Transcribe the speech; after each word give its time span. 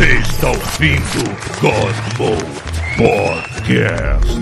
Você 0.00 0.16
está 0.16 0.48
ouvindo 0.48 1.24
Cosmo 1.60 2.34
Podcast. 2.96 4.40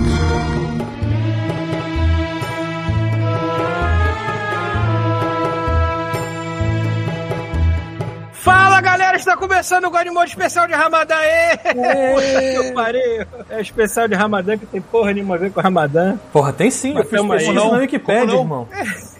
Fala 8.30 8.80
galera, 8.80 9.16
está 9.16 9.36
começando 9.36 9.86
o 9.86 9.90
God 9.90 10.06
Mode 10.12 10.30
especial 10.30 10.68
de 10.68 10.74
Ramadã. 10.74 11.16
Puta 11.64 12.62
que 12.62 12.72
pariu. 12.72 13.26
É 13.50 13.60
especial 13.60 14.06
de 14.06 14.14
Ramadã 14.14 14.56
que 14.56 14.64
tem 14.64 14.80
porra 14.80 15.12
nenhuma 15.12 15.34
a 15.34 15.38
ver 15.38 15.50
com 15.50 15.60
Ramadã. 15.60 16.16
Porra, 16.32 16.52
tem 16.52 16.70
sim. 16.70 16.94
Mas 16.94 17.12
eu 17.12 17.18
fiz 17.18 17.28
pesquisa 17.28 17.52
na? 17.52 17.78
Wikipédia, 17.78 18.36
Como 18.36 18.54
não? 18.54 18.68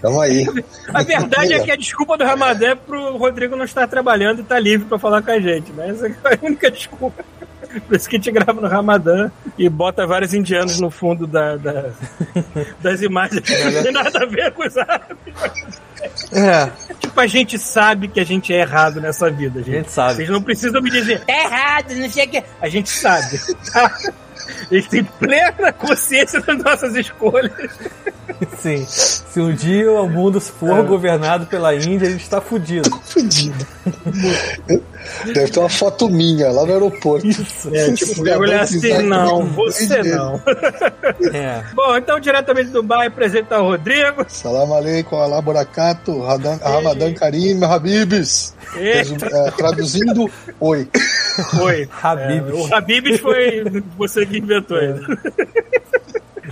Tamo 0.00 0.20
aí. 0.20 0.46
A 0.94 1.02
verdade 1.02 1.52
é 1.54 1.60
que 1.60 1.70
a 1.70 1.76
desculpa 1.76 2.16
do 2.16 2.24
Ramadã 2.24 2.68
é 2.70 2.74
pro 2.74 3.16
Rodrigo 3.16 3.56
não 3.56 3.64
estar 3.64 3.86
trabalhando 3.88 4.38
e 4.38 4.42
estar 4.42 4.58
livre 4.60 4.86
pra 4.88 4.98
falar 4.98 5.22
com 5.22 5.30
a 5.30 5.40
gente, 5.40 5.72
né? 5.72 5.90
Essa 5.90 6.06
é 6.08 6.10
a 6.10 6.46
única 6.46 6.70
desculpa. 6.70 7.24
Por 7.86 7.96
isso 7.96 8.08
que 8.08 8.16
a 8.16 8.18
gente 8.18 8.30
grava 8.30 8.58
no 8.60 8.66
Ramadã 8.68 9.30
e 9.58 9.68
bota 9.68 10.06
vários 10.06 10.32
indianos 10.32 10.80
no 10.80 10.90
fundo 10.90 11.26
da, 11.26 11.56
da- 11.56 11.90
das 12.80 13.02
imagens. 13.02 13.42
Não 13.74 13.82
tem 13.82 13.92
nada 13.92 14.22
a 14.22 14.26
ver 14.26 14.52
com 14.52 14.66
os 14.66 14.76
árabes. 14.76 15.18
É, 16.32 16.70
Tipo, 17.00 17.20
a 17.20 17.26
gente 17.26 17.58
sabe 17.58 18.08
que 18.08 18.20
a 18.20 18.24
gente 18.24 18.52
é 18.54 18.60
errado 18.60 19.00
nessa 19.00 19.30
vida, 19.30 19.60
gente. 19.62 19.74
a 19.74 19.78
gente 19.78 19.90
sabe. 19.90 20.14
Vocês 20.14 20.28
não 20.30 20.42
precisam 20.42 20.80
me 20.80 20.90
dizer, 20.90 21.22
é 21.26 21.44
errado, 21.44 21.94
não 21.94 22.08
sei 22.10 22.24
o 22.24 22.28
que. 22.30 22.42
A 22.60 22.68
gente 22.68 22.88
sabe. 22.88 23.38
Tá? 23.72 23.98
A 24.70 24.74
gente 24.74 24.88
tem 24.88 25.04
plena 25.04 25.72
consciência 25.72 26.40
das 26.40 26.58
nossas 26.62 26.94
escolhas. 26.94 27.52
Sim. 28.58 28.84
Se 28.86 29.40
um 29.40 29.52
dia 29.54 29.90
o 29.90 30.08
mundo 30.08 30.40
for 30.40 30.82
governado 30.84 31.46
pela 31.46 31.74
Índia, 31.74 32.08
a 32.08 32.10
gente 32.10 32.28
tá 32.28 32.40
fudido. 32.40 32.88
Fudido. 33.08 33.66
Deve 35.24 35.50
ter 35.50 35.58
uma 35.58 35.68
foto 35.68 36.08
minha 36.08 36.50
lá 36.50 36.64
no 36.66 36.72
aeroporto. 36.72 37.26
Isso. 37.26 37.74
É, 37.74 37.92
tipo, 37.92 38.26
eu 38.28 38.38
olhar 38.40 38.60
assim, 38.62 39.02
não, 39.02 39.46
você 39.46 40.02
não. 40.02 40.40
É. 41.32 41.62
Bom, 41.74 41.96
então, 41.96 42.20
diretamente 42.20 42.66
do 42.70 42.82
Dubai, 42.82 43.06
apresenta 43.06 43.58
o 43.60 43.70
Rodrigo. 43.70 44.24
Salam 44.28 44.74
aleikum, 44.74 45.16
alá 45.16 45.40
Radan- 45.40 46.60
Ramadan 46.62 47.14
Karim, 47.14 47.62
Habibs. 47.64 48.54
Eita, 48.76 49.26
é, 49.26 49.50
traduzindo, 49.52 50.30
oi. 50.60 50.88
foi. 51.56 51.88
Habibs. 52.02 52.50
É, 52.50 52.52
o 52.52 52.74
Habibs 52.74 53.20
foi 53.20 53.82
você 53.96 54.26
que 54.28 54.38
inventou 54.38 54.76
ele. 54.78 55.00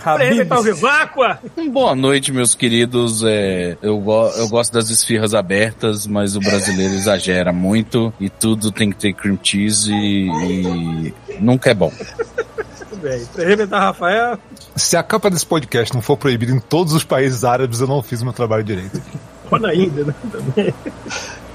Apresentar 0.04 0.56
o 0.56 0.58
Habibs. 0.60 0.74
Viváqua. 0.76 1.38
Boa 1.72 1.94
noite, 1.94 2.30
meus 2.32 2.54
queridos. 2.54 3.22
É, 3.24 3.76
eu, 3.82 3.98
go- 3.98 4.28
eu 4.36 4.48
gosto 4.48 4.72
das 4.72 4.90
esfirras 4.90 5.34
abertas, 5.34 6.06
mas 6.06 6.36
o 6.36 6.40
brasileiro 6.40 6.94
exagera 6.94 7.52
muito 7.52 8.12
e 8.20 8.28
tudo 8.28 8.70
tem 8.70 8.90
que 8.90 8.96
ter 8.96 9.12
cream 9.14 9.38
cheese 9.42 9.90
e, 9.92 10.28
e 10.28 11.14
nunca 11.40 11.70
é 11.70 11.74
bom. 11.74 11.90
Tudo 12.90 13.00
bem. 13.02 13.22
O 13.64 13.68
Rafael. 13.70 14.38
Se 14.76 14.96
a 14.96 15.02
capa 15.02 15.30
desse 15.30 15.46
podcast 15.46 15.94
não 15.94 16.02
for 16.02 16.16
proibida 16.16 16.52
em 16.52 16.60
todos 16.60 16.92
os 16.92 17.02
países 17.02 17.42
árabes, 17.42 17.80
eu 17.80 17.86
não 17.86 18.02
fiz 18.02 18.20
o 18.20 18.24
meu 18.24 18.34
trabalho 18.34 18.62
direito. 18.62 19.00
Na 19.60 19.74
Índia, 19.74 20.04
né? 20.04 20.14
Também. 20.30 20.74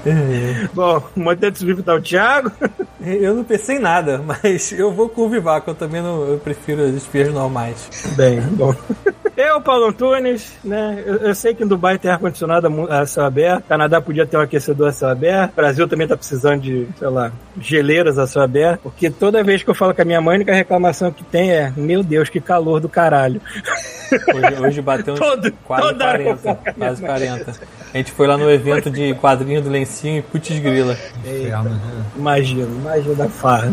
Bom, 0.74 1.02
o 1.16 1.20
Mantetos 1.20 1.62
Vivo 1.62 1.82
tá 1.82 1.94
o 1.94 2.00
Thiago. 2.00 2.50
Eu 3.04 3.34
não 3.34 3.42
pensei 3.42 3.76
em 3.78 3.80
nada, 3.80 4.22
mas 4.24 4.70
eu 4.70 4.92
vou 4.92 5.08
com 5.08 5.22
o 5.22 5.28
Vivaco. 5.28 5.68
Eu 5.70 5.74
também 5.74 6.00
não, 6.00 6.22
eu 6.24 6.38
prefiro 6.38 6.82
as 6.84 6.94
esfias 6.94 7.32
normais. 7.34 7.90
Bem, 8.16 8.40
bom. 8.40 8.72
Eu, 9.36 9.60
Paulo 9.60 9.86
Antunes, 9.86 10.52
né? 10.62 11.02
Eu, 11.04 11.16
eu 11.16 11.34
sei 11.34 11.52
que 11.52 11.64
em 11.64 11.66
Dubai 11.66 11.98
tem 11.98 12.10
ar-condicionado 12.12 12.68
a 12.88 13.04
céu 13.04 13.24
aberto. 13.24 13.64
Canadá 13.64 14.00
podia 14.00 14.24
ter 14.24 14.36
um 14.36 14.40
aquecedor 14.40 14.90
a 14.90 14.92
céu 14.92 15.08
aberto. 15.08 15.52
Brasil 15.56 15.88
também 15.88 16.06
tá 16.06 16.16
precisando 16.16 16.60
de, 16.60 16.86
sei 16.96 17.08
lá, 17.08 17.32
geleiras 17.60 18.18
a 18.20 18.26
céu 18.26 18.42
aberto. 18.42 18.82
Porque 18.82 19.10
toda 19.10 19.42
vez 19.42 19.64
que 19.64 19.70
eu 19.70 19.74
falo 19.74 19.92
com 19.94 20.02
a 20.02 20.04
minha 20.04 20.20
mãe, 20.20 20.34
a 20.34 20.36
única 20.36 20.54
reclamação 20.54 21.10
que 21.10 21.24
tem 21.24 21.50
é: 21.50 21.72
Meu 21.76 22.04
Deus, 22.04 22.28
que 22.28 22.40
calor 22.40 22.78
do 22.78 22.88
caralho. 22.88 23.40
Hoje, 24.12 24.62
hoje 24.62 24.82
bateu 24.82 25.14
uns 25.14 25.18
Todo- 25.20 25.52
quase 25.64 25.82
toda 25.88 26.06
hora 26.06 26.22
eu 26.22 26.36
40. 26.36 26.42
falo 26.42 26.56
com 26.56 26.70
a 26.70 26.72
minha 26.74 26.86
Quase 26.88 27.02
mãe. 27.02 27.10
40. 27.10 27.52
A 27.92 27.98
gente 27.98 28.12
foi 28.12 28.26
lá 28.26 28.38
no 28.38 28.50
evento 28.50 28.90
de 28.90 29.14
quadrinho 29.14 29.60
do 29.60 29.68
lencinho 29.68 30.18
e 30.18 30.22
putz 30.22 30.58
grila. 30.58 30.96
Imagina, 32.16 32.62
imagina 32.62 33.14
da 33.14 33.28
farra. 33.28 33.72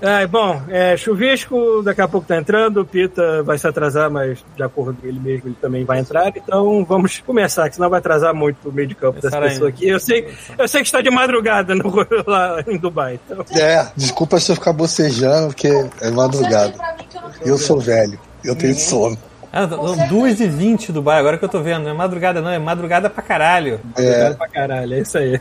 É, 0.00 0.26
bom, 0.26 0.62
é, 0.70 0.96
chuvisco 0.96 1.82
daqui 1.82 2.00
a 2.00 2.08
pouco 2.08 2.26
tá 2.26 2.36
entrando, 2.38 2.80
o 2.80 2.86
Pita 2.86 3.42
vai 3.42 3.58
se 3.58 3.68
atrasar, 3.68 4.10
mas 4.10 4.42
de 4.56 4.62
acordo 4.62 4.98
com 4.98 5.06
ele 5.06 5.20
mesmo, 5.20 5.48
ele 5.48 5.56
também 5.60 5.84
vai 5.84 5.98
entrar. 5.98 6.32
Então 6.34 6.84
vamos 6.86 7.18
começar, 7.18 7.68
que 7.68 7.74
senão 7.74 7.90
vai 7.90 7.98
atrasar 7.98 8.34
muito 8.34 8.70
o 8.70 8.72
meio 8.72 8.88
de 8.88 8.94
campo 8.94 9.20
dessa 9.20 9.38
pessoa 9.38 9.68
aqui. 9.68 9.86
Eu 9.86 10.00
sei, 10.00 10.26
eu 10.58 10.66
sei 10.66 10.80
que 10.80 10.86
está 10.86 11.02
de 11.02 11.10
madrugada 11.10 11.74
no, 11.74 11.92
lá 12.26 12.64
em 12.66 12.78
Dubai. 12.78 13.20
Então, 13.26 13.44
É, 13.54 13.86
desculpa 13.94 14.40
se 14.40 14.50
eu 14.50 14.56
ficar 14.56 14.72
bocejando, 14.72 15.48
porque 15.48 15.68
é 16.00 16.10
madrugada. 16.10 16.74
Eu 17.44 17.58
sou 17.58 17.78
velho, 17.78 18.18
eu 18.42 18.56
tenho 18.56 18.74
sono. 18.74 19.18
Ah, 19.52 19.66
não, 19.66 19.96
2h20 20.08 20.92
Dubai, 20.92 21.18
agora 21.18 21.36
que 21.36 21.44
eu 21.44 21.48
tô 21.48 21.60
vendo. 21.60 21.84
Não 21.84 21.90
é 21.90 21.94
madrugada, 21.94 22.40
não, 22.40 22.50
é 22.50 22.58
madrugada 22.58 23.10
pra 23.10 23.22
caralho. 23.22 23.80
obrigado 23.90 24.36
pra 24.36 24.48
caralho, 24.48 24.94
é 24.94 25.00
isso 25.00 25.18
aí. 25.18 25.38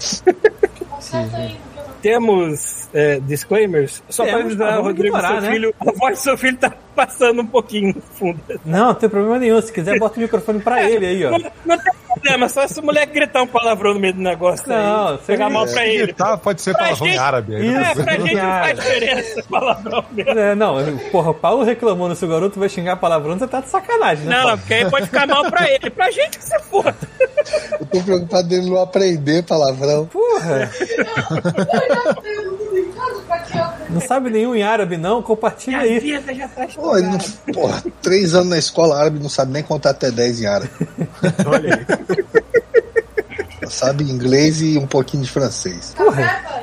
Temos 2.02 2.88
é, 2.94 3.20
disclaimers? 3.20 4.02
Só 4.10 4.26
para 4.26 4.38
avisar, 4.40 4.80
Rodrigo, 4.82 5.16
ignorar, 5.18 5.34
seu 5.34 5.42
né? 5.42 5.52
filho, 5.52 5.76
a 5.80 5.92
voz 5.92 6.20
do 6.20 6.22
seu 6.24 6.38
filho 6.38 6.58
tá 6.58 6.72
passando 6.96 7.42
um 7.42 7.48
pouquinho 7.48 7.94
no 7.96 8.02
fundo. 8.02 8.40
Não, 8.66 8.88
não 8.88 8.94
tem 8.94 9.10
problema 9.10 9.38
nenhum. 9.40 9.62
Se 9.62 9.72
quiser, 9.72 9.98
bota 10.00 10.18
o 10.18 10.22
microfone 10.22 10.60
pra 10.60 10.84
ele 10.90 11.06
aí, 11.06 11.26
ó. 11.26 11.32
Não, 11.32 11.40
não 11.66 11.78
tem 11.78 11.94
problema, 12.08 12.50
só 12.50 12.68
se 12.68 12.80
o 12.80 12.84
moleque 12.84 13.14
gritar 13.14 13.42
um 13.44 13.48
palavrão 13.48 13.94
no 13.94 14.00
meio 14.00 14.14
do 14.14 14.22
negócio 14.22 14.68
Não, 14.68 15.10
aí, 15.10 15.18
pegar 15.26 15.50
mal 15.50 15.66
pra 15.68 15.86
ele. 15.86 16.12
Tá, 16.14 16.38
pode 16.38 16.62
ser 16.62 16.72
Pra 16.74 16.86
palavrão 16.86 17.08
em 17.08 17.12
gente- 17.12 17.20
árabe. 17.20 17.56
aí 17.56 17.68
não 17.72 17.80
É, 17.80 17.84
precisa. 17.84 18.04
pra 18.04 18.14
gente 18.14 18.36
não 18.36 18.42
faz 18.50 18.80
diferença 18.80 19.44
palavrão 19.50 20.06
mesmo. 20.12 20.32
É, 20.40 20.56
não, 20.56 20.98
porra, 21.12 21.30
o 21.32 21.34
Paulo 21.34 21.64
reclamando 21.64 22.16
se 22.16 22.26
o 22.26 22.28
garoto 22.28 22.60
vai 22.60 22.68
xingar 22.70 22.96
palavrão, 22.98 23.38
você 23.38 23.48
tá 23.48 23.62
de 23.62 23.70
sacanagem, 23.70 24.26
né? 24.26 24.36
Não, 24.36 24.44
Paulo? 24.44 24.58
porque 24.58 24.74
aí 24.74 24.90
pode 24.90 25.06
ficar 25.06 25.28
mal 25.28 25.50
pra 25.50 25.70
ele. 25.70 25.90
Pra 25.90 26.10
gente 26.12 26.38
que 26.40 26.44
você 26.44 26.60
for. 26.62 26.94
Eu 27.80 27.86
tô 27.86 28.02
preocupado 28.02 28.48
dele 28.48 28.70
não 28.70 28.82
aprender 28.82 29.44
palavrão. 29.44 30.06
Porra, 30.06 30.70
não 33.90 34.02
sabe 34.02 34.30
nenhum 34.30 34.56
em 34.56 34.64
árabe, 34.64 34.98
não? 34.98 35.22
Compartilha 35.22 35.80
aí. 35.80 36.22
Pô, 36.76 36.98
ele 36.98 37.08
não, 37.08 37.20
porra, 37.54 37.84
três 38.02 38.34
anos 38.34 38.50
na 38.50 38.58
escola 38.58 38.98
árabe 39.00 39.20
não 39.20 39.30
sabe 39.30 39.52
nem 39.52 39.64
contar 39.64 39.92
até 39.92 40.12
10 40.12 40.42
em 40.42 40.46
árabe. 40.46 40.72
Olha 41.46 41.76
aí. 41.76 41.86
Sabe 43.70 44.04
inglês 44.04 44.62
e 44.62 44.78
um 44.78 44.88
pouquinho 44.88 45.24
de 45.24 45.30
francês. 45.30 45.96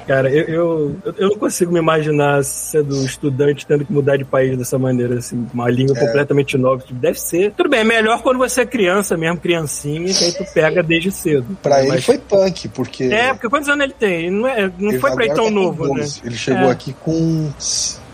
Cara, 0.07 0.31
eu, 0.31 0.45
eu, 0.47 0.97
eu 1.17 1.29
não 1.31 1.37
consigo 1.39 1.73
me 1.73 1.79
imaginar 1.79 2.45
sendo 2.45 2.95
estudante 3.05 3.67
tendo 3.67 3.85
que 3.85 3.93
mudar 3.93 4.17
de 4.17 4.25
país 4.25 4.57
dessa 4.57 4.79
maneira, 4.79 5.19
assim, 5.19 5.47
uma 5.53 5.69
língua 5.71 5.97
completamente 5.97 6.57
nova. 6.57 6.83
Tipo, 6.83 6.99
Deve 7.01 7.21
ser. 7.21 7.53
Tudo 7.53 7.69
bem, 7.69 7.81
é 7.81 7.85
melhor 7.85 8.23
quando 8.23 8.39
você 8.39 8.63
é 8.63 8.67
criança 8.67 9.17
mesmo, 9.17 9.39
criancinha, 9.39 10.13
que 10.13 10.25
aí 10.25 10.33
tu 10.33 10.45
pega 10.53 10.83
desde 10.83 11.11
cedo. 11.11 11.57
Pra 11.63 11.85
ele 11.85 12.01
foi 12.01 12.19
punk, 12.19 12.69
porque. 12.69 13.05
É, 13.05 13.33
porque 13.33 13.49
quantos 13.49 13.69
anos 13.69 13.85
ele 13.85 13.95
tem? 13.95 14.27
Ele 14.27 14.31
não, 14.31 14.49
é, 14.49 14.71
não 14.79 14.91
ele 14.91 14.99
foi 14.99 15.13
pra 15.13 15.25
agora 15.25 15.37
tão 15.37 15.45
tá 15.47 15.51
novo, 15.51 15.85
né? 15.95 16.01
12. 16.01 16.21
Ele 16.25 16.37
chegou 16.37 16.69
É. 16.69 16.71
aqui 16.73 16.93
com. 17.05 17.51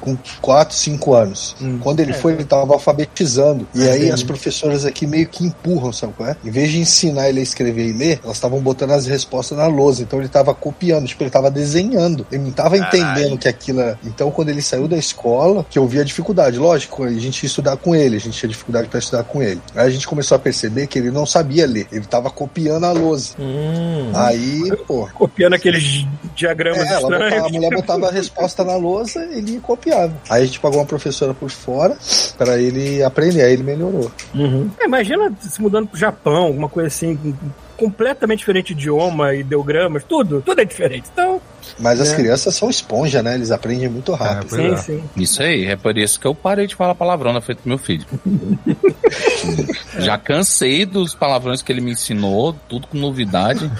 Com 0.03 0.17
4, 0.41 0.77
5 0.77 1.15
anos. 1.15 1.57
Hum. 1.63 1.79
Quando 1.81 2.01
ele 2.01 2.13
foi, 2.13 2.33
ele 2.33 2.45
tava 2.45 2.73
alfabetizando. 2.75 3.67
E 3.75 3.89
aí 3.89 4.11
as 4.11 4.23
professoras 4.23 4.85
aqui 4.85 5.07
meio 5.07 5.29
que 5.29 5.45
empurram, 5.45 5.93
sabe 5.93 6.13
qual 6.17 6.29
é? 6.29 6.37
Em 6.45 6.51
vez 6.51 6.71
de 6.71 6.79
ensinar 6.81 7.29
ele 7.29 7.41
a 7.41 7.43
escrever 7.43 7.87
e 7.89 7.93
ler, 7.93 8.21
elas 8.25 8.37
estavam 8.37 8.61
botando 8.61 8.91
as 8.91 9.07
respostas 9.07 9.57
na 9.57 9.67
lousa. 9.67 10.03
Então 10.03 10.19
ele 10.19 10.29
tava 10.29 10.53
copiando, 10.55 11.07
tipo, 11.07 11.23
ele 11.23 11.31
tava 11.31 11.51
desenhando. 11.51 12.27
Ele 12.31 12.43
não 12.43 12.51
tava 12.51 12.77
entendendo 12.77 13.39
que 13.39 13.49
aquilo 13.49 13.81
era. 13.81 13.99
Então, 14.05 14.31
quando 14.31 14.49
ele 14.49 14.61
saiu 14.61 14.89
da 14.89 14.97
escola, 14.97 15.65
que 15.71 15.79
eu 15.79 15.87
vi 15.87 16.01
a 16.01 16.05
dificuldade, 16.05 16.59
lógico, 16.59 17.05
a 17.05 17.11
gente 17.13 17.43
ia 17.43 17.47
estudar 17.47 17.77
com 17.77 17.95
ele, 17.95 18.17
a 18.17 18.21
gente 18.21 18.37
tinha 18.37 18.49
dificuldade 18.51 18.89
pra 18.89 18.99
estudar 18.99 19.23
com 19.25 19.43
ele. 19.43 19.61
Aí 19.75 19.87
a 19.87 19.91
gente 19.91 20.07
começou 20.07 20.35
a 20.37 20.39
perceber 20.39 20.87
que 20.89 20.99
ele 20.99 21.11
não 21.11 21.25
sabia 21.25 21.67
ler, 21.67 21.87
ele 21.93 22.05
tava 22.07 22.29
copiando 22.29 22.85
a 22.85 22.93
lousa. 22.93 23.35
Hum, 23.39 24.11
Aí, 24.15 24.71
pô, 24.87 25.09
Copiando 25.15 25.55
aqueles 25.55 26.05
diagramas 26.35 26.81
é, 26.87 26.93
ela 26.95 27.01
botava- 27.03 27.25
estranhos. 27.25 27.47
a 27.47 27.49
mulher 27.51 27.71
botava 27.75 28.09
a 28.09 28.11
resposta 28.11 28.65
na 28.65 28.77
lousa, 28.77 29.25
ele 29.33 29.53
ia 29.53 29.61
copiando. 29.61 29.92
Aí 30.29 30.43
a 30.43 30.47
gente 30.47 30.61
pagou 30.61 30.79
uma 30.79 30.87
professora 30.87 31.35
por 31.35 31.51
fora 31.51 31.97
pra 32.37 32.59
ele 32.59 33.03
aprender, 33.03 33.43
aí 33.43 33.53
ele 33.53 33.63
melhorou. 33.63 34.11
Uhum. 34.35 34.71
É, 34.79 34.85
imagina 34.85 35.33
se 35.41 35.61
mudando 35.61 35.89
pro 35.89 35.99
Japão, 35.99 36.45
alguma 36.45 36.69
coisa 36.69 36.89
assim, 36.89 37.37
completamente 37.77 38.41
diferente 38.41 38.75
de 38.75 38.83
idioma, 38.83 39.35
ideogramas, 39.35 40.05
tudo, 40.05 40.43
tudo 40.43 40.61
é 40.61 40.65
diferente. 40.65 41.09
Então, 41.13 41.41
Mas 41.79 42.01
as 42.01 42.13
É. 42.13 42.17
crianças 42.17 42.55
são 42.55 42.69
esponja, 42.71 43.23
né? 43.23 43.35
Eles 43.35 43.51
aprendem 43.51 43.89
muito 43.89 44.13
rápido. 44.13 44.49
Pois 44.51 44.61
sim, 44.63 44.73
é. 44.73 44.77
sim. 44.77 45.05
Isso 45.17 45.43
aí, 45.43 45.67
é 45.67 45.77
por 45.77 45.97
isso 45.97 46.19
que 46.21 46.27
eu 46.27 46.35
parei 46.35 46.67
de 46.67 46.75
falar 46.75 46.95
palavrão 46.95 47.33
na 47.33 47.41
frente 47.41 47.63
do 47.63 47.69
meu 47.69 47.79
filho. 47.79 48.07
Já 49.99 50.17
cansei 50.19 50.85
dos 50.87 51.15
palavrões 51.15 51.63
que 51.63 51.71
ele 51.71 51.81
me 51.81 51.93
ensinou, 51.93 52.55
tudo 52.69 52.87
com 52.87 52.99
novidade. 52.99 53.71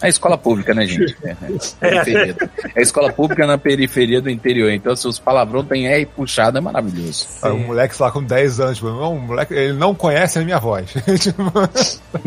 É 0.00 0.08
escola 0.08 0.36
pública, 0.36 0.74
né, 0.74 0.86
gente? 0.86 1.16
É, 1.22 1.30
é, 1.30 1.36
periferia. 1.80 2.36
é 2.74 2.82
escola 2.82 3.12
pública 3.12 3.46
na 3.46 3.58
periferia 3.58 4.20
do 4.20 4.28
interior. 4.30 4.70
Então, 4.72 4.94
se 4.96 5.06
os 5.06 5.18
palavrões 5.18 5.66
têm 5.68 5.86
R 5.86 6.06
puxado, 6.06 6.58
é 6.58 6.60
maravilhoso. 6.60 7.26
Aí 7.42 7.52
um 7.52 7.66
moleque, 7.66 7.94
lá, 8.00 8.10
com 8.10 8.22
10 8.22 8.60
anos, 8.60 8.78
tipo, 8.78 8.90
não, 8.90 9.16
o 9.16 9.20
moleque, 9.20 9.54
ele 9.54 9.72
não 9.74 9.94
conhece 9.94 10.38
a 10.38 10.42
minha 10.42 10.58
voz. 10.58 10.92
Tipo, 11.22 11.44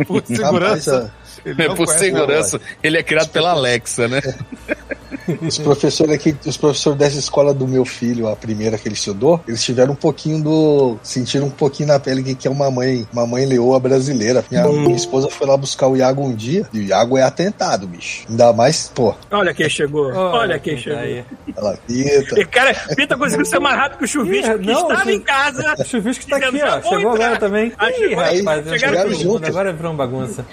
Por 0.06 0.26
segurança. 0.26 1.12
Ele 1.46 1.62
É, 1.62 1.68
não 1.68 1.76
por 1.76 1.88
segurança, 1.88 2.60
ele 2.82 2.98
é 2.98 3.04
criado 3.04 3.30
pela 3.30 3.52
Alexa, 3.52 4.08
né? 4.08 4.22
Os 5.42 5.58
professores 5.58 6.14
aqui, 6.14 6.36
os 6.46 6.58
professores 6.58 6.98
dessa 7.00 7.18
escola 7.20 7.54
do 7.54 7.68
meu 7.68 7.86
filho, 7.86 8.28
a 8.28 8.36
primeira 8.36 8.78
que 8.78 8.88
ele 8.88 8.96
estudou, 8.96 9.42
eles 9.48 9.64
tiveram 9.64 9.94
um 9.94 9.96
pouquinho 9.96 10.42
do. 10.42 10.98
sentiram 11.04 11.48
um 11.48 11.52
pouquinho 11.52 11.88
na 11.90 12.00
pele 12.00 12.24
que, 12.24 12.36
que 12.36 12.48
é 12.48 12.52
uma 12.52 12.70
mãe, 12.70 13.08
uma 13.12 13.26
mãe 13.26 13.46
leoa 13.46 13.80
brasileira. 13.80 14.44
Minha, 14.52 14.68
minha 14.68 14.96
esposa 14.96 15.30
foi 15.30 15.48
lá 15.48 15.58
buscar 15.58 15.88
o 15.88 15.96
Iago 15.98 16.24
um 16.24 16.34
dia, 16.36 16.68
e 16.74 16.80
o 16.80 16.84
Iago 16.84 17.18
é 17.18 17.24
atentado, 17.24 17.88
bicho. 17.88 18.26
Ainda 18.30 18.54
mais, 18.54 18.92
pô, 18.94 19.14
Olha 19.32 19.54
quem 19.54 19.70
chegou. 19.70 20.14
Olha 20.14 20.60
quem 20.60 20.76
tá 20.76 20.82
chegou. 20.82 21.00
aí. 21.00 21.24
ela 21.56 21.78
pita. 21.88 22.40
E, 22.40 22.46
cara, 22.46 22.74
Pita 22.96 23.18
conseguiu 23.18 23.46
ser 23.46 23.60
mais 23.60 23.76
rápido 23.78 23.98
que 24.00 24.06
o 24.06 24.08
chuvisco, 24.08 24.52
Ih, 24.54 24.60
que 24.60 24.66
não, 24.68 24.90
estava 24.92 25.12
em 25.12 25.20
casa. 25.20 25.76
O 25.80 25.86
chuvisco 25.86 26.26
tá 26.28 26.38
aqui, 26.38 26.46
ó. 26.62 26.66
"Já 26.66 26.80
vou 26.80 26.90
Chegou 26.92 27.14
entrar." 27.14 27.26
agora 27.26 27.40
também. 27.40 27.68
Ih, 27.68 27.74
aí. 28.16 28.40
rapaz, 28.40 28.64
Chegaram 28.66 28.78
chegaram 28.80 29.14
juntos. 29.14 29.50
Agora 29.50 29.74
virou 29.74 29.92
uma 29.92 29.98
bagunça. 30.06 30.46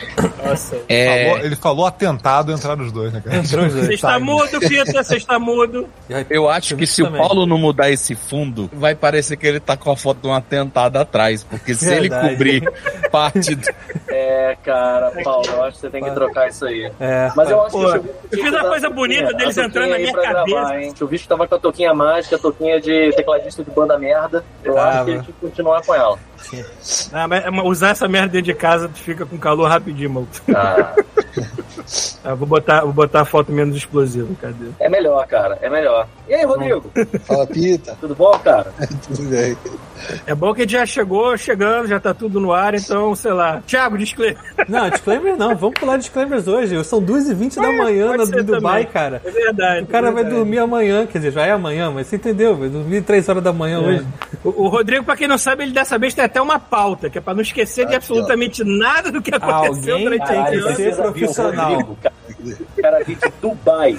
Nossa. 0.44 0.76
É, 0.88 1.28
Falou- 1.30 1.44
ele 1.44 1.56
falou 1.56 1.86
atentado, 1.86 2.52
entraram 2.52 2.84
os 2.84 2.92
dois, 2.92 3.12
né, 3.12 3.20
cara? 3.25 3.36
Entrou 3.38 3.66
os 3.66 3.72
Você 3.72 3.80
dois. 3.80 3.94
está 3.94 4.18
mudo, 4.18 4.60
Pita, 4.69 5.03
você 5.03 5.17
está 5.17 5.38
mudo. 5.38 5.88
eu 6.31 6.49
acho 6.49 6.76
que 6.76 6.87
se 6.87 7.03
o. 7.03 7.11
Paulo 7.11 7.47
não 7.47 7.59
mudar 7.59 7.91
esse 7.91 8.14
fundo, 8.14 8.70
vai 8.73 8.94
parecer 8.94 9.37
que 9.37 9.47
ele 9.47 9.61
tá 9.61 9.76
com 9.76 9.91
a 9.91 9.97
foto 9.97 10.20
de 10.23 10.29
um 10.29 10.35
atentado 10.35 10.97
atrás. 10.97 11.44
Porque 11.44 11.75
se 11.75 11.87
ele 11.93 12.09
Verdade. 12.09 12.31
cobrir 12.31 12.73
parte 13.11 13.55
do. 13.55 13.69
É, 14.09 14.56
cara, 14.62 15.12
Paulo, 15.23 15.47
eu 15.49 15.62
acho 15.64 15.75
que 15.76 15.81
você 15.82 15.91
tem 15.91 16.03
que 16.03 16.11
trocar 16.11 16.49
isso 16.49 16.64
aí. 16.67 16.91
É, 17.00 17.31
Mas 17.35 17.50
eu 17.50 17.62
acho 17.62 17.70
Pô, 17.73 17.79
que 17.81 17.87
o 17.87 17.93
Chuvisco 17.93 18.19
eu 18.32 18.38
fiz 18.38 18.53
uma 18.53 18.69
coisa 18.69 18.91
bonita 18.91 19.32
deles 19.35 19.55
toquinha 19.55 19.67
entrando 19.67 19.91
na 19.91 19.99
minha 19.99 20.12
cabeça. 20.12 20.44
Gravar, 20.44 20.81
hein? 20.81 20.93
O 20.93 20.99
Chuvisco 20.99 21.29
tava 21.29 21.49
com 21.49 21.55
a 21.55 21.59
toquinha 21.59 21.94
mágica, 21.94 22.37
a 22.37 22.38
toquinha 22.38 22.81
de 22.81 23.12
tecladista 23.12 23.62
de 23.64 23.70
banda 23.70 23.99
merda. 23.99 24.44
Eu 24.64 24.75
Tava. 24.75 24.88
acho 24.88 25.05
que 25.05 25.11
ele 25.11 25.23
tinha 25.23 25.35
que 25.35 25.47
continuar 25.47 25.82
com 25.82 25.94
ela. 25.94 26.19
Ah, 27.12 27.26
usar 27.64 27.91
essa 27.91 28.09
merda 28.09 28.29
dentro 28.29 28.47
de 28.47 28.55
casa, 28.55 28.88
tu 28.88 28.99
fica 28.99 29.25
com 29.25 29.38
calor 29.38 29.69
rapidinho, 29.69 30.11
mano. 30.11 30.29
Ah, 30.55 30.94
Ah, 32.24 32.34
vou, 32.34 32.46
botar, 32.46 32.80
vou 32.82 32.92
botar 32.92 33.22
a 33.22 33.24
foto 33.24 33.52
menos 33.52 33.76
explosiva, 33.76 34.28
cadê? 34.40 34.66
é 34.78 34.88
melhor, 34.88 35.26
cara, 35.26 35.58
é 35.60 35.68
melhor. 35.68 36.06
E 36.28 36.34
aí, 36.34 36.44
Rodrigo? 36.44 36.84
Fala, 37.26 37.46
pita. 37.46 37.96
Tudo 38.00 38.14
bom, 38.14 38.30
cara? 38.38 38.72
Tudo 39.06 39.28
bem. 39.28 39.56
É 40.26 40.34
bom 40.34 40.52
que 40.54 40.62
a 40.62 40.64
gente 40.64 40.72
já 40.72 40.86
chegou, 40.86 41.36
chegando, 41.36 41.86
já 41.86 42.00
tá 42.00 42.12
tudo 42.12 42.40
no 42.40 42.52
ar, 42.52 42.74
então, 42.74 43.14
sei 43.14 43.32
lá. 43.32 43.62
Thiago, 43.66 43.96
disclaimer. 43.96 44.36
Não, 44.68 44.90
disclaimer 44.90 45.36
não. 45.36 45.54
Vamos 45.54 45.78
pular 45.78 45.96
disclaimers 45.96 46.48
hoje. 46.48 46.82
São 46.84 47.00
2h20 47.00 47.54
da 47.56 47.72
manhã 47.72 48.16
pode 48.16 48.30
na, 48.32 48.42
Dubai, 48.42 48.80
também. 48.80 48.86
cara. 48.86 49.22
É 49.24 49.30
verdade. 49.30 49.82
O 49.84 49.86
cara 49.86 50.08
é 50.08 50.10
vai 50.10 50.22
verdade. 50.24 50.36
dormir 50.36 50.58
amanhã, 50.58 51.06
quer 51.06 51.18
dizer, 51.18 51.32
já 51.32 51.46
é 51.46 51.52
amanhã, 51.52 51.90
mas 51.90 52.06
você 52.08 52.16
entendeu? 52.16 52.56
Vai 52.56 52.68
dormir 52.68 53.02
3 53.02 53.28
horas 53.28 53.42
da 53.44 53.52
manhã 53.52 53.78
hoje. 53.80 54.06
O, 54.42 54.64
o 54.64 54.68
Rodrigo, 54.68 55.04
pra 55.04 55.16
quem 55.16 55.28
não 55.28 55.38
sabe, 55.38 55.62
ele 55.64 55.72
dessa 55.72 55.96
vez 55.98 56.14
tem 56.14 56.24
até 56.24 56.40
uma 56.40 56.58
pauta, 56.58 57.08
que 57.08 57.18
é 57.18 57.20
pra 57.20 57.34
não 57.34 57.42
esquecer 57.42 57.82
de 57.82 57.94
Aqui, 57.94 57.96
absolutamente 57.96 58.64
nada 58.64 59.12
do 59.12 59.22
que 59.22 59.32
aconteceu 59.32 59.94
Alguém 59.94 60.04
durante 60.04 60.26
tem 60.26 60.38
a 60.40 60.44
que 60.50 60.56
noite. 60.56 60.76
ser 60.76 60.96
profissional. 60.96 61.81
Cara. 62.02 62.14
O 62.61 62.82
cara 62.82 63.05
veio 63.05 63.19
de 63.19 63.32
Dubai. 63.40 63.99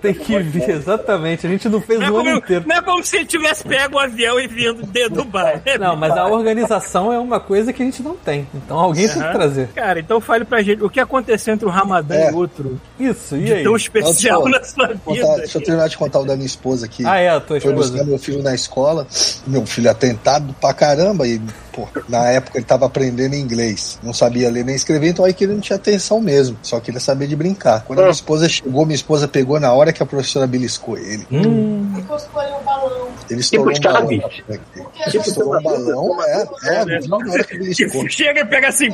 Tem 0.00 0.14
que 0.14 0.38
vir, 0.40 0.68
exatamente. 0.70 1.46
A 1.46 1.50
gente 1.50 1.68
não 1.68 1.80
fez 1.80 2.00
Não 2.00 2.06
é, 2.06 2.10
o 2.10 2.14
ano 2.16 2.24
como, 2.24 2.36
inteiro. 2.38 2.64
não 2.66 2.76
é 2.76 2.82
como 2.82 3.04
se 3.04 3.16
ele 3.16 3.26
tivesse 3.26 3.64
pego 3.64 3.96
o 3.96 3.98
avião 3.98 4.38
e 4.40 4.46
vindo 4.46 4.82
de 4.86 5.08
Dubai. 5.08 5.60
né? 5.64 5.78
Não, 5.78 5.96
mas 5.96 6.12
a 6.16 6.26
organização 6.26 7.12
é 7.12 7.18
uma 7.18 7.38
coisa 7.40 7.72
que 7.72 7.82
a 7.82 7.84
gente 7.84 8.02
não 8.02 8.16
tem. 8.16 8.46
Então 8.54 8.78
alguém 8.78 9.08
tem 9.08 9.22
que 9.22 9.32
trazer. 9.32 9.68
Cara, 9.68 10.00
então 10.00 10.20
fale 10.20 10.44
pra 10.44 10.62
gente 10.62 10.82
o 10.82 10.90
que 10.90 11.00
aconteceu 11.00 11.54
entre 11.54 11.66
o 11.66 11.70
Ramadã 11.70 12.14
É. 12.14 12.30
e 12.30 12.34
outro 12.34 12.80
Isso, 12.98 13.36
e 13.36 13.44
de 13.44 13.52
aí? 13.52 13.62
tão 13.64 13.76
especial 13.76 14.48
na 14.48 14.62
sua 14.64 14.88
Contar- 14.88 15.12
vida. 15.12 15.36
deixa 15.38 15.58
eu 15.58 15.62
terminar 15.64 15.88
de 15.88 15.96
contar 15.96 16.20
o 16.20 16.24
da 16.24 16.34
minha 16.34 16.46
esposa 16.46 16.86
aqui. 16.86 17.04
Ah, 17.06 17.18
é, 17.18 17.28
a 17.28 17.40
tua 17.40 17.60
Foi 17.60 17.70
esposa. 17.70 17.90
buscar 17.92 18.04
meu 18.04 18.18
filho 18.18 18.42
na 18.42 18.54
escola, 18.54 19.06
meu 19.46 19.64
filho 19.66 19.90
atentado 19.90 20.54
pra 20.60 20.72
caramba, 20.74 21.26
e 21.26 21.40
pô, 21.72 21.88
na 22.08 22.28
época 22.28 22.58
ele 22.58 22.64
tava 22.66 22.86
aprendendo 22.86 23.34
inglês, 23.34 23.98
não 24.02 24.12
sabia 24.12 24.50
ler 24.50 24.64
nem 24.64 24.74
escrever, 24.74 25.08
então 25.08 25.24
aí 25.24 25.32
que 25.32 25.44
ele 25.44 25.54
não 25.54 25.60
tinha 25.60 25.76
atenção 25.76 26.20
mesmo, 26.20 26.56
só 26.62 26.78
queria 26.80 27.00
saber 27.00 27.26
de 27.26 27.36
brincar. 27.36 27.82
Quando 27.86 28.00
a 28.00 28.02
minha 28.02 28.12
esposa 28.12 28.48
chegou, 28.48 28.71
minha 28.86 28.94
esposa 28.94 29.28
pegou 29.28 29.60
na 29.60 29.72
hora 29.72 29.92
que 29.92 30.02
a 30.02 30.06
professora 30.06 30.46
beliscou 30.46 30.96
ele. 30.96 31.26
Hum, 31.30 31.92
um 31.96 32.64
balão. 32.64 33.08
Ele 33.30 33.40
estourou 33.40 33.72
Tipo 33.72 33.88
um 33.88 33.92
balão. 33.92 34.08
Chaves. 34.10 34.20
na 34.20 34.28
frente 34.28 34.44
dele. 34.48 34.60
Porque 34.74 35.02
Ele 35.08 35.18
estourou 35.18 35.56
um 35.58 35.62
balão, 35.62 36.24
é, 36.24 36.46
é, 36.64 36.84
viu 36.98 37.08
na 37.08 37.16
hora 37.16 37.44
que 37.44 37.58
beliscou. 37.58 38.08
Chega 38.08 38.40
e 38.40 38.44
pega 38.44 38.68
assim. 38.68 38.88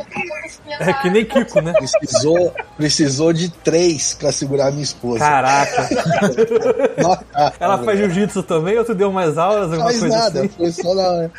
é 0.81 0.93
que 0.95 1.11
nem 1.11 1.25
Kiko, 1.25 1.61
né? 1.61 1.73
Precisou, 1.73 2.55
precisou 2.77 3.33
de 3.33 3.49
três 3.51 4.15
pra 4.15 4.31
segurar 4.33 4.69
a 4.69 4.71
minha 4.71 4.83
esposa. 4.83 5.21
Caraca. 5.21 5.89
Ela 7.61 7.79
faz 7.85 7.99
jiu-jitsu 7.99 8.43
também 8.43 8.79
ou 8.79 8.85
tu 8.85 8.95
deu 8.95 9.13
mais 9.13 9.37
aulas? 9.39 9.65
Alguma 9.73 9.85
faz 9.85 9.99
coisa 10.01 10.17
nada, 10.17 10.41
assim? 10.41 10.49
foi 10.49 10.71
só 10.73 10.95
na. 10.95 11.31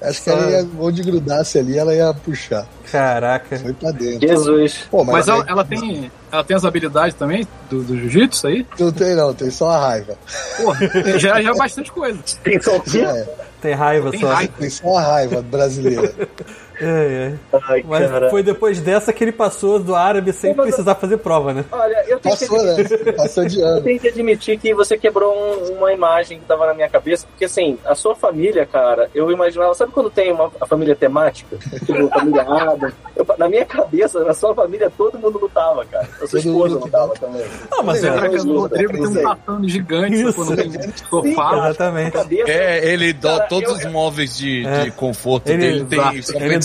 Acho 0.00 0.22
que 0.22 0.30
ela 0.30 0.50
ia, 0.50 0.68
onde 0.78 1.02
grudasse 1.02 1.58
ali, 1.58 1.76
ela 1.76 1.92
ia 1.94 2.14
puxar. 2.14 2.66
Caraca. 2.90 3.58
Foi 3.58 3.72
pra 3.72 3.90
dentro. 3.90 4.26
Jesus. 4.28 4.86
Pô, 4.90 5.02
mas, 5.02 5.26
Mas 5.26 5.28
ela, 5.28 5.44
ela 5.48 5.64
tem, 5.64 6.10
ela 6.30 6.44
tem 6.44 6.56
as 6.56 6.64
habilidades 6.64 7.14
também 7.16 7.46
do, 7.68 7.82
do 7.82 7.96
jiu-jitsu 7.98 8.46
aí? 8.46 8.66
não 8.78 8.92
tem 8.92 9.14
não, 9.16 9.34
tem 9.34 9.50
só 9.50 9.70
a 9.70 9.78
raiva. 9.88 10.16
Porra, 10.56 10.78
já, 11.18 11.42
já 11.42 11.50
é 11.50 11.54
bastante 11.54 11.90
coisa. 11.90 12.18
Tem 12.44 12.60
só 12.62 12.76
o 12.76 12.80
quê? 12.80 13.00
É, 13.00 13.26
Tem 13.60 13.74
raiva 13.74 14.10
Tem 14.12 14.20
só. 14.20 14.32
raiva. 14.32 14.52
tem 14.58 14.70
só 14.70 14.96
a 14.96 15.00
raiva 15.02 15.42
brasileira. 15.42 16.14
É, 16.80 17.32
é. 17.52 17.58
Ai, 17.68 17.84
Mas 17.86 18.10
cara. 18.10 18.30
foi 18.30 18.42
depois 18.42 18.80
dessa 18.80 19.12
que 19.12 19.24
ele 19.24 19.32
passou 19.32 19.78
do 19.78 19.94
árabe 19.94 20.32
sem 20.32 20.54
Mas- 20.54 20.66
precisar 20.68 20.94
fazer 20.94 21.16
prova, 21.18 21.52
né? 21.52 21.64
Olha, 21.72 22.04
eu 22.06 22.18
tenho 22.20 22.36
que 22.36 22.46
Passou, 22.46 22.62
né? 22.62 23.12
Passou 23.16 23.44
de 23.46 23.60
Eu 23.60 23.66
ano. 23.66 23.82
tenho 23.82 23.98
que 24.00 24.08
admitir 24.08 24.58
que 24.58 24.72
você 24.74 24.96
quebrou 24.96 25.34
um- 25.34 25.78
uma 25.78 25.92
imagem 25.92 26.38
que 26.38 26.44
tava 26.46 26.66
na 26.66 26.74
minha 26.74 26.88
cabeça, 26.88 27.26
porque 27.26 27.44
assim, 27.46 27.78
a 27.84 27.94
sua 27.94 28.14
família, 28.14 28.64
cara, 28.66 29.10
eu 29.14 29.30
imaginava, 29.30 29.74
sabe 29.74 29.92
quando 29.92 30.10
tem 30.10 30.32
uma 30.32 30.50
a 30.60 30.66
família 30.66 30.94
temática? 30.94 31.56
Tipo, 31.84 32.08
família 32.08 32.42
Adam. 32.42 32.90
Eu- 33.16 33.26
na 33.36 33.48
minha 33.48 33.64
cabeça, 33.64 34.22
na 34.24 34.34
sua 34.34 34.54
família, 34.54 34.90
todo 34.96 35.18
mundo 35.18 35.38
lutava, 35.38 35.84
cara. 35.84 36.08
A 36.22 36.26
sua 36.26 36.40
Todo 36.40 36.52
esposa 36.52 36.74
lutava 36.78 37.14
também. 37.14 37.44
Não, 37.70 37.82
mas 37.82 38.04
é, 38.04 38.10
do 38.10 38.24
Ajuda, 38.36 38.58
Rodrigo 38.60 38.92
tem 38.92 39.06
um 39.06 39.22
tatame 39.22 39.68
gigante, 39.68 40.14
Isso. 40.22 40.34
quando 40.34 40.56
tem 40.56 40.70
sofá. 41.08 41.58
exatamente. 41.68 42.12
Cabeça, 42.12 42.50
É, 42.50 42.92
ele 42.92 43.12
dó 43.12 43.36
Cara, 43.38 43.48
todos 43.48 43.70
eu- 43.70 43.76
os 43.76 43.84
móveis 43.86 44.36
de, 44.36 44.66
É. 44.66 44.84
de 44.84 44.90
conforto 44.92 45.48
Ele- 45.48 45.58
dele 45.58 45.84
tem. 45.84 45.98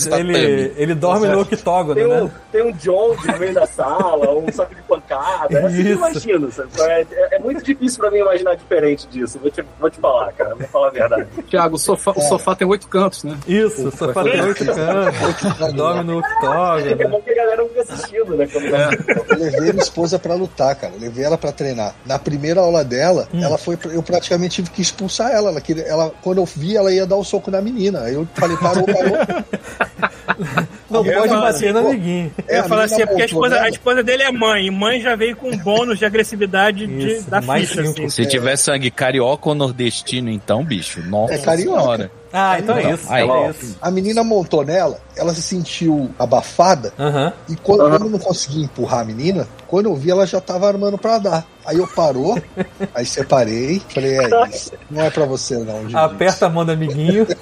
Ele, 0.08 0.16
somente 0.16 0.34
tatame. 0.34 0.54
ele, 0.54 0.74
ele 0.78 0.96
dorme 0.96 1.28
no 1.28 1.42
octógono, 1.42 1.96
tem, 1.96 2.06
um, 2.06 2.24
né? 2.26 2.32
tem 2.52 2.64
um 2.64 2.72
John 2.74 3.16
no 3.26 3.40
meio 3.40 3.54
da 3.54 3.66
sala, 3.66 4.34
um 4.38 4.52
saco 4.52 4.74
de 4.76 4.82
pancada. 4.84 5.58
É 5.60 5.66
assim 5.66 5.76
que 5.76 5.82
eu 5.90 5.96
Isso. 5.96 5.98
imagino, 5.98 6.52
sabe? 6.52 6.70
É, 6.80 7.02
é- 7.02 7.36
é 7.36 7.40
muito 7.40 7.64
difícil 7.64 8.00
pra 8.00 8.12
mim 8.12 8.20
imaginar 8.20 8.56
diferente 8.56 9.08
disso. 9.08 9.40
Vou 9.40 9.50
te, 9.52 9.64
vou 9.80 9.90
te 9.90 10.00
falar, 10.00 10.32
cara. 10.34 10.56
Vou 10.56 10.68
falar 10.68 10.88
a 10.88 10.92
verdade. 10.92 11.28
Tiago, 11.48 11.76
o 11.76 11.80
sofá, 11.80 12.12
o 12.16 12.22
sofá 12.22 12.56
tem 12.56 12.68
oito 12.68 12.88
cantos, 12.88 13.24
né? 13.24 13.38
Isso, 13.48 13.92
só 13.92 14.12
falta 14.14 14.30
oito 14.44 14.66
cantos, 14.66 15.74
dorme 15.74 16.04
no 16.04 16.14
É 16.14 16.18
octógono. 16.20 17.10
bom 17.10 17.22
que 17.22 17.32
a 17.32 17.36
galera 17.36 17.64
fica 17.68 17.82
assistindo, 17.82 18.36
né? 18.36 18.48
Como 18.48 18.66
Eu 18.68 19.38
levei 19.38 19.72
minha 19.72 19.84
esposa 19.84 20.18
pra 20.20 20.34
lutar, 20.36 20.76
cara. 20.76 20.94
Eu 20.96 21.00
levei 21.00 21.24
ela 21.26 21.38
pra 21.38 21.52
treinar. 21.52 21.96
Na 22.06 22.18
primeira 22.20 22.60
aula 22.62 22.84
dela, 22.84 23.28
Hum. 23.34 23.44
ela 23.44 23.58
foi. 23.58 23.78
Eu 23.92 24.04
praticamente 24.04 24.56
tive 24.56 24.70
que 24.70 24.82
expulsar 24.82 25.32
ela. 25.32 25.50
Ela, 25.50 25.62
ela. 25.88 26.12
Quando 26.22 26.38
eu 26.40 26.46
vi, 26.46 26.76
ela 26.78 26.92
ia 26.92 27.06
dar 27.06 27.16
o 27.16 27.24
soco 27.24 27.50
na 27.52 27.62
menina. 27.62 28.02
Aí 28.02 28.14
eu 28.14 28.28
falei, 28.36 28.58
parou, 28.58 28.86
parou. 28.86 29.18
Não 30.90 31.06
Eu 31.06 31.20
pode 31.22 31.34
bater 31.34 31.48
assim, 31.48 31.72
no 31.72 31.80
amiguinho. 31.80 32.32
Eu 32.48 32.56
ia 32.56 32.62
a 32.62 32.64
falar 32.66 32.82
menina 32.84 32.96
assim, 32.96 33.02
é 33.02 33.06
porque 33.08 33.22
a 33.22 33.26
esposa, 33.26 33.56
a 33.56 33.58
nela. 33.58 33.70
esposa 33.70 34.04
dele 34.04 34.24
é 34.24 34.32
mãe, 34.32 34.68
e 34.68 34.72
mãe 34.72 35.02
já 35.02 35.16
veio 35.16 35.36
com 35.36 35.50
um 35.50 35.58
bônus 35.58 35.98
de 36.00 36.06
agressividade 36.06 36.86
de- 36.86 37.08
Isso, 37.14 37.30
da 37.30 37.42
mais 37.42 37.70
ficha, 37.70 37.82
assim. 37.82 38.10
Se 38.10 38.26
tiver 38.26 38.56
sangue 38.58 38.92
carioca 38.92 39.50
ou 39.50 39.56
nordestino, 39.56 40.30
então, 40.30 40.64
bicho, 40.64 41.02
nossa 41.02 41.34
É 41.34 41.38
carioca. 41.40 41.80
senhora. 41.82 42.12
Ah, 42.36 42.58
então 42.60 42.76
é 42.78 42.84
Não, 42.84 42.94
isso. 42.96 43.06
aí, 43.14 43.22
é 43.22 43.32
ó. 43.32 43.50
isso. 43.52 43.78
A 43.80 43.92
menina 43.92 44.24
montou 44.24 44.66
nela, 44.66 45.00
ela 45.16 45.34
se 45.36 45.42
sentiu 45.42 46.10
abafada. 46.18 46.92
Aham. 46.98 47.32
E 47.48 47.56
quando 47.56 47.80
quando 47.82 48.06
eu 48.06 48.10
não 48.10 48.18
consegui 48.20 48.64
empurrar 48.64 49.02
a 49.02 49.06
menina, 49.06 49.48
quando 49.68 49.86
eu 49.88 49.96
vi, 49.96 50.10
ela 50.10 50.26
já 50.26 50.42
tava 50.42 50.68
armando 50.68 50.98
pra 50.98 51.20
dar. 51.20 51.46
Aí 51.66 51.78
eu 51.78 51.88
parou, 51.88 52.42
aí 52.96 53.06
separei, 53.06 53.82
falei, 53.94 54.18
é 54.18 54.48
isso. 54.50 54.72
Não 54.90 55.02
é 55.04 55.10
pra 55.12 55.26
você, 55.26 55.58
não. 55.60 55.86
Aperta 56.00 56.48
a 56.48 56.50
mão 56.50 56.66
do 56.66 56.72
amiguinho. 56.72 57.28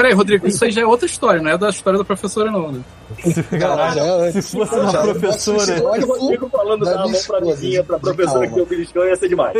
Peraí, 0.00 0.14
Rodrigo, 0.14 0.46
isso 0.46 0.64
aí 0.64 0.70
já 0.70 0.80
é 0.80 0.86
outra 0.86 1.04
história, 1.04 1.42
não 1.42 1.50
é 1.50 1.58
da 1.58 1.68
história 1.68 1.98
da 1.98 2.04
professora, 2.06 2.50
não, 2.50 2.72
né? 2.72 2.80
Se, 3.22 3.44
Não, 3.52 3.58
já 3.92 4.04
é 4.26 4.32
se 4.32 4.42
fosse 4.56 4.74
uma 4.74 4.92
professora. 4.92 5.82
Olha, 5.84 6.06
o 6.06 6.18
Rodrigo 6.18 6.48
falando 6.48 6.84
da 6.86 6.94
mão 6.96 7.08
minha 7.10 7.22
pra 7.22 7.38
esposa, 7.38 7.56
vizinha, 7.56 7.84
pra 7.84 7.98
professora 7.98 8.46
que 8.48 8.58
eu 8.58 8.64
beliscou 8.64 9.04
ia 9.04 9.16
ser 9.16 9.28
demais. 9.28 9.54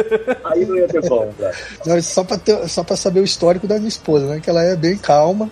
Aí 0.45 0.65
não 0.65 0.77
ia 0.77 0.89
ter 0.89 1.07
como, 1.07 1.31
cara. 1.35 1.55
Não, 1.85 1.99
isso 1.99 2.15
só 2.15 2.25
pra, 2.25 2.39
ter, 2.39 2.69
só 2.69 2.83
pra 2.83 2.97
saber 2.97 3.21
o 3.21 3.25
histórico 3.25 3.67
da 3.67 3.75
minha 3.77 3.89
esposa, 3.89 4.27
né? 4.29 4.41
Que 4.41 4.49
ela 4.49 4.63
é 4.63 4.75
bem 4.77 4.97
calma, 4.97 5.51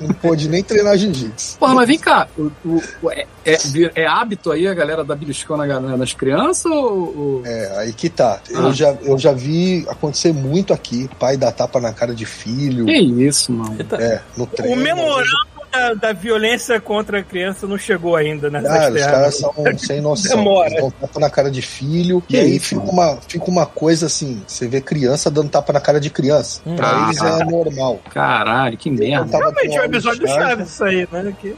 não 0.00 0.08
pôde 0.14 0.46
nem 0.48 0.62
treinar 0.62 0.98
jiu-jitsu. 0.98 1.56
Porra, 1.58 1.74
mas 1.74 1.88
vem 1.88 1.98
cá, 1.98 2.28
o, 2.36 2.50
o- 2.66 2.82
o- 3.02 3.10
é, 3.10 3.24
é, 3.46 3.56
é 3.94 4.06
hábito 4.06 4.50
aí 4.52 4.66
a 4.68 4.74
galera 4.74 5.02
da 5.04 5.14
beliscão 5.14 5.56
na, 5.56 5.80
nas 5.80 6.12
crianças 6.12 6.70
ou... 6.70 7.16
ou- 7.16 7.42
É, 7.46 7.78
aí 7.78 7.92
que 7.94 8.10
tá. 8.10 8.40
Eu, 8.50 8.66
Ah. 8.66 8.72
já, 8.72 8.94
eu 9.02 9.16
já 9.16 9.32
vi 9.32 9.86
acontecer 9.88 10.34
muito 10.34 10.74
aqui, 10.74 11.08
pai 11.18 11.36
dar 11.38 11.52
tapa 11.52 11.80
na 11.80 11.92
cara 11.94 12.14
de 12.14 12.26
filho, 12.26 12.84
Que 12.84 12.98
isso, 12.98 13.52
mano. 13.52 13.76
é, 13.92 14.17
no 14.36 14.44
O 14.44 14.46
treino. 14.46 14.76
memorando 14.76 15.28
da, 15.70 15.94
da 15.94 16.12
violência 16.12 16.80
contra 16.80 17.18
a 17.20 17.22
criança 17.22 17.66
não 17.66 17.78
chegou 17.78 18.16
ainda 18.16 18.50
nessas 18.50 18.68
Cara, 18.70 18.88
os 18.88 18.94
terras. 18.94 19.10
caras 19.12 19.36
são 19.38 19.78
sem 19.78 20.00
noção. 20.00 20.36
Demora. 20.36 20.68
Eles 20.70 20.80
dão 20.80 20.90
tapa 20.90 21.20
na 21.20 21.30
cara 21.30 21.50
de 21.50 21.62
filho. 21.62 22.22
Que 22.26 22.36
e 22.36 22.40
aí 22.40 22.56
isso, 22.56 22.66
fica 22.68 22.80
uma, 22.90 23.18
fica 23.28 23.44
uma 23.50 23.66
coisa 23.66 24.06
assim: 24.06 24.42
você 24.46 24.66
vê 24.68 24.80
criança 24.80 25.30
dando 25.30 25.50
tapa 25.50 25.72
na 25.72 25.80
cara 25.80 26.00
de 26.00 26.10
criança. 26.10 26.60
Pra 26.76 26.88
Ah. 26.88 27.04
eles 27.08 27.22
é 27.22 27.44
normal. 27.44 28.00
Caralho, 28.12 28.76
que 28.76 28.90
merda. 28.90 29.36
Realmente, 29.38 29.76
é 29.76 29.80
um 29.80 29.84
episódio 29.84 30.20
do 30.20 30.28
Chaves 30.28 30.68
isso 30.70 30.84
aí, 30.84 31.08
né? 31.12 31.34
Que... 31.40 31.54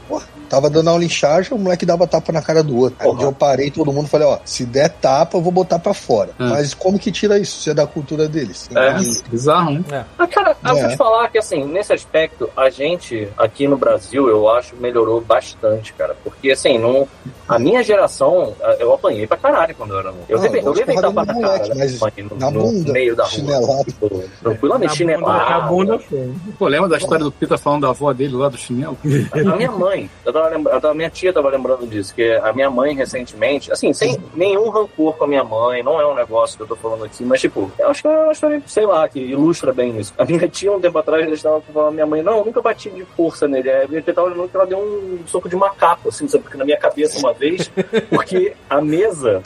Tava 0.49 0.69
dando 0.69 0.89
aula 0.89 1.03
em 1.03 1.09
charge, 1.09 1.53
o 1.53 1.57
moleque 1.57 1.85
dava 1.85 2.05
tapa 2.05 2.31
na 2.33 2.41
cara 2.41 2.61
do 2.61 2.75
outro. 2.77 2.97
Aí 2.99 3.23
eu 3.23 3.31
parei 3.31 3.71
todo 3.71 3.91
mundo 3.93 4.07
falei: 4.07 4.27
ó, 4.27 4.39
se 4.43 4.65
der 4.65 4.89
tapa, 4.89 5.37
eu 5.37 5.41
vou 5.41 5.51
botar 5.51 5.79
pra 5.79 5.93
fora. 5.93 6.31
Hum. 6.39 6.49
Mas 6.49 6.73
como 6.73 6.99
que 6.99 7.11
tira 7.11 7.39
isso? 7.39 7.59
Isso 7.59 7.69
é 7.69 7.73
da 7.73 7.87
cultura 7.87 8.27
deles. 8.27 8.69
É. 8.75 9.29
Bizarro, 9.29 9.71
né? 9.89 10.05
Ah, 10.17 10.27
cara, 10.27 10.55
eu 10.65 10.77
É. 10.77 10.81
vou 10.81 10.89
te 10.91 10.97
falar 10.97 11.29
que, 11.29 11.37
assim, 11.37 11.63
nesse 11.65 11.93
aspecto, 11.93 12.49
a 12.57 12.69
gente 12.69 13.27
aqui 13.37 13.67
no 13.67 13.77
Brasil, 13.77 14.10
eu 14.17 14.49
acho, 14.49 14.75
melhorou 14.75 15.21
bastante, 15.21 15.93
cara. 15.93 16.15
Porque, 16.23 16.51
assim, 16.51 16.77
não, 16.77 17.07
a 17.47 17.57
minha 17.59 17.83
geração, 17.83 18.53
eu 18.79 18.93
apanhei 18.93 19.27
pra 19.27 19.37
caralho 19.37 19.75
quando 19.75 19.91
eu 19.93 19.99
era 19.99 20.11
novo. 20.11 20.23
Eu 20.29 20.37
Ah, 20.37 20.41
levei, 20.41 20.61
eu 20.61 20.65
eu 20.65 20.73
levei 20.73 20.95
tapa 20.95 21.25
na 21.25 21.33
moleque, 21.33 21.59
cara, 21.69 21.75
mas 21.75 21.99
no, 21.99 22.37
na 22.37 22.51
no 22.51 22.61
bunda, 22.63 22.91
meio 22.93 23.15
da 23.15 23.23
rua. 23.23 23.31
chinelado. 23.31 23.83
Tipo, 23.85 24.23
tranquilamente, 24.41 24.89
Na 24.89 24.95
chinelado. 24.95 25.25
bunda, 25.25 25.55
a 25.55 25.59
bunda 25.61 25.99
foi. 25.99 26.33
Pô, 26.57 26.67
lembra 26.67 26.89
da 26.89 26.97
história 26.97 27.23
do 27.23 27.31
Pita 27.31 27.57
falando 27.57 27.81
da 27.81 27.89
avó 27.89 28.11
dele 28.13 28.35
lá 28.35 28.49
do 28.49 28.57
chinelo? 28.57 28.97
A 29.31 29.55
minha 29.55 29.71
mãe, 29.71 30.09
eu 30.25 30.33
tava 30.33 30.49
lembra- 30.49 30.73
eu 30.73 30.81
tava- 30.81 30.93
minha 30.93 31.09
tia 31.09 31.33
tava 31.33 31.49
lembrando 31.49 31.87
disso, 31.87 32.13
que 32.13 32.31
a 32.35 32.53
minha 32.53 32.69
mãe 32.69 32.95
recentemente, 32.95 33.71
assim, 33.71 33.93
sem 33.93 34.17
nenhum 34.33 34.69
rancor 34.69 35.13
com 35.17 35.23
a 35.23 35.27
minha 35.27 35.43
mãe, 35.43 35.83
não 35.83 35.99
é 35.99 36.05
um 36.07 36.15
negócio 36.15 36.57
que 36.57 36.63
eu 36.63 36.67
tô 36.67 36.75
falando 36.75 37.03
aqui, 37.05 37.23
mas 37.23 37.41
tipo, 37.41 37.71
eu 37.77 37.89
acho 37.89 38.01
que 38.01 38.07
é 38.07 38.11
uma 38.23 38.31
história, 38.31 38.61
sei 38.67 38.85
lá, 38.85 39.07
que 39.07 39.19
ilustra 39.19 39.71
bem 39.73 39.97
isso. 39.99 40.13
A 40.17 40.25
minha 40.25 40.47
tia, 40.47 40.71
um 40.71 40.79
tempo 40.79 40.97
atrás, 40.97 41.23
ela 41.23 41.33
estava 41.33 41.61
falando 41.61 41.89
a 41.89 41.91
minha 41.91 42.05
mãe, 42.05 42.21
não, 42.21 42.37
eu 42.39 42.45
nunca 42.45 42.61
bati 42.61 42.89
de 42.89 43.03
força 43.15 43.47
nele. 43.47 43.69
Aí 43.69 43.87
tia 43.99 44.13
tava 44.13 44.27
lembrando 44.27 44.49
que 44.49 44.55
ela 44.55 44.65
deu 44.67 44.77
um 44.77 45.19
soco 45.25 45.49
de 45.49 45.55
macaco, 45.55 46.09
assim, 46.09 46.27
sabe? 46.27 46.43
Porque 46.43 46.57
na 46.57 46.65
minha 46.65 46.77
cabeça 46.77 47.17
uma 47.17 47.33
vez, 47.33 47.71
porque 48.09 48.53
a 48.69 48.79
mesa 48.79 49.41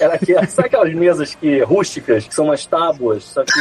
era 0.00 0.14
aquela, 0.14 0.46
sabe 0.48 0.68
aquelas 0.68 0.94
mesas 0.94 1.34
que 1.34 1.60
rústicas, 1.60 2.26
que 2.26 2.34
são 2.34 2.46
umas 2.46 2.64
tábuas, 2.64 3.24
só 3.24 3.42
que 3.44 3.60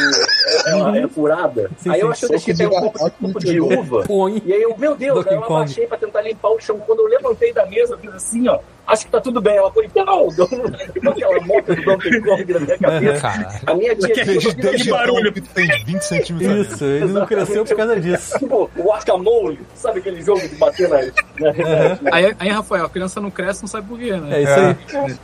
ela 0.68 0.98
é 0.98 1.08
furada? 1.08 1.70
Sim, 1.78 1.90
aí 1.90 2.00
eu 2.00 2.12
acho 2.12 2.20
que 2.22 2.26
eu 2.26 2.30
deixei 2.30 2.54
um 2.66 2.70
pouco, 2.70 3.06
um 3.06 3.10
pouco 3.10 3.40
de 3.40 3.60
uva. 3.60 4.04
E 4.46 4.54
aí 4.54 4.62
eu, 4.62 4.78
meu 4.78 4.96
Deus, 4.96 5.16
Donkey 5.16 5.30
aí 5.30 5.36
eu 5.36 5.44
abaixei 5.44 5.88
pra 5.88 5.98
tentar 5.98 6.22
limpar 6.22 6.50
o 6.50 6.60
chão. 6.60 6.80
Quando 6.80 7.00
eu 7.00 7.08
levantei 7.08 7.52
da 7.52 7.66
mesa, 7.66 7.94
eu 7.94 7.98
fiz 7.98 8.14
assim, 8.14 8.48
ó. 8.48 8.60
Acho 8.88 9.06
que 9.06 9.12
tá 9.12 9.20
tudo 9.22 9.42
bem. 9.42 9.56
Ela 9.58 9.72
foi, 9.72 9.90
não, 9.96 10.28
tipo 10.94 11.10
aquela 11.10 11.40
moto 11.42 11.74
do 11.76 11.82
Donkey 11.84 12.22
Kong 12.22 12.54
na 12.54 12.60
minha 12.60 12.78
cabeça. 12.78 13.22
Caralho. 13.22 13.60
A 13.66 13.74
minha 13.74 13.96
tia 13.96 14.16
Desde- 14.16 14.40
tipo, 14.40 14.62
desde 14.62 14.90
barulho. 14.92 15.34
Que 15.34 15.42
tem 15.42 15.68
20 15.86 16.02
centímetros. 16.02 16.72
Isso, 16.72 16.84
ele 16.86 17.06
não 17.08 17.26
cresceu 17.26 17.66
por 17.66 17.76
causa 17.76 18.00
disso. 18.00 18.38
tipo, 18.40 18.70
o 18.76 18.92
Arcamole, 18.92 19.60
sabe 19.74 20.00
aquele 20.00 20.22
jogo 20.22 20.40
de 20.48 20.56
bater 20.56 20.88
na. 20.90 20.98
na, 21.00 21.54
na 22.02 22.16
Aí, 22.16 22.36
aí, 22.40 22.50
Rafael, 22.50 22.86
a 22.86 22.90
criança 22.90 23.20
não 23.20 23.32
cresce, 23.32 23.62
não 23.64 23.68
sabe 23.68 23.88
por 23.88 23.98
quê, 23.98 24.10
É 24.12 24.18
né? 24.18 24.42
isso 24.44 24.96
aí. 24.96 25.16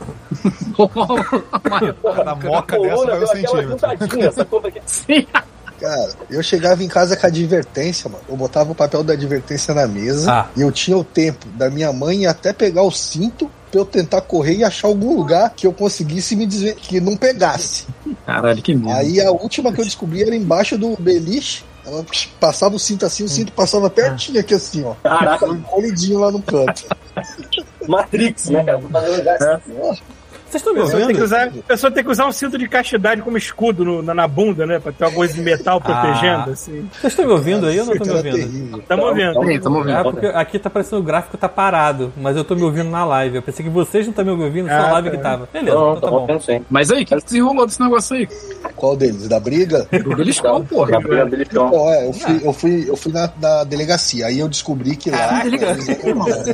Na 2.24 2.34
moca 2.34 2.78
dessa 2.80 3.06
vai 3.06 3.22
um 3.22 3.26
centímetro. 3.26 3.78
Sim. 4.86 5.26
Cara, 5.82 6.12
eu 6.30 6.42
chegava 6.42 6.82
em 6.84 6.88
casa 6.88 7.16
com 7.16 7.26
a 7.26 7.28
advertência, 7.28 8.08
mano. 8.08 8.22
Eu 8.28 8.36
botava 8.36 8.70
o 8.70 8.74
papel 8.74 9.02
da 9.02 9.14
advertência 9.14 9.74
na 9.74 9.86
mesa 9.88 10.30
Ah. 10.32 10.48
e 10.56 10.60
eu 10.60 10.70
tinha 10.70 10.96
o 10.96 11.02
tempo 11.02 11.46
da 11.48 11.68
minha 11.68 11.92
mãe 11.92 12.24
até 12.24 12.52
pegar 12.52 12.82
o 12.82 12.90
cinto 12.92 13.50
pra 13.70 13.80
eu 13.80 13.84
tentar 13.84 14.20
correr 14.20 14.54
e 14.58 14.64
achar 14.64 14.86
algum 14.86 15.16
lugar 15.16 15.50
que 15.56 15.66
eu 15.66 15.72
conseguisse 15.72 16.36
me 16.36 16.46
dizer 16.46 16.76
que 16.76 17.00
não 17.00 17.16
pegasse. 17.16 17.86
Caralho, 18.24 18.62
que 18.62 18.74
merda. 18.76 19.00
Aí 19.00 19.20
a 19.20 19.30
última 19.32 19.72
que 19.72 19.80
eu 19.80 19.84
descobri 19.84 20.22
era 20.22 20.36
embaixo 20.36 20.78
do 20.78 20.96
beliche. 21.00 21.64
Ela 21.84 22.04
passava 22.38 22.76
o 22.76 22.78
cinto 22.78 23.04
assim, 23.04 23.24
o 23.24 23.28
cinto 23.28 23.50
passava 23.52 23.90
pertinho 23.90 24.38
aqui 24.38 24.54
assim, 24.54 24.84
ó. 24.84 24.94
Caraca, 25.02 25.46
Colidinho 25.68 26.20
lá 26.20 26.30
no 26.30 26.40
canto. 26.40 26.84
Matrix, 27.88 28.50
né, 28.50 28.62
cara? 28.62 28.78
Tô 28.78 28.88
fazendo 28.88 29.24
já- 29.24 29.60
Vocês 30.52 30.60
estão 30.60 30.74
me 30.74 30.80
A 30.80 30.82
pessoa, 30.84 30.98
tem 31.06 31.14
que 31.14 31.22
ouvindo? 31.22 31.24
usar, 31.24 31.44
a 31.46 31.62
pessoa 31.66 31.90
tem 31.90 32.04
que 32.04 32.10
usar 32.10 32.26
um 32.26 32.32
cinto 32.32 32.58
de 32.58 32.68
castidade 32.68 33.22
como 33.22 33.38
escudo 33.38 33.84
no- 33.86 34.02
na, 34.02 34.12
na 34.12 34.28
bunda, 34.28 34.66
né? 34.66 34.78
Pra 34.78 34.92
ter 34.92 35.04
uma 35.06 35.10
coisa 35.12 35.32
de 35.32 35.40
metal 35.40 35.80
protegendo, 35.80 36.50
Ah. 36.50 36.52
assim. 36.52 36.86
Vocês 36.92 37.12
estão 37.14 37.24
me 37.26 37.32
ouvindo 37.32 37.66
aí 37.66 37.80
ou 37.80 37.86
não 37.86 37.94
estão 37.94 38.06
me 38.14 38.18
era 38.20 38.28
ouvindo? 38.28 38.78
Estamos 38.78 39.04
ouvindo. 39.06 39.60
Tamo 39.62 39.76
ouvindo. 39.78 39.96
Ah, 39.96 40.02
porque 40.04 40.26
aqui 40.26 40.58
tá 40.58 40.68
parecendo 40.68 41.00
o 41.00 41.04
gráfico 41.04 41.38
tá 41.38 41.48
parado, 41.48 42.12
mas 42.18 42.36
eu 42.36 42.44
tô 42.44 42.54
me 42.54 42.62
ouvindo 42.64 42.90
na 42.90 43.02
live. 43.02 43.36
Eu 43.36 43.42
pensei 43.42 43.64
que 43.64 43.70
vocês 43.70 44.04
não 44.04 44.10
estão 44.10 44.24
me 44.26 44.30
ouvindo, 44.44 44.68
só 44.68 44.74
a 44.74 44.88
Ah, 44.88 44.92
live 44.92 45.10
tá. 45.10 45.16
que 45.16 45.22
tava. 45.22 45.48
Beleza, 45.50 45.74
Não, 45.74 45.88
então 45.96 46.00
tá 46.02 46.10
bom. 46.10 46.26
ouvindo. 46.30 46.66
Mas 46.68 46.90
aí, 46.90 47.02
o 47.02 47.06
que 47.06 47.16
desenrolou 47.16 47.66
desse 47.66 47.80
negócio 47.80 48.14
aí? 48.16 48.28
Qual 48.76 48.94
deles? 48.94 49.26
Da 49.28 49.40
briga? 49.40 49.86
Do 50.04 50.14
beliscão, 50.16 50.62
porra. 50.66 51.00
Beliscão. 51.00 51.70
Ó, 51.72 51.90
é, 51.94 52.06
eu 52.08 52.12
fui, 52.12 52.40
eu 52.44 52.52
fui, 52.52 52.84
eu 52.90 52.96
fui 52.96 53.12
na, 53.12 53.30
na 53.40 53.64
delegacia. 53.64 54.26
Aí 54.26 54.38
eu 54.40 54.48
descobri 54.50 54.96
que 54.96 55.10
lá. 55.10 55.42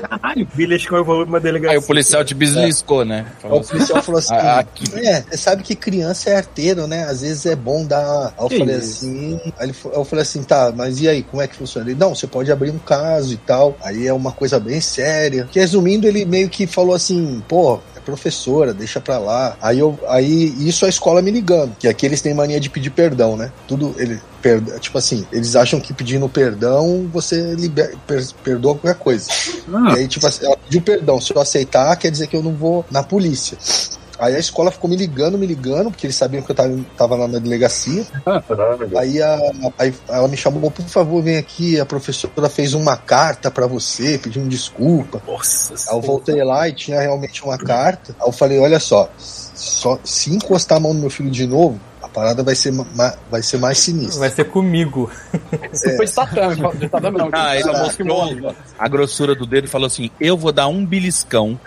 Caralho. 0.08 0.46
Bilhescão 0.54 0.98
evoluiu 0.98 1.26
pra 1.26 1.34
uma 1.34 1.40
delegacia. 1.40 1.78
Aí 1.78 1.82
o 1.82 1.86
policial 1.86 2.24
te 2.24 2.34
bisliscou, 2.34 3.04
né? 3.04 3.26
Falou 3.40 3.62
policial 3.88 4.02
falou 4.02 4.18
assim. 4.18 4.34
É, 5.06 5.22
você 5.22 5.36
sabe 5.36 5.62
que 5.62 5.74
criança 5.74 6.30
é 6.30 6.36
arteiro, 6.36 6.86
né? 6.86 7.04
Às 7.04 7.20
vezes 7.20 7.46
é 7.46 7.56
bom 7.56 7.84
dar. 7.84 8.34
Aí 8.38 8.44
eu 8.44 8.48
Que 8.48 8.58
falei 8.58 8.76
isso? 8.76 9.04
assim. 9.06 9.40
Aí 9.58 9.72
eu 9.92 10.04
falei 10.04 10.22
assim: 10.22 10.42
tá, 10.42 10.72
mas 10.74 11.00
e 11.00 11.08
aí, 11.08 11.22
como 11.22 11.42
é 11.42 11.48
que 11.48 11.56
funciona? 11.56 11.88
Ele, 11.90 11.98
não, 11.98 12.14
você 12.14 12.26
pode 12.26 12.50
abrir 12.50 12.70
um 12.70 12.78
caso 12.78 13.32
e 13.34 13.36
tal. 13.38 13.76
Aí 13.82 14.06
é 14.06 14.12
uma 14.12 14.32
coisa 14.32 14.58
bem 14.60 14.80
séria. 14.80 15.48
Que 15.50 15.58
resumindo, 15.58 16.06
ele 16.06 16.24
meio 16.24 16.48
que 16.48 16.66
falou 16.66 16.94
assim: 16.94 17.42
pô. 17.48 17.80
Professora, 18.08 18.72
deixa 18.72 19.02
pra 19.02 19.18
lá. 19.18 19.54
Aí 19.60 19.78
eu, 19.78 19.98
aí 20.08 20.54
isso 20.66 20.86
a 20.86 20.88
escola 20.88 21.20
me 21.20 21.30
ligando, 21.30 21.76
que 21.78 21.86
aqui 21.86 22.06
eles 22.06 22.22
têm 22.22 22.32
mania 22.32 22.58
de 22.58 22.70
pedir 22.70 22.88
perdão, 22.88 23.36
né? 23.36 23.52
Tudo 23.66 23.94
ele, 23.98 24.18
per- 24.40 24.62
tipo 24.80 24.96
assim, 24.96 25.26
eles 25.30 25.54
acham 25.54 25.78
que 25.78 25.92
pedindo 25.92 26.26
perdão 26.26 27.06
você 27.12 27.54
liber, 27.54 27.94
per- 28.06 28.26
perdoa 28.42 28.76
qualquer 28.76 28.98
coisa. 28.98 29.28
Ah, 29.74 29.92
E 29.94 29.98
aí, 29.98 30.08
tipo 30.08 30.26
assim, 30.26 30.46
ela 30.46 30.56
pediu 30.56 30.80
perdão. 30.80 31.20
Se 31.20 31.34
eu 31.34 31.40
aceitar, 31.42 31.94
quer 31.96 32.10
dizer 32.10 32.28
que 32.28 32.34
eu 32.36 32.42
não 32.42 32.54
vou 32.54 32.82
na 32.90 33.02
polícia. 33.02 33.58
Aí 34.18 34.34
a 34.34 34.38
escola 34.38 34.70
ficou 34.70 34.90
me 34.90 34.96
ligando, 34.96 35.38
me 35.38 35.46
ligando, 35.46 35.90
porque 35.90 36.06
eles 36.06 36.16
sabiam 36.16 36.42
que 36.42 36.50
eu 36.50 36.54
tava, 36.54 36.76
tava 36.96 37.16
lá 37.16 37.28
na 37.28 37.38
delegacia. 37.38 38.04
Aí, 38.98 39.22
a, 39.22 39.38
aí 39.78 39.94
ela 40.08 40.28
me 40.28 40.36
chamou, 40.36 40.70
por 40.70 40.84
favor, 40.86 41.22
vem 41.22 41.36
aqui. 41.36 41.78
A 41.78 41.86
professora 41.86 42.48
fez 42.48 42.74
uma 42.74 42.96
carta 42.96 43.50
pra 43.50 43.66
você, 43.66 44.18
pedindo 44.18 44.48
desculpa. 44.48 45.22
Nossa 45.26 45.74
Aí 45.90 45.96
eu 45.96 46.00
voltei 46.00 46.42
lá 46.42 46.68
e 46.68 46.72
tinha 46.72 47.00
realmente 47.00 47.44
uma 47.44 47.56
carta. 47.56 48.14
Aí 48.20 48.28
eu 48.28 48.32
falei, 48.32 48.58
olha 48.58 48.80
só, 48.80 49.08
só 49.16 49.98
se 50.02 50.34
encostar 50.34 50.78
a 50.78 50.80
mão 50.80 50.92
no 50.92 51.00
meu 51.00 51.10
filho 51.10 51.30
de 51.30 51.46
novo, 51.46 51.80
a 52.10 52.14
parada 52.14 52.42
vai 52.42 52.54
ser, 52.54 52.72
ma- 52.72 53.14
vai 53.30 53.42
ser 53.42 53.58
mais 53.58 53.78
sinistra. 53.78 54.20
Vai 54.20 54.30
ser 54.30 54.44
comigo. 54.44 55.10
Você 55.72 55.96
foi 55.96 56.06
de 56.06 56.12
satã 56.12 56.54
não. 56.56 56.72
Ah, 57.32 57.56
ele 57.56 57.70
mostrou 57.72 58.54
a 58.78 58.88
grossura 58.88 59.34
do 59.34 59.46
dedo 59.46 59.66
e 59.66 59.68
falou 59.68 59.86
assim: 59.86 60.10
Eu 60.20 60.36
vou 60.36 60.52
dar 60.52 60.68
um 60.68 60.84
beliscão 60.84 61.58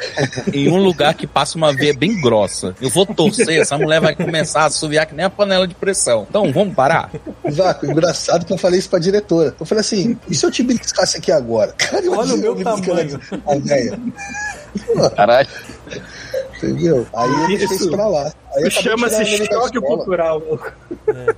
em 0.53 0.69
um 0.69 0.77
lugar 0.77 1.13
que 1.13 1.25
passa 1.27 1.57
uma 1.57 1.71
veia 1.73 1.93
bem 1.93 2.19
grossa. 2.19 2.75
Eu 2.81 2.89
vou 2.89 3.05
torcer, 3.05 3.61
essa 3.61 3.77
mulher 3.77 4.01
vai 4.01 4.15
começar 4.15 4.61
a 4.61 4.65
assoviar 4.65 5.05
que 5.05 5.13
nem 5.15 5.25
a 5.25 5.29
panela 5.29 5.67
de 5.67 5.75
pressão. 5.75 6.25
Então, 6.29 6.51
vamos 6.51 6.73
parar? 6.75 7.11
Vaco, 7.43 7.85
engraçado 7.85 8.45
que 8.45 8.53
eu 8.53 8.57
falei 8.57 8.79
isso 8.79 8.89
pra 8.89 8.99
diretora. 8.99 9.55
Eu 9.59 9.65
falei 9.65 9.81
assim, 9.81 10.17
e 10.29 10.35
se 10.35 10.45
eu 10.45 10.51
te 10.51 10.63
beliscasse 10.63 11.17
aqui 11.17 11.31
agora? 11.31 11.73
Cara, 11.77 12.09
Olha 12.11 12.33
o 12.35 12.37
meu 12.37 12.55
tamanho. 12.55 13.19
A 13.47 13.55
véia. 13.57 13.99
Caralho. 15.15 15.47
Entendeu? 16.57 17.07
Aí 17.13 17.29
eu 17.29 17.47
deixei 17.57 17.77
Isso. 17.77 17.89
pra 17.91 18.07
lá. 18.07 18.31
Aí 18.53 18.69
Chama-se 18.69 19.45
choque 19.47 19.79
cultural. 19.79 20.41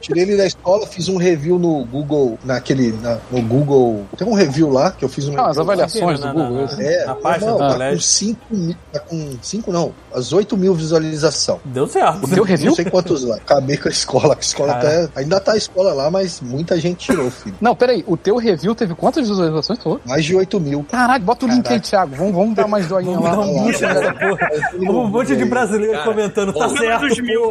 Tirei 0.01 0.23
ele 0.23 0.35
da 0.35 0.47
escola, 0.47 0.85
fiz 0.87 1.07
um 1.07 1.17
review 1.17 1.59
no 1.59 1.85
Google, 1.85 2.39
naquele, 2.43 2.91
na- 2.91 3.19
no 3.31 3.39
Google. 3.41 4.03
Tem 4.17 4.27
um 4.27 4.33
review 4.33 4.69
lá 4.69 4.91
que 4.91 5.05
eu 5.05 5.09
fiz 5.09 5.27
um 5.27 5.39
Ah, 5.39 5.49
as 5.49 5.57
avaliações 5.59 6.19
do 6.19 6.27
Google. 6.33 6.65
na- 6.65 6.83
É, 6.83 7.05
na 7.05 7.15
página 7.15 7.51
não, 7.51 7.53
do 7.53 7.59
tá 7.59 7.67
com 7.67 7.73
colégio. 7.73 8.01
5 8.01 8.41
mil, 8.49 8.75
tá 8.91 8.99
com 8.99 9.31
5 9.41 9.71
não, 9.71 9.93
as 10.13 10.33
8 10.33 10.57
mil 10.57 10.73
visualização. 10.73 11.59
Deu 11.65 11.85
certo. 11.87 12.25
O 12.25 12.27
teu 12.27 12.43
review? 12.43 12.69
Não 12.69 12.75
sei 12.75 12.85
quantos 12.85 13.23
lá. 13.23 13.35
Acabei 13.35 13.77
com 13.77 13.87
a 13.87 13.91
escola, 13.91 14.35
a 14.35 14.39
escola 14.39 14.73
Cara. 14.73 15.07
tá, 15.07 15.19
ainda 15.21 15.39
tá 15.39 15.51
a 15.53 15.57
escola 15.57 15.93
lá, 15.93 16.09
mas 16.09 16.41
muita 16.41 16.79
gente 16.79 16.97
tirou, 17.05 17.29
filho. 17.29 17.55
Não, 17.61 17.75
peraí, 17.75 18.03
o 18.07 18.17
teu 18.17 18.37
review 18.37 18.73
teve 18.73 18.95
quantas 18.95 19.29
visualizações 19.29 19.77
tu? 19.79 20.01
Mais 20.03 20.25
de 20.25 20.35
8 20.35 20.59
mil. 20.59 20.83
Caralho, 20.89 21.23
bota 21.23 21.45
o 21.45 21.49
link 21.49 21.67
aí. 21.71 21.79
Thiago. 21.79 22.15
Vamos, 22.15 22.33
vamos 22.33 22.55
dar 22.55 22.67
mais 22.67 22.87
joinha 22.87 23.19
Um 23.23 23.63
boost 23.63 23.81
nessa 23.81 24.13
porra. 24.13 24.49
Um 24.79 25.07
monte 25.07 25.35
de 25.35 25.45
brasileiro 25.45 26.03
comentando, 26.03 26.53
tá 26.53 26.69
certo, 26.69 27.07
dos 27.07 27.19
mil. 27.19 27.41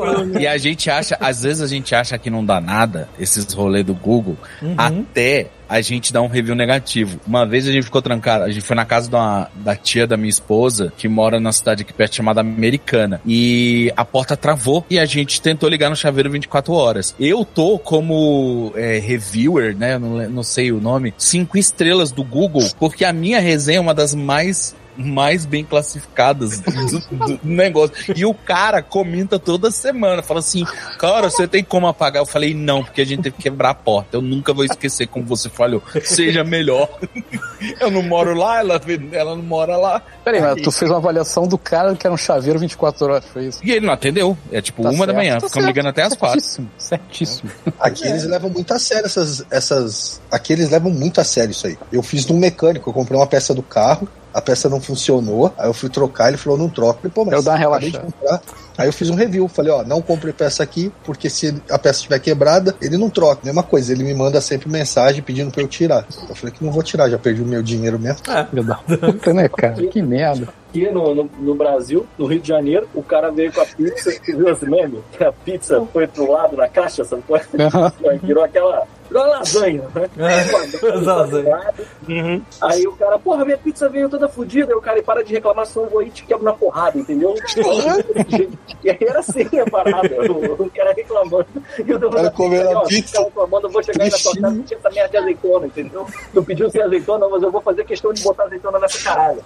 E 0.41 0.47
a 0.47 0.57
gente 0.59 0.91
acha, 0.91 1.17
às 1.21 1.43
vezes 1.43 1.63
a 1.63 1.67
gente 1.67 1.95
acha 1.95 2.17
que 2.19 2.31
não 2.31 2.45
dá 2.45 2.61
nada, 2.61 3.09
esses 3.19 3.53
rolês 3.53 3.85
do 3.85 3.95
Google, 3.95 4.37
até 4.77 5.49
a 5.69 5.81
gente 5.81 6.13
dar 6.13 6.21
um 6.21 6.27
review 6.27 6.55
negativo. 6.55 7.19
Uma 7.27 7.47
vez 7.47 7.67
a 7.67 7.73
gente 7.73 7.85
ficou 7.85 8.03
trancado, 8.03 8.45
a 8.45 8.51
gente 8.51 8.61
foi 8.61 8.77
na 8.77 8.85
casa 8.85 9.09
de 9.09 9.15
uma- 9.17 9.49
da 9.55 9.75
tia 9.75 10.07
da 10.07 10.19
minha 10.19 10.29
esposa, 10.29 10.93
que 10.99 11.09
mora 11.09 11.41
na 11.41 11.51
cidade 11.51 11.83
aqui 11.83 11.95
perto 11.95 12.15
chamada 12.15 12.43
Americana, 12.43 13.23
e 13.27 13.91
a 13.97 14.05
porta 14.05 14.37
travou 14.37 14.85
e 14.91 14.99
a 14.99 15.07
gente 15.07 15.41
tentou 15.41 15.71
ligar 15.71 15.89
no 15.89 15.97
chaveiro 15.97 16.31
24 16.31 16.75
horas. 16.75 17.15
Eu 17.19 17.43
tô 17.45 17.79
como 17.79 18.71
é, 18.77 18.99
reviewer, 18.99 19.75
né, 19.75 19.99
não, 19.99 20.29
não 20.29 20.43
sei 20.43 20.73
o 20.73 20.79
nome, 20.81 21.15
cinco 21.17 21.57
estrelas 21.57 22.13
do 22.13 22.23
Google, 22.23 22.69
porque 22.79 23.03
a 23.05 23.13
minha 23.13 23.41
resenha 23.41 23.79
é 23.79 23.81
uma 23.81 23.95
das 23.95 24.15
mais 24.15 24.75
mais 24.97 25.45
bem 25.45 25.65
classificadas 25.65 26.61
do, 26.61 27.01
do 27.17 27.41
negócio. 27.43 27.95
E 28.17 28.25
o 28.25 28.35
cara 28.35 28.83
comenta 28.83 29.39
toda 29.39 29.71
semana, 29.71 30.23
fala 30.23 30.41
assim, 30.41 30.65
cara, 30.99 31.31
você 31.31 31.47
tem 31.49 31.63
como 31.65 31.87
apagar? 31.87 32.23
Eu 32.23 32.27
falei, 32.27 32.55
não, 32.55 32.83
porque 32.85 33.01
a 33.01 33.07
gente 33.07 33.23
teve 33.23 33.37
que 33.37 33.43
quebrar 33.43 33.71
a 33.71 33.75
porta. 33.75 34.17
Eu 34.17 34.23
nunca 34.23 34.53
vou 34.53 34.65
esquecer 34.65 35.07
como 35.07 35.25
você 35.25 35.49
falhou. 35.49 35.83
Seja 36.05 36.45
melhor. 36.45 36.89
Eu 37.81 37.91
não 37.93 38.03
moro 38.03 38.35
lá, 38.35 38.59
ela, 38.59 38.81
ela 39.13 39.37
não 39.37 39.43
mora 39.43 39.77
lá. 39.77 40.03
Peraí, 40.25 40.41
mas 40.41 40.61
tu 40.63 40.73
fez 40.73 40.91
uma 40.91 40.99
avaliação 40.99 41.47
do 41.47 41.57
cara 41.57 41.95
que 41.95 42.05
era 42.05 42.13
um 42.13 42.17
chaveiro 42.17 42.59
24 42.59 43.07
horas, 43.07 43.25
foi 43.33 43.47
isso? 43.47 43.61
E 43.63 43.71
ele 43.71 43.87
não 43.87 43.93
atendeu. 43.93 44.37
É 44.51 44.61
tipo 44.61 44.83
Tá 44.83 44.91
uma 44.91 45.07
da 45.07 45.13
certo, 45.13 45.17
manhã. 45.17 45.39
tá 45.39 45.47
Ficamos 45.47 45.67
ligando 45.69 45.87
até 45.87 46.03
as 46.03 46.15
quatro. 46.15 46.41
Certíssimo, 46.41 46.71
certíssimo. 46.77 47.51
Aqui 47.79 48.07
eles 48.07 48.25
levam 48.25 48.51
muito 48.51 48.75
a 48.75 48.79
sério 48.81 49.07
essas, 49.07 49.45
essas. 49.49 50.21
Aqui 50.31 50.53
eles 50.53 50.71
levam 50.71 50.91
muito 50.91 51.21
a 51.21 51.25
sério 51.25 51.53
isso 51.53 51.67
aí. 51.67 51.79
Eu 51.93 52.03
fiz 52.03 52.27
de 52.27 52.33
um 52.33 52.37
mecânico, 52.39 52.91
eu 52.91 52.95
comprei 52.95 53.17
uma 53.19 53.27
peça 53.29 53.55
do 53.55 53.63
carro, 53.63 54.09
a 54.33 54.41
peça 54.41 54.69
não 54.69 54.81
funcionou, 54.81 55.53
aí 55.59 55.69
eu 55.69 55.75
fui 55.75 55.89
trocar, 55.89 56.29
ele 56.29 56.37
falou, 56.37 56.59
não 56.59 56.69
troca. 56.69 57.01
Falei, 57.01 57.13
Pô, 57.13 57.25
mas 57.25 57.35
Eu 57.35 57.43
dar 57.43 57.53
uma 57.53 57.59
relaxada. 57.59 58.43
Aí 58.83 58.89
eu 58.89 58.93
fiz 58.93 59.09
um 59.09 59.15
review, 59.15 59.47
falei, 59.47 59.71
ó, 59.71 59.85
não 59.85 60.03
compre 60.03 60.33
peça 60.33 60.61
aqui, 60.61 60.91
porque 61.05 61.31
se 61.31 61.55
a 61.71 61.79
peça 61.79 62.01
estiver 62.01 62.19
quebrada, 62.19 62.75
ele 62.83 62.99
não 62.99 63.09
troca. 63.09 63.43
Mesma 63.45 63.63
coisa, 63.63 63.93
ele 63.93 64.03
me 64.03 64.13
manda 64.13 64.41
sempre 64.41 64.69
mensagem 64.69 65.23
pedindo 65.23 65.53
pra 65.53 65.63
eu 65.63 65.69
tirar. 65.69 66.05
Eu 66.29 66.35
falei 66.35 66.53
que 66.53 66.65
não 66.65 66.73
vou 66.73 66.83
tirar, 66.83 67.09
já 67.09 67.17
perdi 67.17 67.43
o 67.43 67.47
meu 67.47 67.63
dinheiro 67.63 67.97
mesmo. 67.97 68.19
Filho 68.51 68.65
da 68.65 68.75
puta, 68.75 69.33
né, 69.33 69.49
cara? 69.49 69.87
Que 69.87 70.03
merda. 70.03 70.49
Aqui 70.73 70.91
no, 70.91 71.15
no, 71.15 71.31
no 71.39 71.55
Brasil, 71.55 72.07
no 72.19 72.25
Rio 72.25 72.41
de 72.41 72.49
Janeiro, 72.49 72.89
o 72.95 73.03
cara 73.03 73.31
veio 73.31 73.53
com 73.53 73.61
a 73.61 73.67
pizza, 73.67 74.11
viu 74.27 74.49
esse 74.49 74.65
meme? 74.65 75.01
Que 75.13 75.23
a 75.23 75.31
pizza 75.31 75.87
foi 75.93 76.07
pro 76.07 76.33
lado 76.33 76.57
na 76.57 76.67
caixa, 76.67 77.05
sabe 77.05 77.23
é? 77.29 78.19
Virou 78.19 78.43
aquela. 78.43 78.85
Virou 79.07 79.23
uma 79.23 79.39
lasanha, 79.39 79.83
né? 79.95 80.09
lasanha. 81.05 81.61
Uhum. 82.09 82.43
Aí 82.63 82.87
o 82.87 82.93
cara, 82.93 83.19
porra, 83.19 83.45
minha 83.45 83.59
pizza 83.59 83.87
veio 83.91 84.09
toda 84.09 84.27
fodida. 84.29 84.73
Aí 84.73 84.79
o 84.79 84.81
cara, 84.81 85.03
para 85.03 85.23
de 85.23 85.35
reclamar, 85.35 85.67
senão 85.67 85.85
eu 85.85 85.91
vou 85.91 86.01
aí 86.01 86.09
e 86.09 86.11
te 86.11 86.25
quebro 86.25 86.43
na 86.43 86.55
porrada, 86.55 86.99
entendeu? 86.99 87.35
e 88.83 88.91
aí 88.91 88.99
era 89.01 89.21
assim 89.21 89.49
a 89.59 89.71
parada. 89.71 90.33
O, 90.33 90.63
o 90.63 90.71
cara 90.71 90.93
reclamando. 90.93 91.47
E 91.79 91.93
o 91.93 91.99
dono 91.99 92.17
cara 92.17 92.31
comendo 92.31 92.79
a 92.79 92.83
pizza. 92.83 93.19
tá 93.19 93.25
reclamando, 93.25 93.67
eu 93.67 93.71
vou 93.71 93.83
chegar 93.83 94.05
aí 94.05 94.11
na 94.11 94.19
tua 94.19 94.37
casa 94.41 94.57
e 94.57 94.63
tinha 94.63 94.79
essa 94.79 94.91
merda 94.91 95.09
de 95.11 95.17
azeitona, 95.17 95.67
entendeu? 95.67 96.07
Tu 96.33 96.43
pediu 96.43 96.71
sem 96.71 96.83
azeitona, 96.83 97.29
mas 97.29 97.43
eu 97.43 97.51
vou 97.51 97.61
fazer 97.61 97.85
questão 97.85 98.13
de 98.13 98.23
botar 98.23 98.45
azeitona 98.45 98.79
nessa 98.79 99.03
caralho. 99.03 99.43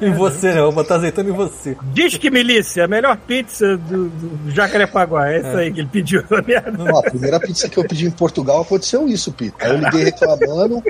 Em 0.00 0.12
você, 0.12 0.52
né? 0.52 0.60
Eu 0.60 0.64
vou 0.64 0.72
botar 0.72 0.96
azeitona 0.96 1.28
em 1.28 1.32
você. 1.32 1.76
Diz 1.92 2.16
que 2.16 2.30
milícia, 2.30 2.84
a 2.84 2.88
melhor 2.88 3.16
pizza 3.16 3.76
do, 3.76 4.08
do 4.08 4.50
Jacarepaguá. 4.50 5.30
É 5.30 5.38
essa 5.38 5.58
aí 5.58 5.72
que 5.72 5.80
ele 5.80 5.88
pediu. 5.90 6.22
merda. 6.46 6.84
Ó, 6.92 6.98
a 6.98 7.02
primeira 7.02 7.40
pizza 7.40 7.68
que 7.68 7.78
eu 7.78 7.84
pedi 7.84 8.06
em 8.06 8.10
Portugal 8.10 8.62
aconteceu 8.62 9.06
isso, 9.08 9.32
Pito. 9.32 9.56
Aí 9.60 9.70
eu 9.70 9.78
liguei 9.78 10.04
reclamando, 10.04 10.82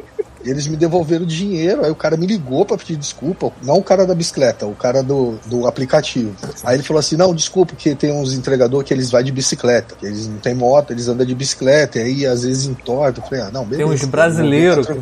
eles 0.50 0.66
me 0.66 0.76
devolveram 0.76 1.24
o 1.24 1.26
dinheiro, 1.26 1.84
aí 1.84 1.90
o 1.90 1.94
cara 1.94 2.16
me 2.16 2.26
ligou 2.26 2.64
pra 2.64 2.76
pedir 2.76 2.96
desculpa. 2.96 3.52
Não 3.62 3.78
o 3.78 3.82
cara 3.82 4.06
da 4.06 4.14
bicicleta, 4.14 4.66
o 4.66 4.74
cara 4.74 5.02
do, 5.02 5.38
do 5.46 5.66
aplicativo. 5.66 6.34
Aí 6.64 6.76
ele 6.76 6.82
falou 6.82 7.00
assim: 7.00 7.16
não, 7.16 7.34
desculpa, 7.34 7.72
porque 7.74 7.94
tem 7.94 8.12
uns 8.12 8.32
entregador 8.32 8.84
que 8.84 8.92
eles 8.92 9.10
vão 9.10 9.22
de 9.22 9.32
bicicleta, 9.32 9.94
que 9.98 10.06
eles 10.06 10.28
não 10.28 10.38
têm 10.38 10.54
moto, 10.54 10.92
eles 10.92 11.08
andam 11.08 11.26
de 11.26 11.34
bicicleta, 11.34 11.98
e 11.98 12.02
aí 12.02 12.26
às 12.26 12.42
vezes 12.42 12.66
entorta. 12.66 13.20
Eu 13.20 13.24
falei, 13.24 13.40
ah, 13.40 13.50
não, 13.52 13.64
beleza. 13.64 13.90
uns 13.90 14.04
brasileiros 14.04 14.86
tá. 14.86 14.94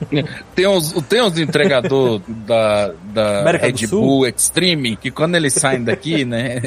Tem 0.54 0.66
uns, 0.66 0.92
tem 1.08 1.22
uns 1.22 1.38
entregador 1.38 2.20
da, 2.26 2.92
da 3.12 3.40
América 3.40 3.66
Red 3.66 3.72
do 3.72 3.88
Sul? 3.88 4.00
Bull 4.00 4.26
Extreme 4.28 4.96
que 4.96 5.10
quando 5.10 5.34
eles 5.36 5.52
saem 5.54 5.82
daqui, 5.84 6.24
né? 6.26 6.60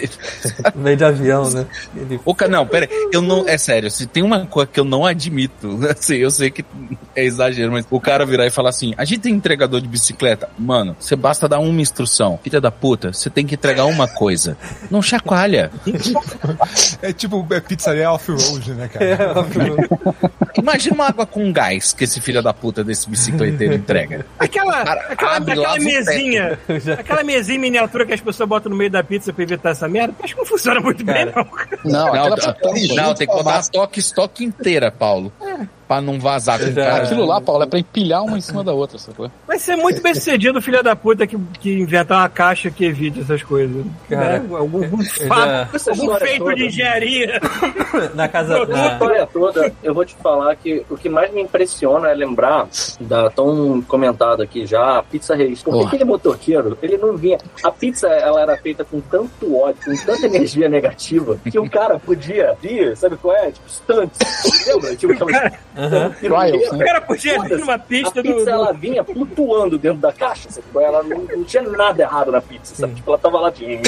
Meio 0.76 0.98
de 0.98 1.04
avião, 1.04 1.50
né? 1.50 1.66
Ele... 1.96 2.20
O 2.26 2.34
ca- 2.36 2.48
não, 2.48 2.66
pera, 2.66 2.88
aí, 2.92 3.10
eu 3.12 3.22
não, 3.22 3.48
é 3.48 3.58
sério, 3.58 3.90
se 3.90 4.06
tem 4.06 4.24
uma 4.24 4.46
coisa 4.46 4.70
que 4.72 4.80
eu 4.80 4.84
não 4.86 5.06
admito, 5.06 5.80
assim, 5.90 6.16
eu 6.16 6.32
sei 6.32 6.52
que 6.52 6.64
é 7.16 7.24
exagero, 7.26 7.72
mas 7.72 7.86
o 7.90 8.00
cara 8.00 8.26
virar 8.26 8.46
e 8.46 8.50
falar 8.52 8.70
assim, 8.70 8.94
a 8.98 9.06
gente 9.06 9.22
tem 9.22 9.34
entregador 9.34 9.80
de 9.82 9.88
bicicleta, 9.88 10.50
mano, 10.58 10.96
você 11.00 11.16
basta 11.16 11.48
dar 11.48 11.60
uma 11.60 11.82
instrução, 11.82 12.40
filha 12.44 12.60
da 12.62 12.72
puta, 12.72 13.12
você 13.14 13.30
tem 13.30 13.46
que 13.46 13.56
entregar 13.56 13.86
uma 13.86 14.08
coisa, 14.08 14.58
não 14.90 15.02
chacoalha. 15.02 15.72
É 17.02 17.12
tipo 17.14 17.46
é 17.52 17.60
pizzaria 17.60 18.12
off-road, 18.12 18.74
né, 18.74 18.88
cara? 18.88 19.06
É, 19.06 20.60
Imagina 20.60 20.96
uma 20.96 21.08
água 21.08 21.26
com 21.26 21.52
gás 21.52 21.94
que 21.94 22.04
esse 22.04 22.20
filho 22.20 22.42
da 22.42 22.54
puta 22.54 22.84
desse 22.84 23.10
bicicleteiro 23.26 23.74
entrega. 23.74 24.26
Aquela, 24.40 24.84
Cara, 24.84 25.02
aquela, 25.10 25.38
aquela 25.38 25.76
mesinha, 25.80 26.60
aquela 27.00 27.24
mesinha 27.24 27.58
em 27.58 27.62
miniatura 27.62 28.06
que 28.06 28.14
as 28.14 28.22
pessoas 28.22 28.48
botam 28.50 28.70
no 28.70 28.76
meio 28.78 28.90
da 28.90 29.04
pizza 29.04 29.32
pra 29.34 29.44
evitar 29.44 29.70
essa 29.72 29.88
merda, 29.88 30.14
acho 30.24 30.34
que 30.34 30.40
não 30.40 30.46
funciona 30.46 30.80
muito 30.80 31.04
bem, 31.04 31.28
Cara. 31.28 31.48
não. 31.84 31.92
Não, 31.92 32.06
Não, 32.06 32.08
aquela 32.14 32.36
tá- 32.38 32.54
puta- 32.54 32.96
não, 32.96 33.14
tem 33.14 33.28
que 33.28 33.34
botar 33.34 33.58
a 33.60 33.64
toque 33.64 34.00
estoque 34.00 34.44
inteira, 34.44 34.92
Paulo, 34.92 35.32
pra 35.92 36.00
não 36.00 36.18
vazar 36.18 36.58
com 36.58 36.68
o 36.68 36.74
cara. 36.74 37.04
Aquilo 37.04 37.26
lá, 37.26 37.42
Paulo, 37.42 37.64
é 37.64 37.68
pra 37.68 37.78
empilhar 37.78 38.24
uma 38.24 38.38
em 38.38 38.42
cima 38.42 38.64
da 38.64 38.72
outra, 38.72 38.98
sacou? 38.98 39.30
Vai 39.46 39.60
ser 39.60 39.76
muito 39.76 40.02
bem 40.02 40.14
sucedido 40.16 40.58
o 40.60 40.62
filho 40.62 40.82
da 40.82 40.96
puta 40.96 41.28
que, 41.28 41.38
que 41.60 41.80
inventar 41.82 42.20
uma 42.20 42.30
caixa 42.30 42.72
que 42.72 42.86
evite 42.86 43.20
essas 43.20 43.44
coisas. 43.44 43.86
Cara, 44.10 44.40
né? 44.40 44.56
Algum, 44.56 44.84
algum, 44.84 45.04
fato, 45.04 45.42
já- 45.42 45.70
Essa 45.74 45.92
algum 45.92 46.16
feito 46.16 46.40
toda. 46.46 46.56
de 46.56 46.66
engenharia. 46.68 47.42
Na 48.16 48.28
casa. 48.30 48.56
A 48.64 48.66
Na... 48.66 48.88
história 48.94 49.28
toda, 49.28 49.74
eu 49.84 49.94
vou 49.94 50.06
te 50.06 50.16
falar 50.16 50.56
que 50.56 50.86
o 50.90 50.96
que 50.96 51.10
mais 51.10 51.30
me 51.34 51.42
impressiona 51.42 52.08
é 52.10 52.14
lembrar 52.14 52.70
da 53.02 53.30
tão 53.30 53.82
comentado 53.82 54.42
aqui 54.42 54.66
já, 54.66 55.00
a 55.00 55.04
pizza 55.04 55.36
Reis. 55.36 55.62
Porque 55.62 55.78
Porra. 55.78 55.88
aquele 55.90 56.06
motoqueiro, 56.06 56.78
ele 56.82 56.96
não 56.98 57.18
vinha. 57.18 57.38
A 57.64 57.70
pizza 57.72 58.08
ela 58.08 58.42
era 58.42 58.56
feita 58.56 58.86
com 58.86 59.02
tanto 59.02 59.58
ódio, 59.60 59.82
com 59.84 60.06
tanta 60.06 60.26
energia 60.26 60.70
negativa, 60.70 61.38
que 61.52 61.60
o 61.60 61.70
cara 61.70 62.00
podia 62.00 62.56
vir, 62.62 62.96
sabe 62.96 63.18
qual 63.18 63.36
é? 63.36 63.52
Tipo, 63.52 63.70
stunts. 63.70 64.20
Lembra? 64.68 64.96
Tipo, 64.96 65.12
aquelas. 65.22 65.54
Aham. 65.82 66.10
Trials, 66.20 66.72
O 66.72 66.78
cara 66.78 67.02
podia 67.02 67.38
numa 67.40 67.74
A 67.76 67.80
pista 67.80 68.22
do. 68.22 68.30
pizza 68.34 68.46
do- 68.46 68.50
ela 68.52 68.72
vinha 68.72 69.04
flutuando 69.04 69.78
dentro 69.78 70.00
da 70.00 70.12
caixa? 70.14 70.48
Ela 70.76 71.02
não, 71.04 71.20
não 71.24 71.44
tinha 71.44 71.64
nada 71.64 72.04
errado 72.04 72.32
na 72.32 72.40
pizza, 72.42 72.76
sabe? 72.76 72.94
Tipo, 72.96 73.10
ela 73.12 73.18
tava 73.18 73.40
lá 73.40 73.50
de, 73.50 73.80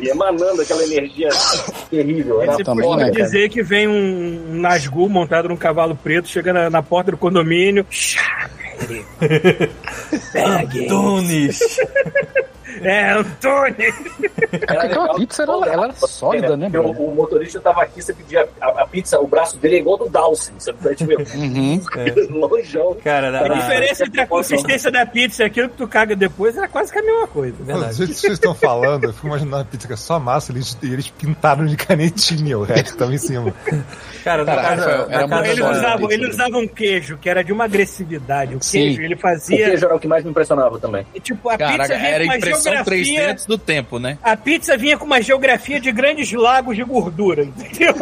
e 0.00 0.08
emanando 0.08 0.62
aquela 0.62 0.82
energia 0.82 1.28
terrível. 1.90 2.36
Você 2.46 2.64
pode 2.64 2.80
né, 2.96 3.10
cara? 3.10 3.12
dizer 3.12 3.48
que 3.50 3.62
vem 3.62 3.86
um 3.86 4.54
Nazgûl 4.60 5.08
montado 5.08 5.48
num 5.48 5.56
cavalo 5.56 5.94
preto, 5.94 6.28
chega 6.28 6.52
na, 6.52 6.70
na 6.70 6.82
porta 6.82 7.10
do 7.10 7.16
condomínio. 7.18 7.86
Pegue. 10.32 10.86
É, 12.82 13.12
Antônio. 13.12 13.74
Cara, 14.66 14.82
aquela 14.84 15.14
pizza 15.14 15.42
era, 15.42 15.52
ela 15.52 15.84
era 15.84 15.92
sólida, 15.94 16.56
né, 16.56 16.70
o, 16.78 16.90
o 16.90 17.14
motorista 17.14 17.60
tava 17.60 17.82
aqui, 17.82 18.02
você 18.02 18.12
pedia 18.12 18.48
a, 18.60 18.82
a 18.82 18.86
pizza, 18.86 19.18
o 19.20 19.26
braço 19.26 19.56
dele 19.58 19.76
é 19.76 19.78
igual 19.78 19.98
do 19.98 20.08
Dawson, 20.08 20.52
sabe? 20.58 20.78
Tipo, 20.96 21.14
Uhum. 21.36 21.80
longeão. 22.30 22.96
Cara, 23.02 23.30
na, 23.30 23.40
A 23.40 23.48
na- 23.48 23.54
diferença 23.54 24.04
entre 24.04 24.20
a 24.20 24.26
consistência 24.26 24.90
da 24.90 25.04
pizza 25.06 25.42
e 25.42 25.46
aquilo 25.46 25.68
que 25.68 25.76
tu 25.76 25.86
caga 25.88 26.14
depois 26.16 26.56
era 26.56 26.68
quase 26.68 26.92
que 26.92 26.98
a 26.98 27.02
mesma 27.02 27.26
coisa. 27.26 27.56
Do 27.56 27.64
verdade. 27.64 27.94
jeito 27.96 28.12
que 28.12 28.20
vocês 28.20 28.32
estão 28.34 28.54
falando, 28.54 29.04
eu 29.04 29.12
fico 29.12 29.26
imaginando 29.26 29.56
a 29.62 29.64
pizza 29.64 29.86
que 29.86 29.92
é 29.92 29.96
só 29.96 30.18
massa 30.18 30.52
eles, 30.52 30.76
e 30.82 30.92
eles 30.92 31.08
pintaram 31.10 31.64
de 31.66 31.76
canetinha, 31.76 32.58
o 32.58 32.62
resto 32.62 32.96
tava 32.96 33.14
em 33.14 33.18
cima. 33.18 33.52
Cara, 34.24 34.42
era 34.42 34.44
na 34.44 34.52
muito 34.54 34.62
casa 34.82 35.06
Ele 35.10 35.14
Agora, 35.14 35.52
da- 35.54 35.70
usava, 35.70 35.98
pizza. 35.98 36.14
ele 36.14 36.28
usava 36.30 36.56
um 36.58 36.68
queijo 36.68 37.18
que 37.18 37.28
era 37.28 37.44
de 37.44 37.52
uma 37.52 37.64
agressividade. 37.64 38.54
O 38.56 38.62
Sim. 38.62 38.78
queijo, 38.80 39.02
ele 39.02 39.14
O 39.14 39.18
fazia. 39.18 39.56
queijo 39.66 39.84
era 39.84 39.94
o 39.94 39.98
que 40.00 40.08
mais 40.08 40.24
me 40.24 40.30
impressionava 40.30 40.78
também. 40.78 41.06
e, 41.14 41.20
Tipo, 41.20 41.48
a 41.50 41.58
Caraca, 41.58 41.78
pizza 41.82 41.94
era 41.94 42.24
com 42.26 42.32
uma 42.72 42.80
impressão 42.80 42.84
3D 42.84 43.04
geografia. 43.04 43.30
antes 43.32 43.46
do 43.46 43.58
tempo, 43.58 43.98
né? 43.98 44.18
A 44.22 44.36
pizza 44.36 44.76
vinha 44.76 44.96
com 44.98 45.04
uma 45.04 45.20
geografia 45.22 45.80
de 45.80 45.90
grandes 45.92 46.32
lagos 46.32 46.76
de 46.76 46.84
gordura, 46.84 47.42
entendeu? 47.44 47.94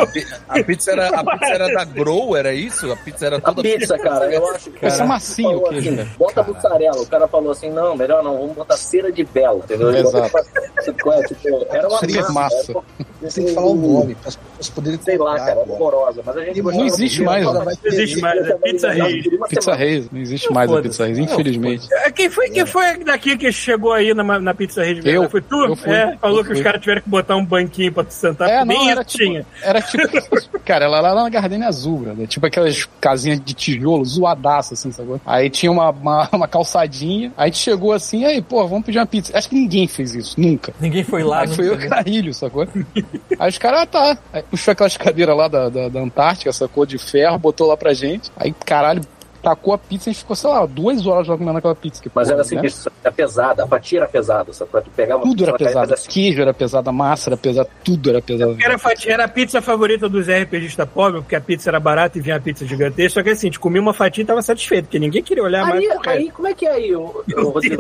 A 0.49 0.63
pizza 0.63 0.93
era, 0.93 1.09
a 1.09 1.25
pizza 1.25 1.53
era 1.53 1.73
da 1.75 1.85
Grow, 1.85 2.37
era 2.37 2.53
isso? 2.55 2.91
A 2.93 2.97
pizza 2.97 3.27
era 3.27 3.37
A 3.39 3.41
toda. 3.41 3.63
pizza, 3.63 3.99
cara, 3.99 4.33
eu 4.33 4.47
acho 4.55 4.71
que. 4.71 4.85
Esse 4.87 5.01
é 5.03 5.05
macio 5.05 5.47
o 5.49 5.53
falou 5.55 5.69
queijo, 5.71 5.89
assim, 5.89 5.97
cara. 5.97 6.09
Bota 6.19 6.43
mussarela. 6.43 7.03
O 7.03 7.07
cara 7.07 7.29
falou 7.29 7.51
assim: 7.53 7.71
não, 7.71 7.97
melhor 7.97 8.23
não, 8.23 8.39
vamos 8.39 8.55
botar 8.57 8.77
cera 8.77 9.11
de 9.13 9.25
bela, 9.25 9.59
entendeu? 9.59 9.91
Exato. 9.95 10.31
botou- 10.33 11.23
tipo, 11.25 11.67
era 11.71 11.89
uma 11.89 11.99
Seria 11.99 12.23
massa. 12.23 12.33
massa. 12.33 12.71
era- 12.73 12.83
Você 13.23 13.41
tem 13.41 13.49
que 13.51 13.55
falar 13.55 13.67
o 13.69 13.75
nome, 13.75 14.15
para 14.17 14.29
as 14.29 14.37
pessoas 14.37 14.69
poderem 14.71 15.01
Sei 15.03 15.17
lá, 15.19 15.37
cara, 15.37 15.53
agora. 15.53 15.71
horrorosa. 15.73 16.23
Mas 16.25 16.37
a 16.37 16.45
gente 16.45 16.63
Não 16.63 16.87
existe 16.87 17.23
muito. 17.23 17.31
mais, 17.31 17.47
né? 17.67 17.75
Não 17.85 17.93
existe 17.93 18.21
mais, 18.21 18.47
é 18.49 18.55
Pizza 18.57 18.91
Reis. 18.91 19.27
Uma 19.27 19.49
Pizza. 19.49 19.75
Reis, 19.75 20.11
não 20.11 20.21
existe 20.21 20.53
mais 20.53 20.73
a. 20.73 20.83
Pizza 20.83 21.05
Reis, 21.07 21.19
Não, 21.19 21.25
infelizmente. 21.25 21.89
É, 21.93 22.11
Quem 22.11 22.29
foi, 22.31 22.51
quem 22.51 22.67
foi 22.67 22.99
daqui 23.05 23.37
que 23.37 23.53
chegou 23.53 23.93
aí 23.93 24.13
na, 24.15 24.52
na 24.53 24.55
pizza 24.55 24.85
Rede 24.85 25.09
Eu. 25.09 25.29
Foi 25.29 25.41
tu? 25.41 25.57
Eu 25.65 25.75
fui. 25.77 25.91
É, 25.91 26.17
falou 26.17 26.39
Eu 26.39 26.43
que 26.45 26.51
fui. 26.51 26.59
os 26.59 26.63
caras 26.63 26.81
tiveram 26.81 27.01
que 27.03 27.09
botar 27.09 27.37
um 27.37 27.45
banquinho 27.45 27.93
pra 27.93 28.05
tu 28.05 28.13
sentar, 28.13 28.49
É, 28.49 28.59
porque 28.59 28.75
não, 28.75 28.81
nem 28.81 28.91
era 28.91 29.05
tipo, 29.05 29.25
tinha. 29.25 29.47
era 29.63 29.81
tipo, 29.81 30.03
cara, 30.65 30.85
ela 30.85 30.99
era 30.99 31.13
lá 31.13 31.23
na 31.25 31.29
Gardenia 31.29 31.69
Azul, 31.69 32.01
né? 32.01 32.27
tipo 32.27 32.47
aquelas 32.47 32.89
casinhas 33.01 33.41
de 33.41 33.55
tijolo, 33.55 34.05
zoadaço, 34.05 34.75
assim, 34.75 34.93
sabe? 34.93 35.21
Aí 35.27 35.51
tinha 35.51 35.73
uma, 35.73 35.91
uma, 35.91 36.29
uma 36.33 36.49
calçadinha, 36.49 37.33
aí 37.37 37.45
a 37.45 37.47
gente 37.47 37.59
chegou 37.59 37.93
assim, 37.93 38.25
aí, 38.25 38.41
pô, 38.43 38.67
vamos 38.69 38.85
pedir 38.85 38.99
uma 38.99 39.07
pizza. 39.07 39.37
Acho 39.37 39.49
que 39.49 39.55
ninguém 39.55 39.87
fez 39.89 40.15
isso, 40.15 40.41
nunca. 40.41 40.73
Ninguém 40.81 41.03
foi 41.05 41.23
lá. 41.23 41.41
Aí 41.43 41.49
foi 41.49 41.69
eu 41.69 41.79
carrilho, 41.89 42.33
sacou? 42.35 42.67
Aí 43.39 43.49
os 43.49 43.59
caras, 43.59 43.81
ah, 43.83 43.87
tá. 43.87 44.19
Aí 44.33 44.43
puxou 44.43 44.73
aquelas 44.73 44.97
cadeiras 44.97 45.37
lá 45.37 45.49
da, 45.49 45.69
da, 45.69 45.89
da 45.89 46.01
Antártica, 46.01 46.53
sacou? 46.53 46.87
De 46.87 46.99
ferro, 46.99 47.39
botou 47.39 47.67
lá 47.67 47.77
pra 47.77 47.93
gente. 47.93 48.31
Aí, 48.37 48.55
caralho, 48.65 49.03
tacou 49.43 49.75
a 49.75 49.79
pizza 49.79 50.09
e 50.09 50.11
a 50.11 50.13
gente 50.13 50.21
ficou, 50.23 50.37
sei 50.37 50.49
lá, 50.51 50.65
duas 50.67 51.07
horas 51.07 51.27
lá 51.29 51.37
comendo 51.37 51.59
aquela 51.59 51.75
pizza. 51.75 52.03
Que, 52.03 52.11
Mas 52.15 52.29
porra, 52.29 52.35
era 52.35 52.43
assim, 52.43 52.57
né? 52.57 52.69
era 53.03 53.13
pesada, 53.13 53.65
a 53.65 53.67
fatia 53.67 53.99
era 53.99 54.09
pesada, 54.09 54.53
sabe? 54.53 54.71
Pra 54.71 54.81
tu 54.81 54.91
pegar 54.91 55.17
uma 55.17 55.25
Tudo 55.25 55.43
era 55.45 55.57
pesado. 55.57 55.93
assim, 55.95 56.09
Queijo 56.09 56.43
era 56.43 56.55
pesado, 56.55 56.89
a 56.89 56.93
massa 56.93 57.31
era 57.31 57.37
pesada, 57.37 57.69
tudo 57.85 58.11
era 58.11 58.23
pesado. 58.23 58.57
Era, 58.63 58.75
a 58.77 58.79
fatia- 58.79 59.13
era 59.13 59.25
a 59.25 59.29
pizza 59.29 59.61
favorita 59.61 60.09
dos 60.09 60.29
RPGistas 60.29 60.89
pobres, 60.89 61.23
porque 61.23 61.35
a 61.37 61.41
pizza 61.41 61.71
era 61.71 61.81
barata 61.81 62.19
e 62.19 62.21
vinha 62.21 62.37
a 62.37 62.41
pizza 62.41 62.65
gigantesca. 62.67 63.21
Só 63.21 63.23
que 63.23 63.31
assim, 63.31 63.47
a 63.49 63.51
gente 63.51 63.61
comia 63.61 63.81
uma 63.83 63.93
fatia 63.93 64.23
e 64.23 64.27
tava 64.27 64.43
satisfeito, 64.43 64.85
porque 64.85 64.99
ninguém 64.99 65.23
queria 65.23 65.43
olhar 65.43 65.67
mais. 65.67 65.81
Aí, 65.83 65.89
resto. 65.89 66.09
aí, 66.09 66.31
como 66.31 66.49
é 66.49 66.55
que 66.55 66.67
é 66.67 66.71
aí, 66.73 66.95
ô-? 66.95 67.25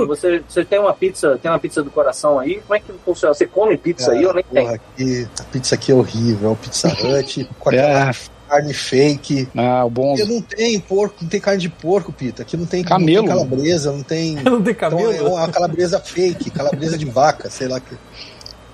Você, 0.06 0.42
você 0.48 0.64
tem 0.64 0.78
uma 0.78 0.92
pizza, 0.92 1.38
tem 1.40 1.50
uma 1.50 1.58
pizza 1.58 1.82
do 1.82 1.90
coração 1.90 2.38
aí? 2.38 2.60
Como 2.66 2.74
é 2.74 2.80
que 2.80 2.92
funciona? 3.04 3.34
Você 3.34 3.46
come 3.46 3.76
pizza 3.76 4.12
aí 4.12 4.26
ou 4.26 4.34
nem 4.34 4.44
tem? 4.44 4.64
Porra, 4.64 4.74
aqui, 4.74 5.28
a 5.38 5.44
pizza 5.44 5.74
aqui 5.74 5.92
é 5.92 5.94
horrível, 5.94 6.50
é 6.50 6.52
o 6.52 6.56
Pizza 6.56 6.88
Hut, 6.88 7.48
com 7.58 7.68
aquela 7.70 8.10
É. 8.10 8.12
carne 8.52 8.74
fake. 8.74 9.48
Ah, 9.56 9.84
o 9.84 9.90
bom. 9.90 10.14
Porque 10.14 10.30
não 10.30 10.42
tem 10.42 10.78
porco, 10.78 11.16
não 11.22 11.28
tem 11.28 11.40
carne 11.40 11.60
de 11.60 11.70
porco, 11.70 12.12
Pita. 12.12 12.42
Aqui 12.42 12.56
não 12.56 12.66
tem, 12.66 12.84
Camelo. 12.84 13.26
não 13.26 13.34
tem 13.36 13.46
calabresa, 13.46 13.92
não 13.92 14.02
tem. 14.02 14.34
Não 14.44 14.62
tem 14.62 14.72
Então 14.74 14.90
cabelo? 14.90 15.12
é 15.12 15.22
uma 15.22 15.48
calabresa 15.48 15.98
fake, 16.00 16.50
calabresa 16.50 16.98
de 16.98 17.06
vaca, 17.06 17.48
sei 17.48 17.66
lá 17.68 17.80
que. 17.80 17.96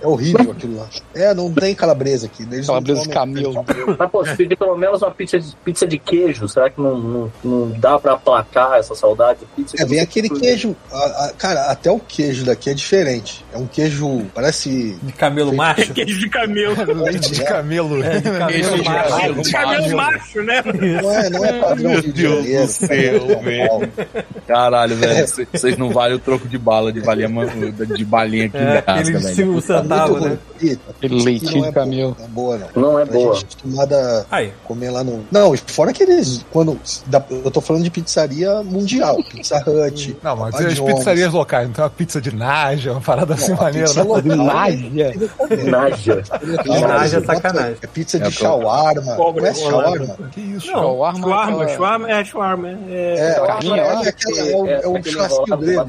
É 0.00 0.06
horrível 0.06 0.52
aquilo 0.52 0.76
lá. 0.78 0.86
É, 1.14 1.34
não 1.34 1.52
tem 1.52 1.74
calabresa 1.74 2.26
aqui. 2.26 2.44
Eles 2.44 2.66
Calabresa 2.66 3.02
de 3.02 3.08
camelo. 3.08 3.64
Mas, 3.98 4.10
pô, 4.10 4.24
se 4.24 4.34
pedir 4.36 4.56
pelo 4.56 4.76
menos 4.76 5.02
uma 5.02 5.10
pizza 5.10 5.38
de, 5.40 5.54
pizza 5.64 5.86
de 5.86 5.98
queijo, 5.98 6.48
será 6.48 6.70
que 6.70 6.80
não, 6.80 6.98
não, 6.98 7.32
não 7.44 7.70
dá 7.78 7.98
pra 7.98 8.12
aplacar 8.12 8.78
essa 8.78 8.94
saudade 8.94 9.40
de 9.40 9.46
pizza? 9.56 9.76
É, 9.82 9.84
vem 9.84 10.00
aquele 10.00 10.28
queijo. 10.30 10.76
a- 10.92 10.96
a- 11.26 11.32
cara, 11.36 11.64
até 11.70 11.90
o 11.90 11.98
queijo 11.98 12.44
daqui 12.44 12.70
é 12.70 12.74
diferente. 12.74 13.44
É 13.52 13.58
um 13.58 13.66
queijo, 13.66 14.22
parece. 14.34 14.96
De 15.02 15.12
camelo 15.12 15.52
macho? 15.54 15.92
Queijo 15.94 16.18
de 16.20 16.28
camelo. 16.28 16.76
Leite 17.02 17.32
de 17.32 17.44
camelo. 17.44 18.02
É, 18.02 18.18
de 18.20 18.22
camelo 18.30 18.84
macho. 18.84 19.42
De 19.42 19.52
camelo 19.52 19.96
macho, 19.96 20.42
né? 20.42 20.62
Não 21.02 21.12
é, 21.12 21.30
não 21.30 21.44
é 21.44 21.52
padrão 21.60 21.90
Meu 21.90 22.02
de 22.02 22.12
Deus 22.12 22.34
Janeiro, 22.44 22.66
do 22.66 22.72
céu, 22.72 23.20
São 23.20 23.66
Paulo. 23.66 23.88
Caralho, 24.46 24.96
velho. 24.96 25.26
c- 25.28 25.48
Vocês 25.52 25.76
não 25.76 25.90
valem 25.90 26.16
o 26.16 26.18
troco 26.20 26.46
de 26.48 26.56
bala 26.58 26.92
de 26.92 27.00
valia 27.00 27.28
de 27.96 28.04
balinha 28.04 28.46
aqui 28.46 28.56
É, 28.56 28.78
em 28.78 28.82
casa, 28.82 29.18
velho. 29.18 29.87
Centavos, 29.88 30.20
né? 30.22 30.38
Aquele 30.90 31.22
leitinho 31.24 31.60
não 31.62 31.68
de 31.68 31.72
camelo. 31.74 32.16
Boa, 32.30 32.58
não 32.58 32.64
é 32.66 32.68
boa, 32.68 32.72
não. 32.74 32.82
Não 32.92 32.98
é 32.98 33.02
A 33.02 33.06
boa. 33.06 33.34
gente 33.34 33.44
é 33.44 33.46
acostumada 33.46 34.26
Aí. 34.30 34.52
comer 34.64 34.90
lá 34.90 35.04
no. 35.04 35.24
Não, 35.30 35.54
e 35.54 35.58
fora 35.58 35.92
que 35.92 36.02
eles. 36.02 36.44
Quando. 36.50 36.78
Eu 37.30 37.50
tô 37.50 37.60
falando 37.60 37.82
de 37.84 37.90
pizzaria 37.90 38.62
mundial. 38.62 39.16
Pizza 39.30 39.62
Hut. 39.66 40.16
Não, 40.22 40.36
mas 40.36 40.52
Papa 40.54 40.66
as 40.66 40.74
John's. 40.74 40.94
pizzarias 40.94 41.32
locais, 41.32 41.66
não 41.68 41.74
tem 41.74 41.84
uma 41.84 41.90
pizza 41.90 42.20
de 42.20 42.34
Naja, 42.34 42.92
uma 42.92 43.00
parada 43.00 43.34
assim 43.34 43.52
Não, 43.52 43.58
a 43.58 43.62
maneira, 43.64 43.86
pizza 43.86 44.04
né? 44.04 44.08
local, 44.10 44.36
Nádia. 44.36 45.14
Naja. 45.70 46.22
Naja 46.88 47.18
é 47.18 47.20
sacanagem. 47.24 47.76
É 47.82 47.86
pizza 47.86 48.18
de 48.18 48.26
É, 48.26 48.30
shawarma. 48.30 49.14
Conhece 49.16 49.62
bolado. 49.62 49.96
shawarma? 50.06 50.28
Que 50.32 50.40
isso? 50.40 50.66
Não, 50.68 50.78
Shawarma, 50.82 51.20
Shawarma, 51.20 51.68
shawarma, 51.68 52.10
é 52.10 52.24
shawarma. 52.24 52.68
É, 52.88 53.14
É, 53.18 53.18
é, 53.20 54.82
é 54.82 54.86
o, 54.88 54.96
é 54.96 55.02
churrasquinho 55.02 55.56
grego. 55.58 55.86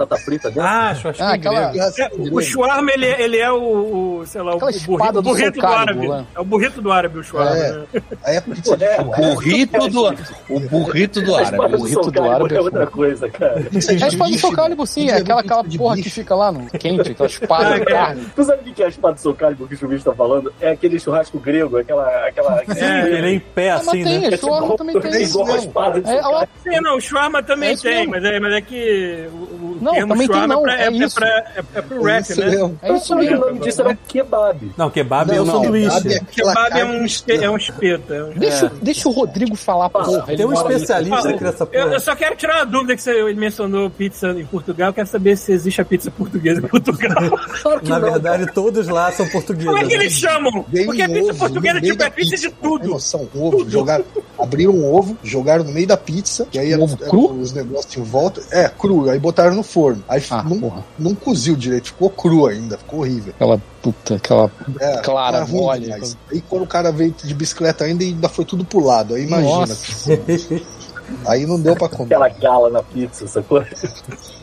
Ah, 0.60 0.96
churrasquinho 0.96 1.30
Ah, 1.30 1.38
grego. 1.38 1.80
É, 1.80 2.32
o 2.32 2.42
shawarma, 2.42 2.92
ele, 2.92 3.06
ele 3.06 3.38
é 3.38 3.52
o, 3.52 3.58
o, 3.92 4.24
sei 4.26 4.42
lá, 4.42 4.54
o, 4.54 4.58
Aquela 4.58 4.72
o 4.72 4.80
burrito, 4.86 5.12
do 5.14 5.22
burrito 5.22 5.60
do 5.60 5.68
árabe. 5.68 6.08
lá. 6.08 6.26
É 6.36 6.40
o 6.40 6.46
burrito 6.46 6.82
do 6.82 6.92
árabe, 6.92 7.20
o 7.20 7.24
shawarma. 7.24 7.56
É. 7.58 7.72
né? 7.72 7.86
É 8.26 8.42
pizza 8.42 8.78
de 8.78 8.84
É, 8.84 8.96
shawarma. 8.96 9.16
Burrito 9.34 9.88
do. 9.90 10.16
O 10.50 10.60
burrito 10.60 11.22
do 11.22 11.36
árabe. 11.36 11.58
do 11.58 11.78
burrito 11.78 12.12
do 12.12 12.24
árabe 12.24 12.54
é 12.54 12.58
é 12.58 12.62
outra 12.62 12.88
coisa, 12.88 13.30
cara. 13.30 13.60
É 13.60 13.76
a 14.04 14.08
espada 14.08 14.12
do 14.12 14.24
bife, 14.26 14.38
Soul 14.40 14.54
Calibur, 14.54 14.88
sim. 14.88 15.10
É 15.10 15.16
de 15.16 15.22
aquela, 15.22 15.42
aquela 15.42 15.64
porra 15.64 15.96
que 15.98 16.10
fica 16.10 16.36
lá 16.36 16.52
no 16.52 16.66
quente, 16.72 17.12
aquela 17.12 17.30
espada 17.30 17.76
de 17.76 17.82
Ah, 17.82 17.86
carne. 17.86 18.26
Tu 18.36 18.44
sabe 18.44 18.70
o 18.70 18.74
que 18.74 18.82
é 18.84 18.86
a 18.86 18.90
espada 18.90 19.14
do 19.16 19.20
Soul 19.22 19.36
Calibur 19.36 19.68
que 19.68 19.76
o 19.76 19.78
Chubista 19.78 20.10
tá 20.12 20.16
falando? 20.16 20.54
É 20.62 20.70
aquele 20.72 21.00
churrasco 21.00 21.40
grego, 21.40 21.78
aquela... 21.78 22.08
aquela... 22.28 22.62
É, 22.76 23.08
Ele 23.08 23.28
é 23.28 23.32
em 23.34 23.40
pé, 23.40 23.72
Ah, 23.72 23.76
mas 23.78 23.88
assim, 23.90 24.04
tem, 24.04 24.20
né? 24.30 24.38
shawarma 24.38 24.78
também 24.78 25.00
tem. 25.00 25.10
É 25.20 25.24
igual 25.24 25.48
a 25.52 25.58
espada 25.58 26.02
de 26.02 26.10
É, 26.10 26.22
Soul 26.22 26.32
ela- 26.34 26.48
Calibur. 26.48 26.74
Sim, 26.74 26.82
não, 26.82 26.98
o 26.98 27.02
shawarma 27.02 27.44
também 27.44 27.70
É 27.70 27.74
isso 27.74 27.84
tem, 27.84 28.08
mas 28.08 28.24
é, 28.24 28.40
mas 28.40 28.54
é 28.54 28.62
que 28.62 29.28
o, 29.32 29.36
o 29.36 29.78
Não, 29.82 29.94
termo 29.94 30.14
também 30.14 30.28
tem 30.28 30.36
shawarma 30.36 30.54
não, 30.56 30.68
é, 30.70 30.84
é 30.84 30.88
é, 30.88 30.92
isso. 30.92 31.24
é, 31.24 31.64
é 31.76 31.82
pro 31.82 32.04
rap, 32.04 32.22
Isso 32.22 32.40
né? 32.40 32.46
mesmo. 32.48 32.80
É 32.82 32.94
isso 32.94 33.14
o 33.14 33.18
mesmo. 33.18 33.46
Disso 33.80 33.90
era 33.90 33.98
kebab. 34.08 34.72
Não, 34.78 34.90
kebab 34.90 35.32
é 35.32 35.42
o 35.42 35.46
Não, 35.46 35.62
sanduíche. 35.64 35.90
kebab 36.02 36.14
é 36.14 36.18
aquela 36.18 36.54
Kebab 36.54 36.68
é 36.68 36.70
carne 36.80 37.00
um, 37.00 37.06
espe, 37.06 37.34
é 37.44 37.50
um 37.50 37.58
espeto. 37.58 38.14
É 38.14 38.24
um... 38.24 38.30
Deixa, 38.32 38.66
o- 38.68 38.70
deixa 38.82 39.10
o 39.10 39.12
Rodrigo 39.12 39.56
falar, 39.56 39.90
porra. 39.90 40.26
ele 40.28 40.38
Tem 40.38 40.46
um 40.46 40.54
especialista 40.54 41.30
aqui 41.30 41.44
nessa 41.44 41.64
Eu, 41.64 41.68
porra. 41.68 41.94
eu 41.96 42.00
só 42.00 42.16
quero 42.16 42.36
tirar 42.36 42.58
uma 42.58 42.66
dúvida 42.66 42.96
que 42.96 43.02
você 43.02 43.34
mencionou 43.34 43.90
pizza 43.90 44.30
em 44.32 44.46
Portugal. 44.46 44.90
Eu 44.90 44.94
quero 44.94 45.08
saber 45.08 45.38
se 45.38 45.52
existe 45.52 45.82
a 45.82 45.86
pizza 45.86 46.12
portuguesa 46.12 46.60
em 46.62 46.68
Portugal. 46.68 47.16
Claro 47.62 47.80
que 47.82 47.90
Na 47.90 48.00
não, 48.00 48.12
verdade, 48.12 48.52
todos 48.54 48.88
lá 48.88 49.12
são 49.12 49.28
portugueses. 49.30 49.66
Como 49.68 49.78
é 49.78 49.86
que 49.88 49.94
eles 49.94 50.14
chamam? 50.14 50.64
Porque 50.64 51.02
a 51.02 51.06
um 51.06 51.14
pizza 51.14 51.30
ovo 51.32 51.40
portuguesa 51.40 51.82
tipo, 51.82 51.94
é 51.94 51.96
da 51.96 52.12
pizza 52.12 52.38
de 52.38 52.50
tudo. 52.52 52.88
noção, 52.88 53.28
um 53.36 53.44
ovo, 53.44 53.70
jogaram, 53.70 54.06
abriram 54.40 54.74
um 54.74 54.94
ovo, 54.94 55.18
jogaram 55.24 55.64
no 55.64 55.72
meio 55.72 55.88
da 55.88 55.98
pizza, 55.98 56.48
e 56.54 56.60
aí 56.60 56.76
Um 56.76 56.84
ovo 56.84 56.98
era 57.02 57.10
cru? 57.10 57.32
os 57.40 57.52
negócios 57.54 57.96
em 57.98 58.04
volta. 58.04 58.42
É, 58.52 58.70
cru, 58.70 59.10
aí 59.10 59.20
botaram 59.20 59.56
no 59.56 59.64
forno. 59.64 60.04
Aí 60.08 60.22
Ah, 60.30 60.44
não, 60.44 60.60
porra. 60.60 60.86
não 60.98 61.16
coziu 61.16 61.56
direito, 61.56 61.88
ficou 61.88 62.10
cru 62.10 62.46
ainda, 62.48 62.78
ficou 62.78 63.00
horrível. 63.02 63.34
Aquela 63.36 63.62
puta, 63.82 64.16
aquela. 64.16 64.52
É, 64.80 64.98
Clara, 64.98 65.44
ruim 65.44 65.62
mole. 65.62 65.82
demais. 65.86 66.18
Aí 66.32 66.42
quando 66.50 66.64
o 66.64 66.68
cara 66.68 66.92
veio 66.92 67.14
de 67.24 67.34
bicicleta 67.34 67.84
ainda, 67.86 68.04
ainda 68.04 68.30
foi 68.30 68.46
tudo 68.46 68.64
pro 68.66 68.84
lado. 68.84 69.16
Aí 69.16 69.24
imagina. 69.26 69.50
Nossa. 69.50 70.20
Aí 71.26 71.46
não 71.46 71.60
deu 71.60 71.76
pra 71.76 71.90
comer. 71.90 72.14
Aquela 72.16 72.30
gala 72.30 72.70
na 72.70 72.84
pizza, 72.84 73.28
sacou? 73.28 73.64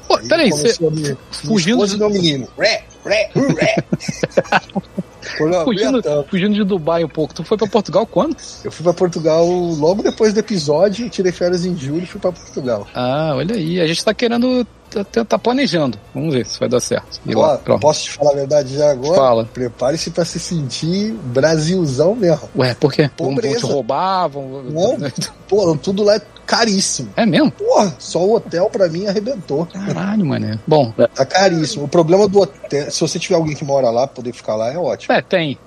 Pô, 0.08 0.18
peraí, 0.28 0.50
você. 0.50 0.74
fugindo 0.74 1.76
minha 1.76 1.86
esposa 1.86 1.86
de- 1.88 1.94
e 1.94 1.98
meu 1.98 2.10
menino. 2.10 2.48
Ré, 2.58 2.84
ré, 3.04 3.30
ré. 3.34 3.76
Fugindo, 5.64 6.00
fugindo 6.30 6.54
de 6.54 6.62
Dubai 6.64 7.02
um 7.04 7.08
pouco. 7.08 7.34
Tu 7.34 7.42
foi 7.42 7.56
pra 7.58 7.66
Portugal 7.66 8.06
quando? 8.06 8.36
Eu 8.64 8.70
fui 8.70 8.84
pra 8.84 8.92
Portugal 8.94 9.44
logo 9.46 10.00
depois 10.02 10.32
do 10.32 10.38
episódio, 10.38 11.10
tirei 11.10 11.32
férias 11.32 11.64
em 11.64 11.76
julho 11.76 12.04
e 12.04 12.06
fui 12.06 12.20
pra 12.20 12.30
Portugal. 12.30 12.86
Ah, 12.94 13.32
olha 13.34 13.56
aí. 13.56 13.80
A 13.80 13.86
gente 13.88 14.04
tá 14.04 14.14
querendo. 14.14 14.64
Tá, 15.04 15.24
tá 15.24 15.38
planejando. 15.38 15.98
Vamos 16.14 16.34
ver 16.34 16.46
se 16.46 16.58
vai 16.58 16.68
dar 16.68 16.80
certo. 16.80 17.20
E 17.26 17.34
Ó, 17.34 17.40
lá, 17.40 17.58
pronto. 17.58 17.80
posso 17.80 18.04
te 18.04 18.12
falar 18.12 18.32
a 18.32 18.34
verdade 18.34 18.76
já 18.76 18.90
agora? 18.90 19.14
Fala. 19.14 19.44
Prepare-se 19.44 20.10
pra 20.10 20.24
se 20.24 20.38
sentir 20.38 21.12
Brasilzão 21.24 22.14
mesmo. 22.14 22.48
Ué, 22.56 22.74
por 22.74 22.92
quê? 22.92 23.10
Vão, 23.18 23.34
vão 23.34 23.54
te 23.54 23.64
roubar? 23.64 24.28
Vão... 24.28 24.62
Não. 24.62 24.96
Pô, 25.48 25.76
tudo 25.76 26.02
lá 26.02 26.16
é 26.16 26.20
caríssimo. 26.46 27.10
É 27.16 27.26
mesmo? 27.26 27.50
Porra, 27.50 27.94
só 27.98 28.24
o 28.24 28.34
hotel 28.36 28.70
pra 28.70 28.88
mim 28.88 29.06
arrebentou. 29.06 29.66
Caralho, 29.66 30.24
mané. 30.24 30.58
Bom, 30.66 30.92
Tá 31.14 31.24
caríssimo. 31.26 31.84
O 31.84 31.88
problema 31.88 32.28
do 32.28 32.40
hotel, 32.40 32.90
se 32.90 33.00
você 33.00 33.18
tiver 33.18 33.34
alguém 33.34 33.54
que 33.56 33.64
mora 33.64 33.90
lá, 33.90 34.06
poder 34.06 34.32
ficar 34.32 34.54
lá, 34.56 34.72
é 34.72 34.78
ótimo. 34.78 35.14
é, 35.14 35.20
tem. 35.22 35.58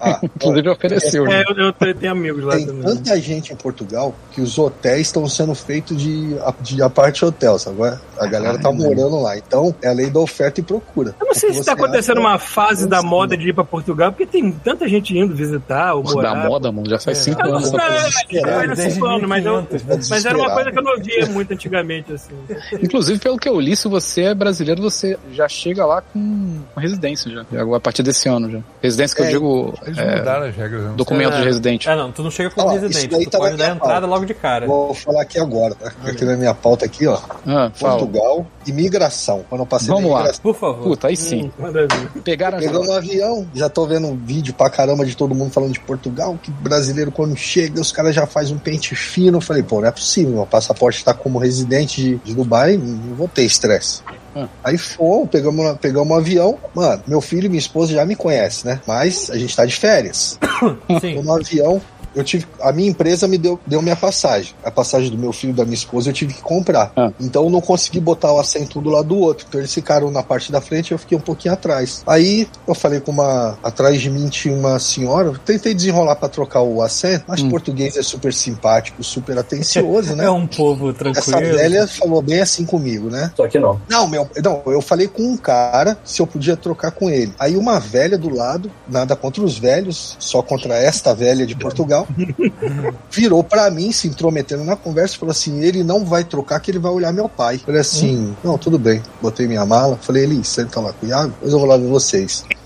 Ah, 0.00 0.20
Inclusive 0.36 0.68
ofereceu. 0.68 1.24
né? 1.24 1.40
É, 1.40 1.44
eu, 1.50 1.56
eu 1.66 1.72
te- 1.72 1.94
tenho 1.94 2.12
amigos 2.12 2.44
lá 2.44 2.56
tem 2.56 2.66
também. 2.66 2.82
tanta 2.82 3.18
gente 3.20 3.52
em 3.52 3.56
Portugal 3.56 4.14
que 4.32 4.40
os 4.42 4.58
hotéis 4.58 5.06
estão 5.06 5.26
sendo 5.28 5.54
feitos 5.54 5.96
de, 6.00 6.36
de 6.60 6.82
aparte 6.82 7.24
hotel, 7.24 7.58
sabe? 7.58 7.76
A 8.18 8.26
galera 8.26 8.58
tá 8.58 8.70
morando 8.70 9.18
lá. 9.20 9.36
Então, 9.38 9.74
é 9.80 9.88
a 9.88 9.92
lei 9.92 10.10
da 10.10 10.20
oferta 10.20 10.60
e 10.60 10.62
procura. 10.62 11.14
Eu 11.20 11.26
não 11.26 11.34
sei 11.34 11.50
que 11.50 11.56
se 11.56 11.64
tá 11.64 11.72
acontecendo 11.72 12.18
acha- 12.18 12.28
uma 12.28 12.38
fase 12.38 12.86
da 12.86 13.02
moda 13.02 13.36
de 13.36 13.48
ir 13.48 13.52
pra 13.54 13.64
Portugal, 13.64 14.12
porque 14.12 14.26
tem 14.26 14.50
tanta 14.52 14.86
gente 14.88 15.16
indo 15.16 15.34
visitar 15.34 15.94
ou 15.94 16.02
Porra, 16.02 16.22
da 16.22 16.34
morar. 16.34 16.48
moda, 16.48 16.72
mano. 16.72 16.88
Já 16.90 16.98
faz 16.98 17.18
cinco 17.18 17.40
Eu 17.40 17.46
não 17.48 17.56
anos. 17.56 17.70
sei, 17.70 17.78
desesperado, 17.78 18.62
eu 18.62 18.68
não 18.68 18.76
sei 18.76 18.84
desde 18.84 19.00
quando, 19.00 19.28
mas, 19.28 19.44
eu- 19.46 19.62
1500, 19.62 20.15
mas 20.16 20.24
era 20.26 20.38
uma 20.38 20.50
coisa 20.54 20.72
que 20.72 20.78
eu 20.78 20.82
não 20.82 20.96
via 20.98 21.26
muito 21.26 21.52
antigamente, 21.52 22.12
assim. 22.12 22.34
Inclusive, 22.82 23.18
pelo 23.18 23.36
que 23.38 23.48
eu 23.48 23.58
li, 23.60 23.76
se 23.76 23.88
você 23.88 24.22
é 24.22 24.34
brasileiro, 24.34 24.82
você 24.82 25.18
já 25.32 25.48
chega 25.48 25.84
lá 25.84 26.00
com 26.02 26.60
residência 26.76 27.30
já. 27.30 27.44
já 27.52 27.76
a 27.76 27.80
partir 27.80 28.02
desse 28.02 28.28
ano 28.28 28.50
já. 28.50 28.60
Residência 28.82 29.16
que 29.16 29.22
eu 29.22 29.26
É, 29.26 29.30
digo. 29.30 29.74
Eles 29.86 29.98
é, 29.98 30.16
mudaram 30.18 30.46
as 30.46 30.56
regras. 30.56 30.82
né? 30.82 30.92
documento 30.96 31.34
É. 31.34 31.38
de 31.40 31.44
residente. 31.44 31.88
Ah, 31.90 31.96
não, 31.96 32.10
tu 32.12 32.22
não 32.22 32.30
chega 32.30 32.50
Ó, 32.56 32.72
isso 32.72 32.80
residente, 32.82 33.08
daí 33.08 33.24
tu 33.24 33.30
tá 33.30 33.38
pode 33.38 33.56
dar 33.56 33.74
entrada 33.74 33.92
pauta. 33.92 34.06
logo 34.06 34.24
de 34.24 34.34
cara. 34.34 34.66
Vou 34.66 34.94
falar 34.94 35.22
aqui 35.22 35.38
agora, 35.38 35.74
tá? 35.74 35.92
Aqui 36.04 36.24
na 36.24 36.36
minha 36.36 36.54
pauta 36.54 36.84
aqui, 36.84 37.06
ó. 37.06 37.18
Ah, 37.46 37.70
fala. 37.74 37.98
Portugal, 37.98 38.46
imigração. 38.66 39.44
Quando 39.48 39.62
eu 39.62 39.66
passei 39.66 39.88
Vamos 39.88 40.04
na 40.04 40.08
lá. 40.08 40.20
imigração, 40.20 40.42
Por 40.42 40.54
favor. 40.54 40.82
Puta, 40.82 41.08
aí 41.08 41.16
sim. 41.16 41.50
Ver. 41.58 42.22
Pegaram 42.22 42.58
Pegamos 42.58 42.88
um 42.88 42.92
avião, 42.92 43.46
já 43.54 43.68
tô 43.68 43.86
vendo 43.86 44.06
um 44.06 44.16
vídeo 44.16 44.54
pra 44.54 44.70
caramba 44.70 45.04
de 45.04 45.16
todo 45.16 45.34
mundo 45.34 45.52
falando 45.52 45.72
de 45.72 45.80
Portugal, 45.80 46.38
que 46.42 46.50
brasileiro 46.50 47.10
quando 47.10 47.36
chega, 47.36 47.80
os 47.80 47.92
caras 47.92 48.14
já 48.14 48.26
fazem 48.26 48.54
um 48.54 48.58
pente 48.58 48.94
fino. 48.94 49.38
Eu 49.38 49.40
falei, 49.40 49.62
pô, 49.62 49.80
não 49.80 49.88
é 49.88 49.92
possível, 49.92 50.32
meu 50.34 50.46
passaporte 50.46 51.04
tá 51.04 51.14
como 51.14 51.38
residente 51.38 52.00
de, 52.00 52.16
de 52.16 52.34
Dubai, 52.34 52.76
não 52.76 53.14
vou 53.14 53.28
ter 53.28 53.42
estresse. 53.42 54.02
Hum. 54.36 54.46
Aí 54.62 54.76
fomos, 54.76 55.30
pegamos, 55.30 55.78
pegamos 55.78 56.10
um 56.10 56.14
avião. 56.14 56.58
Mano, 56.74 57.02
meu 57.06 57.22
filho 57.22 57.46
e 57.46 57.48
minha 57.48 57.58
esposa 57.58 57.94
já 57.94 58.04
me 58.04 58.14
conhecem, 58.14 58.70
né? 58.70 58.80
Mas 58.86 59.30
a 59.30 59.38
gente 59.38 59.56
tá 59.56 59.64
de 59.64 59.74
férias. 59.74 60.38
Sim. 61.00 61.14
Tô 61.14 61.22
no 61.22 61.32
avião, 61.32 61.80
eu 62.16 62.24
tive. 62.24 62.46
A 62.60 62.72
minha 62.72 62.88
empresa 62.90 63.28
me 63.28 63.38
deu, 63.38 63.60
deu 63.66 63.80
minha 63.82 63.94
passagem. 63.96 64.54
A 64.64 64.70
passagem 64.70 65.10
do 65.10 65.18
meu 65.18 65.32
filho 65.32 65.50
e 65.50 65.54
da 65.54 65.64
minha 65.64 65.74
esposa 65.74 66.08
eu 66.10 66.14
tive 66.14 66.34
que 66.34 66.42
comprar. 66.42 66.92
Ah. 66.96 67.12
Então 67.20 67.44
eu 67.44 67.50
não 67.50 67.60
consegui 67.60 68.00
botar 68.00 68.32
o 68.32 68.38
assento 68.40 68.78
um 68.78 68.82
do 68.82 68.90
lado 68.90 69.08
do 69.08 69.18
outro. 69.18 69.44
Então 69.48 69.60
eles 69.60 69.72
ficaram 69.72 70.10
na 70.10 70.22
parte 70.22 70.50
da 70.50 70.60
frente 70.60 70.90
e 70.90 70.94
eu 70.94 70.98
fiquei 70.98 71.16
um 71.16 71.20
pouquinho 71.20 71.54
atrás. 71.54 72.02
Aí 72.06 72.48
eu 72.66 72.74
falei 72.74 73.00
com 73.00 73.12
uma. 73.12 73.58
Atrás 73.62 74.00
de 74.00 74.10
mim 74.10 74.28
tinha 74.28 74.54
uma 74.54 74.78
senhora. 74.78 75.28
eu 75.28 75.38
Tentei 75.38 75.74
desenrolar 75.74 76.16
pra 76.16 76.28
trocar 76.28 76.62
o 76.62 76.82
assento, 76.82 77.24
mas 77.28 77.40
Hum. 77.40 77.48
português 77.50 77.96
é 77.96 78.02
super 78.02 78.32
simpático, 78.32 79.04
super 79.04 79.38
atencioso, 79.38 80.14
né? 80.16 80.24
É 80.26 80.30
um 80.30 80.46
povo 80.46 80.90
Essa 80.90 80.98
tranquilo. 80.98 81.56
velha 81.56 81.86
falou 81.86 82.20
bem 82.20 82.40
assim 82.40 82.64
comigo, 82.64 83.08
né? 83.08 83.30
Só 83.36 83.46
que 83.46 83.58
não. 83.60 83.80
Não, 83.88 84.08
meu, 84.08 84.28
não, 84.42 84.62
eu 84.66 84.80
falei 84.80 85.06
com 85.06 85.22
um 85.22 85.36
cara 85.36 85.96
se 86.04 86.20
eu 86.20 86.26
podia 86.26 86.56
trocar 86.56 86.90
com 86.90 87.08
ele. 87.08 87.32
Aí 87.38 87.56
uma 87.56 87.78
velha 87.78 88.18
do 88.18 88.28
lado, 88.34 88.70
nada 88.88 89.14
contra 89.14 89.42
os 89.42 89.56
velhos, 89.58 90.16
só 90.18 90.42
contra 90.42 90.74
esta 90.74 91.14
velha 91.14 91.46
de 91.46 91.54
Portugal. 91.54 92.05
Virou 93.10 93.42
pra 93.42 93.70
mim, 93.70 93.92
se 93.92 94.08
intrometendo 94.08 94.64
na 94.64 94.76
conversa, 94.76 95.18
falou 95.18 95.32
assim: 95.32 95.62
ele 95.62 95.82
não 95.82 96.04
vai 96.04 96.24
trocar, 96.24 96.60
que 96.60 96.70
ele 96.70 96.78
vai 96.78 96.92
olhar 96.92 97.12
meu 97.12 97.28
pai. 97.28 97.58
Falei 97.58 97.80
assim: 97.80 98.34
não, 98.42 98.58
tudo 98.58 98.78
bem. 98.78 99.02
Botei 99.20 99.46
minha 99.46 99.64
mala, 99.64 99.98
falei, 100.00 100.24
Eli, 100.24 100.44
senta 100.44 100.80
lá 100.80 100.92
com 100.92 101.06
o 101.06 101.08
Iago, 101.08 101.32
depois 101.32 101.52
eu 101.52 101.58
vou 101.58 101.68
lá 101.68 101.76
ver 101.76 101.88
vocês. 101.88 102.44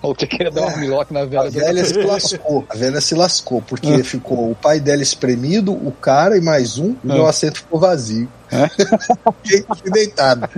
Ou 0.00 0.14
que 0.14 0.26
queria 0.26 0.50
dar 0.50 0.62
um 0.62 0.68
armlock 0.68 1.12
na 1.12 1.20
A 1.20 1.26
vela 1.26 1.50
velha 1.50 1.84
se 1.84 2.00
lascou. 2.02 2.64
A 2.68 2.76
velha 2.76 3.00
se 3.00 3.14
lascou, 3.14 3.60
porque 3.62 4.02
ficou 4.04 4.50
o 4.50 4.54
pai 4.54 4.78
dela 4.78 5.02
espremido, 5.02 5.72
o 5.72 5.92
cara 5.92 6.36
e 6.36 6.40
mais 6.40 6.78
um, 6.78 6.94
e 7.02 7.08
o 7.08 7.14
meu 7.14 7.26
assento 7.26 7.58
ficou 7.58 7.80
vazio. 7.80 8.28
Fiquei 9.44 9.92
deitado. 9.92 10.48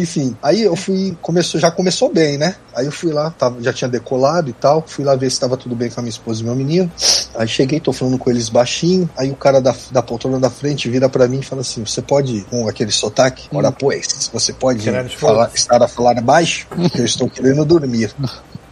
Enfim, 0.00 0.36
aí 0.42 0.62
eu 0.62 0.76
fui, 0.76 1.16
começou, 1.20 1.60
já 1.60 1.70
começou 1.70 2.12
bem, 2.12 2.38
né? 2.38 2.56
Aí 2.74 2.86
eu 2.86 2.92
fui 2.92 3.12
lá, 3.12 3.30
tava, 3.30 3.62
já 3.62 3.72
tinha 3.72 3.88
decolado 3.88 4.48
e 4.48 4.52
tal, 4.52 4.84
fui 4.86 5.04
lá 5.04 5.14
ver 5.14 5.30
se 5.30 5.36
estava 5.36 5.56
tudo 5.56 5.74
bem 5.74 5.90
com 5.90 6.00
a 6.00 6.02
minha 6.02 6.10
esposa 6.10 6.40
e 6.40 6.44
meu 6.44 6.54
menino. 6.54 6.90
Aí 7.34 7.48
cheguei, 7.48 7.80
tô 7.80 7.92
falando 7.92 8.18
com 8.18 8.30
eles 8.30 8.48
baixinho, 8.48 9.08
aí 9.16 9.30
o 9.30 9.36
cara 9.36 9.60
da, 9.60 9.74
da 9.90 10.02
poltrona 10.02 10.38
da 10.38 10.50
frente 10.50 10.88
vira 10.88 11.08
pra 11.08 11.28
mim 11.28 11.40
e 11.40 11.44
fala 11.44 11.62
assim: 11.62 11.84
Você 11.84 12.00
pode, 12.00 12.42
com 12.50 12.68
aquele 12.68 12.92
sotaque, 12.92 13.48
ora 13.52 13.72
pois, 13.72 14.30
você 14.32 14.52
pode 14.52 14.90
falar, 15.16 15.50
estar 15.54 15.82
a 15.82 15.88
falar 15.88 16.20
baixo, 16.20 16.66
porque 16.68 17.00
eu 17.00 17.04
estou 17.04 17.28
querendo 17.28 17.64
dormir. 17.64 18.14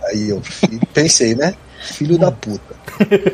Aí 0.03 0.31
eu 0.31 0.43
pensei, 0.95 1.35
né? 1.35 1.55
Filho 1.81 2.19
da 2.19 2.31
puta. 2.31 2.75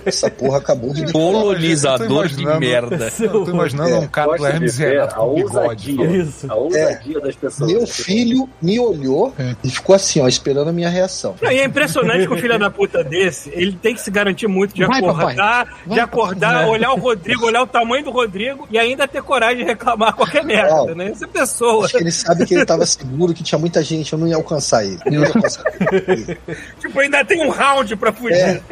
Essa 0.05 0.31
porra 0.31 0.59
acabou 0.59 0.93
de 0.95 1.11
Colonizador 1.13 2.29
de 2.29 2.45
merda. 2.59 3.11
Eu 3.21 3.45
tô 3.45 3.51
imaginando 3.51 3.91
É, 3.91 3.99
um 3.99 4.07
cara 4.07 4.37
do 4.37 4.47
Hermes 4.47 4.79
Renato 4.79 5.15
a 5.15 5.19
com 5.19 5.35
bigode. 5.35 5.57
ousadia. 5.59 6.07
Isso. 6.23 6.47
A 6.53 6.55
ousadia 6.55 7.21
das 7.21 7.35
pessoas. 7.35 7.73
Meu 7.73 7.87
filho 7.87 8.49
me 8.63 8.79
olhou 8.79 9.35
e 9.65 9.69
ficou 9.71 9.95
assim, 9.97 10.21
ó, 10.21 10.29
esperando 10.29 10.69
a 10.69 10.73
minha 10.73 10.89
reação. 10.89 11.35
Não, 11.43 11.51
e 11.51 11.59
é 11.59 11.65
impressionante 11.65 12.27
que 12.27 12.33
o 12.35 12.39
filho 12.39 12.59
da 12.59 12.71
puta 12.71 13.03
desse, 13.03 13.51
ele 13.53 13.73
tem 13.73 13.95
que 13.95 14.01
se 14.01 14.11
garantir 14.11 14.47
muito 14.47 14.75
de 14.75 14.85
Vai, 14.87 15.01
acordar, 15.01 15.67
de 15.87 15.99
acordar, 16.01 16.65
É. 16.65 16.67
olhar 16.67 16.93
o 16.93 16.99
Rodrigo, 16.99 17.47
olhar 17.47 17.63
o 17.63 17.67
tamanho 17.67 18.05
do 18.05 18.11
Rodrigo 18.11 18.67
e 18.71 18.79
ainda 18.79 19.09
ter 19.09 19.23
coragem 19.23 19.59
de 19.59 19.65
reclamar 19.65 20.15
qualquer 20.15 20.45
merda, 20.45 20.71
Não. 20.87 20.95
né? 20.95 21.09
Essa 21.11 21.27
pessoa, 21.27 21.85
Acho 21.85 21.97
que 21.97 22.03
ele 22.05 22.13
sabe 22.13 22.47
que 22.47 22.55
ele 22.55 22.65
tava 22.65 22.87
seguro, 22.87 23.35
que 23.35 23.43
tinha 23.43 23.59
muita 23.59 23.83
gente, 23.83 24.13
eu 24.13 24.19
não 24.19 24.29
ia 24.29 24.37
alcançar 24.37 24.85
ele. 24.85 24.99
Eu 25.07 25.13
não 25.13 25.21
ia 25.23 25.27
alcançar 25.29 25.65
ele. 26.07 26.39
tipo, 26.81 27.01
ainda 27.01 27.25
tem 27.25 27.45
um 27.45 27.51
round 27.51 27.97
pra 27.97 28.13
fugir. 28.13 28.36
É. 28.37 28.63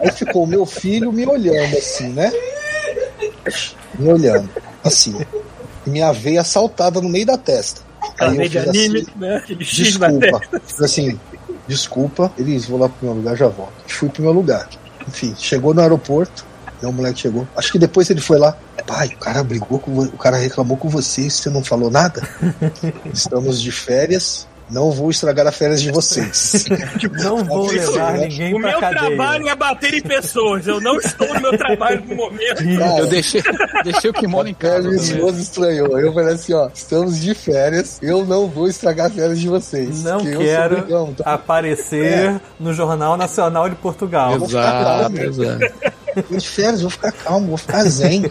Aí 0.00 0.10
ficou 0.12 0.44
o 0.44 0.46
meu 0.46 0.66
filho 0.66 1.12
me 1.12 1.26
olhando 1.26 1.76
assim, 1.76 2.08
né? 2.08 2.32
Me 3.98 4.12
olhando, 4.12 4.48
assim. 4.82 5.16
E 5.86 5.90
minha 5.90 6.12
veia 6.12 6.44
saltada 6.44 7.00
no 7.00 7.08
meio 7.08 7.26
da 7.26 7.36
testa. 7.36 7.82
Aquela 8.00 8.32
Aí 8.32 8.38
eu 8.38 8.50
fiz 8.50 8.68
anime, 8.68 8.98
assim, 9.00 9.18
né? 9.18 9.36
Aquele 9.36 9.64
X 9.64 9.98
na 9.98 10.08
desculpa. 10.08 10.40
assim, 10.80 11.20
desculpa, 11.66 12.32
eles 12.38 12.66
vou 12.66 12.78
lá 12.78 12.88
pro 12.88 13.06
meu 13.06 13.16
lugar, 13.16 13.36
já 13.36 13.48
volto. 13.48 13.72
Fui 13.86 14.08
pro 14.08 14.22
meu 14.22 14.32
lugar. 14.32 14.68
Enfim, 15.06 15.34
chegou 15.38 15.74
no 15.74 15.80
aeroporto, 15.80 16.44
e 16.82 16.86
o 16.86 16.92
moleque 16.92 17.20
chegou. 17.20 17.46
Acho 17.56 17.72
que 17.72 17.78
depois 17.78 18.08
ele 18.10 18.20
foi 18.20 18.38
lá. 18.38 18.56
Pai, 18.86 19.08
o 19.08 19.18
cara 19.18 19.42
brigou 19.42 19.78
com 19.78 19.98
o 19.98 20.18
cara 20.18 20.36
reclamou 20.36 20.76
com 20.76 20.88
você, 20.88 21.22
e 21.22 21.30
você 21.30 21.48
não 21.48 21.64
falou 21.64 21.90
nada? 21.90 22.22
Estamos 23.12 23.60
de 23.60 23.72
férias. 23.72 24.46
Não 24.70 24.90
vou 24.90 25.10
estragar 25.10 25.46
as 25.46 25.56
férias 25.56 25.82
de 25.82 25.90
vocês. 25.92 26.64
Não 27.22 27.44
vou 27.44 27.66
levar 27.66 28.14
né? 28.14 28.26
ninguém 28.28 28.54
O 28.54 28.58
meu 28.58 28.80
cadeia. 28.80 29.00
trabalho 29.08 29.48
é 29.48 29.54
bater 29.54 29.94
em 29.94 30.00
pessoas. 30.00 30.66
Eu 30.66 30.80
não 30.80 30.96
estou 30.98 31.32
no 31.34 31.40
meu 31.40 31.56
trabalho 31.58 32.02
no 32.06 32.14
momento. 32.16 32.64
Cara, 32.78 32.98
Eu 33.00 33.06
deixei, 33.06 33.42
deixei 33.84 34.10
o 34.10 34.12
kimono 34.14 34.48
em 34.48 34.52
É, 34.52 34.54
casa. 34.54 34.88
minha 34.88 35.00
esposa 35.00 35.40
estranhou. 35.40 35.98
Eu 36.00 36.12
falei 36.14 36.34
assim, 36.34 36.54
ó, 36.54 36.68
estamos 36.72 37.20
de 37.20 37.34
férias, 37.34 37.98
eu 38.02 38.24
não 38.24 38.48
vou 38.48 38.66
estragar 38.68 39.06
as 39.08 39.12
férias 39.14 39.38
de 39.38 39.48
vocês. 39.48 40.02
Não 40.02 40.18
que 40.20 40.36
quero 40.36 40.76
brigão, 40.78 41.12
tá? 41.14 41.34
aparecer 41.34 42.40
no 42.58 42.72
Jornal 42.72 43.16
Nacional 43.16 43.68
de 43.68 43.76
Portugal. 43.76 44.34
Exato, 44.36 45.18
exato. 45.20 45.93
Tô 46.22 46.36
de 46.36 46.48
férias, 46.48 46.80
vou 46.82 46.90
ficar 46.90 47.12
calmo, 47.12 47.48
vou 47.48 47.56
ficar 47.58 47.84
zen. 47.88 48.30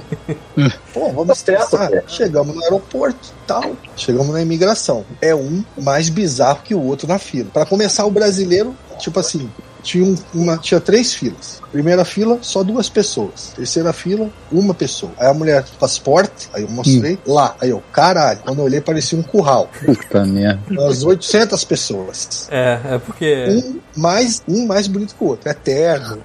Pô, 0.93 1.11
vamos 1.11 1.37
estressar. 1.37 1.89
Chegamos 2.07 2.55
no 2.55 2.63
aeroporto 2.63 3.33
tal. 3.47 3.75
Chegamos 3.95 4.29
na 4.29 4.41
imigração. 4.41 5.05
É 5.21 5.33
um 5.35 5.63
mais 5.77 6.09
bizarro 6.09 6.61
que 6.63 6.73
o 6.75 6.81
outro 6.81 7.07
na 7.07 7.19
fila. 7.19 7.49
Pra 7.53 7.65
começar, 7.65 8.05
o 8.05 8.11
brasileiro, 8.11 8.75
tipo 8.99 9.19
assim, 9.19 9.49
tinha, 9.81 10.03
um- 10.05 10.15
uma, 10.33 10.57
tinha 10.57 10.79
três 10.79 11.13
filas. 11.13 11.61
Primeira 11.71 12.05
fila, 12.05 12.37
só 12.41 12.63
duas 12.63 12.87
pessoas. 12.87 13.51
Terceira 13.55 13.91
fila, 13.91 14.29
uma 14.51 14.73
pessoa. 14.73 15.11
Aí 15.17 15.27
a 15.27 15.33
mulher, 15.33 15.65
passaporte, 15.79 16.49
aí 16.53 16.61
eu 16.63 16.69
mostrei, 16.69 17.17
lá. 17.25 17.55
Aí 17.59 17.69
eu, 17.71 17.83
caralho, 17.91 18.39
quando 18.45 18.59
eu 18.59 18.65
olhei, 18.65 18.79
parecia 18.79 19.17
um 19.17 19.23
curral. 19.23 19.69
Puta 19.85 20.23
merda. 20.25 20.61
Umas 20.71 21.03
800 21.03 21.63
pessoas. 21.65 22.47
É, 22.49 22.79
é 22.91 22.97
porque. 22.99 23.45
Um 23.49 23.79
mais, 23.99 24.41
um 24.47 24.65
mais 24.65 24.87
bonito 24.87 25.15
que 25.15 25.23
o 25.23 25.27
outro. 25.27 25.49
É 25.49 25.53
terno. 25.53 26.23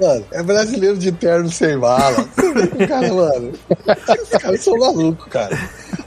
Mano, 0.00 0.24
é 0.32 0.42
brasileiro 0.42 0.96
de 0.98 1.12
terno 1.12 1.50
sem 1.50 1.76
mala. 1.76 2.26
Cara, 2.88 3.12
mano. 3.12 3.52
Os 4.22 4.28
caras 4.38 4.60
são 4.62 4.76
malucos, 4.78 5.26
cara. 5.28 5.58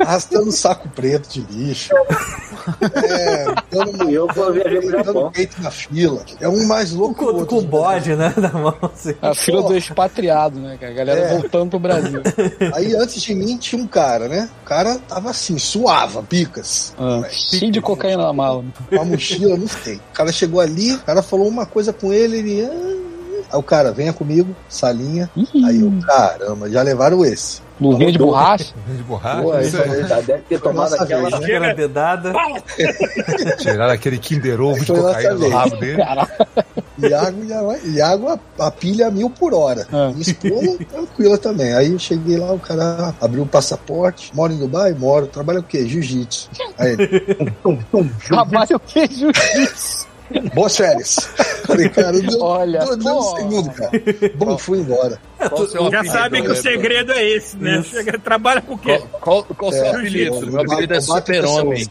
Arrastando 0.04 0.52
saco 0.52 0.89
preto 0.89 1.28
de 1.30 1.42
lixo. 1.52 1.89
É, 2.92 3.46
dando, 3.72 4.10
E 4.10 4.13
eu 4.13 4.28
vou 4.28 4.52
viajar 4.54 4.80
dando 4.82 5.06
Japão. 5.06 5.32
peito 5.32 5.62
na 5.62 5.72
fila. 5.72 6.24
É 6.39 6.48
um 6.48 6.66
mais 6.66 6.92
louco 6.92 7.16
que 7.16 7.24
o 7.24 7.28
Com, 7.28 7.34
outro. 7.34 7.46
com 7.48 7.58
o 7.58 7.62
bode, 7.62 8.16
né? 8.16 8.34
Na 8.38 8.50
mão, 8.52 8.76
assim. 8.94 9.13
A 9.22 9.34
fila 9.34 9.63
do 9.63 9.76
expatriado, 9.76 10.60
né, 10.60 10.78
cara? 10.80 10.92
A 10.92 10.96
galera 10.96 11.20
É. 11.22 11.30
voltando 11.39 11.70
pro 11.72 11.80
Brasil. 11.80 12.22
Aí 12.74 12.96
antes 12.96 13.22
de 13.22 13.34
mim 13.36 13.58
tinha 13.58 13.82
um 13.82 13.88
cara, 13.88 14.28
né? 14.28 14.50
O 14.62 14.66
cara 14.66 14.98
tava 15.00 15.30
assim, 15.30 15.58
suava, 15.58 16.22
picas. 16.24 16.94
Ah, 16.98 17.24
cheio 17.30 17.72
de 17.72 17.82
cocaína 17.82 18.24
na 18.24 18.34
mala. 18.34 18.63
Uma 18.92 19.06
mochila, 19.06 19.58
não 19.58 19.68
sei. 19.68 19.96
O 19.96 20.13
cara 20.13 20.32
chegou 20.32 20.60
ali, 20.62 20.94
o 20.94 21.00
cara 21.00 21.22
falou 21.22 21.48
uma 21.48 21.66
coisa 21.66 21.92
com 21.94 22.13
ele, 22.13 22.38
ele. 22.38 22.66
"Ah". 22.66 23.04
Aí 23.52 23.60
o 23.60 23.63
cara, 23.63 23.92
venha 23.92 24.12
comigo, 24.13 24.56
salinha. 24.68 25.30
Aí 25.66 25.82
eu, 25.82 25.92
caramba, 26.08 26.70
já 26.72 26.82
levaram 26.82 27.24
esse. 27.24 27.62
Luvinha 27.81 28.12
de 28.12 28.17
borracha. 28.17 28.73
De 28.88 29.03
borracha. 29.03 29.41
Pô, 29.41 29.59
isso 29.59 29.81
aí, 29.81 30.23
deve 30.23 30.41
ter 30.43 30.59
tomado 30.59 30.93
aquela. 30.95 31.29
vez? 31.29 31.33
Aquela 31.43 31.73
dedada. 31.73 32.33
Tiraram 33.59 33.93
aquele 33.93 34.17
Kinder 34.17 34.62
Ovo 34.62 34.79
de 34.83 34.91
cocaína 34.91 35.33
no 35.33 35.39
vez. 35.39 35.53
rabo 35.53 35.75
dele. 35.77 36.01
Iago, 36.99 37.47
já- 37.47 37.77
Iago 37.86 38.27
a, 38.29 38.39
a 38.67 38.71
pilha 38.71 39.07
a 39.07 39.12
mil 39.12 39.29
por 39.29 39.53
hora. 39.53 39.88
Ah. 39.91 40.09
Minha 40.09 40.21
esposa, 40.21 40.77
tranquila 40.89 41.38
também. 41.38 41.73
Aí 41.73 41.91
eu 41.91 41.99
cheguei 41.99 42.38
lá, 42.38 42.53
o 42.53 42.59
cara 42.59 43.13
abriu 43.19 43.43
o 43.43 43.47
passaporte. 43.47 44.31
Mora 44.36 44.53
em 44.53 44.57
Dubai? 44.59 44.93
Moro. 44.93 45.25
Trabalha 45.27 45.59
o 45.59 45.63
quê? 45.63 45.86
Jiu-jitsu. 45.88 46.49
Aí 46.77 46.91
ele, 46.93 47.25
Trabalha 48.27 48.75
o 48.75 48.79
que, 48.79 49.07
jiu-jitsu? 49.07 50.07
boas 50.53 50.75
férias. 50.77 51.15
Falei, 51.65 51.89
cara, 51.89 52.12
deu, 52.19 52.41
Olha, 52.41 52.79
deu, 52.79 52.97
deu 52.97 53.17
um 53.17 53.36
segundo, 53.36 53.71
cara. 53.71 53.91
Bom, 54.36 54.57
fui 54.57 54.79
embora. 54.79 55.19
Qual 55.49 55.63
o 55.63 55.67
seu 55.67 55.91
Já 55.91 56.03
sabem 56.05 56.43
que 56.43 56.51
o 56.51 56.55
segredo 56.55 57.12
é 57.12 57.23
esse, 57.29 57.57
né? 57.57 57.79
Isso. 57.79 57.89
Chega, 57.91 58.17
trabalha 58.19 58.62
com 58.62 58.75
o 58.75 58.77
quê? 58.77 59.01
Qual, 59.19 59.43
qual, 59.43 59.55
qual 59.55 59.71
o 59.71 59.73
seu 59.73 59.83
É, 59.86 59.89
apelido? 59.89 60.36
eu- 60.36 60.51
Meu 60.51 60.62
apelido 60.62 60.93
é 60.93 60.97
eu 60.97 61.05
bato 61.05 61.33
Super-Homem. 61.33 61.88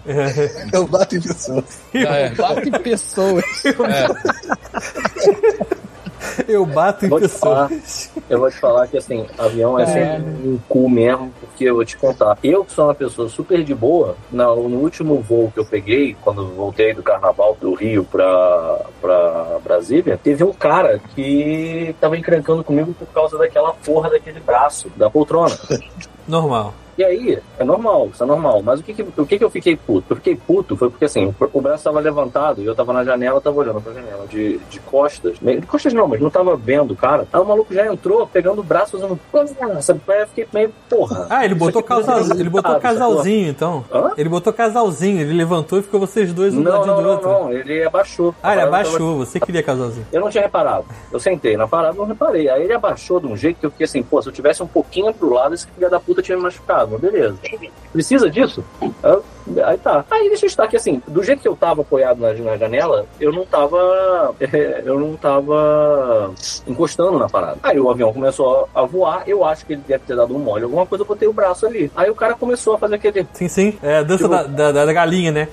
Eu 0.72 0.86
bato 0.86 1.16
em 1.16 1.20
pessoas. 1.20 1.64
É. 1.94 2.30
Bate 2.30 2.68
em 2.68 2.72
pessoas. 2.72 3.44
Eu 6.48 6.64
bato 6.66 7.06
em 7.06 7.08
Vou 7.08 7.20
te 7.20 7.28
falar. 7.28 7.68
pessoas. 7.68 8.10
Eu 8.28 8.38
vou 8.38 8.50
te 8.50 8.58
falar 8.58 8.86
que 8.86 8.96
assim, 8.98 9.26
avião 9.38 9.78
é 9.78 9.86
sempre 9.86 10.48
um 10.48 10.58
cu 10.68 10.88
mesmo, 10.88 11.32
porque 11.40 11.64
eu 11.64 11.74
vou 11.74 11.84
te 11.84 11.96
contar. 11.96 12.38
Eu 12.42 12.64
que 12.64 12.72
sou 12.72 12.86
uma 12.86 12.94
pessoa 12.94 13.28
super 13.28 13.62
de 13.62 13.74
boa, 13.74 14.16
no, 14.30 14.68
no 14.68 14.78
último 14.78 15.20
voo 15.20 15.50
que 15.52 15.60
eu 15.60 15.64
peguei, 15.64 16.16
quando 16.22 16.46
voltei 16.54 16.94
do 16.94 17.02
carnaval 17.02 17.56
do 17.60 17.74
Rio 17.74 18.04
pra, 18.04 18.80
pra 19.00 19.58
Brasília, 19.62 20.18
teve 20.22 20.44
um 20.44 20.52
cara 20.52 21.00
que 21.14 21.94
tava 22.00 22.16
encrencando 22.16 22.64
comigo 22.64 22.94
por 22.94 23.06
causa 23.08 23.38
daquela 23.38 23.72
porra 23.74 24.10
daquele 24.10 24.40
braço, 24.40 24.90
da 24.96 25.10
poltrona. 25.10 25.56
Normal. 26.26 26.74
E 26.96 27.04
aí, 27.04 27.38
é 27.58 27.64
normal, 27.64 28.10
isso 28.12 28.22
é 28.22 28.26
normal. 28.26 28.62
Mas 28.62 28.80
o 28.80 28.82
que 28.82 28.92
que, 28.94 29.02
o 29.02 29.26
que 29.26 29.38
que 29.38 29.44
eu 29.44 29.50
fiquei 29.50 29.76
puto? 29.76 30.12
Eu 30.12 30.16
fiquei 30.16 30.36
puto 30.36 30.76
foi 30.76 30.90
porque 30.90 31.06
assim, 31.06 31.26
o, 31.26 31.34
o 31.52 31.60
braço 31.60 31.78
estava 31.78 32.00
levantado 32.00 32.60
e 32.60 32.66
eu 32.66 32.74
tava 32.74 32.92
na 32.92 33.04
janela, 33.04 33.40
tava 33.40 33.56
olhando 33.60 33.80
pra 33.80 33.92
janela 33.92 34.26
de, 34.26 34.58
de 34.70 34.80
costas. 34.80 35.38
De 35.38 35.66
costas 35.66 35.92
não, 35.92 36.06
mas 36.06 36.20
não 36.20 36.30
tava 36.30 36.56
vendo 36.56 36.92
o 36.92 36.96
cara. 36.96 37.26
Aí 37.32 37.40
o 37.40 37.44
maluco 37.44 37.72
já 37.72 37.86
entrou 37.86 38.26
pegando 38.26 38.60
o 38.60 38.64
braço 38.64 38.98
fazendo. 39.30 39.82
Sabe? 39.82 40.00
Aí 40.08 40.20
eu 40.20 40.26
fiquei 40.26 40.46
meio, 40.52 40.72
porra. 40.88 41.26
Ah, 41.30 41.44
ele 41.44 41.54
botou, 41.54 41.80
aqui 41.80 41.88
casal, 41.88 42.24
não 42.24 42.36
é 42.36 42.40
ele 42.40 42.50
botou 42.50 42.80
casalzinho, 42.80 43.48
então. 43.48 43.84
Hã? 43.92 44.10
Ele 44.16 44.28
botou 44.28 44.52
casalzinho, 44.52 45.20
ele 45.20 45.32
levantou 45.32 45.78
e 45.78 45.82
ficou 45.82 46.00
vocês 46.00 46.32
dois 46.32 46.54
um 46.54 46.60
Não, 46.60 46.72
ladinho 46.72 46.86
não, 46.88 46.96
do 46.96 47.02
não, 47.02 47.10
outro. 47.10 47.28
não, 47.28 47.52
ele 47.52 47.84
abaixou. 47.84 48.34
Ah, 48.42 48.52
ele 48.52 48.62
abaixou, 48.62 49.18
você 49.18 49.40
queria 49.40 49.62
casalzinho. 49.62 50.06
Eu 50.12 50.20
não 50.20 50.28
tinha 50.30 50.42
reparado. 50.42 50.84
Eu 51.10 51.18
sentei 51.20 51.56
na 51.56 51.66
parada, 51.66 51.96
não 51.96 52.04
reparei. 52.04 52.48
Aí 52.48 52.64
ele 52.64 52.72
abaixou 52.74 53.20
de 53.20 53.26
um 53.26 53.36
jeito 53.36 53.60
que 53.60 53.66
eu 53.66 53.70
fiquei 53.70 53.84
assim, 53.84 54.02
pô, 54.02 54.20
se 54.20 54.28
eu 54.28 54.32
tivesse 54.32 54.62
um 54.62 54.66
pouquinho 54.66 55.12
pro 55.14 55.32
lado, 55.32 55.54
esse 55.54 55.66
filho 55.66 55.90
da 55.90 56.00
puta 56.00 56.20
tinha 56.22 56.36
me 56.36 56.42
machucado. 56.42 56.81
Mas 56.90 57.00
beleza. 57.00 57.36
Precisa 57.92 58.30
disso? 58.30 58.64
Aí 59.64 59.76
tá. 59.78 60.04
Aí 60.10 60.28
deixa 60.28 60.46
eu 60.46 60.48
estar 60.48 60.66
que 60.68 60.76
assim, 60.76 61.02
do 61.06 61.22
jeito 61.22 61.42
que 61.42 61.48
eu 61.48 61.56
tava 61.56 61.82
apoiado 61.82 62.18
na, 62.20 62.32
na 62.32 62.56
janela, 62.56 63.06
eu 63.20 63.32
não 63.32 63.44
tava. 63.44 64.34
eu 64.84 64.98
não 64.98 65.16
tava 65.16 66.32
encostando 66.66 67.18
na 67.18 67.28
parada. 67.28 67.58
Aí 67.62 67.78
o 67.78 67.90
avião 67.90 68.12
começou 68.12 68.68
a, 68.74 68.82
voar, 68.84 69.24
eu 69.26 69.44
acho 69.44 69.66
que 69.66 69.74
ele 69.74 69.82
deve 69.86 70.04
ter 70.04 70.16
dado 70.16 70.34
um 70.34 70.38
mole, 70.38 70.64
alguma 70.64 70.86
coisa, 70.86 71.02
eu 71.02 71.08
botei 71.08 71.28
o 71.28 71.32
braço 71.32 71.66
ali. 71.66 71.90
Aí 71.96 72.10
o 72.10 72.14
cara 72.14 72.34
começou 72.34 72.74
a 72.74 72.78
fazer 72.78 72.94
aquele. 72.96 73.26
Sim, 73.32 73.48
sim. 73.48 73.78
É 73.82 73.98
a 73.98 74.02
dança 74.02 74.24
Tipo- 74.24 74.48
da, 74.48 74.72
da, 74.72 74.84
da 74.84 74.92
galinha, 74.92 75.32
né? 75.32 75.48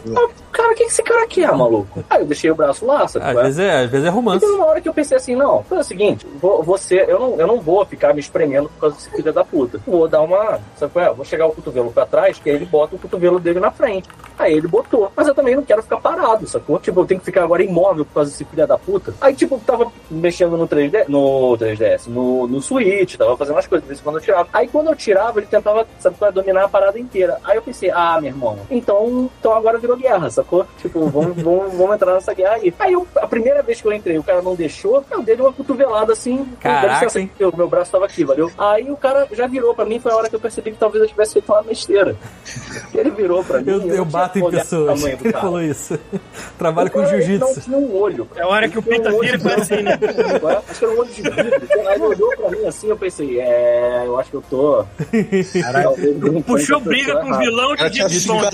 Cara, 0.62 0.74
o 0.74 0.76
que 0.76 0.84
esse 0.84 1.04
cara 1.04 1.28
quer, 1.28 1.52
maluco? 1.56 2.04
Aí 2.10 2.22
eu 2.22 2.26
deixei 2.26 2.52
o 2.52 2.56
braço 2.56 2.86
lá, 2.86 3.08
sabe? 3.08 3.26
Às 3.26 3.36
é? 3.38 3.41
vezes 3.43 3.60
é, 3.60 3.84
às 3.84 3.89
vezes 3.89 4.06
é 4.06 4.10
E 4.10 4.12
romance. 4.12 4.39
teve 4.39 4.52
uma 4.54 4.65
hora 4.65 4.82
que 4.82 4.89
eu 4.89 4.93
pensei 4.93 5.17
assim, 5.17 5.36
não, 5.36 5.63
foi 5.63 5.78
o 5.80 5.84
seguinte, 5.84 6.28
vou- 6.41 6.62
você, 6.63 7.06
eu 7.08 7.19
não, 7.19 7.36
eu 7.39 7.48
não 7.48 7.60
vou 7.62 7.86
ficar 7.86 8.13
me 8.13 8.19
espremendo 8.19 8.69
por 8.69 8.80
causa 8.82 8.95
desse 8.95 9.10
filho 9.10 9.32
da 9.34 9.43
puta. 9.43 9.80
Vou 9.88 10.08
dar 10.08 10.22
uma, 10.22 10.60
sabe 10.78 10.91
qual 10.93 11.06
é? 11.06 11.13
Vou 11.13 11.26
chegar 11.26 11.48
o 11.48 11.52
cotovelo 11.52 11.91
pra 11.91 12.06
trás, 12.06 12.38
que 12.39 12.50
aí 12.50 12.56
ele 12.56 12.65
bota 12.65 12.95
o 12.95 13.00
cotovelo 13.00 13.39
dele 13.39 13.60
na 13.60 13.72
frente. 13.72 14.08
Aí 14.38 14.54
ele 14.54 14.67
botou. 14.67 15.12
Mas 15.15 15.28
eu 15.28 15.36
também 15.36 15.56
não 15.56 15.63
quero 15.63 15.84
ficar 15.84 15.98
parado, 15.98 16.48
sacou? 16.48 16.80
Tipo, 16.80 17.02
eu 17.02 17.06
tenho 17.06 17.19
que 17.19 17.26
ficar 17.26 17.43
agora 17.43 17.62
imóvel 17.63 18.06
por 18.06 18.13
causa 18.15 18.32
desse 18.32 18.45
filho 18.45 18.65
da 18.65 18.78
puta. 18.78 19.13
Aí, 19.19 19.34
tipo, 19.34 19.60
tava 19.65 19.91
mexendo 20.10 20.56
no 20.58 20.67
3D, 20.67 21.06
no 21.10 21.58
3DS, 21.58 22.08
no, 22.08 22.48
no 22.48 22.62
Switch, 22.62 23.15
tava 23.17 23.36
fazendo 23.36 23.58
as 23.60 23.67
coisas, 23.67 23.84
de 23.84 23.88
vez 23.89 24.00
em 24.00 24.04
quando 24.04 24.15
eu 24.15 24.22
tirava. 24.22 24.48
Aí 24.54 24.67
quando 24.67 24.88
eu 24.88 24.95
tirava, 24.95 25.39
ele 25.39 25.48
tentava, 25.48 25.86
sabe 26.00 26.15
é? 26.22 26.32
Dominar 26.32 26.63
a 26.65 26.69
parada 26.69 26.98
inteira. 27.00 27.38
Aí 27.43 27.58
eu 27.58 27.62
pensei, 27.62 27.91
ah, 27.91 28.17
meu 28.22 28.30
irmão, 28.30 28.58
então, 28.72 29.30
então 29.39 29.54
agora 29.54 29.78
virou 29.78 29.98
guerra, 29.98 30.30
sacou? 30.49 30.65
Tipo, 30.81 31.05
vamos, 31.07 31.41
vamos, 31.41 31.73
vamos 31.73 31.95
entrar 31.95 32.13
nessa 32.13 32.33
guerra 32.33 32.55
aí. 32.55 32.73
Aí 32.79 32.93
eu, 32.93 33.07
a 33.17 33.27
primeira 33.27 33.62
vez 33.62 33.79
que 33.79 33.88
eu 33.88 33.93
entrei, 33.93 34.17
o 34.17 34.23
cara 34.23 34.41
não 34.41 34.55
deixou, 34.55 35.05
eu 35.12 35.21
dei 35.21 35.35
uma 35.35 35.53
cotovelada 35.53 36.13
assim. 36.13 36.45
Caraca, 36.59 37.05
licença, 37.05 37.29
que 37.38 37.45
o 37.45 37.55
meu 37.55 37.69
braço 37.69 37.91
tava 37.91 38.05
aqui, 38.05 38.23
valeu? 38.23 38.51
Aí 38.57 38.89
o 38.89 38.97
cara 38.97 39.27
já 39.31 39.45
virou 39.47 39.75
pra 39.75 39.85
mim, 39.85 39.99
foi 39.99 40.12
a 40.12 40.15
hora 40.15 40.29
que 40.29 40.35
eu 40.35 40.39
percebi 40.39 40.71
que 40.71 40.77
talvez 40.77 41.03
eu 41.03 41.09
tivesse 41.09 41.33
feito 41.33 41.51
uma 41.51 41.62
besteira. 41.62 42.15
Ele 42.93 43.12
virou 43.12 43.43
pra 43.43 43.59
mim. 43.59 43.69
Eu, 43.69 43.81
eu 43.81 43.89
tinha 43.89 44.05
bato 44.05 44.39
em 44.39 44.49
pessoas. 44.49 45.03
Ele 45.03 45.17
cara. 45.17 45.41
falou 45.41 45.62
isso. 45.62 45.97
Trabalho 46.57 46.91
com 46.91 47.05
jiu-jitsu. 47.05 47.45
Não 47.45 47.55
tinha 47.55 47.77
um 47.77 47.95
olho. 47.95 48.27
É 48.35 48.41
a 48.41 48.47
hora 48.47 48.67
que 48.67 48.79
o 48.79 48.81
Pita 48.81 49.12
vira 49.12 49.38
e 49.38 49.39
faz 49.39 49.62
assim, 49.62 49.83
né? 49.83 49.99
Acho 50.69 50.79
que 50.79 50.85
era 50.85 50.93
um 50.93 50.99
olho 50.99 51.09
de 51.09 51.21
vidro. 51.21 51.88
Aí 51.88 51.95
ele 51.95 52.03
olhou 52.03 52.29
pra 52.35 52.49
mim 52.49 52.65
assim, 52.65 52.88
eu 52.88 52.97
pensei, 52.97 53.39
é, 53.39 54.03
eu 54.05 54.19
acho 54.19 54.29
que 54.31 54.35
eu 54.38 54.43
tô. 54.49 54.85
Talvez- 55.83 56.43
Puxou 56.45 56.79
briga 56.79 57.15
com 57.17 57.31
o 57.31 57.38
vilão 57.38 57.75
de 57.75 58.01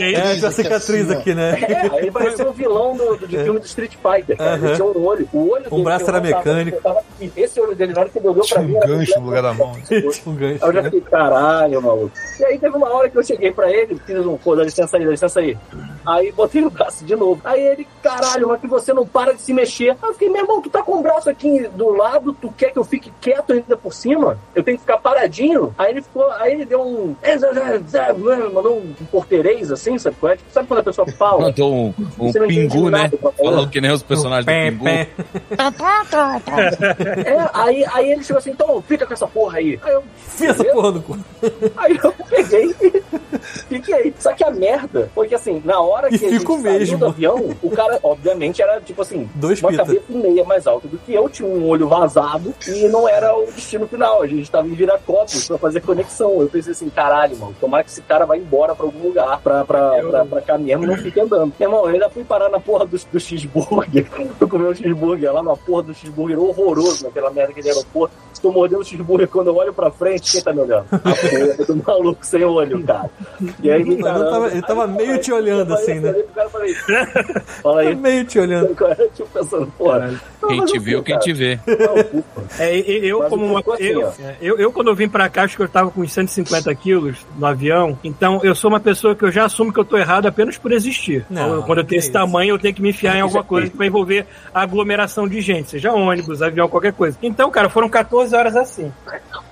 aí. 0.04 0.16
É, 0.16 0.36
tem 0.36 0.46
a 0.46 0.52
cicatriz 0.52 1.10
assim, 1.10 1.16
ó. 1.16 1.20
aqui, 1.20 1.34
né? 1.36 1.52
É, 1.76 1.90
aí 1.92 1.98
ele 2.04 2.12
parecia 2.12 2.48
um 2.50 2.52
vilão 2.52 2.96
do, 2.96 3.16
do- 3.18 3.28
de 3.28 3.38
filme 3.38 3.60
do 3.60 3.66
Street 3.66 3.94
Fighter. 3.96 4.38
Cara. 4.38 4.56
Ele 4.58 4.66
Aham. 4.68 4.76
tinha 4.76 4.86
um 4.86 5.06
olho. 5.06 5.30
O 5.34 5.50
olho 5.52 5.66
O 5.68 5.70
dele 5.70 5.84
braço 5.84 6.10
era 6.10 6.22
mecânico. 6.22 6.82
tava 6.82 7.00
aqui. 7.00 7.32
Esse 7.36 7.60
olho 7.60 7.76
dele, 7.76 7.94
na 7.94 8.02
hora 8.02 8.10
que 8.10 8.18
ele 8.20 8.28
olhou 8.28 8.46
pra 8.48 8.62
mim. 8.62 8.76
um 8.76 8.80
gancho 8.80 9.20
no 9.20 9.26
lugar 9.26 9.44
da 9.44 9.54
mão. 9.54 9.74
Tinha 9.88 10.02
um 10.28 10.36
gancho, 10.36 10.64
Aí 10.64 10.70
eu 10.70 10.74
já 10.74 10.82
né? 10.82 10.90
fiquei, 10.92 11.02
caralho, 11.02 11.82
maluco. 11.82 12.12
E 12.40 12.46
aí 12.46 12.58
teve 12.60 12.76
uma 12.78 12.94
hora 12.94 13.10
que 13.10 13.18
eu 13.18 13.24
cheguei 13.24 13.52
pra 13.52 13.72
ele, 13.72 14.00
fiz 14.06 14.26
um, 14.26 14.38
pô, 14.38 14.56
dá 14.56 14.64
licença 14.64 14.98
aí, 14.98 15.06
dá 15.06 15.12
licença 15.12 15.40
aí. 15.40 15.58
Aí 16.06 16.32
botei 16.32 16.64
o 16.64 16.70
braço 16.70 17.06
de 17.06 17.16
novo. 17.16 17.42
Aí 17.44 17.62
ele, 17.62 17.88
caralho, 18.02 18.48
mas 18.48 18.62
que 18.62 18.68
você 18.68 18.94
não 18.94 19.06
para 19.06 19.34
de 19.34 19.42
se 19.42 19.54
mexer. 19.54 19.92
Aí 19.92 19.98
eu 20.10 20.14
fiquei, 20.14 20.30
meu 20.30 20.42
irmão, 20.42 20.62
tu 20.62 20.70
tá 20.70 20.82
com 20.82 21.00
o 21.00 21.02
braço 21.02 21.30
aqui 21.30 21.68
do 21.70 21.90
lado, 21.90 22.34
tu 22.34 22.54
quer 22.58 22.72
que 22.72 22.80
eu 22.80 22.84
fique 22.84 23.12
quieto 23.22 23.54
ainda 23.54 23.76
por 23.76 23.94
cima? 23.94 24.38
Eu 24.54 24.64
tenho 24.64 24.78
que 24.78 24.84
ficar 24.84 24.98
paradinho? 24.98 25.74
Aí 25.78 25.92
ele 25.92 26.02
ficou, 26.02 26.30
aí 26.34 26.54
ele 26.54 26.66
deu 26.66 26.82
um. 26.82 27.16
Mandou 28.54 28.78
um 28.78 28.94
porteirês 29.12 29.72
assim, 29.72 29.98
sabe 29.98 30.16
qual 30.20 30.34
é? 30.34 30.38
Tipo, 30.38 30.52
sabe 30.52 30.68
quando 30.68 30.80
a 30.80 30.84
pessoa 30.84 31.08
fala? 31.14 31.42
Mandou 31.46 31.74
um, 31.74 31.94
um 32.20 32.32
pingu, 32.48 32.90
né? 32.90 33.10
papai. 33.10 33.46
Falou 33.46 33.68
que 33.68 33.82
nem 33.82 33.92
os 33.92 34.04
personagens 34.04 34.46
do 34.46 34.50
Pé, 34.50 34.72
pingu. 34.72 34.84
pé. 34.84 35.10
É, 37.26 37.50
aí, 37.54 37.86
aí 37.94 38.12
ele 38.12 38.24
chegou 38.24 38.40
assim, 38.40 38.52
então 38.52 38.82
fica 38.82 39.06
com 39.06 39.14
essa 39.14 39.28
porra 39.28 39.58
aí. 39.58 39.80
Aí 39.84 39.94
eu, 39.94 40.04
Fia 40.36 40.50
essa 40.50 40.64
porra 40.66 40.92
do 40.92 41.02
cu. 41.02 41.18
Aí 41.78 42.00
eu 42.04 42.14
peguei 42.30 42.76
e 42.82 43.04
fiquei. 43.70 44.14
Só 44.20 44.34
que 44.34 44.44
a 44.44 44.52
merda 44.52 45.10
foi 45.14 45.28
que 45.28 45.36
assim, 45.36 45.62
na 45.64 45.80
hora 45.80 45.95
E 46.08 46.10
que 46.20 46.26
a 46.26 46.30
gente 46.30 46.40
fico 46.40 46.54
saiu 46.62 46.80
mesmo. 46.80 46.98
do 46.98 47.06
avião, 47.08 47.50
o 47.64 47.70
cara, 47.72 48.00
obviamente, 48.04 48.62
era 48.62 48.80
tipo 48.82 49.02
assim, 49.02 49.30
Dois 49.36 49.60
uma 49.62 49.70
pita. 49.72 49.84
cabeça 49.86 50.04
e 50.10 50.14
meia 50.16 50.44
mais 50.44 50.68
alta 50.68 50.88
do 50.88 50.98
que 50.98 51.14
eu, 51.14 51.30
tinha 51.30 51.48
um 51.48 51.68
olho 51.68 51.88
vazado 51.88 52.54
e 52.68 52.88
não 52.88 53.08
era 53.08 53.36
o 53.36 53.46
destino 53.46 53.88
final. 53.88 54.22
A 54.22 54.28
gente 54.28 54.50
tava 54.50 54.68
em 54.68 54.74
Viracopos 54.74 55.48
pra 55.48 55.58
fazer 55.58 55.82
conexão. 55.82 56.42
Eu 56.42 56.48
pensei 56.48 56.72
assim, 56.72 56.90
caralho, 56.90 57.38
mano, 57.38 57.56
tomara 57.60 57.84
que 57.84 57.90
esse 57.90 58.02
cara 58.02 58.26
vá 58.26 58.38
embora 58.38 58.76
pra 58.76 58.86
algum 58.86 59.04
lugar 59.08 59.40
pra, 59.42 59.64
pra, 59.66 59.92
pra, 60.04 60.26
pra 60.26 60.42
cá 60.42 60.58
mesmo 60.58 60.84
e 60.84 60.88
não 60.88 60.98
fique 60.98 61.20
andando. 61.20 61.54
Meu 61.60 61.70
irmão, 61.70 61.86
eu 61.88 61.94
ainda 61.94 62.10
fui 62.10 62.24
parar 62.24 62.50
na 62.50 62.60
porra 62.60 62.86
do, 62.86 62.98
do 63.12 63.20
cheeseburger. 63.20 64.06
Fui 64.38 64.48
comer 64.48 64.70
um 64.70 64.76
cheeseburger 64.76 65.34
lá 65.34 65.42
na 65.44 65.56
porra 65.56 65.84
do 65.84 65.94
cheeseburger 65.94 66.40
horroroso 66.40 67.06
naquela 67.06 67.30
merda 67.32 67.54
que 67.54 67.68
aeroporto. 67.68 68.14
Estou 68.34 68.52
mordendo 68.52 68.82
o 68.82 68.84
cheeseburger 68.84 69.28
quando 69.28 69.48
eu 69.48 69.56
olho 69.56 69.74
pra 69.74 69.90
frente, 69.90 70.32
quem 70.34 70.42
tá 70.42 70.52
me 70.54 70.60
olhando? 70.62 70.86
A 70.92 70.98
porra 71.00 71.66
do 71.66 71.84
maluco 71.86 72.26
sem 72.26 72.44
olho, 72.44 72.84
cara. 72.84 73.10
E 73.64 73.72
aí 73.72 73.84
Mas 73.86 74.00
não 74.00 74.30
tava- 74.32 74.48
ele 74.48 74.62
tava 74.62 74.88
meio 74.88 75.18
te 75.20 75.32
olhando, 75.32 75.62
eu 75.74 75.78
falei- 75.78 75.85
assim, 75.92 76.00
né? 76.00 76.10
eu 76.10 76.14
falei 76.14 76.24
pro 76.24 76.34
cara, 76.34 76.50
falei, 76.50 76.76
Fala 77.62 77.82
aí. 77.82 77.96
Meio 77.96 78.26
te 78.26 78.40
olhando. 78.40 78.76
Tipo, 79.14 79.30
pensando, 79.30 79.68
porra. 79.78 80.22
Quem 80.48 80.66
te 80.66 80.78
eu 80.78 80.82
viu, 80.82 81.04
quem 81.04 81.18
te 81.20 81.34
vê. 81.34 81.60
Não, 81.66 82.26
É, 82.60 82.78
eu, 82.78 83.24
como 83.24 83.46
uma, 83.46 83.60
assim, 83.60 83.84
eu, 83.84 84.08
é, 84.08 84.36
eu, 84.42 84.58
eu, 84.58 84.72
quando 84.72 84.88
eu 84.90 84.96
vim 84.96 85.10
pra 85.10 85.28
cá, 85.28 85.44
acho 85.44 85.58
que 85.58 85.64
eu 85.64 85.68
tava 85.68 85.92
com 85.92 86.02
uns 86.02 86.12
150 86.14 86.74
quilos 86.76 87.18
no 87.38 87.46
avião. 87.46 87.98
Então, 88.04 88.40
eu 88.44 88.56
sou 88.56 88.70
uma 88.70 88.80
pessoa 88.80 89.16
que 89.16 89.24
eu 89.24 89.32
já 89.32 89.46
assumo 89.46 89.74
que 89.74 89.80
eu 89.80 89.86
tô 89.86 89.98
errado 89.98 90.28
apenas 90.28 90.58
por 90.58 90.72
existir. 90.72 91.26
Não, 91.30 91.62
quando 91.64 91.80
eu 91.80 91.84
tenho 91.84 92.00
esse 92.00 92.10
isso. 92.10 92.18
tamanho, 92.18 92.54
eu 92.54 92.60
tenho 92.60 92.74
que 92.74 92.82
me 92.82 92.90
enfiar 92.90 93.18
em 93.18 93.22
alguma 93.22 93.44
coisa 93.44 93.70
que 93.70 93.78
vai 93.78 93.88
envolver 93.88 94.26
aglomeração 94.54 95.28
de 95.28 95.42
gente, 95.42 95.72
seja 95.72 95.92
ônibus, 95.92 96.42
avião, 96.42 96.70
qualquer 96.70 96.94
coisa. 96.94 97.18
Então, 97.22 97.50
cara, 97.50 97.70
foram 97.70 97.90
14 97.90 98.36
horas 98.36 98.56
assim. 98.56 98.92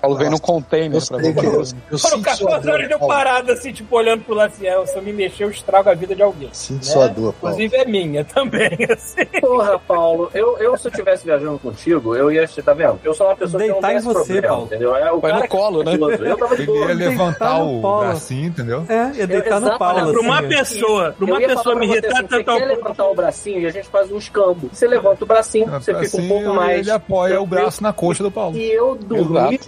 Paulo 0.03 0.17
veio 0.17 0.31
no 0.31 0.35
Eu 0.35 0.41
container 0.41 1.07
pra 1.07 1.19
sei 1.21 1.33
que 1.33 1.45
eu, 1.45 1.63
eu 1.91 1.97
Foram 1.97 2.17
sinto 2.17 2.35
sua 2.35 2.49
14 2.49 2.69
horas 2.69 2.87
de 2.89 2.93
eu 2.93 2.99
parado 2.99 3.51
assim, 3.53 3.71
tipo, 3.71 3.95
olhando 3.95 4.21
pro 4.25 4.37
assim, 4.37 4.67
é, 4.67 4.85
se 4.85 4.97
eu 4.97 5.01
me 5.01 5.13
mexer, 5.13 5.45
eu 5.45 5.49
estrago 5.49 5.89
a 5.89 5.93
vida 5.93 6.13
de 6.13 6.21
alguém. 6.21 6.49
Sinto 6.51 6.85
né? 6.85 6.91
sua 6.91 7.07
dor, 7.07 7.33
Paulo. 7.39 7.55
Inclusive 7.55 7.77
é 7.77 7.85
minha 7.85 8.25
também, 8.27 8.77
assim. 8.91 9.23
Porra, 9.39 9.79
Paulo, 9.79 10.29
eu, 10.33 10.57
eu 10.57 10.77
se 10.77 10.87
eu 10.87 10.91
estivesse 10.91 11.23
viajando 11.23 11.57
contigo, 11.57 12.17
eu 12.17 12.29
ia, 12.29 12.45
tá 12.65 12.73
vendo? 12.73 12.99
Eu 13.01 13.13
sou 13.13 13.27
uma 13.27 13.35
pessoa 13.37 13.61
que 13.63 13.69
não 13.69 13.75
Deitar 13.75 13.89
tem 13.91 13.95
em 13.95 13.99
esse 13.99 14.07
você, 14.07 14.13
problema, 14.33 14.47
Paulo. 14.49 14.65
entendeu? 14.65 14.95
É 14.97 15.11
o 15.13 15.19
Vai 15.21 15.33
no 15.41 15.47
colo, 15.47 15.83
né? 15.83 15.93
Eu 15.93 16.37
tava 16.37 16.55
de 16.57 16.63
Ele 16.63 16.71
ia 16.79 16.93
levantar 16.93 17.63
o 17.63 17.99
bracinho, 17.99 18.47
entendeu? 18.47 18.85
É, 18.89 19.17
ia 19.19 19.25
deitar 19.27 19.61
no 19.61 19.79
Paulo, 19.79 20.11
Pra 20.11 20.21
uma 20.21 20.39
assim. 20.39 20.49
pessoa, 20.49 21.15
pra 21.17 21.25
uma 21.25 21.41
Eu 21.41 21.47
pessoa 21.47 21.75
me 21.75 21.85
irritar 21.85 22.11
assim, 22.11 22.27
tanto 22.27 22.43
Você 22.43 22.61
ao 22.61 22.67
levantar 22.67 23.07
o 23.07 23.15
bracinho 23.15 23.59
e 23.61 23.65
a 23.67 23.71
gente 23.71 23.87
faz 23.87 24.11
uns 24.11 24.27
cambos. 24.27 24.69
Você 24.73 24.85
levanta 24.85 25.23
o 25.23 25.27
bracinho, 25.27 25.67
Ah, 25.73 25.79
você 25.79 25.93
fica 25.93 26.05
assim, 26.05 26.25
um 26.25 26.27
pouco 26.27 26.53
mais. 26.55 26.79
Ele 26.81 26.91
apoia 26.91 27.41
o 27.41 27.45
braço 27.45 27.81
na 27.81 27.93
coxa 27.93 28.21
do 28.21 28.29
Paulo. 28.29 28.57
E 28.57 28.69
eu 28.69 28.95
dormir, 28.95 29.61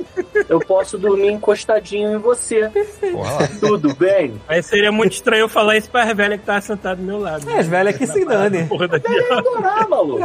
eu 0.49 0.59
posso 0.59 0.97
dormir 0.97 1.31
encostadinho 1.31 2.13
em 2.13 2.17
você. 2.17 2.69
Porra 3.11 3.31
lá. 3.33 3.47
Tudo 3.59 3.95
bem? 3.95 4.33
Aí 4.47 4.61
seria 4.61 4.91
muito 4.91 5.13
estranho 5.13 5.41
eu 5.41 5.49
falar 5.49 5.77
isso 5.77 5.89
pra 5.89 6.13
velha 6.13 6.37
que 6.37 6.45
tá 6.45 6.59
sentada 6.61 6.95
do 6.95 7.03
meu 7.03 7.19
lado. 7.19 7.49
É, 7.49 7.59
as 7.59 7.67
velhas 7.67 7.97
que 7.97 8.07
se 8.07 8.25
dane. 8.25 8.65
Porra 8.65 8.87
da 8.87 8.97
Eu 8.97 9.11
ia 9.11 9.37
adorar, 9.37 9.89
maluco. 9.89 10.21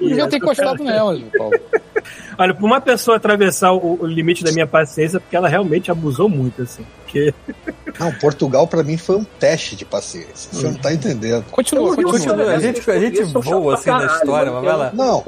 Devia 0.00 0.28
ter 0.28 0.36
encostado 0.36 0.82
nela, 0.82 1.18
Paulo. 1.36 1.60
Olha, 2.38 2.54
pra 2.54 2.64
uma 2.66 2.80
pessoa 2.80 3.16
atravessar 3.16 3.72
o, 3.72 3.98
o 4.02 4.06
limite 4.06 4.42
da 4.44 4.52
minha 4.52 4.66
paciência, 4.66 5.20
porque 5.20 5.36
ela 5.36 5.48
realmente 5.48 5.90
abusou 5.90 6.28
muito, 6.28 6.62
assim. 6.62 6.84
Porque 7.04 7.32
Não, 7.98 8.12
Portugal 8.12 8.66
pra 8.66 8.82
mim 8.82 8.96
foi 8.96 9.16
um 9.16 9.24
teste 9.24 9.76
de 9.76 9.84
paciência. 9.84 10.50
Você 10.52 10.66
não 10.66 10.74
tá 10.74 10.92
entendendo. 10.92 11.44
Continua, 11.50 11.94
continua. 11.94 12.12
Continua, 12.12 12.52
a 12.52 12.58
gente, 12.58 12.90
a 12.90 12.98
gente 12.98 13.22
voa 13.22 13.74
assim 13.74 13.90
na 13.90 13.98
caralho, 14.00 14.18
história, 14.18 14.52
mano. 14.52 14.66
mas 14.66 14.76
vai 14.76 14.86
lá. 14.86 14.92
Não. 14.94 15.24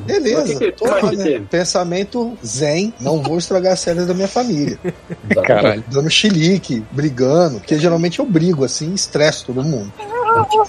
Beleza, 0.00 0.58
que 0.58 0.58
que- 0.58 0.72
tô 0.72 0.86
né? 0.86 1.42
Pensamento 1.48 2.36
zen, 2.44 2.92
não 3.00 3.22
vou 3.22 3.38
estragar 3.38 3.72
as 3.74 3.84
férias 3.84 4.06
da 4.06 4.14
minha 4.14 4.26
família. 4.28 4.78
Caralho. 5.46 5.84
Dando 5.88 6.10
chilique, 6.10 6.82
brigando, 6.90 7.58
porque 7.60 7.78
geralmente 7.78 8.18
eu 8.18 8.26
brigo 8.26 8.64
assim, 8.64 8.92
estresso 8.92 9.46
todo 9.46 9.62
mundo. 9.62 9.92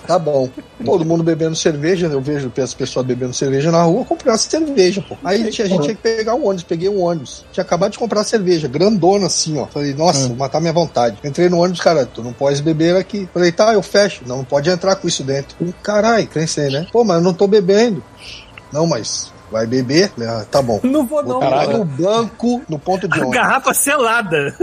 Tá 0.07 0.19
bom. 0.19 0.49
Todo 0.83 1.05
mundo 1.05 1.23
bebendo 1.23 1.55
cerveja, 1.55 2.07
eu 2.07 2.21
vejo 2.21 2.51
as 2.61 2.73
pessoas 2.73 3.05
bebendo 3.05 3.33
cerveja 3.33 3.71
na 3.71 3.83
rua, 3.83 4.05
uma 4.09 4.37
cerveja, 4.37 5.03
pô. 5.07 5.15
Aí 5.23 5.41
a 5.41 5.43
gente, 5.45 5.63
tinha 5.63 5.95
que 5.95 6.01
pegar 6.01 6.35
um 6.35 6.45
ônibus, 6.45 6.63
peguei 6.63 6.89
um 6.89 7.01
ônibus. 7.01 7.45
Tinha 7.51 7.63
acabado 7.63 7.91
de 7.91 7.99
comprar 7.99 8.23
cerveja, 8.23 8.67
grandona 8.67 9.27
assim, 9.27 9.59
ó. 9.59 9.67
Falei, 9.67 9.93
nossa, 9.93 10.27
vou 10.27 10.37
matar 10.37 10.59
minha 10.59 10.73
vontade. 10.73 11.17
Entrei 11.23 11.49
no 11.49 11.59
ônibus, 11.59 11.81
cara, 11.81 12.05
tu 12.05 12.23
não 12.23 12.33
pode 12.33 12.61
beber 12.61 12.95
aqui. 12.95 13.29
Falei, 13.33 13.51
tá, 13.51 13.73
eu 13.73 13.81
fecho. 13.81 14.23
Não, 14.25 14.37
não 14.37 14.45
pode 14.45 14.69
entrar 14.69 14.95
com 14.95 15.07
isso 15.07 15.23
dentro. 15.23 15.55
Caralho, 15.83 16.27
pensei, 16.27 16.69
né? 16.69 16.87
Pô, 16.91 17.03
mas 17.03 17.17
eu 17.17 17.23
não 17.23 17.33
tô 17.33 17.47
bebendo. 17.47 18.03
Não, 18.71 18.87
mas 18.87 19.31
vai 19.51 19.67
beber? 19.67 20.11
Ah, 20.21 20.45
tá 20.49 20.61
bom. 20.61 20.79
Não 20.83 21.05
vou 21.05 21.21
não. 21.23 21.39
No 21.67 21.85
banco, 21.85 22.61
no 22.69 22.79
ponto 22.79 23.07
de 23.07 23.19
a 23.19 23.21
ônibus. 23.21 23.35
garrafa 23.35 23.73
selada. 23.73 24.55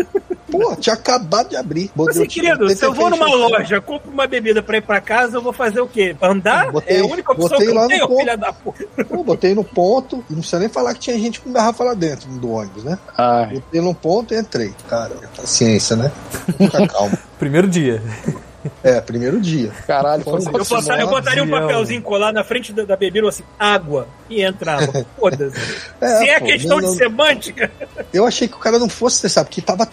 Pô, 0.51 0.75
tinha 0.77 0.95
acabado 0.95 1.51
de 1.51 1.57
abrir. 1.57 1.91
Botei- 1.95 2.23
Assim, 2.23 2.27
querido, 2.29 2.69
se 2.75 2.85
eu 2.85 2.93
vou 2.93 3.11
numa 3.11 3.27
loja, 3.27 3.81
compro 3.81 4.11
uma 4.11 4.27
bebida 4.27 4.63
pra 4.63 4.79
ir 4.79 4.83
pra 4.83 5.01
casa, 5.01 5.37
eu 5.37 5.43
vou 5.43 5.53
fazer 5.53 5.81
o 5.81 5.87
quê? 5.87 6.17
Andar? 6.23 6.73
Botei- 6.73 6.97
é 6.97 7.01
a 7.01 7.05
única 7.07 7.33
opção 7.33 7.49
botei 7.51 7.67
que 7.69 7.73
lá 7.75 7.83
eu 7.83 7.89
tenho, 7.89 8.19
filha 8.19 8.37
da 8.37 8.53
puta. 8.53 8.85
Pô, 9.05 9.23
botei 9.23 9.55
no 9.55 9.63
ponto, 9.65 10.25
não 10.31 10.39
precisa 10.39 10.59
nem 10.59 10.69
falar 10.69 10.95
que 10.95 11.01
tinha 11.01 11.19
gente 11.19 11.41
com 11.41 11.53
garrafa 11.53 11.85
lá 11.85 11.95
dentro 11.95 12.29
do 12.31 12.51
ônibus, 12.51 12.85
né? 12.85 12.99
Ai. 13.17 13.55
Botei 13.55 13.81
no 13.81 13.95
ponto 13.95 14.33
e 14.35 14.39
entrei. 14.39 14.73
Cara, 14.89 15.13
paciência, 15.37 15.97
né? 15.97 16.11
Fica 16.57 16.87
calmo. 16.89 17.17
Primeiro 17.39 17.69
dia. 17.69 18.03
É, 18.83 19.01
primeiro 19.01 19.41
dia. 19.41 19.71
Caralho, 19.87 20.23
foi 20.25 20.41
Eu, 20.41 20.65
botar- 20.65 21.01
eu 21.01 21.09
botaria 21.09 21.43
um 21.43 21.47
Avião. 21.47 21.61
papelzinho 21.69 22.03
colado 22.03 22.35
na 22.35 22.45
frente 22.45 22.73
da, 22.73 22.85
da 22.85 22.97
bebida, 22.97 23.29
assim, 23.29 23.43
água, 23.59 24.09
e 24.29 24.43
entrava. 24.43 25.07
Foda-se. 25.19 25.57
É, 26.01 26.19
Se 26.19 26.29
é 26.29 26.41
pô, 26.41 26.47
questão 26.47 26.81
não- 26.81 26.91
de 26.91 26.97
semântica, 26.97 27.71
Eu 28.13 28.27
achei 28.27 28.49
que 28.49 28.55
o 28.55 28.59
cara 28.59 28.79
não 28.79 28.89
fosse 28.89 29.23
testar, 29.23 29.45
porque 29.45 29.61
tava. 29.61 29.87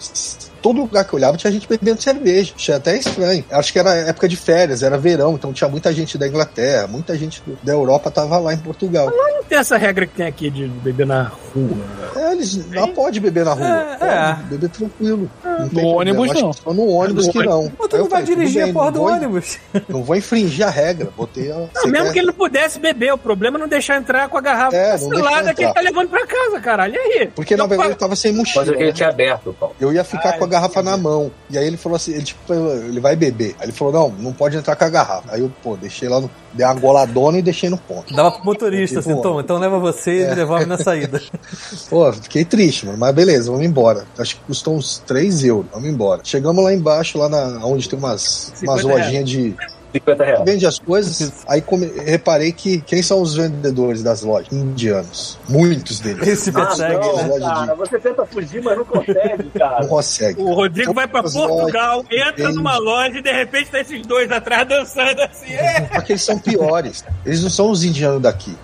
Todo 0.66 0.80
lugar 0.80 1.04
que 1.04 1.12
eu 1.12 1.16
olhava 1.18 1.36
tinha 1.36 1.52
gente 1.52 1.68
bebendo 1.68 2.02
cerveja. 2.02 2.52
Achei 2.56 2.74
até 2.74 2.96
estranho. 2.98 3.44
Acho 3.52 3.72
que 3.72 3.78
era 3.78 3.94
época 3.94 4.28
de 4.28 4.36
férias, 4.36 4.82
era 4.82 4.98
verão, 4.98 5.34
então 5.34 5.52
tinha 5.52 5.68
muita 5.70 5.92
gente 5.92 6.18
da 6.18 6.26
Inglaterra, 6.26 6.88
muita 6.88 7.16
gente 7.16 7.40
da 7.62 7.72
Europa 7.72 8.10
tava 8.10 8.36
lá 8.38 8.52
em 8.52 8.58
Portugal. 8.58 9.08
não 9.14 9.44
tem 9.44 9.58
essa 9.58 9.76
regra 9.76 10.06
que 10.08 10.14
tem 10.16 10.26
aqui 10.26 10.50
de 10.50 10.66
beber 10.66 11.06
na 11.06 11.22
rua. 11.54 11.76
É, 12.16 12.32
eles 12.32 12.66
não 12.68 12.88
pode 12.92 13.20
beber 13.20 13.44
na 13.44 13.52
rua. 13.52 13.66
É, 13.66 13.96
pode 13.96 14.10
é. 14.10 14.36
beber 14.50 14.68
tranquilo. 14.70 15.30
Não 15.44 15.68
tem 15.68 15.84
No 15.84 15.88
ônibus, 15.90 16.24
problema. 16.26 16.40
não. 16.42 16.50
Acho 16.50 16.58
que 16.58 16.64
só 16.64 16.74
no 16.74 16.88
ônibus 16.88 17.28
que 17.28 17.38
não. 17.44 17.72
Mas 17.78 17.88
tu 17.88 17.96
eu 17.96 18.02
não 18.02 18.08
vai 18.08 18.20
falei, 18.22 18.36
dirigir 18.36 18.62
bem, 18.62 18.70
a 18.70 18.74
porra 18.74 18.84
não 18.86 18.92
do 18.92 18.98
vou- 18.98 19.12
ônibus. 19.12 19.58
Não 19.88 20.02
vou 20.02 20.16
infringir 20.16 20.66
a 20.66 20.70
regra. 20.70 21.08
Botei 21.16 21.50
a. 21.52 21.54
Não, 21.54 21.86
mesmo 21.86 22.06
quer- 22.06 22.12
que 22.12 22.18
ele 22.18 22.26
não 22.26 22.34
pudesse 22.34 22.78
beber, 22.80 23.12
o 23.12 23.18
problema 23.18 23.56
é 23.56 23.60
não 23.60 23.68
deixar 23.68 23.96
entrar 23.98 24.28
com 24.28 24.36
a 24.36 24.40
garrafa 24.40 24.76
É, 24.76 24.98
não 24.98 25.08
vacilada 25.10 25.54
que 25.54 25.62
ele 25.62 25.72
tá 25.72 25.80
levando 25.80 26.08
pra 26.08 26.26
casa, 26.26 26.60
caralho. 26.60 26.94
E 26.94 26.98
aí? 26.98 27.26
Porque 27.28 27.56
na 27.56 27.64
Eu 27.64 27.68
verdade 27.68 27.90
ele 27.90 27.98
tava 27.98 28.16
sem 28.16 28.32
Mas 28.32 28.38
mochila. 28.40 28.64
é 28.64 28.68
que 28.68 28.74
ele 28.82 28.86
né? 28.86 28.92
tinha 28.92 29.08
aberto, 29.08 29.54
Paulo. 29.58 29.76
Eu 29.80 29.92
ia 29.92 30.02
ficar 30.02 30.32
com 30.38 30.44
a 30.44 30.48
garrafa 30.48 30.55
na 30.82 30.96
mão. 30.96 31.30
E 31.50 31.58
aí 31.58 31.66
ele 31.66 31.76
falou 31.76 31.96
assim, 31.96 32.12
ele 32.12 32.22
tipo, 32.22 32.52
ele 32.52 33.00
vai 33.00 33.16
beber. 33.16 33.54
Aí 33.58 33.66
ele 33.66 33.72
falou, 33.72 33.92
não, 33.92 34.08
não 34.10 34.32
pode 34.32 34.56
entrar 34.56 34.76
com 34.76 34.84
a 34.84 34.88
garrafa. 34.88 35.28
Aí 35.32 35.40
eu, 35.40 35.50
pô, 35.62 35.76
deixei 35.76 36.08
lá 36.08 36.20
no. 36.20 36.30
Dei 36.52 36.64
uma 36.64 36.74
goladona 36.74 37.38
e 37.38 37.42
deixei 37.42 37.68
no 37.68 37.76
ponto. 37.76 38.14
Dava 38.14 38.30
pro 38.32 38.44
motorista, 38.44 39.00
assim, 39.00 39.14
Tom, 39.20 39.40
então 39.40 39.58
leva 39.58 39.78
você 39.78 40.22
É. 40.22 40.32
e 40.32 40.34
devolve 40.34 40.64
na 40.64 40.78
saída. 40.78 41.20
Pô, 41.90 42.10
fiquei 42.14 42.44
triste, 42.44 42.86
mano. 42.86 42.96
Mas 42.98 43.14
beleza, 43.14 43.50
vamos 43.50 43.66
embora. 43.66 44.06
Acho 44.18 44.36
que 44.36 44.42
custou 44.42 44.74
uns 44.74 44.98
3 45.06 45.44
euros. 45.44 45.66
Vamos 45.72 45.88
embora. 45.88 46.22
Chegamos 46.24 46.64
lá 46.64 46.72
embaixo, 46.72 47.18
lá 47.18 47.28
na, 47.28 47.64
onde 47.64 47.88
tem 47.88 47.98
umas, 47.98 48.52
50 48.54 48.72
umas 48.72 48.82
lojinhas 48.84 49.28
de. 49.28 49.54
50 49.92 50.24
reais. 50.24 50.44
Vende 50.44 50.66
as 50.66 50.78
coisas. 50.78 51.32
Aí 51.48 51.60
come- 51.62 51.90
reparei 52.04 52.52
que 52.52 52.80
quem 52.82 53.02
são 53.02 53.20
os 53.22 53.34
vendedores 53.34 54.02
das 54.02 54.22
lojas? 54.22 54.52
Indianos. 54.52 55.38
Muitos 55.48 56.00
deles. 56.00 56.26
Esse 56.26 56.50
Ah, 56.50 56.52
persegue. 56.66 56.94
Não, 56.94 57.34
de- 57.34 57.40
cara, 57.40 57.74
você 57.74 57.98
tenta 57.98 58.26
fugir, 58.26 58.62
mas 58.62 58.76
não 58.76 58.84
consegue, 58.84 59.42
Não 59.44 59.50
cara. 59.58 59.86
consegue. 59.86 60.40
O 60.42 60.52
Rodrigo 60.54 60.92
vai 60.92 61.06
pra 61.08 61.22
Portugal, 61.22 61.98
lojas, 62.02 62.10
entra 62.28 62.44
vende. 62.44 62.56
numa 62.56 62.76
loja 62.78 63.18
e 63.18 63.22
de 63.22 63.32
repente 63.32 63.70
tá 63.70 63.80
esses 63.80 64.06
dois 64.06 64.30
atrás 64.30 64.68
dançando 64.68 65.20
assim. 65.22 65.52
É. 65.52 65.88
Só 65.94 66.00
que 66.02 66.12
eles 66.12 66.22
são 66.22 66.38
piores. 66.38 67.04
Eles 67.24 67.42
não 67.42 67.50
são 67.50 67.70
os 67.70 67.82
indianos 67.84 68.20
daqui. 68.22 68.54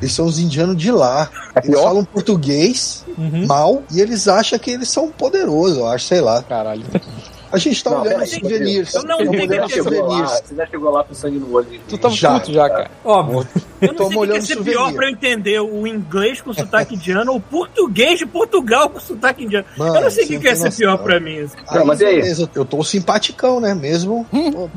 Eles 0.00 0.12
são 0.12 0.26
os 0.26 0.38
indianos 0.38 0.76
de 0.76 0.90
lá. 0.92 1.28
Eles 1.56 1.70
pior? 1.70 1.82
falam 1.84 2.04
português 2.04 3.02
Uhum. 3.16 3.46
mal 3.46 3.82
e 3.90 4.00
eles 4.00 4.28
acham 4.28 4.58
que 4.58 4.70
eles 4.70 4.90
são 4.90 5.08
poderosos, 5.10 5.78
eu 5.78 5.86
acho, 5.88 6.04
sei 6.04 6.20
lá. 6.20 6.42
Caralho. 6.42 6.84
A 7.52 7.58
gente 7.58 7.82
tá 7.84 7.90
Não, 7.90 8.02
olhando 8.02 8.22
os 8.24 8.30
souvenirs. 8.30 8.94
eu 8.94 9.02
não 9.04 9.18
olhando 9.18 9.36
que 9.38 9.44
os 9.46 9.48
Você 9.48 9.56
já 9.56 9.68
chegou 9.68 9.92
lá, 9.92 10.08
souvenirs. 10.08 10.42
você 10.44 10.54
já 10.56 10.66
chegou 10.66 10.90
lá 10.90 11.04
com 11.04 11.14
sangue 11.14 11.38
no 11.38 11.52
olho. 11.54 11.80
Tu 11.88 11.98
tava 11.98 12.14
Já. 12.14 12.32
puto 12.40 12.52
já, 12.52 12.68
cara. 12.68 12.90
Óbvio. 13.04 13.46
Eu 13.80 13.88
não 13.88 13.94
Tô 13.94 13.96
sei 13.96 14.06
o 14.06 14.08
que 14.08 14.14
ia 14.14 14.18
molhando 14.18 14.46
ser 14.46 14.54
souvenir. 14.54 14.78
pior 14.78 14.92
pra 14.94 15.06
eu 15.06 15.10
entender 15.10 15.60
o 15.60 15.86
inglês 15.86 16.40
com 16.40 16.52
sotaque 16.52 16.94
indiano 16.94 17.30
ou 17.32 17.38
o 17.38 17.40
português 17.40 18.18
de 18.18 18.26
Portugal 18.26 18.88
com 18.90 18.98
sotaque 18.98 19.44
indiano. 19.44 19.66
Mano, 19.76 19.96
eu 19.96 20.00
não 20.02 20.10
sei 20.10 20.24
o 20.24 20.28
que, 20.28 20.38
que 20.38 20.46
ia 20.46 20.54
não 20.54 20.70
ser 20.70 20.76
pior 20.76 20.96
pra 20.98 21.20
mim. 21.20 21.46
Não, 21.72 21.84
mas 21.84 22.00
e 22.00 22.04
aí? 22.06 22.16
beleza, 22.16 22.50
eu 22.54 22.64
tô 22.64 22.82
simpaticão, 22.82 23.60
né? 23.60 23.74
Mesmo. 23.74 24.26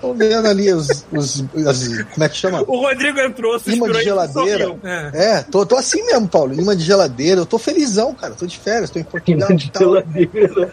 Tô, 0.00 0.12
vendo 0.12 0.46
ali 0.46 0.70
os, 0.70 1.04
os, 1.10 1.44
as- 1.66 2.02
Como 2.12 2.24
é 2.24 2.28
que 2.28 2.36
chama? 2.36 2.62
O 2.66 2.78
Rodrigo 2.78 3.18
entrou, 3.20 3.58
se 3.58 3.72
Imã 3.74 3.90
de 3.90 4.02
geladeira. 4.04 4.76
É. 4.84 5.10
É, 5.38 5.42
tô, 5.42 5.64
tô 5.64 5.76
assim 5.76 6.04
mesmo, 6.04 6.28
Paulo. 6.28 6.52
Imã 6.52 6.76
de 6.76 6.84
geladeira. 6.84 7.40
Eu 7.40 7.46
tô 7.46 7.56
felizão, 7.58 8.12
cara. 8.14 8.34
Tô 8.34 8.46
de 8.46 8.58
férias, 8.58 8.90
tô 8.90 8.98
em 8.98 9.02
Portugal 9.04 9.50
e 9.50 9.70
tal. 9.70 9.82
geladeira. 9.82 10.72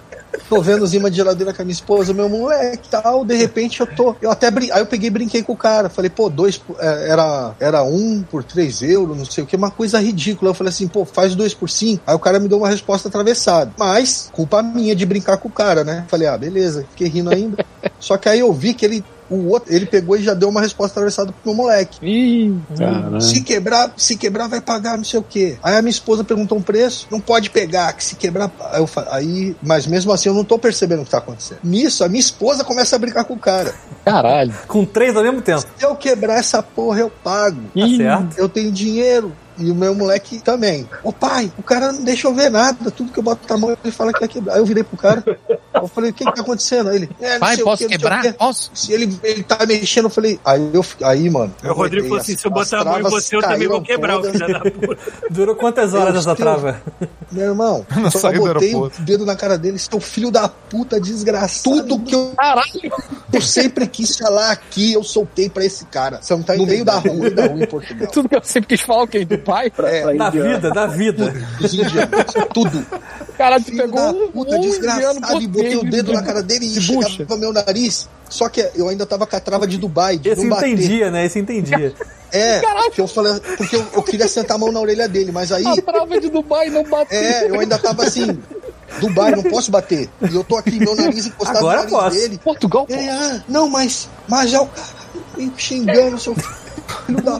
Tô 0.50 0.62
vendo 0.62 0.84
os 0.84 0.94
imã 0.94 1.10
de 1.10 1.18
geladeira 1.18 1.54
com 1.54 1.62
a 1.62 1.66
minha 1.66 1.74
esposa, 1.74 2.14
meu 2.14 2.30
moleque 2.30 2.90
tal. 2.90 3.26
De 3.26 3.36
repente 3.36 3.80
eu 3.80 3.88
tô. 3.88 4.16
Eu 4.22 4.32
até 4.32 4.50
brin... 4.50 4.72
Aí 4.72 4.82
eu 4.82 4.86
peguei 4.86 5.08
e 5.08 5.12
brinquei 5.12 5.44
com 5.44 5.54
o 5.54 5.58
cara. 5.58 5.90
Falei, 5.90 6.10
pô, 6.10 6.30
dois. 6.30 6.62
é, 6.80 7.10
Era, 7.10 7.56
era 7.60 7.84
um 7.84 8.24
por 8.24 8.44
três 8.44 8.82
euros, 8.82 9.18
não 9.18 9.26
sei 9.26 9.44
o 9.44 9.48
que, 9.48 9.56
uma 9.56 9.72
coisa 9.72 10.00
ridícula. 10.00 10.52
Eu 10.52 10.56
falei 10.56 10.70
assim, 10.70 10.88
pô, 10.88 11.06
faz 11.06 11.36
dois 11.36 11.54
por 11.54 11.70
cinco. 11.70 12.04
Aí 12.06 12.16
o 12.16 12.20
cara 12.20 12.40
me 12.40 12.48
deu 12.48 12.58
uma 12.58 12.70
resposta 12.70 13.08
atravessada. 13.08 13.74
Mas, 13.78 14.30
culpa 14.32 14.62
minha 14.62 14.96
de 14.96 15.06
brincar 15.06 15.38
com 15.38 15.48
o 15.48 15.52
cara, 15.52 15.84
né? 15.84 16.06
Falei, 16.08 16.28
ah, 16.28 16.38
beleza, 16.38 16.86
fiquei 16.92 17.08
rindo 17.08 17.30
ainda. 17.30 17.66
Só 18.00 18.18
que 18.18 18.30
aí 18.30 18.40
eu 18.40 18.52
vi 18.54 18.74
que 18.74 18.86
ele. 18.86 19.04
O 19.32 19.48
outro, 19.50 19.74
ele 19.74 19.86
pegou 19.86 20.18
e 20.18 20.22
já 20.24 20.34
deu 20.34 20.50
uma 20.50 20.60
resposta 20.62 20.92
atravessada 21.00 21.32
pro 21.32 21.54
meu 21.54 21.56
moleque. 21.64 21.98
Ih, 22.06 22.54
caralho. 22.78 23.22
Se 23.22 23.42
quebrar, 23.42 23.94
se 23.96 24.18
quebrar, 24.18 24.48
vai 24.48 24.60
pagar 24.60 24.98
não 24.98 25.04
sei 25.06 25.20
o 25.20 25.24
quê. 25.24 25.58
Aí 25.64 25.76
a 25.78 25.82
minha 25.82 25.90
esposa 25.92 26.24
perguntou 26.24 26.58
um 26.58 26.62
preço, 26.62 27.08
não 27.10 27.20
pode 27.22 27.50
pegar, 27.50 27.94
que 27.94 28.04
se 28.04 28.16
quebrar. 28.16 28.52
Aí, 28.72 28.82
eu 28.82 28.88
fa- 28.88 29.08
aí- 29.12 29.56
mas 29.64 29.88
mesmo 29.88 30.12
assim 30.12 30.28
eu 30.30 30.36
não 30.36 30.44
tô 30.44 30.60
percebendo 30.60 31.02
o 31.02 31.06
que 31.06 31.12
tá 31.12 31.20
acontecendo. 31.20 31.60
Nisso, 31.64 32.04
a 32.04 32.10
minha 32.10 32.20
esposa 32.20 32.64
começa 32.64 32.96
a 32.96 33.00
brincar 33.00 33.24
com 33.24 33.34
o 33.36 33.40
cara. 33.40 33.74
Caralho. 34.04 34.54
Com 34.68 34.84
três 34.86 35.16
ao 35.16 35.24
mesmo 35.24 35.42
tempo. 35.42 35.62
Se 35.78 35.86
eu 35.86 35.96
quebrar 35.96 36.38
essa 36.38 36.62
porra, 36.62 37.00
eu 37.00 37.10
pago. 37.24 37.62
Tá 37.74 37.86
certo? 37.98 38.38
Eu 38.38 38.50
tenho 38.50 38.72
dinheiro. 38.72 39.32
E 39.58 39.70
o 39.70 39.76
meu 39.76 39.94
moleque 39.94 40.40
também. 40.40 40.88
Ô 41.04 41.12
pai, 41.12 41.52
o 41.58 41.64
cara 41.64 41.92
não 41.92 42.04
deixa 42.04 42.28
eu 42.28 42.34
ver 42.34 42.50
nada. 42.50 42.90
Tudo 42.92 43.12
que 43.12 43.20
eu 43.20 43.24
boto 43.24 43.42
na 43.50 43.58
mão, 43.58 43.78
ele 43.84 43.92
fala 43.92 44.12
que 44.14 44.20
vai 44.20 44.28
quebrar. 44.30 44.54
Aí 44.54 44.60
eu 44.60 44.66
virei 44.66 44.84
pro 44.84 44.98
cara. 44.98 45.24
Eu 45.74 45.88
falei, 45.88 46.12
o 46.12 46.14
que 46.14 46.26
que 46.26 46.34
tá 46.34 46.42
acontecendo? 46.42 46.90
Aí 46.90 46.96
ele, 46.98 47.10
é, 47.20 47.34
não 47.34 47.40
Pai, 47.40 47.56
sei 47.56 47.64
o 47.64 47.66
posso 47.66 47.78
quê, 47.78 47.84
não 47.84 47.90
sei 47.90 47.98
o 47.98 48.00
quebrar? 48.00 48.22
quê. 48.22 48.34
Posso? 48.34 48.72
Se 48.74 48.94
ele, 48.94 49.20
ele 49.24 49.44
tá 49.44 49.66
mexendo, 49.66 50.06
eu 50.06 50.10
falei. 50.10 50.40
Aí, 50.44 50.70
eu, 50.74 50.86
aí 51.04 51.30
mano. 51.30 51.54
O 51.64 51.74
Rodrigo 51.74 52.08
falou 52.08 52.22
assim: 52.22 52.34
As- 52.34 52.40
se 52.42 52.48
eu 52.48 52.52
botar 52.52 52.82
a 52.82 52.86
mão 52.86 53.00
em 53.00 53.04
você, 53.04 53.36
eu 53.36 53.42
também 53.42 53.68
vou 53.68 53.82
quebrar, 53.82 54.20
o 54.20 54.24
filho 54.24 54.48
da 54.48 54.60
puta. 54.60 54.98
Durou 55.30 55.56
quantas 55.56 55.94
horas 55.94 56.16
essa 56.16 56.36
trava? 56.36 56.82
Meu 57.32 57.50
irmão, 57.50 57.86
só 58.12 58.32
botei 58.32 58.76
o 58.76 58.90
dedo 59.00 59.26
na 59.26 59.36
cara 59.36 59.58
dele, 59.58 59.78
seu 59.80 60.00
filho 60.00 60.32
da 60.32 60.48
puta 60.50 61.00
desgraçado. 61.00 61.64
Tudo 61.64 62.00
que 62.00 62.16
eu, 62.16 62.34
Caralho. 62.36 62.92
Eu 63.32 63.42
sempre 63.42 63.88
quis 63.88 64.18
falar 64.18 64.52
aqui, 64.52 64.94
eu 64.94 65.04
soltei 65.04 65.50
pra 65.50 65.64
esse 65.66 65.86
cara. 65.86 66.20
Você 66.22 66.34
não 66.34 66.44
tá 66.44 66.56
no 66.56 66.66
meio 66.66 66.84
da 66.86 66.94
rua, 67.00 67.14
no 67.14 67.20
meio 67.22 67.36
da 67.36 67.48
rua 67.48 67.64
em 67.64 67.68
Portugal. 67.68 68.08
Tudo 68.12 68.28
que 68.30 68.36
eu 68.36 68.44
sempre 68.44 68.68
quis 68.70 68.82
falar, 68.82 69.04
o 69.04 69.08
quê? 69.08 69.24
Do 69.26 69.38
pai? 69.40 69.72
É, 69.80 70.14
Da 70.16 70.30
vida, 70.30 70.70
da 70.72 70.88
vida. 70.88 71.34
dos 71.60 71.74
indianos. 71.74 72.34
Tudo. 72.54 72.86
Tu 72.86 73.64
Filho 73.64 73.78
pegou 73.84 74.10
um, 74.28 74.32
puta, 74.32 74.56
um 74.56 74.62
desgraçado. 74.62 75.18
indiano 75.18 75.42
E 75.42 75.48
botei 75.48 75.76
o 75.76 75.84
dedo 75.84 76.08
de- 76.08 76.14
na 76.14 76.22
cara 76.24 76.44
dele 76.44 76.66
e 76.66 76.70
de 76.80 76.94
bucha. 76.94 77.10
chegava 77.10 77.38
meu 77.38 77.52
nariz. 77.52 78.08
Só 78.30 78.48
que 78.48 78.66
eu 78.76 78.88
ainda 78.88 79.06
tava 79.06 79.26
com 79.26 79.36
a 79.36 79.40
trava 79.40 79.66
de 79.68 79.78
Dubai, 79.78 80.18
de 80.18 80.30
Esse 80.30 80.44
não 80.44 80.50
bater. 80.52 80.70
entendia, 80.70 81.10
né? 81.12 81.26
Esse 81.26 81.40
entendia. 81.40 81.94
É, 82.34 82.62
porque 82.86 83.02
eu 83.02 83.10
falei, 83.10 83.34
porque 83.58 83.76
eu, 83.76 83.86
eu 83.94 84.02
queria 84.02 84.26
sentar 84.26 84.56
a 84.56 84.58
mão 84.58 84.72
na 84.72 84.80
orelha 84.80 85.06
dele, 85.06 85.34
mas 85.34 85.52
aí 85.52 85.66
A 85.68 85.76
trava 85.82 86.18
de 86.18 86.30
Dubai 86.30 86.70
não 86.70 86.82
bateu. 86.82 87.20
É, 87.22 87.50
eu 87.50 87.60
ainda 87.60 87.78
tava 87.78 88.06
assim. 88.06 88.40
Dubai, 89.00 89.32
não 89.32 89.44
posso 89.44 89.72
bater. 89.72 90.10
E 90.30 90.36
eu 90.36 90.44
tô 90.44 90.58
aqui, 90.58 90.80
meu 90.80 90.96
nariz 90.96 91.26
encostado 91.26 91.58
Agora 91.58 91.84
no 91.84 91.92
nariz 91.92 91.92
posso. 91.92 92.16
dele. 92.16 92.40
Portugal. 92.44 92.86
Ele, 92.90 93.10
ah, 93.10 93.44
não, 93.48 93.70
mas, 93.70 94.10
mas 94.28 94.50
já 94.52 94.62
o 94.62 94.68
cara 94.68 94.88
me 95.38 95.52
xingando, 95.58 96.20
seu 96.20 96.36
filho 96.36 97.22
da. 97.22 97.40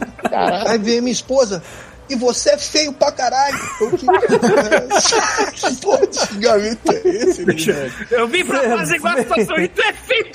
Aí 0.66 0.78
vem 0.78 1.00
minha 1.00 1.12
esposa. 1.12 1.62
E 2.08 2.14
você 2.14 2.50
é 2.50 2.58
feio 2.58 2.92
pra 2.92 3.10
caralho. 3.12 3.58
Eu, 3.80 3.90
que... 3.90 4.06
porra 5.80 6.06
de 6.06 6.18
xingamento 6.18 6.92
é 6.92 7.08
esse, 7.08 7.46
né? 7.46 7.54
Eu 8.10 8.28
vim 8.28 8.44
pra 8.44 8.60
fazer 8.76 8.96
igual 8.96 9.14
a 9.14 9.18
situação 9.18 9.56
e 9.58 9.68
tu 9.68 9.82
é 9.82 9.92
feio. 9.92 10.26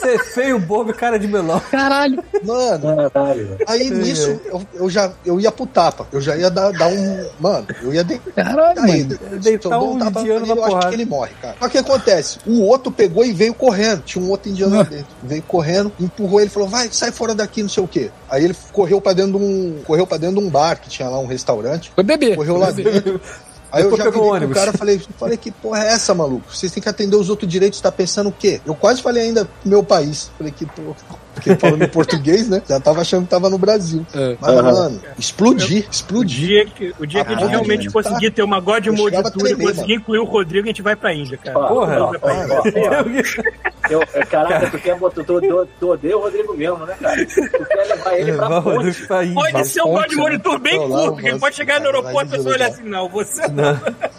Ser 0.00 0.18
feio, 0.24 0.58
bobo 0.58 0.90
e 0.90 0.94
cara 0.94 1.18
de 1.18 1.28
melão. 1.28 1.60
Caralho. 1.70 2.22
Mano, 2.42 3.10
Caralho. 3.10 3.58
aí 3.66 3.90
nisso 3.90 4.40
eu, 4.46 4.66
eu 4.74 4.90
já 4.90 5.12
eu 5.24 5.38
ia 5.38 5.52
pro 5.52 5.66
tapa. 5.66 6.06
Eu 6.12 6.20
já 6.20 6.36
ia 6.36 6.50
dar, 6.50 6.72
dar 6.72 6.88
um. 6.88 7.28
Mano, 7.38 7.66
eu 7.82 7.92
ia 7.92 8.02
deitar 8.02 8.32
Caralho, 8.44 8.80
mano. 8.80 9.18
Deitar 9.40 9.68
Se 9.68 9.74
eu 9.74 9.90
um 9.90 9.98
tapa 9.98 10.20
indiano 10.20 10.46
na 10.46 10.54
eu 10.54 10.64
acho 10.64 10.68
porrada. 10.70 10.88
que 10.88 10.94
ele 10.94 11.04
morre, 11.04 11.32
cara. 11.40 11.56
Só 11.58 11.68
que 11.68 11.78
acontece? 11.78 12.38
O 12.46 12.62
outro 12.62 12.90
pegou 12.90 13.24
e 13.24 13.32
veio 13.32 13.54
correndo. 13.54 14.02
Tinha 14.02 14.24
um 14.24 14.30
outro 14.30 14.50
indiano 14.50 14.76
lá 14.76 14.82
dentro. 14.82 15.06
Veio 15.22 15.42
correndo, 15.42 15.92
empurrou 16.00 16.40
ele 16.40 16.50
falou: 16.50 16.68
vai, 16.68 16.88
sai 16.90 17.12
fora 17.12 17.34
daqui, 17.34 17.62
não 17.62 17.68
sei 17.68 17.82
o 17.82 17.88
quê. 17.88 18.10
Aí 18.28 18.44
ele 18.44 18.56
correu 18.72 19.00
pra 19.00 19.12
dentro 19.12 19.38
de 19.38 19.44
um. 19.44 19.82
Correu 19.84 20.06
para 20.06 20.18
dentro 20.18 20.40
de 20.40 20.46
um 20.46 20.50
bar 20.50 20.80
que 20.80 20.88
tinha 20.88 21.08
lá 21.08 21.19
um 21.20 21.26
restaurante. 21.26 21.92
Foi 21.94 22.04
bebê. 22.04 22.36
Correu 22.36 22.56
lá 22.56 22.70
dentro. 22.70 23.20
Aí 23.72 23.82
eu 23.82 23.90
Depois 23.90 24.02
já 24.02 24.10
pegou 24.10 24.32
virei 24.32 24.46
o 24.46 24.50
pro 24.50 24.60
cara 24.60 24.72
falei, 24.72 25.00
falei, 25.16 25.36
que 25.36 25.50
porra 25.50 25.84
é 25.84 25.92
essa, 25.92 26.12
maluco? 26.12 26.52
Vocês 26.52 26.72
têm 26.72 26.82
que 26.82 26.88
atender 26.88 27.14
os 27.14 27.30
outros 27.30 27.48
direitos, 27.48 27.80
tá 27.80 27.92
pensando 27.92 28.28
o 28.28 28.32
quê? 28.32 28.60
Eu 28.66 28.74
quase 28.74 29.00
falei 29.00 29.24
ainda 29.24 29.44
pro 29.44 29.68
meu 29.68 29.84
país. 29.84 30.30
Falei 30.36 30.52
que 30.52 30.66
porra. 30.66 30.96
Porque 31.34 31.54
falando 31.56 31.82
em 31.82 31.88
português, 31.88 32.48
né? 32.48 32.62
Já 32.68 32.80
tava 32.80 33.00
achando 33.00 33.24
que 33.24 33.30
tava 33.30 33.48
no 33.48 33.58
Brasil. 33.58 34.04
É. 34.14 34.36
Mas, 34.40 34.54
mano, 34.54 35.00
explodir, 35.18 35.86
O 35.86 35.90
explodir. 35.90 36.46
dia 36.46 36.66
que, 36.66 36.94
o 36.98 37.06
dia 37.06 37.24
que 37.24 37.32
a 37.32 37.36
gente 37.36 37.44
Ah, 37.44 37.48
realmente 37.48 37.90
conseguir 37.90 38.30
ter 38.30 38.42
uma 38.42 38.60
God 38.60 38.86
Mode 38.88 39.16
Tour 39.32 39.46
e 39.48 39.56
conseguir 39.56 39.94
incluir 39.94 40.18
o 40.18 40.24
Rodrigo, 40.24 40.64
a 40.66 40.68
gente 40.68 40.82
vai 40.82 40.96
pra 40.96 41.14
Índia, 41.14 41.38
cara. 41.38 41.58
Porra. 41.68 42.00
ó, 42.02 42.06
ó, 42.06 42.14
ó. 42.22 43.90
Eu, 43.90 44.02
é, 44.14 44.24
caraca, 44.24 44.70
tu 44.70 44.78
quer 44.78 44.96
botar. 44.96 45.24
Tu, 45.24 45.40
tu, 45.40 45.68
tu 45.80 45.88
odeia 45.90 46.16
o 46.16 46.20
Rodrigo 46.20 46.54
mesmo, 46.54 46.84
né, 46.86 46.94
cara? 47.00 47.26
Tu 47.26 47.66
quer 47.66 47.86
levar 47.88 48.18
ele 48.18 48.32
pra 48.34 48.58
o 48.58 48.62
ponte. 48.62 48.88
Índia. 48.88 49.34
Pode 49.34 49.66
ser 49.66 49.82
um 49.82 49.92
God 49.92 50.12
Mode 50.14 50.38
Tour 50.38 50.58
bem 50.58 50.78
lá 50.78 50.86
curto, 50.86 51.12
porque 51.14 51.28
ele 51.28 51.38
pode 51.38 51.56
chegar 51.56 51.80
no 51.80 51.86
aeroporto 51.86 52.16
e 52.16 52.34
a 52.34 52.36
pessoa 52.36 52.54
olhar 52.54 52.68
assim, 52.68 52.82
não, 52.84 53.08
você 53.08 53.40
Não. 53.50 53.74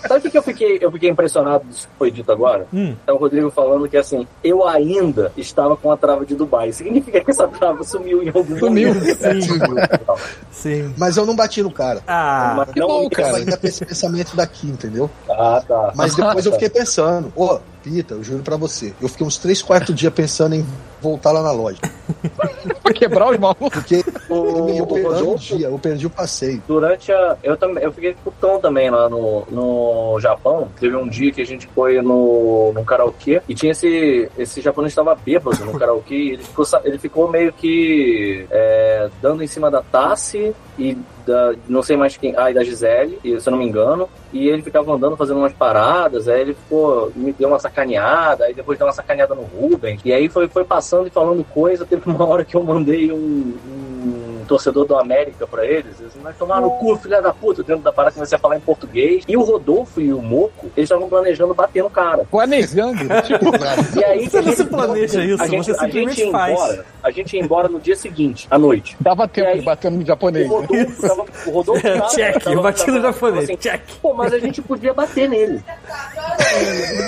Sabe 0.07 0.19
o 0.19 0.21
que, 0.21 0.29
que 0.31 0.37
eu 0.37 0.43
fiquei, 0.43 0.77
eu 0.81 0.91
fiquei 0.91 1.09
impressionado 1.09 1.63
disso 1.65 1.87
que 1.87 1.93
foi 1.97 2.11
dito 2.11 2.31
agora? 2.31 2.67
Hum. 2.73 2.95
É 3.05 3.11
o 3.13 3.17
Rodrigo 3.17 3.49
falando 3.51 3.87
que 3.87 3.97
assim, 3.97 4.27
eu 4.43 4.67
ainda 4.67 5.31
estava 5.37 5.77
com 5.77 5.91
a 5.91 5.97
trava 5.97 6.25
de 6.25 6.35
Dubai. 6.35 6.71
Significa 6.73 7.00
que 7.03 7.23
essa 7.31 7.47
trava 7.47 7.83
sumiu 7.83 8.21
em 8.23 8.27
algum 8.27 8.57
Sumiu. 8.57 8.93
momento. 8.93 9.15
Sim. 10.51 10.93
Mas 10.97 11.17
eu 11.17 11.25
não 11.25 11.35
bati 11.35 11.61
no 11.63 11.71
cara. 11.71 12.01
Ah, 12.07 12.53
Mas 12.57 12.69
que 12.71 12.79
não 12.79 12.87
bom, 12.87 13.09
cara. 13.09 13.29
Eu 13.29 13.35
ainda 13.37 13.59
esse 13.63 13.85
pensamento 13.85 14.35
daqui, 14.35 14.67
entendeu? 14.67 15.09
Ah, 15.29 15.63
tá. 15.67 15.91
Mas 15.95 16.15
depois 16.15 16.45
eu 16.45 16.51
fiquei 16.53 16.69
pensando, 16.69 17.31
ô, 17.35 17.59
Pita, 17.83 18.13
eu 18.13 18.23
juro 18.23 18.43
pra 18.43 18.55
você, 18.55 18.93
eu 19.01 19.09
fiquei 19.09 19.25
uns 19.25 19.37
3, 19.37 19.61
4 19.61 19.93
dias 19.93 20.13
pensando 20.13 20.55
em 20.55 20.65
voltar 21.01 21.31
lá 21.31 21.41
na 21.41 21.51
loja. 21.51 21.79
Foi 22.81 22.93
quebrar 22.93 23.31
os 23.31 23.37
malucos. 23.39 23.69
Porque 23.69 24.03
o, 24.29 24.69
Eu 24.69 24.83
o 24.83 24.87
perdi 24.87 25.23
o 25.23 25.35
dia, 25.35 25.67
eu 25.67 25.79
perdi 25.79 26.05
o 26.05 26.09
passeio. 26.09 26.61
durante 26.67 27.11
a. 27.11 27.37
Eu, 27.43 27.57
também, 27.57 27.83
eu 27.83 27.91
fiquei 27.91 28.15
com 28.23 28.29
o 28.29 28.33
Tom 28.39 28.59
também 28.59 28.89
lá 28.89 29.09
no, 29.09 29.45
no 29.49 30.19
Japão. 30.19 30.69
Teve 30.79 30.95
um 30.95 31.07
dia 31.07 31.31
que 31.31 31.41
a 31.41 31.45
gente 31.45 31.67
foi 31.73 32.01
no, 32.01 32.71
no 32.73 32.85
karaokê 32.85 33.41
e 33.47 33.55
tinha 33.55 33.71
esse. 33.71 34.29
Esse 34.37 34.61
japonês 34.61 34.91
estava 34.91 35.15
bêbado 35.15 35.65
no 35.65 35.77
karaokê. 35.77 36.15
e 36.15 36.29
Ele 36.31 36.43
ficou, 36.43 36.65
ele 36.83 36.97
ficou 36.99 37.29
meio 37.29 37.51
que 37.53 38.45
é, 38.51 39.09
dando 39.21 39.43
em 39.43 39.47
cima 39.47 39.71
da 39.71 39.81
Tassi 39.81 40.53
e 40.89 40.97
da, 41.25 41.53
não 41.67 41.83
sei 41.83 41.95
mais 41.95 42.17
quem. 42.17 42.35
Ah, 42.35 42.51
da 42.51 42.63
Gisele, 42.63 43.19
se 43.23 43.47
eu 43.47 43.51
não 43.51 43.57
me 43.59 43.65
engano. 43.65 44.09
E 44.33 44.47
ele 44.47 44.61
ficava 44.61 44.91
andando 44.93 45.15
fazendo 45.15 45.37
umas 45.37 45.53
paradas. 45.53 46.27
Aí 46.27 46.41
ele 46.41 46.53
ficou. 46.53 47.11
Me 47.15 47.31
deu 47.33 47.49
uma 47.49 47.59
sacaneada. 47.59 48.45
Aí 48.45 48.53
depois 48.53 48.77
deu 48.77 48.87
uma 48.87 48.93
sacaneada 48.93 49.35
no 49.35 49.43
Rubens. 49.43 50.01
E 50.03 50.11
aí 50.11 50.27
foi, 50.29 50.47
foi 50.47 50.63
passando 50.63 51.07
e 51.07 51.11
falando 51.11 51.43
coisa. 51.43 51.85
Teve 51.85 52.01
uma 52.09 52.25
hora 52.25 52.43
que 52.45 52.55
eu 52.55 52.63
mandei 52.63 53.11
um- 53.11 53.53
um 53.67 54.30
torcedor 54.51 54.85
do 54.85 54.95
América 54.97 55.47
pra 55.47 55.65
eles. 55.65 55.97
Eles 55.99 56.13
vai 56.21 56.33
tomar 56.33 56.59
no 56.59 56.71
cu, 56.71 56.97
filha 56.97 57.21
da 57.21 57.33
puta, 57.33 57.63
dentro 57.63 57.83
da 57.83 57.91
parada 57.93 58.13
comecei 58.13 58.35
a 58.35 58.39
falar 58.39 58.57
em 58.57 58.59
português. 58.59 59.23
E 59.27 59.37
o 59.37 59.41
Rodolfo 59.43 60.01
e 60.01 60.11
o 60.11 60.21
Moco, 60.21 60.65
eles 60.75 60.89
estavam 60.89 61.07
planejando 61.07 61.53
bater 61.53 61.81
no 61.83 61.89
cara. 61.89 62.25
Planejando. 62.29 62.99
Tipo, 63.25 63.51
E 63.99 64.03
aí 64.03 64.29
Você 64.29 64.37
a 64.37 64.41
não 64.41 64.47
gente- 64.49 64.57
se 64.57 64.65
planeja 64.65 65.23
isso, 65.23 65.41
a 65.43 65.47
gente, 65.47 65.65
você 65.65 65.71
a 65.71 65.73
gente 65.87 65.93
simplesmente 65.93 66.21
ia 66.25 66.31
faz. 66.31 66.51
embora. 66.53 66.85
A 67.03 67.11
gente 67.11 67.35
ia 67.37 67.41
embora 67.43 67.67
no 67.69 67.79
dia 67.79 67.95
seguinte, 67.95 68.47
à 68.51 68.57
noite. 68.59 68.97
dava 68.99 69.27
tempo 69.27 69.47
aí- 69.47 69.59
de 69.59 69.65
bater 69.65 69.89
no 69.89 70.01
O 70.01 70.05
japonês. 70.05 70.49
né? 70.49 70.55
Rodolfo 70.55 71.01
tava. 71.07 71.25
O 71.45 71.51
Rodolfo 71.51 71.81
tava, 71.87 72.07
Check, 72.09 72.43
tava- 72.43 72.55
eu 72.55 72.61
bati 72.61 72.91
no 72.91 73.01
japonês. 73.01 73.43
assim, 73.45 73.55
Check. 73.55 73.81
Pô, 74.01 74.13
mas 74.13 74.33
a 74.33 74.39
gente 74.39 74.61
podia 74.61 74.93
bater 74.93 75.29
nele. 75.29 75.63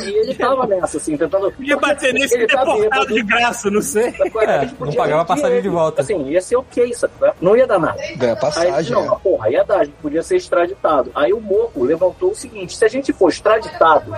E 0.05 0.09
ele 0.19 0.35
tava 0.35 0.65
nessa, 0.67 0.97
assim, 0.97 1.17
tentando. 1.17 1.51
Podia 1.51 1.77
bater 1.77 2.13
nesse 2.13 2.35
ele 2.35 2.47
tá 2.47 2.59
deportado 2.63 2.81
bêbado. 3.07 3.13
de 3.13 3.21
graça, 3.23 3.69
não 3.69 3.81
sei. 3.81 4.07
É, 4.07 4.69
não 4.79 4.93
pagava 4.93 5.25
passagem 5.25 5.61
de 5.61 5.69
volta. 5.69 6.01
Assim, 6.01 6.23
ia 6.29 6.41
ser 6.41 6.55
ok, 6.55 6.93
sabe? 6.93 7.13
Não 7.41 7.55
ia 7.57 7.67
dar 7.67 7.79
nada. 7.79 7.97
Ganha 8.15 8.33
Aí, 8.33 8.39
passagem. 8.39 8.91
não, 8.91 9.01
né? 9.03 9.07
mas, 9.11 9.21
porra, 9.21 9.49
ia 9.49 9.63
dar, 9.63 9.79
a 9.79 9.83
gente 9.83 9.95
podia 10.01 10.23
ser 10.23 10.37
extraditado. 10.37 11.11
Aí 11.13 11.33
o 11.33 11.41
Moco 11.41 11.83
levantou 11.83 12.31
o 12.31 12.35
seguinte: 12.35 12.75
se 12.75 12.85
a 12.85 12.87
gente 12.87 13.11
for 13.11 13.29
extraditado, 13.29 14.13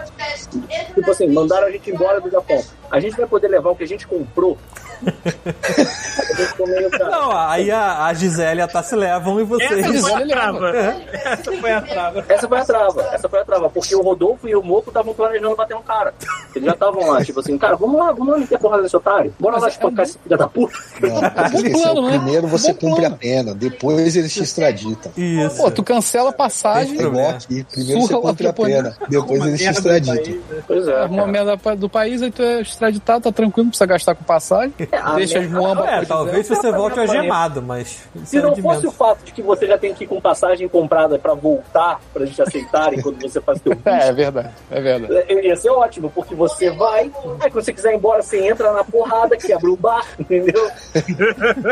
tipo 0.93 1.11
assim, 1.11 1.27
mandaram 1.27 1.67
a 1.67 1.71
gente 1.71 1.89
embora 1.89 2.21
do 2.21 2.29
Japão, 2.29 2.61
a 2.91 2.99
gente 2.99 3.17
vai 3.17 3.27
poder 3.27 3.47
levar 3.47 3.71
o 3.71 3.75
que 3.75 3.83
a 3.83 3.87
gente 3.87 4.05
comprou. 4.07 4.57
A 5.05 7.09
Não, 7.09 7.31
aí 7.31 7.71
a, 7.71 8.05
a 8.05 8.13
Gisele 8.13 8.59
e 8.59 8.63
a 8.63 8.67
Tassi 8.67 8.95
levam 8.95 9.39
e 9.39 9.43
vocês. 9.43 9.71
Essa 9.71 10.01
foi 10.01 10.13
a 10.13 10.27
trava. 10.27 10.69
Essa 10.75 11.51
foi 11.51 11.71
a 11.71 11.81
trava. 11.81 12.25
Essa 12.27 12.47
foi 12.47 12.59
a 12.59 12.65
trava, 12.65 13.01
essa 13.13 13.29
foi 13.29 13.39
a 13.39 13.45
trava, 13.45 13.69
porque 13.69 13.95
o 13.95 14.01
Rodolfo 14.01 14.47
e 14.47 14.55
o 14.55 14.63
Moco 14.63 14.89
estavam 14.89 15.13
planejando 15.13 15.55
bater 15.55 15.75
um 15.75 15.81
cara. 15.81 16.13
Eles 16.55 16.65
já 16.65 16.73
estavam 16.73 17.09
lá, 17.09 17.23
tipo 17.23 17.39
assim, 17.39 17.57
cara, 17.57 17.75
vamos 17.75 17.99
lá, 17.99 18.11
vamos 18.11 18.29
lá 18.29 18.37
meter 18.37 18.57
porrada 18.59 18.83
nesse 18.83 18.95
otário. 18.95 19.33
Bora 19.39 19.57
lá 19.57 19.67
espancar 19.67 20.05
esse 20.05 20.17
filho 20.17 20.37
da 20.37 20.47
puta. 20.47 20.73
Não, 21.01 21.25
é 21.25 21.69
plano, 21.69 22.09
né? 22.09 22.17
primeiro 22.17 22.47
você 22.47 22.73
Bom 22.73 22.79
cumpre 22.79 23.05
a 23.05 23.09
plano. 23.09 23.17
pena, 23.17 23.55
depois 23.55 24.15
eles 24.15 24.33
te 24.33 24.43
extraditam. 24.43 25.11
Isso. 25.17 25.57
Pô, 25.57 25.71
tu 25.71 25.83
cancela 25.83 26.29
a 26.29 26.33
passagem, 26.33 26.99
É 26.99 27.03
igual 27.03 27.29
aqui. 27.29 27.63
Primeiro 27.71 28.01
você 28.01 28.07
Surra 28.07 28.19
lá 28.19 28.29
cumpre 28.29 28.47
a 28.47 28.53
pena, 28.53 28.97
depois 29.09 29.45
eles 29.45 29.61
te 29.61 29.69
extraditam. 29.69 30.35
Pois 30.67 30.87
é. 30.87 31.03
arruma 31.03 31.27
merda 31.27 31.55
do 31.75 31.89
país, 31.89 32.21
aí 32.21 32.31
tu 32.31 32.41
é 32.41 32.61
extraditado, 32.61 33.23
tá 33.23 33.31
tranquilo, 33.31 33.65
não 33.65 33.69
precisa 33.69 33.85
gastar 33.85 34.15
com 34.15 34.23
passagem. 34.23 34.73
a 34.95 35.15
deixa 35.15 35.39
as 35.39 35.45
merda- 35.45 35.59
muambas 35.59 35.87
É, 35.89 36.05
talvez 36.05 36.47
você 36.47 36.71
volte 36.71 36.99
algemado, 36.99 37.61
mas. 37.61 38.07
Se 38.23 38.37
é 38.37 38.41
não 38.41 38.55
fosse 38.55 38.87
o 38.87 38.91
fato 38.91 39.23
de 39.23 39.31
que 39.31 39.41
você 39.41 39.67
já 39.67 39.77
tem 39.77 39.93
que 39.93 40.03
ir 40.03 40.07
com 40.07 40.19
passagem 40.21 40.67
comprada 40.67 41.17
pra 41.19 41.33
voltar, 41.33 41.99
pra 42.13 42.25
gente 42.25 42.41
aceitarem 42.41 43.01
quando 43.01 43.21
você 43.21 43.39
faz 43.41 43.59
teu 43.61 43.73
É, 43.85 44.07
é 44.09 44.13
verdade, 44.13 44.49
é 44.71 44.81
verdade. 44.81 45.13
É, 45.27 45.45
Ia 45.47 45.55
ser 45.55 45.69
ótimo, 45.69 46.11
porque 46.13 46.33
você 46.33 46.71
vai, 46.71 47.11
aí 47.39 47.51
quando 47.51 47.63
você 47.63 47.73
quiser 47.73 47.93
ir 47.93 47.97
embora, 47.97 48.21
você 48.21 48.45
entra 48.47 48.71
na 48.73 48.83
porrada, 48.83 49.37
quebra 49.37 49.69
o 49.69 49.75
bar, 49.77 50.05
entendeu? 50.19 50.69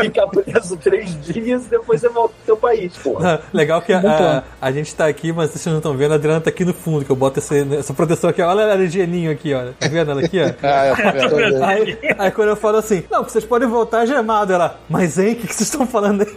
Fica 0.01 0.27
preso 0.27 0.77
três 0.77 1.19
dias 1.21 1.65
e 1.65 1.69
depois 1.69 2.01
você 2.01 2.09
volta 2.09 2.33
pro 2.35 2.45
seu 2.45 2.57
país, 2.57 2.95
porra. 2.97 3.41
Legal 3.53 3.81
que 3.81 3.93
a, 3.93 4.43
a, 4.61 4.67
a 4.67 4.71
gente 4.71 4.93
tá 4.95 5.07
aqui, 5.07 5.31
mas 5.31 5.49
vocês 5.51 5.65
não 5.67 5.77
estão 5.77 5.95
vendo, 5.95 6.11
a 6.11 6.15
Adriana 6.15 6.41
tá 6.41 6.49
aqui 6.49 6.63
no 6.65 6.73
fundo, 6.73 7.05
que 7.05 7.11
eu 7.11 7.15
boto 7.15 7.39
esse- 7.39 7.67
essa 7.75 7.93
proteção 7.93 8.29
aqui. 8.29 8.41
Olha 8.41 8.61
ela 8.61 8.85
geninho 8.87 9.31
aqui, 9.31 9.53
olha. 9.53 9.73
Tá 9.79 9.87
vendo 9.87 10.11
ela 10.11 10.21
aqui, 10.21 10.39
ó? 10.39 10.45
Ah, 10.63 10.85
é, 10.87 10.91
é. 10.91 11.63
Aí, 11.65 11.97
aí 12.17 12.31
quando 12.31 12.49
eu 12.49 12.55
falo 12.55 12.77
assim, 12.77 13.02
não, 13.09 13.23
vocês 13.23 13.45
podem 13.45 13.67
voltar 13.67 14.05
gemado, 14.05 14.53
ela, 14.53 14.77
mas 14.89 15.17
hein, 15.17 15.33
o 15.33 15.35
que, 15.37 15.47
que 15.47 15.55
vocês 15.55 15.69
estão 15.69 15.85
falando 15.87 16.21
aí? 16.27 16.35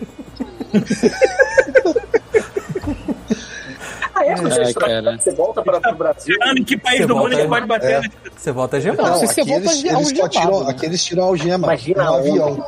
Ah, 4.15 4.25
é, 4.25 4.35
você, 4.37 4.61
Ai, 4.63 4.73
cara. 4.73 5.19
você 5.19 5.31
volta 5.35 5.63
para 5.63 5.93
o 5.93 5.95
Brasil. 5.95 6.35
Em 6.57 6.65
que 6.65 6.77
país 6.79 7.01
Você 7.01 7.07
do 7.07 7.15
mundo 7.17 7.29
volta 7.29 7.43
que 7.43 7.49
pode 7.49 7.67
bater? 7.67 7.91
É. 7.93 8.01
né? 8.01 8.09
Você 8.35 8.53
volta 8.53 8.81
gemado. 8.81 9.03
Não, 9.11 9.17
se 9.19 9.27
você 9.27 9.41
aqui 9.43 9.51
volta 9.51 9.67
eles, 9.67 9.85
eles 9.85 10.29
tiram, 10.31 10.65
né? 10.65 10.71
aqui 10.71 10.87
eles 10.87 11.05
tiram 11.05 11.23
a 11.25 11.27
algema 11.27 11.67
Imagina 11.67 12.05
no 12.05 12.09
a 12.09 12.13
onda. 12.13 12.21
avião. 12.31 12.67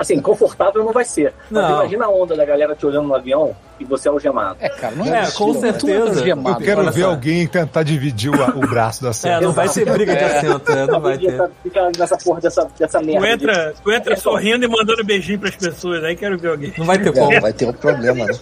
Assim, 0.00 0.20
confortável 0.20 0.82
não 0.82 0.92
vai 0.92 1.04
ser. 1.04 1.34
Mas 1.50 1.62
Não. 1.62 1.70
imagina 1.80 2.06
a 2.06 2.08
onda 2.08 2.34
da 2.34 2.44
galera 2.46 2.74
te 2.74 2.86
olhando 2.86 3.06
no 3.08 3.14
avião 3.14 3.54
e 3.82 3.84
você 3.84 4.08
algemado. 4.08 4.56
É, 4.60 4.68
cara, 4.68 4.94
não 4.94 5.04
É, 5.06 5.24
é, 5.24 5.30
com 5.30 5.52
tu 5.52 5.58
é 5.58 5.60
certeza. 5.72 6.18
algemado. 6.20 6.60
Eu 6.60 6.64
quero 6.64 6.90
ver 6.92 7.02
só. 7.02 7.10
alguém 7.10 7.46
tentar 7.46 7.82
dividir 7.82 8.30
o, 8.30 8.58
o 8.58 8.60
braço 8.68 9.02
da 9.02 9.10
É, 9.10 9.12
cena. 9.12 9.40
não 9.40 9.52
vai 9.52 9.68
ser 9.68 9.84
briga 9.90 10.14
de 10.16 10.24
assento, 10.24 10.72
é, 10.72 10.86
não 10.86 11.00
vai 11.00 11.18
ter. 11.18 11.30
Fica, 11.32 11.50
fica 11.62 11.90
nessa 11.98 12.16
porra 12.18 12.40
dessa, 12.40 12.68
dessa 12.78 13.00
Tu 13.00 13.06
merda. 13.06 13.28
entra, 13.28 13.74
tu 13.82 13.92
entra 13.92 14.16
sorrindo 14.16 14.64
e 14.64 14.68
mandando 14.68 15.04
beijinho 15.04 15.38
pras 15.38 15.56
pessoas, 15.56 16.02
aí 16.04 16.16
quero 16.16 16.38
ver 16.38 16.48
alguém. 16.50 16.72
Não 16.78 16.86
vai 16.86 16.98
ter 16.98 17.14
Não, 17.14 17.26
como. 17.26 17.40
vai 17.40 17.52
ter 17.52 17.66
um 17.68 17.72
problema, 17.72 18.24
né? 18.26 18.32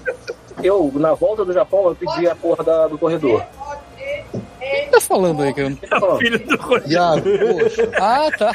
Eu, 0.62 0.90
na 0.94 1.14
volta 1.14 1.42
do 1.44 1.52
Japão, 1.54 1.84
eu 1.88 1.94
pedi 1.94 2.28
a 2.28 2.34
porra 2.36 2.62
da- 2.62 2.86
do 2.86 2.98
corredor. 2.98 3.42
Quem 4.70 4.88
tá 4.90 5.00
falando 5.00 5.42
aí? 5.42 5.52
Que 5.54 5.60
eu 5.62 5.70
não... 5.70 5.78
É 5.90 6.04
o 6.14 6.16
filho 6.18 6.38
do 6.46 6.56
Rodrigo. 6.56 6.92
Iago, 6.92 7.22
poxa, 7.62 7.90
Ah, 7.98 8.28
tá. 8.38 8.54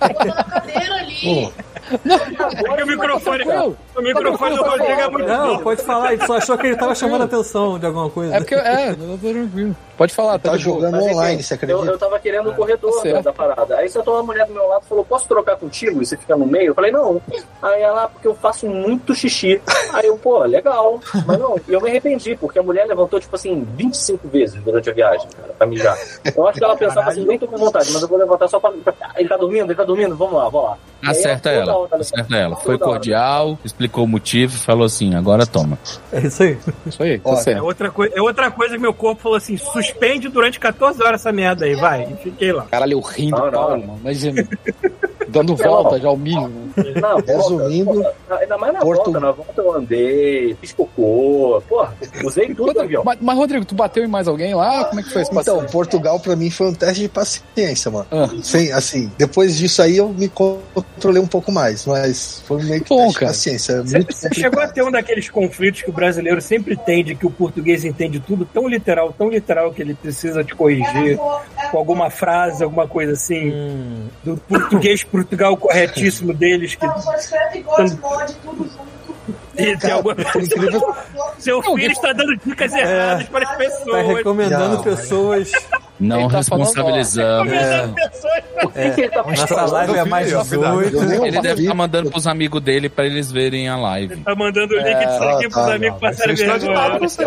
Botou 0.00 0.24
na 0.34 0.44
cadeira 0.44 0.94
ali. 0.96 1.16
pô, 1.22 1.52
É 2.70 2.76
que 2.76 2.82
o 2.82 2.86
microfone, 2.86 3.44
o 3.96 4.02
microfone 4.02 4.56
do 4.56 4.62
Rodrigo 4.62 5.00
é 5.00 5.08
muito 5.08 5.28
Não, 5.28 5.56
bom. 5.56 5.62
pode 5.62 5.82
falar, 5.82 6.12
ele 6.14 6.26
só 6.26 6.36
achou 6.38 6.56
que 6.58 6.66
ele 6.66 6.76
tava 6.76 6.94
chamando 6.94 7.22
a 7.22 7.24
atenção 7.26 7.78
de 7.78 7.86
alguma 7.86 8.08
coisa. 8.10 8.34
É 8.34 8.38
porque, 8.38 8.54
é, 8.54 8.90
eu 8.90 9.18
tô 9.18 9.28
tranquilo. 9.28 9.76
Pode 9.96 10.12
falar, 10.14 10.38
tá, 10.38 10.50
tá 10.52 10.56
jogando 10.56 10.92
Mas, 10.92 11.04
enfim, 11.04 11.14
online, 11.14 11.42
você 11.42 11.54
Eu, 11.54 11.56
acredita? 11.56 11.86
eu 11.92 11.98
tava 11.98 12.18
querendo 12.18 12.50
o 12.50 12.54
corredor 12.54 12.90
Tá 12.90 12.96
da, 12.96 13.02
certo. 13.02 13.24
da 13.24 13.32
parada. 13.32 13.76
Aí 13.76 13.88
sentou 13.88 14.14
uma 14.14 14.22
mulher 14.22 14.46
do 14.46 14.52
meu 14.52 14.66
lado 14.66 14.82
e 14.84 14.88
falou: 14.88 15.04
Posso 15.04 15.28
trocar 15.28 15.56
contigo? 15.56 16.02
E 16.02 16.06
você 16.06 16.16
fica 16.16 16.36
no 16.36 16.46
meio? 16.46 16.68
Eu 16.68 16.74
falei: 16.74 16.90
Não. 16.90 17.20
Aí 17.62 17.80
ela, 17.82 18.08
porque 18.08 18.26
eu 18.26 18.34
faço 18.34 18.66
muito 18.66 19.14
xixi. 19.14 19.60
Aí 19.92 20.06
eu, 20.06 20.16
pô, 20.18 20.38
legal. 20.44 21.00
Mas 21.26 21.38
não, 21.38 21.56
e 21.68 21.72
eu 21.72 21.80
me 21.80 21.90
arrependi, 21.90 22.36
porque 22.36 22.58
a 22.58 22.62
mulher 22.62 22.86
levantou, 22.86 23.20
tipo 23.20 23.34
assim, 23.36 23.66
25 23.76 24.28
vezes 24.28 24.60
durante 24.62 24.90
a 24.90 24.92
viagem, 24.92 25.28
cara, 25.36 25.52
pra 25.56 25.66
mijar. 25.66 25.96
Eu 26.36 26.46
acho 26.48 26.58
que 26.58 26.64
ela 26.64 26.76
pensava 26.76 27.10
assim: 27.10 27.24
Nem 27.24 27.38
tô 27.38 27.46
com 27.46 27.56
vontade, 27.56 27.90
mas 27.92 28.02
eu 28.02 28.08
vou 28.08 28.18
levantar 28.18 28.48
só 28.48 28.58
pra. 28.58 28.72
Ele 29.16 29.28
tá 29.28 29.36
dormindo, 29.36 29.66
ele 29.66 29.74
tá 29.74 29.84
dormindo, 29.84 30.16
vamos 30.16 30.34
lá, 30.34 30.48
vamos 30.48 30.70
lá. 30.70 30.78
E 31.02 31.06
aí, 31.06 31.10
Acerta 31.12 31.50
toda 31.50 31.62
ela, 31.62 31.76
hora, 31.76 31.96
acerta 31.98 32.36
ela. 32.36 32.56
Foi 32.56 32.78
cordial, 32.78 33.58
explicou 33.62 34.04
o 34.04 34.08
motivo, 34.08 34.56
falou 34.56 34.84
assim, 34.86 35.14
agora 35.14 35.44
toma. 35.46 35.78
É 36.10 36.20
isso 36.20 36.42
aí. 36.42 36.58
Isso 36.86 37.02
aí, 37.02 37.18
tá 37.18 37.30
Ó, 37.30 37.34
É 37.34 37.36
certo. 37.36 37.62
outra, 37.64 37.90
coi- 37.90 38.10
é 38.14 38.22
outra 38.22 38.50
coisa 38.50 38.74
que 38.74 38.80
meu 38.80 38.94
corpo 38.94 39.20
falou 39.22 39.36
assim: 39.36 39.56
suspende 39.84 40.28
durante 40.28 40.58
14 40.58 41.02
horas 41.02 41.20
essa 41.20 41.32
merda 41.32 41.64
aí, 41.64 41.74
vai. 41.74 42.04
E 42.04 42.16
fiquei 42.22 42.52
lá. 42.52 42.66
Caralho, 42.70 42.92
eu 42.92 43.00
rindo. 43.00 43.36
Paulo, 43.36 43.86
mano. 43.86 43.98
Imagina. 44.00 44.46
Dando 45.34 45.56
volta 45.56 45.98
já 46.00 46.08
ao 46.08 46.16
né? 46.16 46.48
Na 47.00 47.12
volta, 47.14 47.32
Resumindo, 47.32 47.92
porra, 47.94 48.40
ainda 48.40 48.58
mais 48.58 48.72
na 48.72 48.80
Porto- 48.80 49.04
volta, 49.04 49.20
na 49.20 49.30
volta 49.32 49.60
eu 49.60 49.72
andei, 49.72 50.56
fiz 50.60 50.72
cocô, 50.72 51.62
porra, 51.68 51.94
usei 52.24 52.54
tudo 52.54 52.80
avião. 52.80 53.02
Mas, 53.04 53.18
mas, 53.20 53.36
Rodrigo, 53.36 53.64
tu 53.64 53.74
bateu 53.74 54.04
em 54.04 54.08
mais 54.08 54.26
alguém 54.28 54.54
lá? 54.54 54.84
Como 54.84 55.00
é 55.00 55.02
que 55.02 55.10
foi 55.10 55.22
esse 55.22 55.30
Então, 55.30 55.56
passeio? 55.56 55.70
Portugal 55.72 56.18
pra 56.20 56.34
mim 56.36 56.50
foi 56.50 56.68
um 56.68 56.74
teste 56.74 57.02
de 57.02 57.08
paciência, 57.08 57.90
mano. 57.90 58.06
Ah. 58.10 58.28
Sem, 58.42 58.72
assim, 58.72 59.10
depois 59.18 59.56
disso 59.56 59.82
aí 59.82 59.96
eu 59.96 60.08
me 60.08 60.28
controlei 60.28 61.20
um 61.22 61.26
pouco 61.26 61.50
mais, 61.52 61.84
mas 61.86 62.42
foi 62.46 62.62
meio 62.62 62.82
que 62.82 62.88
Bom, 62.88 63.04
teste 63.06 63.14
cara. 63.20 63.26
de 63.32 63.36
paciência. 63.36 63.72
é 63.72 63.82
Você 63.82 64.02
você 64.04 64.34
chegou 64.34 64.62
a 64.62 64.68
ter 64.68 64.82
um 64.82 64.90
daqueles 64.90 65.28
conflitos 65.30 65.82
que 65.82 65.90
o 65.90 65.92
brasileiro 65.92 66.40
sempre 66.40 66.76
tem, 66.76 67.04
de 67.04 67.14
que 67.14 67.26
o 67.26 67.30
português 67.30 67.84
entende 67.84 68.20
tudo 68.20 68.44
tão 68.44 68.68
literal, 68.68 69.12
tão 69.16 69.28
literal 69.28 69.72
que 69.72 69.82
ele 69.82 69.94
precisa 69.94 70.42
te 70.44 70.54
corrigir 70.54 71.18
com 71.70 71.78
alguma 71.78 72.10
frase, 72.10 72.62
alguma 72.64 72.86
coisa 72.86 73.12
assim, 73.12 73.52
Hum, 73.54 74.06
do 74.24 74.36
português 74.36 75.02
Portugal 75.24 75.56
corretíssimo 75.56 76.34
deles, 76.34 76.74
que 76.74 76.86
Escreve 76.86 77.62
God 77.62 77.92
mod, 78.00 78.34
tudo 78.42 78.64
junto. 78.64 78.94
e 79.56 79.90
alguma 79.90 80.14
incrível, 80.14 80.94
Seu 81.38 81.62
filho 81.62 81.90
está 81.92 82.12
dando 82.12 82.36
dicas 82.36 82.72
erradas 82.72 83.28
para 83.28 83.44
as 83.44 83.50
tá 83.50 83.56
pessoas. 83.56 84.06
recomendando 84.06 84.76
Não, 84.76 84.82
pessoas. 84.82 85.52
Não 86.04 86.20
Ele 86.20 86.28
tá. 86.30 86.40
Por 88.60 88.72
que, 88.72 88.90
que 88.92 89.00
ele 89.02 89.08
tá 89.10 89.22
Nossa 89.22 89.64
live 89.66 89.94
é 89.98 90.04
mais 90.04 90.30
Eu 90.32 90.42
18. 90.42 90.96
eu 90.96 91.02
nem 91.04 91.26
Ele 91.26 91.40
deve 91.40 91.62
estar 91.62 91.74
mandando 91.74 92.10
pros 92.10 92.26
amigos 92.26 92.62
dele 92.62 92.88
pra 92.88 93.04
eles 93.04 93.30
verem 93.30 93.68
a 93.68 93.76
live. 93.76 94.16
Tá 94.18 94.34
mandando 94.34 94.74
o 94.74 94.78
link 94.78 94.98
disso 94.98 95.22
Ah, 95.22 95.32
aqui 95.36 95.48
pros 95.48 95.66
tá, 95.66 95.74
amigos 95.74 96.00
passarem 96.00 96.36
ser 96.36 96.42
extraditado 96.44 96.90
vergonha. 96.90 97.08
você. 97.08 97.24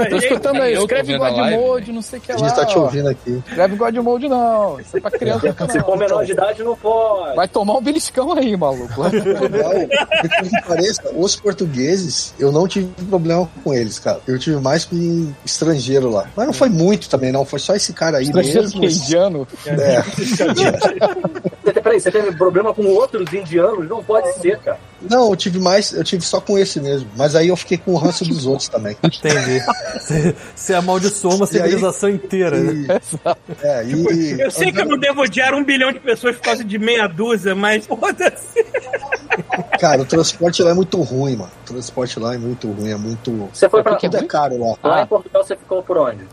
Eu 0.00 0.10
tô 0.10 0.16
escutando 0.16 0.62
aí, 0.62 0.74
escreve 0.74 1.12
vendo 1.12 1.24
a 1.24 1.28
God 1.30 1.38
live. 1.40 1.56
Mode, 1.56 1.92
não 1.92 2.02
sei 2.02 2.18
o 2.18 2.22
que 2.22 2.32
A 2.32 2.36
lá. 2.36 2.40
gente 2.48 2.56
tá 2.56 2.66
te 2.66 2.78
ouvindo 2.78 3.08
aqui. 3.08 3.42
Escreve 3.48 3.76
God 3.76 3.94
Mode 3.96 4.28
não. 4.28 4.80
Isso 4.80 4.96
é 4.96 5.00
pra 5.00 5.10
criança. 5.10 5.56
Se 5.70 5.80
for 5.80 5.96
menor 5.96 6.24
de 6.24 6.32
idade, 6.32 6.62
não 6.62 6.76
pode. 6.76 7.36
Vai 7.36 7.48
tomar 7.48 7.74
um 7.74 7.82
beliscão 7.82 8.32
aí, 8.32 8.56
maluco. 8.56 8.92
Pareça, 10.66 11.02
os 11.14 11.36
portugueses, 11.36 12.34
eu 12.38 12.52
não 12.52 12.66
tive 12.68 12.88
problema 13.08 13.48
com 13.62 13.72
eles, 13.74 13.98
cara. 13.98 14.20
Eu 14.26 14.38
tive 14.38 14.56
mais 14.60 14.84
com 14.84 15.32
estrangeiro 15.44 16.10
lá. 16.10 16.26
Mas 16.36 16.46
não 16.46 16.52
foi 16.54 16.68
muito 16.68 17.08
também, 17.08 17.32
não. 17.32 17.44
Foi 17.44 17.58
só 17.58 17.74
esse 17.74 17.92
cara 17.92 18.15
aí 18.16 18.24
Estrangeiro 18.24 18.62
mesmo. 18.78 19.04
indiano. 19.04 19.48
É, 19.66 20.02
Peraí, 21.62 21.82
Peraí, 21.82 22.00
você 22.00 22.10
teve 22.10 22.32
problema 22.36 22.72
com 22.74 22.84
outros 22.86 23.32
indianos? 23.32 23.88
Não 23.88 24.02
pode 24.02 24.32
ser, 24.38 24.58
cara. 24.60 24.78
Não, 25.02 25.30
eu 25.30 25.36
tive 25.36 25.58
mais, 25.58 25.92
eu 25.92 26.02
tive 26.04 26.24
só 26.24 26.40
com 26.40 26.56
esse 26.58 26.80
mesmo. 26.80 27.08
Mas 27.16 27.34
aí 27.34 27.48
eu 27.48 27.56
fiquei 27.56 27.76
com 27.78 27.92
o 27.92 27.96
ranço 27.96 28.24
dos 28.24 28.46
outros 28.46 28.68
também. 28.68 28.96
Entendi. 29.02 29.60
Você, 29.94 30.34
você 30.54 30.74
amaldiçoou 30.74 31.34
uma 31.34 31.44
E 31.46 31.48
aí- 31.56 31.62
civilização 31.62 32.08
inteira, 32.08 32.58
né? 32.60 32.72
E, 33.62 33.66
é, 33.66 33.84
e, 33.84 34.40
Eu 34.40 34.50
sei 34.50 34.72
que 34.72 34.80
eu 34.80 34.86
não 34.86 34.98
devo 34.98 35.22
odiar 35.22 35.54
um 35.54 35.64
bilhão 35.64 35.92
de 35.92 36.00
pessoas 36.00 36.36
por 36.36 36.42
causa 36.42 36.64
de 36.64 36.78
meia 36.78 37.06
dúzia, 37.06 37.54
mas 37.54 37.86
foda-se. 37.86 38.64
Cara, 39.78 40.02
o 40.02 40.04
transporte 40.06 40.62
lá 40.62 40.70
é 40.70 40.74
muito 40.74 41.00
ruim, 41.02 41.36
mano. 41.36 41.50
O 41.64 41.72
transporte 41.72 42.18
lá 42.18 42.34
é 42.34 42.38
muito 42.38 42.70
ruim, 42.70 42.90
é 42.90 42.96
muito. 42.96 43.48
Você 43.52 43.68
foi 43.68 43.82
pra 43.82 43.96
Tudo 43.96 44.16
é 44.16 44.24
caro 44.24 44.58
lá. 44.58 44.76
Lá 44.82 45.02
em 45.02 45.06
Portugal 45.06 45.44
você 45.44 45.56
ficou 45.56 45.82
por 45.82 45.98
onde? 45.98 46.24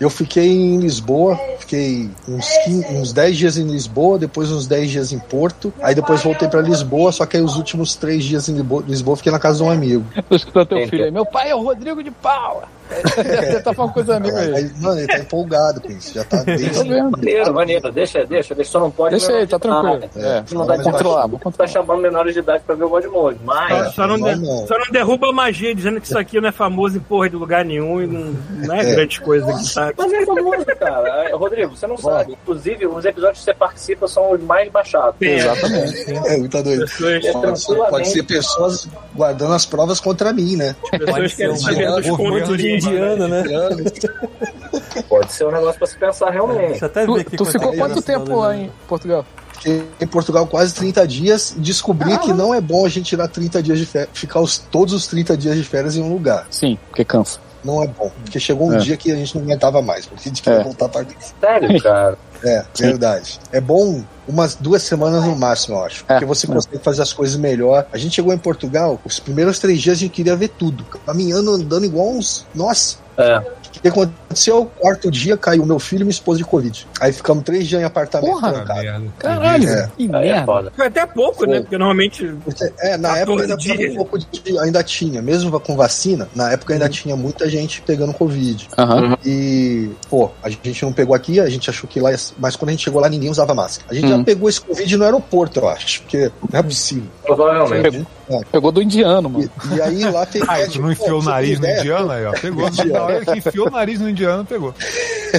Eu 0.00 0.08
fiquei 0.08 0.48
em 0.48 0.78
Lisboa, 0.78 1.38
fiquei 1.58 2.10
uns, 2.28 2.48
15, 2.64 2.86
uns 2.94 3.12
10 3.12 3.36
dias 3.36 3.56
em 3.56 3.66
Lisboa, 3.66 4.18
depois 4.18 4.50
uns 4.50 4.66
10 4.66 4.90
dias 4.90 5.12
em 5.12 5.18
Porto, 5.18 5.72
aí 5.82 5.94
depois 5.94 6.22
voltei 6.22 6.48
pra 6.48 6.60
Lisboa, 6.60 7.12
só 7.12 7.26
que 7.26 7.36
aí 7.36 7.42
os 7.42 7.56
últimos 7.56 7.94
3 7.96 8.24
dias 8.24 8.48
em 8.48 8.54
Lisboa, 8.54 8.84
Lisboa 8.86 9.16
fiquei 9.16 9.32
na 9.32 9.38
casa 9.38 9.58
de 9.58 9.62
um 9.64 9.70
amigo. 9.70 10.04
Tô 10.28 10.34
escutando 10.34 10.66
teu 10.66 10.88
filho 10.88 11.04
aí. 11.04 11.10
Meu 11.10 11.26
pai 11.26 11.50
é 11.50 11.54
o 11.54 11.62
Rodrigo 11.62 12.02
de 12.02 12.10
Paula. 12.10 12.79
Você 12.90 13.60
tá 13.62 13.72
falando 13.74 13.92
coisa 13.92 14.16
amiga 14.16 14.38
aí. 14.40 14.70
Mano, 14.80 14.98
ele 14.98 15.06
tá 15.06 15.18
empolgado 15.18 15.80
com 15.80 15.90
isso, 15.90 16.14
já 16.14 16.24
tá 16.24 16.42
desde. 16.44 16.88
vendo. 16.88 17.10
Maneiro, 17.10 17.54
maneiro. 17.54 17.92
Deixa, 17.92 18.24
deixa, 18.26 18.54
deixa. 18.54 18.70
Só 18.72 18.80
não 18.80 18.90
pode. 18.90 19.16
Deixa 19.16 19.32
aí, 19.32 19.46
tá 19.46 19.58
tranquilo. 19.58 20.00
Ah, 20.16 20.20
É, 20.20 20.44
Não 20.54 20.66
dá 20.66 20.76
de 20.76 20.84
controlar, 20.84 21.26
vou 21.26 21.38
Tá 21.38 21.44
controlar. 21.44 21.68
chamando 21.70 22.00
menores 22.00 22.34
de 22.34 22.40
idade 22.40 22.62
pra 22.66 22.74
ver 22.74 22.84
o 22.84 22.88
Godmode. 22.88 23.38
Mas. 23.44 23.94
Só 23.94 24.06
não, 24.06 24.18
só 24.66 24.78
não 24.78 24.86
derruba 24.92 25.28
a 25.28 25.32
magia 25.32 25.74
dizendo 25.74 26.00
que 26.00 26.06
isso 26.06 26.18
aqui 26.18 26.40
não 26.40 26.48
é 26.48 26.52
famoso 26.52 26.96
em 26.96 27.00
porra 27.00 27.28
de 27.30 27.36
lugar 27.36 27.64
nenhum 27.64 28.02
e 28.02 28.06
não, 28.06 28.34
não 28.66 28.74
é, 28.74 28.80
É. 28.80 28.94
grande 28.94 29.20
coisa 29.20 29.46
que 29.52 29.74
tá. 29.74 29.92
Mas 29.96 30.12
é 30.12 30.26
famoso, 30.26 30.66
cara. 30.78 31.36
Rodrigo, 31.36 31.76
você 31.76 31.86
não 31.86 31.96
sabe. 31.96 32.32
Inclusive, 32.42 32.86
os 32.86 33.04
episódios 33.04 33.38
que 33.38 33.44
você 33.44 33.54
participa 33.54 34.08
são 34.08 34.32
os 34.32 34.40
mais 34.42 34.70
baixados. 34.70 35.14
Exatamente. 35.20 36.10
É, 36.26 36.36
muito 36.36 36.62
doido. 36.62 36.80
Pessoas, 36.84 37.24
É 37.24 37.90
Pode 37.90 38.08
ser, 38.08 38.22
pessoas 38.24 38.88
guardando 39.14 39.52
as 39.54 39.64
provas 39.66 40.00
contra 40.00 40.32
mim, 40.32 40.56
né? 40.56 40.74
pessoas 40.90 41.34
querem 41.34 41.52
um 41.52 41.56
saber 41.56 41.86
dos 41.90 42.06
contos 42.16 42.56
de 42.58 42.79
de 42.80 42.88
indiano, 42.88 43.28
né? 43.28 43.42
Pode 45.08 45.32
ser 45.32 45.46
um 45.46 45.52
negócio 45.52 45.78
pra 45.78 45.86
se 45.86 45.96
pensar 45.96 46.30
realmente. 46.30 46.84
Até 46.84 47.06
ver 47.06 47.24
Tu, 47.24 47.36
tu 47.36 47.44
ficou 47.44 47.72
é 47.72 47.76
quanto 47.76 48.02
tempo 48.02 48.36
lá 48.36 48.56
em 48.56 48.70
Portugal? 48.88 49.24
Fiquei 49.52 49.86
em 50.00 50.06
Portugal 50.06 50.46
quase 50.46 50.74
30 50.74 51.06
dias 51.06 51.54
descobri 51.56 52.16
que 52.18 52.32
não 52.32 52.54
é 52.54 52.60
bom 52.60 52.86
a 52.86 52.88
gente 52.88 53.06
tirar 53.06 53.28
30 53.28 53.62
dias 53.62 53.78
de 53.78 53.86
férias, 53.86 54.10
ficar 54.14 54.40
os, 54.40 54.58
todos 54.58 54.94
os 54.94 55.06
30 55.06 55.36
dias 55.36 55.56
de 55.56 55.64
férias 55.64 55.96
em 55.96 56.02
um 56.02 56.12
lugar. 56.12 56.46
Sim, 56.50 56.78
porque 56.88 57.04
cansa. 57.04 57.38
Não 57.64 57.82
é 57.82 57.86
bom. 57.86 58.10
Porque 58.22 58.40
chegou 58.40 58.68
um 58.68 58.74
É. 58.74 58.78
dia 58.78 58.96
que 58.96 59.10
a 59.12 59.16
gente 59.16 59.36
não 59.36 59.44
aguentava 59.44 59.82
mais, 59.82 60.06
porque 60.06 60.28
a 60.28 60.28
gente 60.28 60.42
queria 60.42 60.60
É. 60.60 60.64
voltar 60.64 60.88
para 60.88 61.06
Sério, 61.40 61.80
cara. 61.82 62.18
É, 62.42 62.64
verdade. 62.78 63.38
É 63.52 63.60
bom 63.60 64.02
umas 64.26 64.54
duas 64.54 64.82
semanas 64.82 65.22
no 65.24 65.36
máximo, 65.36 65.76
eu 65.76 65.84
acho. 65.84 66.04
É, 66.08 66.14
Porque 66.14 66.24
você 66.24 66.46
é. 66.50 66.54
consegue 66.54 66.78
fazer 66.78 67.02
as 67.02 67.12
coisas 67.12 67.36
melhor. 67.36 67.86
A 67.92 67.98
gente 67.98 68.14
chegou 68.14 68.32
em 68.32 68.38
Portugal, 68.38 68.98
os 69.04 69.18
primeiros 69.20 69.58
três 69.58 69.80
dias 69.82 69.98
a 69.98 70.00
gente 70.00 70.12
queria 70.12 70.34
ver 70.36 70.48
tudo. 70.48 70.84
Caminhando, 71.04 71.50
andando 71.52 71.84
igual 71.84 72.08
uns. 72.08 72.46
Nossa! 72.54 72.96
É. 73.18 73.42
O 73.80 73.82
que 73.82 73.88
aconteceu? 73.88 74.70
Quarto 74.78 75.10
dia 75.10 75.36
caiu 75.38 75.64
meu 75.64 75.78
filho 75.78 76.02
e 76.02 76.04
minha 76.04 76.10
esposa 76.10 76.38
de 76.38 76.44
Covid. 76.44 76.86
Aí 77.00 77.12
ficamos 77.12 77.42
três 77.44 77.66
dias 77.66 77.80
em 77.80 77.84
apartamento 77.84 78.30
Porra, 78.30 78.52
trancado. 78.52 78.80
merda. 78.82 79.06
Caralho, 79.18 79.68
É. 79.68 79.90
que 79.96 80.04
é 80.04 80.08
merda. 80.08 80.44
foda. 80.44 80.72
Foi 80.76 80.86
até 80.86 81.06
pouco, 81.06 81.46
né? 81.46 81.60
Porque 81.60 81.78
normalmente. 81.78 82.34
É, 82.80 82.96
na 82.98 83.14
14 83.14 83.20
época 83.52 83.72
ainda, 83.72 83.92
um 83.92 83.96
pouco 83.96 84.18
de, 84.18 84.58
ainda 84.58 84.82
tinha, 84.84 85.22
mesmo 85.22 85.58
com 85.60 85.74
vacina, 85.76 86.28
na 86.34 86.52
época 86.52 86.74
ainda 86.74 86.88
tinha 86.90 87.16
muita 87.16 87.48
gente 87.48 87.80
pegando 87.80 88.12
Covid. 88.12 88.68
Aham. 88.76 89.16
E, 89.24 89.90
pô, 90.10 90.30
a 90.42 90.50
gente 90.50 90.82
não 90.84 90.92
pegou 90.92 91.14
aqui, 91.14 91.40
a 91.40 91.48
gente 91.48 91.70
achou 91.70 91.88
que 91.88 91.98
lá, 92.00 92.10
ia- 92.12 92.18
mas 92.38 92.56
quando 92.56 92.68
a 92.68 92.72
gente 92.72 92.84
chegou 92.84 93.00
lá 93.00 93.08
ninguém 93.08 93.30
usava 93.30 93.54
máscara. 93.54 93.88
A 93.90 93.94
gente 93.94 94.08
já 94.08 94.16
Hum. 94.16 94.24
pegou 94.24 94.48
esse 94.48 94.60
Covid 94.60 94.94
no 94.96 95.04
aeroporto, 95.04 95.58
eu 95.60 95.68
acho, 95.68 96.02
porque 96.02 96.30
não 96.52 96.60
é 96.60 96.62
possível. 96.62 97.04
Provavelmente. 97.24 98.06
Pegou 98.52 98.70
do 98.70 98.80
indiano, 98.80 99.28
mano. 99.28 99.50
E, 99.72 99.74
e 99.76 99.82
aí 99.82 100.04
lá 100.10 100.24
tem. 100.26 100.40
Ah, 100.50 100.66
tu 100.70 100.80
não 100.80 100.90
enfiou 100.92 101.20
o 101.20 101.22
nariz 101.24 101.58
no 101.60 101.66
indiano 101.66 102.10
aí, 102.12 102.24
ó. 102.26 102.32
Pegou. 102.32 102.68
Na 102.92 103.02
hora 103.02 103.24
que 103.24 103.38
enfiou 103.38 103.69
o 103.70 103.72
nariz 103.72 104.00
no 104.00 104.08
indiano, 104.10 104.44
pegou. 104.44 104.74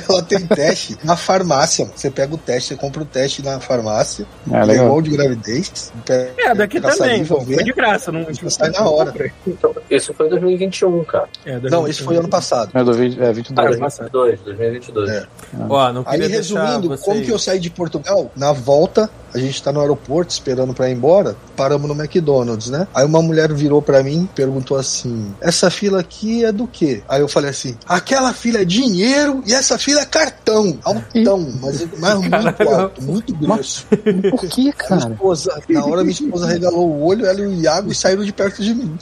Ela 0.10 0.24
tem 0.24 0.40
teste 0.48 0.98
na 1.04 1.18
farmácia. 1.18 1.84
mano. 1.86 1.98
Você 1.98 2.10
pega 2.10 2.34
o 2.34 2.38
teste, 2.38 2.70
você 2.70 2.76
compra 2.78 3.02
o 3.02 3.06
teste 3.06 3.44
na 3.44 3.60
farmácia. 3.60 4.26
É, 4.50 4.64
legal. 4.64 5.02
de 5.02 5.10
gravidez. 5.10 5.92
pega 6.06 6.34
É, 6.40 6.56
daqui 6.56 6.78
a 6.78 6.82
também. 6.82 7.26
Foi 7.26 7.44
vê. 7.44 7.64
de 7.64 7.74
graça. 7.74 8.10
Não, 8.12 8.26
sai 8.50 8.70
na 8.70 8.90
hora. 8.90 9.14
Então, 9.46 9.76
Isso 9.90 10.14
foi 10.14 10.30
2021, 10.30 11.04
cara. 11.04 11.28
É, 11.46 11.60
Não, 11.60 11.88
esse 11.88 12.04
foi 12.04 12.16
ano 12.16 12.30
passado. 12.30 12.72
É, 12.74 12.84
do 12.84 12.94
vi- 12.94 13.18
é 13.20 13.34
22. 13.34 13.52
Ah, 13.60 14.08
2022. 14.10 14.40
2022. 14.42 15.10
É. 15.10 15.28
Ó, 15.70 15.92
não 15.92 16.04
Aí, 16.06 16.26
resumindo, 16.28 16.88
vocês... 16.88 17.02
como 17.02 17.22
que 17.22 17.32
eu 17.32 17.40
saí 17.40 17.60
de 17.60 17.70
Portugal? 17.70 18.32
Na 18.36 18.54
volta, 18.54 19.10
a 19.34 19.38
gente 19.38 19.62
tá 19.62 19.72
no 19.72 19.80
aeroporto 19.82 20.32
esperando 20.32 20.74
pra 20.74 20.90
ir 20.90 20.94
embora, 20.94 21.36
paramos 21.56 21.88
no 21.88 21.96
McDonald's, 22.02 22.70
né? 22.70 22.88
Aí 22.94 23.06
uma 23.06 23.22
mulher 23.22 23.52
virou 23.54 23.82
pra 23.82 24.04
mim, 24.04 24.28
perguntou 24.36 24.78
assim: 24.78 25.34
"Essa 25.42 25.70
fila 25.70 26.00
aqui 26.00 26.44
é 26.46 26.52
do 26.52 26.68
quê?" 26.68 27.04
Aí 27.08 27.22
eu 27.22 27.28
falei 27.28 27.50
assim: 27.52 27.76
"Aquela 27.88 28.34
fila 28.34 28.60
é 28.62 28.66
dinheiro 28.66 29.44
e 29.46 29.54
essa 29.54 29.78
fila 29.78 30.02
é 30.02 30.06
cartão, 30.06 30.78
altão, 30.84 31.48
mas, 31.62 31.86
mas 32.00 32.16
muito 32.20 32.70
alto, 32.70 33.04
muito 33.04 33.36
grosso." 33.36 33.86
Por 34.32 34.48
que, 34.50 34.62
Minha 34.62 34.74
cara? 34.74 35.12
esposa, 35.12 35.62
na 35.70 35.86
hora 35.86 36.02
minha 36.04 36.12
esposa 36.12 36.48
regalou 36.48 36.88
o 36.90 37.06
olho, 37.06 37.26
ela 37.26 37.40
e 37.40 37.46
o 37.46 37.54
Iago 37.54 37.92
e 37.92 37.96
saíram 37.96 38.24
de 38.24 38.34
perto 38.34 38.62
de 38.62 38.74
mim. 38.74 38.98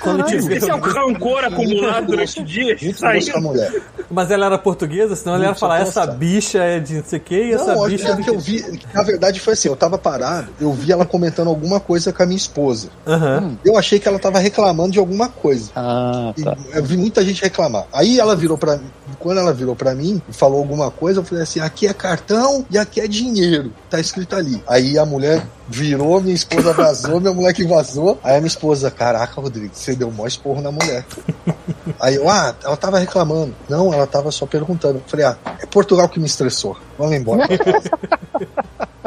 Quando 0.00 0.24
te 0.24 0.36
Esse 0.36 0.70
é 0.70 0.74
o 0.74 0.80
rancor 0.80 1.44
acumulado 1.44 2.06
durante 2.06 2.40
o 2.40 2.44
dia. 2.44 2.76
Muito 2.80 2.98
Saiu. 2.98 3.12
grosso 3.20 3.32
com 3.32 3.38
a 3.38 3.40
mulher. 3.40 3.82
Mas 4.10 4.30
ela 4.30 4.46
era 4.46 4.58
portuguesa, 4.58 5.16
senão 5.16 5.34
ela 5.34 5.46
ia 5.46 5.54
falar, 5.54 5.80
essa 5.80 6.06
bicha 6.06 6.58
é 6.58 6.78
de 6.80 6.94
não 6.96 7.04
sei 7.04 7.18
o 7.18 7.22
que 7.22 7.34
e 7.34 7.52
essa 7.52 7.74
Não, 7.74 7.86
bicha 7.88 8.08
é 8.08 8.12
é 8.12 8.16
que 8.16 8.30
eu 8.30 8.38
vi, 8.38 8.80
na 8.92 9.02
verdade 9.02 9.40
foi 9.40 9.54
assim, 9.54 9.63
eu 9.68 9.76
tava 9.76 9.98
parado, 9.98 10.48
eu 10.60 10.72
vi 10.72 10.92
ela 10.92 11.04
comentando 11.04 11.48
alguma 11.48 11.80
coisa 11.80 12.12
com 12.12 12.22
a 12.22 12.26
minha 12.26 12.36
esposa. 12.36 12.88
Aham. 13.06 13.56
Eu 13.64 13.76
achei 13.76 13.98
que 13.98 14.08
ela 14.08 14.18
tava 14.18 14.38
reclamando 14.38 14.92
de 14.92 14.98
alguma 14.98 15.28
coisa. 15.28 15.70
Ah, 15.74 16.32
tá. 16.42 16.56
eu 16.72 16.84
vi 16.84 16.96
muita 16.96 17.24
gente 17.24 17.42
reclamar. 17.42 17.86
Aí 17.92 18.18
ela 18.18 18.36
virou 18.36 18.56
pra 18.58 18.76
mim, 18.76 18.86
quando 19.18 19.38
ela 19.38 19.52
virou 19.52 19.74
pra 19.76 19.94
mim 19.94 20.20
e 20.28 20.32
falou 20.32 20.58
alguma 20.58 20.90
coisa, 20.90 21.20
eu 21.20 21.24
falei 21.24 21.44
assim: 21.44 21.60
aqui 21.60 21.86
é 21.86 21.92
cartão 21.92 22.64
e 22.70 22.78
aqui 22.78 23.00
é 23.00 23.08
dinheiro. 23.08 23.72
Tá 23.88 24.00
escrito 24.00 24.36
ali. 24.36 24.62
Aí 24.66 24.98
a 24.98 25.04
mulher 25.04 25.46
virou, 25.68 26.20
minha 26.20 26.34
esposa 26.34 26.72
vazou, 26.72 27.20
meu 27.20 27.34
moleque 27.34 27.64
vazou. 27.64 28.18
Aí 28.22 28.36
a 28.36 28.38
minha 28.38 28.48
esposa, 28.48 28.90
caraca, 28.90 29.40
Rodrigo, 29.40 29.74
você 29.74 29.94
deu 29.94 30.10
mó 30.10 30.26
esporro 30.26 30.60
na 30.60 30.70
mulher. 30.70 31.04
Aí 32.00 32.16
eu, 32.16 32.28
ah, 32.28 32.54
ela 32.62 32.76
tava 32.76 32.98
reclamando. 32.98 33.54
Não, 33.68 33.92
ela 33.92 34.06
tava 34.06 34.30
só 34.30 34.46
perguntando. 34.46 34.98
Eu 34.98 35.02
falei, 35.06 35.26
ah, 35.26 35.36
é 35.60 35.66
Portugal 35.66 36.08
que 36.08 36.20
me 36.20 36.26
estressou. 36.26 36.76
Vamos 36.98 37.14
embora. 37.14 37.46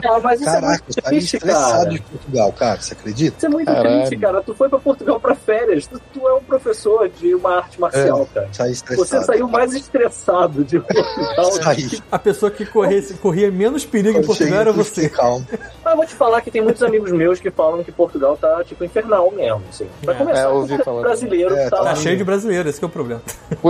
Ah, 0.10 0.20
mas 0.24 0.40
isso 0.40 0.50
é 0.50 0.54
Caraca, 0.54 0.84
muito 0.84 0.98
eu 1.00 1.04
saí 1.04 1.04
triste, 1.18 1.36
estressado 1.36 1.72
cara. 1.78 1.90
de 1.90 2.02
Portugal, 2.02 2.54
cara, 2.54 2.82
você 2.82 2.94
acredita? 2.94 3.38
Isso 3.38 3.46
é 3.46 3.50
muito 3.50 3.66
Caralho. 3.68 3.98
triste, 4.00 4.18
cara. 4.18 4.42
Tu 4.42 4.56
foi 4.56 4.70
pra 4.70 4.80
Portugal 4.80 5.20
pra 5.20 5.36
férias. 5.36 5.88
Tu, 5.88 6.02
tu 6.14 6.28
é 6.28 6.34
um 6.34 6.42
professor 6.44 7.10
de 7.10 7.36
uma 7.36 7.58
arte 7.58 7.80
marcial, 7.80 8.28
cara. 8.34 8.50
Saí 8.54 8.72
estressado. 8.72 9.08
Você 9.08 9.24
saiu 9.26 9.48
mais 9.48 9.74
estressado 9.74 10.64
de 10.64 10.80
Portugal. 10.80 11.52
Saí. 11.52 12.02
A 12.12 12.20
pessoa 12.20 12.50
que 12.52 12.66
corresse, 12.66 13.14
corria 13.16 13.52
menos 13.52 13.86
perigo 13.86 14.18
em 14.18 14.22
Eu 14.22 14.34
cheguei, 14.34 14.52
Portugal 14.54 14.60
era 14.62 14.72
você. 14.72 15.10
calmo. 15.10 15.46
Mas 15.88 15.96
vou 15.96 16.06
te 16.06 16.16
falar 16.16 16.42
que 16.42 16.52
tem 16.52 16.62
muitos 16.62 16.84
amigos 16.84 17.14
meus 17.14 17.40
que 17.40 17.50
falam 17.50 17.82
que 17.82 17.94
Portugal 17.94 18.36
tá, 18.36 18.62
tipo, 18.66 18.84
infernal 18.84 19.32
mesmo, 19.32 19.64
assim. 19.70 19.88
Pra 20.04 20.14
É, 20.14 20.18
começar, 20.18 20.42
é, 20.42 20.48
ouvi 20.50 20.76
o 20.76 20.84
falar. 20.84 21.02
brasileiro 21.02 21.56
É, 21.56 21.70
tá 21.70 21.78
tá 21.78 21.82
lá. 21.82 21.90
Tá 21.92 21.96
cheio 21.96 22.18
de 22.18 22.24
brasileiro, 22.26 22.68
esse 22.68 22.78
que 22.78 22.84
é 22.84 22.88
o 22.90 22.92
problema. 22.92 23.22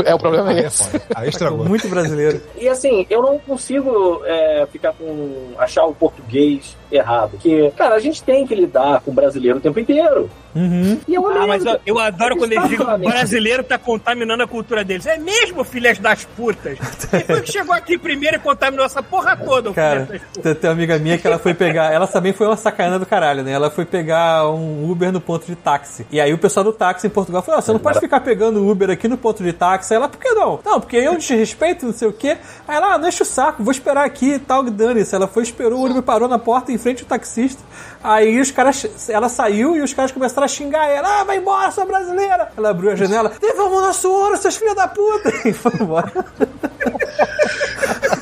É, 0.03 0.15
o 0.15 0.18
problema 0.18 0.49
Aí 0.49 0.57
é 0.57 0.63
é 0.63 0.65
esse. 0.65 1.01
Aí 1.13 1.30
estragou. 1.30 1.63
Muito 1.63 1.88
brasileiro. 1.88 2.41
E 2.57 2.68
assim, 2.68 3.05
eu 3.07 3.22
não 3.22 3.38
consigo 3.38 4.24
é, 4.26 4.65
ficar 4.72 4.93
com. 4.93 5.51
achar 5.59 5.86
o 5.86 5.93
português 5.93 6.76
errado. 6.91 7.31
Porque, 7.31 7.71
cara, 7.75 7.95
a 7.95 7.99
gente 7.99 8.23
tem 8.23 8.45
que 8.45 8.55
lidar 8.55 9.01
com 9.01 9.11
o 9.11 9.13
brasileiro 9.13 9.57
o 9.57 9.61
tempo 9.61 9.79
inteiro. 9.79 10.29
Uhum. 10.55 10.99
E 11.07 11.17
uma 11.17 11.43
Ah, 11.43 11.47
mas 11.47 11.63
eu, 11.63 11.79
eu 11.85 11.99
adoro 11.99 12.35
quando 12.35 12.51
eles 12.51 12.67
digam 12.67 12.85
que 12.99 13.05
o 13.05 13.09
brasileiro 13.09 13.63
tá 13.63 13.77
contaminando 13.77 14.41
a 14.41 14.47
cultura 14.47 14.83
deles. 14.83 15.05
É 15.05 15.17
mesmo, 15.17 15.63
filhas 15.63 15.99
das 15.99 16.25
putas? 16.25 16.79
Quem 17.09 17.19
foi 17.21 17.41
que 17.41 17.51
chegou 17.51 17.75
aqui 17.75 17.97
primeiro 17.97 18.38
e 18.38 18.39
contaminou 18.39 18.85
essa 18.85 19.03
porra 19.03 19.38
toda, 19.38 19.71
Cara, 19.73 20.07
tem, 20.41 20.55
tem 20.55 20.69
uma 20.69 20.73
amiga 20.73 20.97
minha 20.97 21.17
que 21.17 21.27
ela 21.27 21.38
foi 21.38 21.53
pegar. 21.53 21.93
Ela 21.93 22.07
também 22.07 22.33
foi 22.33 22.47
uma 22.47 22.57
sacanagem 22.57 22.99
do 22.99 23.05
caralho, 23.05 23.43
né? 23.43 23.51
Ela 23.51 23.69
foi 23.69 23.85
pegar 23.85 24.49
um 24.49 24.89
Uber 24.89 25.11
no 25.11 25.21
ponto 25.21 25.45
de 25.45 25.55
táxi. 25.55 26.07
E 26.11 26.19
aí 26.19 26.33
o 26.33 26.38
pessoal 26.38 26.63
do 26.63 26.73
táxi 26.73 27.05
em 27.05 27.09
Portugal 27.09 27.43
falou: 27.43 27.59
"Ó, 27.59 27.61
você 27.61 27.71
não 27.71 27.79
pode 27.79 27.99
ficar 27.99 28.21
pegando 28.21 28.67
Uber 28.67 28.89
aqui 28.89 29.07
no 29.07 29.17
ponto 29.17 29.43
de 29.43 29.53
táxi. 29.53 29.93
Aí 29.93 29.97
ela, 29.97 30.09
por 30.09 30.19
que 30.19 30.29
não? 30.31 30.59
Não, 30.65 30.79
porque 30.79 30.97
eu 30.97 31.17
te 31.17 31.35
respeito, 31.35 31.85
não 31.85 31.93
sei 31.93 32.07
o 32.07 32.13
quê. 32.13 32.38
Aí 32.67 32.75
ela, 32.77 32.93
ah, 32.93 32.97
não 32.97 33.07
enche 33.07 33.21
o 33.21 33.25
saco, 33.25 33.63
vou 33.63 33.71
esperar 33.71 34.05
aqui 34.05 34.33
e 34.33 34.39
tal, 34.39 34.63
dane-se. 34.63 35.13
Ela 35.13 35.27
foi, 35.27 35.43
esperou, 35.43 35.81
o 35.81 35.89
Uber 35.89 36.01
parou 36.01 36.27
na 36.27 36.39
porta 36.39 36.71
em 36.78 36.80
frente 36.80 37.03
ao 37.03 37.09
taxista. 37.09 37.61
Aí 38.03 38.39
os 38.39 38.51
caras, 38.51 39.09
ela 39.09 39.28
saiu 39.28 39.75
e 39.75 39.82
os 39.82 39.93
caras 39.93 40.11
começaram 40.11 40.45
a 40.45 40.47
xingar 40.47 40.88
ela: 40.88 41.21
ah, 41.21 41.23
vai 41.23 41.38
embora, 41.38 41.71
sua 41.71 41.86
brasileira. 41.86 42.49
Ela 42.55 42.69
abriu 42.69 42.91
a 42.91 42.95
janela: 42.95 43.32
devolvam 43.41 43.82
nosso 43.82 44.09
ouro, 44.09 44.38
seus 44.38 44.55
filhos 44.55 44.75
da 44.75 44.88
puta. 44.88 45.32
E 45.47 45.53
foi 45.53 45.71
embora. 45.80 46.11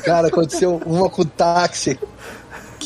Cara, 0.04 0.28
aconteceu 0.28 0.80
uma 0.86 1.10
com 1.10 1.22
o 1.22 1.24
táxi 1.24 1.98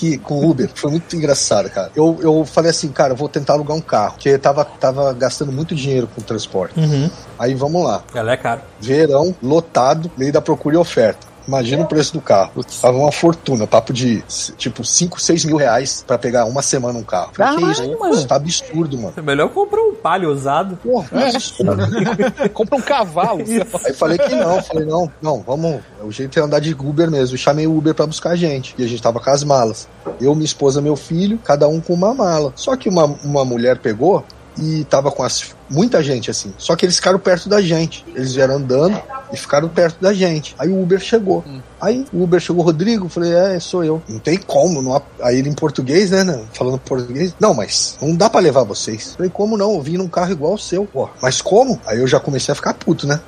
aqui, 0.00 0.18
com 0.18 0.34
o 0.34 0.50
Uber. 0.50 0.70
Foi 0.74 0.90
muito 0.90 1.14
engraçado, 1.14 1.68
cara. 1.68 1.90
Eu, 1.94 2.18
eu 2.20 2.44
falei 2.44 2.70
assim, 2.70 2.88
cara, 2.88 3.12
eu 3.12 3.16
vou 3.16 3.28
tentar 3.28 3.52
alugar 3.52 3.76
um 3.76 3.80
carro. 3.80 4.14
Porque 4.14 4.38
tava, 4.38 4.64
tava 4.64 5.12
gastando 5.12 5.52
muito 5.52 5.74
dinheiro 5.74 6.06
com 6.06 6.20
o 6.20 6.24
transporte. 6.24 6.74
Aí 7.38 7.54
vamos 7.54 7.84
lá. 7.84 8.02
Ela 8.14 8.32
é 8.32 8.36
cara. 8.36 8.62
Verão, 8.80 9.34
lotado, 9.42 10.10
meio 10.16 10.32
da 10.32 10.40
procura 10.40 10.76
e 10.76 10.78
oferta. 10.78 11.29
Imagina 11.50 11.82
o 11.82 11.86
preço 11.86 12.12
do 12.12 12.20
carro. 12.20 12.64
Tava 12.80 12.96
uma 12.96 13.10
fortuna, 13.10 13.66
papo 13.66 13.92
de 13.92 14.22
tipo 14.56 14.84
5, 14.84 15.20
6 15.20 15.44
mil 15.46 15.56
reais 15.56 16.04
pra 16.06 16.16
pegar 16.16 16.44
uma 16.44 16.62
semana 16.62 16.96
um 16.96 17.02
carro. 17.02 17.32
Falei, 17.34 17.56
que 17.56 17.60
Caralho, 17.60 17.90
isso? 17.92 17.98
mano. 17.98 18.14
Isso 18.14 18.26
tá 18.28 18.36
absurdo, 18.36 18.96
mano. 18.96 19.12
É 19.16 19.20
melhor 19.20 19.48
comprar 19.48 19.80
um 19.80 19.92
palio 19.96 20.30
usado. 20.30 20.76
Porra, 20.76 21.08
É. 21.20 21.30
absurdo. 21.30 21.82
Compra 22.54 22.76
um 22.76 22.80
cavalo. 22.80 23.40
Aí 23.84 23.92
falei 23.94 24.16
que 24.16 24.32
não, 24.32 24.62
falei, 24.62 24.86
não, 24.86 25.10
não, 25.20 25.40
vamos. 25.40 25.80
O 26.04 26.12
jeito 26.12 26.38
é 26.38 26.42
andar 26.42 26.60
de 26.60 26.72
Uber 26.72 27.10
mesmo. 27.10 27.34
Eu 27.34 27.38
chamei 27.38 27.66
o 27.66 27.76
Uber 27.76 27.94
pra 27.96 28.06
buscar 28.06 28.30
a 28.30 28.36
gente. 28.36 28.72
E 28.78 28.84
a 28.84 28.86
gente 28.88 29.02
tava 29.02 29.18
com 29.18 29.30
as 29.30 29.42
malas. 29.42 29.88
Eu, 30.20 30.32
minha 30.36 30.44
esposa, 30.44 30.80
meu 30.80 30.94
filho, 30.94 31.36
cada 31.42 31.66
um 31.66 31.80
com 31.80 31.94
uma 31.94 32.14
mala. 32.14 32.52
Só 32.54 32.76
que 32.76 32.88
uma, 32.88 33.06
uma 33.24 33.44
mulher 33.44 33.78
pegou 33.78 34.24
e 34.56 34.84
tava 34.84 35.10
com 35.10 35.24
as, 35.24 35.52
muita 35.70 36.02
gente 36.02 36.30
assim. 36.30 36.52
Só 36.58 36.74
que 36.76 36.84
eles 36.84 36.96
ficaram 36.96 37.18
perto 37.18 37.48
da 37.48 37.60
gente. 37.60 38.04
Eles 38.14 38.34
vieram 38.34 38.56
andando 38.56 39.00
e 39.32 39.36
ficaram 39.36 39.68
perto 39.68 40.00
da 40.00 40.12
gente. 40.12 40.54
Aí 40.58 40.68
o 40.68 40.82
Uber 40.82 40.98
chegou. 40.98 41.44
Aí 41.80 42.04
o 42.12 42.22
Uber 42.22 42.38
chegou, 42.40 42.62
Rodrigo, 42.62 43.08
falei, 43.08 43.32
é, 43.32 43.58
sou 43.58 43.82
eu. 43.82 44.02
Não 44.08 44.18
tem 44.18 44.36
como, 44.36 44.82
não 44.82 44.94
há... 44.94 45.00
aí 45.22 45.38
ele 45.38 45.48
em 45.48 45.54
português, 45.54 46.10
né, 46.10 46.24
né, 46.24 46.42
falando 46.52 46.78
português. 46.78 47.34
Não, 47.40 47.54
mas 47.54 47.96
não 48.02 48.14
dá 48.14 48.28
pra 48.28 48.40
levar 48.40 48.64
vocês. 48.64 49.14
Falei, 49.16 49.30
como 49.30 49.56
não? 49.56 49.74
Eu 49.74 49.80
vim 49.80 49.96
num 49.96 50.08
carro 50.08 50.30
igual 50.32 50.54
o 50.54 50.58
seu. 50.58 50.84
Pô, 50.84 51.08
mas 51.22 51.40
como? 51.40 51.80
Aí 51.86 51.98
eu 51.98 52.06
já 52.06 52.20
comecei 52.20 52.52
a 52.52 52.54
ficar 52.54 52.74
puto, 52.74 53.06
né? 53.06 53.20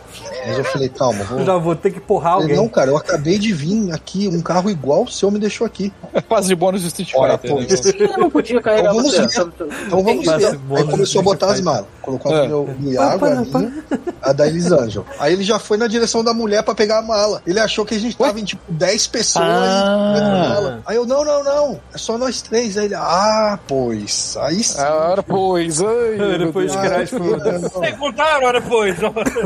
Mas 0.46 0.58
eu 0.58 0.64
falei, 0.64 0.88
calma, 0.88 1.22
vou... 1.24 1.38
Eu 1.42 1.46
já 1.46 1.56
vou 1.56 1.74
ter 1.76 1.92
que 1.92 2.00
porrar 2.00 2.32
Falei, 2.32 2.50
alguém. 2.50 2.56
não, 2.56 2.68
cara, 2.68 2.90
eu 2.90 2.96
acabei 2.96 3.38
de 3.38 3.52
vir 3.52 3.92
aqui, 3.92 4.28
um 4.28 4.42
carro 4.42 4.68
igual 4.68 5.04
o 5.04 5.08
seu 5.08 5.30
me 5.30 5.38
deixou 5.38 5.66
aqui. 5.66 5.92
Quase 6.28 6.48
de 6.48 6.54
bônus 6.54 6.82
do 6.82 6.88
Street 6.88 7.12
Ora, 7.14 7.38
Fighter. 7.38 7.50
pô, 7.50 7.60
né? 7.60 7.66
Eu 7.98 8.18
não 8.18 8.30
podia 8.30 8.60
carregar 8.60 8.90
Então 8.90 8.96
vamos 9.02 9.12
você. 9.12 9.42
ver. 9.44 9.52
Então 9.86 10.02
vamos 10.02 10.26
ver. 10.26 10.60
Aí 10.76 10.84
começou 10.84 11.20
a 11.20 11.24
botar 11.24 11.52
as 11.52 11.60
malas. 11.60 11.86
Colocou 12.02 12.31
É. 12.32 12.44
a 12.44 12.48
meu 12.48 12.76
Iago, 12.80 13.26
a 13.26 13.30
minha, 13.30 13.84
a 14.22 14.32
da 14.32 14.46
Elisângela. 14.46 15.04
Aí 15.18 15.32
ele 15.32 15.42
já 15.42 15.58
foi 15.58 15.76
na 15.76 15.86
direção 15.86 16.24
da 16.24 16.32
mulher 16.32 16.62
pra 16.62 16.74
pegar 16.74 16.98
a 16.98 17.02
mala. 17.02 17.42
Ele 17.46 17.60
achou 17.60 17.84
que 17.84 17.94
a 17.94 17.98
gente 17.98 18.16
tava 18.16 18.38
em 18.40 18.44
tipo 18.44 18.62
10 18.68 19.06
pessoas. 19.08 19.44
Ah. 19.46 20.78
Aí 20.86 20.96
eu, 20.96 21.06
não, 21.06 21.24
não, 21.24 21.44
não. 21.44 21.80
É 21.94 21.98
só 21.98 22.16
nós 22.18 22.42
três. 22.42 22.76
Aí 22.76 22.86
ele, 22.86 22.94
ah, 22.94 23.58
pois. 23.66 24.36
Aí 24.40 24.62
sim. 24.62 24.80
Ora, 24.80 25.22
pois. 25.22 25.80
Ai, 25.80 26.86
era 26.86 27.06
tipo, 27.06 27.24
Vocês 27.24 27.96
contaram, 27.98 28.46
hora 28.46 28.60
depois. 28.60 28.96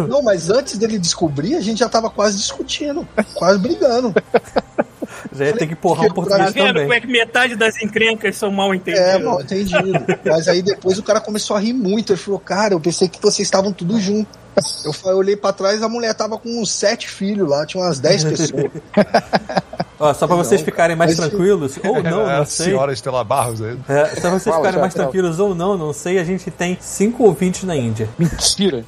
Não, 0.08 0.22
mas 0.22 0.50
antes 0.50 0.78
dele 0.78 0.98
descobrir, 0.98 1.56
a 1.56 1.60
gente 1.60 1.78
já 1.78 1.88
tava 1.88 2.10
quase 2.10 2.36
discutindo. 2.38 3.06
Quase 3.34 3.58
brigando. 3.58 4.14
Ter 5.36 5.66
que 5.66 5.76
porrar 5.76 6.04
um 6.06 6.08
Tá 6.08 6.14
português 6.14 6.52
vendo 6.52 6.66
como 6.66 6.78
também. 6.80 6.96
é 6.96 7.00
que 7.00 7.06
metade 7.06 7.56
das 7.56 7.80
encrencas 7.82 8.36
são 8.36 8.50
mal 8.50 8.74
entendidas? 8.74 9.06
É, 9.08 9.18
mal 9.18 9.40
entendido. 9.40 9.92
Mas 10.24 10.48
aí 10.48 10.62
depois 10.62 10.98
o 10.98 11.02
cara 11.02 11.20
começou 11.20 11.56
a 11.56 11.60
rir 11.60 11.72
muito. 11.72 12.12
Ele 12.12 12.18
falou, 12.18 12.40
cara, 12.40 12.74
eu 12.74 12.80
pensei 12.80 13.08
que 13.08 13.20
vocês 13.20 13.46
estavam 13.46 13.72
tudo 13.72 14.00
junto. 14.00 14.28
Eu, 14.84 14.94
eu 15.10 15.16
olhei 15.18 15.36
pra 15.36 15.52
trás, 15.52 15.82
a 15.82 15.88
mulher 15.88 16.14
tava 16.14 16.38
com 16.38 16.60
uns 16.60 16.70
sete 16.70 17.08
filhos 17.08 17.48
lá, 17.48 17.66
tinha 17.66 17.82
umas 17.82 17.98
dez 17.98 18.24
pessoas. 18.24 18.70
Ó, 19.98 20.12
só 20.12 20.26
pra 20.26 20.36
vocês 20.36 20.60
Não, 20.60 20.64
ficarem 20.66 20.94
mais 20.94 21.16
tranquilos, 21.16 21.78
ou 21.82 22.02
não, 22.04 22.28
É 22.30 22.34
a 22.34 22.38
não 22.40 22.44
sei. 22.44 22.66
senhora 22.66 22.92
Estela 22.92 23.24
Barros 23.24 23.62
aí. 23.62 23.78
É, 23.88 24.04
só 24.08 24.20
pra 24.20 24.30
vocês 24.30 24.42
Fala, 24.44 24.56
ficarem 24.58 24.80
mais 24.80 24.92
tranquilos 24.92 25.40
ou 25.40 25.54
não, 25.54 25.76
não 25.78 25.90
sei, 25.94 26.18
a 26.18 26.24
gente 26.24 26.50
tem 26.50 26.76
cinco 26.82 27.24
ouvintes 27.24 27.64
na 27.64 27.74
Índia. 27.74 28.06
Mentira. 28.18 28.84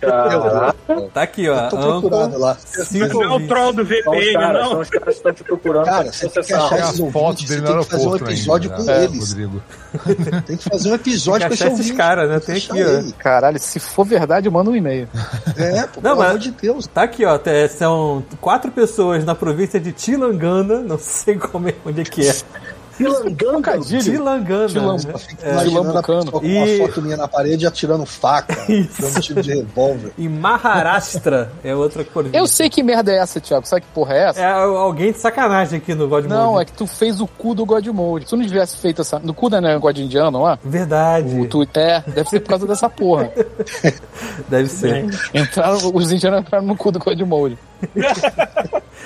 Tá 1.14 1.22
aqui, 1.22 1.48
ó. 1.48 1.68
Tô 1.68 1.78
procurando 1.78 2.38
lá. 2.38 2.56
cinco 2.60 3.14
Não 3.14 3.22
é 3.22 3.26
o 3.26 3.30
ouvintes. 3.32 3.48
troll 3.48 3.72
do 3.72 3.84
VPN, 3.86 4.32
caras, 4.34 4.60
são 4.62 4.74
não. 4.74 4.80
os 4.80 4.90
caras 4.90 5.06
que 5.06 5.10
estão 5.12 5.32
te 5.32 5.44
procurando 5.44 5.84
Cara, 5.86 6.12
você 6.12 6.28
tem 6.28 6.42
que 6.42 6.52
achar 6.52 6.78
esses 6.78 7.00
ouvintes, 7.00 7.48
você 7.48 7.62
tem 7.62 7.78
que 7.78 7.84
fazer 7.90 8.06
um 8.08 8.16
episódio 8.16 8.70
ainda, 8.70 8.82
com 8.84 8.90
né, 8.90 9.04
eles. 9.04 9.28
Rodrigo. 9.30 9.62
Tem 10.46 10.56
que 10.58 10.64
fazer 10.68 10.90
um 10.90 10.94
episódio 10.94 11.48
Tem 11.48 11.48
com 11.48 11.56
que 11.56 11.62
esse 11.62 11.64
achar 11.64 11.80
esses 11.80 11.96
caras, 11.96 12.28
né? 12.28 12.40
Tem 12.40 12.56
aqui, 12.56 12.70
ó. 12.84 13.18
Caralho, 13.18 13.58
se 13.58 13.80
for 13.80 14.04
verdade, 14.04 14.48
manda 14.50 14.68
um 14.70 14.76
e-mail. 14.76 15.08
É, 15.58 15.82
pô, 15.92 16.00
Não, 16.00 16.10
pelo 16.10 16.16
mas- 16.18 16.28
amor 16.30 16.38
de 16.38 16.50
Deus. 16.52 16.86
Tá 16.86 17.02
aqui, 17.02 17.24
ó. 17.24 17.38
São 17.70 18.24
quatro 18.40 18.70
pessoas 18.70 19.24
na 19.24 19.34
província 19.34 19.78
de 19.80 19.92
Tilangana. 19.92 20.80
Não 20.80 20.98
sei 21.00 21.36
como 21.36 21.68
é, 21.68 21.74
onde 21.84 22.00
é 22.00 22.04
que 22.04 22.26
é. 22.28 22.34
Trocadilho. 23.36 24.02
Tilangana. 24.02 24.68
Tilam- 24.68 24.96
né? 24.96 25.18
Fico 25.18 25.42
imaginando 25.46 25.98
a 25.98 26.02
pessoa 26.02 26.24
com 26.32 26.38
uma 26.46 26.66
E- 26.66 26.78
foto 26.78 27.02
minha 27.02 27.16
na 27.16 27.28
parede 27.28 27.66
atirando 27.66 28.04
faca, 28.04 28.56
Isso. 28.72 29.00
dando 29.00 29.20
tiro 29.20 29.42
de 29.42 29.54
revólver. 29.54 30.12
E 30.18 30.28
Maharashtra 30.28 31.50
é 31.62 31.74
outra 31.74 32.04
província. 32.04 32.38
Eu 32.38 32.46
sei 32.46 32.68
que 32.68 32.82
merda 32.82 33.12
é 33.12 33.18
essa, 33.18 33.40
Thiago. 33.40 33.66
Sabe 33.66 33.82
que 33.82 33.88
porra 33.94 34.14
é 34.14 34.28
essa? 34.28 34.40
É 34.40 34.52
alguém 34.52 35.12
de 35.12 35.18
sacanagem 35.18 35.78
aqui 35.78 35.94
no 35.94 36.08
God 36.08 36.24
Não, 36.26 36.52
Mode. 36.52 36.62
é 36.62 36.64
que 36.66 36.72
tu 36.72 36.86
fez 36.86 37.20
o 37.20 37.26
cu 37.26 37.54
do 37.54 37.64
God 37.64 37.86
Mode. 37.88 38.24
Se 38.24 38.30
tu 38.30 38.36
não 38.36 38.46
tivesse 38.46 38.76
feito 38.76 39.00
essa. 39.02 39.18
No 39.18 39.32
cu 39.34 39.48
da 39.48 39.60
né, 39.60 39.76
God 39.78 39.96
Indiano 39.98 40.42
lá? 40.42 40.58
Verdade. 40.64 41.38
O 41.40 41.46
tu... 41.46 41.62
É, 41.74 42.02
deve 42.06 42.28
ser 42.28 42.40
por 42.40 42.48
causa 42.50 42.66
dessa 42.66 42.88
porra. 42.90 43.30
Deve 44.48 44.68
ser. 44.68 45.06
Entraram, 45.34 45.78
os 45.94 46.10
indianos 46.10 46.40
entraram 46.40 46.66
no 46.66 46.76
cu 46.76 46.90
do 46.90 46.98
God 46.98 47.20
Mode. 47.20 47.58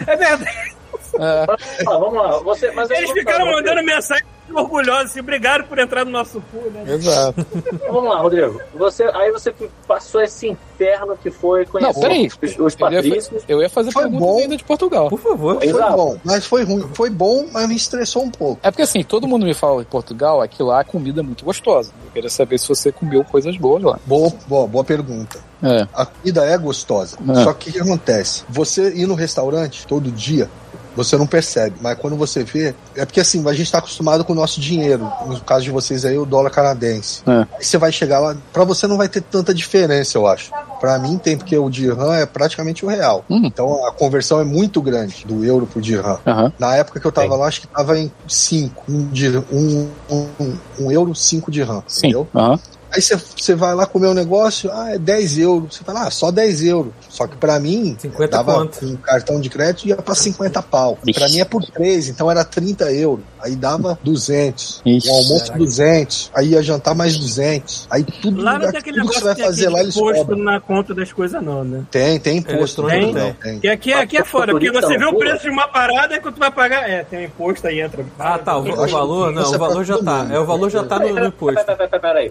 É 0.07 0.17
verdade. 0.17 0.75
É, 1.19 1.47
Ah, 1.87 1.99
vamos 1.99 2.15
lá. 2.15 2.39
Você, 2.39 2.71
mas 2.73 2.91
Eles 2.91 3.07
vou 3.07 3.15
ficaram 3.17 3.45
falar, 3.47 3.53
mandando 3.57 3.83
mensagem 3.85 4.25
orgulhosos, 4.55 5.13
assim, 5.13 5.21
obrigado 5.21 5.65
por 5.65 5.79
entrar 5.79 6.05
no 6.05 6.11
nosso 6.11 6.43
cu, 6.53 6.69
né? 6.71 6.85
exato. 6.95 7.47
Vamos 7.91 8.05
lá, 8.11 8.19
Rodrigo. 8.21 8.61
Você, 8.75 9.05
aí 9.05 9.31
você 9.33 9.55
passou 9.89 10.21
esse 10.21 10.49
inferno 10.49 11.17
que 11.17 11.31
foi 11.31 11.65
conhecer 11.65 11.93
Não, 11.95 12.01
peraí. 12.03 12.27
os, 12.27 12.35
os 12.43 12.53
Eu 12.59 12.69
ia, 12.69 12.77
patrícios. 12.77 13.45
eu 13.49 13.63
ia 13.63 13.71
fazer 13.71 13.91
Foi 13.93 14.03
pergunta 14.03 14.25
bom. 14.27 14.39
ainda 14.39 14.57
de 14.57 14.65
Portugal. 14.65 15.09
Por 15.09 15.19
favor. 15.21 15.57
Foi 15.57 15.67
Exato. 15.69 15.97
bom, 15.97 16.19
mas 16.23 16.45
foi 16.45 16.65
ruim. 16.65 16.87
Foi 16.93 17.09
bom, 17.09 17.47
mas 17.51 17.67
me 17.67 17.77
estressou 17.77 18.25
um 18.25 18.31
pouco. 18.31 18.61
É 18.63 18.71
porque 18.71 18.83
assim, 18.83 19.03
todo 19.03 19.27
mundo 19.27 19.47
me 19.47 19.55
fala 19.55 19.81
em 19.81 19.87
Portugal, 19.87 20.43
aqui 20.43 20.63
lá 20.63 20.81
a 20.81 20.85
comida 20.85 21.21
é 21.21 21.23
muito 21.23 21.45
gostosa. 21.47 21.91
Eu 22.05 22.11
queria 22.11 22.29
saber 22.31 22.59
se 22.59 22.69
você 22.69 22.93
comeu 22.93 23.25
coisas 23.25 23.57
boas 23.57 23.83
lá. 23.83 23.99
Boa, 24.05 24.31
boa, 24.47 24.67
boa 24.67 24.85
pergunta. 24.85 25.39
É. 25.63 25.87
A 25.95 26.05
comida 26.05 26.45
é 26.45 26.59
gostosa. 26.59 27.17
É. 27.27 27.45
Só 27.45 27.55
que 27.55 27.71
o 27.71 27.73
que 27.73 27.81
acontece? 27.81 28.45
Você 28.51 28.93
ir 28.95 29.07
no 29.07 29.15
restaurante 29.15 29.87
todo 29.87 30.11
dia, 30.11 30.51
você 30.95 31.17
não 31.17 31.27
percebe. 31.27 31.77
Mas 31.81 31.99
quando 31.99 32.17
você 32.17 32.45
vê, 32.45 32.75
é 32.95 33.05
porque 33.05 33.21
assim, 33.21 33.47
a 33.49 33.53
gente 33.53 33.67
está 33.67 33.79
acostumado 33.79 34.25
com 34.25 34.33
o 34.33 34.37
nosso 34.37 34.61
dinheiro. 34.61 35.11
No 35.27 35.41
caso 35.41 35.65
de 35.65 35.71
vocês 35.71 36.05
aí, 36.05 36.19
o 36.19 36.25
dólar 36.25 36.51
canadense. 36.51 37.23
É. 37.27 37.47
Aí 37.59 37.65
você 37.65 37.79
vai 37.79 37.93
chegar 37.93 38.21
lá, 38.21 38.37
pra 38.53 38.65
você 38.65 38.87
não 38.87 38.97
vai 38.97 39.09
ter 39.09 39.23
tanta 39.23 39.55
diferença, 39.55 40.19
eu 40.19 40.27
acho. 40.27 40.51
Pra 40.81 40.99
mim 40.99 41.17
tem, 41.19 41.37
porque 41.37 41.57
o 41.57 41.71
dirham 41.71 42.13
é 42.13 42.27
praticamente 42.27 42.85
o 42.85 42.89
real. 42.89 43.25
Hum. 43.31 43.43
Então 43.45 43.87
a 43.87 43.93
conversão 43.93 44.41
é 44.41 44.45
muito 44.45 44.83
grande 44.83 45.25
do 45.27 45.45
euro 45.45 45.67
pro 45.67 45.81
dirham. 45.81 46.19
Aham. 46.27 46.53
Na 46.59 46.77
época 46.77 47.01
que 47.01 47.07
eu 47.07 47.13
tava 47.13 47.37
lá, 47.37 47.47
acho 47.47 47.61
que 47.61 47.69
tava 47.69 47.99
em 47.99 48.11
5. 48.27 48.85
Um, 48.89 49.09
um, 49.51 49.89
um, 50.11 50.57
um 50.81 50.93
euro, 50.93 51.15
5 51.15 51.51
dirham. 51.51 51.83
Sim. 51.87 52.09
Entendeu? 52.09 52.29
Aham. 52.35 52.59
Aí 52.95 53.01
você- 53.01 53.17
você 53.17 53.55
vai 53.55 53.75
lá 53.75 53.87
comer 53.87 54.09
um 54.09 54.15
negócio, 54.15 54.71
ah, 54.73 54.91
é 54.95 54.99
10 54.99 55.39
euros. 55.39 55.77
Você 55.77 55.85
fala, 55.85 56.07
ah, 56.07 56.11
só 56.11 56.31
10 56.31 56.63
euros. 56.63 56.93
Só 57.09 57.27
que 57.27 57.37
pra 57.37 57.59
mim, 57.59 57.97
50 57.99 58.29
dava 58.37 58.69
um 58.83 58.97
cartão 58.97 59.41
de 59.41 59.49
crédito 59.49 59.87
ia 59.89 59.97
pra 59.97 60.15
50 60.15 60.63
pau. 60.63 60.99
Pra 61.15 61.29
mim 61.29 61.41
é 61.41 61.45
por 61.45 61.65
3, 61.65 62.09
então 62.09 62.31
era 62.31 62.45
30 62.45 62.93
euros. 62.93 63.25
Aí 63.41 63.57
dava 63.57 63.99
200. 64.05 64.81
Ixi, 64.87 65.09
um 65.09 65.13
almoço 65.15 65.47
caraca. 65.47 65.59
200. 65.59 66.31
Aí 66.35 66.49
ia 66.51 66.63
jantar 66.63 66.95
mais 66.95 67.17
200. 67.19 67.87
Aí 67.91 68.05
tudo, 68.05 68.41
Lá 68.41 68.53
não 68.53 68.59
lugar- 68.59 68.71
tem 68.73 68.81
aquele 68.81 68.99
tudo 68.99 69.09
que 69.11 69.15
negócio 69.17 69.21
você 69.21 69.27
vai 69.27 69.35
tem 69.35 69.45
fazer 69.45 69.69
lá, 69.69 69.81
eles 69.81 69.97
imposto 69.97 70.19
cobram. 70.27 70.39
na 70.45 70.61
conta 70.61 70.95
das 70.95 71.13
coisas, 71.13 71.43
não, 71.43 71.65
né? 71.65 71.83
Tem, 71.91 72.21
tem 72.21 72.37
imposto. 72.39 72.83
Eletrônico 72.83 73.19
Não, 73.19 73.33
tem. 73.33 73.35
tem. 73.53 73.61
Que 73.61 73.69
aqui, 73.69 73.93
aqui 73.93 74.17
é 74.19 74.25
foda, 74.25 74.53
porque 74.53 74.71
você 74.71 74.97
vê 74.97 75.05
o 75.07 75.15
preço 75.19 75.43
de 75.43 75.51
uma 75.51 75.67
parada 75.67 76.15
e 76.15 76.21
quando 76.21 76.35
tu 76.35 76.39
vai 76.41 76.51
pagar, 76.53 76.89
é, 76.89 77.03
tem 77.03 77.19
um 77.21 77.23
imposto 77.25 77.67
aí 77.67 77.81
entra. 77.81 78.05
Ah, 78.19 78.39
tá. 78.39 78.57
O, 78.59 78.63
valor, 78.87 79.33
não, 79.33 79.51
o 79.51 79.55
é 79.55 79.59
valor 79.59 79.85
já 79.85 79.99
tá. 79.99 80.29
É, 80.31 80.39
o 80.39 80.45
valor 80.47 80.71
já 80.71 80.85
tá 80.85 80.99
no, 81.01 81.09
no 81.15 81.27
imposto. 81.27 81.65
Peraí, 81.65 81.77
peraí, 81.89 82.01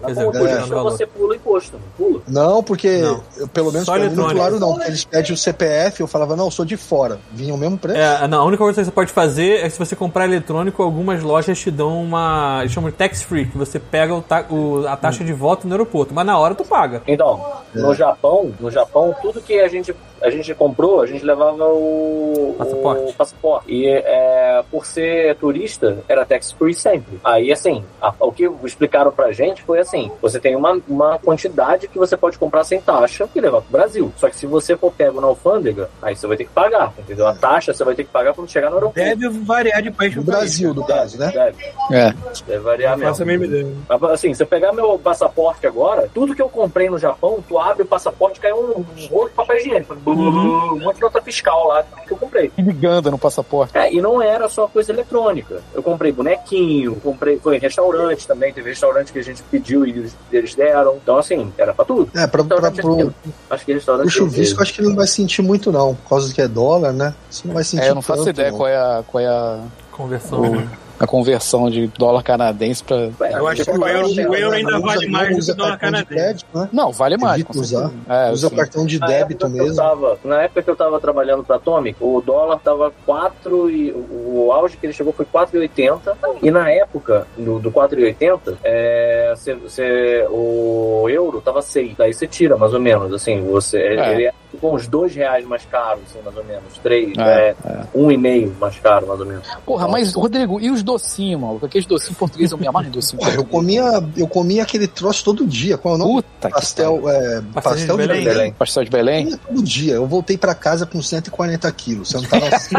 É, 0.58 0.66
você 0.66 1.06
pula 1.06 1.32
o 1.32 1.34
imposto, 1.34 1.72
não 1.76 2.06
pula? 2.06 2.22
Não, 2.28 2.62
porque 2.62 2.98
Não. 2.98 3.22
eu, 3.36 3.48
pelo 3.48 3.72
menos 3.72 3.86
no 3.88 3.96
eletrônico. 3.96 4.34
claro 4.36 4.60
não. 4.60 4.82
Eles 4.82 5.04
pedem 5.04 5.32
o 5.32 5.36
CPF, 5.36 6.00
eu 6.00 6.06
falava, 6.06 6.36
não, 6.36 6.46
eu 6.46 6.50
sou 6.50 6.64
de 6.64 6.76
fora. 6.76 7.18
Vinha 7.32 7.54
o 7.54 7.58
mesmo 7.58 7.78
preço. 7.78 7.98
É, 7.98 8.26
não, 8.28 8.42
a 8.42 8.44
única 8.44 8.62
coisa 8.62 8.80
que 8.80 8.84
você 8.86 8.90
pode 8.90 9.12
fazer 9.12 9.58
é 9.60 9.62
que 9.64 9.70
se 9.70 9.78
você 9.78 9.94
comprar 9.96 10.24
eletrônico, 10.24 10.82
algumas 10.82 11.22
lojas 11.22 11.58
te 11.58 11.70
dão 11.70 12.02
uma. 12.02 12.58
Eles 12.60 12.72
chamam 12.72 12.90
de 12.90 12.96
tax 12.96 13.22
free, 13.22 13.46
que 13.46 13.56
você 13.58 13.78
pega 13.78 14.14
o 14.14 14.22
ta- 14.22 14.46
o- 14.50 14.86
a 14.86 14.96
taxa 14.96 15.24
de 15.24 15.32
volta 15.32 15.66
no 15.66 15.74
aeroporto, 15.74 16.12
mas 16.14 16.24
na 16.26 16.38
hora 16.38 16.54
tu 16.54 16.64
paga. 16.64 17.02
Então, 17.06 17.44
no 17.74 17.94
Japão, 17.94 18.52
no 18.60 18.70
Japão, 18.70 19.14
tudo 19.22 19.40
que 19.40 19.58
a 19.60 19.68
gente, 19.68 19.94
a 20.22 20.30
gente 20.30 20.54
comprou, 20.54 21.00
a 21.02 21.06
gente 21.06 21.24
levava 21.24 21.64
o 21.66 22.54
Passaporte. 22.58 23.02
o 23.10 23.12
passaporte. 23.14 23.72
E 23.72 23.86
é, 23.88 24.62
por 24.70 24.86
ser 24.86 25.36
turista, 25.36 25.98
era 26.08 26.24
tax 26.24 26.52
free 26.52 26.74
sempre. 26.74 27.18
Aí, 27.24 27.52
assim, 27.52 27.84
a- 28.00 28.12
o 28.20 28.32
que 28.32 28.48
explicaram 28.64 29.10
pra 29.12 29.32
gente 29.32 29.62
foi 29.62 29.78
assim: 29.80 30.10
você 30.20 30.38
tem 30.42 30.54
uma, 30.56 30.78
uma 30.88 31.18
quantidade 31.18 31.88
que 31.88 31.98
você 31.98 32.16
pode 32.16 32.38
comprar 32.38 32.64
sem 32.64 32.80
taxa 32.80 33.28
e 33.34 33.40
levar 33.40 33.62
pro 33.62 33.70
Brasil. 33.72 34.12
Só 34.16 34.28
que 34.28 34.36
se 34.36 34.46
você 34.46 34.76
for 34.76 34.92
pego 34.92 35.20
na 35.20 35.26
alfândega, 35.28 35.88
aí 36.02 36.14
você 36.14 36.26
vai 36.26 36.36
ter 36.36 36.44
que 36.44 36.50
pagar, 36.50 36.92
entendeu? 36.98 37.26
A 37.26 37.34
taxa 37.34 37.72
você 37.72 37.82
vai 37.84 37.94
ter 37.94 38.04
que 38.04 38.10
pagar 38.10 38.34
quando 38.34 38.50
chegar 38.50 38.68
no 38.70 38.76
aeroporto. 38.76 39.00
Deve 39.16 39.28
variar 39.40 39.80
de 39.82 39.90
país 39.90 40.14
país. 40.14 40.26
Brasil, 40.26 40.74
no 40.74 40.84
caso, 40.84 41.18
né? 41.18 41.30
Deve, 41.32 41.64
É. 41.92 42.12
deve 42.46 42.58
variar 42.58 42.98
Não 42.98 43.06
faço 43.06 43.22
a 43.22 43.26
mesmo. 43.26 43.42
mesma 43.46 43.58
ideia. 43.58 44.12
Assim, 44.12 44.34
se 44.34 44.42
eu 44.42 44.46
pegar 44.46 44.72
meu 44.72 44.98
passaporte 44.98 45.66
agora, 45.66 46.10
tudo 46.12 46.34
que 46.34 46.42
eu 46.42 46.48
comprei 46.48 46.90
no 46.90 46.98
Japão, 46.98 47.42
tu 47.46 47.58
abre 47.58 47.82
o 47.82 47.86
passaporte 47.86 48.38
e 48.38 48.42
cai 48.42 48.52
um, 48.52 48.78
um 48.80 49.06
rolo 49.10 49.28
de 49.28 49.34
papel 49.34 49.56
higiênico. 49.58 49.96
Um 50.06 50.80
monte 50.80 50.96
de 50.96 51.02
nota 51.02 51.20
fiscal 51.22 51.68
lá 51.68 51.82
que 52.06 52.12
eu 52.12 52.16
comprei. 52.16 52.48
comprei. 52.48 52.64
Ligando 52.64 53.10
no 53.10 53.18
passaporte. 53.18 53.76
É, 53.76 53.92
e 53.92 54.00
não 54.00 54.20
era 54.20 54.48
só 54.48 54.66
coisa 54.66 54.92
eletrônica. 54.92 55.60
Eu 55.74 55.82
comprei 55.82 56.10
bonequinho, 56.12 56.96
comprei, 56.96 57.38
foi 57.38 57.56
em 57.56 57.60
restaurante 57.60 58.26
também, 58.26 58.52
teve 58.52 58.70
restaurante 58.70 59.12
que 59.12 59.18
a 59.18 59.22
gente 59.24 59.42
pediu 59.44 59.86
e 59.86 60.10
eles, 60.36 60.50
eles 60.50 60.54
deram. 60.54 60.96
Então, 61.02 61.16
assim, 61.18 61.52
era 61.58 61.72
pra 61.72 61.84
tudo. 61.84 62.10
É, 62.14 62.26
pra, 62.26 62.42
pra, 62.44 62.68
Restaurante 62.70 62.80
pro, 62.80 63.14
Acho 63.50 63.64
que 63.64 63.72
restaurante. 63.72 64.06
o 64.06 64.10
chuvisco, 64.10 64.62
acho 64.62 64.72
que 64.74 64.80
ele 64.80 64.88
não 64.88 64.96
vai 64.96 65.06
sentir 65.06 65.42
muito, 65.42 65.70
não. 65.72 65.94
Por 65.94 66.08
causa 66.08 66.32
que 66.32 66.40
é 66.40 66.48
dólar, 66.48 66.92
né? 66.92 67.14
Você 67.30 67.46
não 67.46 67.54
vai 67.54 67.64
sentir 67.64 67.84
É, 67.84 67.90
eu 67.90 67.94
não 67.94 68.02
faço 68.02 68.24
tanto, 68.24 68.30
ideia 68.36 68.50
não. 68.50 68.58
qual 68.58 68.68
é 68.68 68.76
a, 68.76 69.04
qual 69.06 69.22
é 69.22 69.26
a, 69.28 69.60
Conversão. 69.90 70.66
A 71.00 71.06
conversão 71.06 71.68
de 71.70 71.86
dólar 71.98 72.22
canadense 72.22 72.82
pra. 72.84 73.10
Eu 73.30 73.46
acho 73.48 73.64
que 73.64 73.70
o 73.70 73.86
euro, 73.88 74.08
o 74.08 74.34
euro 74.36 74.54
ainda 74.56 74.70
Não 74.72 74.80
vale 74.82 74.98
usa- 75.06 75.10
mais 75.10 75.28
do 75.30 75.38
usa 75.38 75.52
que 75.54 75.60
o 75.60 75.64
dólar 75.64 75.78
canadense. 75.78 76.06
crédito, 76.14 76.46
né? 76.54 76.68
Não, 76.72 76.92
vale 76.92 77.16
mais. 77.16 77.44
Usar. 77.54 77.90
É, 78.08 78.30
Usa 78.30 78.48
sim. 78.48 78.56
cartão 78.56 78.86
de 78.86 78.98
débito 79.00 79.48
mesmo. 79.48 79.74
tava- 79.76 80.18
na 80.24 80.42
época 80.42 80.62
que 80.62 80.70
eu 80.70 80.76
tava 80.76 81.00
trabalhando 81.00 81.42
pra 81.44 81.56
Atomic, 81.56 81.96
o 82.00 82.20
dólar 82.24 82.58
tava 82.60 82.92
4 83.04 83.68
e 83.70 83.90
o, 83.92 84.50
auge 84.52 84.76
que 84.76 84.86
ele 84.86 84.92
chegou 84.92 85.12
foi 85.12 85.24
4,80 85.24 86.14
e 86.42 86.50
na 86.50 86.70
época 86.70 87.26
do, 87.36 87.58
do 87.58 87.70
4,80 87.70 88.56
é, 88.62 89.32
cê- 89.36 89.56
cê- 89.68 90.26
o 90.30 91.06
euro 91.08 91.40
tava 91.40 91.62
6. 91.62 91.94
Daí 91.96 92.12
você 92.14 92.26
tira 92.26 92.56
mais 92.56 92.72
ou 92.74 92.80
menos, 92.80 93.12
assim, 93.12 93.42
você 93.42 93.78
É. 93.78 94.12
ele 94.12 94.24
é 94.26 94.32
com 94.60 94.74
uns 94.74 94.86
2 94.86 95.14
reais 95.14 95.46
mais 95.46 95.64
caro, 95.64 96.00
assim, 96.08 96.18
mais 96.24 96.36
ou 96.36 96.44
menos, 96.44 96.78
3, 96.82 97.16
É, 97.18 97.54
é, 97.64 97.80
um 97.94 98.10
e 98.10 98.16
meio 98.16 98.54
mais 98.60 98.78
caro, 98.78 99.06
mais 99.06 99.20
ou 99.20 99.26
menos. 99.26 99.46
Porra, 99.64 99.88
mas, 99.88 100.14
Rodrigo, 100.14 100.60
e 100.60 100.70
os 100.70 100.82
docinhos, 100.82 101.40
maluco? 101.40 101.66
Aqueles 101.66 101.86
docinhos 101.86 102.18
portugueses, 102.18 102.52
eu 102.52 102.58
me 102.58 102.66
amarro 102.66 102.86
em 102.86 102.90
docinho 102.90 103.18
Porra, 103.20 103.34
eu 103.34 103.44
comia, 103.44 103.82
eu 104.16 104.26
comia 104.28 104.62
aquele 104.62 104.86
troço 104.86 105.24
todo 105.24 105.46
dia. 105.46 105.76
Qual 105.78 105.94
é 105.94 105.96
o 105.96 105.98
nome? 105.98 106.12
Puta 106.22 106.48
que 106.48 106.54
pastel, 106.54 107.08
é, 107.08 107.42
Pastel 107.54 107.62
pastel, 107.62 107.96
de 107.96 108.02
de 108.02 108.08
Belém. 108.08 108.24
Belém. 108.24 108.52
Pastel 108.52 108.84
de 108.84 108.90
Belém? 108.90 109.24
Comia 109.24 109.38
todo 109.38 109.62
dia. 109.62 109.94
Eu 109.94 110.06
voltei 110.06 110.36
pra 110.38 110.54
casa 110.54 110.86
com 110.86 111.00
140 111.02 111.70
quilos. 111.72 112.08
Você 112.08 112.16
não 112.18 112.24
tava 112.24 112.46
assim. 112.54 112.74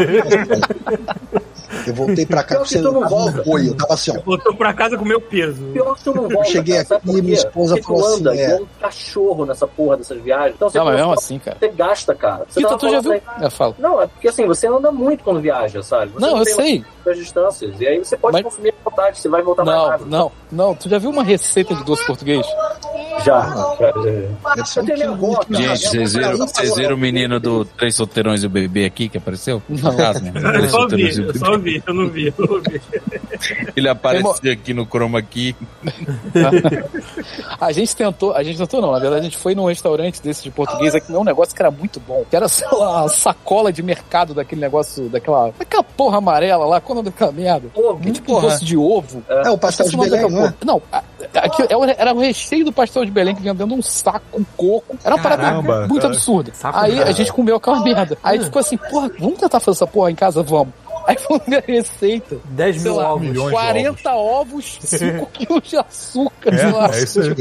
Eu 1.86 1.94
voltei 1.94 2.24
pra 2.24 2.42
Pior 2.42 2.58
com 2.58 2.64
você 2.64 2.80
não 2.80 3.08
volta. 3.08 3.42
um. 3.46 3.58
Eu 3.58 3.76
tava 3.76 3.94
assim, 3.94 4.10
ó. 4.10 4.20
Voltou 4.20 4.54
pra 4.54 4.72
casa 4.72 4.96
com 4.96 5.04
o 5.04 5.08
meu 5.08 5.20
peso. 5.20 5.62
Pior 5.72 5.94
que 5.96 6.04
tu 6.04 6.14
não 6.14 6.28
volta, 6.28 6.50
cheguei 6.50 6.82
cara, 6.84 6.96
aqui 6.96 7.18
e 7.18 7.22
minha 7.22 7.34
esposa 7.34 7.82
falou 7.82 8.06
assim, 8.06 8.20
anda 8.20 8.36
é. 8.36 8.54
um 8.56 8.66
cachorro 8.80 9.44
nessa 9.44 9.66
porra 9.66 9.96
dessas 9.96 10.20
viagens. 10.22 10.54
Então 10.54 10.70
você, 10.70 10.78
Não, 10.78 10.84
mas 10.86 10.96
mesmo 10.96 11.12
assim, 11.12 11.38
cara. 11.38 11.56
Gasta, 11.68 12.14
cara. 12.14 12.44
Você 12.48 12.60
Vitor, 12.60 12.78
tu 12.78 12.90
já 12.90 13.00
viu? 13.00 13.12
aí- 13.12 13.22
Eu 13.40 13.50
falo. 13.50 13.74
Não, 13.78 14.00
é 14.02 14.06
porque 14.06 14.28
assim, 14.28 14.46
você 14.46 14.66
anda 14.66 14.90
muito 14.92 15.22
quando 15.24 15.40
viaja, 15.40 15.82
sabe? 15.82 16.12
Você 16.12 16.20
Não, 16.26 16.38
eu 16.38 16.44
sei. 16.44 16.84
as 17.06 17.16
distâncias. 17.18 17.80
E 17.80 17.86
aí 17.86 17.98
você 17.98 18.16
pode 18.16 18.32
Mas- 18.34 18.42
consumir 18.44 18.70
à 18.70 18.88
vontade, 18.90 19.18
você 19.18 19.28
vai 19.28 19.42
voltar 19.42 19.64
mais 19.64 19.76
Não, 19.78 19.88
rápido. 19.88 20.06
não, 20.10 20.32
não. 20.50 20.74
Tu 20.74 20.88
já 20.88 20.98
viu 20.98 21.10
uma 21.10 21.22
receita 21.22 21.74
de 21.74 21.84
doce 21.84 22.06
português? 22.06 22.46
Já. 23.24 23.76
Eu 24.56 25.12
um 25.12 25.16
muito 25.16 25.46
cara. 25.46 25.76
Gente, 25.76 25.88
vocês 25.88 26.12
viram, 26.14 26.36
vocês 26.38 26.74
viram 26.76 26.94
o 26.96 26.98
menino 26.98 27.38
do 27.40 27.64
Três 27.64 27.94
Solteirões 27.94 28.42
e 28.42 28.46
o 28.46 28.50
Bebê 28.50 28.84
aqui 28.84 29.08
que 29.08 29.18
apareceu? 29.18 29.62
Por 29.68 29.90
acaso, 29.90 30.22
né? 30.22 30.32
Eu 30.34 30.52
Três 30.52 30.70
só 30.70 30.86
vi, 30.88 31.18
eu 31.22 31.34
só 31.38 31.58
vi, 31.58 31.82
eu 31.86 31.94
não 31.94 32.08
vi, 32.08 32.34
eu 32.36 32.46
não 32.46 32.60
vi. 32.60 32.80
Ele 33.76 33.88
aparecia 33.88 34.52
aqui 34.52 34.72
no 34.74 34.84
Chroma 34.86 35.20
Key. 35.22 35.54
A 37.60 37.72
gente 37.72 37.94
tentou, 37.94 38.32
a 38.32 38.42
gente 38.42 38.58
tentou 38.58 38.80
não, 38.80 38.92
na 38.92 38.98
verdade 38.98 39.20
a 39.20 39.24
gente 39.24 39.36
foi 39.36 39.54
num 39.54 39.64
restaurante 39.66 40.20
desse 40.22 40.42
de 40.42 40.50
português 40.50 40.94
aqui, 40.94 41.12
um 41.12 41.24
negócio 41.24 41.53
que 41.54 41.62
era 41.62 41.70
muito 41.70 42.00
bom, 42.00 42.24
que 42.28 42.34
era, 42.36 42.48
sei 42.48 42.66
lá, 42.72 43.02
uma 43.02 43.08
sacola 43.08 43.72
de 43.72 43.82
mercado 43.82 44.34
daquele 44.34 44.60
negócio, 44.60 45.08
daquela, 45.08 45.52
daquela 45.58 45.82
porra 45.82 46.18
amarela 46.18 46.66
lá, 46.66 46.80
qual 46.80 46.90
é 46.90 47.00
o 47.00 47.02
nome 47.02 47.10
daquela 47.10 47.32
merda? 47.32 47.68
Ovo, 47.74 48.00
Que 48.00 48.12
tipo 48.12 48.26
porra. 48.26 48.48
doce 48.48 48.64
de 48.64 48.76
ovo. 48.76 49.22
É 49.28 49.50
o 49.50 49.56
pastel 49.58 49.88
de 49.88 49.96
Belém, 49.96 50.10
daquela 50.10 50.30
não 50.30 50.46
é? 50.46 50.54
Não, 50.64 50.82
a- 50.92 51.02
era- 51.84 51.96
era 51.98 52.12
o 52.14 52.18
recheio 52.18 52.64
do 52.64 52.72
pastel 52.72 53.04
de 53.04 53.10
Belém 53.10 53.34
que 53.34 53.40
vinha 53.42 53.54
dentro 53.54 53.72
de 53.74 53.78
um 53.78 53.82
saco 53.82 54.24
com 54.30 54.44
coco. 54.56 54.96
Era 55.04 55.14
uma 55.14 55.22
parada 55.22 55.42
Caramba, 55.42 55.80
muito 55.86 56.02
cara. 56.02 56.14
absurda. 56.14 56.52
Saco 56.54 56.78
Aí 56.78 57.02
a 57.02 57.12
gente 57.12 57.32
comeu 57.32 57.56
aquela 57.56 57.80
merda. 57.80 58.18
Aí 58.22 58.38
a 58.38 58.42
ficou 58.42 58.60
assim, 58.60 58.76
porra, 58.76 59.10
vamos 59.18 59.38
tentar 59.38 59.60
fazer 59.60 59.76
essa 59.76 59.86
porra 59.86 60.10
em 60.10 60.14
casa? 60.14 60.42
Vamos. 60.42 60.72
Aí 61.08 61.18
foi 61.18 61.38
uma 61.46 61.60
receita. 61.66 62.36
10 62.44 62.76
Sei 62.80 62.90
mil 62.90 63.00
lá, 63.00 63.12
ovos. 63.14 63.28
milhões 63.28 63.46
de 63.46 63.52
40 63.52 64.10
ovos, 64.14 64.78
5 64.82 65.26
quilos 65.32 65.62
de 65.68 65.76
açúcar, 65.76 66.72
lá. 66.72 66.90
É, 66.94 66.98
é 67.00 67.02
isso 67.04 67.20
aí. 67.20 67.34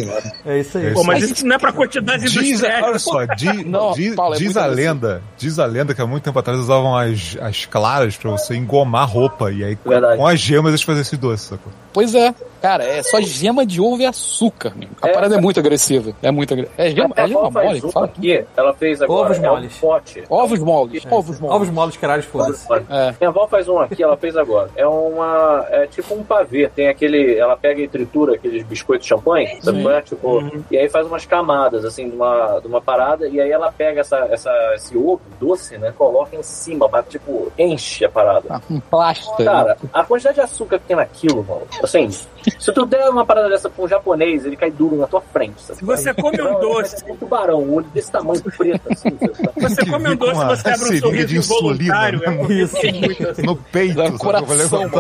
É 0.46 0.60
isso 0.60 0.78
aí. 0.78 0.86
É 0.88 0.92
Pô, 0.94 1.04
mas 1.04 1.24
isso 1.30 1.46
não 1.48 1.56
é 1.56 1.60
pra 1.60 1.72
quantidade 1.72 2.24
Diz, 2.24 2.36
industrial. 2.36 2.84
olha 2.84 3.00
só, 3.00 3.26
di- 3.26 3.64
Não, 3.66 3.92
di- 3.94 4.12
Paulo, 4.16 4.36
é 4.36 4.38
diz 4.38 4.48
muito 4.48 4.60
a 4.60 4.66
lenda, 4.66 5.22
diz 5.38 5.60
a 5.60 5.66
lenda 5.66 5.94
que 5.96 6.02
há 6.02 6.06
muito 6.08 6.24
tempo 6.24 6.38
atrás 6.40 6.60
usavam 6.60 6.96
as, 6.98 7.38
as 7.42 7.66
claras 7.66 8.16
pra 8.18 8.32
você 8.32 8.56
engomar 8.56 9.10
roupa 9.10 9.52
e 9.52 9.64
aí 9.64 9.78
Verdade. 9.86 10.18
com 10.18 10.28
as 10.28 10.40
gemas 10.40 10.70
eles 10.72 10.82
faziam 10.82 11.02
esse 11.02 11.16
doce, 11.18 11.46
sacou? 11.50 11.72
Pois 11.94 12.14
é. 12.16 12.34
Cara, 12.62 12.84
é 12.86 13.04
só 13.04 13.20
gema 13.20 13.66
de 13.66 13.82
ovo 13.82 14.02
e 14.02 14.06
açúcar. 14.06 14.72
meu. 14.76 14.88
A 15.02 15.10
É, 15.10 15.14
parada 15.14 15.36
é 15.36 15.42
muito 15.42 15.60
agressiva. 15.60 16.14
É 16.22 16.32
muito 16.32 16.54
agressiva. 16.54 16.82
É 16.82 16.90
gema, 16.92 17.14
é 17.18 17.28
gema 17.28 17.52
mole? 17.52 17.82
Fala. 17.92 18.06
aqui, 18.06 18.46
ela 18.56 18.74
fez 18.74 19.02
agora 19.02 19.26
Ovos 19.26 19.38
é 19.38 19.42
um 19.50 19.54
moles. 19.54 19.78
pote. 19.78 20.24
Ovos 20.30 20.60
moles. 20.60 21.06
Ovos 21.12 21.40
moles. 21.42 21.56
Ovos 21.56 21.70
moles, 21.70 21.98
caralho, 21.98 22.24
foda-se. 22.24 22.66
É. 22.90 23.14
Minha 23.20 23.30
avó 23.30 23.48
faz 23.48 23.68
um 23.68 23.80
aqui, 23.80 24.02
ela 24.02 24.16
fez 24.16 24.38
agora. 24.38 24.70
É 24.78 24.88
uma. 24.88 25.66
É 25.72 25.88
tipo 25.88 26.16
um 26.16 26.24
pavê. 26.24 26.70
Tem 26.70 26.88
aquele. 26.88 27.38
Ela 27.38 27.58
pega 27.58 27.82
e 27.82 27.88
tritura 27.88 28.36
aqueles 28.36 28.64
biscoitos 28.64 29.06
de 29.06 29.10
champanhe, 29.10 29.58
sabe 29.62 29.86
é? 29.86 30.02
Tipo, 30.02 30.42
E 30.72 30.78
aí 30.78 30.88
faz 30.88 31.06
umas 31.06 31.26
camadas, 31.26 31.84
assim, 31.84 32.10
de 32.10 32.16
uma, 32.16 32.60
de 32.62 32.68
uma 32.68 32.80
parada. 32.82 33.28
E 33.28 33.42
aí 33.42 33.52
ela 33.52 33.72
pega 33.74 34.00
essa, 34.00 34.20
essa, 34.32 34.50
esse 34.76 34.98
ovo 34.98 35.20
doce, 35.38 35.78
né? 35.78 35.94
Coloca 35.98 36.34
em 36.34 36.44
cima, 36.44 36.88
mas, 36.90 37.06
tipo, 37.10 37.52
enche 37.60 38.06
a 38.06 38.10
parada. 38.10 38.46
Ah, 38.50 38.62
Um 38.72 38.80
plástico. 38.80 39.44
Cara, 39.44 39.78
a 39.92 40.04
quantidade 40.06 40.36
de 40.36 40.42
açúcar 40.42 40.80
que 40.80 40.86
tem 40.86 40.96
naquilo, 40.96 41.44
mano. 41.44 41.64
Assim, 41.84 42.10
se 42.10 42.72
tu 42.74 42.86
der 42.86 43.10
uma 43.10 43.26
parada 43.26 43.50
dessa 43.50 43.70
pra 43.70 43.84
um 43.84 43.88
japonês, 43.88 44.46
ele 44.46 44.56
cai 44.56 44.72
duro 44.72 44.96
na 44.96 45.06
tua 45.06 45.20
frente. 45.22 45.62
sabe? 45.62 45.80
Se 45.80 45.86
você 45.86 46.14
come 46.14 46.42
um 46.42 46.46
Não, 46.54 46.60
doce, 46.62 47.04
é 47.06 47.12
um 47.12 47.16
tubarão, 47.18 47.62
um 47.62 47.74
olho 47.74 47.86
desse 47.94 48.10
tamanho 48.12 48.42
preto, 48.42 48.82
assim. 48.92 49.10
você 49.60 49.86
come 49.86 50.10
um 50.10 50.16
doce, 50.16 50.46
você 50.46 50.70
abre 50.70 50.84
um 50.96 51.00
sorriso 51.00 51.28
de 51.28 51.38
insulina, 51.38 52.10
involuntário. 52.10 52.20
né? 52.20 52.26
É 52.26 52.38
porque 52.38 52.54
Isso. 52.54 52.76
tem 52.82 52.94
muito 53.02 53.28
assim. 53.30 53.42
No 53.42 53.56
peito, 53.58 54.02
No 54.04 54.18
coração. 54.18 54.82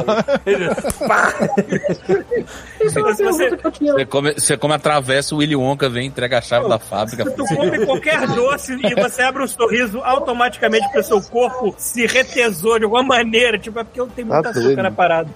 Isso 2.81 2.99
é 2.99 3.01
uma 3.01 3.13
você- 3.13 3.23
pergunta 3.23 3.57
que 3.57 3.67
eu 3.67 3.71
tinha. 3.71 3.93
Você 3.93 4.05
come, 4.05 4.33
você 4.33 4.57
come 4.57 4.73
atravessa, 4.73 5.35
o 5.35 5.37
Willy 5.39 5.55
Wonka 5.55 5.89
vem 5.89 6.07
entrega 6.07 6.37
a 6.39 6.41
chave 6.41 6.67
da 6.67 6.79
fábrica. 6.79 7.29
Tu 7.31 7.45
come 7.45 7.85
qualquer 7.85 8.27
doce 8.27 8.73
e 8.73 8.95
você 8.95 9.21
abre 9.21 9.43
um 9.43 9.47
sorriso, 9.47 9.99
automaticamente 10.03 10.85
o 10.97 11.03
seu 11.03 11.21
corpo 11.21 11.73
se 11.77 12.05
retesou 12.05 12.77
de 12.77 12.83
alguma 12.85 13.03
maneira. 13.03 13.57
Tipo, 13.57 13.79
é 13.79 13.83
porque 13.83 13.99
eu 14.01 14.07
tenho 14.07 14.27
muito 14.27 14.43
Tá 14.43 14.49
açúcar 14.49 14.65
doido. 14.65 14.83
na 14.83 14.91
parada. 14.91 15.29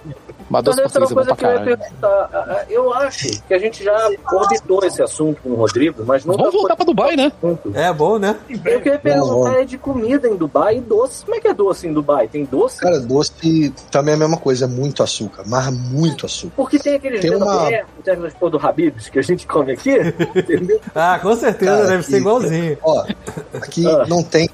Mas 0.50 0.64
doce 0.64 0.80
português 0.82 1.10
é 1.10 1.14
bom 1.14 1.24
pra 1.24 1.36
que 1.38 1.44
eu 1.44 1.50
ia 1.50 1.58
caralho. 1.58 1.78
perguntar. 1.78 2.66
Eu 2.68 2.92
acho 2.94 3.42
que 3.42 3.54
a 3.54 3.58
gente 3.58 3.82
já 3.84 4.10
orbitou 4.32 4.84
esse 4.84 5.02
assunto 5.02 5.40
com 5.42 5.50
o 5.50 5.54
Rodrigo, 5.54 6.04
mas 6.04 6.24
nunca 6.24 6.38
Vamos 6.38 6.54
voltar 6.54 6.76
pra 6.76 6.84
Dubai, 6.84 7.16
né? 7.16 7.32
É 7.74 7.92
bom, 7.92 8.18
né? 8.18 8.36
Eu 8.64 8.80
queria 8.80 8.98
perguntar 8.98 9.60
é 9.60 9.64
de 9.64 9.78
comida 9.78 10.28
em 10.28 10.36
Dubai 10.36 10.78
e 10.78 10.80
doce. 10.80 11.24
Como 11.24 11.36
é 11.36 11.40
que 11.40 11.48
é 11.48 11.54
doce 11.54 11.86
em 11.86 11.92
Dubai? 11.92 12.28
Tem 12.28 12.44
doce? 12.44 12.80
Cara, 12.80 12.98
doce 13.00 13.72
também 13.90 14.12
é 14.12 14.16
a 14.16 14.20
mesma 14.20 14.36
coisa, 14.36 14.64
é 14.64 14.68
muito 14.68 15.02
açúcar, 15.02 15.42
mas 15.46 15.68
muito 15.72 16.26
açúcar. 16.26 16.52
Porque 16.56 16.78
tem 16.78 16.94
aqueles 16.96 17.20
Tem 17.20 17.34
uma- 17.34 17.68
aquelas 18.00 18.34
porra 18.34 18.50
do 18.52 18.66
Habibs 18.66 19.08
que 19.08 19.18
a 19.18 19.22
gente 19.22 19.46
come 19.46 19.72
aqui, 19.72 19.96
entendeu? 20.34 20.80
Ah, 20.94 21.18
com 21.22 21.34
certeza 21.36 21.70
Cara, 21.76 21.86
deve 21.86 22.02
ser 22.02 22.12
que- 22.12 22.16
igualzinho. 22.18 22.78
Ó, 22.82 23.04
aqui 23.54 23.86
Ah. 23.86 24.04
não 24.08 24.22
tem. 24.22 24.48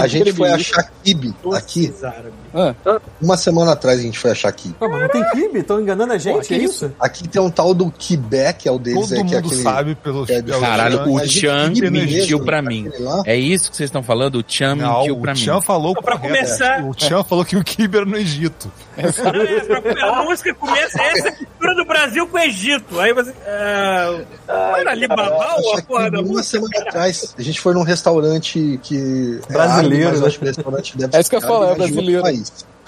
A 0.00 0.06
gente 0.06 0.32
foi 0.32 0.50
achar 0.50 0.90
kibe 1.02 1.34
aqui. 1.54 1.92
Árabes. 2.02 3.02
Uma 3.20 3.36
semana 3.36 3.72
atrás 3.72 3.98
a 3.98 4.02
gente 4.02 4.18
foi 4.18 4.30
achar 4.30 4.50
kibe. 4.52 4.74
Pô, 4.74 4.88
mas 4.88 5.00
não 5.02 5.08
tem 5.08 5.24
kibe? 5.30 5.58
Estão 5.60 5.80
enganando 5.80 6.12
a 6.12 6.18
gente, 6.18 6.48
Pô, 6.48 6.54
é 6.54 6.58
isso? 6.58 6.92
Aqui 6.98 7.28
tem 7.28 7.40
um 7.40 7.50
tal 7.50 7.72
do 7.74 7.90
kibé, 7.90 8.52
que 8.52 8.68
é 8.68 8.72
o 8.72 8.78
deles, 8.78 9.00
Todo 9.08 9.14
é, 9.14 9.24
que 9.24 9.34
é 9.34 9.36
mundo 9.40 9.46
aquele. 9.46 9.62
sabe 9.62 9.94
pelo 9.94 10.24
é 10.28 10.42
Caralho, 10.42 11.08
o 11.08 11.14
Mas 11.14 11.30
Chan 11.30 11.72
mentiu 11.90 12.44
pra 12.44 12.62
mim. 12.62 12.90
É 13.24 13.36
isso 13.36 13.70
que 13.70 13.76
vocês 13.76 13.88
estão 13.88 14.02
falando? 14.02 14.36
O 14.38 14.44
Chan 14.46 14.74
Não, 14.74 14.98
mentiu 14.98 15.16
o 15.16 15.20
pra 15.20 15.32
mim. 15.34 15.38
Chan 15.40 15.60
falou 15.60 15.94
Pra 15.94 16.16
correto. 16.18 16.34
começar- 16.44 16.84
O 16.84 16.94
Chan 16.96 17.22
falou 17.24 17.44
que 17.44 17.56
o 17.56 17.64
kibe 17.64 17.96
era 17.96 18.06
no 18.06 18.16
Egito. 18.16 18.70
É, 18.96 19.12
pra 19.12 20.08
a 20.10 20.24
música 20.24 20.52
começa 20.54 21.00
essa 21.00 21.28
é 21.28 21.30
a 21.30 21.36
cultura 21.36 21.74
do 21.76 21.84
Brasil 21.84 22.26
com 22.26 22.36
o 22.36 22.40
Egito. 22.40 22.98
Aí 22.98 23.12
você. 23.12 23.32
Ah, 23.46 24.18
não 24.48 24.76
era 24.76 24.90
Alibaba 24.90 25.54
ou 25.60 25.76
a 25.76 25.82
porra 25.82 26.10
da 26.10 26.18
uma 26.20 26.28
música? 26.28 26.58
semana 26.58 26.88
atrás, 26.88 27.34
a 27.38 27.42
gente 27.42 27.60
foi 27.60 27.74
num 27.74 27.82
restaurante 27.82 28.80
que. 28.82 29.40
é 29.48 29.52
Brasileiro, 29.74 30.08
mas 30.10 30.18
né? 30.18 30.24
eu 30.24 30.28
acho 30.28 30.38
que 30.38 30.44
o 30.44 30.48
restaurante 30.48 30.98
deve 30.98 31.16
É 31.16 31.20
isso 31.20 31.30
que 31.30 31.36
eu 31.36 31.40
falar, 31.40 31.70
é 31.70 31.74
brasileiro. 31.74 32.22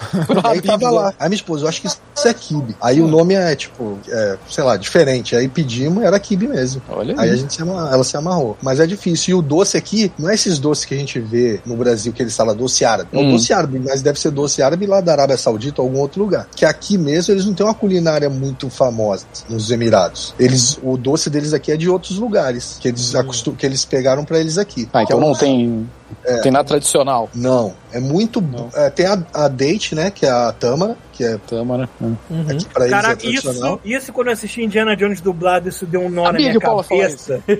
aí 0.43 0.61
tava 0.61 0.89
lá. 0.89 1.13
Aí 1.19 1.29
minha 1.29 1.35
esposa, 1.35 1.63
eu 1.65 1.69
acho 1.69 1.81
que 1.81 1.87
isso 1.87 1.99
é 2.27 2.33
kibe. 2.33 2.75
Aí 2.81 3.01
o 3.01 3.07
nome 3.07 3.33
é, 3.33 3.55
tipo, 3.55 3.97
é, 4.07 4.37
sei 4.49 4.63
lá, 4.63 4.77
diferente. 4.77 5.35
Aí 5.35 5.47
pedimos, 5.47 6.03
era 6.03 6.19
kibe 6.19 6.47
mesmo. 6.47 6.81
Olha 6.89 7.13
Aí 7.17 7.29
a 7.29 7.33
aí. 7.33 7.37
gente 7.39 7.53
se 7.53 7.61
amarrou, 7.61 7.93
ela 7.93 8.03
se 8.03 8.17
amarrou. 8.17 8.57
Mas 8.61 8.79
é 8.79 8.87
difícil. 8.87 9.31
E 9.31 9.39
o 9.39 9.41
doce 9.41 9.77
aqui, 9.77 10.11
não 10.17 10.29
é 10.29 10.33
esses 10.33 10.59
doces 10.59 10.85
que 10.85 10.93
a 10.93 10.97
gente 10.97 11.19
vê 11.19 11.59
no 11.65 11.75
Brasil, 11.75 12.11
que 12.13 12.21
eles 12.21 12.35
falam 12.35 12.55
doce 12.55 12.83
árabe. 12.85 13.09
É 13.13 13.17
o 13.17 13.21
Hum. 13.21 13.31
doce 13.31 13.53
árabe, 13.53 13.79
mas 13.83 14.01
deve 14.01 14.19
ser 14.19 14.31
doce 14.31 14.61
árabe 14.61 14.85
lá 14.85 15.01
da 15.01 15.11
Arábia 15.13 15.37
Saudita 15.37 15.81
ou 15.81 15.87
algum 15.87 15.99
outro 15.99 16.21
lugar. 16.21 16.47
Que 16.55 16.65
aqui 16.65 16.97
mesmo 16.97 17.33
eles 17.33 17.45
não 17.45 17.53
têm 17.53 17.65
uma 17.65 17.73
culinária 17.73 18.29
muito 18.29 18.69
famosa 18.69 19.25
nos 19.49 19.69
Emirados. 19.71 20.33
Eles, 20.39 20.77
o 20.83 20.97
doce 20.97 21.29
deles 21.29 21.53
aqui 21.53 21.71
é 21.71 21.77
de 21.77 21.89
outros 21.89 22.17
lugares, 22.17 22.77
que 22.79 22.87
eles, 22.87 23.15
acostum, 23.15 23.53
que 23.55 23.65
eles 23.65 23.85
pegaram 23.85 24.23
pra 24.25 24.39
eles 24.39 24.57
aqui. 24.57 24.87
Ah, 24.93 25.03
então 25.03 25.19
não 25.19 25.33
tem. 25.33 25.89
É. 26.25 26.37
Tem 26.39 26.51
nada 26.51 26.65
tradicional. 26.67 27.29
Não, 27.33 27.73
é 27.93 27.99
muito. 27.99 28.43
é, 28.75 28.89
tem 28.89 29.05
a, 29.05 29.23
a 29.33 29.47
date, 29.47 29.95
né? 29.95 30.11
Que 30.11 30.25
é 30.25 30.29
a 30.29 30.51
Tâmara, 30.51 30.97
que 31.11 31.23
é 31.23 31.33
aqui 31.35 32.65
pra 32.65 32.85
eles 32.85 32.97
é 32.97 33.01
Caraca, 33.01 33.17
tradicional. 33.17 33.81
isso, 33.83 33.97
isso 33.97 34.13
quando 34.13 34.27
eu 34.27 34.33
assisti 34.33 34.63
Indiana 34.63 34.95
Jones 34.95 35.21
dublado, 35.21 35.69
isso 35.69 35.85
deu 35.85 36.01
um 36.01 36.09
nó 36.09 36.25
Sabia 36.25 36.53
na 36.53 36.59
minha 36.59 36.59
cabeça. 36.59 37.41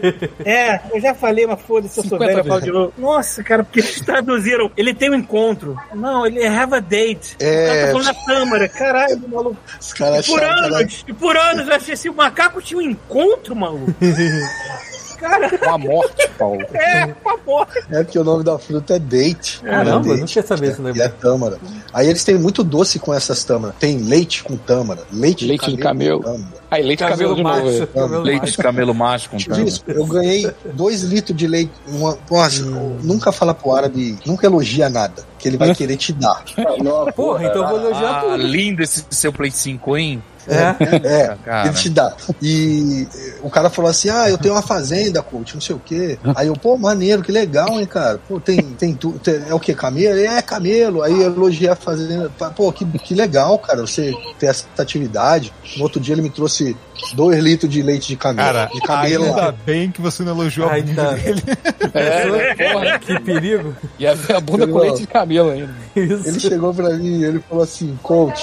É, 0.44 0.82
eu 0.94 1.00
já 1.00 1.14
falei, 1.14 1.46
mas 1.46 1.62
foda-se, 1.62 2.00
eu 2.00 2.04
sou 2.04 2.18
50 2.18 2.26
velho, 2.26 2.40
eu 2.40 2.46
falo 2.46 2.62
de 2.62 2.72
novo. 2.72 2.94
Nossa, 2.98 3.44
cara, 3.44 3.64
porque 3.64 3.80
eles 3.80 4.02
traduziram. 4.02 4.72
Ele 4.76 4.94
tem 4.94 5.10
um 5.10 5.16
encontro. 5.16 5.78
Não, 5.94 6.26
ele 6.26 6.46
have 6.46 6.74
a 6.74 6.80
date. 6.80 7.36
É. 7.40 7.64
O 7.64 7.68
cara 7.68 7.82
tá 7.82 7.92
falando 7.92 8.06
na 8.06 8.26
câmara. 8.26 8.70
Caralho, 8.70 9.22
maluco. 9.28 9.58
Os 9.80 9.94
caras 9.94 10.26
E 10.26 10.30
por 10.30 10.44
anos, 10.44 11.06
e 11.08 11.14
por 11.14 11.38
anos 11.38 11.68
eu 11.68 11.76
achei 11.76 11.94
assim, 11.94 12.10
o 12.10 12.14
macaco 12.14 12.62
tinha 12.62 12.80
um 12.80 12.82
encontro, 12.82 13.56
maluco. 13.56 13.94
Cara, 15.22 15.58
Com 15.58 15.70
a 15.70 15.78
morte, 15.78 16.28
Paulo. 16.38 16.62
é, 16.74 17.06
por 17.08 17.40
favor. 17.40 17.68
É 17.92 18.04
porque 18.04 18.18
o 18.20 18.24
nome 18.24 18.44
da 18.44 18.58
fruta 18.58 18.96
é 18.96 19.00
date. 19.00 19.62
Caramba, 19.62 20.14
é 20.14 20.18
não 20.18 20.26
quer 20.26 20.44
saber 20.44 20.72
esse 20.72 20.82
E 20.98 21.02
é 21.02 21.08
tâmara. 21.08 21.58
Aí 21.94 22.08
eles 22.10 22.24
têm 22.24 22.38
muito 22.38 22.64
doce 22.64 22.98
com 23.00 23.14
essas 23.14 23.44
tâmaras. 23.44 23.76
Tem 23.80 23.98
leite 24.00 24.44
com 24.44 24.58
tâmara. 24.58 25.02
Leite, 25.14 25.46
Leite 25.46 25.70
de 25.72 25.78
camelo. 25.78 26.24
com. 26.24 26.40
Aí, 26.72 26.82
leite 26.84 27.04
de 27.04 27.10
cabelo 27.10 27.36
de 27.36 27.44
novo. 27.44 27.56
macho, 27.66 27.84
é. 27.84 27.86
cabelo 27.86 28.22
Leite 28.24 28.40
macho. 28.42 28.52
de 28.54 28.58
camelo 28.58 28.94
macho 28.96 29.30
com 29.30 29.38
Tipo 29.38 29.52
tâmara. 29.52 29.70
isso, 29.70 29.84
eu 29.88 30.06
ganhei 30.06 30.52
dois 30.74 31.02
litros 31.04 31.38
de 31.38 31.48
leite. 31.48 31.72
Uma, 31.88 32.18
nossa, 32.30 32.64
Hum. 32.64 32.98
nunca 33.04 33.32
fala 33.32 33.54
pro 33.54 33.74
árabe, 33.74 34.18
nunca 34.26 34.48
elogia 34.48 34.90
nada, 34.90 35.24
que 35.38 35.48
ele 35.48 35.58
vai 35.58 35.76
querer 35.76 35.98
te 35.98 36.14
dar. 36.14 36.44
Não, 36.82 37.06
Porra, 37.12 37.46
então 37.46 37.64
eu 37.64 37.68
vou 37.70 37.78
elogiar 37.90 38.18
Ah, 38.18 38.22
tudo. 38.22 38.38
lindo 38.38 38.82
esse 38.82 39.06
seu 39.10 39.32
Play 39.34 39.52
5, 39.52 39.98
hein? 39.98 40.24
É. 40.48 40.76
É, 41.24 41.38
Cara. 41.44 41.68
ele 41.68 41.76
te 41.76 41.90
dá. 41.90 42.14
E 42.42 43.08
o 43.42 43.50
cara 43.50 43.70
falou 43.70 43.90
assim: 43.92 44.10
Ah, 44.10 44.30
eu 44.30 44.38
tenho 44.38 44.54
uma 44.56 44.62
fazenda, 44.62 45.22
coach, 45.22 45.54
não 45.54 45.62
sei 45.62 45.76
o 45.76 45.80
quê. 45.80 46.18
Aí 46.36 46.48
eu, 46.48 46.54
pô, 46.54 46.78
maneiro, 46.78 47.22
que 47.22 47.32
legal, 47.32 47.80
hein, 47.80 47.86
cara. 47.86 48.20
Pô, 48.28 48.40
tem, 48.40 48.58
tem, 48.62 48.94
tu, 48.94 49.12
tem- 49.24 49.42
é 49.48 49.54
o 49.54 49.60
que? 49.60 49.74
Camelo? 49.74 50.18
Ele, 50.18 50.28
É, 50.28 50.42
camelo. 50.42 51.02
Aí 51.04 51.14
eu 51.14 51.32
elogiei 51.34 51.70
a 51.70 51.76
fazenda. 51.76 52.32
Pô, 52.56 52.72
que, 52.72 52.86
que 52.86 53.14
legal, 53.14 53.58
cara, 53.60 53.82
você 53.82 54.14
ter 54.40 54.48
essa 54.48 54.66
atividade. 54.78 55.54
No 55.78 55.84
outro 55.84 56.00
dia 56.02 56.14
ele 56.16 56.22
me 56.22 56.30
trouxe 56.30 56.76
dois 57.14 57.40
litros 57.42 57.72
de 57.72 57.82
leite 57.82 58.08
de 58.08 58.16
camelo. 58.16 58.48
Cara, 58.54 58.66
de 58.74 58.82
camelo 58.82 59.26
ainda 59.26 59.36
lá. 59.38 59.52
bem 59.66 59.92
que 59.92 60.02
você 60.02 60.24
não 60.24 60.34
elogiou 60.34 60.70
a 60.70 60.80
bunda 60.80 61.04
tá. 61.06 61.12
dele. 61.14 61.42
É, 61.94 62.72
porra. 62.74 63.00
Que 63.00 63.20
perigo. 63.20 63.76
E 64.00 64.08
a, 64.08 64.14
a 64.36 64.40
bunda 64.40 64.66
com 64.68 64.78
leite 64.80 65.02
de 65.02 65.08
camelo 65.08 65.50
ainda. 65.52 65.74
Isso. 65.96 66.28
Ele 66.28 66.40
chegou 66.40 66.74
pra 66.74 66.90
mim 66.92 67.20
e 67.20 67.26
ele 67.26 67.44
falou 67.50 67.64
assim, 67.64 67.98
coach, 68.02 68.42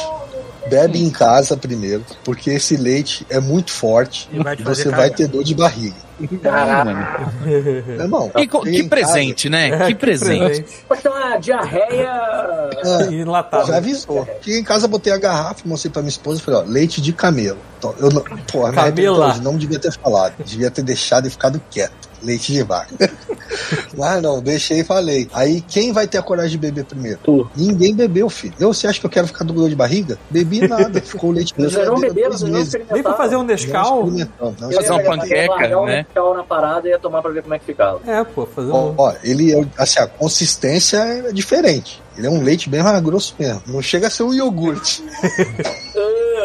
bebe 0.69 1.03
em 1.03 1.11
casa 1.11 1.57
primeiro, 1.57 2.05
porque 2.25 2.51
esse 2.51 2.77
leite 2.77 3.27
é 3.29 3.41
muito 3.41 3.71
forte 3.71 4.29
E 4.33 4.43
vai 4.43 4.57
você 4.57 4.89
vai 4.91 5.11
ter 5.11 5.29
dor 5.29 5.45
de 5.45 5.55
barriga. 5.55 6.08
Caraca. 6.43 7.31
Meu 7.45 8.01
irmão, 8.01 8.31
E 8.37 8.47
co- 8.47 8.59
cheguei 8.65 8.81
que 8.81 8.87
em 8.87 8.89
presente, 8.89 9.49
né? 9.49 9.69
É, 9.69 9.87
que 9.89 9.95
presente. 9.95 10.65
Pode 10.89 11.03
ter 11.03 11.09
uma 11.09 11.37
diarreia. 11.37 12.71
é, 12.85 13.05
Enlatado. 13.15 13.67
já 13.69 13.77
avisou. 13.77 14.27
Cheguei 14.41 14.61
em 14.61 14.65
casa, 14.65 14.89
botei 14.89 15.13
a 15.13 15.19
garrafa, 15.19 15.63
mostrei 15.65 15.91
pra 15.93 16.03
minha 16.03 16.11
esposa 16.11 16.41
e 16.41 16.43
falei, 16.45 16.61
ó, 16.61 16.63
leite 16.65 17.01
de 17.01 17.13
camelo. 17.13 17.59
Então, 17.79 17.95
eu 18.01 18.11
não, 18.11 18.23
porra, 18.51 18.73
Camela. 18.73 19.29
hoje, 19.31 19.41
não 19.41 19.57
devia 19.57 19.79
ter 19.79 19.93
falado. 19.93 20.35
Devia 20.45 20.71
ter 20.71 20.83
deixado 20.83 21.27
e 21.27 21.31
ficado 21.31 21.61
quieto. 21.71 22.09
Leite 22.21 22.53
de 22.53 22.65
vaca. 22.65 22.93
Mas 23.97 24.21
não, 24.21 24.43
deixei 24.43 24.81
e 24.81 24.85
falei. 24.85 25.29
Aí 25.33 25.61
quem 25.61 25.93
vai 25.93 26.07
ter 26.09 26.19
a 26.19 26.23
coragem 26.23 26.51
de 26.51 26.59
beber 26.59 26.85
primeiro? 26.85 27.21
Tu. 27.23 27.49
Ninguém 27.57 27.95
bebeu, 27.95 28.29
filho. 28.29 28.55
Eu, 28.59 28.75
você 28.75 28.89
acha 28.89 28.99
que 28.99 29.07
eu 29.07 29.11
quero 29.11 29.29
ficar 29.29 29.45
dor 29.45 29.69
de 29.69 29.77
barriga? 29.77 30.19
Bebi 30.29 30.67
nada. 30.67 31.01
Ficou 31.01 31.31
o 31.31 31.33
leite 31.33 31.55
na 31.57 31.69
Vocês 31.69 31.87
não 31.87 31.95
não. 31.95 32.85
Nem 32.91 33.03
pra 33.05 33.15
fazer 33.15 33.37
um 33.37 33.41
Não 33.41 33.47
Nescau. 33.47 34.07
não 34.11 34.19
ia 34.19 34.29
Fazer 34.81 34.91
uma 34.91 35.03
panqueca, 35.03 35.85
né? 35.87 36.07
Nescau 36.09 36.35
na 36.35 36.43
parada 36.43 36.89
e 36.89 36.91
ia 36.91 36.99
tomar 36.99 37.23
pra 37.23 37.31
ver 37.31 37.43
como 37.43 37.55
é 37.55 37.59
que 37.59 37.65
ficava. 37.67 38.01
É, 38.11 38.25
pô, 38.25 38.47
fazer 38.47 38.71
Ó, 38.71 38.91
um. 38.91 38.95
ó, 38.97 39.13
ele 39.23 39.55
é, 39.55 39.65
assim, 39.77 40.01
a 40.01 40.07
consistência 40.07 40.97
é 40.99 41.33
diferente. 41.33 42.03
Ele 42.17 42.27
é 42.27 42.31
um 42.31 42.43
leite 42.43 42.69
bem 42.69 42.83
mais 42.83 43.01
grosso 43.03 43.35
mesmo. 43.39 43.63
Não 43.67 43.81
chega 43.81 44.09
a 44.09 44.11
ser 44.11 44.25
um 44.25 44.35
iogurte, 44.35 45.05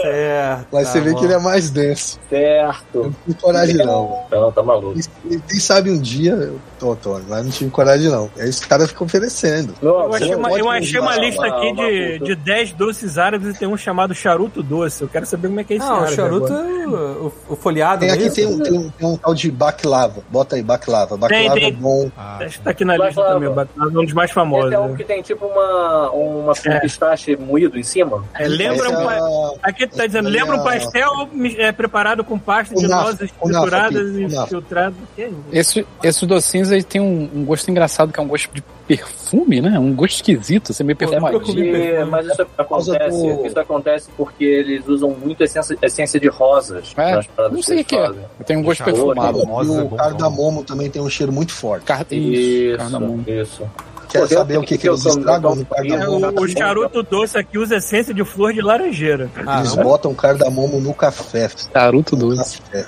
É. 0.03 0.57
mas 0.71 0.87
tá 0.87 0.91
você 0.93 1.01
vê 1.01 1.13
que 1.15 1.23
ele 1.23 1.33
é 1.33 1.39
mais 1.39 1.69
denso. 1.69 2.19
Certo. 2.29 3.03
Não 3.03 3.11
tive 3.25 3.41
coragem, 3.41 3.75
não. 3.77 4.23
Não, 4.31 4.51
tá 4.51 4.61
maluco. 4.63 4.99
E- 5.29 5.39
Quem 5.39 5.59
sabe 5.59 5.89
um 5.89 5.99
dia 5.99 6.31
eu 6.33 6.59
tô, 6.79 6.91
Antônio, 6.93 7.25
mas 7.29 7.43
não 7.43 7.51
tive 7.51 7.69
coragem, 7.71 8.09
não. 8.09 8.29
Aí 8.37 8.49
esse 8.49 8.65
cara 8.67 8.87
fica 8.87 9.03
oferecendo. 9.03 9.73
Não, 9.81 9.91
Eu 10.05 10.13
achei, 10.13 10.35
uma, 10.35 10.51
eu 10.51 10.69
achei 10.69 10.99
uma 10.99 11.15
lista 11.17 11.45
aqui 11.45 11.67
uma- 11.71 11.87
de, 11.89 12.17
uma- 12.17 12.25
de 12.25 12.35
10 12.35 12.71
doces 12.73 13.17
árabes 13.17 13.55
e 13.55 13.59
tem 13.59 13.67
um 13.67 13.77
chamado 13.77 14.13
charuto 14.13 14.61
doce. 14.61 15.01
Eu 15.01 15.07
quero 15.07 15.25
saber 15.25 15.47
como 15.47 15.59
é 15.59 15.63
que 15.63 15.73
é 15.73 15.77
esse 15.77 15.85
Não, 15.85 15.93
o 15.93 15.97
árabe 16.01 16.15
charuto 16.15 16.53
é 16.53 16.87
o, 16.87 16.93
o- 17.27 17.33
o 17.49 17.55
folhado 17.55 18.01
Tem 18.01 18.09
aqui 18.11 18.23
mesmo. 18.23 18.35
tem 18.35 18.45
um, 18.47 18.59
tem, 18.59 18.73
um, 18.79 18.89
tem 18.89 19.07
um 19.07 19.17
tal 19.17 19.33
de 19.33 19.49
baklava. 19.51 20.21
Bota 20.29 20.55
aí, 20.55 20.61
baklava. 20.63 21.09
Tem, 21.17 21.19
Baklava 21.19 21.53
tem. 21.55 21.67
é 21.67 21.71
bom. 21.71 22.11
Ah, 22.17 22.37
Acho 22.41 22.57
que 22.57 22.63
tá 22.63 22.69
aqui 22.71 22.83
na 22.85 22.97
Vai 22.97 23.07
lista 23.07 23.23
também, 23.23 23.49
vai. 23.53 23.65
é 23.65 23.81
um 23.83 24.03
dos 24.05 24.13
mais 24.13 24.31
famosos. 24.31 24.65
Esse 24.67 24.75
é 24.75 24.79
um 24.79 24.95
que 24.95 25.03
tem 25.03 25.21
tipo 25.21 25.45
uma, 25.45 26.09
uma 26.11 26.53
É. 26.65 26.79
pistache 26.79 27.35
moído 27.35 27.77
em 27.79 27.83
cima. 27.83 28.23
É, 28.33 28.47
lembra 28.47 28.89
um, 28.89 29.09
é 29.09 29.17
a- 29.19 29.51
Aqui 29.63 29.87
tá 29.97 30.05
dizendo, 30.07 30.29
lembra 30.29 30.55
um 30.55 30.63
pastel 30.63 31.27
mi- 31.31 31.55
é, 31.57 31.71
preparado 31.71 32.23
com 32.23 32.37
pasta 32.39 32.73
de 32.75 32.81
Kunafa, 32.81 33.03
nozes 33.03 33.31
trituradas 33.31 34.15
e 34.15 34.47
filtradas. 34.49 34.95
Isso? 35.17 35.35
Esse, 35.51 35.87
esses 36.03 36.23
docinhos 36.23 36.71
aí 36.71 36.83
tem 36.83 36.99
um, 37.01 37.29
um 37.33 37.45
gosto 37.45 37.69
engraçado, 37.69 38.11
que 38.11 38.19
é 38.19 38.23
um 38.23 38.27
gosto 38.27 38.53
de 38.53 38.63
perfume, 38.87 39.61
né? 39.61 39.79
Um 39.79 39.93
gosto 39.95 40.15
esquisito, 40.15 40.73
você 40.73 40.83
meio 40.83 40.97
Pô, 40.97 41.05
nunca 41.05 41.29
perfumadinho. 41.29 42.07
mas 42.07 42.25
isso 42.27 42.41
acontece, 42.57 43.09
do- 43.17 43.45
isso 43.45 43.59
acontece 43.59 44.09
porque 44.17 44.43
eles 44.43 44.87
usam 44.87 45.09
muito 45.11 45.41
essência, 45.43 45.77
essência 45.81 46.19
de 46.19 46.27
rosas. 46.27 46.93
É, 46.97 47.15
nas 47.15 47.27
paradas 47.27 47.55
não 47.55 47.63
sei 47.63 47.81
o 47.81 47.85
que 47.85 47.95
é. 47.95 48.11
Tem 48.45 48.57
um 48.57 48.63
gosto 48.63 48.83
Deixa 48.83 48.99
perfumado. 49.01 49.39
rosa, 49.43 49.73
E 49.73 49.77
é 49.77 49.81
o 49.83 49.89
cardamomo 49.89 50.63
também 50.63 50.89
tem 50.89 51.01
um 51.01 51.09
cheiro 51.09 51.31
muito 51.31 51.53
forte. 51.53 51.85
Car... 51.85 52.05
Isso, 52.11 53.23
isso. 53.27 53.69
Quer 54.13 54.27
saber 54.27 54.57
o 54.57 54.61
que, 54.63 54.77
que 54.77 54.87
eles 54.87 55.05
estragam 55.05 55.55
no 55.55 55.61
É, 55.63 55.65
cardamomo? 55.65 56.27
o, 56.39 56.43
o 56.43 56.47
charuto 56.47 57.03
doce 57.03 57.37
aqui 57.37 57.57
usa 57.57 57.77
essência 57.77 58.13
de 58.13 58.23
flor 58.23 58.53
de 58.53 58.61
laranjeira. 58.61 59.29
Eles 59.57 59.75
botam 59.75 60.13
cardamomo 60.13 60.79
no 60.79 60.93
café. 60.93 61.49
Charuto 61.71 62.15
doce. 62.15 62.61
café. 62.61 62.85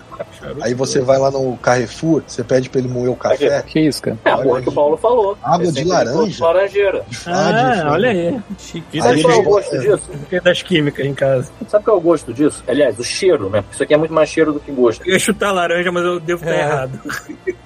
Aí 0.62 0.74
você 0.74 1.02
vai 1.02 1.18
lá 1.18 1.32
no 1.32 1.58
Carrefour, 1.58 2.22
você 2.26 2.44
pede 2.44 2.70
pra 2.70 2.80
ele 2.80 2.88
moer 2.88 3.10
o 3.10 3.16
café. 3.16 3.64
Que 3.64 3.80
isso, 3.80 4.02
cara? 4.02 4.18
É 4.24 4.30
a 4.32 4.38
porra 4.38 4.62
que 4.62 4.70
o 4.70 4.72
Paulo 4.72 4.96
falou. 4.98 5.38
Água 5.44 5.72
de 5.72 5.84
laranja? 5.84 6.44
laranjeira. 6.46 7.04
Ah, 7.26 7.82
Ah, 7.86 7.92
olha 7.94 8.10
aí. 8.12 8.40
Chique. 8.60 9.02
Aí 9.02 9.02
Sabe 9.02 9.22
qual 9.24 9.34
é 9.34 9.38
o 9.40 9.44
gosto 9.44 9.80
disso? 9.80 10.10
Das 10.44 10.62
químicas 10.62 11.06
em 11.06 11.14
casa. 11.14 11.52
Sabe 11.68 11.84
qual 11.86 11.98
é 11.98 12.00
o 12.00 12.04
gosto 12.04 12.34
disso? 12.34 12.64
Aliás, 12.68 12.98
o 13.00 13.04
cheiro, 13.04 13.50
né? 13.50 13.64
Isso 13.72 13.82
aqui 13.82 13.94
é 13.94 13.98
muito 13.98 14.14
mais 14.14 14.30
cheiro 14.30 14.54
do 14.54 14.60
que 14.60 14.72
gosto. 14.72 15.02
Eu 15.06 15.14
ia 15.14 15.20
chutar 15.20 15.52
laranja, 15.52 15.92
mas 15.92 16.04
eu 16.06 16.20
devo 16.20 16.44
estar 16.44 16.56
É. 16.56 16.62
errado. 16.62 17.00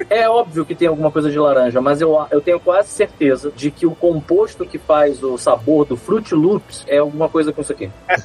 É 0.10 0.30
óbvio 0.30 0.66
que 0.66 0.74
tem 0.74 0.88
alguma 0.88 1.12
coisa 1.12 1.30
de 1.30 1.38
laranja, 1.38 1.82
mas 1.82 2.02
eu, 2.02 2.18
eu 2.32 2.42
tenho 2.42 2.60
quase 2.60 2.90
certeza 2.90 3.49
de 3.56 3.72
que 3.72 3.86
o 3.86 3.92
composto 3.92 4.66
que 4.66 4.78
faz 4.78 5.22
o 5.24 5.38
sabor 5.38 5.86
do 5.86 5.96
Fruit 5.98 6.34
Loops 6.34 6.84
é 6.88 6.98
alguma 6.98 7.28
coisa 7.30 7.52
com 7.54 7.62
isso 7.62 7.72
aqui. 7.72 7.90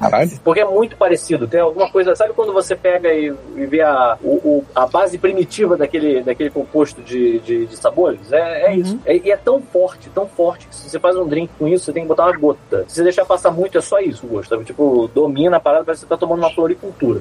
Caralho. 0.00 0.30
Porque 0.42 0.60
é 0.60 0.64
muito 0.64 0.96
parecido. 0.96 1.46
Tem 1.46 1.60
alguma 1.60 1.90
coisa. 1.90 2.14
Sabe 2.16 2.32
quando 2.32 2.52
você 2.52 2.74
pega 2.74 3.12
e, 3.12 3.32
e 3.56 3.66
vê 3.66 3.82
a, 3.82 4.16
o- 4.22 4.36
o- 4.58 4.64
a 4.74 4.86
base 4.86 5.18
primitiva 5.18 5.76
daquele, 5.76 6.22
daquele 6.22 6.50
composto 6.50 7.02
de, 7.02 7.38
de, 7.40 7.66
de 7.66 7.76
sabores? 7.76 8.32
É, 8.32 8.66
é 8.72 8.76
isso. 8.76 8.98
É- 9.04 9.16
e 9.16 9.30
é 9.30 9.36
tão 9.36 9.60
forte, 9.60 10.08
tão 10.14 10.26
forte, 10.26 10.66
que 10.66 10.74
se 10.74 10.88
você 10.88 10.98
faz 10.98 11.16
um 11.16 11.26
drink 11.26 11.50
com 11.58 11.68
isso, 11.68 11.84
você 11.86 11.92
tem 11.92 12.02
que 12.02 12.08
botar 12.08 12.24
uma 12.26 12.36
gota. 12.38 12.84
Se 12.88 12.96
você 12.96 13.02
deixar 13.02 13.24
passar 13.24 13.50
muito, 13.50 13.76
é 13.76 13.80
só 13.80 13.98
isso 14.00 14.24
o 14.26 14.28
gosto. 14.30 14.48
Sabe? 14.50 14.64
Tipo, 14.64 15.10
domina 15.14 15.56
a 15.58 15.60
parada, 15.60 15.84
parece 15.84 16.02
que 16.02 16.08
você 16.08 16.14
tá 16.14 16.18
tomando 16.18 16.38
uma 16.38 16.50
floricultura. 16.50 17.20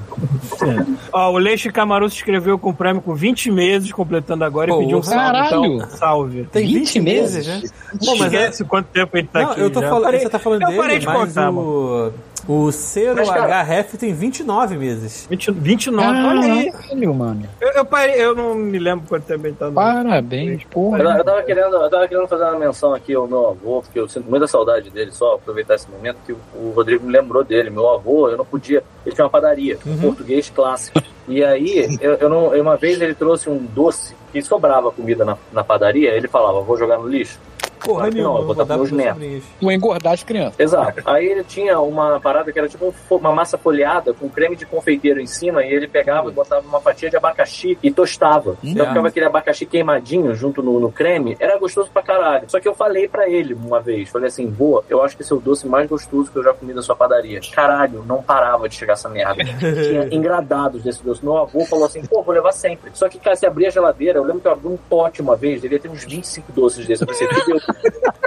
Ó, 1.12 1.32
o 1.32 1.38
Leixe 1.38 1.70
Camaru 1.72 2.10
se 2.10 2.16
inscreveu 2.18 2.58
com 2.58 2.70
o 2.70 2.74
Prêmio 2.74 3.02
com 3.02 3.14
20 3.14 3.52
meses, 3.52 3.92
completando 3.92 4.44
agora 4.44 4.68
Porra. 4.70 4.82
e 4.82 4.84
pediu 4.86 4.98
um 5.00 5.04
salve. 5.04 5.20
Caralho! 5.26 5.66
Então, 5.76 5.90
salve. 5.90 6.44
Tem 6.52 6.66
20, 6.66 6.74
20 6.80 7.00
meses, 7.02 7.35
né? 7.44 7.62
Pô, 8.06 8.16
mas 8.18 8.34
é, 8.34 8.38
Esquece 8.44 8.64
quanto 8.66 8.88
tempo 8.88 9.18
ele 9.18 9.28
tá 9.28 9.42
não, 9.42 9.52
aqui. 9.52 9.62
eu 9.62 9.70
tô 9.72 9.82
já. 9.82 9.90
falando, 9.90 10.12
você 10.20 10.30
tá 10.30 10.40
falando 10.40 10.62
eu 10.62 10.68
dele, 10.68 10.80
parei 10.80 11.00
de 11.00 11.06
mas 11.06 11.18
contar, 11.18 11.52
mano. 11.52 11.68
o, 11.68 12.14
o 12.48 12.72
Cero 12.72 13.16
Mas, 13.16 13.30
cara- 13.30 13.62
HRF 13.64 13.98
tem 13.98 14.14
29 14.14 14.78
meses. 14.78 15.28
20, 15.30 15.52
29, 15.52 16.08
olha 16.08 16.54
aí. 16.54 16.72
Caralho, 16.72 17.14
mano. 17.14 17.44
Eu, 17.60 17.70
eu 17.70 17.86
parei, 17.86 18.22
eu 18.22 18.36
não 18.36 18.56
me 18.56 18.78
lembro 18.78 19.06
quanto 19.08 19.24
tempo 19.26 19.48
ele 19.48 19.56
tá 19.56 19.68
no. 19.68 19.74
Parabéns, 19.74 20.64
porra. 20.66 21.00
Eu, 21.00 21.10
eu, 21.10 21.24
tava 21.24 21.44
querendo, 21.44 21.76
eu 21.76 21.90
tava 21.90 22.08
querendo 22.08 22.28
fazer 22.28 22.44
uma 22.44 22.60
menção 22.60 22.94
aqui 22.94 23.14
ao 23.14 23.28
meu 23.28 23.50
avô, 23.50 23.82
porque 23.82 24.00
eu 24.00 24.08
sinto 24.08 24.30
muita 24.30 24.48
saudade 24.48 24.90
dele, 24.90 25.12
só 25.12 25.36
aproveitar 25.36 25.76
esse 25.76 25.90
momento 25.90 26.18
que 26.26 26.34
o, 26.34 26.38
o 26.56 26.74
Rodrigo 26.76 27.06
me 27.06 27.12
lembrou 27.12 27.44
dele. 27.44 27.70
Meu 27.70 27.90
avô, 27.90 28.30
eu 28.30 28.38
não 28.38 28.46
podia. 28.46 28.84
Ele 29.06 29.16
tinha 29.16 29.26
uma 29.26 29.32
padaria, 29.32 29.78
um 29.86 29.98
português 29.98 30.50
clássico. 30.50 31.02
E 31.28 31.44
aí, 31.44 31.98
eu, 32.00 32.14
eu 32.16 32.30
não, 32.30 32.50
uma 32.50 32.78
vez 32.78 33.02
ele 33.02 33.16
trouxe 33.16 33.50
um 33.50 33.58
doce 33.58 34.16
que 34.32 34.42
sobrava 34.42 34.92
comida 34.92 35.26
na, 35.26 35.38
na 35.52 35.64
padaria, 35.64 36.12
ele 36.12 36.28
falava, 36.28 36.62
vou 36.62 36.78
jogar 36.78 36.98
no 37.00 37.08
lixo. 37.08 37.40
Porra 37.86 38.10
nenhuma, 38.10 38.42
vou 38.42 38.56
dar 38.56 38.66
pros 38.66 38.92
meus 38.92 39.18
netos. 39.20 39.44
Tu 39.60 39.72
engordar 39.72 40.14
as 40.14 40.24
crianças. 40.24 40.60
Exato. 40.60 41.02
Aí 41.06 41.26
ele 41.26 41.44
tinha 41.44 41.80
uma 41.80 42.20
parada 42.20 42.52
que 42.52 42.60
era 42.60 42.68
tipo 42.68 42.86
um 42.88 43.16
uma 43.16 43.32
massa 43.32 43.58
folhada 43.58 44.14
com 44.14 44.30
creme 44.30 44.56
de 44.56 44.66
confeiteiro 44.66 45.20
em 45.20 45.26
cima 45.28 45.64
e 45.64 45.72
ele 45.74 45.88
pegava 45.88 46.30
e 46.30 46.34
botava 46.34 46.66
uma 46.68 46.80
fatia 46.82 47.10
de 47.10 47.16
abacaxi 47.18 47.78
e 47.82 47.92
tostava. 47.92 48.58
Então 48.64 48.86
Ah. 48.86 48.90
ficava 48.90 49.08
aquele 49.08 49.26
abacaxi 49.26 49.66
queimadinho 49.66 50.34
junto 50.36 50.62
no, 50.62 50.80
no 50.80 50.92
creme. 50.92 51.36
Era 51.40 51.58
gostoso 51.58 51.90
pra 51.92 52.02
caralho. 52.02 52.46
Só 52.50 52.60
que 52.60 52.68
eu 52.68 52.74
falei 52.76 53.08
pra 53.08 53.30
ele 53.30 53.54
uma 53.54 53.80
vez, 53.80 54.10
falei 54.10 54.28
assim, 54.28 54.50
vô, 54.50 54.84
eu 54.90 55.02
acho 55.04 55.16
que 55.16 55.22
esse 55.24 55.32
é 55.32 55.36
o 55.36 55.40
doce 55.40 55.68
mais 55.68 55.88
gostoso 55.90 56.32
que 56.32 56.38
eu 56.38 56.44
já 56.44 56.54
comi 56.54 56.74
da 56.74 56.82
sua 56.82 56.96
padaria. 56.96 57.40
Caralho, 57.54 58.04
não 58.06 58.22
parava 58.22 58.68
de 58.68 58.76
chegar 58.76 58.94
essa 58.94 59.10
merda. 59.10 59.44
Tinha 59.60 60.08
engradados 60.12 60.84
desse 60.84 61.04
doce. 61.04 61.24
Meu 61.24 61.38
avô 61.38 61.66
falou 61.66 61.86
assim, 61.86 62.02
pô, 62.06 62.22
vou 62.22 62.34
levar 62.34 62.52
sempre. 62.52 62.92
Só 62.94 63.08
que, 63.10 63.18
cara, 63.20 63.36
se 63.36 63.46
abrir 63.46 63.68
a 63.68 63.70
geladeira, 63.70 64.20
eu 64.20 64.24
lembro 64.24 64.42
que 64.42 64.48
eu 64.48 64.52
abri 64.52 64.68
um 64.68 64.78
pote 64.78 65.22
uma 65.22 65.36
vez, 65.36 65.62
devia 65.62 65.80
ter 65.80 65.90
uns 65.90 66.04
25 66.04 66.52
doces 66.52 66.86
desses. 66.86 67.02
Eu 67.02 67.08
pensei, 67.08 67.28
fudeu, 67.28 67.58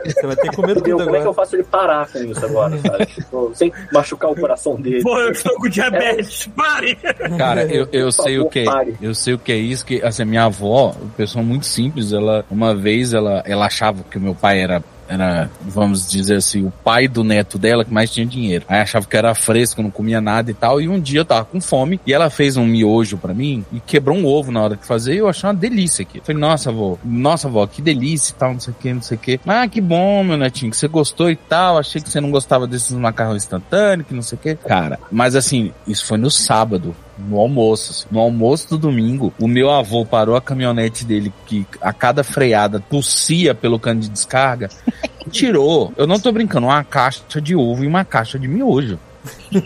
Você 0.04 0.26
vai 0.26 0.36
ter 0.36 0.50
que 0.50 0.56
comer 0.56 0.74
tudo 0.74 0.90
como 0.90 1.02
é 1.02 1.04
que 1.04 1.10
eu 1.10 1.16
agora. 1.20 1.34
faço 1.34 1.56
ele 1.56 1.64
parar 1.64 2.08
com 2.10 2.18
isso 2.18 2.44
agora, 2.44 2.78
sabe? 2.78 3.06
Tipo, 3.06 3.50
sem 3.54 3.72
machucar 3.92 4.30
o 4.30 4.36
coração 4.36 4.76
dele. 4.76 5.02
Pô, 5.02 5.18
eu 5.18 5.32
estou 5.32 5.54
com 5.56 5.68
diabetes, 5.68 6.46
pare! 6.56 6.96
Cara, 7.36 7.64
eu, 7.64 7.88
eu 7.92 8.10
sei 8.12 8.38
o 8.38 8.42
favor, 8.44 8.50
que 8.50 8.64
pare. 8.64 8.96
eu 9.02 9.14
sei 9.14 9.34
o 9.34 9.38
que 9.38 9.52
é 9.52 9.56
isso 9.56 9.84
que 9.84 10.02
assim 10.02 10.24
minha 10.24 10.44
avó, 10.44 10.94
pessoa 11.16 11.42
muito 11.42 11.66
simples, 11.66 12.12
ela 12.12 12.44
uma 12.50 12.74
vez 12.74 13.12
ela 13.12 13.42
ela 13.46 13.66
achava 13.66 14.02
que 14.10 14.18
o 14.18 14.20
meu 14.20 14.34
pai 14.34 14.60
era 14.60 14.82
era, 15.08 15.50
vamos 15.62 16.08
dizer 16.08 16.36
assim, 16.36 16.66
o 16.66 16.70
pai 16.70 17.08
do 17.08 17.24
neto 17.24 17.58
dela 17.58 17.84
que 17.84 17.92
mais 17.92 18.10
tinha 18.10 18.26
dinheiro. 18.26 18.64
Aí 18.68 18.80
achava 18.80 19.06
que 19.06 19.16
era 19.16 19.34
fresco, 19.34 19.82
não 19.82 19.90
comia 19.90 20.20
nada 20.20 20.50
e 20.50 20.54
tal. 20.54 20.80
E 20.80 20.88
um 20.88 21.00
dia 21.00 21.20
eu 21.20 21.24
tava 21.24 21.44
com 21.44 21.60
fome 21.60 22.00
e 22.06 22.12
ela 22.12 22.28
fez 22.28 22.56
um 22.56 22.66
miojo 22.66 23.16
pra 23.16 23.32
mim 23.32 23.64
e 23.72 23.80
quebrou 23.80 24.16
um 24.16 24.26
ovo 24.26 24.52
na 24.52 24.62
hora 24.62 24.76
de 24.76 24.84
fazer. 24.84 25.14
E 25.14 25.18
eu 25.18 25.28
achei 25.28 25.48
uma 25.48 25.54
delícia 25.54 26.02
aqui. 26.02 26.20
Falei, 26.20 26.40
nossa, 26.40 26.70
avó, 26.70 26.98
nossa, 27.04 27.48
avó, 27.48 27.66
que 27.66 27.80
delícia 27.80 28.32
e 28.32 28.34
tal, 28.34 28.52
não 28.52 28.60
sei 28.60 28.72
o 28.72 28.76
que, 28.76 28.92
não 28.92 29.02
sei 29.02 29.16
o 29.16 29.20
que. 29.20 29.40
Ah, 29.46 29.66
que 29.66 29.80
bom, 29.80 30.22
meu 30.22 30.36
netinho, 30.36 30.70
que 30.70 30.76
você 30.76 30.88
gostou 30.88 31.30
e 31.30 31.36
tal. 31.36 31.78
Achei 31.78 32.00
que 32.00 32.10
você 32.10 32.20
não 32.20 32.30
gostava 32.30 32.66
desses 32.66 32.92
macarrão 32.92 33.36
instantâneo, 33.36 34.04
que 34.04 34.14
não 34.14 34.22
sei 34.22 34.36
o 34.36 34.40
que. 34.40 34.54
Cara, 34.56 34.98
mas 35.10 35.34
assim, 35.34 35.72
isso 35.86 36.04
foi 36.04 36.18
no 36.18 36.30
sábado 36.30 36.94
no 37.18 37.38
almoço. 37.38 37.90
assim. 37.90 38.06
No 38.10 38.20
almoço 38.20 38.70
do 38.70 38.78
domingo, 38.78 39.32
o 39.40 39.48
meu 39.48 39.70
avô 39.70 40.04
parou 40.04 40.36
a 40.36 40.40
caminhonete 40.40 41.04
dele, 41.04 41.32
que 41.46 41.66
a 41.80 41.92
cada 41.92 42.22
freada 42.22 42.80
tossia 42.80 43.54
pelo 43.54 43.78
cano 43.78 44.00
de 44.00 44.08
descarga, 44.08 44.68
e 45.26 45.30
tirou, 45.30 45.92
eu 45.96 46.06
não 46.06 46.20
tô 46.20 46.30
brincando, 46.32 46.66
uma 46.66 46.84
caixa 46.84 47.40
de 47.40 47.54
ovo 47.54 47.84
e 47.84 47.86
uma 47.86 48.04
caixa 48.04 48.38
de 48.38 48.48
miojo. 48.48 48.98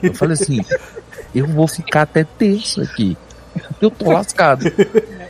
Eu 0.02 0.14
falei 0.14 0.34
assim, 0.34 0.60
eu 1.34 1.46
vou 1.46 1.68
ficar 1.68 2.02
até 2.02 2.24
terça 2.24 2.82
aqui. 2.82 3.16
Eu 3.80 3.90
tô 3.90 4.10
lascado. 4.10 4.64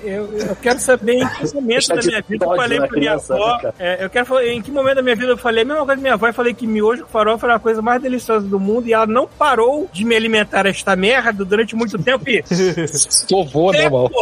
Eu, 0.03 0.33
eu 0.37 0.57
quero 0.57 0.79
saber 0.81 1.15
em 1.15 1.29
que 1.29 1.55
momento 1.55 1.89
da 1.89 2.03
minha 2.03 2.23
vida 2.23 2.45
eu 2.45 2.57
falei 2.57 2.81
pra 2.81 2.99
minha 2.99 3.13
avó. 3.15 3.57
né, 3.57 3.59
cara? 3.63 3.75
é, 3.79 4.05
eu 4.05 4.11
quero 4.11 4.27
falar 4.27 4.47
em 4.47 4.61
que 4.61 4.71
momento 4.71 4.97
da 4.97 5.03
minha 5.03 5.17
vida 5.17 5.31
eu 5.33 5.39
falei 5.39 5.63
a 5.63 5.65
mesma 5.65 5.85
coisa 5.85 5.97
da 5.97 6.03
minha 6.03 6.15
avó 6.15 6.29
e 6.29 6.33
falei 6.33 6.55
que 6.55 6.67
miojo 6.67 7.03
com 7.05 7.09
farofa 7.09 7.47
era 7.47 7.55
a 7.55 7.61
coisa 7.61 7.81
mais 7.81 8.03
deliciosa 8.03 8.47
do 8.47 8.59
mundo 8.59 8.89
e 8.89 8.93
ela 8.93 9.07
não 9.07 9.27
parou 9.27 9.89
de 9.93 10.05
me 10.05 10.17
alimentar 10.17 10.67
esta 10.67 10.97
merda 10.97 11.45
durante 11.45 11.77
muito 11.77 11.99
tempo 11.99 12.29
e. 12.29 12.43
Sou 12.89 13.47
vô, 13.47 13.71
né, 13.73 13.89
mal? 13.89 14.11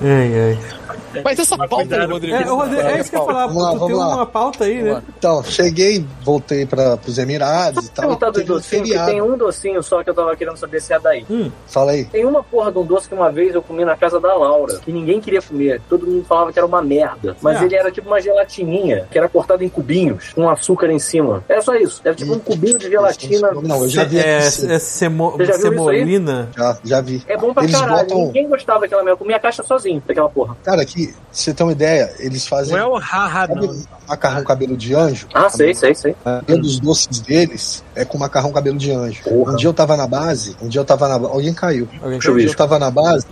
Ai, 0.00 0.32
ai. 0.32 0.77
Mas 1.24 1.38
essa 1.38 1.56
pauta 1.56 1.76
aí, 1.76 1.88
cuidado. 1.88 2.12
Rodrigo. 2.12 2.36
É, 2.36 2.42
Rodrigo, 2.44 2.80
é 2.82 3.00
isso 3.00 3.10
que 3.10 3.16
eu 3.16 3.20
ia 3.20 3.26
falar. 3.26 3.46
Vamos 3.46 3.62
lá, 3.62 3.68
tu 3.70 3.78
tem 3.78 3.80
vamos 3.80 3.98
lá. 3.98 4.14
uma 4.16 4.26
pauta 4.26 4.64
aí, 4.64 4.82
né? 4.82 5.02
Então, 5.18 5.42
cheguei, 5.44 6.04
voltei 6.24 6.66
para 6.66 6.98
os 7.06 7.18
Emirados 7.18 7.86
e 7.86 7.90
tal. 7.90 8.04
Perguntar 8.06 8.30
dos 8.30 8.66
Teve 8.68 8.96
um 8.98 9.06
tem 9.06 9.22
um 9.22 9.36
docinho 9.36 9.82
só 9.82 10.02
que 10.02 10.10
eu 10.10 10.14
tava 10.14 10.34
querendo 10.36 10.56
saber 10.56 10.80
se 10.80 10.92
é 10.92 10.98
daí. 10.98 11.26
Fala 11.66 11.92
aí. 11.92 12.04
Tem 12.06 12.24
uma 12.24 12.42
porra 12.42 12.70
de 12.72 12.78
um 12.78 12.84
doce 12.84 13.08
que 13.08 13.14
uma 13.14 13.30
vez 13.30 13.54
eu 13.54 13.62
comi 13.62 13.84
na 13.84 13.96
casa 13.96 14.18
da 14.20 14.34
Laura, 14.34 14.78
que 14.78 14.92
ninguém 14.92 15.20
queria 15.20 15.42
comer. 15.42 15.80
Todo 15.88 16.06
mundo 16.06 16.24
falava 16.24 16.52
que 16.52 16.58
era 16.58 16.66
uma 16.66 16.82
merda. 16.82 17.36
Mas 17.42 17.60
É. 17.60 17.64
ele 17.64 17.74
era 17.76 17.90
tipo 17.90 18.06
uma 18.08 18.20
gelatininha, 18.20 19.06
que 19.10 19.18
era 19.18 19.28
cortada 19.28 19.64
em 19.64 19.68
cubinhos, 19.68 20.32
com 20.34 20.48
açúcar 20.48 20.90
em 20.90 20.98
cima. 20.98 21.44
Era 21.48 21.60
só 21.62 21.74
isso. 21.74 22.00
Era 22.04 22.14
tipo 22.14 22.32
um 22.32 22.38
cubinho 22.38 22.78
de 22.78 22.88
gelatina. 22.88 23.52
Não, 23.62 23.82
eu 23.82 23.88
já 23.88 24.04
vi 24.04 24.18
É, 24.18 24.38
é 24.38 24.78
semo, 24.78 25.30
Você 25.32 25.44
já 25.46 25.52
viu 25.54 25.62
semolina. 25.62 26.48
Já, 26.56 26.78
já 26.84 27.00
vi. 27.00 27.22
É 27.26 27.36
bom 27.36 27.52
pra 27.52 27.64
Eles 27.64 27.78
caralho. 27.78 28.08
botam- 28.08 28.26
Ninguém 28.26 28.48
gostava 28.48 28.80
daquela 28.80 29.02
merda. 29.02 29.12
Eu 29.14 29.18
comia 29.18 29.36
a 29.36 29.40
caixa 29.40 29.62
sozinho, 29.62 30.02
daquela 30.06 30.28
porra. 30.28 30.56
Cara, 30.64 30.82
aqui, 30.82 31.07
pra 31.12 31.22
você 31.32 31.54
ter 31.54 31.62
uma 31.62 31.72
ideia, 31.72 32.12
eles 32.18 32.46
fazem 32.46 32.72
Não 32.72 32.80
é 32.80 32.86
o 32.86 32.96
haha, 32.98 33.46
não. 33.48 33.82
macarrão 34.06 34.44
cabelo 34.44 34.76
de 34.76 34.94
anjo. 34.94 35.28
Ah, 35.34 35.48
sei, 35.48 35.74
sei, 35.74 35.94
sei. 35.94 36.14
Um 36.48 36.60
dos 36.60 36.80
doces 36.80 37.20
deles 37.20 37.84
é 37.94 38.04
com 38.04 38.18
macarrão 38.18 38.52
cabelo 38.52 38.78
de 38.78 38.90
anjo. 38.90 39.22
Porra. 39.22 39.52
Um 39.52 39.56
dia 39.56 39.68
eu 39.68 39.74
tava 39.74 39.96
na 39.96 40.06
base, 40.06 40.56
um 40.60 40.68
dia 40.68 40.80
eu 40.80 40.84
tava 40.84 41.08
na 41.08 41.14
Alguém 41.14 41.52
caiu. 41.52 41.88
Alguém 42.02 42.18
eu 42.22 42.34
Um 42.34 42.36
dia 42.36 42.48
eu 42.48 42.54
tava 42.54 42.78
na 42.78 42.90
base, 42.90 43.26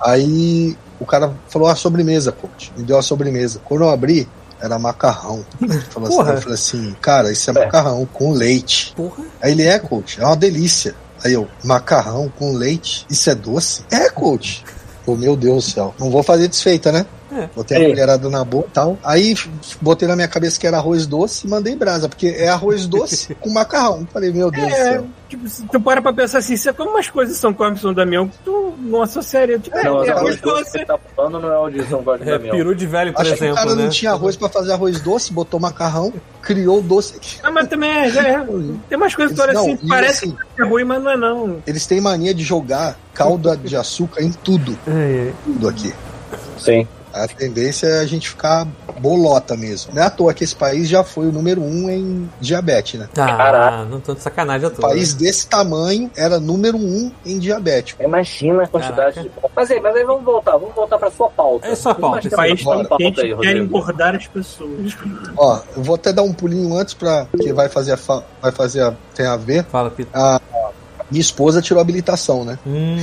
aí 0.00 0.76
o 0.98 1.06
cara 1.06 1.32
falou 1.48 1.68
a 1.68 1.74
sobremesa, 1.74 2.30
coach. 2.30 2.72
Me 2.76 2.84
deu 2.84 2.98
a 2.98 3.02
sobremesa. 3.02 3.60
Quando 3.64 3.84
eu 3.84 3.90
abri, 3.90 4.28
era 4.60 4.78
macarrão. 4.78 5.44
Falou 5.90 6.08
assim, 6.08 6.16
Porra. 6.16 6.32
eu 6.32 6.40
falei 6.42 6.54
assim, 6.54 6.96
cara, 7.00 7.32
isso 7.32 7.50
é 7.50 7.52
macarrão 7.52 8.06
com 8.12 8.32
leite. 8.32 8.92
Porra. 8.94 9.24
Aí 9.40 9.52
ele 9.52 9.62
é, 9.62 9.78
coach, 9.78 10.20
é 10.20 10.24
uma 10.26 10.36
delícia. 10.36 10.94
Aí 11.24 11.32
eu, 11.32 11.48
macarrão 11.64 12.30
com 12.38 12.52
leite, 12.54 13.06
isso 13.10 13.28
é 13.30 13.34
doce? 13.34 13.82
É, 13.90 14.08
coach. 14.10 14.64
Pô, 15.04 15.16
meu 15.16 15.36
Deus 15.36 15.64
do 15.64 15.70
céu. 15.70 15.94
Não 15.98 16.10
vou 16.10 16.22
fazer 16.22 16.48
desfeita, 16.48 16.92
né? 16.92 17.06
É. 17.32 17.48
Botei 17.54 17.76
a 17.76 17.80
É. 17.82 17.88
colherada 17.88 18.28
na 18.28 18.44
boca 18.44 18.68
e 18.68 18.72
tal. 18.72 18.98
Aí 19.04 19.34
botei 19.80 20.08
na 20.08 20.16
minha 20.16 20.28
cabeça 20.28 20.58
que 20.58 20.66
era 20.66 20.78
arroz 20.78 21.06
doce 21.06 21.46
e 21.46 21.50
mandei 21.50 21.76
brasa, 21.76 22.08
porque 22.08 22.26
é 22.28 22.48
arroz 22.48 22.86
doce 22.86 23.34
com 23.40 23.50
macarrão. 23.50 24.06
Falei, 24.12 24.32
meu 24.32 24.50
Deus 24.50 24.66
do 24.66 24.72
É, 24.74 24.92
céu. 24.92 25.06
tipo, 25.28 25.44
tu 25.70 25.80
para 25.80 26.02
pra 26.02 26.12
pensar 26.12 26.38
assim, 26.38 26.56
você 26.56 26.72
come 26.72 26.90
umas 26.90 27.08
coisas 27.08 27.34
que 27.36 27.40
são 27.40 27.52
come 27.54 27.78
São 27.78 27.94
Damião 27.94 28.28
que 28.28 28.38
tu 28.44 28.74
não 28.78 29.02
associaria. 29.02 29.58
Tipo, 29.58 29.76
Não, 29.76 30.02
é, 30.02 30.08
é 30.08 30.10
arroz 30.10 30.40
doce 30.40 30.42
que 30.42 30.48
doce. 30.64 30.70
você 30.70 30.84
tá 30.84 30.98
falando 31.14 31.40
não 31.40 31.52
é 31.52 31.58
o 31.58 31.70
de 31.70 31.84
São 31.88 32.02
Jorge 32.02 32.22
É, 32.24 32.32
da 32.32 32.38
Miel. 32.38 32.54
peru 32.56 32.74
de 32.74 32.86
velho, 32.86 33.12
por 33.12 33.20
Acho 33.20 33.30
que 33.34 33.36
o 33.36 33.44
exemplo, 33.44 33.54
cara 33.56 33.74
né? 33.76 33.82
não 33.84 33.90
tinha 33.90 34.10
arroz 34.12 34.36
pra 34.36 34.48
fazer 34.48 34.72
arroz 34.72 35.00
doce, 35.00 35.32
botou 35.32 35.60
macarrão, 35.60 36.12
criou 36.42 36.78
o 36.78 36.82
doce. 36.82 37.14
Ah, 37.42 37.50
mas 37.50 37.68
também 37.68 37.90
é, 37.90 38.08
é, 38.08 38.44
tem 38.88 38.96
umas 38.98 39.14
coisas 39.14 39.38
que 39.38 39.52
Não, 39.52 39.60
assim, 39.60 39.78
e 39.82 39.88
parece 39.88 40.24
assim- 40.24 40.36
que 40.56 40.62
é 40.62 40.64
ruim, 40.64 40.84
mas 40.84 41.02
não 41.02 41.10
é 41.12 41.16
não. 41.16 41.62
Eles 41.66 41.86
têm 41.86 42.00
mania 42.00 42.34
de 42.34 42.42
jogar 42.42 42.98
calda 43.14 43.56
de 43.56 43.76
açúcar 43.76 44.22
em 44.22 44.32
tudo, 44.32 44.76
Ai, 44.86 45.26
ai. 45.28 45.34
tudo 45.44 45.68
aqui. 45.68 45.92
Sim. 46.58 46.86
A 47.12 47.26
tendência 47.28 47.86
é 47.86 48.00
a 48.00 48.06
gente 48.06 48.28
ficar 48.28 48.66
bolota 49.00 49.56
mesmo. 49.56 49.92
Não 49.94 50.02
é 50.02 50.06
à 50.06 50.10
toa 50.10 50.32
que 50.34 50.44
esse 50.44 50.54
país 50.54 50.88
já 50.88 51.02
foi 51.02 51.26
o 51.28 51.32
número 51.32 51.60
um 51.62 51.90
em 51.90 52.28
diabetes, 52.40 52.98
né? 53.00 53.08
Ah, 53.12 53.26
Caraca. 53.36 53.84
não 53.86 54.00
tô 54.00 54.14
de 54.14 54.20
sacanagem 54.20 54.68
à 54.68 54.70
Um 54.70 54.74
toa. 54.74 54.90
país 54.90 55.14
desse 55.14 55.46
tamanho 55.46 56.10
era 56.16 56.38
número 56.38 56.76
um 56.76 57.10
em 57.24 57.38
diabético. 57.38 58.02
Imagina 58.02 58.62
a 58.64 58.66
quantidade 58.68 59.14
Caraca. 59.16 59.22
de. 59.22 59.30
Mas 59.56 59.70
aí, 59.70 59.80
mas 59.80 59.96
aí 59.96 60.04
vamos 60.04 60.24
voltar, 60.24 60.52
vamos 60.56 60.74
voltar 60.74 60.98
pra 60.98 61.10
sua 61.10 61.28
pauta. 61.30 61.66
É 61.66 61.74
sua 61.74 61.94
pauta, 61.94 62.20
tempo 62.22 62.36
país 62.36 62.62
pra 62.62 62.72
pauta 62.84 62.96
gente 63.04 63.20
aí, 63.20 63.34
que 63.34 63.40
quer 63.40 63.56
engordar 63.56 64.14
as 64.16 64.26
pessoas. 64.26 64.96
Ó, 65.36 65.60
eu 65.76 65.82
vou 65.82 65.94
até 65.94 66.12
dar 66.12 66.22
um 66.22 66.32
pulinho 66.32 66.76
antes 66.76 66.94
para 66.94 67.26
que 67.40 67.52
vai 67.52 67.68
fazer 67.68 67.92
a 67.92 67.96
fa- 67.96 68.22
vai 68.40 68.52
fazer 68.52 68.82
a, 68.82 68.94
tem 69.14 69.26
a 69.26 69.36
ver. 69.36 69.64
Fala, 69.64 69.90
Pito. 69.90 70.10
Minha 71.10 71.20
esposa 71.20 71.60
tirou 71.60 71.80
habilitação, 71.80 72.44
né? 72.44 72.58
Hum, 72.66 72.96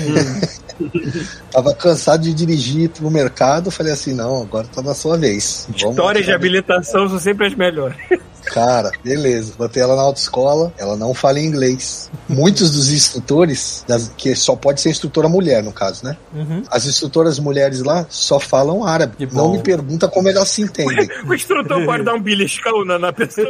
Tava 1.52 1.74
cansado 1.74 2.22
de 2.22 2.34
dirigir 2.34 2.90
pro 2.90 3.10
mercado, 3.10 3.72
falei 3.72 3.94
assim, 3.94 4.14
não, 4.14 4.42
agora 4.42 4.68
tá 4.68 4.82
na 4.82 4.94
sua 4.94 5.18
vez. 5.18 5.68
Vamos 5.80 5.98
Histórias 5.98 6.26
de 6.26 6.32
habilitação 6.32 7.10
são 7.10 7.20
sempre 7.20 7.48
as 7.48 7.56
melhores. 7.56 7.98
Cara, 8.46 8.92
beleza. 9.04 9.54
Botei 9.58 9.82
ela 9.84 9.96
na 9.96 10.02
autoescola, 10.02 10.72
ela 10.78 10.96
não 10.96 11.14
fala 11.14 11.40
inglês. 11.40 12.10
Muitos 12.30 12.72
dos 12.72 12.92
instrutores, 12.92 13.84
das- 13.88 14.12
que 14.18 14.36
só 14.36 14.56
pode 14.56 14.82
ser 14.82 14.90
instrutora 14.90 15.28
mulher, 15.30 15.62
no 15.64 15.72
caso, 15.72 16.04
né? 16.06 16.18
uhum. 16.34 16.64
As 16.70 16.86
instrutoras 16.86 17.40
mulheres 17.40 17.82
lá 17.84 18.06
só 18.10 18.40
falam 18.40 18.84
árabe. 18.84 19.28
Não 19.32 19.52
me 19.52 19.60
pergunta 19.60 20.08
como 20.08 20.30
elas 20.30 20.50
se 20.50 20.62
entendem. 20.62 21.08
O 21.28 21.34
instrutor 21.34 21.84
pode 21.86 22.04
dar 22.04 22.14
um 22.14 22.22
beliscão 22.22 22.86
na, 22.86 22.98
na 22.98 23.12
pessoa. 23.12 23.48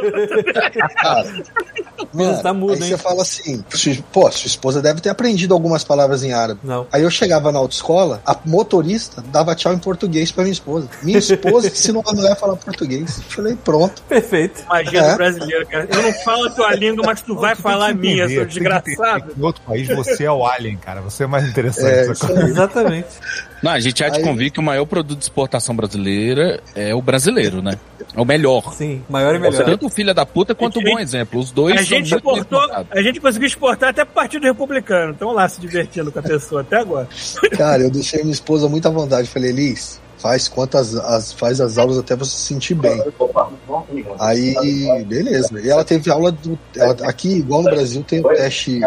Cara, 1.00 1.44
Menos 2.14 2.40
tá 2.40 2.52
mudo, 2.54 2.72
aí 2.74 2.82
hein? 2.82 2.88
você 2.88 2.96
fala 2.98 3.22
assim, 3.22 3.64
pô, 4.12 4.30
sua 4.30 4.46
esposa 4.46 4.80
deve 4.80 5.00
ter 5.00 5.10
aprendido 5.10 5.52
algumas 5.52 5.84
palavras 5.84 6.22
em 6.22 6.32
árabe. 6.32 6.60
Não. 6.64 6.86
Aí 6.92 7.02
eu 7.02 7.10
chegava 7.10 7.52
na 7.52 7.58
autoescola, 7.58 8.20
a 8.24 8.36
motorista 8.44 9.22
dava 9.30 9.54
tchau 9.54 9.72
em 9.74 9.78
português 9.78 10.32
pra 10.32 10.42
minha 10.44 10.52
esposa. 10.52 10.88
Minha 11.02 11.18
esposa 11.18 11.68
ensinou 11.68 12.02
a 12.06 12.12
mulher 12.12 12.32
a 12.32 12.36
falar 12.36 12.56
português. 12.56 13.20
Falei, 13.28 13.56
pronto. 13.56 14.02
Perfeito. 14.08 14.62
É. 14.96 15.10
do 15.10 15.16
brasileiro, 15.16 15.66
cara. 15.66 15.88
Eu 15.90 16.02
não 16.02 16.12
falo 16.24 16.46
a 16.46 16.50
tua 16.50 16.74
língua, 16.74 17.04
mas 17.06 17.20
tu 17.20 17.34
vai 17.34 17.54
Tu 17.54 17.62
falar 17.62 17.90
a 17.90 17.94
minha, 17.94 18.28
seu 18.28 18.44
desgraçado. 18.46 19.34
Em 19.36 19.42
outro 19.42 19.62
país 19.62 19.88
você 19.88 20.24
é 20.24 20.32
o 20.32 20.46
alien, 20.46 20.76
cara. 20.76 21.00
Você 21.02 21.24
é 21.24 21.26
mais 21.26 21.46
interessante. 21.48 22.24
É. 22.28 22.42
Exatamente. 22.44 23.08
Não, 23.62 23.72
a 23.72 23.80
gente 23.80 24.02
há 24.04 24.08
de 24.08 24.18
Aí- 24.18 24.22
convir 24.24 24.50
que 24.52 24.60
o 24.60 24.62
maior 24.62 24.84
produto 24.86 25.18
de 25.18 25.24
exportação 25.24 25.74
brasileira 25.74 26.60
é 26.74 26.94
o 26.94 27.02
brasileiro, 27.02 27.60
né? 27.60 27.74
É 28.16 28.20
o 28.20 28.24
melhor. 28.24 28.72
Sim, 28.72 29.02
maior 29.08 29.34
e 29.34 29.38
melhor. 29.38 29.64
Tanto 29.64 29.86
o 29.86 29.88
filho 29.90 30.14
da 30.14 30.24
puta 30.24 30.54
quanto 30.54 30.78
o 30.78 30.82
bom 30.82 30.98
exemplo. 30.98 31.40
Os 31.40 31.50
dois 31.50 31.76
A 31.78 31.82
gente 31.82 32.14
exportou, 32.14 32.60
a 32.90 33.02
gente 33.02 33.20
conseguiu 33.20 33.46
exportar 33.48 33.90
até 33.90 34.04
pro 34.04 34.14
Partido 34.14 34.44
Republicano. 34.44 35.12
Estão 35.12 35.32
lá 35.32 35.48
se 35.48 35.60
divertindo 35.60 36.10
com 36.12 36.18
a 36.20 36.22
pessoa 36.22 36.60
até 36.60 36.76
agora. 36.76 37.08
Cara, 37.56 37.82
eu 37.82 37.90
deixei 37.90 38.20
minha 38.22 38.32
esposa 38.32 38.68
muito 38.68 38.86
à 38.86 38.90
vontade. 38.90 39.28
Falei, 39.28 39.50
Elis, 39.50 40.00
faz 40.18 40.48
quantas 40.48 40.94
as, 40.94 41.32
faz 41.32 41.60
as 41.60 41.78
aulas 41.78 41.98
até 41.98 42.14
você 42.16 42.32
se 42.32 42.42
sentir 42.42 42.74
bem. 42.74 42.98
Aí, 44.18 44.54
beleza. 45.04 45.60
E 45.60 45.70
ela 45.70 45.84
teve 45.84 46.10
aula 46.10 46.32
do. 46.32 46.58
ela- 46.76 46.96
aqui, 47.08 47.34
igual 47.38 47.62
no 47.62 47.70
Brasil, 47.70 48.02
tem 48.06 48.20
o 48.20 48.28
teste 48.28 48.80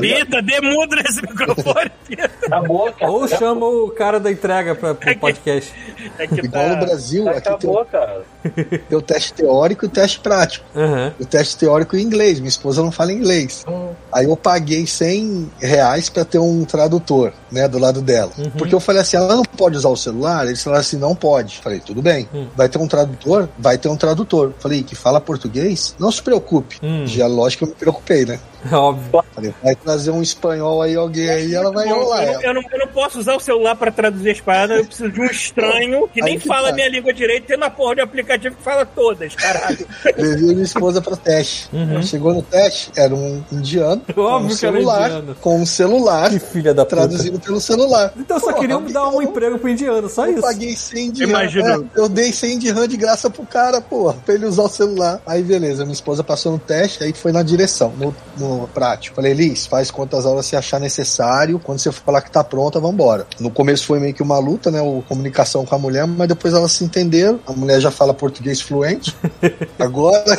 Pita, 0.00 0.42
demuda 0.42 0.96
nesse 0.96 1.20
microfone. 1.26 1.90
Pita. 2.06 2.30
Acabou, 2.46 2.92
cara. 2.92 3.10
Ou 3.10 3.28
chama 3.28 3.66
o 3.66 3.90
cara 3.90 4.20
da 4.20 4.30
entrega 4.30 4.74
pra, 4.74 4.94
pro 4.94 5.18
podcast. 5.18 5.72
É 6.18 6.26
que 6.26 6.40
Igual 6.40 6.68
no 6.68 6.74
tá... 6.74 6.80
Brasil, 6.86 7.28
aqui 7.28 7.40
tem 7.40 7.52
Acabou, 7.52 7.80
o, 7.80 7.84
cara. 7.84 8.22
tem 8.88 8.98
o 8.98 9.02
teste 9.02 9.32
teórico 9.34 9.84
e 9.84 9.88
o 9.88 9.90
teste 9.90 10.20
prático. 10.20 10.64
Aham. 10.74 11.14
O 11.18 11.24
teste 11.24 11.56
teórico 11.56 11.96
em 11.96 12.02
inglês, 12.02 12.38
minha 12.38 12.48
esposa 12.48 12.82
não 12.82 12.92
fala 12.92 13.12
inglês. 13.12 13.64
Aí 14.12 14.26
eu 14.26 14.36
paguei 14.36 14.86
100 14.86 15.50
reais 15.60 16.08
pra 16.08 16.24
ter 16.24 16.38
um 16.38 16.64
tradutor, 16.64 17.32
né, 17.50 17.66
do 17.68 17.78
lado 17.78 18.02
dela. 18.02 18.32
Porque 18.56 18.74
eu 18.74 18.80
falei 18.80 19.02
assim, 19.02 19.16
ela 19.16 19.34
não 19.34 19.44
pode 19.44 19.76
usar 19.76 19.88
o 19.88 19.96
celular? 19.96 20.46
Eles 20.46 20.62
falaram 20.62 20.80
assim, 20.80 20.96
não 20.96 21.14
pode. 21.14 21.58
Falei, 21.58 21.80
tudo 21.80 22.02
bem. 22.02 22.28
Vai 22.56 22.68
ter 22.68 22.78
um 22.78 22.86
tradutor? 22.86 23.48
Vai 23.58 23.78
ter 23.78 23.88
um 23.88 23.96
tradutor. 23.96 24.52
Falei, 24.58 24.82
que 24.82 24.94
fala 24.94 25.20
português? 25.20 25.94
Não 25.98 26.12
se 26.12 26.22
preocupe. 26.22 26.78
Hum. 26.82 27.06
Já 27.06 27.26
lógico 27.26 27.64
que 27.64 27.70
eu 27.70 27.74
me 27.74 27.78
preocupei, 27.78 28.24
né? 28.24 28.38
Óbvio. 28.72 29.22
Falei, 29.34 29.54
vai 29.62 29.74
trazer 29.74 30.10
um 30.10 30.22
espanhol 30.22 30.80
aí, 30.82 30.94
alguém 30.94 31.28
aí, 31.28 31.54
ela 31.54 31.70
vai 31.72 31.86
Bom, 31.88 31.96
enrolar. 31.96 32.24
eu, 32.24 32.40
eu, 32.40 32.54
não, 32.54 32.62
eu 32.72 32.78
não 32.78 32.86
posso 32.88 33.18
usar 33.18 33.34
o 33.34 33.40
celular 33.40 33.74
pra 33.76 33.90
traduzir 33.90 34.30
as 34.30 34.40
paradas, 34.40 34.78
eu 34.78 34.84
preciso 34.86 35.10
de 35.10 35.20
um 35.20 35.24
estranho 35.26 36.08
que 36.08 36.22
Aí 36.22 36.30
nem 36.30 36.38
que 36.38 36.46
fala 36.46 36.68
tá. 36.68 36.74
minha 36.74 36.88
língua 36.88 37.12
direito, 37.12 37.46
tem 37.46 37.56
uma 37.56 37.70
porra 37.70 37.96
de 37.96 38.00
aplicativo 38.00 38.54
que 38.56 38.62
fala 38.62 38.84
todas, 38.86 39.34
caralho. 39.34 39.86
Levei 40.16 40.52
minha 40.52 40.62
esposa 40.62 41.00
pro 41.02 41.16
teste. 41.16 41.68
Chegou 42.04 42.32
no 42.34 42.42
teste, 42.42 42.90
era 42.96 43.14
um 43.14 43.42
indiano 43.52 44.02
com 44.14 44.20
um 44.20 44.24
Óbvio 44.24 44.48
era 44.50 44.56
celular, 44.58 45.10
indiano. 45.10 45.36
com 45.40 45.60
um 45.60 45.66
celular, 45.66 46.30
Que 46.30 46.38
filha 46.38 46.72
da 46.74 46.84
puta. 46.84 46.96
traduzido 46.96 47.40
pelo 47.40 47.60
celular. 47.60 48.12
Então 48.16 48.38
só 48.38 48.46
Porra, 48.46 48.60
queriam 48.60 48.82
dar 48.86 49.08
um 49.08 49.14
eu- 49.20 49.22
emprego 49.22 49.58
pro 49.58 49.68
indiano, 49.68 50.08
só 50.08 50.26
Eu 50.26 50.32
isso. 50.34 50.42
paguei 50.42 50.76
100 50.76 51.10
de 51.12 51.24
Imagina. 51.24 51.68
RAM. 51.76 51.84
É, 51.96 52.00
eu 52.00 52.08
dei 52.08 52.32
100 52.32 52.58
de 52.58 52.70
RAM 52.70 52.86
de 52.88 52.96
graça 52.96 53.28
pro 53.28 53.44
cara, 53.44 53.80
porra, 53.80 54.14
pra 54.24 54.34
ele 54.34 54.46
usar 54.46 54.62
o 54.62 54.68
celular. 54.68 55.20
Aí, 55.26 55.42
beleza, 55.42 55.84
minha 55.84 55.92
esposa 55.94 56.22
passou 56.22 56.52
no 56.52 56.58
teste, 56.58 57.02
aí 57.02 57.12
foi 57.12 57.32
na 57.32 57.42
direção, 57.42 57.92
no, 57.98 58.14
no 58.38 58.53
prático. 58.72 59.16
Falei, 59.16 59.32
Liz, 59.32 59.66
faz 59.66 59.90
quantas 59.90 60.26
aulas 60.26 60.46
você 60.46 60.56
achar 60.56 60.80
necessário. 60.80 61.58
Quando 61.58 61.78
você 61.78 61.92
falar 61.92 62.22
que 62.22 62.30
tá 62.30 62.42
pronta, 62.42 62.80
vambora. 62.80 63.26
No 63.38 63.50
começo 63.50 63.86
foi 63.86 63.98
meio 63.98 64.14
que 64.14 64.22
uma 64.22 64.38
luta, 64.38 64.70
né? 64.70 64.80
O 64.80 65.02
comunicação 65.06 65.64
com 65.64 65.74
a 65.74 65.78
mulher, 65.78 66.06
mas 66.06 66.28
depois 66.28 66.54
elas 66.54 66.72
se 66.72 66.84
entenderam. 66.84 67.40
A 67.46 67.52
mulher 67.52 67.80
já 67.80 67.90
fala 67.90 68.14
português 68.14 68.60
fluente. 68.60 69.14
Agora. 69.78 70.38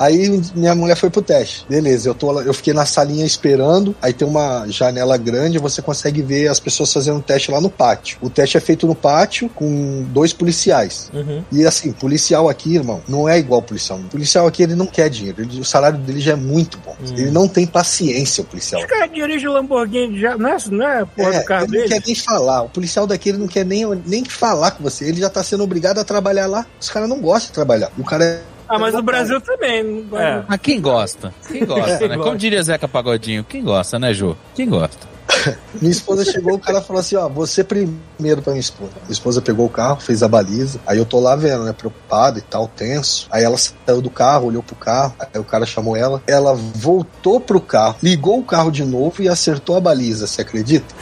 Aí 0.00 0.40
minha 0.54 0.74
mulher 0.74 0.96
foi 0.96 1.10
pro 1.10 1.20
teste. 1.20 1.66
Beleza, 1.68 2.08
eu, 2.08 2.14
tô 2.14 2.40
eu 2.40 2.54
fiquei 2.54 2.72
na 2.72 2.86
salinha 2.86 3.26
esperando. 3.26 3.94
Aí 4.00 4.14
tem 4.14 4.26
uma 4.26 4.64
janela 4.66 5.18
grande, 5.18 5.58
você 5.58 5.82
consegue 5.82 6.22
ver 6.22 6.48
as 6.48 6.58
pessoas 6.58 6.90
fazendo 6.90 7.18
o 7.18 7.22
teste 7.22 7.50
lá 7.50 7.60
no 7.60 7.68
pátio. 7.68 8.16
O 8.22 8.30
teste 8.30 8.56
é 8.56 8.60
feito 8.60 8.86
no 8.86 8.94
pátio 8.94 9.50
com 9.50 10.02
dois 10.08 10.32
policiais. 10.32 11.10
Uhum. 11.12 11.44
E 11.52 11.66
assim, 11.66 11.92
policial 11.92 12.48
aqui, 12.48 12.76
irmão, 12.76 13.02
não 13.06 13.28
é 13.28 13.38
igual 13.38 13.60
policial. 13.60 13.98
O 13.98 14.04
policial 14.04 14.46
aqui, 14.46 14.62
ele 14.62 14.74
não 14.74 14.86
quer 14.86 15.10
dinheiro. 15.10 15.42
Ele- 15.42 15.60
o 15.60 15.64
salário 15.64 15.98
dele 15.98 16.20
já 16.20 16.32
é 16.32 16.36
muito 16.36 16.78
bom. 16.78 16.96
Ele 17.02 17.30
não 17.30 17.46
tem 17.46 17.66
paciência, 17.66 18.40
o 18.42 18.46
policial. 18.46 18.80
Os 18.80 18.86
caras 18.86 19.12
dirigem 19.12 19.48
o 19.48 19.52
Lamborghini 19.52 20.18
já, 20.18 20.34
não 20.38 20.48
é, 20.48 20.56
não 20.70 20.88
é 20.88 21.04
porra 21.04 21.34
É, 21.34 21.40
do 21.40 21.44
carro 21.44 21.66
ele 21.66 21.78
não 21.82 21.88
quer 21.88 22.02
nem 22.06 22.14
falar. 22.14 22.62
O 22.62 22.68
policial 22.70 23.06
daqui 23.06 23.28
ele 23.28 23.38
não 23.38 23.48
quer 23.48 23.66
nem, 23.66 23.84
nem 24.06 24.24
falar 24.24 24.70
com 24.70 24.82
você. 24.82 25.04
Ele 25.04 25.20
já 25.20 25.28
tá 25.28 25.42
sendo 25.42 25.62
obrigado 25.62 25.98
a 25.98 26.04
trabalhar 26.04 26.46
lá. 26.46 26.64
Os 26.80 26.88
caras 26.88 27.06
não 27.08 27.20
gostam 27.20 27.48
de 27.48 27.52
trabalhar. 27.52 27.90
O 27.98 28.04
cara 28.04 28.24
é. 28.24 28.59
Ah, 28.70 28.78
mas 28.78 28.94
o 28.94 29.02
Brasil 29.02 29.40
também. 29.40 30.06
É. 30.12 30.58
Quem 30.58 30.80
gosta? 30.80 31.34
Quem 31.50 31.64
gosta, 31.66 32.06
né? 32.06 32.16
Como 32.16 32.36
diria 32.36 32.62
Zeca 32.62 32.86
Pagodinho, 32.86 33.42
quem 33.42 33.64
gosta, 33.64 33.98
né, 33.98 34.14
Jô? 34.14 34.36
Quem 34.54 34.68
gosta? 34.68 35.08
Minha 35.80 35.92
esposa 35.92 36.24
chegou, 36.24 36.54
o 36.54 36.58
cara 36.58 36.80
falou 36.80 37.00
assim: 37.00 37.16
ó, 37.16 37.28
você 37.28 37.64
primeiro 37.64 38.42
pra 38.42 38.52
minha 38.52 38.60
esposa. 38.60 38.92
Minha 39.02 39.12
esposa 39.12 39.40
pegou 39.40 39.66
o 39.66 39.70
carro, 39.70 40.00
fez 40.00 40.22
a 40.22 40.28
baliza. 40.28 40.80
Aí 40.86 40.98
eu 40.98 41.04
tô 41.04 41.20
lá 41.20 41.36
vendo, 41.36 41.64
né, 41.64 41.72
preocupado 41.72 42.38
e 42.38 42.42
tal, 42.42 42.68
tenso. 42.68 43.26
Aí 43.30 43.44
ela 43.44 43.56
saiu 43.56 44.00
do 44.00 44.10
carro, 44.10 44.46
olhou 44.46 44.62
pro 44.62 44.76
carro. 44.76 45.14
Aí 45.18 45.40
o 45.40 45.44
cara 45.44 45.64
chamou 45.64 45.96
ela. 45.96 46.22
Ela 46.26 46.54
voltou 46.54 47.40
pro 47.40 47.60
carro, 47.60 47.96
ligou 48.02 48.38
o 48.38 48.44
carro 48.44 48.70
de 48.70 48.84
novo 48.84 49.22
e 49.22 49.28
acertou 49.28 49.76
a 49.76 49.80
baliza, 49.80 50.26
você 50.26 50.42
acredita? 50.42 50.94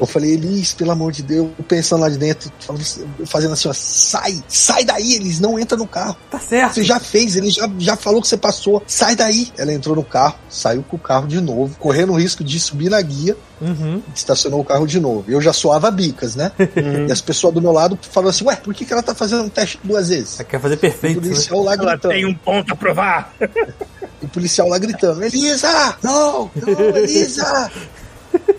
Eu 0.00 0.06
falei, 0.06 0.32
Elis, 0.32 0.72
pelo 0.72 0.90
amor 0.90 1.12
de 1.12 1.22
Deus, 1.22 1.50
pensando 1.68 2.00
lá 2.00 2.08
de 2.08 2.16
dentro, 2.16 2.50
fazendo 3.26 3.52
assim, 3.52 3.68
ó, 3.68 3.72
sai, 3.74 4.42
sai 4.48 4.84
daí, 4.84 5.14
Elis, 5.14 5.38
não 5.40 5.58
entra 5.58 5.76
no 5.76 5.86
carro. 5.86 6.16
Tá 6.30 6.38
certo. 6.38 6.74
Você 6.74 6.84
já 6.84 6.98
fez, 6.98 7.36
ele 7.36 7.50
já, 7.50 7.70
já 7.78 7.96
falou 7.96 8.22
que 8.22 8.28
você 8.28 8.36
passou, 8.36 8.82
sai 8.86 9.14
daí. 9.14 9.52
Ela 9.58 9.72
entrou 9.72 9.94
no 9.94 10.04
carro, 10.04 10.36
saiu 10.48 10.82
com 10.82 10.96
o 10.96 10.98
carro 10.98 11.26
de 11.26 11.40
novo, 11.40 11.76
correndo 11.78 12.12
o 12.12 12.18
risco 12.18 12.42
de 12.42 12.58
subir 12.58 12.90
na 12.90 13.00
guia, 13.00 13.36
Uhum. 13.60 14.02
estacionou 14.14 14.60
o 14.60 14.64
carro 14.64 14.86
de 14.86 14.98
novo. 14.98 15.24
Eu 15.28 15.40
já 15.40 15.52
suava 15.52 15.90
bicas, 15.90 16.34
né? 16.34 16.50
E 17.06 17.12
as 17.12 17.20
pessoas 17.20 17.52
do 17.54 17.60
meu 17.60 17.72
lado 17.72 17.98
falaram 18.10 18.30
assim, 18.30 18.44
ué, 18.44 18.56
por 18.56 18.72
que, 18.74 18.84
que 18.84 18.92
ela 18.92 19.02
tá 19.02 19.14
fazendo 19.14 19.42
um 19.44 19.48
teste 19.48 19.78
duas 19.84 20.08
vezes? 20.08 20.30
Você 20.30 20.44
quer 20.44 20.60
fazer 20.60 20.74
O 20.76 20.78
perfeito, 20.78 21.20
né? 21.20 21.28
policial 21.28 21.62
lá 21.62 21.74
Ela 21.74 21.92
gritando. 21.92 22.12
tem 22.12 22.24
um 22.26 22.34
ponto 22.34 22.72
a 22.72 22.76
provar. 22.76 23.34
O 24.22 24.28
policial 24.28 24.68
lá 24.68 24.76
gritando, 24.76 25.24
Elisa! 25.24 25.96
Não! 26.02 26.50
Não, 26.54 26.96
Elisa! 26.96 27.70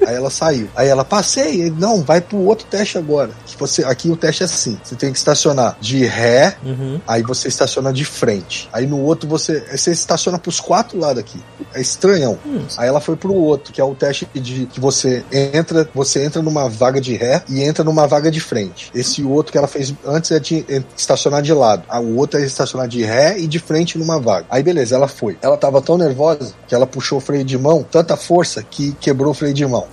Aí 0.05 0.15
ela 0.15 0.29
saiu. 0.29 0.67
Aí 0.75 0.87
ela 0.87 1.05
passei. 1.05 1.61
Ele, 1.61 1.75
não, 1.77 2.01
vai 2.01 2.19
pro 2.21 2.37
outro 2.39 2.65
teste 2.69 2.97
agora. 2.97 3.29
Que 3.45 3.57
você, 3.57 3.83
aqui 3.83 4.09
o 4.09 4.15
teste 4.15 4.43
é 4.43 4.45
assim: 4.45 4.77
você 4.83 4.95
tem 4.95 5.11
que 5.11 5.17
estacionar 5.17 5.77
de 5.79 6.05
ré, 6.05 6.55
Uhum. 6.63 6.99
aí 7.07 7.21
você 7.23 7.47
estaciona 7.47 7.91
de 7.93 8.03
frente. 8.05 8.69
Aí 8.73 8.85
no 8.87 8.99
outro 8.99 9.27
você, 9.29 9.63
você 9.71 9.91
estaciona 9.91 10.37
pros 10.39 10.59
quatro 10.59 10.97
lados 10.99 11.19
aqui. 11.19 11.39
É 11.73 11.79
estranhão. 11.81 12.37
Aí 12.77 12.87
ela 12.87 12.99
foi 12.99 13.15
pro 13.15 13.33
outro, 13.33 13.71
que 13.71 13.79
é 13.79 13.83
o 13.83 13.93
teste 13.95 14.27
de 14.33 14.65
que 14.65 14.79
você 14.79 15.23
entra, 15.31 15.87
você 15.93 16.23
entra 16.23 16.41
numa 16.41 16.67
vaga 16.67 16.99
de 16.99 17.15
ré 17.15 17.43
e 17.47 17.61
entra 17.61 17.83
numa 17.83 18.07
vaga 18.07 18.31
de 18.31 18.39
frente. 18.39 18.91
Esse 18.93 19.23
outro 19.23 19.51
que 19.51 19.57
ela 19.57 19.67
fez 19.67 19.93
antes 20.05 20.31
é 20.31 20.39
de 20.39 20.65
estacionar 20.97 21.41
de 21.41 21.53
lado. 21.53 21.83
Ah, 21.87 21.99
o 21.99 22.17
outro 22.17 22.39
é 22.39 22.43
estacionar 22.45 22.87
de 22.87 23.03
ré 23.03 23.37
e 23.39 23.47
de 23.47 23.59
frente 23.59 23.97
numa 23.97 24.19
vaga. 24.19 24.45
Aí 24.49 24.63
beleza, 24.63 24.95
ela 24.95 25.07
foi. 25.07 25.37
Ela 25.41 25.57
tava 25.57 25.81
tão 25.81 25.97
nervosa 25.97 26.53
que 26.67 26.73
ela 26.75 26.87
puxou 26.87 27.17
o 27.19 27.21
freio 27.21 27.43
de 27.43 27.57
mão, 27.57 27.85
tanta 27.89 28.17
força 28.17 28.63
que 28.63 28.93
quebrou 28.99 29.31
o 29.31 29.33
freio 29.33 29.53
de 29.53 29.60
mão. 29.67 29.87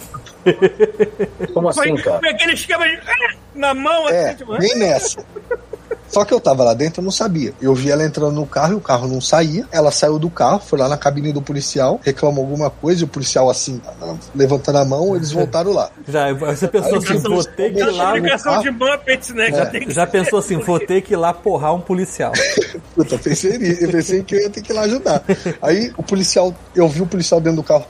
Como 1.53 1.73
Foi, 1.73 1.91
assim, 1.93 2.03
cara? 2.03 2.19
foi 2.21 2.29
aquele 2.31 2.53
esquema 2.55 2.85
de. 2.89 2.95
ah, 2.97 3.35
Na 3.55 3.75
mão, 3.75 4.09
É, 4.09 4.29
assim, 4.31 4.37
tipo. 4.39 4.57
bem 4.59 4.77
nessa. 4.77 5.19
Só 6.09 6.25
que 6.25 6.33
eu 6.33 6.41
tava 6.41 6.65
lá 6.65 6.73
dentro, 6.73 7.01
eu 7.03 7.05
não 7.05 7.11
sabia. 7.11 7.53
Eu 7.61 7.75
vi 7.75 7.91
ela 7.91 8.03
entrando 8.03 8.33
no 8.33 8.47
carro 8.47 8.73
e 8.73 8.77
o 8.77 8.81
carro 8.81 9.07
não 9.07 9.21
saía. 9.21 9.67
Ela 9.71 9.91
saiu 9.91 10.19
do 10.19 10.31
carro, 10.31 10.59
foi 10.59 10.79
lá 10.79 10.89
na 10.89 10.97
cabine 10.97 11.35
do 11.35 11.43
policial, 11.43 12.01
reclamou 12.03 12.45
alguma 12.47 12.71
coisa, 12.71 13.03
e 13.03 13.05
o 13.05 13.09
policial 13.09 13.51
assim, 13.51 13.79
levantando 14.35 14.79
a 14.79 14.87
mão, 14.87 15.15
eles 15.15 15.33
voltaram 15.33 15.71
lá. 15.71 15.91
Já, 16.09 16.33
você 16.33 16.67
pensou 16.67 16.97
assim, 16.97 16.99
Explicação- 17.15 17.31
vou 17.35 17.45
ter 17.45 17.75
que 17.75 17.81
ir 17.81 17.85
lá. 17.91 18.15
De 18.63 18.71
Muppets, 18.71 19.35
né? 19.35 19.51
Já 19.51 19.67
tem 19.67 19.87
que 19.87 19.93
Já 19.93 20.07
pensou 20.07 20.39
assim, 20.39 20.57
vou 20.57 20.81
ter 20.81 21.03
que 21.03 21.13
ir 21.13 21.17
lá 21.17 21.35
porrar 21.35 21.75
um 21.75 21.81
policial. 21.81 22.33
Puta, 22.95 23.19
pensei 23.19 23.59
nisso, 23.59 23.85
eu 23.85 23.91
pensei 23.91 24.23
que 24.23 24.35
eu 24.35 24.41
ia 24.41 24.49
ter 24.49 24.63
que 24.63 24.73
ir 24.73 24.75
lá 24.75 24.83
ajudar. 24.83 25.23
Aí 25.61 25.93
o 25.95 26.03
policial, 26.03 26.55
eu 26.75 26.89
vi 26.89 27.03
o 27.03 27.07
policial 27.07 27.39
dentro 27.39 27.57
do 27.57 27.63
carro 27.63 27.85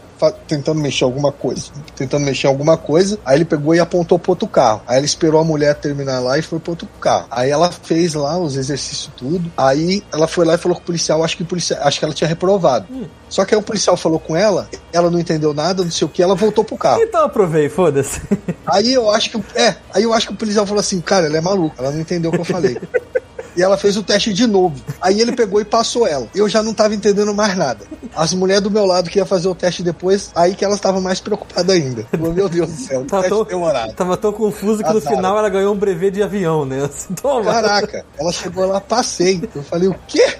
tentando 0.46 0.80
mexer 0.80 1.04
alguma 1.04 1.32
coisa, 1.32 1.70
tentando 1.94 2.24
mexer 2.24 2.46
alguma 2.46 2.76
coisa. 2.76 3.18
Aí 3.24 3.38
ele 3.38 3.44
pegou 3.44 3.74
e 3.74 3.80
apontou 3.80 4.18
pro 4.18 4.32
outro 4.32 4.46
carro. 4.46 4.82
Aí 4.86 4.98
ele 4.98 5.06
esperou 5.06 5.40
a 5.40 5.44
mulher 5.44 5.74
terminar 5.74 6.20
lá 6.20 6.38
e 6.38 6.42
foi 6.42 6.58
pro 6.58 6.72
outro 6.72 6.88
carro. 7.00 7.26
Aí 7.30 7.50
ela 7.50 7.70
fez 7.70 8.14
lá 8.14 8.38
os 8.38 8.56
exercícios 8.56 9.10
tudo. 9.16 9.50
Aí 9.56 10.02
ela 10.12 10.26
foi 10.26 10.44
lá 10.44 10.54
e 10.54 10.58
falou 10.58 10.76
com 10.76 10.82
o 10.82 10.86
policial, 10.86 11.22
acho 11.22 11.36
que 11.36 11.42
o 11.42 11.46
policial, 11.46 11.80
acho 11.82 11.98
que 11.98 12.04
ela 12.04 12.14
tinha 12.14 12.28
reprovado. 12.28 12.86
Só 13.28 13.44
que 13.44 13.54
aí 13.54 13.60
o 13.60 13.62
policial 13.62 13.96
falou 13.96 14.18
com 14.18 14.34
ela, 14.34 14.68
ela 14.92 15.10
não 15.10 15.18
entendeu 15.18 15.52
nada, 15.52 15.84
não 15.84 15.90
sei 15.90 16.06
o 16.06 16.08
que, 16.08 16.22
ela 16.22 16.34
voltou 16.34 16.64
pro 16.64 16.76
carro. 16.76 17.02
Então 17.02 17.24
aprovei, 17.24 17.68
foda-se. 17.68 18.20
Aí 18.66 18.92
eu 18.92 19.10
acho 19.10 19.30
que. 19.30 19.58
É, 19.58 19.76
aí 19.92 20.02
eu 20.02 20.12
acho 20.12 20.26
que 20.28 20.32
o 20.32 20.36
policial 20.36 20.66
falou 20.66 20.80
assim, 20.80 21.00
cara, 21.00 21.26
ela 21.26 21.36
é 21.36 21.40
maluca, 21.40 21.82
ela 21.82 21.90
não 21.90 22.00
entendeu 22.00 22.30
o 22.30 22.34
que 22.34 22.40
eu 22.40 22.44
falei. 22.44 22.78
E 23.56 23.62
ela 23.62 23.76
fez 23.76 23.96
o 23.96 24.02
teste 24.02 24.32
de 24.32 24.46
novo. 24.46 24.76
Aí 25.00 25.20
ele 25.20 25.32
pegou 25.32 25.60
e 25.60 25.64
passou 25.64 26.06
ela. 26.06 26.28
Eu 26.34 26.48
já 26.48 26.62
não 26.62 26.72
tava 26.74 26.94
entendendo 26.94 27.34
mais 27.34 27.56
nada. 27.56 27.84
As 28.14 28.32
mulheres 28.32 28.62
do 28.62 28.70
meu 28.70 28.84
lado 28.86 29.10
que 29.10 29.18
ia 29.18 29.26
fazer 29.26 29.48
o 29.48 29.54
teste 29.54 29.82
depois, 29.82 30.30
aí 30.34 30.54
que 30.54 30.64
elas 30.64 30.76
estavam 30.76 31.00
mais 31.00 31.20
preocupadas 31.20 31.74
ainda. 31.74 32.04
Falou, 32.10 32.32
meu 32.32 32.48
Deus 32.48 32.70
do 32.70 32.76
céu, 32.76 33.04
Tava 33.04 33.22
teste 33.22 33.36
tão, 33.36 33.44
demorado. 33.44 33.92
tava 33.94 34.16
tão 34.16 34.32
confuso 34.32 34.82
que 34.82 34.92
no 34.92 35.00
final 35.00 35.38
ela 35.38 35.48
ganhou 35.48 35.74
um 35.74 35.78
brevet 35.78 36.12
de 36.14 36.22
avião, 36.22 36.64
né? 36.64 36.84
Assim, 36.88 37.14
toma. 37.14 37.52
Caraca, 37.52 38.04
ela 38.18 38.32
chegou 38.32 38.66
lá, 38.66 38.80
passei. 38.80 39.48
Eu 39.54 39.62
falei, 39.62 39.88
o 39.88 39.96
quê? 40.06 40.36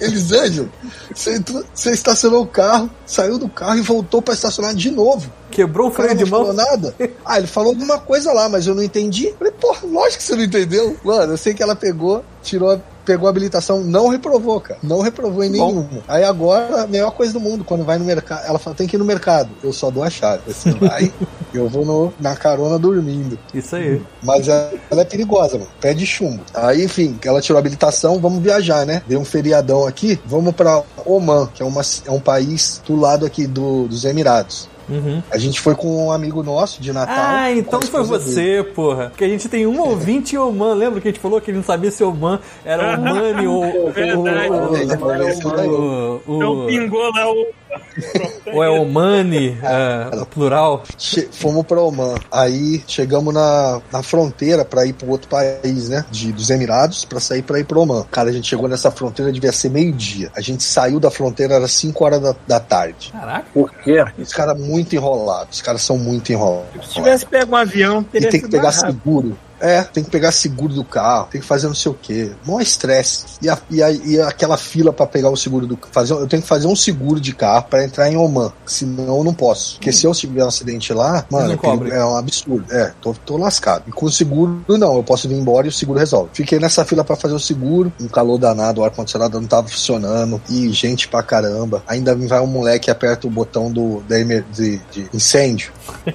Elisângelo, 0.00 0.70
você, 1.14 1.36
entrou- 1.36 1.64
você 1.74 1.90
estacionou 1.90 2.42
o 2.42 2.46
carro, 2.46 2.90
saiu 3.06 3.38
do 3.38 3.48
carro 3.48 3.78
e 3.78 3.82
voltou 3.82 4.22
pra 4.22 4.34
estacionar 4.34 4.74
de 4.74 4.90
novo. 4.90 5.30
Quebrou 5.50 5.88
o 5.88 5.90
freio 5.90 6.10
não 6.14 6.24
de 6.24 6.30
mão. 6.30 6.40
falou 6.40 6.52
nada. 6.54 6.94
Ah, 7.24 7.38
ele 7.38 7.46
falou 7.46 7.70
alguma 7.70 7.98
coisa 7.98 8.32
lá, 8.32 8.48
mas 8.48 8.66
eu 8.66 8.74
não 8.74 8.82
entendi. 8.82 9.34
Falei, 9.38 9.52
porra, 9.52 9.80
lógico 9.84 10.18
que 10.18 10.22
você 10.22 10.36
não 10.36 10.42
entendeu. 10.44 10.96
Mano, 11.02 11.32
eu 11.32 11.36
sei 11.36 11.54
que 11.54 11.62
ela 11.62 11.74
pegou, 11.74 12.24
tirou, 12.42 12.70
a- 12.70 12.80
pegou 13.08 13.26
a 13.26 13.30
habilitação, 13.30 13.80
não 13.82 14.08
reprovou, 14.08 14.60
cara. 14.60 14.78
Não 14.82 15.00
reprovou 15.00 15.42
em 15.42 15.48
nenhuma. 15.48 15.88
Aí 16.06 16.22
agora, 16.22 16.82
a 16.82 16.86
melhor 16.86 17.10
coisa 17.12 17.32
do 17.32 17.40
mundo, 17.40 17.64
quando 17.64 17.82
vai 17.84 17.96
no 17.96 18.04
mercado, 18.04 18.44
ela 18.46 18.58
fala, 18.58 18.76
tem 18.76 18.86
que 18.86 18.96
ir 18.96 18.98
no 18.98 19.04
mercado. 19.06 19.48
Eu 19.64 19.72
só 19.72 19.90
dou 19.90 20.02
a 20.02 20.10
chave. 20.10 20.42
Você 20.46 20.70
vai, 20.72 21.10
eu 21.54 21.66
vou 21.70 21.86
no- 21.86 22.12
na 22.20 22.36
carona 22.36 22.78
dormindo. 22.78 23.38
Isso 23.54 23.74
aí. 23.76 24.02
Mas 24.22 24.46
ela, 24.46 24.70
ela 24.90 25.00
é 25.00 25.04
perigosa, 25.06 25.56
mano. 25.56 25.70
Pé 25.80 25.94
de 25.94 26.04
chumbo. 26.04 26.42
Aí, 26.52 26.84
enfim, 26.84 27.18
ela 27.24 27.40
tirou 27.40 27.56
a 27.56 27.60
habilitação, 27.60 28.18
vamos 28.20 28.42
viajar, 28.42 28.84
né? 28.84 29.02
Deu 29.08 29.18
um 29.18 29.24
feriadão 29.24 29.86
aqui, 29.86 30.20
vamos 30.26 30.54
pra 30.54 30.82
Oman, 31.06 31.48
que 31.54 31.62
é, 31.62 31.66
uma, 31.66 31.80
é 32.04 32.10
um 32.10 32.20
país 32.20 32.82
do 32.86 32.94
lado 32.94 33.24
aqui 33.24 33.46
do- 33.46 33.88
dos 33.88 34.04
Emirados. 34.04 34.68
Uhum. 34.88 35.22
A 35.30 35.38
gente 35.38 35.60
foi 35.60 35.74
com 35.74 36.06
um 36.06 36.10
amigo 36.12 36.42
nosso 36.42 36.80
de 36.80 36.92
Natal. 36.92 37.14
Ah, 37.18 37.52
então 37.52 37.80
foi 37.80 38.00
esposa 38.02 38.18
dele. 38.18 38.30
você, 38.30 38.62
porra. 38.74 39.08
Porque 39.10 39.24
a 39.24 39.28
gente 39.28 39.48
tem 39.48 39.66
um 39.66 39.80
ouvinte 39.80 40.34
em 40.34 40.38
Oman. 40.38 40.74
Lembra 40.74 41.00
que 41.00 41.08
a 41.08 41.10
gente 41.10 41.20
falou 41.20 41.40
que 41.40 41.50
ele 41.50 41.58
não 41.58 41.64
sabia 41.64 41.90
se 41.90 42.02
Oman 42.02 42.40
era 42.64 42.98
Omani 42.98 43.46
ou. 43.46 43.90
Verdade. 43.90 44.50
ou- 44.50 44.76
Ele 44.76 44.96
falou 44.96 45.28
isso 45.28 45.48
daí. 45.50 45.68
ou- 45.68 46.22
Então 46.26 46.56
ou- 46.60 46.66
pingou 46.66 47.10
lá 47.12 47.30
o, 47.30 47.46
Ou 48.52 48.62
é 48.64 48.70
Omani, 48.70 49.58
é, 49.62 50.24
plural? 50.30 50.82
Che- 50.96 51.28
fomos 51.30 51.66
pra 51.66 51.80
Oman. 51.80 52.14
Aí 52.30 52.82
chegamos 52.86 53.32
na, 53.34 53.80
na 53.92 54.02
fronteira 54.02 54.64
pra 54.64 54.86
ir 54.86 54.92
pro 54.92 55.08
outro 55.10 55.28
país, 55.28 55.88
né? 55.88 56.04
De, 56.10 56.32
dos 56.32 56.48
Emirados, 56.50 57.04
pra 57.04 57.20
sair 57.20 57.42
pra 57.42 57.58
ir 57.58 57.64
pro 57.64 57.80
Oman. 57.80 58.04
Cara, 58.10 58.30
a 58.30 58.32
gente 58.32 58.48
chegou 58.48 58.68
nessa 58.68 58.90
fronteira, 58.90 59.30
devia 59.32 59.52
ser 59.52 59.70
meio-dia. 59.70 60.30
A 60.34 60.40
gente 60.40 60.62
saiu 60.62 60.98
da 61.00 61.10
fronteira, 61.10 61.54
era 61.54 61.68
5 61.68 62.04
horas 62.04 62.20
da, 62.22 62.34
da 62.46 62.60
tarde. 62.60 63.10
Caraca. 63.12 63.46
Por 63.52 63.70
quê? 63.74 64.04
Os 64.18 64.32
caras 64.32 64.58
muito 64.58 64.94
enrolados. 64.94 65.56
Os 65.56 65.62
caras 65.62 65.82
são 65.82 65.98
muito 65.98 66.32
enrolados. 66.32 66.88
Se 66.88 66.94
tivesse 66.94 67.26
pego 67.26 67.52
um 67.52 67.56
avião, 67.56 68.00
E 68.00 68.04
teria 68.04 68.30
tem 68.30 68.40
que 68.40 68.48
pegar 68.48 68.70
rápido. 68.70 68.86
seguro. 69.04 69.38
É, 69.60 69.82
tem 69.82 70.04
que 70.04 70.10
pegar 70.10 70.30
seguro 70.32 70.72
do 70.72 70.84
carro, 70.84 71.28
tem 71.30 71.40
que 71.40 71.46
fazer 71.46 71.66
não 71.66 71.74
sei 71.74 71.90
o 71.92 71.94
quê. 72.00 72.30
Mó 72.44 72.60
estresse. 72.60 73.24
E, 73.42 73.48
a- 73.48 73.58
e, 73.70 73.82
a- 73.82 73.90
e 73.90 74.20
aquela 74.20 74.56
fila 74.56 74.92
pra 74.92 75.06
pegar 75.06 75.30
o 75.30 75.36
seguro 75.36 75.66
do 75.66 75.78
fazer 75.90 76.12
Eu 76.14 76.26
tenho 76.26 76.42
que 76.42 76.48
fazer 76.48 76.66
um 76.66 76.76
seguro 76.76 77.20
de 77.20 77.34
carro 77.34 77.66
pra 77.68 77.84
entrar 77.84 78.10
em 78.10 78.16
Oman. 78.16 78.52
Senão 78.66 79.18
eu 79.18 79.24
não 79.24 79.34
posso. 79.34 79.74
Porque 79.76 79.92
se 79.92 80.06
eu 80.06 80.12
tiver 80.12 80.44
um 80.44 80.48
acidente 80.48 80.92
lá, 80.92 81.24
mano, 81.30 81.52
é, 81.92 81.98
é 81.98 82.04
um 82.04 82.16
absurdo. 82.16 82.72
É, 82.72 82.92
tô, 83.00 83.12
tô 83.24 83.36
lascado. 83.36 83.84
E 83.86 83.92
com 83.92 84.06
o 84.06 84.10
seguro, 84.10 84.62
não. 84.68 84.96
Eu 84.96 85.02
posso 85.02 85.28
vir 85.28 85.34
embora 85.36 85.66
e 85.66 85.70
o 85.70 85.72
seguro 85.72 85.98
resolve. 85.98 86.30
Fiquei 86.32 86.58
nessa 86.58 86.84
fila 86.84 87.02
pra 87.04 87.16
fazer 87.16 87.34
o 87.34 87.38
seguro. 87.40 87.92
Um 88.00 88.08
calor 88.08 88.38
danado, 88.38 88.80
o 88.80 88.84
ar-condicionado 88.84 89.40
não 89.40 89.48
tava 89.48 89.68
funcionando. 89.68 90.40
E 90.48 90.70
gente 90.72 91.08
pra 91.08 91.22
caramba. 91.22 91.82
Ainda 91.86 92.14
vai 92.14 92.40
um 92.40 92.46
moleque 92.46 92.90
e 92.90 92.92
aperta 92.92 93.26
o 93.26 93.30
botão 93.30 93.70
do, 93.70 94.00
da 94.08 94.18
emer- 94.20 94.44
de, 94.52 94.78
de 94.90 95.08
incêndio. 95.12 95.72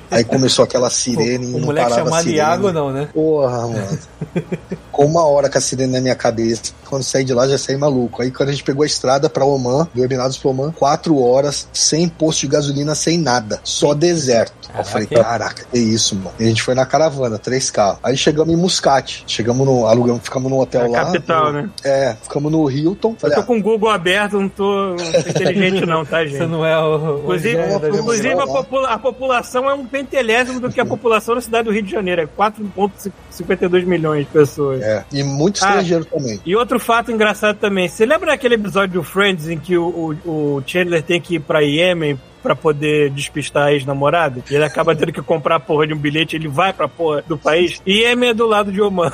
Aí 0.10 0.24
começou 0.24 0.64
aquela 0.64 0.90
sirene. 0.91 1.48
e 1.48 1.49
O 1.56 1.60
não 1.60 1.65
moleque 1.68 1.90
chamado. 1.94 2.30
Iago, 2.30 2.72
não, 2.72 2.91
né? 2.91 3.07
Porra, 3.34 3.68
mano. 3.68 3.97
Com 4.94 5.06
uma 5.06 5.26
hora 5.26 5.49
com 5.49 5.57
a 5.57 5.61
sirene 5.61 5.91
na 5.91 5.99
minha 5.99 6.15
cabeça. 6.15 6.72
Quando 6.86 7.03
saí 7.03 7.24
de 7.26 7.34
lá, 7.34 7.48
já 7.48 7.57
saí 7.57 7.76
maluco. 7.76 8.22
Aí 8.22 8.30
quando 8.32 8.49
a 8.49 8.52
gente 8.52 8.64
pegou 8.64 8.84
a 8.84 8.86
estrada 8.86 9.28
pra 9.28 9.44
Oman, 9.44 9.88
do 9.94 10.03
Emirados 10.06 10.38
pro 10.38 10.52
Oman, 10.52 10.72
quatro 10.72 11.20
horas, 11.20 11.68
sem 11.74 12.07
posto 12.07 12.41
de 12.41 12.48
gasolina, 12.48 12.94
sem 12.94 13.18
nada. 13.18 13.60
Só 13.64 13.94
deserto. 13.95 14.53
Eu 14.78 14.84
falei, 14.84 15.07
Caraca. 15.07 15.30
caraca, 15.30 15.65
que 15.72 15.78
isso, 15.80 16.15
mano. 16.15 16.32
E 16.40 16.44
a 16.45 16.48
gente 16.48 16.61
foi 16.64 16.74
na 16.76 16.86
caravana, 16.86 17.38
três 17.40 17.70
carros. 17.72 17.99
Aí 18.03 18.15
chegamos 18.15 18.53
em 18.53 18.57
Muscat. 18.57 19.24
Chegamos 19.28 19.65
no. 19.68 19.86
Alugamos, 19.88 20.22
ficamos 20.24 20.49
no 20.52 20.60
hotel 20.61 20.86
É 20.86 20.88
lá. 20.88 21.06
capital, 21.06 21.45
no- 21.52 21.61
né? 21.64 21.70
É, 21.84 22.15
ficamos 22.22 22.52
no 22.52 22.70
Hilton. 22.70 23.10
Eu 23.11 23.15
Falei, 23.18 23.36
tô 23.36 23.41
ah, 23.41 23.45
com 23.45 23.57
o 23.57 23.61
Google 23.61 23.90
aberto, 23.90 24.40
não 24.40 24.49
tô 24.49 24.95
inteligente 24.95 25.86
não, 25.86 26.06
tá, 26.06 26.20
Você 26.20 26.30
gente? 26.30 26.45
não 26.45 26.64
é 26.65 26.78
o. 26.80 27.15
o 27.15 27.20
Inclusive, 27.20 27.57
inclusive 27.99 28.34
a, 28.34 28.45
popula- 28.48 28.90
a 28.90 28.98
população 28.99 29.70
é 29.70 29.74
um 29.74 29.86
pentelésimo 29.86 30.60
do 30.60 30.72
que 30.72 30.80
a 30.80 30.86
população 30.86 31.34
da 31.36 31.41
cidade 31.41 31.65
do 31.65 31.72
Rio 31.72 31.82
de 31.84 31.91
Janeiro. 31.91 32.22
É 32.22 32.28
4,52 32.28 33.86
milhões 33.86 34.26
de 34.26 34.32
pessoas. 34.32 34.82
É. 34.84 35.03
E 35.11 35.23
muito 35.23 35.64
Ah. 35.64 35.69
estrangeiro 35.69 36.05
também. 36.05 36.39
E 36.45 36.55
outro 36.55 36.80
fato 36.80 37.11
engraçado 37.11 37.57
também. 37.57 37.88
Você 37.88 38.05
lembra 38.05 38.31
daquele 38.31 38.55
episódio 38.55 38.95
do 39.01 39.03
Friends 39.03 39.47
em 39.47 39.57
que 39.57 39.77
o, 39.77 40.15
o, 40.26 40.30
o 40.57 40.64
Chandler 40.68 41.01
tem 41.01 41.19
que 41.22 41.35
ir 41.35 41.39
pra 41.39 41.60
Yemen 41.61 42.19
pra 42.41 42.55
poder 42.55 43.10
despistar 43.11 43.68
a 43.68 43.73
ex-namorada? 43.73 44.43
E 44.51 44.55
ele 44.55 44.65
acaba 44.65 44.93
tendo 44.95 45.14
que 45.14 45.22
comprar 45.22 45.55
a 45.55 45.60
porra 45.60 45.88
de 45.88 45.93
um 45.93 45.97
bilhete, 45.97 46.35
ele 46.35 46.47
vai 46.49 46.73
pra 46.73 46.88
porra 46.89 47.23
do 47.27 47.38
país. 47.38 47.81
E 47.85 48.01
Yemen 48.03 48.30
é 48.31 48.34
do 48.34 48.45
lado 48.45 48.72
de 48.72 48.81
Oman. 48.81 49.11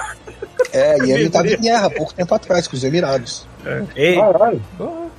É, 0.74 0.98
e 1.06 1.12
ele 1.12 1.30
tava 1.30 1.48
em 1.48 1.58
guerra 1.62 1.86
há 1.86 1.90
pouco 1.92 2.14
tempo 2.14 2.34
atrás 2.34 2.68
com 2.68 2.76
os 2.76 2.84
Emirados. 2.84 3.48
Ei, 3.96 4.16
Caralho. 4.16 4.62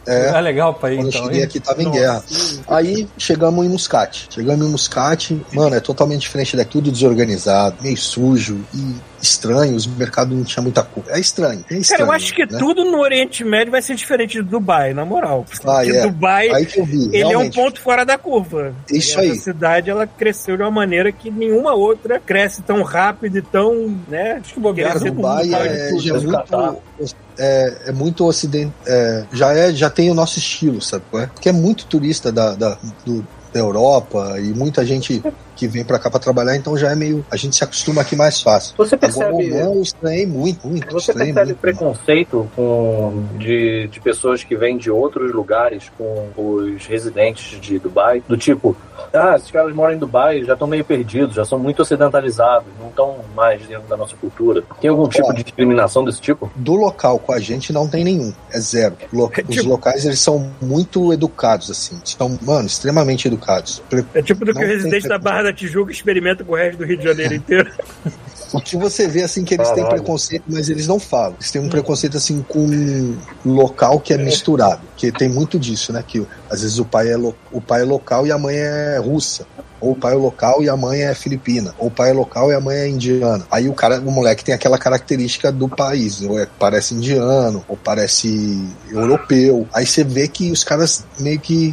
É. 0.06 0.31
É 0.31 0.40
legal 0.40 0.72
pra 0.74 0.90
ir, 0.93 0.97
Quando 0.97 1.05
eu 1.06 1.09
então. 1.10 1.22
cheguei 1.24 1.39
hein? 1.40 1.44
aqui 1.44 1.60
tava 1.60 1.82
em 1.82 1.85
Nossa. 1.85 1.98
guerra. 1.98 2.22
Aí 2.68 3.06
chegamos 3.18 3.64
em 3.64 3.68
Muscat. 3.68 4.27
Chegamos 4.31 4.66
em 4.66 4.70
Muscat, 4.70 5.40
mano, 5.52 5.77
é 5.77 5.81
totalmente 5.81 6.22
diferente 6.22 6.56
daqui, 6.56 6.72
tudo 6.72 6.90
desorganizado, 6.90 7.77
meio 7.82 7.97
sujo 7.98 8.60
e 8.74 8.94
estranho. 9.22 9.74
Os 9.76 9.86
mercados 9.86 10.36
não 10.36 10.44
tinham 10.44 10.62
muita 10.64 10.82
cor. 10.82 11.05
É 11.09 11.18
estranho. 11.20 11.64
É 11.70 11.74
estranho 11.76 11.98
Cara, 12.06 12.10
eu 12.10 12.12
acho 12.12 12.34
que 12.34 12.47
né? 12.47 12.59
tudo 12.59 12.84
no 12.84 12.98
Oriente 13.01 13.44
Médio 13.44 13.70
vai 13.70 13.82
ser 13.82 13.94
diferente 13.94 14.32
de 14.34 14.42
Dubai, 14.42 14.92
na 14.94 15.05
moral. 15.05 15.44
Ah, 15.64 15.74
Porque 15.82 15.90
é. 15.97 16.02
Dubai, 16.02 16.48
Aí 16.51 16.66
que 16.66 16.80
eu 16.80 16.84
vi. 16.84 17.05
ele 17.12 17.32
é 17.32 17.38
um 17.38 17.51
ponto 17.51 17.80
fora 17.80 18.05
da 18.05 18.16
curva. 18.18 18.72
Isso 18.90 19.18
E 19.18 19.20
aí. 19.22 19.30
Essa 19.30 19.42
cidade, 19.42 19.90
ela 19.90 20.06
cresceu 20.06 20.56
de 20.56 20.62
uma 20.62 20.70
maneira 20.70 21.10
que 21.12 21.30
nenhuma 21.30 21.74
outra 21.74 22.18
cresce 22.18 22.62
tão 22.62 22.82
rápido 22.82 23.38
e 23.38 23.42
tão, 23.42 23.97
né? 24.09 24.40
Acho 24.42 24.55
que 24.55 24.60
bobear. 24.60 24.92
Cara, 24.98 25.10
Dubai 25.10 25.52
é, 25.55 25.88
tudo. 25.90 26.28
é 26.28 26.32
catar. 26.32 26.59
muito, 26.72 27.14
é, 27.38 27.74
é 27.86 27.92
muito 27.92 28.24
ocidente, 28.26 28.72
é, 28.86 29.24
já 29.32 29.52
é, 29.55 29.72
já 29.72 29.88
tem 29.88 30.10
o 30.10 30.14
nosso 30.14 30.38
estilo, 30.38 30.80
sabe? 30.82 31.05
é? 31.14 31.26
Porque 31.26 31.48
é 31.48 31.52
muito 31.52 31.86
turista 31.86 32.30
da, 32.30 32.55
da, 32.55 32.76
do- 33.05 33.26
da 33.52 33.59
Europa 33.59 34.36
e 34.38 34.52
muita 34.55 34.84
gente 34.86 35.22
que 35.61 35.69
vem 35.69 35.85
pra 35.85 35.99
cá 35.99 36.11
pra 36.11 36.19
trabalhar, 36.19 36.57
então 36.57 36.74
já 36.74 36.91
é 36.91 36.95
meio, 36.95 37.23
a 37.31 37.37
gente 37.37 37.55
se 37.55 37.62
acostuma 37.62 38.01
aqui 38.01 38.16
mais 38.16 38.41
fácil. 38.41 38.74
Você 38.78 38.95
Agora, 38.95 39.12
percebe, 39.12 39.53
Oman, 39.53 39.57
eu 39.74 39.82
estranhei 39.82 40.27
muito, 40.27 40.66
muito, 40.66 40.91
você 40.91 41.12
percebe 41.12 41.45
muito. 41.45 41.59
preconceito 41.59 42.51
com, 42.57 43.24
de, 43.39 43.87
de 43.89 44.01
pessoas 44.01 44.43
que 44.43 44.57
vêm 44.57 44.78
de 44.78 44.91
outros 44.91 45.32
lugares 45.35 45.91
com 45.99 46.28
os 46.35 46.87
residentes 46.87 47.61
de 47.61 47.78
Dubai? 47.78 48.23
Do 48.27 48.39
tipo, 48.39 48.74
ah, 49.12 49.35
esses 49.37 49.51
caras 49.51 49.74
moram 49.74 49.95
em 49.95 49.99
Dubai, 49.99 50.43
já 50.45 50.55
estão 50.55 50.66
meio 50.66 50.82
perdidos, 50.85 51.35
já 51.35 51.45
são 51.45 51.59
muito 51.59 51.82
ocidentalizados, 51.82 52.66
não 52.81 52.89
estão 52.89 53.16
mais 53.37 53.61
dentro 53.66 53.87
da 53.87 53.97
nossa 53.99 54.16
cultura. 54.16 54.62
Tem 54.81 54.89
algum 54.89 55.07
tipo 55.09 55.28
Ó. 55.28 55.32
de 55.32 55.43
discriminação 55.45 56.05
desse 56.05 56.23
tipo? 56.23 56.51
Do 56.57 56.74
local 56.74 57.19
com 57.19 57.32
a 57.35 57.39
gente 57.39 57.70
não 57.70 57.87
tem 57.87 58.03
nenhum, 58.03 58.32
é 58.51 58.59
zero. 58.59 58.97
Lo- 59.12 59.31
Os 59.49 59.55
Tipo- 59.57 59.69
locais 59.69 60.07
eles 60.07 60.20
são 60.20 60.51
muito 60.61 61.12
educados 61.12 61.70
assim, 61.70 62.01
são, 62.05 62.39
mano, 62.41 62.66
extremamente 62.66 63.28
educados. 63.28 63.82
Pre- 63.91 64.05
É 64.15 64.23
tipo 64.23 64.45
do 64.45 64.53
que 64.55 64.59
Não 64.61 64.66
o 64.66 64.70
residente 64.70 65.07
da 65.09 65.19
Barra 65.19 65.43
da 65.43 65.49
Tijuca 65.52 65.93
experimenta 65.93 66.44
com 66.44 66.52
o 66.52 66.56
resto 66.56 66.78
do 66.78 66.85
Rio 66.85 66.97
de 66.97 67.05
Janeiro 67.05 67.35
inteiro. 67.35 67.70
O 68.52 68.60
que 68.60 68.77
você 68.77 69.06
vê 69.06 69.22
assim 69.22 69.44
que 69.44 69.55
eles 69.55 69.68
têm 69.68 69.85
Caralho. 69.85 70.02
preconceito, 70.02 70.43
mas 70.48 70.68
eles 70.68 70.89
não 70.89 70.98
falam. 70.98 71.35
Eles 71.39 71.52
têm 71.52 71.62
um 71.62 71.68
preconceito 71.68 72.16
assim 72.16 72.44
com 72.48 72.59
um 72.66 73.16
local 73.44 74.01
que 74.01 74.12
é 74.12 74.18
misturado, 74.18 74.81
que 74.97 75.12
tem 75.12 75.28
muito 75.28 75.56
disso, 75.56 75.93
né? 75.93 76.02
Que 76.05 76.27
às 76.51 76.62
vezes 76.62 76.81
o 76.81 76.85
pai 76.85 77.12
é 77.12 77.16
lo- 77.16 77.36
o 77.52 77.60
pai 77.60 77.82
é 77.82 77.85
local 77.85 78.27
e 78.27 78.32
a 78.32 78.36
mãe 78.39 78.56
é 78.56 78.98
russa. 78.98 79.47
Ou 79.81 79.93
o 79.93 79.94
pai 79.94 80.14
é 80.14 80.16
local 80.16 80.64
e 80.64 80.68
a 80.68 80.77
mãe 80.77 81.02
é 81.02 81.14
filipina. 81.14 81.72
Ou 81.78 81.86
o 81.86 81.90
pai 81.93 82.10
é 82.10 82.12
local 82.12 82.51
e 82.51 82.55
a 82.56 82.60
mãe 82.60 82.77
é 82.77 82.89
indiana. 82.89 83.47
Aí 83.52 83.68
o 83.68 83.72
cara, 83.72 84.01
o 84.01 84.10
moleque 84.10 84.43
tem 84.44 84.52
aquela 84.52 84.78
característica 84.78 85.52
do 85.52 85.68
país. 85.68 86.20
Ou 86.22 86.36
é, 86.36 86.48
parece 86.59 86.93
indiano, 86.94 87.64
ou 87.68 87.77
parece 87.77 88.60
europeu. 88.90 89.68
Aí 89.72 89.86
você 89.86 90.02
vê 90.02 90.27
que 90.27 90.51
os 90.51 90.64
caras 90.64 91.05
meio 91.20 91.39
que. 91.39 91.72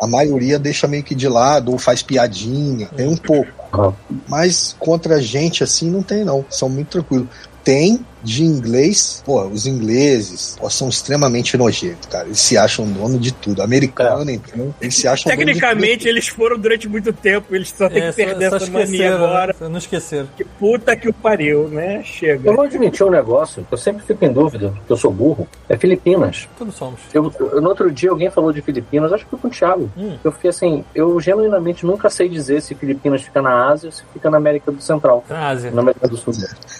A 0.00 0.06
maioria 0.06 0.58
deixa 0.58 0.86
meio 0.86 1.02
que 1.02 1.14
de 1.14 1.28
lado, 1.28 1.72
ou 1.72 1.78
faz 1.78 2.02
piadinha. 2.02 2.88
Tem 2.96 3.08
um 3.08 3.16
pouco. 3.16 3.50
Ah. 3.72 3.92
Mas 4.28 4.74
contra 4.78 5.16
a 5.16 5.20
gente, 5.20 5.62
assim, 5.62 5.90
não 5.90 6.02
tem, 6.02 6.24
não. 6.24 6.44
São 6.50 6.68
muito 6.68 6.88
tranquilos. 6.88 7.28
Tem 7.64 8.04
de 8.26 8.42
inglês, 8.44 9.22
pô, 9.24 9.42
os 9.46 9.66
ingleses 9.66 10.56
pô, 10.58 10.68
são 10.68 10.88
extremamente 10.88 11.56
nojentos, 11.56 12.06
cara. 12.08 12.26
Eles 12.26 12.40
se 12.40 12.58
acham 12.58 12.86
dono 12.90 13.18
de 13.18 13.32
tudo. 13.32 13.62
Americano, 13.62 14.30
então, 14.30 14.74
eles 14.80 14.94
se 14.96 15.06
acham 15.06 15.30
dono 15.30 15.44
de 15.44 15.46
Tecnicamente, 15.54 16.08
eles 16.08 16.26
foram 16.28 16.58
durante 16.58 16.88
muito 16.88 17.12
tempo, 17.12 17.54
eles 17.54 17.68
só 17.76 17.88
têm 17.88 18.02
É, 18.02 18.10
que 18.10 18.16
perder 18.16 18.50
só, 18.50 18.58
só 18.58 18.64
essa 18.64 18.72
mania 18.72 18.84
esqueceram, 18.84 19.24
agora. 19.24 19.56
né? 19.60 19.68
Não 19.68 19.78
esqueceram. 19.78 20.28
Que 20.36 20.44
puta 20.44 20.96
que 20.96 21.08
o 21.08 21.12
pariu, 21.12 21.68
né? 21.68 22.02
Chega. 22.04 22.50
Eu 22.50 22.54
vou 22.56 22.64
admitir 22.64 23.04
um 23.04 23.10
negócio, 23.10 23.64
que 23.64 23.72
eu 23.74 23.78
sempre 23.78 24.04
fico 24.04 24.24
em 24.24 24.32
dúvida, 24.32 24.74
que 24.86 24.92
eu 24.92 24.96
sou 24.96 25.12
burro, 25.12 25.46
é 25.68 25.76
Filipinas. 25.76 26.48
Todos 26.58 26.74
somos. 26.74 27.00
Eu, 27.14 27.32
eu- 27.38 27.60
no 27.60 27.68
outro 27.68 27.90
dia 27.90 28.10
alguém 28.10 28.30
falou 28.30 28.52
de 28.52 28.60
Filipinas, 28.60 29.12
acho 29.12 29.24
que 29.24 29.30
foi 29.30 29.38
com 29.38 29.48
o 29.48 29.50
Thiago. 29.50 29.90
Hum. 29.96 30.16
Eu 30.24 30.32
fiquei 30.32 30.50
assim, 30.50 30.84
eu 30.94 31.20
genuinamente 31.20 31.86
nunca 31.86 32.10
sei 32.10 32.28
dizer 32.28 32.60
se 32.60 32.74
Filipinas 32.74 33.22
fica 33.22 33.40
na 33.40 33.68
Ásia 33.68 33.88
ou 33.88 33.92
se 33.92 34.02
fica 34.12 34.28
na 34.30 34.36
América 34.36 34.72
do 34.72 34.80
Central. 34.82 35.24
Na 35.28 35.48
Ásia. 35.48 35.70
Na 35.70 35.80
América 35.82 36.08
do 36.08 36.16
Sul. 36.16 36.32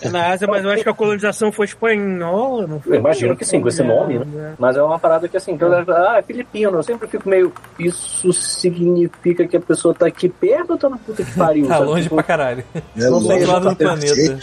É 0.02 0.08
na 0.08 0.28
Ásia, 0.32 0.46
mas 0.48 0.64
eu 0.64 0.70
acho 0.70 0.82
que 0.82 0.88
a 0.88 0.94
colonização 0.94 1.35
foi 1.52 1.66
espanhola, 1.66 2.66
não 2.66 2.80
foi? 2.80 2.96
Eu 2.96 3.00
imagino 3.00 3.36
que 3.36 3.44
sim, 3.44 3.60
com 3.60 3.68
esse 3.68 3.82
nome, 3.82 4.18
né? 4.18 4.54
Mas 4.58 4.76
é 4.76 4.82
uma 4.82 4.98
parada 4.98 5.28
que 5.28 5.36
assim, 5.36 5.56
que 5.56 5.64
eu 5.64 5.68
levo, 5.68 5.92
ah, 5.92 6.16
é 6.18 6.22
filipino, 6.22 6.78
eu 6.78 6.82
sempre 6.82 7.06
fico 7.08 7.28
meio. 7.28 7.52
Isso 7.78 8.32
significa 8.32 9.46
que 9.46 9.56
a 9.56 9.60
pessoa 9.60 9.94
tá 9.94 10.06
aqui 10.06 10.28
perto 10.28 10.70
ou 10.70 10.78
tá 10.78 10.88
na 10.88 10.98
puta 10.98 11.24
que 11.24 11.34
pariu? 11.34 11.66
Tá 11.66 11.78
sabe? 11.78 11.86
longe 11.86 12.02
Tipo, 12.04 12.14
pra 12.14 12.24
caralho. 12.24 12.64
É 12.74 13.10
Não 13.10 13.14
outro 13.14 13.46
lado 13.46 13.68
do 13.70 13.76
tá 13.76 13.84
planeta. 13.84 14.38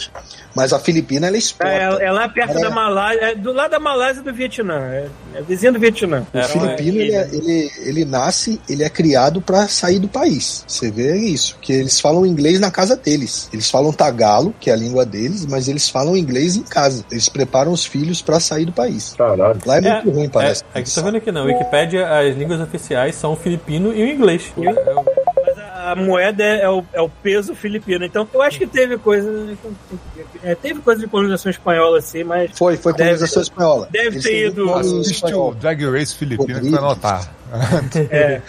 Mas 0.54 0.72
a 0.72 0.78
Filipina, 0.78 1.26
ela 1.26 1.36
exporta. 1.36 1.72
É, 2.02 2.06
é 2.06 2.12
lá 2.12 2.28
perto 2.28 2.60
da 2.60 2.70
Malásia, 2.70 3.20
é 3.22 3.34
do 3.34 3.52
lado 3.52 3.70
da 3.72 3.80
Malásia 3.80 4.20
e 4.20 4.24
do 4.24 4.32
Vietnã. 4.32 4.78
É, 4.84 5.08
é 5.34 5.42
vizinho 5.42 5.72
do 5.72 5.78
Vietnã. 5.78 6.24
O 6.32 6.38
Era 6.38 6.52
uma 6.54 6.68
filipino, 6.76 7.00
ele, 7.00 7.14
é- 7.14 7.28
ele, 7.32 7.70
ele 7.84 8.04
nasce, 8.04 8.60
ele 8.68 8.84
é 8.84 8.88
criado 8.88 9.40
pra 9.40 9.66
sair 9.68 9.98
do 9.98 10.08
país. 10.08 10.64
Você 10.66 10.90
vê 10.90 11.16
isso, 11.16 11.58
que 11.60 11.72
eles 11.72 12.00
falam 12.00 12.24
inglês 12.24 12.60
na 12.60 12.70
casa 12.70 12.96
deles. 12.96 13.48
Eles 13.52 13.70
falam 13.70 13.92
tagalo, 13.92 14.54
que 14.60 14.70
é 14.70 14.72
a 14.72 14.76
língua 14.76 15.04
deles, 15.04 15.44
mas 15.46 15.66
eles 15.68 15.88
falam 15.88 16.16
inglês 16.16 16.56
em 16.56 16.62
casa. 16.62 17.04
Eles 17.10 17.28
preparam 17.28 17.72
os 17.72 17.84
filhos 17.84 18.22
pra 18.22 18.38
sair 18.38 18.64
do 18.64 18.72
país. 18.72 19.14
Caralho. 19.18 19.58
Lá 19.66 19.78
é 19.78 19.80
muito 19.80 20.10
ruim, 20.10 20.28
parece. 20.28 20.62
É, 20.74 20.78
aqui 20.78 20.94
tá 20.94 21.00
vendo 21.02 21.16
aqui 21.16 21.32
não. 21.32 21.46
Wikipédia, 21.46 22.06
as 22.08 22.36
línguas 22.36 22.60
oficiais 22.60 23.14
são 23.16 23.32
o 23.32 23.36
filipino 23.36 23.92
e 23.92 24.02
o 24.02 24.08
inglês. 24.08 24.52
Mas 24.56 24.76
a, 24.76 24.80
a 25.92 25.96
moeda 25.96 26.42
é, 26.42 26.62
é 26.62 26.68
o, 26.70 26.84
é 26.92 27.00
o 27.00 27.08
peso 27.08 27.54
filipino. 27.54 28.04
Então, 28.04 28.26
eu 28.32 28.42
acho 28.42 28.58
que 28.58 28.66
teve 28.66 28.96
coisa. 28.98 29.56
é, 30.42 30.54
teve 30.54 30.80
coisa 30.80 31.00
de 31.02 31.06
colonização 31.08 31.50
espanhola, 31.50 31.98
assim, 31.98 32.24
mas. 32.24 32.50
Foi, 32.56 32.76
foi 32.76 32.92
Deve- 32.92 33.04
colonização 33.10 33.42
espanhola. 33.42 33.88
deve 33.90 34.08
Eles 34.08 34.22
ter 34.22 34.46
ido- 34.48 34.72
Assiste 34.74 35.34
o 35.34 35.52
Drag 35.54 35.84
Race 35.90 36.14
Filipina 36.14 36.60
que 36.60 36.70
vai 36.70 36.80
notar. 36.80 37.34
É. 38.10 38.40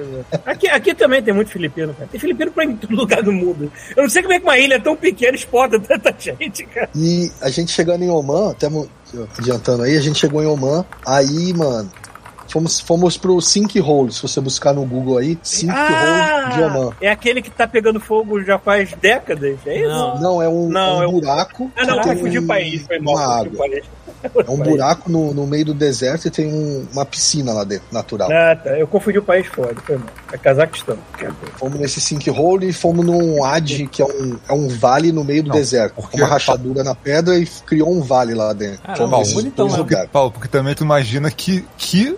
aqui, 0.46 0.68
aqui 0.68 0.94
também 0.94 1.22
tem 1.22 1.34
muito 1.34 1.50
filipino, 1.50 1.92
cara. 1.92 2.08
Tem 2.10 2.18
filipino 2.20 2.50
pra 2.50 2.64
em 2.64 2.76
todo 2.76 2.94
lugar 2.96 3.22
do 3.22 3.30
mundo. 3.32 3.70
Eu 3.94 4.02
não 4.04 4.08
sei 4.10 4.22
como 4.22 4.34
é 4.34 4.38
que 4.38 4.44
uma 4.44 4.58
ilha 4.58 4.80
tão 4.80 4.96
pequena 4.96 5.34
exporta 5.36 5.78
tanta 5.78 6.14
gente, 6.18 6.64
cara. 6.66 6.88
E 6.94 7.30
a 7.42 7.50
gente 7.50 7.72
chegando 7.72 8.02
em 8.04 8.08
Oman, 8.10 8.52
até 8.52 8.68
adiantando 9.38 9.82
aí, 9.82 9.96
a 9.96 10.00
gente 10.00 10.18
chegou 10.18 10.42
em 10.42 10.46
Oman, 10.46 10.84
aí, 11.06 11.52
mano, 11.52 11.90
Fomos, 12.54 12.78
fomos 12.78 13.16
pro 13.16 13.40
Sink 13.40 13.80
Hole. 13.80 14.12
Se 14.12 14.22
você 14.22 14.40
buscar 14.40 14.72
no 14.72 14.84
Google 14.86 15.18
aí, 15.18 15.36
Sink 15.42 15.72
Hole 15.72 16.54
de 16.54 16.62
Oman. 16.62 16.92
é 17.00 17.10
aquele 17.10 17.42
que 17.42 17.50
tá 17.50 17.66
pegando 17.66 17.98
fogo 17.98 18.40
já 18.44 18.60
faz 18.60 18.92
décadas, 18.94 19.58
é 19.66 19.80
isso? 19.80 19.88
Não. 19.88 20.20
Não, 20.20 20.40
é 20.42 20.48
um, 20.48 20.68
Não, 20.68 21.02
é 21.02 21.04
é 21.04 21.08
um 21.08 21.10
um- 21.16 21.20
buraco. 21.20 21.68
Ah, 21.76 21.84
não, 21.84 21.98
confundi 22.00 22.38
o 22.38 22.42
um- 22.42 22.46
país, 22.46 22.86
foi 22.86 23.00
mal. 23.00 23.14
uma 23.16 23.38
confundi 23.38 23.56
o 23.56 23.62
água. 23.62 23.66
É 24.46 24.50
um 24.50 24.56
buraco 24.56 25.10
no, 25.10 25.32
no 25.34 25.46
meio 25.46 25.66
do 25.66 25.74
deserto 25.74 26.26
e 26.26 26.30
tem 26.30 26.46
um- 26.46 26.86
uma 26.92 27.04
piscina 27.04 27.52
lá 27.52 27.64
dentro, 27.64 27.86
natural. 27.92 28.30
Ah, 28.32 28.56
tá. 28.56 28.70
Eu 28.78 28.86
confundi 28.86 29.18
o 29.18 29.22
país 29.22 29.46
fora, 29.46 29.74
foi 29.84 29.96
mal. 29.96 30.06
É 30.32 30.38
Cazaquistão. 30.38 30.98
Fomos 31.58 31.78
nesse 31.78 32.00
sinkhole 32.00 32.68
e 32.68 32.72
fomos 32.72 33.04
num 33.04 33.44
Adi, 33.44 33.86
que 33.86 34.02
é 34.02 34.04
um, 34.04 34.38
é 34.48 34.52
um 34.52 34.68
vale 34.68 35.12
no 35.12 35.22
meio 35.24 35.42
do 35.42 35.48
Não, 35.50 35.56
deserto. 35.56 35.94
porque- 35.94 36.16
Uma 36.16 36.26
rachadura 36.26 36.82
na 36.82 36.94
pedra 36.94 37.36
e 37.38 37.46
criou 37.66 37.92
um 37.92 38.00
vale 38.02 38.34
lá 38.34 38.52
dentro. 38.52 38.78
Caramba, 38.82 38.98
Fomos 38.98 39.18
nesses 39.18 39.34
bonitão, 39.34 39.68
né? 39.68 40.06
Paulo, 40.12 40.30
porque 40.30 40.48
também 40.48 40.74
tu 40.74 40.84
imagina 40.84 41.30
que, 41.30 41.64
que 41.76 42.16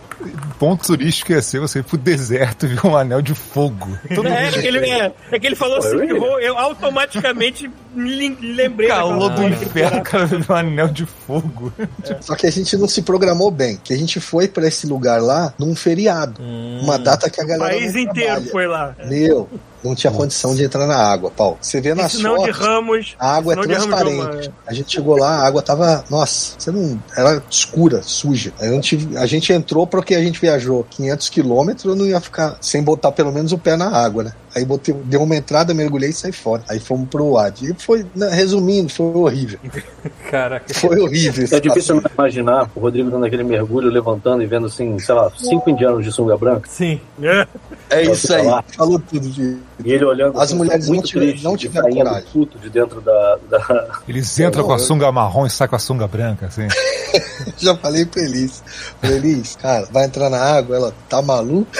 ponto 0.59 0.85
turístico 0.87 1.33
ia 1.33 1.43
ser 1.43 1.61
você 1.61 1.81
ir 1.81 1.83
pro 1.83 1.99
deserto 1.99 2.67
e 2.67 2.69
ver 2.69 2.87
um 2.87 2.97
anel 2.97 3.21
de 3.21 3.35
fogo. 3.35 3.87
Todo 4.15 4.27
É, 4.29 4.31
mundo 4.45 4.57
é, 4.57 4.61
que 4.63 4.67
ele, 4.67 4.79
é, 4.91 5.13
é 5.33 5.39
que 5.39 5.47
ele 5.47 5.57
falou 5.57 5.79
assim, 5.79 5.97
eu 5.97 6.57
automaticamente 6.57 7.71
me 7.97 8.53
lembrei. 8.55 8.89
calor 8.89 9.31
do 9.31 9.43
inferno, 9.45 9.99
o 9.99 10.03
cara 10.03 10.29
um 10.49 10.53
anel 10.55 10.89
de 10.89 11.07
fogo. 11.07 11.73
Só 12.21 12.35
que 12.35 12.47
a 12.47 12.51
gente 12.51 12.77
não 12.77 12.87
se 12.87 13.03
programou 13.03 13.51
bem, 13.51 13.79
que 13.83 13.93
a 13.93 13.97
gente 13.97 14.21
foi 14.21 14.47
pra 14.49 14.67
esse 14.69 14.87
lugar 14.87 15.21
lá 15.21 15.53
num 15.59 15.75
feriado. 15.75 16.41
Uma 16.83 16.99
data 16.99 17.29
que 17.31 17.41
a 17.41 17.45
O 17.45 17.47
galera 17.49 17.75
país 17.75 17.93
não 17.95 18.01
inteiro 18.01 18.27
trabalha. 18.29 18.51
foi 18.51 18.67
lá. 18.67 18.97
Meu, 19.07 19.49
não 19.87 19.95
tinha 19.95 20.13
condição 20.13 20.55
de 20.55 20.65
entrar 20.65 20.87
na 20.87 20.97
água, 20.97 21.31
Paulo. 21.31 21.59
Você 21.61 21.81
vê 21.81 21.95
nas 21.95 22.13
Sinal 22.13 22.37
de 22.39 22.53
fotos, 22.53 22.67
Ramos. 22.67 23.17
a 23.19 23.37
água 23.37 23.55
é 23.55 23.57
transparente. 23.57 24.53
A 24.67 24.75
gente 24.75 24.93
chegou 24.93 25.17
lá, 25.17 25.37
a 25.37 25.47
água 25.47 25.63
tava, 25.63 26.05
nossa, 26.11 26.55
você 26.59 26.71
não, 26.71 27.01
era 27.17 27.43
escura, 27.51 28.03
suja. 28.03 28.53
A 28.59 28.67
gente, 28.67 29.09
a 29.17 29.27
gente 29.27 29.53
entrou 29.53 29.87
porque 29.87 30.15
a 30.15 30.23
gente 30.23 30.41
viajou 30.41 30.85
500 30.91 31.29
quilômetros, 31.31 31.85
eu 31.85 31.97
não 31.97 32.07
ia 32.07 32.21
ficar 32.21 32.59
sem 32.61 32.83
botar 32.83 33.13
pelo 33.13 33.33
menos 33.33 33.53
o 33.53 33.59
pé 33.59 33.77
na 33.77 33.89
água, 33.89 34.25
né? 34.25 34.33
Aí 34.57 34.65
botei, 34.65 34.95
deu 35.05 35.23
uma 35.23 35.37
entrada, 35.37 35.75
mergulhei 35.75 36.09
e 36.09 36.13
saí 36.15 36.33
fora. 36.33 36.63
Aí 36.67 36.81
fomos 36.81 37.11
pro 37.11 37.33
Wadi. 37.33 37.73
E 37.73 37.75
foi, 37.75 38.07
né, 38.15 38.31
resumindo, 38.31 38.89
foi 38.89 39.05
horrível. 39.15 39.59
Caraca. 40.31 40.73
Foi 40.73 40.99
horrível. 40.99 41.47
É 41.53 41.61
difícil 41.61 42.03
imaginar 42.15 42.71
o 42.75 42.81
Rodrigo 42.81 43.11
dando 43.11 43.27
aquele 43.27 43.45
mergulho, 43.45 43.91
levantando 43.91 44.43
e 44.43 44.47
vendo, 44.47 44.67
assim, 44.67 44.99
sei 44.99 45.15
lá, 45.15 45.31
cinco 45.37 45.69
indianos 45.69 46.03
de 46.03 46.11
sunga 46.11 46.39
branca. 46.39 46.67
Sim. 46.71 46.99
É. 47.23 47.47
É 47.97 48.13
isso 48.13 48.33
aí. 48.35 48.45
falar. 48.45 48.65
Falou 48.77 48.99
tudo 48.99 49.29
de. 49.29 49.57
E 49.85 49.93
ele 49.93 50.05
olhando. 50.05 50.41
As 50.41 50.53
mulheres 50.53 50.89
muito 50.89 51.15
não 51.15 51.23
triste, 51.27 51.45
não 51.45 51.53
de 51.57 51.59
tiveram 51.67 51.91
coragem. 51.91 52.29
puto 52.33 52.59
de 52.59 52.71
dentro 52.71 53.01
da. 53.01 53.39
da... 53.51 53.99
Eles 54.09 54.39
entram 54.41 54.65
com 54.65 54.73
a 54.73 54.79
sunga 54.79 55.11
marrom 55.13 55.47
e 55.47 55.51
saem 55.51 55.69
com 55.69 55.77
a 55.77 55.79
sunga 55.79 56.07
branca, 56.07 56.47
assim. 56.47 56.67
Já 57.59 57.77
falei 57.77 58.05
pra 58.05 58.23
Elis. 58.23 58.63
Falei, 59.01 59.17
Elis, 59.17 59.57
cara, 59.57 59.87
vai 59.91 60.05
entrar 60.05 60.29
na 60.31 60.39
água, 60.39 60.77
ela 60.77 60.95
tá 61.09 61.23
maluca. 61.23 61.71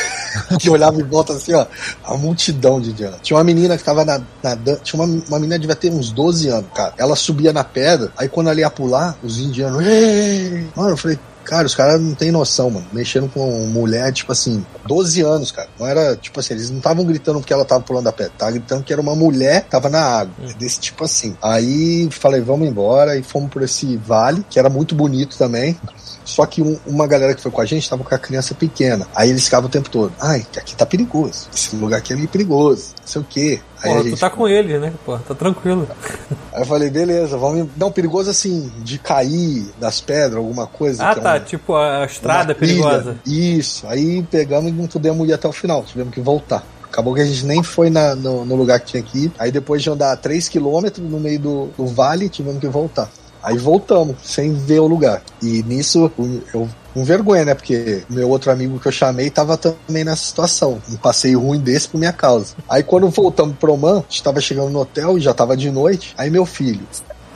que 0.59 0.69
olhava 0.71 0.99
em 1.01 1.05
volta 1.05 1.33
assim, 1.33 1.53
ó, 1.55 1.67
a 2.05 2.17
multidão 2.17 2.81
de 2.81 2.91
indianos. 2.91 3.19
Tinha 3.23 3.37
uma 3.37 3.45
menina 3.45 3.77
que 3.77 3.85
tava 3.85 4.05
na- 4.05 4.21
nadando, 4.43 4.81
tinha 4.83 5.03
uma, 5.03 5.23
uma 5.29 5.39
menina 5.39 5.55
que 5.57 5.61
devia 5.63 5.77
ter 5.77 5.91
uns 5.91 6.11
12 6.13 6.49
anos, 6.49 6.67
cara. 6.75 6.95
Ela 6.99 7.17
subia 7.17 7.53
na 7.53 7.65
pedra, 7.65 8.11
aí 8.17 8.29
quando 8.29 8.49
ela 8.51 8.61
ia 8.61 8.71
pular, 8.71 9.17
os 9.23 9.39
indianos, 9.39 9.85
Ei! 9.85 10.67
mano, 10.75 10.91
eu 10.91 10.97
falei, 10.97 11.19
Cara, 11.47 11.65
os 11.65 11.77
caras 11.77 12.01
não 12.01 12.13
tem 12.13 12.33
noção, 12.33 12.71
mano. 12.71 12.87
Mexendo 12.93 13.29
com 13.33 13.67
mulher, 13.69 14.13
tipo 14.13 14.33
assim, 14.33 14.67
12 14.85 15.23
anos, 15.23 15.53
cara. 15.53 15.69
Não 15.79 15.87
era, 15.87 16.17
tipo 16.17 16.41
assim, 16.41 16.55
eles 16.55 16.71
não 16.71 16.79
estavam 16.79 17.05
gritando 17.05 17.39
porque 17.39 17.53
ela 17.53 17.65
tava 17.65 17.85
pulando 17.85 18.09
a 18.09 18.13
pedra. 18.13 18.33
Tava 18.37 18.51
gritando 18.51 18.83
que 18.83 18.93
era 18.93 19.01
uma 19.01 19.15
mulher 19.15 19.63
que 19.63 19.71
tava 19.71 19.89
na 19.89 20.01
água. 20.01 20.35
É 20.43 20.53
Desse 20.55 20.81
tipo 20.81 21.05
assim. 21.05 21.37
Aí 21.41 22.09
falei, 22.11 22.41
vamos 22.41 22.67
embora. 22.67 23.17
E 23.17 23.23
fomos 23.23 23.49
por 23.49 23.63
esse 23.63 23.97
vale, 23.97 24.45
que 24.51 24.59
era 24.59 24.69
muito 24.69 24.95
bonito 24.97 25.39
também. 25.39 25.79
Só 26.27 26.45
que 26.45 26.61
um- 26.61 26.79
uma 26.87 27.07
galera 27.07 27.35
que 27.35 27.41
foi 27.41 27.51
com 27.53 27.61
a 27.61 27.65
gente 27.65 27.89
tava 27.89 28.03
com 28.05 28.15
a 28.15 28.19
criança 28.19 28.55
pequena. 28.55 29.07
Aí 29.15 29.31
eles 29.31 29.45
ficavam 29.45 29.69
o 29.69 29.71
tempo 29.73 29.89
todo. 29.89 30.13
Ai, 30.21 30.45
aqui 30.57 30.75
tá 30.77 30.85
perigoso. 30.85 31.47
Esse 31.55 31.75
lugar 31.77 31.99
aqui 31.99 32.13
é 32.13 32.17
meio 32.17 32.29
perigoso. 32.29 32.89
Não 33.01 33.07
sei 33.07 33.23
o 33.23 33.25
quê. 33.25 33.61
Aí 33.81 33.89
Porra, 33.91 34.01
a 34.01 34.03
tu 34.03 34.09
gente 34.11 34.21
tá 34.21 34.29
com 34.31 34.49
ele, 34.49 34.79
né? 34.79 34.93
Pô, 35.05 35.17
tá 35.19 35.35
tranquilo. 35.35 35.87
Aí 36.53 36.63
eu 36.63 36.67
falei, 36.67 36.91
beleza, 36.91 37.39
vamos. 37.39 37.69
Não, 37.77 37.93
perigoso 37.93 38.29
assim, 38.29 38.73
de 38.83 38.99
cair 38.99 39.67
das 39.79 40.01
pedras, 40.01 40.37
alguma 40.37 40.67
coisa. 40.67 41.07
Ah, 41.07 41.13
é 41.13 41.15
tá. 41.15 41.35
um- 41.37 41.41
Tipo, 41.41 41.75
a 41.77 42.05
estrada 42.05 42.45
uma 42.47 42.53
é 42.53 42.55
perigosa. 42.55 43.17
Isso. 43.25 43.87
Aí 43.87 44.23
pegamos 44.25 44.71
e 44.71 44.75
não 44.75 44.87
pudemos 44.87 45.29
ir 45.29 45.33
até 45.33 45.47
o 45.47 45.53
final. 45.53 45.85
Tivemos 45.85 46.13
que 46.13 46.21
voltar. 46.21 46.65
Acabou 46.83 47.15
que 47.15 47.21
a 47.21 47.25
gente 47.27 47.45
nem 47.45 47.63
foi 47.63 47.91
na- 47.91 48.15
no, 48.15 48.45
no 48.47 48.57
lugar 48.57 48.81
que 48.81 48.87
tinha 48.87 49.03
que 49.03 49.25
ir. 49.27 49.33
Aí 49.39 49.53
depois 49.53 49.83
de 49.83 49.91
andar 49.91 50.17
3 50.17 50.49
km 50.49 50.87
no 50.99 51.21
meio 51.21 51.39
do, 51.39 51.67
do 51.77 51.87
vale, 51.87 52.29
tivemos 52.29 52.59
que 52.59 52.67
voltar. 52.69 53.11
Aí 53.47 53.57
voltamos, 53.57 54.17
sem 54.25 54.53
ver 54.53 54.81
o 54.81 54.89
lugar. 54.89 55.23
E 55.41 55.63
nisso, 55.63 56.11
eu 56.53 56.69
com 56.97 57.05
vergonha, 57.05 57.45
né? 57.45 57.55
Porque 57.55 58.03
meu 58.09 58.31
outro 58.31 58.51
amigo 58.51 58.81
que 58.81 58.89
eu 58.89 58.93
chamei 58.93 59.29
tava 59.29 59.59
também 59.59 60.03
nessa 60.03 60.25
situação. 60.25 60.81
Um 60.91 60.97
passeio 60.97 61.39
ruim 61.39 61.61
desse 61.61 61.87
por 61.87 61.99
minha 61.99 62.13
causa. 62.13 62.55
Aí 62.67 62.83
quando 62.83 63.09
voltamos 63.11 63.55
pro 63.57 63.75
Oman, 63.75 63.99
a 63.99 64.03
gente 64.09 64.23
tava 64.23 64.41
chegando 64.41 64.71
no 64.71 64.81
hotel 64.81 65.19
e 65.19 65.21
já 65.21 65.35
tava 65.35 65.57
de 65.57 65.71
noite. 65.71 66.15
Aí 66.17 66.31
meu 66.31 66.47
filho, 66.47 66.81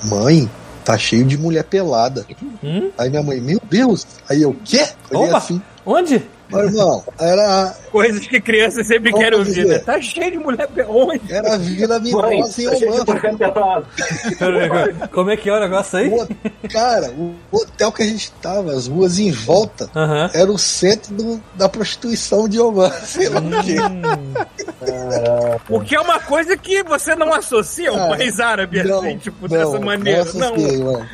mãe, 0.05 0.51
tá 0.83 0.97
cheio 0.97 1.27
de 1.27 1.37
mulher 1.37 1.65
pelada. 1.65 2.27
Hum? 2.65 2.91
Aí 2.97 3.11
minha 3.11 3.23
mãe, 3.23 3.39
meu 3.39 3.61
Deus! 3.69 4.07
Aí 4.29 4.41
eu, 4.41 4.57
quê? 4.65 4.89
Olhei 5.11 5.29
Opa! 5.29 5.37
assim. 5.37 5.61
Onde? 5.85 6.27
Mas, 6.51 6.65
irmão, 6.67 7.05
era, 7.19 7.75
Coisas 7.91 8.27
que 8.27 8.41
crianças 8.41 8.87
sempre 8.87 9.11
Vamos 9.11 9.25
querem 9.25 9.39
ouvir, 9.39 9.67
né? 9.67 9.79
Tá 9.79 10.01
cheio 10.01 10.31
de 10.33 10.39
mulher 10.39 10.69
onde? 10.89 11.21
era 11.33 11.55
a 11.55 11.59
Vila 11.59 11.99
Mimosa 12.01 12.35
em 12.35 12.41
tá 12.65 12.71
aí, 12.73 12.81
Como 15.13 15.31
é 15.31 15.37
que 15.37 15.49
é 15.49 15.53
o 15.57 15.61
negócio 15.61 15.99
aí? 15.99 16.09
O- 16.09 16.29
Cara, 16.71 17.11
o 17.11 17.35
hotel 17.51 17.93
que 17.93 18.03
a 18.03 18.07
gente 18.07 18.31
tava, 18.33 18.73
as 18.73 18.87
ruas 18.87 19.19
em 19.19 19.31
volta, 19.31 19.91
era 20.35 20.51
o 20.51 20.59
centro 20.59 21.15
do- 21.15 21.43
da 21.55 21.69
prostituição 21.69 22.49
de 22.49 22.61
Oman. 22.61 22.91
Sei 23.05 23.29
lá 23.29 23.41
o 23.41 23.63
quê. 23.65 23.77
O 25.69 25.81
que 25.81 25.95
é 25.95 26.01
uma 26.01 26.21
coisa 26.21 26.57
que 26.57 26.83
você 26.83 27.15
não 27.15 27.33
associa 27.33 27.91
ao 27.91 27.97
Cara, 27.97 28.17
país 28.17 28.41
árabe, 28.41 28.83
Não, 28.83 28.99
assim, 29.01 29.19
tipo, 29.19 29.49
não, 29.49 29.59
dessa 29.73 29.85
maneira. 29.85 30.25
Não, 30.35 30.57
mano. 30.57 31.07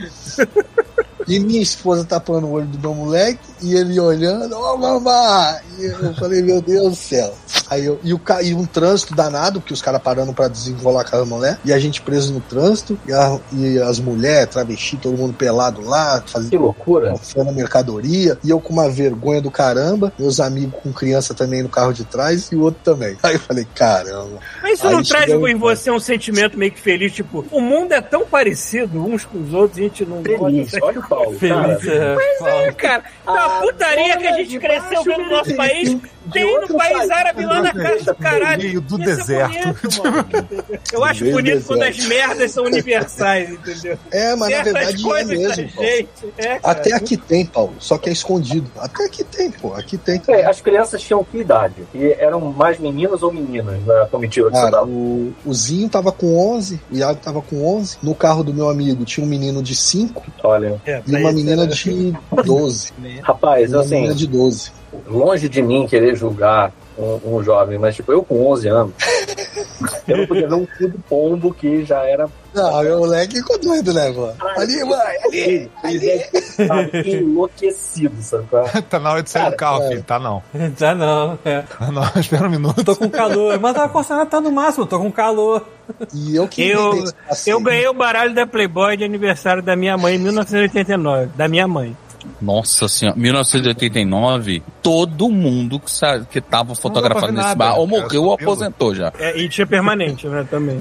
E 1.28 1.38
minha 1.40 1.60
esposa 1.60 2.04
tapando 2.04 2.46
o 2.46 2.52
olho 2.52 2.66
do 2.66 2.78
meu 2.78 2.94
moleque 2.94 3.40
e 3.62 3.74
ele 3.74 3.98
olhando, 3.98 4.56
ô 4.56 4.76
mamá! 4.76 5.58
E 5.78 5.84
eu 5.86 6.14
falei, 6.14 6.42
meu 6.42 6.60
Deus 6.62 6.90
do 6.90 6.94
céu. 6.96 7.34
Aí 7.68 7.84
eu, 7.84 7.98
e, 8.04 8.14
o, 8.14 8.18
ca- 8.18 8.42
e 8.42 8.54
um 8.54 8.64
trânsito 8.64 9.14
danado, 9.14 9.60
porque 9.60 9.74
os 9.74 9.82
caras 9.82 10.00
parando 10.00 10.32
pra 10.32 10.46
desenrolar 10.46 11.04
com 11.04 11.16
a 11.16 11.24
mulher, 11.24 11.58
e 11.64 11.72
a 11.72 11.78
gente 11.78 12.00
preso 12.00 12.32
no 12.32 12.40
trânsito, 12.40 12.96
e, 13.06 13.12
a- 13.12 13.40
e 13.52 13.78
as 13.80 13.98
mulheres, 13.98 14.52
travesti, 14.52 14.96
todo 14.96 15.16
mundo 15.18 15.34
pelado 15.34 15.80
lá, 15.82 16.20
Que 16.20 16.30
fazendo 16.32 16.60
loucura. 16.62 17.14
a 17.36 17.52
mercadoria, 17.52 18.38
e 18.44 18.50
eu 18.50 18.60
com 18.60 18.72
uma 18.72 18.88
vergonha 18.88 19.40
do 19.42 19.50
caramba, 19.50 20.12
meus 20.18 20.38
amigos 20.38 20.78
com 20.80 20.92
criança 20.92 21.34
também 21.34 21.62
no 21.62 21.68
carro 21.68 21.92
de 21.92 22.04
trás, 22.04 22.48
e 22.52 22.56
o 22.56 22.62
outro 22.62 22.80
também. 22.84 23.16
Aí 23.22 23.34
eu 23.34 23.40
falei, 23.40 23.66
caramba. 23.74 24.38
Mas 24.62 24.74
isso 24.78 24.86
Aí 24.86 24.94
não 24.94 25.02
traz 25.02 25.28
em 25.30 25.56
você 25.56 25.90
um 25.90 25.98
sentimento 26.00 26.56
meio 26.56 26.70
que 26.70 26.80
feliz, 26.80 27.12
tipo, 27.12 27.44
o 27.50 27.60
mundo 27.60 27.92
é 27.92 28.00
tão 28.00 28.24
parecido 28.26 29.04
uns 29.04 29.24
com 29.24 29.40
os 29.42 29.52
outros, 29.52 29.78
a 29.78 29.82
gente 29.82 30.04
não 30.04 30.22
Feliz. 30.22 30.72
Olha 30.80 31.00
o 31.00 31.02
Paulo. 31.16 31.38
Feliz. 31.38 31.84
cara. 31.84 32.16
é, 32.42 32.66
É, 32.68 32.72
cara, 32.72 33.04
na 33.24 33.44
Ah, 33.44 33.60
putaria 33.60 34.16
que 34.16 34.26
a 34.26 34.32
gente 34.32 34.58
cresceu 34.58 35.04
no 35.18 35.30
nosso 35.30 35.54
país, 35.56 35.96
tem 36.32 36.60
no 36.60 36.68
país 36.76 37.10
árabe 37.10 37.44
lá 37.44 37.62
na 37.62 37.72
casa 37.72 38.04
do 38.04 38.14
caralho. 38.16 38.62
meio 38.62 38.80
do 38.80 39.00
é 39.02 39.04
deserto. 39.04 40.02
bonito. 40.02 40.80
Eu 40.92 41.04
acho 41.04 41.24
bonito 41.30 41.64
quando 41.66 41.82
as 41.82 41.98
merdas 42.06 42.50
são 42.52 42.64
universais, 42.64 43.50
entendeu? 43.50 43.98
É, 44.10 44.34
mas 44.36 44.50
na 44.50 44.64
Certas 44.64 45.02
verdade 45.02 45.10
é 45.20 45.24
mesmo. 45.24 45.54
gente. 45.54 46.32
É. 46.38 46.60
Até 46.62 46.94
aqui 46.94 47.16
tem, 47.16 47.44
Paulo, 47.46 47.74
só 47.78 47.98
que 47.98 48.08
é 48.08 48.12
escondido. 48.12 48.70
Até 48.78 49.04
aqui 49.04 49.24
tem, 49.24 49.50
pô, 49.50 49.74
aqui 49.74 49.96
tem. 49.98 50.20
É, 50.28 50.46
as 50.46 50.60
crianças 50.60 51.02
tinham 51.02 51.22
que 51.24 51.38
idade? 51.38 51.74
E 51.94 52.12
eram 52.18 52.40
mais 52.40 52.78
meninos 52.78 53.22
ou 53.22 53.32
meninas 53.32 53.84
na 53.84 54.06
comitiva 54.06 54.50
que 54.50 54.56
você 54.56 54.62
Cara, 54.62 54.84
o, 54.84 55.32
o 55.44 55.54
Zinho 55.54 55.88
tava 55.88 56.12
com 56.12 56.36
11, 56.54 56.80
o 56.90 56.96
Iago 56.96 57.20
tava 57.22 57.42
com 57.42 57.64
11. 57.78 57.98
No 58.02 58.14
carro 58.14 58.42
do 58.42 58.52
meu 58.52 58.68
amigo 58.68 59.04
tinha 59.04 59.24
um 59.24 59.28
menino 59.28 59.62
de 59.62 59.74
5 59.74 60.24
Olha, 60.42 60.80
É, 60.86 61.02
e 61.06 61.10
uma 61.10 61.20
esse 61.20 61.34
menina 61.34 61.66
de 61.66 62.16
12. 62.44 62.92
rapaz, 63.22 63.72
Uma 63.72 63.80
assim, 63.80 63.94
menina 63.96 64.14
de 64.14 64.26
12. 64.26 64.72
Longe 65.06 65.48
de 65.48 65.62
mim 65.62 65.86
querer 65.86 66.16
julgar 66.16 66.72
um, 66.98 67.36
um 67.36 67.42
jovem, 67.42 67.78
mas 67.78 67.94
tipo, 67.94 68.10
eu 68.12 68.22
com 68.22 68.46
11 68.52 68.68
anos, 68.68 68.94
eu 70.08 70.16
não 70.18 70.26
podia 70.26 70.48
ver 70.48 70.54
um 70.54 70.66
cu 70.66 70.90
de 70.90 70.98
pombo 70.98 71.52
que 71.52 71.84
já 71.84 72.02
era 72.04 72.28
Não, 72.54 72.82
meu 72.82 72.98
moleque 73.00 73.36
ficou 73.36 73.58
doido, 73.58 73.92
né, 73.92 74.08
mano? 74.10 74.34
Ali, 74.56 74.84
mãe, 74.84 75.16
ali, 75.24 75.70
ali. 75.82 76.20
sabe, 76.66 77.10
enlouquecido, 77.10 78.22
sabe? 78.22 78.46
é? 78.52 78.80
Tá 78.88 78.98
na 78.98 79.12
hora 79.12 79.22
de 79.22 79.30
sair 79.30 79.50
do 79.50 79.56
carro, 79.56 79.82
é. 79.82 79.88
filho. 79.88 80.02
Tá 80.02 80.18
não. 80.18 80.42
Já 80.78 80.94
não, 80.96 81.38
é. 81.44 81.62
Tá 81.62 81.92
não, 81.92 82.10
espera 82.18 82.46
um 82.46 82.50
minuto. 82.50 82.82
Tô 82.82 82.96
com 82.96 83.10
calor. 83.10 83.58
Mas 83.60 83.76
a 83.76 83.88
condicionado 83.88 84.30
tá 84.30 84.40
no 84.40 84.50
máximo, 84.50 84.86
tô 84.86 84.98
com 84.98 85.12
calor. 85.12 85.66
E 86.14 86.34
eu 86.34 86.48
que 86.48 86.68
Eu, 86.68 87.04
eu 87.46 87.60
ganhei 87.60 87.86
o 87.88 87.94
baralho 87.94 88.34
da 88.34 88.46
Playboy 88.46 88.96
de 88.96 89.04
aniversário 89.04 89.62
da 89.62 89.76
minha 89.76 89.96
mãe 89.96 90.16
em 90.16 90.18
1989. 90.18 91.30
Da 91.36 91.46
minha 91.46 91.68
mãe. 91.68 91.96
Nossa 92.40 92.88
senhora, 92.88 93.16
1989, 93.18 94.62
todo 94.82 95.28
mundo 95.30 95.78
que, 95.80 95.90
sa- 95.90 96.20
que 96.20 96.40
tava 96.40 96.74
fotografado 96.74 97.26
ver 97.32 97.32
nesse 97.42 97.54
bar 97.56 97.78
ou 97.78 97.86
morreu 97.86 98.24
ou 98.24 98.32
aposentou 98.34 98.94
já. 98.94 99.12
É, 99.18 99.38
e 99.38 99.48
tinha 99.48 99.66
permanente, 99.66 100.26
né, 100.28 100.46
também. 100.50 100.80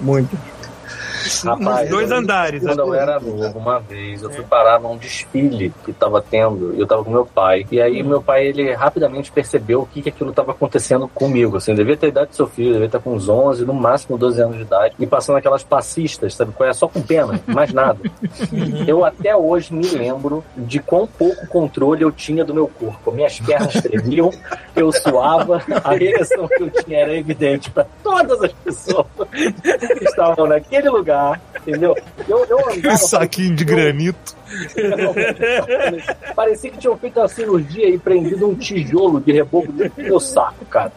Muito. 0.00 0.36
Rapaz, 1.44 1.88
dois 1.90 2.10
eu- 2.10 2.16
andares, 2.16 2.62
Quando 2.62 2.80
eu 2.80 2.90
né? 2.90 2.98
era 2.98 3.20
novo, 3.20 3.58
uma 3.58 3.78
vez, 3.78 4.22
eu 4.22 4.30
fui 4.30 4.44
parar 4.44 4.80
num 4.80 4.96
desfile 4.96 5.72
que 5.84 5.92
tava 5.92 6.20
tendo, 6.22 6.74
e 6.74 6.80
eu 6.80 6.86
tava 6.86 7.04
com 7.04 7.10
meu 7.10 7.26
pai. 7.26 7.66
E 7.70 7.80
aí 7.80 8.02
meu 8.02 8.22
pai, 8.22 8.46
ele 8.46 8.72
rapidamente 8.74 9.30
percebeu 9.32 9.82
o 9.82 9.86
que 9.86 10.02
que 10.02 10.08
aquilo 10.08 10.32
tava 10.32 10.52
acontecendo 10.52 11.08
comigo, 11.08 11.56
assim, 11.56 11.72
eu 11.72 11.76
devia 11.76 11.96
ter 11.96 12.06
a 12.06 12.08
idade 12.10 12.30
do 12.30 12.36
seu 12.36 12.46
filho, 12.46 12.72
devia 12.72 12.86
estar 12.86 12.98
com 13.00 13.12
uns 13.14 13.28
11, 13.28 13.64
no 13.64 13.74
máximo 13.74 14.16
12 14.18 14.40
anos 14.40 14.56
de 14.56 14.62
idade, 14.62 14.94
e 14.98 15.06
passando 15.06 15.36
aquelas 15.36 15.62
passistas, 15.62 16.34
sabe 16.34 16.52
qual 16.52 16.68
é? 16.68 16.72
Só 16.72 16.88
com 16.88 17.00
pena, 17.02 17.40
mais 17.46 17.72
nada. 17.72 17.98
Eu 18.86 19.04
até 19.04 19.34
hoje 19.36 19.72
me 19.74 19.86
lembro 19.86 20.44
de 20.56 20.78
quão 20.80 21.06
pouco 21.06 21.46
controle 21.48 22.02
eu 22.02 22.10
tinha 22.12 22.44
do 22.44 22.54
meu 22.54 22.68
corpo. 22.68 23.12
Minhas 23.12 23.38
pernas 23.40 23.72
tremiam, 23.82 24.30
eu 24.74 24.90
suava, 24.92 25.62
a 25.84 25.94
ereção 25.94 26.46
que 26.48 26.62
eu 26.62 26.70
tinha 26.70 26.98
era 27.00 27.14
evidente 27.16 27.70
para 27.70 27.86
todas 28.02 28.42
as 28.42 28.52
pessoas 28.52 29.06
que 29.32 30.04
estavam 30.04 30.46
naquele 30.46 30.88
lugar, 30.88 31.17
entendeu? 31.60 31.96
Eu, 32.28 32.44
eu 32.46 32.58
andava, 32.70 32.96
saquinho 32.98 33.54
de 33.54 33.64
granito. 33.64 34.36
Parecia 36.34 36.70
que 36.70 36.78
tinham 36.78 36.96
feito 36.96 37.20
uma 37.20 37.28
cirurgia 37.28 37.88
e 37.88 37.98
prendido 37.98 38.48
um 38.48 38.54
tijolo 38.54 39.20
de 39.20 39.32
reboco 39.32 39.70
dentro 39.72 40.02
do 40.02 40.08
meu 40.08 40.20
saco, 40.20 40.64
cara. 40.66 40.92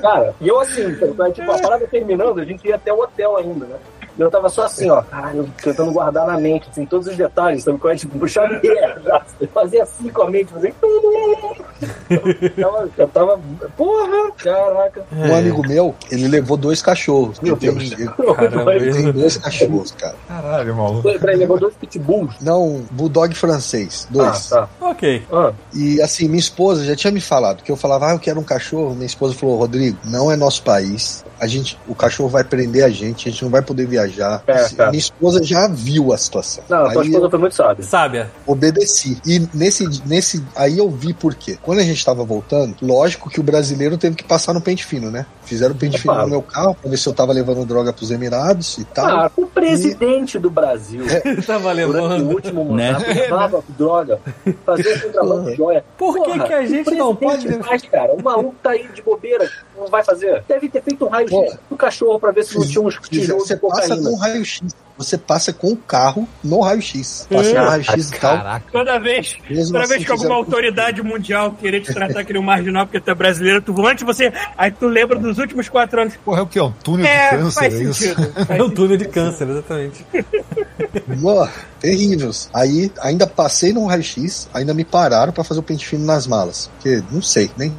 Cara, 0.00 0.34
e 0.40 0.48
eu 0.48 0.60
assim, 0.60 0.94
tá, 1.16 1.30
tipo, 1.30 1.50
a 1.50 1.58
parada 1.58 1.86
terminando, 1.86 2.40
a 2.40 2.44
gente 2.44 2.66
ia 2.66 2.76
até 2.76 2.92
o 2.92 3.00
hotel 3.00 3.36
ainda, 3.36 3.66
né? 3.66 3.76
Eu 4.18 4.30
tava 4.30 4.48
só 4.48 4.64
assim, 4.64 4.88
ó, 4.90 5.02
caralho, 5.02 5.48
tentando 5.62 5.92
guardar 5.92 6.26
na 6.26 6.38
mente, 6.38 6.68
assim, 6.70 6.86
todos 6.86 7.06
os 7.06 7.16
detalhes, 7.16 7.64
sabe 7.64 7.78
qual 7.78 7.92
é? 7.92 7.96
Tipo, 7.96 8.18
puxar. 8.18 8.48
Eu 8.64 9.48
fazia 9.52 9.82
assim 9.82 10.08
com 10.08 10.22
a 10.22 10.30
mente, 10.30 10.52
fazia... 10.52 10.74
Eu 12.08 12.20
tava, 12.56 12.88
eu 12.96 13.08
tava, 13.08 13.40
porra, 13.76 14.32
caraca. 14.38 15.04
Um 15.12 15.34
amigo 15.34 15.66
meu, 15.66 15.94
ele 16.10 16.26
levou 16.28 16.56
dois 16.56 16.80
cachorros. 16.80 17.38
Meu 17.40 17.54
Ele 17.54 17.60
tem, 17.60 17.74
Deus. 17.88 17.92
ele 17.92 18.08
Caramba, 18.34 18.72
tem 18.78 19.12
dois 19.12 19.36
cachorros, 19.36 19.90
cara. 19.92 20.14
Caralho, 20.26 20.74
maluco. 20.76 21.02
Peraí, 21.18 21.36
levou 21.36 21.58
dois 21.58 21.74
pitbulls. 21.74 22.34
Não, 22.40 22.82
bulldog 22.90 23.34
francês, 23.34 24.06
dois. 24.10 24.52
Ah, 24.52 24.68
tá. 24.80 24.88
Ok. 24.88 25.22
Ah, 25.32 25.52
E 25.74 26.00
assim, 26.00 26.26
minha 26.28 26.38
esposa 26.40 26.84
já 26.84 26.96
tinha 26.96 27.12
me 27.12 27.20
falado 27.20 27.62
que 27.62 27.70
eu 27.70 27.76
falava, 27.76 28.08
ah, 28.10 28.12
eu 28.14 28.18
quero 28.18 28.40
um 28.40 28.44
cachorro. 28.44 28.94
Minha 28.94 29.06
esposa 29.06 29.34
falou, 29.34 29.58
Rodrigo, 29.58 29.98
não 30.04 30.30
é 30.32 30.36
nosso 30.36 30.62
país. 30.62 31.24
A 31.38 31.46
gente, 31.46 31.78
o 31.86 31.94
cachorro 31.94 32.28
vai 32.28 32.44
prender 32.44 32.84
a 32.84 32.90
gente, 32.90 33.28
a 33.28 33.32
gente 33.32 33.42
não 33.42 33.50
vai 33.50 33.62
poder 33.62 33.86
viajar. 33.86 34.42
É, 34.46 34.68
tá. 34.68 34.86
Minha 34.86 34.98
esposa 34.98 35.42
já 35.42 35.68
viu 35.68 36.12
a 36.12 36.18
situação. 36.18 36.64
não, 36.68 36.86
a 36.86 36.92
tua 36.92 37.02
Aí 37.02 37.08
esposa 37.08 37.30
foi 37.30 37.38
muito 37.38 37.54
sábia. 37.54 37.84
Sábia. 37.84 38.30
obedeci. 38.46 39.18
E 39.26 39.46
nesse, 39.52 39.84
nesse, 40.06 40.42
aí 40.54 40.78
eu 40.78 40.90
vi 40.90 41.12
por 41.12 41.34
quê. 41.34 41.58
Quando 41.62 41.80
a 41.80 41.84
gente 41.84 42.04
tava 42.04 42.24
voltando, 42.24 42.74
lógico 42.80 43.28
que 43.28 43.40
o 43.40 43.42
brasileiro 43.42 43.98
teve 43.98 44.16
que 44.16 44.24
passar 44.24 44.52
no 44.52 44.60
pente 44.60 44.84
fino, 44.84 45.10
né? 45.10 45.26
Fizeram 45.46 45.74
fino 45.76 45.96
Claro. 45.98 46.22
no 46.22 46.28
meu 46.28 46.42
carro 46.42 46.74
pra 46.74 46.90
ver 46.90 46.96
se 46.98 47.08
eu 47.08 47.12
tava 47.14 47.32
levando 47.32 47.64
droga 47.64 47.92
pros 47.92 48.10
Emirados 48.10 48.76
e 48.78 48.84
tal. 48.84 49.06
Ah, 49.06 49.30
o 49.36 49.46
presidente 49.46 50.38
do 50.38 50.50
Brasil. 50.50 51.04
Tava 51.46 51.72
Durante 51.74 51.84
o 51.88 51.92
levando. 52.02 52.30
último 52.34 52.74
Né? 52.76 52.92
mandato, 52.92 53.10
usava 53.26 53.64
droga, 53.78 54.20
fazia 54.64 55.00
contrabando 55.00 55.50
de 55.50 55.56
joia. 55.56 55.84
Por 55.96 56.14
que 56.14 56.24
Porra, 56.24 56.46
que 56.46 56.52
a 56.52 56.66
gente 56.66 56.90
não 56.96 57.14
pode- 57.16 57.46
Faz, 57.62 57.82
cara, 57.82 58.12
o 58.12 58.22
maluco 58.22 58.56
tá 58.62 58.70
aí 58.70 58.88
de 58.88 59.00
bobeira, 59.02 59.48
não 59.78 59.86
vai 59.86 60.02
fazer. 60.04 60.42
Deve 60.48 60.68
ter 60.68 60.82
feito 60.82 61.04
um 61.06 61.08
raio 61.08 61.28
Pô. 61.28 61.44
X 61.44 61.58
do 61.70 61.76
cachorro 61.76 62.18
pra 62.18 62.32
ver 62.32 62.44
se 62.44 62.58
não 62.58 62.66
tinha 62.66 62.82
uns 62.82 62.98
tijolos 63.08 63.46
Você 63.46 63.54
de 63.54 63.60
passa 63.60 63.82
cocaína. 63.88 64.10
com 64.10 64.16
raio-x. 64.16 64.62
Você 64.98 65.18
passa 65.18 65.52
com 65.52 65.72
o 65.72 65.76
carro 65.76 66.26
no 66.42 66.60
raio-x. 66.60 67.26
Passa 67.30 67.52
no 67.52 67.68
raio-x 67.68 68.08
e 68.08 68.18
tal. 68.18 68.36
Caraca. 68.38 68.66
Toda 68.72 68.98
vez, 68.98 69.36
Mesmo 69.48 69.72
toda 69.72 69.84
assim, 69.84 69.94
vez 69.94 70.04
que 70.06 70.12
alguma 70.12 70.34
autoridade 70.34 71.02
mundial 71.02 71.52
querer 71.52 71.80
te 71.80 71.92
tratar 71.92 72.24
que 72.24 72.32
nem 72.32 72.40
um 72.40 72.44
marginal 72.44 72.86
porque 72.86 73.00
tu 73.00 73.10
é 73.10 73.14
brasileiro, 73.14 73.60
tu 73.60 73.86
antes 73.86 74.04
você. 74.04 74.32
Aí 74.56 74.70
tu 74.70 74.86
lembra 74.86 75.18
dos 75.18 75.38
últimos 75.38 75.68
quatro 75.68 76.00
anos. 76.00 76.14
Porra, 76.24 76.40
é 76.40 76.42
o 76.42 76.46
que? 76.46 76.58
É 76.58 76.62
um 76.62 76.72
túnel 76.72 77.04
de 77.04 77.12
É, 77.12 77.30
câncer, 77.30 77.60
faz 77.60 77.74
é 77.74 77.82
isso? 77.82 77.94
sentido. 77.94 78.32
Faz 78.46 78.60
É 78.60 78.62
um 78.62 78.70
túnel 78.70 78.96
de 78.96 79.08
câncer, 79.08 79.48
exatamente. 79.48 80.06
Mó, 81.18 81.46
terríveis. 81.80 82.48
Aí 82.52 82.90
ainda 83.00 83.26
passei 83.26 83.72
no 83.72 83.86
raio-x, 83.86 84.48
ainda 84.52 84.72
me 84.74 84.84
pararam 84.84 85.32
pra 85.32 85.44
fazer 85.44 85.60
o 85.60 85.62
pente 85.62 85.86
fino 85.86 86.04
nas 86.04 86.26
malas. 86.26 86.70
Porque 86.74 87.02
não 87.10 87.20
sei, 87.22 87.50
nem 87.56 87.74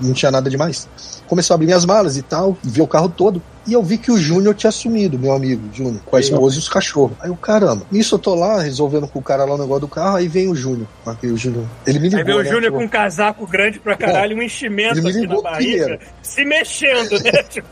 não 0.00 0.12
tinha 0.12 0.30
nada 0.30 0.50
demais. 0.50 0.88
Começou 1.26 1.54
a 1.54 1.56
abrir 1.56 1.66
minhas 1.66 1.84
malas 1.84 2.16
e 2.16 2.22
tal, 2.22 2.56
vi 2.62 2.80
o 2.80 2.86
carro 2.86 3.08
todo. 3.08 3.40
E 3.66 3.72
eu 3.72 3.82
vi 3.82 3.98
que 3.98 4.12
o 4.12 4.18
Júnior 4.18 4.54
tinha 4.54 4.70
sumido, 4.70 5.18
meu 5.18 5.32
amigo 5.32 5.68
Júnior, 5.72 6.00
com 6.04 6.16
a 6.16 6.20
esposa 6.20 6.56
e 6.56 6.58
os 6.58 6.68
cachorros. 6.68 7.16
Aí 7.20 7.30
o 7.30 7.36
caramba, 7.36 7.84
nisso 7.90 8.14
eu 8.14 8.18
tô 8.18 8.34
lá 8.34 8.60
resolvendo 8.60 9.08
com 9.08 9.18
o 9.18 9.22
cara 9.22 9.44
lá 9.44 9.54
o 9.54 9.58
negócio 9.58 9.80
do 9.80 9.88
carro, 9.88 10.16
aí 10.16 10.28
vem 10.28 10.48
o 10.48 10.54
Júnior. 10.54 10.86
Aqui, 11.04 11.26
o 11.26 11.36
Júnior. 11.36 11.64
Ele 11.86 11.98
me 11.98 12.08
ligou. 12.08 12.18
Aí 12.20 12.24
vem 12.24 12.34
o 12.34 12.42
né, 12.42 12.50
Júnior 12.50 12.72
com 12.72 12.84
um 12.84 12.88
casaco 12.88 13.46
grande 13.46 13.80
pra 13.80 13.96
caralho, 13.96 14.36
um 14.36 14.42
enchimento 14.42 14.98
Ele 14.98 15.02
me 15.02 15.10
aqui 15.10 15.18
na 15.18 15.22
ligou 15.22 15.42
barriga, 15.42 15.84
primeiro. 15.84 16.02
se 16.22 16.44
mexendo, 16.44 17.22
né? 17.22 17.42
Tipo, 17.48 17.68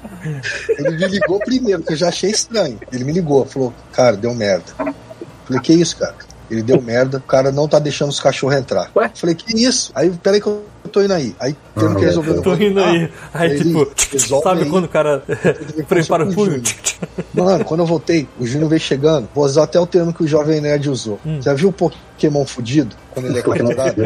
Ele 0.69 0.91
me 0.97 1.07
ligou 1.07 1.39
primeiro, 1.41 1.83
que 1.83 1.93
eu 1.93 1.97
já 1.97 2.09
achei 2.09 2.31
estranho. 2.31 2.79
Ele 2.93 3.05
me 3.05 3.13
ligou, 3.13 3.45
falou, 3.45 3.73
cara, 3.93 4.17
deu 4.17 4.35
merda. 4.35 4.73
Falei, 5.45 5.63
que 5.63 5.73
isso, 5.73 5.97
cara? 5.97 6.15
Ele 6.51 6.63
deu 6.63 6.81
merda, 6.81 7.19
o 7.19 7.23
cara 7.23 7.53
não 7.53 7.69
tá 7.69 7.79
deixando 7.79 8.11
os 8.11 8.21
cachorros 8.21 8.57
entrar. 8.57 8.91
Ué? 8.97 9.11
Falei, 9.15 9.35
que 9.35 9.57
isso? 9.57 9.93
Aí, 9.95 10.11
peraí 10.11 10.41
que 10.41 10.47
eu 10.47 10.65
tô 10.95 11.03
indo 11.03 11.13
aí. 11.13 11.35
Aí 11.41 11.57
tendo 11.75 11.97
que 11.97 12.05
resolver 12.05 12.31
o 12.31 12.43
Tô 12.43 12.53
aí. 12.53 13.11
Ah, 13.33 13.41
Aí, 13.41 13.51
ele 13.51 13.65
tipo, 13.65 14.41
sabe 14.43 14.63
aí. 14.63 14.71
quando 14.71 14.85
o 14.85 14.89
cara 14.89 15.23
prepara 15.89 16.25
o 16.25 16.33
punho? 16.33 16.63
Mano, 17.35 17.65
quando 17.65 17.81
eu 17.81 17.87
voltei, 17.87 18.29
o 18.39 18.47
Júnior 18.47 18.71
veio 18.71 18.81
chegando. 18.81 19.29
Vou 19.35 19.45
usar 19.45 19.65
até 19.65 19.79
o 19.81 19.87
termo 19.87 20.15
que 20.15 20.23
o 20.23 20.27
Jovem 20.27 20.61
Nerd 20.61 20.89
usou. 20.89 21.19
Hum. 21.27 21.43
Já 21.43 21.53
viu 21.53 21.71
o 21.71 21.73
Pokémon 22.15 22.45
fudido? 22.45 22.95
Quando 23.11 23.27
ele 23.27 23.39
é 23.39 23.43
capturado? 23.45 24.03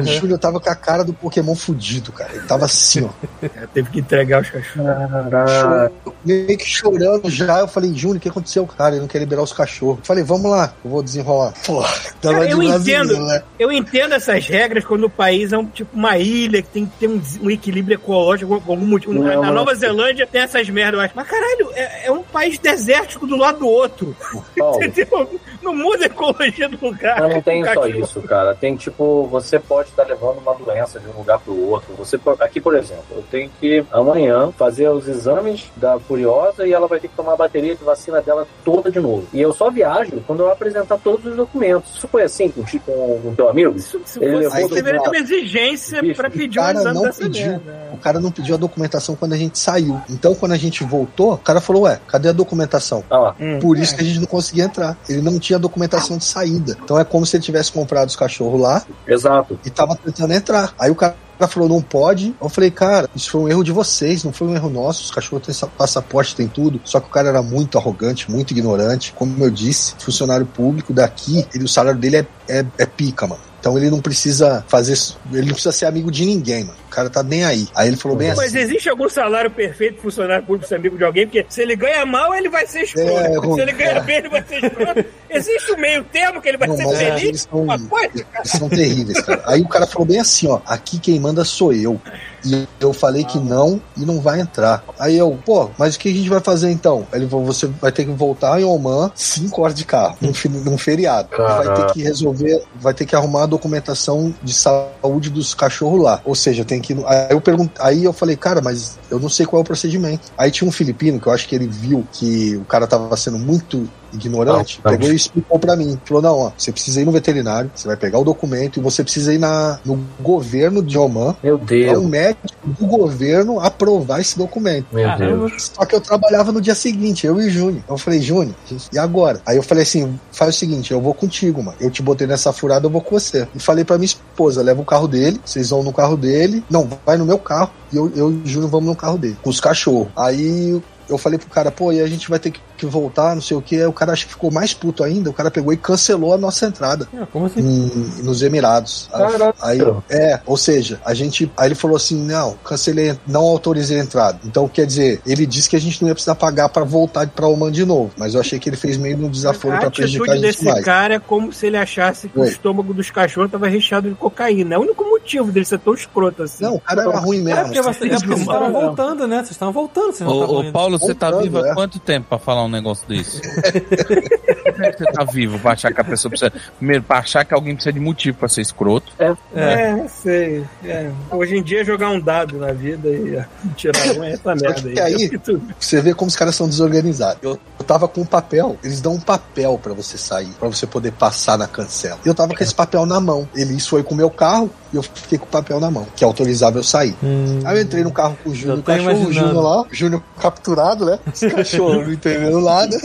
o 0.00 0.02
Júnior 0.04 0.38
tava 0.38 0.60
com 0.60 0.70
a 0.70 0.74
cara 0.74 1.04
do 1.04 1.12
Pokémon 1.12 1.54
fudido, 1.54 2.12
cara. 2.12 2.30
Ele 2.32 2.46
tava 2.46 2.64
assim, 2.64 3.04
ó. 3.04 3.48
teve 3.72 3.90
que 3.90 4.00
entregar 4.00 4.42
os 4.42 4.50
cachorros. 4.50 5.30
Caraca. 5.30 5.92
meio 6.24 6.58
que 6.58 6.66
chorando 6.66 7.30
já. 7.30 7.60
Eu 7.60 7.68
falei, 7.68 7.92
Júnior, 7.94 8.16
o 8.18 8.20
que 8.20 8.28
aconteceu, 8.28 8.66
cara? 8.66 8.92
Ele 8.94 9.00
não 9.02 9.08
quer 9.08 9.18
liberar 9.18 9.42
os 9.42 9.52
cachorros. 9.52 9.98
Eu 9.98 10.04
falei, 10.04 10.24
vamos 10.24 10.50
lá, 10.50 10.72
eu 10.84 10.90
vou 10.90 11.02
desenrolar. 11.02 11.52
Pô, 11.64 11.82
Cara, 12.22 12.48
eu 12.48 12.62
entendo. 12.62 13.18
né? 13.26 13.42
Eu 13.58 13.70
entendo 13.72 14.14
essas 14.14 14.46
regras 14.46 14.84
quando 14.84 15.04
o 15.04 15.10
país 15.10 15.52
é 15.52 15.58
um 15.58 15.66
tipo 15.66 15.96
uma 15.96 16.16
ilha 16.18 16.62
que 16.62 16.68
tem 16.68 16.86
que 16.86 16.92
ter 16.98 17.08
um, 17.08 17.20
um 17.42 17.50
equilíbrio 17.50 17.94
ecológico 17.96 18.54
algum 18.54 18.76
motivo. 18.86 19.12
Não, 19.14 19.22
na 19.22 19.36
mas- 19.40 19.54
Nova 19.54 19.74
Zelândia 19.74 20.26
tem 20.26 20.40
essas 20.40 20.68
merdas, 20.68 20.94
eu 20.94 21.04
acho. 21.04 21.14
Mas 21.14 21.28
caralho, 21.28 21.70
é, 21.74 22.06
é 22.06 22.12
um 22.12 22.22
país 22.22 22.58
desértico 22.58 23.26
do 23.26 23.36
lado 23.36 23.60
do 23.60 23.68
outro. 23.68 24.16
Entendeu? 24.56 25.40
Não 25.62 25.74
muda 25.74 26.04
a 26.04 26.06
ecologia 26.06 26.68
do 26.68 26.78
lugar. 26.84 27.20
Mas 27.20 27.34
não 27.34 27.42
tem 27.42 27.62
O 27.62 27.74
só 27.74 27.86
isso, 27.86 28.22
cara. 28.22 28.54
Tem 28.54 28.76
tipo, 28.76 29.26
você 29.26 29.58
pode 29.58 29.90
estar 29.90 30.04
levando 30.04 30.38
uma 30.38 30.54
doença 30.54 30.98
de 30.98 31.08
um 31.08 31.18
lugar 31.18 31.38
para 31.38 31.52
o 31.52 31.70
outro. 31.70 31.94
Você 31.94 32.18
aqui, 32.40 32.60
por 32.60 32.74
exemplo, 32.74 33.04
eu 33.12 33.24
tenho 33.30 33.50
que 33.60 33.84
amanhã 33.90 34.52
fazer 34.56 34.88
os 34.88 35.08
exames 35.08 35.70
da 35.76 35.98
Furiosa 35.98 36.66
e 36.66 36.72
ela 36.72 36.86
vai 36.86 37.00
ter 37.00 37.08
que 37.08 37.16
tomar 37.16 37.34
a 37.34 37.36
bateria 37.36 37.74
de 37.74 37.84
vacina 37.84 38.20
dela 38.20 38.46
toda 38.64 38.90
de 38.90 39.00
novo. 39.00 39.26
E 39.32 39.40
eu 39.40 39.52
só 39.52 39.70
viajo 39.70 40.22
quando 40.26 40.40
eu 40.40 40.50
apresentar 40.50 40.98
todos 40.98 41.24
os 41.26 41.36
documentos. 41.36 41.96
Isso 41.96 42.08
foi 42.08 42.22
assim 42.22 42.48
com, 42.50 42.62
com, 42.62 43.20
com 43.22 43.34
teu 43.34 43.48
amigo? 43.48 43.78
Se 43.78 43.98
Ele 44.20 44.36
levou 44.36 44.60
todo 44.60 44.74
deveria 44.74 45.00
ter 45.00 45.08
uma 45.08 45.18
exigência 45.18 46.00
pra 46.14 46.30
pedir 46.30 46.58
o 46.58 46.62
um 46.62 46.64
cara 46.64 46.78
exame 46.78 46.94
não 46.94 47.02
dessa 47.02 47.22
pediu. 47.22 47.60
O 47.92 47.96
cara 47.98 48.20
não 48.20 48.30
pediu 48.30 48.54
a 48.54 48.58
documentação 48.58 49.14
quando 49.14 49.32
a 49.32 49.36
gente 49.36 49.58
saiu. 49.58 50.00
Então, 50.10 50.34
quando 50.34 50.52
a 50.52 50.56
gente 50.56 50.82
voltou, 50.84 51.34
o 51.34 51.38
cara 51.38 51.60
falou, 51.60 51.82
ué, 51.82 52.00
cadê 52.06 52.28
a 52.28 52.32
documentação? 52.32 53.04
Ah. 53.10 53.34
Hum. 53.40 53.58
Por 53.60 53.78
isso 53.78 53.94
que 53.94 54.02
a 54.02 54.04
gente 54.04 54.18
não 54.18 54.26
conseguia 54.26 54.64
entrar. 54.64 54.96
Ele 55.08 55.22
não 55.22 55.38
tinha 55.38 55.51
documentação 55.58 56.16
de 56.18 56.24
saída. 56.24 56.76
Então 56.82 56.98
é 56.98 57.04
como 57.04 57.24
se 57.26 57.36
ele 57.36 57.44
tivesse 57.44 57.72
comprado 57.72 58.08
os 58.08 58.16
cachorros 58.16 58.60
lá 58.60 58.82
Exato. 59.06 59.58
e 59.64 59.70
tava 59.70 59.96
tentando 59.96 60.32
entrar. 60.32 60.74
Aí 60.78 60.90
o 60.90 60.94
cara 60.94 61.14
falou, 61.48 61.68
não 61.68 61.82
pode. 61.82 62.34
Eu 62.40 62.48
falei, 62.48 62.70
cara, 62.70 63.10
isso 63.16 63.30
foi 63.30 63.40
um 63.40 63.48
erro 63.48 63.64
de 63.64 63.72
vocês, 63.72 64.22
não 64.22 64.32
foi 64.32 64.46
um 64.48 64.54
erro 64.54 64.70
nosso. 64.70 65.04
Os 65.04 65.10
cachorros 65.10 65.44
têm 65.44 65.54
sa- 65.54 65.66
passaporte, 65.66 66.36
tem 66.36 66.46
tudo. 66.46 66.80
Só 66.84 67.00
que 67.00 67.06
o 67.06 67.10
cara 67.10 67.28
era 67.28 67.42
muito 67.42 67.76
arrogante, 67.76 68.30
muito 68.30 68.52
ignorante. 68.52 69.12
Como 69.16 69.42
eu 69.42 69.50
disse, 69.50 69.94
funcionário 69.98 70.46
público 70.46 70.92
daqui, 70.92 71.46
ele, 71.52 71.64
o 71.64 71.68
salário 71.68 71.98
dele 71.98 72.18
é, 72.18 72.26
é, 72.48 72.66
é 72.78 72.86
pica, 72.86 73.26
mano. 73.26 73.40
Então 73.62 73.78
ele 73.78 73.88
não 73.90 74.00
precisa 74.00 74.64
fazer. 74.66 74.98
Ele 75.30 75.42
não 75.46 75.52
precisa 75.52 75.70
ser 75.70 75.86
amigo 75.86 76.10
de 76.10 76.24
ninguém, 76.26 76.64
mano. 76.64 76.76
O 76.88 76.90
cara 76.90 77.08
tá 77.08 77.22
nem 77.22 77.44
aí. 77.44 77.68
Aí 77.76 77.86
ele 77.86 77.96
falou 77.96 78.18
bem 78.18 78.26
Mas 78.30 78.40
assim. 78.40 78.58
existe 78.58 78.90
algum 78.90 79.08
salário 79.08 79.48
perfeito 79.52 79.94
pro 79.94 80.02
funcionário 80.02 80.44
público 80.44 80.66
ser 80.66 80.74
amigo 80.74 80.98
de 80.98 81.04
alguém? 81.04 81.26
Porque 81.28 81.46
se 81.48 81.62
ele 81.62 81.76
ganha 81.76 82.04
mal, 82.04 82.34
ele 82.34 82.48
vai 82.48 82.66
ser 82.66 82.82
escroto. 82.82 83.10
É, 83.10 83.54
se 83.54 83.60
ele 83.60 83.72
ganha 83.72 84.00
bem, 84.00 84.16
ele 84.16 84.28
vai 84.28 84.42
ser 84.42 84.64
escroto. 84.64 85.04
Existe 85.30 85.72
um 85.72 85.76
meio 85.76 86.02
termo 86.02 86.42
que 86.42 86.48
ele 86.48 86.58
vai 86.58 86.66
Não, 86.66 86.76
ser 86.76 86.84
mas 86.86 86.98
feliz? 86.98 87.22
eles 87.22 87.48
são, 87.48 87.64
Mas 87.64 87.82
pode, 87.82 88.26
eles 88.34 88.50
são 88.50 88.68
terríveis, 88.68 89.20
cara. 89.20 89.42
Aí 89.46 89.60
o 89.60 89.68
cara 89.68 89.86
falou 89.86 90.08
bem 90.08 90.18
assim, 90.18 90.48
ó, 90.48 90.60
aqui 90.66 90.98
quem 90.98 91.20
manda 91.20 91.44
sou 91.44 91.72
eu. 91.72 92.00
E 92.44 92.66
eu 92.80 92.92
falei 92.92 93.24
que 93.24 93.38
não 93.38 93.80
e 93.96 94.04
não 94.04 94.20
vai 94.20 94.40
entrar. 94.40 94.82
Aí 94.98 95.16
eu, 95.16 95.38
pô, 95.44 95.70
mas 95.78 95.94
o 95.94 95.98
que 95.98 96.08
a 96.08 96.12
gente 96.12 96.28
vai 96.28 96.40
fazer 96.40 96.70
então? 96.70 97.06
Ele 97.12 97.26
falou, 97.28 97.46
você 97.46 97.66
vai 97.66 97.92
ter 97.92 98.04
que 98.04 98.10
voltar 98.10 98.60
em 98.60 98.64
Oman, 98.64 99.10
cinco 99.14 99.62
horas 99.62 99.74
de 99.74 99.84
carro, 99.84 100.16
num, 100.20 100.32
num 100.60 100.78
feriado. 100.78 101.28
E 101.32 101.36
Vai 101.36 101.58
ter 101.60 101.64
Caraca. 101.66 101.92
que 101.92 102.02
resolver, 102.02 102.62
vai 102.74 102.94
ter 102.94 103.06
que 103.06 103.14
arrumar 103.14 103.44
a 103.44 103.46
documentação 103.46 104.34
de 104.42 104.52
saúde 104.52 105.30
dos 105.30 105.54
cachorros 105.54 106.02
lá. 106.02 106.20
Ou 106.24 106.34
seja, 106.34 106.64
tem 106.64 106.80
que. 106.80 106.92
Aí 107.06 107.28
eu 107.30 107.40
pergunto, 107.40 107.80
aí 107.80 108.04
eu 108.04 108.12
falei, 108.12 108.36
cara, 108.36 108.60
mas 108.60 108.98
eu 109.10 109.18
não 109.18 109.28
sei 109.28 109.46
qual 109.46 109.60
é 109.60 109.62
o 109.62 109.66
procedimento. 109.66 110.30
Aí 110.36 110.50
tinha 110.50 110.68
um 110.68 110.72
filipino 110.72 111.20
que 111.20 111.26
eu 111.26 111.32
acho 111.32 111.48
que 111.48 111.54
ele 111.54 111.66
viu 111.66 112.06
que 112.12 112.56
o 112.56 112.64
cara 112.64 112.86
tava 112.86 113.16
sendo 113.16 113.38
muito 113.38 113.88
ignorante, 114.12 114.80
Não, 114.84 114.90
não. 114.92 114.98
pegou 114.98 115.12
e 115.12 115.16
explicou 115.16 115.58
pra 115.58 115.76
mim. 115.76 115.98
Falou: 116.04 116.22
não, 116.22 116.38
ó, 116.38 116.52
você 116.56 116.72
precisa 116.72 117.00
ir 117.00 117.04
no 117.04 117.12
veterinário, 117.12 117.70
você 117.74 117.86
vai 117.86 117.96
pegar 117.96 118.18
o 118.18 118.24
documento 118.24 118.78
e 118.78 118.82
você 118.82 119.02
precisa 119.02 119.32
ir 119.32 119.38
na, 119.38 119.78
no 119.84 119.98
governo 120.20 120.82
de 120.82 120.96
Oman. 120.98 121.34
Meu 121.42 121.56
É 121.56 121.64
Deus. 121.64 121.98
um 121.98 122.08
médico 122.08 122.48
do 122.64 122.86
governo 122.86 123.60
aprovar 123.60 124.20
esse 124.20 124.36
documento. 124.38 124.86
Meu. 124.92 125.16
Deus. 125.18 125.70
Só 125.74 125.84
que 125.84 125.94
eu 125.94 126.00
trabalhava 126.00 126.52
no 126.52 126.60
dia 126.60 126.74
seguinte, 126.74 127.26
eu 127.26 127.40
e 127.40 127.46
o 127.46 127.50
Júnior. 127.50 127.82
Eu 127.88 127.98
falei, 127.98 128.20
Júnior, 128.20 128.54
e 128.92 128.98
agora? 128.98 129.40
Aí 129.46 129.56
eu 129.56 129.62
falei 129.62 129.82
assim: 129.82 130.18
faz 130.32 130.54
o 130.54 130.58
seguinte, 130.58 130.92
eu 130.92 131.00
vou 131.00 131.14
contigo, 131.14 131.62
mano. 131.62 131.76
Eu 131.80 131.90
te 131.90 132.02
botei 132.02 132.26
nessa 132.26 132.52
furada, 132.52 132.86
eu 132.86 132.90
vou 132.90 133.00
com 133.00 133.18
você. 133.18 133.46
E 133.54 133.58
falei 133.58 133.84
pra 133.84 133.98
minha 133.98 134.06
esposa: 134.06 134.62
leva 134.62 134.80
o 134.80 134.84
carro 134.84 135.08
dele, 135.08 135.40
vocês 135.44 135.70
vão 135.70 135.82
no 135.82 135.92
carro 135.92 136.16
dele. 136.16 136.64
Não, 136.70 136.88
vai 137.04 137.16
no 137.16 137.24
meu 137.24 137.38
carro. 137.38 137.70
E 137.92 137.96
eu, 137.96 138.10
eu 138.16 138.30
e 138.32 138.34
o 138.36 138.46
Júnior 138.46 138.70
vamos 138.70 138.86
no 138.86 138.96
carro 138.96 139.18
dele, 139.18 139.36
com 139.42 139.50
os 139.50 139.60
cachorros. 139.60 140.08
Aí 140.16 140.80
eu 141.08 141.18
falei 141.18 141.38
pro 141.38 141.48
cara, 141.50 141.70
pô, 141.70 141.92
e 141.92 142.00
a 142.00 142.06
gente 142.06 142.30
vai 142.30 142.38
ter 142.38 142.50
que, 142.50 142.60
que 142.86 142.92
voltar, 142.92 143.34
não 143.34 143.42
sei 143.42 143.56
o 143.56 143.62
que. 143.62 143.76
Aí 143.76 143.86
o 143.86 143.92
cara 143.92 144.12
acho 144.12 144.26
que 144.26 144.32
ficou 144.32 144.50
mais 144.50 144.72
puto 144.74 145.02
ainda. 145.04 145.30
O 145.30 145.32
cara 145.32 145.50
pegou 145.50 145.72
e 145.72 145.76
cancelou 145.76 146.32
a 146.34 146.38
nossa 146.38 146.66
entrada 146.66 147.08
Ah, 147.14 147.26
Como 147.32 147.46
assim? 147.46 147.60
em- 147.60 148.22
nos 148.22 148.42
Emirados. 148.42 149.08
Caraca. 149.12 149.54
Aí, 149.62 149.78
é, 150.10 150.40
ou 150.46 150.56
seja, 150.56 151.00
a 151.04 151.14
gente. 151.14 151.50
Aí 151.56 151.68
ele 151.68 151.74
falou 151.74 151.96
assim: 151.96 152.16
não, 152.24 152.54
cancelei, 152.64 153.18
não 153.26 153.42
autorizei 153.42 153.98
a 154.00 154.02
entrada. 154.02 154.38
Então, 154.44 154.68
quer 154.68 154.86
dizer, 154.86 155.20
ele 155.26 155.46
disse 155.46 155.68
que 155.68 155.76
a 155.76 155.80
gente 155.80 156.00
não 156.02 156.08
ia 156.08 156.14
precisar 156.14 156.34
pagar 156.34 156.68
pra 156.68 156.84
voltar 156.84 157.26
pra 157.28 157.46
Oman 157.46 157.70
de 157.70 157.84
novo. 157.84 158.10
Mas 158.16 158.34
eu 158.34 158.40
achei 158.40 158.58
que 158.58 158.68
ele 158.68 158.76
fez 158.76 158.96
meio 158.96 159.16
no 159.16 159.28
desaforo 159.28 159.74
a 159.76 159.78
pra 159.78 159.90
prejudicar 159.90 160.32
a 160.32 160.34
gente 160.36 160.42
desse 160.44 160.64
mais. 160.64 160.84
cara 160.84 161.14
é 161.14 161.18
como 161.18 161.52
se 161.52 161.66
ele 161.66 161.76
achasse 161.76 162.28
que 162.28 162.38
o 162.38 162.42
Oi. 162.42 162.48
estômago 162.48 162.92
dos 162.94 163.10
cachorros 163.10 163.48
estava 163.48 163.68
recheado 163.68 164.08
de 164.08 164.14
cocaína. 164.14 164.74
É 164.74 164.78
o 164.78 164.82
único 164.82 165.04
motivo 165.04 165.50
dele 165.52 165.64
ser 165.66 165.78
tão 165.78 165.94
escroto 165.94 166.42
assim. 166.42 166.64
Não, 166.64 166.76
o 166.76 166.80
cara 166.80 167.02
era 167.02 167.18
ruim 167.18 167.38
É 167.40 167.42
mesmo. 167.42 167.62
porque, 167.64 167.82
você, 167.82 168.04
é 168.06 168.08
porque 168.10 168.26
vocês 168.26 168.40
estavam 168.40 168.72
voltando, 168.72 169.26
né? 169.26 169.36
Vocês 169.38 169.50
estavam 169.52 169.72
voltando, 169.72 170.12
vocês 170.12 170.28
não 170.28 170.34
estavam 170.40 170.56
Ô, 170.56 170.68
ô. 170.68 170.72
Paulo, 170.72 170.98
você 170.98 171.14
tá 171.14 171.30
Voltando, 171.30 171.44
vivo 171.44 171.58
há 171.64 171.68
é. 171.68 171.74
quanto 171.74 171.98
tempo 171.98 172.28
pra 172.28 172.38
falar 172.38 172.64
um 172.64 172.68
negócio 172.72 173.06
desse? 173.06 173.40
Como 173.40 174.84
é 174.84 174.92
que 174.92 174.98
você 174.98 175.12
tá 175.12 175.24
vivo 175.24 175.58
pra 175.58 175.72
achar 175.72 175.92
que 175.92 176.00
a 176.00 176.04
pessoa 176.04 176.30
precisa. 176.30 176.52
Primeiro, 176.76 177.02
pra 177.02 177.18
achar 177.18 177.44
que 177.44 177.54
alguém 177.54 177.74
precisa 177.74 177.92
de 177.92 178.00
motivo 178.00 178.38
pra 178.38 178.48
ser 178.48 178.62
escroto. 178.62 179.12
É. 179.18 179.34
É, 179.54 180.08
sei. 180.08 180.64
É. 180.84 181.10
Hoje 181.30 181.56
em 181.56 181.62
dia 181.62 181.84
jogar 181.84 182.10
um 182.10 182.20
dado 182.20 182.58
na 182.58 182.72
vida 182.72 183.08
e 183.08 183.36
é, 183.36 183.46
tirar 183.76 184.16
um 184.16 184.24
é 184.24 184.32
essa 184.32 184.54
merda 184.54 184.88
aí. 184.88 184.94
que 184.94 185.00
aí-. 185.00 185.40
Você 185.78 186.00
vê 186.00 186.14
como 186.14 186.28
os 186.28 186.36
caras 186.36 186.54
são 186.54 186.68
desorganizados. 186.68 187.42
Eu, 187.42 187.58
eu 187.78 187.84
tava 187.84 188.08
com 188.08 188.22
um 188.22 188.26
papel, 188.26 188.78
eles 188.82 189.00
dão 189.00 189.14
um 189.14 189.20
papel 189.20 189.78
pra 189.82 189.92
você 189.92 190.16
sair, 190.16 190.50
pra 190.58 190.68
você 190.68 190.86
poder 190.86 191.12
passar 191.12 191.58
na 191.58 191.66
cancela. 191.66 192.18
Eu 192.24 192.34
tava 192.34 192.54
com 192.54 192.62
esse 192.62 192.74
papel 192.74 193.04
na 193.06 193.20
mão. 193.20 193.48
Ele 193.54 193.78
foi 193.80 194.02
com 194.02 194.14
o 194.14 194.16
meu 194.16 194.30
carro 194.30 194.70
e 194.92 194.96
eu 194.96 195.02
fiquei 195.02 195.38
com 195.38 195.44
o 195.46 195.48
papel 195.48 195.80
na 195.80 195.90
mão, 195.90 196.06
que 196.14 196.24
autorizava 196.24 196.78
eu 196.78 196.82
sair. 196.82 197.14
Hum, 197.22 197.60
Aí 197.64 197.78
eu 197.78 197.82
entrei 197.82 198.04
no 198.04 198.10
carro 198.12 198.36
com 198.42 198.50
o 198.50 198.54
Júnior, 198.54 198.78
o 198.78 198.82
cachorro, 198.82 199.26
o. 199.28 199.32
Júnior 199.32 199.62
lá, 199.62 199.82
o 199.82 199.86
Júnior 199.90 200.22
capturado, 200.40 201.06
né? 201.06 201.18
Esse 201.32 201.50
cachorro 201.50 202.02
não 202.02 202.12
entendendo 202.12 202.60
nada. 202.60 202.98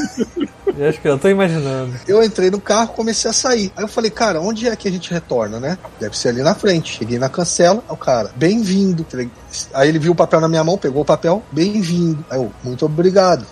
eu 0.77 0.89
acho 0.89 0.99
que 1.01 1.07
eu 1.07 1.18
tô 1.18 1.30
imaginando. 1.30 1.93
Eu 2.07 2.23
entrei 2.23 2.51
no 2.51 2.59
carro, 2.59 2.89
comecei 2.89 3.30
a 3.30 3.34
sair. 3.34 3.72
Aí 3.76 3.84
eu 3.84 3.88
falei, 3.88 4.11
cara, 4.11 4.41
onde 4.41 4.68
é 4.68 4.76
que 4.76 4.88
a 4.88 4.91
gente 4.91 5.11
retorna, 5.11 5.59
né? 5.59 5.77
Deve 5.99 6.18
ser 6.18 6.30
ali 6.30 6.41
na 6.41 6.53
frente. 6.53 6.97
Cheguei 6.97 7.18
na 7.18 7.30
cancela, 7.30 7.81
aí 7.88 7.93
o 7.93 7.97
cara, 7.97 8.31
bem-vindo. 8.35 9.05
Aí 9.73 9.88
ele 9.88 9.99
viu 9.99 10.11
o 10.11 10.15
papel 10.15 10.41
na 10.41 10.47
minha 10.49 10.64
mão, 10.64 10.77
pegou 10.77 11.01
o 11.01 11.05
papel, 11.05 11.41
bem-vindo. 11.51 12.23
Aí 12.30 12.38
eu, 12.38 12.51
muito 12.64 12.85
obrigado. 12.85 13.45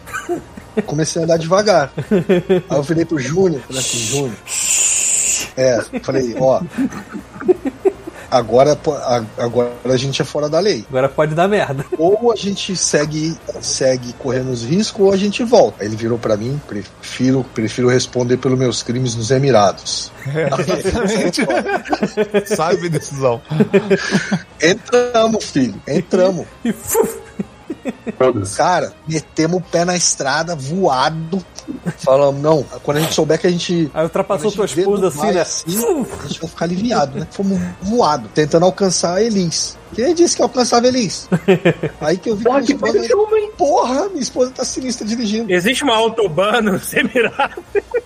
Comecei 0.86 1.22
a 1.22 1.26
andar 1.26 1.38
devagar. 1.38 1.92
Aí 2.70 2.78
eu 2.78 2.84
virei 2.84 3.06
pro 3.06 3.18
Júnior, 3.18 3.62
falei 3.62 3.82
assim, 3.82 3.98
Júnior. 4.00 4.36
É, 5.58 5.82
falei, 6.04 6.36
ó. 6.38 6.62
Agora, 8.30 8.78
agora 9.38 9.72
a 9.86 9.98
gente 9.98 10.22
é 10.22 10.26
fora 10.26 10.50
da 10.50 10.60
lei. 10.60 10.86
Agora 10.90 11.10
pode 11.10 11.36
dar 11.36 11.48
merda. 11.48 11.86
Ou 11.98 12.32
a 12.32 12.36
gente 12.36 12.76
segue, 12.76 13.38
segue 13.62 14.14
correndo 14.14 14.52
os 14.52 14.64
riscos, 14.64 15.06
ou 15.06 15.12
a 15.12 15.18
gente 15.18 15.44
volta. 15.44 15.82
Aí 15.82 15.88
ele 15.88 15.96
virou 15.96 16.18
pra 16.18 16.36
mim, 16.38 16.60
prefiro, 16.68 17.46
prefiro 17.54 17.88
responder 17.88 18.38
pelos 18.38 18.58
meus 18.58 18.84
crimes 18.84 19.16
nos 19.16 19.32
Emirados. 19.32 20.12
Exatamente. 20.28 21.42
Sabe 22.56 22.90
decisão. 22.90 23.42
Entramos, 24.62 25.46
filho, 25.46 25.82
entramos. 25.88 26.46
E. 26.64 26.74
Cara, 28.56 28.94
metemos 29.08 29.58
o 29.58 29.62
pé 29.62 29.86
na 29.86 29.96
estrada, 29.96 30.56
voado. 30.56 31.44
Falamos, 31.98 32.42
não, 32.42 32.64
quando 32.84 32.98
a 32.98 33.00
gente 33.02 33.14
souber 33.14 33.40
que 33.40 33.48
a 33.48 33.50
gente. 33.50 33.90
Aí 33.94 34.04
ultrapassou 34.04 34.52
tua 34.52 34.66
esposa 34.66 35.08
assim, 35.08 35.32
né? 35.32 35.42
assim, 35.42 35.64
a 36.24 36.28
gente 36.28 36.40
vai 36.40 36.50
ficar 36.50 36.66
aliviado, 36.66 37.20
né? 37.20 37.28
Fomos 37.32 37.60
voado, 37.82 38.30
tentando 38.34 38.66
alcançar 38.66 39.16
a 39.16 39.24
Elis. 39.24 39.78
Quem 39.96 40.14
disse 40.14 40.36
que 40.36 40.42
alcançava 40.42 40.86
a 40.86 40.90
Elis? 40.90 41.28
Aí 42.02 42.18
que 42.18 42.30
eu 42.30 42.36
vi 42.36 42.44
que 42.44 42.50
Porra, 42.50 42.60
minha 42.60 42.68
que 42.68 42.74
esposa. 42.74 43.38
hein? 43.38 43.52
Porra, 43.58 44.10
minha 44.10 44.22
esposa 44.22 44.52
tá 44.52 44.66
sinistra 44.66 45.08
dirigindo. 45.08 45.52
Existe 45.52 45.84
uma 45.84 45.96
autobahn 45.96 46.62
nos 46.62 46.94
Emirados. 46.94 47.64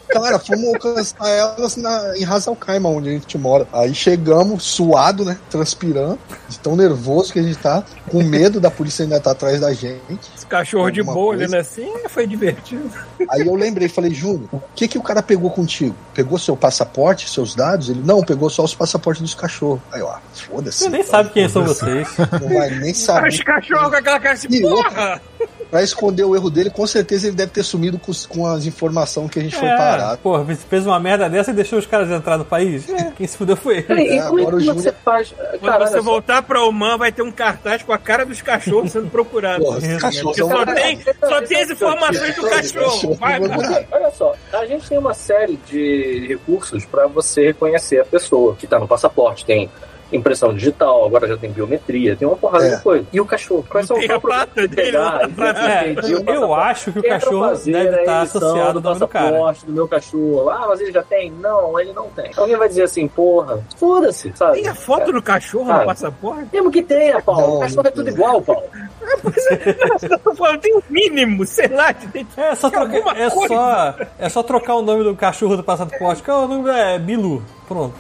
Cara, 0.08 0.40
fomos 0.40 0.74
alcançar 0.74 1.30
elas 1.30 1.76
na, 1.76 2.18
em 2.18 2.26
Hasalkaima, 2.26 2.90
onde 2.90 3.10
a 3.10 3.12
gente 3.14 3.38
mora. 3.38 3.68
Aí 3.72 3.94
chegamos, 3.94 4.64
suado, 4.64 5.24
né? 5.24 5.38
Transpirando, 5.50 6.18
de 6.48 6.60
tão 6.60 6.76
nervoso 6.76 7.32
que 7.32 7.40
a 7.40 7.44
gente 7.44 7.58
tá, 7.58 7.84
com 8.10 8.24
medo 8.24 8.60
da 8.60 8.72
polícia 8.72 9.04
ainda 9.04 9.20
tá 9.20 9.32
atrás 9.32 9.60
da 9.62 9.72
gente. 9.72 10.20
Esse 10.36 10.48
cachorro 10.48 10.90
de 10.90 11.04
boa 11.04 11.16
coisa. 11.16 11.44
olhando 11.44 11.56
assim, 11.56 11.92
foi 12.10 12.26
divertido. 12.26 12.90
Aí 13.30 13.46
eu 13.46 13.54
lembrei, 13.54 13.88
falei, 13.88 14.12
Júnior, 14.12 14.50
o 14.52 14.62
que 14.76 14.88
que 14.88 14.98
o 14.98 15.02
cara 15.02 15.22
pegou 15.22 15.52
contigo? 15.52 15.96
Pegou 16.14 16.40
seu 16.40 16.58
passaporte, 16.58 17.30
seus 17.30 17.54
dados? 17.54 17.90
Ele, 17.90 18.02
não, 18.04 18.24
pegou 18.24 18.50
só 18.50 18.64
os 18.64 18.74
passaportes 18.74 19.22
dos 19.22 19.36
cachorros. 19.36 19.80
Aí 19.92 20.00
eu, 20.00 20.10
ah, 20.10 20.20
foda-se. 20.34 20.80
Você 20.80 20.90
nem 20.90 21.04
sabe 21.04 21.30
quem 21.30 21.48
são 21.48 21.64
vocês. 21.80 22.18
Não 22.42 22.50
vai 22.50 22.70
nem 22.72 22.94
saber. 22.94 23.30
Os 23.30 23.40
cachorros 23.42 23.90
com 23.90 23.96
aquela 23.96 24.20
cara 24.20 24.34
assim, 24.34 24.48
E 24.52 24.62
porra! 24.62 25.22
Pra 25.70 25.84
esconder 25.84 26.24
o 26.24 26.36
erro 26.36 26.50
dele, 26.50 26.72
com 26.72 26.88
certeza 26.88 27.28
ele 27.28 27.36
deve 27.36 27.52
ter 27.52 27.62
sumido 27.62 28.00
com, 28.00 28.12
com 28.28 28.48
as 28.48 28.66
informações 28.66 29.30
que 29.30 29.38
a 29.38 29.42
gente 29.44 29.56
foi 29.56 29.68
É, 29.68 29.78
parado. 29.78 30.18
porra, 30.18 30.44
você 30.44 30.62
fez 30.68 30.84
uma 30.84 31.00
merda 31.00 31.30
dessa 31.30 31.52
e 31.52 31.54
deixou 31.54 31.78
os 31.78 31.86
caras 31.86 32.10
entrar 32.10 32.40
no 32.40 32.44
país? 32.46 32.90
É, 32.90 33.12
quem 33.16 33.28
se 33.28 33.38
fudeu 33.38 33.56
foi 33.56 33.76
ele. 33.76 33.84
Peraí, 33.84 34.08
É, 34.18 34.22
como 34.24 34.40
é 34.40 34.42
agora 34.42 34.56
o 34.56 34.60
que 34.60 34.66
você 34.66 34.74
Júnior- 34.80 34.96
faz? 35.06 35.32
Quando 35.32 35.62
Cara, 35.62 35.86
você 35.86 35.94
olha 35.94 36.04
só. 36.04 36.10
voltar 36.10 36.42
pra 36.42 36.64
Oman, 36.64 36.98
vai 36.98 37.12
ter 37.12 37.22
um 37.22 37.32
cartaz 37.32 37.84
com 37.84 37.94
a 37.94 38.00
cara 38.00 38.26
dos 38.26 38.42
cachorros 38.42 38.92
sendo 38.92 39.12
procurados. 39.12 39.64
Porra, 39.64 39.80
Porque 39.80 40.00
são 40.00 40.34
só 40.50 40.66
tem, 40.66 41.00
só 41.24 41.42
tem 41.44 41.62
as 41.62 41.70
informações 41.70 42.36
do 42.36 42.50
cachorro. 42.50 43.14
Vai, 43.14 43.40
vai. 43.40 43.50
Porque, 43.50 43.86
olha 43.92 44.12
só, 44.12 44.34
a 44.52 44.66
gente 44.66 44.90
tem 44.90 44.98
uma 44.98 45.14
série 45.14 45.60
de 45.68 46.26
recursos 46.30 46.84
para 46.84 47.06
você 47.06 47.46
reconhecer 47.46 48.00
a 48.00 48.06
pessoa 48.06 48.56
que 48.56 48.66
tá 48.66 48.80
no 48.80 48.88
passaporte. 48.88 49.46
Tem 49.46 49.70
impressão 50.12 50.54
digital, 50.54 51.06
agora 51.06 51.28
já 51.28 51.38
tem 51.38 51.52
biometria, 51.52 52.16
tem 52.16 52.28
uma 52.28 52.36
porrada 52.38 52.66
É. 52.66 52.76
de 52.76 52.82
coisa. 52.82 53.06
E 53.14 53.20
o 53.22 53.26
cachorro? 53.26 53.66
Quais 53.70 53.86
são 53.86 53.98
os 53.98 54.06
Tem 54.06 54.16
a 54.16 54.20
problemas 54.20 54.46
pata 54.48 54.62
de 54.68 54.76
dele 54.76 54.92
pegar 54.92 55.12
na 55.12 55.28
e 55.28 55.30
frente. 55.32 55.92
impedir 55.92 56.14
o 56.16 56.18
Eu 56.18 56.24
passaporte? 56.26 56.70
acho 56.72 56.92
que 56.92 57.00
o 57.00 57.06
é 57.06 57.10
cachorro 57.10 57.50
fazer 57.50 57.72
deve 57.72 57.96
a 57.96 58.00
estar 58.00 58.22
associado 58.22 58.60
ao 58.60 58.74
do 58.74 59.00
do 59.00 59.08
cara. 59.08 59.26
passaporte 59.30 59.66
do 59.66 59.72
meu 59.72 59.88
cachorro. 59.88 60.50
Ah, 60.50 60.66
mas 60.68 60.82
ele 60.82 60.92
já 60.92 61.04
tem? 61.04 61.32
Não, 61.32 61.80
ele 61.80 61.94
não 61.94 62.08
tem. 62.10 62.32
Alguém 62.36 62.58
vai 62.58 62.68
dizer 62.68 62.84
assim, 62.84 63.08
porra, 63.08 63.60
foda-se, 63.78 64.32
sabe? 64.36 64.62
Tem 64.62 64.68
a 64.68 64.76
foto 64.76 65.12
do 65.12 65.22
cachorro 65.22 65.68
Cara. 65.68 65.80
no 65.82 65.86
passaporte? 65.86 66.48
Mesmo 66.52 66.72
que 66.72 66.82
tenha, 66.82 67.22
Paulo. 67.22 67.42
Não, 67.42 67.58
o 67.58 67.60
cachorro 67.60 67.88
é 67.88 67.92
tudo 67.92 68.06
não. 68.06 68.14
igual, 68.14 68.42
Paulo. 68.42 68.64
Falando, 70.38 70.62
Tem 70.62 70.76
um 70.76 70.82
mínimo, 70.90 71.46
sei 71.46 71.68
lá, 71.68 71.92
de 71.92 72.06
identidade. 72.06 72.50
É 72.52 72.56
só, 72.56 72.70
Tem 72.70 72.80
trocar, 72.80 72.98
alguma 72.98 73.18
é, 73.18 73.30
só, 73.30 73.96
é 74.20 74.30
só 74.30 74.44
trocar 74.44 74.76
o 74.76 74.82
nome 74.82 75.04
do 75.04 75.16
cachorro 75.16 75.58
do 75.58 75.64
passaporte, 75.64 76.22
que 76.24 76.32
o 76.32 76.48
nome 76.48 76.70
é 76.70 76.98
Bilu. 77.00 77.44
Pronto. 77.70 77.96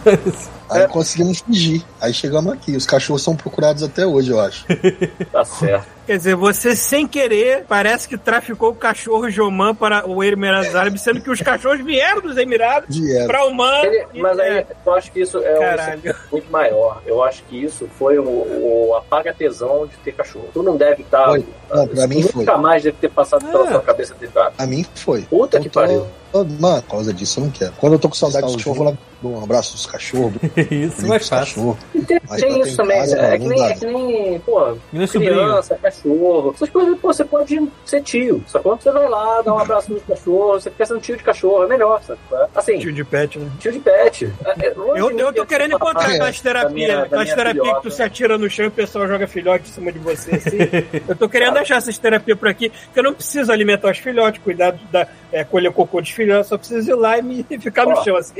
Aí 0.70 0.88
conseguimos 0.88 1.40
fugir. 1.40 1.84
Aí 2.00 2.14
chegamos 2.14 2.50
aqui. 2.54 2.74
Os 2.74 2.86
cachorros 2.86 3.22
são 3.22 3.36
procurados 3.36 3.82
até 3.82 4.06
hoje, 4.06 4.30
eu 4.30 4.40
acho. 4.40 4.64
Tá 5.30 5.44
certo. 5.44 5.86
Quer 6.06 6.18
dizer, 6.18 6.34
você 6.36 6.76
sem 6.76 7.06
querer 7.08 7.64
parece 7.66 8.06
que 8.06 8.18
traficou 8.18 8.70
o 8.70 8.74
cachorro 8.74 9.30
de 9.30 9.40
Oman 9.40 9.74
para 9.74 10.06
o 10.06 10.22
Emirados 10.22 10.74
Árabes, 10.74 11.00
sendo 11.00 11.22
que 11.22 11.30
os 11.30 11.40
cachorros 11.40 11.82
vieram 11.82 12.20
dos 12.20 12.36
Emirados 12.36 12.98
para 13.26 13.44
Oman. 13.46 13.80
Ele- 13.84 14.06
mas 14.20 14.38
aí 14.38 14.58
é. 14.58 14.66
eu 14.84 14.94
acho 14.94 15.10
que 15.10 15.20
isso 15.22 15.38
é 15.38 15.54
um 15.56 15.60
Caralho. 15.60 16.16
muito 16.30 16.50
maior. 16.52 17.00
Eu 17.06 17.22
acho 17.24 17.42
que 17.44 17.64
isso 17.64 17.88
foi 17.98 18.18
o, 18.18 18.24
o 18.24 18.94
apaga-tesão 18.98 19.86
de 19.86 19.96
ter 19.98 20.12
cachorro. 20.12 20.48
Tu 20.52 20.62
não 20.62 20.76
deve 20.76 21.02
estar. 21.02 21.24
Foi. 21.26 21.44
Não, 21.70 21.88
pra 21.88 22.06
mim 22.06 22.22
foi. 22.22 22.44
Nunca 22.44 22.58
mais 22.58 22.82
deve 22.82 22.96
ter 23.00 23.08
passado 23.10 23.44
pela 23.46 23.66
É. 23.66 23.70
sua 23.70 23.80
cabeça 23.80 24.14
ter. 24.20 24.30
A 24.58 24.66
mim 24.66 24.84
foi. 24.94 25.22
Puta 25.22 25.58
que 25.60 25.68
tô- 25.70 25.80
pariu. 25.80 26.06
Mano, 26.60 26.82
por 26.82 26.90
causa 26.90 27.14
disso 27.14 27.38
eu 27.40 27.44
não 27.44 27.50
quero. 27.50 27.72
Quando 27.78 27.92
eu 27.94 27.98
tô 27.98 28.08
com 28.08 28.14
saudade 28.14 28.44
dos 28.46 28.56
cachorros, 28.56 28.78
eu 28.78 28.84
vou 28.84 28.92
lá 28.92 28.98
dou 29.24 29.40
um 29.40 29.42
abraço 29.42 29.72
dos 29.72 29.86
cachorros. 29.86 30.34
Isso, 30.70 31.06
mais 31.06 31.22
os 31.22 31.28
fácil. 31.28 31.78
tem, 32.06 32.20
Mas 32.28 32.40
tem 32.40 32.60
isso 32.60 32.76
também. 32.76 32.98
casa, 32.98 33.18
é, 33.18 33.30
não, 33.30 33.38
que 33.38 33.48
nem, 33.54 33.64
é 33.64 33.74
que 33.74 33.86
nem, 33.86 34.40
pô, 34.40 34.76
criança, 35.12 35.78
cachorro. 35.82 36.52
Essas 36.54 36.68
coisas, 36.68 36.98
pô, 36.98 37.12
você 37.12 37.24
pode 37.24 37.68
ser 37.86 38.02
tio, 38.02 38.44
sacou? 38.46 38.76
Você 38.76 38.90
vai 38.90 39.08
lá, 39.08 39.40
dá 39.42 39.54
um 39.54 39.58
abraço 39.58 39.92
nos 39.92 40.02
cachorros, 40.02 40.62
você 40.62 40.86
ser 40.86 40.94
um 40.94 40.98
tio 40.98 41.16
de 41.16 41.22
cachorro, 41.22 41.64
é 41.64 41.66
melhor, 41.66 42.02
sacou? 42.02 42.38
Assim, 42.54 42.78
Tio 42.78 42.92
de 42.92 43.04
pet, 43.04 43.38
né? 43.38 43.50
tio 43.58 43.72
de 43.72 43.78
pet. 43.78 44.30
É, 44.44 44.66
é, 44.66 44.74
Eu, 44.76 45.10
de 45.10 45.20
eu 45.20 45.32
tô 45.32 45.42
de 45.42 45.46
querendo 45.46 45.74
encontrar 45.74 46.10
é, 46.10 46.14
aquelas 46.14 46.40
terapias, 46.40 46.98
aquelas 47.04 47.34
terapias 47.34 47.76
que 47.76 47.82
tu 47.82 47.90
se 47.90 48.02
atira 48.02 48.36
no 48.36 48.50
chão 48.50 48.66
e 48.66 48.68
o 48.68 48.72
pessoal 48.72 49.08
joga 49.08 49.26
filhote 49.26 49.70
em 49.70 49.72
cima 49.72 49.90
de 49.90 49.98
você, 49.98 50.34
assim. 50.34 50.58
Eu 51.08 51.16
tô 51.16 51.28
querendo 51.28 51.56
achar 51.58 51.76
essas 51.76 51.96
terapias 51.96 52.38
por 52.38 52.48
aqui, 52.48 52.70
porque 52.70 52.98
eu 52.98 53.02
não 53.04 53.14
preciso 53.14 53.52
alimentar 53.52 53.90
os 53.90 53.98
filhotes, 53.98 54.40
cuidar 54.42 54.72
da, 54.90 55.06
é, 55.32 55.44
colher 55.44 55.72
cocô 55.72 56.00
dos 56.00 56.10
filhotes, 56.10 56.48
só 56.48 56.56
preciso 56.56 56.90
ir 56.90 56.94
lá 56.94 57.18
e, 57.18 57.22
me, 57.22 57.44
ficar 57.60 57.86
no 57.86 58.02
chão, 58.04 58.16
assim. 58.16 58.34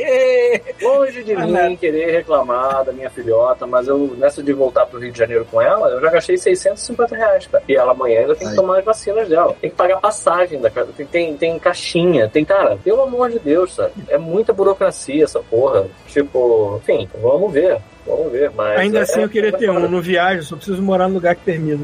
Longe 0.83 1.23
de 1.23 1.37
mim 1.37 1.77
querer 1.77 2.11
reclamar 2.11 2.85
da 2.85 2.93
minha 2.93 3.11
filhota, 3.11 3.67
mas 3.67 3.87
eu, 3.89 4.15
nessa 4.17 4.43
de 4.43 4.53
voltar 4.53 4.87
pro 4.87 4.99
Rio 4.99 5.13
de 5.13 5.19
Janeiro 5.19 5.47
com 5.51 5.61
ela, 5.61 5.89
eu 5.89 6.01
já 6.01 6.11
gastei 6.11 6.37
650 6.37 7.17
reais, 7.17 7.47
cara. 7.47 7.65
E 7.69 7.77
ela 7.77 7.93
amanhã 7.93 8.21
ainda 8.21 8.35
tem 8.35 8.47
que 8.47 8.53
Aí. 8.53 8.57
tomar 8.57 8.79
as 8.79 8.85
vacinas 8.85 9.29
dela. 9.29 9.57
Tem 9.61 9.71
que 9.71 9.77
pagar 9.77 10.01
passagem 10.01 10.61
da 10.61 10.71
casa. 10.71 10.91
Tem, 10.97 11.07
tem, 11.07 11.37
tem 11.37 11.59
caixinha, 11.59 12.29
tem, 12.29 12.45
cara, 12.45 12.77
pelo 12.83 13.03
amor 13.03 13.31
de 13.31 13.39
Deus, 13.39 13.75
sabe? 13.75 13.93
É 14.09 14.19
muita 14.19 14.53
burocracia 14.53 15.25
essa 15.25 15.41
porra. 15.41 15.87
Tipo, 16.09 16.81
enfim, 16.83 17.09
vamos 17.21 17.53
ver. 17.53 17.81
Vamos 18.07 18.33
ver, 18.33 18.51
mas. 18.55 18.79
Ainda 18.79 18.99
é- 18.99 19.03
assim 19.03 19.21
eu 19.21 19.29
queria 19.29 19.49
é- 19.49 19.53
ter 19.53 19.71
um, 19.71 19.89
não 19.89 20.01
viajo, 20.01 20.43
só 20.43 20.57
preciso 20.57 20.83
morar 20.83 21.09
no 21.09 21.15
lugar 21.15 21.35
que 21.35 21.43
permita. 21.43 21.83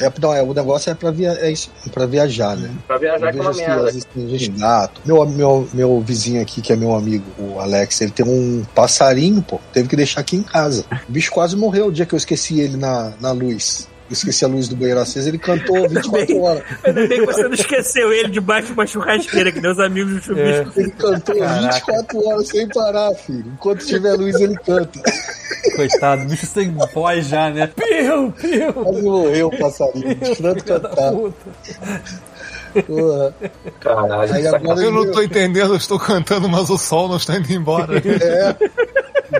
É, 0.00 0.10
não, 0.20 0.34
é, 0.34 0.42
o 0.42 0.54
negócio 0.54 0.90
é 0.90 0.94
pra, 0.94 1.10
via, 1.10 1.32
é 1.32 1.50
isso, 1.50 1.70
pra 1.92 2.06
viajar, 2.06 2.56
né? 2.56 2.70
Pra 2.86 2.96
viajar 2.96 3.34
é 3.34 3.40
uma 3.40 3.52
merda. 3.52 3.84
vezes 3.84 4.04
tem 4.04 4.28
gente 4.28 4.50
gato. 4.50 5.00
Meu, 5.04 5.26
meu, 5.26 5.68
meu 5.72 6.00
vizinho 6.00 6.40
aqui, 6.40 6.62
que 6.62 6.72
é 6.72 6.76
meu 6.76 6.94
amigo, 6.94 7.24
o 7.38 7.60
Alex, 7.60 8.00
ele 8.00 8.10
tem 8.10 8.24
um 8.26 8.64
passarinho, 8.74 9.42
pô. 9.42 9.60
Teve 9.72 9.88
que 9.88 9.96
deixar 9.96 10.20
aqui 10.20 10.36
em 10.36 10.42
casa. 10.42 10.84
O 11.08 11.12
bicho 11.12 11.30
quase 11.30 11.56
morreu 11.56 11.86
o 11.86 11.92
dia 11.92 12.06
que 12.06 12.14
eu 12.14 12.18
esqueci 12.18 12.60
ele 12.60 12.76
na, 12.76 13.12
na 13.20 13.32
luz. 13.32 13.88
Eu 14.08 14.14
esqueci 14.14 14.44
a 14.44 14.48
luz 14.48 14.68
do 14.68 14.76
banheiro 14.76 15.00
acesa, 15.00 15.28
ele 15.28 15.38
cantou 15.38 15.88
24 15.88 16.40
horas. 16.40 16.62
Ainda 16.84 17.06
bem 17.06 17.20
que 17.20 17.26
você 17.26 17.42
não 17.44 17.54
esqueceu 17.54 18.12
ele 18.12 18.28
debaixo 18.28 18.66
de 18.66 18.72
uma 18.74 18.86
churrasqueira, 18.86 19.50
que 19.50 19.60
meus 19.60 19.78
amigos 19.78 20.14
do 20.14 20.22
chuvisco. 20.22 20.80
Ele 20.80 20.90
cantou 20.90 21.34
24 21.34 22.28
horas 22.28 22.48
sem 22.48 22.68
parar, 22.68 23.14
filho. 23.14 23.44
Enquanto 23.54 23.86
tiver 23.86 24.14
luz, 24.14 24.34
ele 24.40 24.56
canta. 24.56 25.00
Coitado, 25.76 26.26
bicho 26.26 26.46
sem 26.46 26.74
voz 26.92 27.28
já, 27.28 27.48
né? 27.50 27.68
Piu, 27.68 28.32
piu. 28.32 28.72
Quase 28.72 29.02
morreu 29.02 29.48
o 29.48 29.58
passarinho, 29.58 30.14
de 30.14 30.36
tanto 30.36 30.64
cantar. 30.64 31.12
Porra. 32.86 33.34
Caralho, 33.80 34.32
Aí 34.32 34.44
Eu 34.84 34.90
não 34.90 35.10
tô 35.10 35.22
entendendo, 35.22 35.72
eu 35.72 35.76
estou 35.76 35.98
cantando, 35.98 36.48
mas 36.48 36.70
o 36.70 36.78
sol 36.78 37.08
não 37.08 37.16
está 37.16 37.36
indo 37.36 37.52
embora. 37.52 37.98
É. 37.98 38.56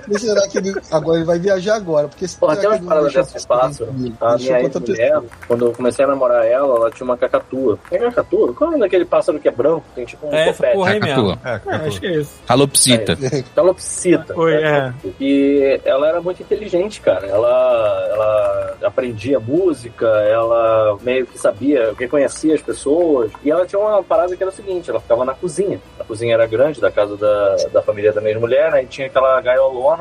Por 0.01 0.19
será 0.19 0.49
que 0.49 0.59
ele. 0.59 0.75
Agora 0.91 1.19
ele 1.19 1.27
vai 1.27 1.39
viajar 1.39 1.77
agora? 1.77 2.09
Porque 2.09 2.27
tem 2.27 2.39
que 2.39 2.67
umas 2.67 2.81
paradas 2.81 3.13
dessas 3.13 3.47
pássaro. 3.47 3.91
comigo? 3.91 4.17
A 4.21 4.37
minha 4.37 4.71
pessoa. 4.71 5.25
quando 5.47 5.67
eu 5.67 5.73
comecei 5.73 6.05
a 6.05 6.09
namorar 6.09 6.47
ela, 6.47 6.77
ela 6.77 6.91
tinha 6.91 7.05
uma 7.05 7.17
cacatua. 7.17 7.79
Tem 7.89 8.01
cacatua? 8.01 8.55
Qual 8.55 8.73
é 8.75 8.79
daquele 8.79 9.05
pássaro 9.05 9.39
que 9.39 9.49
é 9.49 9.51
branco? 9.51 9.85
Tem 9.95 10.05
tipo 10.05 10.27
um 10.27 10.33
É 10.33 10.49
essa 10.49 10.67
porra 10.69 10.93
aí 10.93 11.01
mesmo. 11.01 11.39
É, 11.45 11.61
É, 11.67 11.75
acho 11.87 12.01
que 12.01 12.07
é 12.07 12.21
isso. 12.21 12.33
Calopsita. 12.47 13.17
Calopsita. 13.55 14.39
Oi, 14.39 14.55
é. 14.55 14.93
E 15.21 15.81
ela 15.85 16.09
era 16.09 16.21
muito 16.21 16.43
inteligente, 16.43 17.01
cara. 17.01 17.27
Ela, 17.27 18.09
ela 18.13 18.77
aprendia 18.85 19.39
música, 19.41 20.07
ela 20.07 20.97
meio 21.03 21.27
que 21.27 21.39
sabia, 21.39 21.95
reconhecia 21.99 22.55
as 22.55 22.63
pessoas. 22.63 23.31
E 23.45 23.51
ela 23.51 23.67
tinha 23.67 23.79
uma 23.79 24.03
parada 24.03 24.37
que 24.37 24.43
era 24.43 24.51
o 24.51 24.55
seguinte: 24.55 24.91
ela 24.91 25.01
ficava 25.01 25.25
na 25.25 25.35
cozinha. 25.35 25.81
A 25.99 26.05
cozinha 26.05 26.35
era 26.35 26.47
grande, 26.47 26.81
da 26.81 26.91
casa 26.91 27.17
da, 27.17 27.57
da 27.73 27.83
família 27.83 28.13
da 28.13 28.21
mesma 28.21 28.41
mulher, 28.41 28.71
né? 28.71 28.83
E 28.83 28.87
tinha 28.87 29.07
aquela 29.07 29.41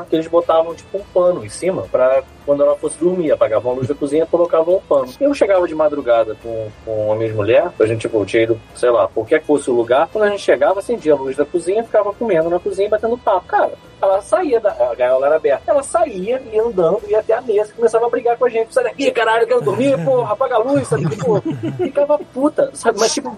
que 0.06 0.16
eles 0.16 0.28
botavam 0.28 0.76
tipo 0.76 0.98
um 0.98 1.04
pano 1.14 1.46
em 1.46 1.50
cima 1.50 1.84
pra 1.92 2.24
quando 2.46 2.64
ela 2.64 2.76
fosse 2.76 2.98
dormir. 2.98 3.32
Apagavam 3.32 3.72
a 3.72 3.76
luz 3.76 3.88
da 3.88 3.96
cozinha 3.96 4.24
e 4.24 4.28
colocavam 4.28 4.76
um 4.76 4.82
pano. 4.82 5.12
Eu 5.20 5.34
chegava 5.34 5.68
de 5.68 5.76
madrugada 5.76 6.36
com, 6.42 6.70
com 6.86 7.12
a 7.12 7.16
minha 7.16 7.34
mulher, 7.34 7.72
a 7.80 7.86
gente 7.86 8.02
tipo, 8.02 8.24
tinha 8.26 8.44
ido, 8.44 8.60
sei 8.76 8.90
lá, 8.90 9.08
qualquer 9.08 9.40
que 9.40 9.48
fosse 9.48 9.70
o 9.70 9.74
lugar. 9.74 10.10
Quando 10.12 10.26
a 10.26 10.30
gente 10.30 10.42
chegava, 10.42 10.80
acendia 10.80 11.14
a 11.14 11.18
luz 11.18 11.36
da 11.36 11.46
cozinha, 11.46 11.84
ficava 11.84 12.14
comendo 12.14 12.50
na 12.50 12.60
cozinha 12.60 12.88
e 12.88 12.92
batendo 12.92 13.18
papo. 13.18 13.48
Cara, 13.48 13.72
ela 14.02 14.22
saía 14.22 14.60
da. 14.60 14.72
A 14.72 14.96
gaiola 14.96 15.28
era 15.28 15.36
aberta. 15.36 15.72
Ela 15.72 15.84
saía, 15.84 16.42
ia 16.52 16.64
andando, 16.64 17.02
ia 17.08 17.20
até 17.20 17.34
a 17.34 17.42
mesa 17.42 17.70
e 17.70 17.76
começava 17.76 18.08
a 18.08 18.10
brigar 18.10 18.38
com 18.38 18.46
a 18.46 18.50
gente. 18.50 18.74
Sai 18.74 18.84
daqui, 18.84 19.12
caralho, 19.12 19.46
quero 19.46 19.62
dormir, 19.62 20.04
porra, 20.04 20.34
apaga 20.34 20.56
a 20.56 20.60
luz, 20.60 20.88
sabe? 20.88 21.08
Tipo, 21.10 21.42
ficava 21.78 22.18
puta, 22.18 22.72
sabe? 22.74 23.00
Mas, 23.00 23.14
tipo, 23.14 23.32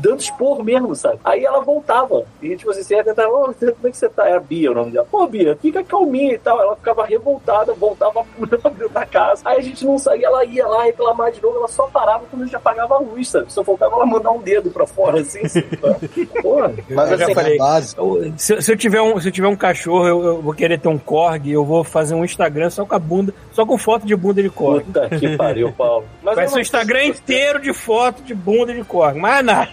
dando 0.00 0.20
esporro 0.20 0.62
mesmo, 0.62 0.94
sabe? 0.94 1.18
Aí 1.24 1.44
ela 1.44 1.60
voltava. 1.60 2.24
E, 2.42 2.54
tipo 2.56 2.70
assim, 2.70 2.82
você 2.82 2.96
ia 2.96 3.04
tentar, 3.04 3.28
ô, 3.28 3.54
como 3.54 3.74
é 3.84 3.90
que 3.90 3.96
você 3.96 4.08
tá? 4.08 4.28
Era 4.28 4.40
Bia 4.40 4.70
o 4.70 4.74
nome 4.74 4.90
dela. 4.90 5.06
Pô, 5.10 5.26
Bia, 5.26 5.56
fica 5.56 5.82
calminha 5.82 6.34
e 6.34 6.38
tal. 6.38 6.60
Ela 6.60 6.76
ficava 6.76 7.06
revoltada, 7.06 7.72
voltava 7.72 8.24
puta 8.36 8.41
dentro 8.70 8.88
da 8.88 9.06
casa. 9.06 9.42
Aí 9.44 9.58
a 9.58 9.62
gente 9.62 9.84
não 9.84 9.98
saía, 9.98 10.26
ela 10.26 10.44
ia 10.44 10.66
lá 10.66 10.84
reclamar 10.84 11.30
de 11.32 11.42
novo, 11.42 11.56
ela 11.58 11.68
só 11.68 11.86
parava 11.88 12.24
quando 12.30 12.42
a 12.42 12.44
gente 12.46 12.56
apagava 12.56 12.94
a 12.94 12.98
luz, 12.98 13.28
sabe? 13.28 13.52
Só 13.52 13.62
faltava 13.64 13.94
ela 13.96 14.06
mandar 14.06 14.30
um 14.30 14.40
dedo 14.40 14.70
pra 14.70 14.86
fora, 14.86 15.20
assim, 15.20 15.46
sabe? 15.48 15.66
Porra, 16.42 16.72
mas 16.90 17.10
Eu 17.12 17.18
já 17.18 17.24
assim, 17.24 17.34
falei. 17.34 17.58
Base. 17.58 17.94
Eu- 17.96 18.32
se, 18.36 18.60
se 18.62 18.72
eu 18.72 18.76
tiver 18.76 19.00
um, 19.00 19.20
se 19.20 19.28
eu 19.28 19.32
tiver 19.32 19.48
um 19.48 19.56
cachorro, 19.56 20.06
eu, 20.06 20.24
eu 20.24 20.42
vou 20.42 20.54
querer 20.54 20.78
ter 20.78 20.88
um 20.88 20.98
corgi, 20.98 21.50
eu 21.52 21.64
vou 21.64 21.84
fazer 21.84 22.14
um 22.14 22.24
Instagram 22.24 22.70
só 22.70 22.84
com 22.84 22.94
a 22.94 22.98
bunda, 22.98 23.34
só 23.52 23.64
com 23.66 23.76
foto 23.78 24.06
de 24.06 24.14
bunda 24.16 24.42
de 24.42 24.50
corgi. 24.50 24.84
Puta 24.84 25.08
que 25.10 25.36
pariu, 25.36 25.72
Paulo. 25.72 26.04
Mas 26.22 26.34
Vai 26.36 26.46
ser 26.48 26.54
não- 26.54 26.60
Instagram 26.60 27.04
inteiro 27.04 27.60
de 27.60 27.72
foto 27.72 28.22
de 28.22 28.34
bunda 28.34 28.72
de 28.74 28.82
corgi. 28.84 29.18
Mas 29.18 29.44
nada. 29.44 29.68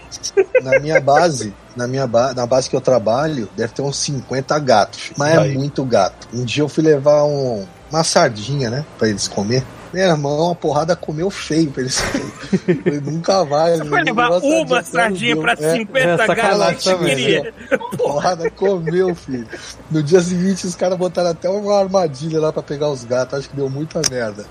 Na 0.64 0.80
minha 0.80 1.00
base, 1.00 1.54
na 1.76 1.88
minha 1.88 2.06
ba 2.08 2.34
na 2.34 2.46
base 2.46 2.70
que 2.70 2.76
eu 2.76 2.82
trabalho, 2.82 3.48
deve 3.56 3.74
ter 3.74 3.82
uns 3.82 3.98
50 3.98 4.60
gatos. 4.60 5.12
Mas 5.18 5.34
é 5.36 5.48
muito 5.54 5.84
gato. 5.84 6.28
Um 6.34 6.44
dia 6.44 6.64
eu 6.64 6.70
fui 6.70 6.84
levar 6.84 7.24
um, 7.24 7.66
uma 7.90 8.04
sardinha, 8.04 8.70
né? 8.70 8.86
Pra 8.98 9.10
eles 9.10 9.28
comer. 9.28 9.64
Meu 9.94 10.04
irmão, 10.08 10.52
a 10.52 10.56
porrada 10.56 10.96
comeu 10.96 11.30
feio 11.30 11.72
pra 11.72 11.82
eles. 11.82 12.00
Falei, 12.00 13.02
nunca 13.02 13.44
vai. 13.44 13.78
Vai 13.78 14.04
levar 14.04 14.30
uma 14.32 14.84
sardinha 14.84 15.36
pra 15.36 15.56
50 15.56 16.00
É, 16.00 16.18
sacanagem 16.18 16.60
gatos 16.60 16.84
que 16.84 17.06
queria. 17.06 17.54
Porrada 17.98 18.50
comeu, 18.52 19.16
filho. 19.16 19.48
No 19.90 20.04
dia 20.04 20.20
seguinte, 20.20 20.68
os 20.68 20.76
caras 20.76 20.98
botaram 20.98 21.32
até 21.32 21.50
uma 21.50 21.80
armadilha 21.80 22.40
lá 22.40 22.54
pra 22.54 22.62
pegar 22.62 22.90
os 22.90 23.04
gatos. 23.04 23.40
Acho 23.40 23.50
que 23.50 23.56
deu 23.56 23.70
muita 23.70 24.02
merda. 24.12 24.46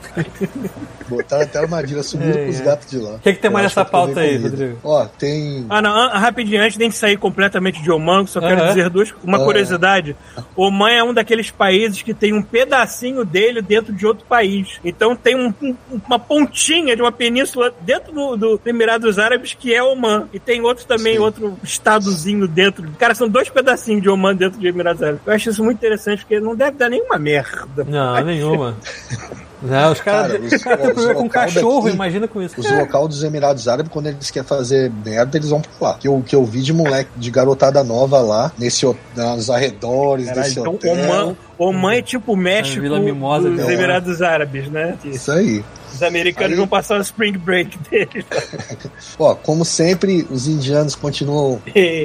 Botaram 1.08 1.42
até 1.44 1.58
armadilha, 1.58 2.02
subiram 2.02 2.40
É, 2.40 2.44
com 2.44 2.50
os 2.50 2.60
é. 2.60 2.64
gatos 2.64 2.90
de 2.90 2.98
lá. 2.98 3.14
O 3.14 3.18
que, 3.20 3.32
que 3.32 3.40
tem 3.40 3.50
mais 3.50 3.64
nessa 3.64 3.84
pauta 3.84 4.20
aí, 4.20 4.36
comida. 4.36 4.48
Rodrigo? 4.50 4.78
Ó, 4.84 5.04
tem. 5.06 5.66
Ah, 5.68 5.80
não, 5.80 6.08
rapidinho, 6.10 6.62
antes 6.62 6.76
de 6.76 6.84
gente 6.84 6.96
sair 6.96 7.16
completamente 7.16 7.82
de 7.82 7.90
Oman, 7.90 8.26
só 8.26 8.40
quero 8.40 8.66
dizer 8.68 8.90
duas, 8.90 9.14
uma 9.22 9.38
curiosidade. 9.38 10.16
Oman 10.56 10.90
é 10.90 11.02
um 11.02 11.14
daqueles 11.14 11.50
países 11.50 12.02
que 12.02 12.12
tem 12.12 12.32
um 12.32 12.42
pedacinho 12.42 13.24
dele 13.24 13.62
dentro 13.62 13.92
de 13.92 14.06
outro 14.06 14.24
país. 14.26 14.78
Então 14.84 15.14
tem 15.16 15.27
um- 15.34 15.52
um- 15.62 15.76
uma 16.06 16.18
pontinha 16.18 16.94
de 16.96 17.02
uma 17.02 17.12
península 17.12 17.72
dentro 17.80 18.12
do, 18.12 18.36
do 18.36 18.60
Emirados 18.66 19.18
Árabes 19.18 19.54
que 19.54 19.74
é 19.74 19.82
Oman. 19.82 20.28
E 20.32 20.38
tem 20.38 20.60
outro 20.62 20.84
também, 20.86 21.14
Sim. 21.14 21.20
outro 21.20 21.58
estadozinho 21.62 22.46
dentro. 22.46 22.88
Cara, 22.98 23.14
são 23.14 23.28
dois 23.28 23.48
pedacinhos 23.48 24.02
de 24.02 24.08
Oman 24.08 24.34
dentro 24.34 24.58
de 24.58 24.66
Emirados 24.68 25.02
Árabes. 25.02 25.22
Eu 25.26 25.32
acho 25.32 25.50
isso 25.50 25.64
muito 25.64 25.78
interessante, 25.78 26.20
porque 26.20 26.40
não 26.40 26.54
deve 26.54 26.76
dar 26.76 26.88
nenhuma 26.88 27.18
merda. 27.18 27.84
Não, 27.84 28.24
nenhuma. 28.24 28.76
Não, 29.62 29.92
os 29.92 30.00
caras 30.00 30.32
Cara, 30.32 30.40
os- 30.44 30.52
os 30.52 30.62
caras 30.62 30.80
têm 30.80 30.88
os 30.88 30.94
problema 30.94 31.14
com 31.14 31.22
local 31.24 31.42
cachorro, 31.44 31.82
daqui- 31.82 31.94
imagina 31.96 32.28
com 32.28 32.42
isso. 32.42 32.60
Os 32.60 32.70
local 32.70 33.08
dos 33.08 33.22
Emirados 33.24 33.66
Árabes, 33.68 33.92
quando 33.92 34.06
eles 34.06 34.30
querem 34.30 34.46
fazer 34.48 34.90
merda, 35.04 35.36
eles 35.36 35.50
vão 35.50 35.60
pra 35.60 35.88
lá. 35.88 35.94
Que 35.98 36.06
eu, 36.08 36.22
que 36.26 36.34
eu 36.36 36.44
vi 36.44 36.62
de 36.62 36.72
moleque, 36.72 37.10
de 37.16 37.30
garotada 37.30 37.82
nova 37.82 38.20
lá, 38.20 38.52
nesse, 38.58 38.86
nos 39.16 39.50
arredores 39.50 40.26
Caralho, 40.26 40.42
desse 40.44 40.60
então 40.60 40.74
hotel. 40.74 40.94
Oman, 40.94 41.36
Oman 41.58 41.94
é 41.94 42.02
tipo 42.02 42.32
o 42.34 42.36
México 42.36 42.80
Vila 42.80 43.00
Mimosa 43.00 43.50
dos 43.50 43.68
Emirados 43.68 44.22
Árabes, 44.22 44.68
né? 44.70 44.96
Isso 45.04 45.32
aí. 45.32 45.64
Os 45.92 46.02
americanos 46.02 46.52
Aí- 46.52 46.58
vão 46.58 46.68
passar 46.68 46.98
o 46.98 47.00
spring 47.02 47.36
break 47.38 47.76
deles. 47.90 48.24
Ó, 49.18 49.34
como 49.34 49.64
sempre, 49.64 50.24
os 50.30 50.46
indianos 50.46 50.94
continuam, 50.94 51.60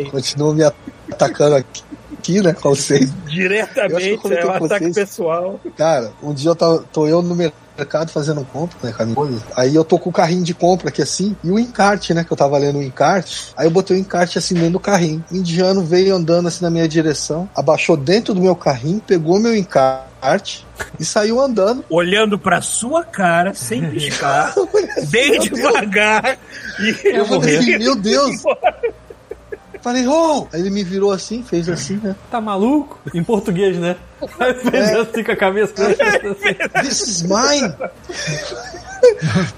continuam 0.09 0.53
me 0.55 0.63
atacando 1.11 1.55
aqui, 1.57 1.84
aqui, 2.23 2.41
né? 2.41 2.53
Com 2.53 2.69
vocês. 2.69 3.01
Eu 3.01 3.07
eu 3.07 3.29
Diretamente, 3.29 4.33
é 4.33 4.45
um 4.45 4.51
ataque 4.51 4.93
pessoal. 4.93 5.59
Cara, 5.77 6.11
um 6.23 6.33
dia 6.33 6.49
eu 6.49 6.55
tava, 6.55 6.83
tô 6.91 7.05
eu 7.05 7.21
no 7.21 7.35
mercado 7.35 8.09
fazendo 8.11 8.45
compra, 8.45 8.77
né, 8.81 9.13
coisa. 9.13 9.43
Aí 9.57 9.75
eu 9.75 9.83
tô 9.83 9.99
com 9.99 10.09
o 10.09 10.13
carrinho 10.13 10.43
de 10.43 10.53
compra 10.53 10.89
aqui 10.89 11.01
assim, 11.01 11.35
e 11.43 11.51
o 11.51 11.59
encarte, 11.59 12.13
né, 12.13 12.23
que 12.23 12.31
eu 12.31 12.37
tava 12.37 12.57
lendo 12.57 12.79
o 12.79 12.83
encarte. 12.83 13.51
Aí 13.57 13.67
eu 13.67 13.71
botei 13.71 13.97
o 13.97 13.99
encarte 13.99 14.37
assim 14.37 14.53
dentro 14.53 14.71
do 14.71 14.79
carrinho. 14.79 15.23
O 15.29 15.35
indiano 15.35 15.83
veio 15.83 16.15
andando 16.15 16.47
assim 16.47 16.63
na 16.63 16.69
minha 16.69 16.87
direção, 16.87 17.49
abaixou 17.55 17.97
dentro 17.97 18.33
do 18.33 18.41
meu 18.41 18.55
carrinho, 18.55 19.01
pegou 19.05 19.39
meu 19.39 19.55
encarte 19.55 20.65
e 20.99 21.03
saiu 21.03 21.41
andando. 21.41 21.83
Olhando 21.89 22.39
pra 22.39 22.61
sua 22.61 23.03
cara, 23.03 23.53
sem 23.53 23.81
piscar, 23.89 24.53
bem 25.09 25.39
devagar. 25.39 26.37
E 26.79 27.07
Eu 27.07 27.25
falei, 27.25 27.77
meu 27.77 27.95
Deus! 27.95 28.43
Falei, 29.84 30.07
oh! 30.07 30.47
Aí 30.53 30.61
ele 30.61 30.69
me 30.69 30.81
virou 30.84 31.11
assim, 31.11 31.43
fez 31.43 31.68
assim, 31.68 31.99
né? 32.01 32.15
Tá 32.31 32.39
maluco? 32.39 32.99
Em 33.14 33.22
português, 33.23 33.77
né? 33.77 33.97
Aí 34.39 34.53
fez 34.53 34.89
assim 34.95 35.23
com 35.23 35.31
a 35.34 35.35
cabeça. 35.35 35.73
This 36.81 37.01
is 37.01 37.22
mine! 37.23 37.73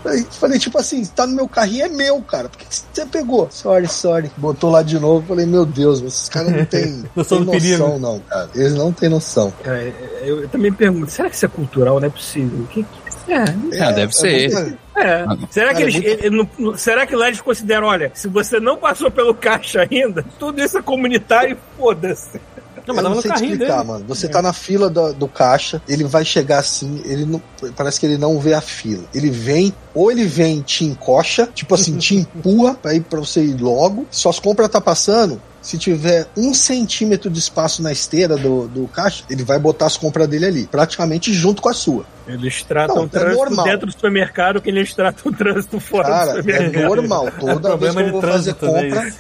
Aí 0.06 0.26
falei, 0.32 0.58
tipo 0.58 0.78
assim, 0.80 1.06
tá 1.06 1.28
no 1.28 1.36
meu 1.36 1.48
carrinho, 1.48 1.86
é 1.86 1.90
meu, 1.90 2.20
cara. 2.22 2.50
Por 2.50 2.58
que 2.58 2.66
que 2.66 2.76
você 2.92 3.06
pegou? 3.06 3.48
Sorry, 3.52 3.88
sorry. 3.88 4.32
Botou 4.36 4.72
lá 4.72 4.82
de 4.82 4.98
novo. 5.00 5.26
Falei, 5.28 5.46
meu 5.46 5.66
Deus, 5.66 6.02
esses 6.02 6.28
caras 6.30 6.52
não 6.52 6.66
têm 6.66 7.04
Noção 7.16 7.40
noção, 7.42 8.00
não, 8.00 8.20
cara. 8.22 8.50
Eles 8.56 8.74
não 8.74 8.92
têm 8.92 9.10
noção. 9.10 9.54
Cara, 9.64 9.94
eu, 10.24 10.42
eu 10.42 10.50
também 10.50 10.74
pergunto, 10.74 11.12
será 11.12 11.30
que 11.30 11.36
isso 11.36 11.46
é 11.46 11.50
cultural? 11.50 12.00
Não 12.00 12.08
é 12.08 12.10
possível. 12.10 12.60
O 12.62 12.68
que, 12.68 12.84
que 12.84 13.34
é? 13.34 13.44
Ah, 13.84 13.92
deve 13.92 14.14
ser. 14.14 14.52
muito- 14.52 14.85
É. 14.96 15.26
Será 15.52 15.74
que 15.74 15.74
Cara, 15.74 15.82
eles, 15.82 15.96
ele- 15.96 16.20
ele 16.28 16.48
não- 16.58 16.78
será 16.78 17.06
que 17.06 17.16
lá 17.16 17.28
eles 17.28 17.42
consideram, 17.42 17.88
olha, 17.88 18.12
se 18.14 18.28
você 18.28 18.60
não 18.60 18.78
passou 18.78 19.12
pelo 19.12 19.34
caixa 19.34 19.86
ainda, 19.90 20.24
tudo 20.40 20.62
isso 20.62 20.78
é 20.78 20.82
comunitário, 20.82 21.58
foda-se. 21.78 22.40
Não, 22.88 22.94
eu 22.94 22.96
mas 22.96 23.04
tava 23.04 23.16
não 23.16 23.22
sei 23.22 23.32
te 23.32 23.44
explicar, 23.46 23.78
dele. 23.78 23.88
mano. 23.88 24.06
Você 24.08 24.28
tá 24.30 24.42
na 24.44 24.54
fila 24.54 24.90
do, 24.92 25.12
do 25.14 25.28
caixa, 25.28 25.82
ele 25.88 26.04
vai 26.04 26.24
chegar 26.24 26.60
assim, 26.60 27.02
ele 27.04 27.26
não. 27.26 27.42
Parece 27.76 28.00
que 28.00 28.06
ele 28.06 28.18
não 28.18 28.40
vê 28.40 28.54
a 28.54 28.62
fila. 28.62 29.04
Ele 29.12 29.32
vem, 29.32 29.74
ou 29.94 30.12
ele 30.12 30.24
vem 30.26 30.60
e 30.60 30.62
te 30.62 30.86
encoxa, 30.86 31.50
tipo 31.54 31.74
assim, 31.74 31.98
te 31.98 32.14
empurra 32.38 32.76
pra 32.76 32.94
ir 32.94 33.02
pra 33.02 33.20
você 33.20 33.42
ir 33.44 33.60
logo. 33.60 34.06
Suas 34.12 34.40
compras 34.40 34.70
tá 34.70 34.80
passando. 34.80 35.42
Se 35.66 35.80
tiver 35.80 36.28
um 36.38 36.54
centímetro 36.54 37.28
de 37.28 37.40
espaço 37.40 37.82
na 37.82 37.92
esteira 37.92 38.38
do, 38.38 38.68
do 38.68 38.88
caixa, 38.88 39.24
ele 39.32 39.44
vai 39.44 39.58
botar 39.58 39.88
as 39.88 39.98
compras 39.98 40.28
dele 40.28 40.46
ali, 40.46 40.68
praticamente 40.68 41.34
junto 41.34 41.60
com 41.60 41.70
a 41.70 41.74
sua. 41.74 42.06
Eles 42.28 42.62
tratam 42.62 42.98
Não, 42.98 43.04
o 43.04 43.06
é 43.08 43.10
trânsito 43.10 43.36
normal. 43.36 43.66
dentro 43.66 43.88
do 43.88 43.92
supermercado 43.92 44.62
que 44.62 44.70
eles 44.70 44.94
tratam 44.94 45.32
o 45.32 45.34
trânsito 45.36 45.80
fora 45.80 46.08
Cara, 46.08 46.34
do 46.34 46.38
é 46.38 46.42
supermercado. 46.44 46.84
normal. 46.84 47.32
Toda 47.40 47.78
vez 47.78 47.94
problema 47.94 48.04
que 48.04 48.08
eu 48.10 48.12
vou 48.12 48.22
fazer 48.22 48.52
né, 48.52 48.58
compra, 48.60 49.14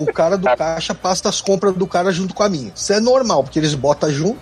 o 0.00 0.06
cara 0.12 0.36
do 0.36 0.56
caixa 0.56 0.94
passa 0.96 1.28
as 1.28 1.40
compras 1.40 1.72
do 1.76 1.86
cara 1.86 2.10
junto 2.10 2.34
com 2.34 2.42
a 2.42 2.48
minha. 2.48 2.72
Isso 2.74 2.92
é 2.92 2.98
normal, 2.98 3.44
porque 3.44 3.60
eles 3.60 3.74
botam 3.76 4.10
junto. 4.12 4.40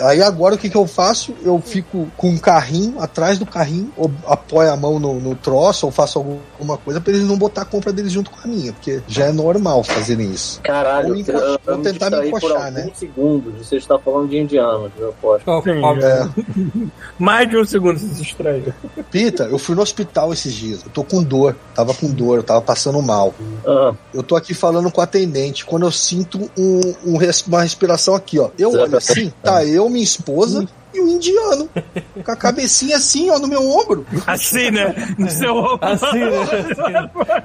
Aí 0.00 0.22
agora 0.22 0.54
o 0.54 0.58
que, 0.58 0.68
que 0.68 0.76
eu 0.76 0.86
faço? 0.86 1.34
Eu 1.42 1.60
fico 1.64 2.08
com 2.16 2.30
um 2.30 2.38
carrinho 2.38 3.00
atrás 3.00 3.38
do 3.38 3.46
carrinho, 3.46 3.92
ou 3.96 4.10
apoio 4.26 4.70
a 4.72 4.76
mão 4.76 4.98
no, 4.98 5.20
no 5.20 5.34
troço, 5.34 5.86
ou 5.86 5.92
faço 5.92 6.18
alguma 6.18 6.76
coisa 6.78 7.00
pra 7.00 7.12
eles 7.12 7.26
não 7.26 7.36
botar 7.36 7.62
a 7.62 7.64
compra 7.64 7.92
deles 7.92 8.12
junto 8.12 8.30
com 8.30 8.38
a 8.42 8.46
minha, 8.46 8.72
porque 8.72 9.02
já 9.06 9.26
é 9.26 9.32
normal 9.32 9.82
fazerem 9.84 10.30
isso. 10.30 10.60
Caralho, 10.62 11.14
me 11.14 11.20
encox- 11.20 11.38
eu, 11.40 11.58
eu 11.74 11.82
tentar 11.82 12.10
me 12.10 12.28
encoxar, 12.28 12.70
né? 12.72 12.90
segundos. 12.94 13.66
Você 13.66 13.76
está 13.76 13.98
falando 13.98 14.28
de 14.28 14.38
indianos, 14.38 14.90
eu 14.98 15.10
aposto. 15.10 15.44
Sim. 15.62 15.80
É, 16.04 16.28
Mais 17.18 17.48
de 17.48 17.56
um 17.56 17.64
segundo 17.64 17.98
se 17.98 18.06
distraiu. 18.06 18.72
Pita, 19.10 19.44
eu 19.44 19.58
fui 19.58 19.74
no 19.74 19.82
hospital 19.82 20.32
esses 20.32 20.52
dias. 20.52 20.82
Eu 20.84 20.90
tô 20.90 21.04
com 21.04 21.22
dor. 21.22 21.56
Tava 21.74 21.94
com 21.94 22.10
dor, 22.10 22.38
eu 22.38 22.42
tava 22.42 22.60
passando 22.60 23.00
mal. 23.02 23.34
Ah, 23.66 23.92
Eu 24.12 24.22
tô 24.22 24.36
aqui 24.36 24.54
falando 24.54 24.90
com 24.90 25.00
o 25.00 25.04
atendente. 25.04 25.64
Quando 25.64 25.86
eu 25.86 25.90
sinto 25.92 26.50
um, 26.56 26.80
um 27.04 27.14
uma 27.46 27.62
respiração 27.62 28.14
aqui, 28.14 28.38
ó. 28.38 28.50
Eu 28.58 28.70
olho 28.72 28.96
assim, 28.96 29.32
tá 29.42 29.64
eu, 29.64 29.83
minha 29.88 30.04
esposa 30.04 30.68
e 30.92 31.00
o 31.00 31.08
indiano. 31.08 31.68
Com 32.24 32.30
a 32.30 32.36
cabecinha 32.36 32.96
assim, 32.96 33.30
ó, 33.30 33.38
no 33.38 33.48
meu 33.48 33.68
ombro. 33.68 34.06
Assim, 34.26 34.70
né? 34.70 34.94
No 35.18 35.30
seu 35.30 35.54
ombro. 35.56 35.78
Assim, 35.82 36.20
né? 36.20 37.44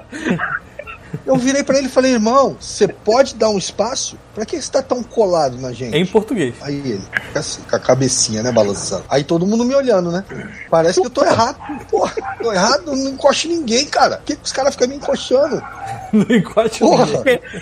Eu 1.26 1.36
virei 1.36 1.62
pra 1.62 1.78
ele 1.78 1.88
e 1.88 1.90
falei, 1.90 2.12
irmão, 2.12 2.56
você 2.60 2.88
pode 2.88 3.34
dar 3.34 3.50
um 3.50 3.58
espaço? 3.58 4.16
Pra 4.40 4.46
que 4.46 4.58
você 4.58 4.72
tá 4.72 4.82
tão 4.82 5.02
colado 5.02 5.58
na 5.58 5.70
gente? 5.70 5.94
Em 5.94 6.06
português. 6.06 6.54
Aí 6.62 6.76
ele, 6.76 7.02
fica 7.26 7.40
assim, 7.40 7.60
com 7.60 7.76
a 7.76 7.78
cabecinha, 7.78 8.42
né, 8.42 8.50
balançando. 8.50 9.04
Aí 9.06 9.22
todo 9.22 9.46
mundo 9.46 9.66
me 9.66 9.74
olhando, 9.74 10.10
né? 10.10 10.24
Parece 10.70 10.98
que 10.98 11.06
eu 11.06 11.10
tô 11.10 11.22
errado. 11.22 11.58
Porra, 11.90 12.14
tô 12.42 12.50
errado, 12.50 12.86
não 12.86 13.10
encosto 13.10 13.48
ninguém, 13.48 13.84
cara. 13.84 14.16
Por 14.16 14.24
que, 14.24 14.36
que 14.36 14.42
os 14.42 14.50
caras 14.50 14.72
ficam 14.72 14.88
me 14.88 14.96
encoxando? 14.96 15.62
No 16.12 16.26
encote 16.34 16.80
Porra! 16.80 17.06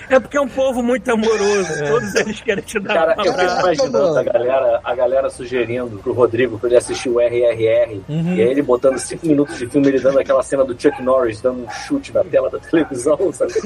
É 0.08 0.18
porque 0.18 0.38
é 0.38 0.40
um 0.40 0.48
povo 0.48 0.82
muito 0.82 1.06
amoroso. 1.10 1.68
Todos 1.86 2.14
eles 2.14 2.40
querem 2.40 2.64
te 2.64 2.80
dar 2.80 2.94
Cara, 2.94 3.14
um 3.18 3.24
eu 3.24 3.34
fico 3.34 3.60
imaginando 3.60 4.18
a 4.18 4.22
galera, 4.22 4.80
a 4.82 4.94
galera 4.94 5.28
sugerindo 5.28 5.98
pro 5.98 6.14
Rodrigo 6.14 6.58
pra 6.58 6.70
ele 6.70 6.78
assistir 6.78 7.10
o 7.10 7.20
RRR. 7.20 8.00
Uhum. 8.08 8.36
E 8.36 8.40
aí 8.40 8.48
ele 8.48 8.62
botando 8.62 8.98
cinco 8.98 9.26
minutos 9.26 9.58
de 9.58 9.66
filme, 9.66 9.88
ele 9.88 10.00
dando 10.00 10.18
aquela 10.18 10.42
cena 10.42 10.64
do 10.64 10.80
Chuck 10.80 11.02
Norris 11.02 11.42
dando 11.42 11.64
um 11.64 11.70
chute 11.70 12.14
na 12.14 12.24
tela 12.24 12.48
da 12.48 12.58
televisão, 12.58 13.18
sabe? 13.34 13.52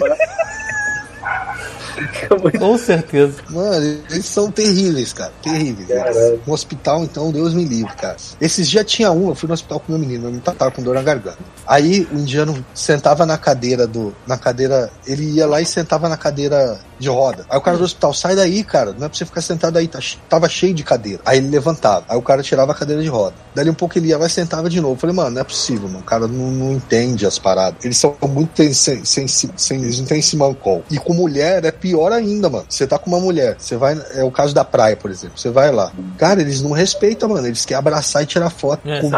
Com 2.59 2.78
certeza. 2.78 3.43
Mano, 3.51 3.77
eles 4.11 4.27
são 4.27 4.51
terríveis, 4.51 5.12
cara. 5.12 5.32
Terríveis. 5.43 5.89
No 6.47 6.53
hospital, 6.53 7.05
então, 7.05 7.31
Deus 7.31 7.55
me 7.55 7.65
livre, 7.65 7.94
cara. 7.94 8.16
Esses 8.40 8.69
dias 8.69 8.85
tinha 8.86 9.11
um, 9.11 9.28
eu 9.28 9.35
fui 9.35 9.47
no 9.47 9.55
hospital 9.55 9.81
com 9.81 9.93
meu 9.93 9.99
menino, 9.99 10.23
meu 10.23 10.31
menino 10.31 10.43
tava 10.43 10.70
com 10.70 10.82
dor 10.82 10.94
na 10.94 11.03
garganta. 11.03 11.39
Aí 11.66 12.07
o 12.12 12.19
indiano 12.19 12.65
sentava 12.74 13.27
na 13.27 13.39
cadeira 13.39 13.86
do. 13.86 14.15
Na 14.27 14.36
cadeira. 14.36 14.90
Ele 15.07 15.24
ia 15.24 15.47
lá 15.47 15.61
e 15.61 15.66
sentava 15.66 16.09
na 16.09 16.16
cadeira 16.16 16.78
de 17.02 17.08
roda. 17.08 17.44
Aí 17.50 17.58
o 17.58 17.60
cara 17.60 17.76
do 17.76 17.84
hospital, 17.84 18.14
sai 18.14 18.34
daí, 18.36 18.62
cara. 18.64 18.92
Não 18.96 19.06
é 19.06 19.08
pra 19.08 19.18
você 19.18 19.24
ficar 19.24 19.40
sentado 19.42 19.76
aí, 19.76 19.88
tá, 19.88 19.98
tava 20.28 20.48
cheio 20.48 20.72
de 20.72 20.82
cadeira. 20.82 21.20
Aí 21.24 21.38
ele 21.38 21.48
levantava. 21.48 22.04
Aí 22.08 22.16
o 22.16 22.22
cara 22.22 22.42
tirava 22.42 22.72
a 22.72 22.74
cadeira 22.74 23.02
de 23.02 23.08
roda. 23.08 23.34
Dali 23.54 23.68
um 23.68 23.74
pouco 23.74 23.98
ele 23.98 24.08
ia 24.08 24.16
lá 24.18 24.26
e 24.26 24.30
sentava 24.30 24.70
de 24.70 24.80
novo. 24.80 24.94
Eu 24.94 24.98
falei, 24.98 25.14
mano, 25.16 25.30
não 25.30 25.40
é 25.40 25.44
possível, 25.44 25.88
mano. 25.88 26.00
O 26.00 26.04
cara 26.04 26.26
não, 26.26 26.50
não 26.50 26.72
entende 26.72 27.26
as 27.26 27.38
paradas. 27.38 27.84
Eles 27.84 27.98
são 27.98 28.16
muito 28.28 28.56
sem, 28.74 29.04
sem, 29.04 29.26
sem, 29.28 29.50
sem- 29.56 29.82
eles 29.82 29.98
não 29.98 30.06
têm 30.06 30.20
esse 30.20 30.36
mancol. 30.36 30.82
E 30.90 30.96
com 30.98 31.12
mulher 31.12 31.64
é 31.64 31.70
pior 31.72 32.12
ainda, 32.12 32.48
mano. 32.48 32.64
Você 32.68 32.86
tá 32.86 32.98
com 32.98 33.10
uma 33.10 33.20
mulher, 33.20 33.56
você 33.58 33.76
vai. 33.76 34.00
É 34.14 34.22
o 34.22 34.30
caso 34.30 34.54
da 34.54 34.64
praia, 34.64 34.96
por 34.96 35.10
exemplo. 35.10 35.36
Você 35.38 35.50
vai 35.50 35.70
lá. 35.72 35.90
Cara, 36.18 36.40
eles 36.40 36.62
não 36.62 36.70
respeitam, 36.72 37.28
mano. 37.28 37.46
Eles 37.46 37.64
querem 37.64 37.78
abraçar 37.78 38.22
e 38.22 38.26
tirar 38.26 38.48
foto. 38.50 38.88
É, 38.88 39.00
Comigo, 39.00 39.16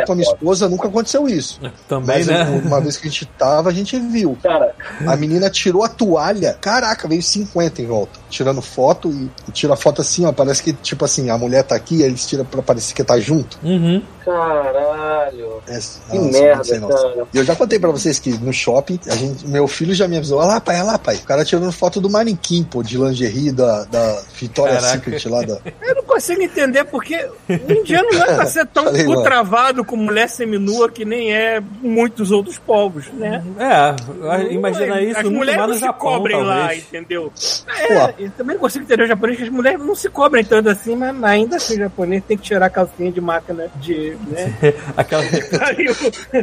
é 0.00 0.04
com 0.04 0.12
a 0.12 0.14
minha 0.16 0.28
esposa 0.28 0.68
nunca 0.68 0.88
aconteceu 0.88 1.28
isso. 1.28 1.60
Também, 1.88 2.16
Mas 2.18 2.26
né? 2.26 2.42
uma 2.64 2.80
vez 2.80 2.96
que 2.96 3.06
a 3.06 3.10
gente 3.10 3.26
tava, 3.38 3.70
a 3.70 3.72
gente 3.72 3.98
viu. 3.98 4.36
Cara, 4.42 4.74
A 5.06 5.16
menina 5.16 5.48
tirou 5.48 5.84
a 5.84 5.88
toalha. 5.88 6.56
Caraca, 6.60 7.03
veio 7.08 7.22
50 7.22 7.82
em 7.82 7.86
volta. 7.86 8.18
Tirando 8.28 8.60
foto 8.62 9.10
e, 9.10 9.30
e 9.48 9.52
tira 9.52 9.74
a 9.74 9.76
foto 9.76 10.00
assim, 10.00 10.24
ó. 10.24 10.32
Parece 10.32 10.62
que, 10.62 10.72
tipo 10.72 11.04
assim, 11.04 11.30
a 11.30 11.38
mulher 11.38 11.62
tá 11.62 11.74
aqui, 11.74 12.02
aí 12.02 12.08
eles 12.08 12.26
tiram 12.26 12.44
pra 12.44 12.62
parecer 12.62 12.94
que 12.94 13.04
tá 13.04 13.18
junto. 13.18 13.58
Uhum. 13.62 14.02
Caralho. 14.24 15.62
É, 15.68 15.78
Que 16.10 16.18
nossa, 16.18 16.40
merda, 16.40 16.80
cara. 16.80 17.26
Eu 17.34 17.44
já 17.44 17.54
contei 17.56 17.78
pra 17.78 17.90
vocês 17.90 18.18
que 18.18 18.30
no 18.38 18.52
shopping, 18.52 18.98
a 19.08 19.14
gente, 19.14 19.46
meu 19.46 19.66
filho 19.68 19.94
já 19.94 20.06
me 20.08 20.16
avisou, 20.16 20.38
olha 20.38 20.48
lá, 20.48 20.60
pai, 20.60 20.76
olha 20.76 20.84
lá, 20.84 20.98
pai. 20.98 21.16
O 21.16 21.22
cara 21.24 21.44
tirando 21.44 21.70
foto 21.72 22.00
do 22.00 22.10
manequim, 22.10 22.62
pô, 22.64 22.82
de 22.82 22.96
lingerie 22.98 23.52
da, 23.52 23.84
da 23.84 24.22
Caraca. 24.54 24.80
Secret 24.80 25.28
lá 25.28 25.42
da. 25.42 25.58
Eu 25.82 25.94
não 25.96 26.02
consigo 26.02 26.42
entender 26.42 26.84
porque 26.84 27.28
o 27.48 27.72
indiano 27.72 28.08
não 28.12 28.22
é 28.22 28.34
pra 28.34 28.46
ser 28.46 28.66
tão 28.66 28.84
Falei, 28.94 29.22
travado 29.22 29.84
com 29.84 29.96
mulher 29.96 30.28
seminua 30.28 30.90
que 30.90 31.04
nem 31.04 31.32
é 31.34 31.60
muitos 31.82 32.30
outros 32.30 32.58
povos, 32.58 33.06
né? 33.12 33.42
É, 33.58 34.52
imagina 34.52 35.00
isso 35.00 35.20
As 35.20 35.24
mulheres 35.28 35.60
não 35.60 35.68
no 35.68 35.74
se 35.74 35.80
Japão, 35.80 36.12
cobrem 36.16 36.42
lá, 36.42 36.58
talvez. 36.60 36.84
entendeu? 36.84 37.32
É, 37.68 38.14
eu 38.18 38.30
também 38.30 38.54
não 38.54 38.60
consigo 38.60 38.84
entender 38.84 39.04
o 39.04 39.06
japonês, 39.06 39.38
que 39.38 39.44
as 39.44 39.48
mulheres 39.50 39.80
não 39.80 39.94
se 39.94 40.08
cobrem 40.08 40.44
tanto 40.44 40.68
assim, 40.68 40.94
mas 40.96 41.24
ainda 41.24 41.56
assim 41.56 41.74
o 41.74 41.78
japonês 41.78 42.22
tem 42.26 42.36
que 42.36 42.42
tirar 42.44 42.66
a 42.66 42.70
calcinha 42.70 43.10
de 43.10 43.20
máquina 43.20 43.68
de. 43.76 44.13
Né? 44.28 44.54
Aquela... 44.96 45.22
Aí 45.22 45.88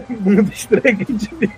o 0.10 0.14
mundo 0.22 0.52
estranho 0.53 1.06
de 1.06 1.30
mim. 1.35 1.49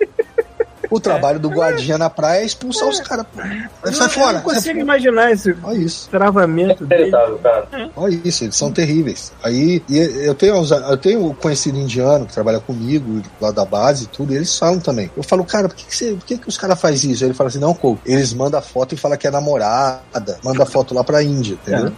O 0.91 0.99
trabalho 0.99 1.39
do 1.39 1.49
guardinha 1.49 1.97
na 1.97 2.07
praia 2.07 2.41
é 2.43 2.45
expulsar 2.45 2.87
os 2.87 2.99
caras. 2.99 3.25
Sai 3.35 3.67
Eu 3.83 3.93
fora. 3.93 4.05
não 4.05 4.09
sai 4.11 4.41
consigo 4.43 4.63
fora. 4.65 4.79
imaginar 4.79 5.31
esse 5.31 5.55
Olha 5.63 5.77
isso. 5.79 6.07
travamento 6.09 6.85
dele. 6.85 7.03
Acreditável, 7.05 7.39
cara. 7.39 7.89
Olha 7.95 8.19
isso, 8.23 8.43
eles 8.43 8.55
são 8.55 8.71
terríveis. 8.71 9.31
Aí 9.41 9.81
eu 9.89 10.35
tenho, 10.35 10.55
uns- 10.59 10.69
eu 10.69 10.97
tenho 10.97 11.25
um 11.25 11.33
conhecido 11.33 11.79
indiano 11.79 12.27
que 12.27 12.33
trabalha 12.33 12.59
comigo 12.59 13.23
lá 13.41 13.49
da 13.49 13.65
base 13.65 14.03
e 14.03 14.07
tudo, 14.07 14.33
e 14.33 14.35
eles 14.35 14.55
falam 14.55 14.79
também. 14.79 15.09
Eu 15.17 15.23
falo, 15.23 15.43
cara, 15.43 15.67
por 15.67 15.75
que, 15.75 15.85
que, 15.85 15.95
você, 15.95 16.11
por 16.13 16.25
que, 16.25 16.37
que 16.37 16.49
os 16.49 16.57
caras 16.59 16.79
fazem 16.79 17.09
isso? 17.11 17.23
Aí 17.23 17.29
ele 17.29 17.35
fala 17.35 17.47
assim, 17.49 17.59
não, 17.59 17.73
Cole, 17.73 17.97
eles 18.05 18.31
mandam 18.31 18.59
a 18.59 18.61
foto 18.63 18.93
e 18.93 18.97
falam 18.97 19.17
que 19.17 19.25
é 19.25 19.31
namorada, 19.31 20.37
manda 20.43 20.61
a 20.61 20.65
foto 20.65 20.93
lá 20.93 21.03
pra 21.03 21.23
Índia, 21.23 21.53
entendeu? 21.53 21.91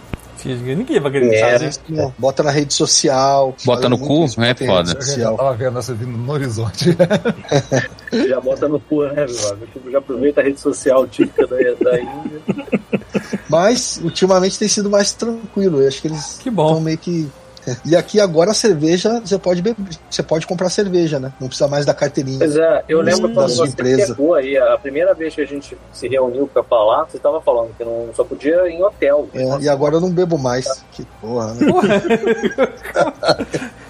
Ninguém 0.44 1.00
vai 1.00 1.08
acreditar, 1.10 1.48
É. 1.48 1.58
né? 1.58 1.70
Não, 1.88 2.14
Bota 2.18 2.42
na 2.42 2.50
rede 2.50 2.72
social. 2.74 3.54
Bota 3.64 3.88
no 3.88 3.98
cu? 3.98 4.24
isso, 4.24 4.40
É 4.42 4.54
foda. 4.54 4.92
rede 4.92 5.20
Eu 5.20 5.36
tava 5.36 5.54
vendo 5.54 5.78
essa 5.78 5.94
vindo 5.94 6.16
no 6.16 6.32
horizonte. 6.32 6.96
Já 8.28 8.40
bota 8.40 8.68
no 8.68 8.78
cu, 8.80 9.02
né, 9.04 9.24
amigo? 9.24 9.66
Tipo, 9.72 9.90
Já 9.90 9.98
aproveita 9.98 10.40
a 10.40 10.44
rede 10.44 10.60
social 10.60 11.06
típica 11.06 11.46
da, 11.46 11.56
da 11.56 12.00
Índia. 12.00 12.40
Mas 13.48 14.00
ultimamente 14.02 14.58
tem 14.58 14.68
sido 14.68 14.90
mais 14.90 15.12
tranquilo. 15.12 15.80
Eu 15.82 15.88
acho 15.88 16.00
que 16.02 16.08
eles 16.08 16.38
Que 16.42 16.50
bom. 16.50 16.66
estão 16.68 16.80
meio 16.80 16.98
que. 16.98 17.28
E 17.84 17.96
aqui 17.96 18.20
agora 18.20 18.50
a 18.50 18.54
cerveja, 18.54 19.20
você 19.20 19.38
pode 19.38 19.62
beber, 19.62 19.86
você 20.08 20.22
pode 20.22 20.46
comprar 20.46 20.70
cerveja, 20.70 21.18
né? 21.18 21.32
Não 21.40 21.48
precisa 21.48 21.68
mais 21.68 21.84
da 21.84 21.94
carteirinha. 21.94 22.38
Pois 22.38 22.56
é, 22.56 22.84
eu 22.88 23.00
lembro 23.00 23.32
quando 23.32 23.34
da 23.34 23.48
sua 23.48 23.66
você 23.66 23.72
empresa. 23.72 24.06
chegou 24.08 24.34
aí, 24.34 24.56
a 24.56 24.78
primeira 24.78 25.14
vez 25.14 25.34
que 25.34 25.40
a 25.40 25.46
gente 25.46 25.76
se 25.92 26.08
reuniu 26.08 26.46
pra 26.46 26.62
falar, 26.62 27.04
você 27.04 27.18
tava 27.18 27.40
falando 27.40 27.74
que 27.76 27.84
não 27.84 28.08
só 28.14 28.24
podia 28.24 28.68
ir 28.68 28.74
em 28.74 28.82
hotel. 28.82 29.28
É, 29.34 29.44
e 29.60 29.68
agora 29.68 29.96
eu 29.96 30.00
não 30.00 30.10
bebo 30.10 30.38
mais. 30.38 30.84
Que 30.92 31.04
porra, 31.20 31.54
né? 31.54 31.66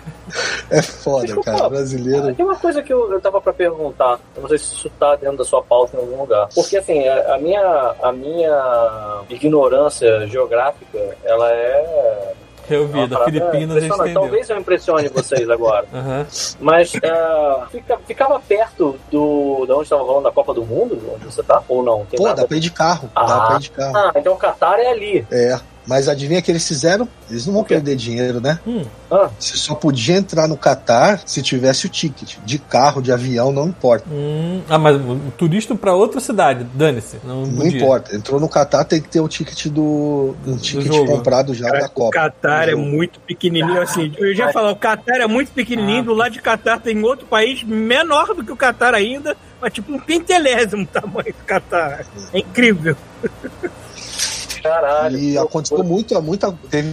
É 0.71 0.83
foda, 0.83 1.27
Desculpa, 1.27 1.53
cara. 1.53 1.69
Brasileiro. 1.69 2.35
Tem 2.35 2.45
uma 2.45 2.57
coisa 2.57 2.83
que 2.83 2.93
eu, 2.93 3.13
eu 3.13 3.21
tava 3.21 3.41
pra 3.41 3.53
perguntar, 3.53 4.19
eu 4.35 4.43
não 4.43 4.49
sei 4.49 4.59
se 4.59 4.75
isso 4.75 4.91
tá 4.99 5.15
dentro 5.17 5.39
da 5.39 5.45
sua 5.45 5.63
pauta 5.63 5.97
em 5.97 6.01
algum 6.01 6.21
lugar. 6.21 6.49
Porque 6.55 6.77
assim, 6.77 7.07
a, 7.07 7.35
a 7.35 7.39
minha, 7.39 7.95
a 8.03 8.13
minha 8.13 9.21
ignorância 9.31 10.27
geográfica, 10.27 10.99
ela 11.25 11.51
é. 11.51 12.33
Eu 12.71 12.87
vi, 12.89 12.99
uma 12.99 13.09
da 13.09 13.25
Filipinas 13.25 13.77
a 13.83 13.87
entendeu. 13.87 14.13
Talvez 14.15 14.51
eu 14.51 14.59
impressione 14.59 15.09
vocês 15.09 15.49
agora. 15.49 15.87
Aham. 15.95 16.27
Mas 16.61 16.93
é, 16.95 17.61
fica- 17.71 17.99
ficava 18.07 18.41
perto 18.41 18.99
do. 19.11 19.65
de 19.67 19.73
onde 19.73 19.83
estava 19.85 20.05
falando 20.05 20.25
da 20.25 20.33
Copa 20.33 20.53
do 20.55 20.65
Mundo, 20.65 21.01
onde 21.15 21.25
você 21.25 21.43
tá? 21.43 21.63
Ou 21.69 21.83
não? 21.83 22.05
Tem 22.07 22.19
Pô, 22.19 22.25
nada? 22.25 22.43
dá 22.43 22.49
pra 22.49 22.57
ir 22.57 22.61
de 22.61 22.71
carro. 22.71 23.11
Dá 23.15 23.21
Ah. 23.23 23.47
pra 23.47 23.57
ir 23.57 23.61
de 23.61 23.71
carro. 23.71 23.97
Ah, 23.97 24.13
então 24.17 24.33
o 24.33 24.37
Qatar 24.37 24.79
é 24.79 24.87
ali. 24.91 25.27
É. 25.31 25.59
Mas 25.87 26.09
adivinha 26.09 26.41
o 26.41 26.43
que 26.43 26.51
eles 26.51 26.67
fizeram? 26.67 27.09
Eles 27.31 27.47
não 27.47 27.53
vão 27.55 27.63
O 27.63 27.65
perder 27.65 27.95
dinheiro, 27.97 28.41
né? 28.41 28.59
Hum. 28.67 28.83
Ah, 29.11 29.31
Você 29.39 29.57
só 29.57 29.75
podia 29.75 30.17
entrar 30.17 30.49
no 30.49 30.57
Catar 30.57 31.21
se 31.25 31.41
tivesse 31.43 31.87
o 31.87 31.89
ticket. 31.89 32.37
De 32.45 32.59
carro, 32.59 33.01
de 33.01 33.13
avião, 33.13 33.53
não 33.53 33.69
importa. 33.69 34.05
Hum, 34.11 34.63
ah, 34.69 34.79
mas 34.79 34.97
o 34.97 35.33
turista 35.39 35.75
pra 35.77 35.95
outra 35.95 36.21
cidade, 36.21 36.67
dane-se. 36.75 37.19
Não, 37.25 37.47
Não 37.47 37.67
importa. 37.67 38.17
Entrou 38.17 38.41
no 38.41 38.49
Catar, 38.49 38.85
tem 38.85 39.01
que 39.01 39.09
ter 39.09 39.21
o 39.21 39.29
ticket 39.29 39.67
do. 39.69 40.35
Um 40.47 40.57
ticket 40.57 40.87
jogo. 40.87 41.07
comprado 41.07 41.55
já 41.55 41.71
da 41.71 41.87
O 41.87 41.91
Copa. 41.91 42.11
Catar 42.13 42.69
é 42.69 42.73
Do 42.73 42.79
muito 42.79 43.21
pequenininho, 43.21 43.81
assim. 43.81 44.13
Eu 44.19 44.35
já 44.35 44.53
falei, 44.53 44.73
o 44.73 44.77
Catar 44.77 45.21
é 45.21 45.27
muito 45.27 45.53
pequenininho. 45.53 46.03
Do 46.03 46.15
lado 46.15 46.33
de 46.33 46.43
Catar 46.43 46.81
tem 46.81 47.01
outro 47.05 47.27
país 47.27 47.63
menor 47.63 48.35
do 48.35 48.45
que 48.45 48.51
o 48.51 48.57
Catar 48.57 48.93
ainda, 48.95 49.37
mas 49.61 49.73
tipo 49.73 49.93
um 49.93 49.99
pentelésimo 50.01 50.85
tamanho 50.87 51.33
do 51.33 51.45
Catar. 51.47 52.05
É 52.33 52.39
incrível. 52.41 52.97
Caralho. 54.69 55.19
E 55.19 55.39
aconteceu 55.39 55.83
muita, 55.85 56.21
muita. 56.21 56.55
Teve 56.71 56.91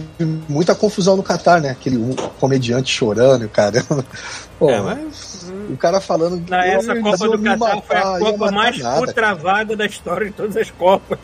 muita 0.48 0.74
confusão 0.74 1.16
no 1.16 1.22
Catar, 1.22 1.60
né? 1.60 1.70
Aquele 1.70 1.96
um 1.96 2.14
comediante 2.40 2.92
chorando, 2.92 3.48
caramba. 3.48 4.04
Pô, 4.58 4.70
É, 4.70 4.80
mas 4.80 5.33
O 5.70 5.76
cara 5.76 6.00
falando 6.00 6.42
que 6.44 6.50
Na 6.50 6.62
pô, 6.62 6.68
essa 6.68 7.00
Copa 7.00 7.28
do 7.28 7.42
Catar 7.42 7.82
foi 7.82 7.96
a 7.96 8.18
Copa 8.18 8.50
mais 8.50 8.76
travada 9.14 9.76
da 9.76 9.86
história 9.86 10.26
de 10.26 10.32
todas 10.32 10.56
as 10.56 10.70
Copas. 10.70 11.18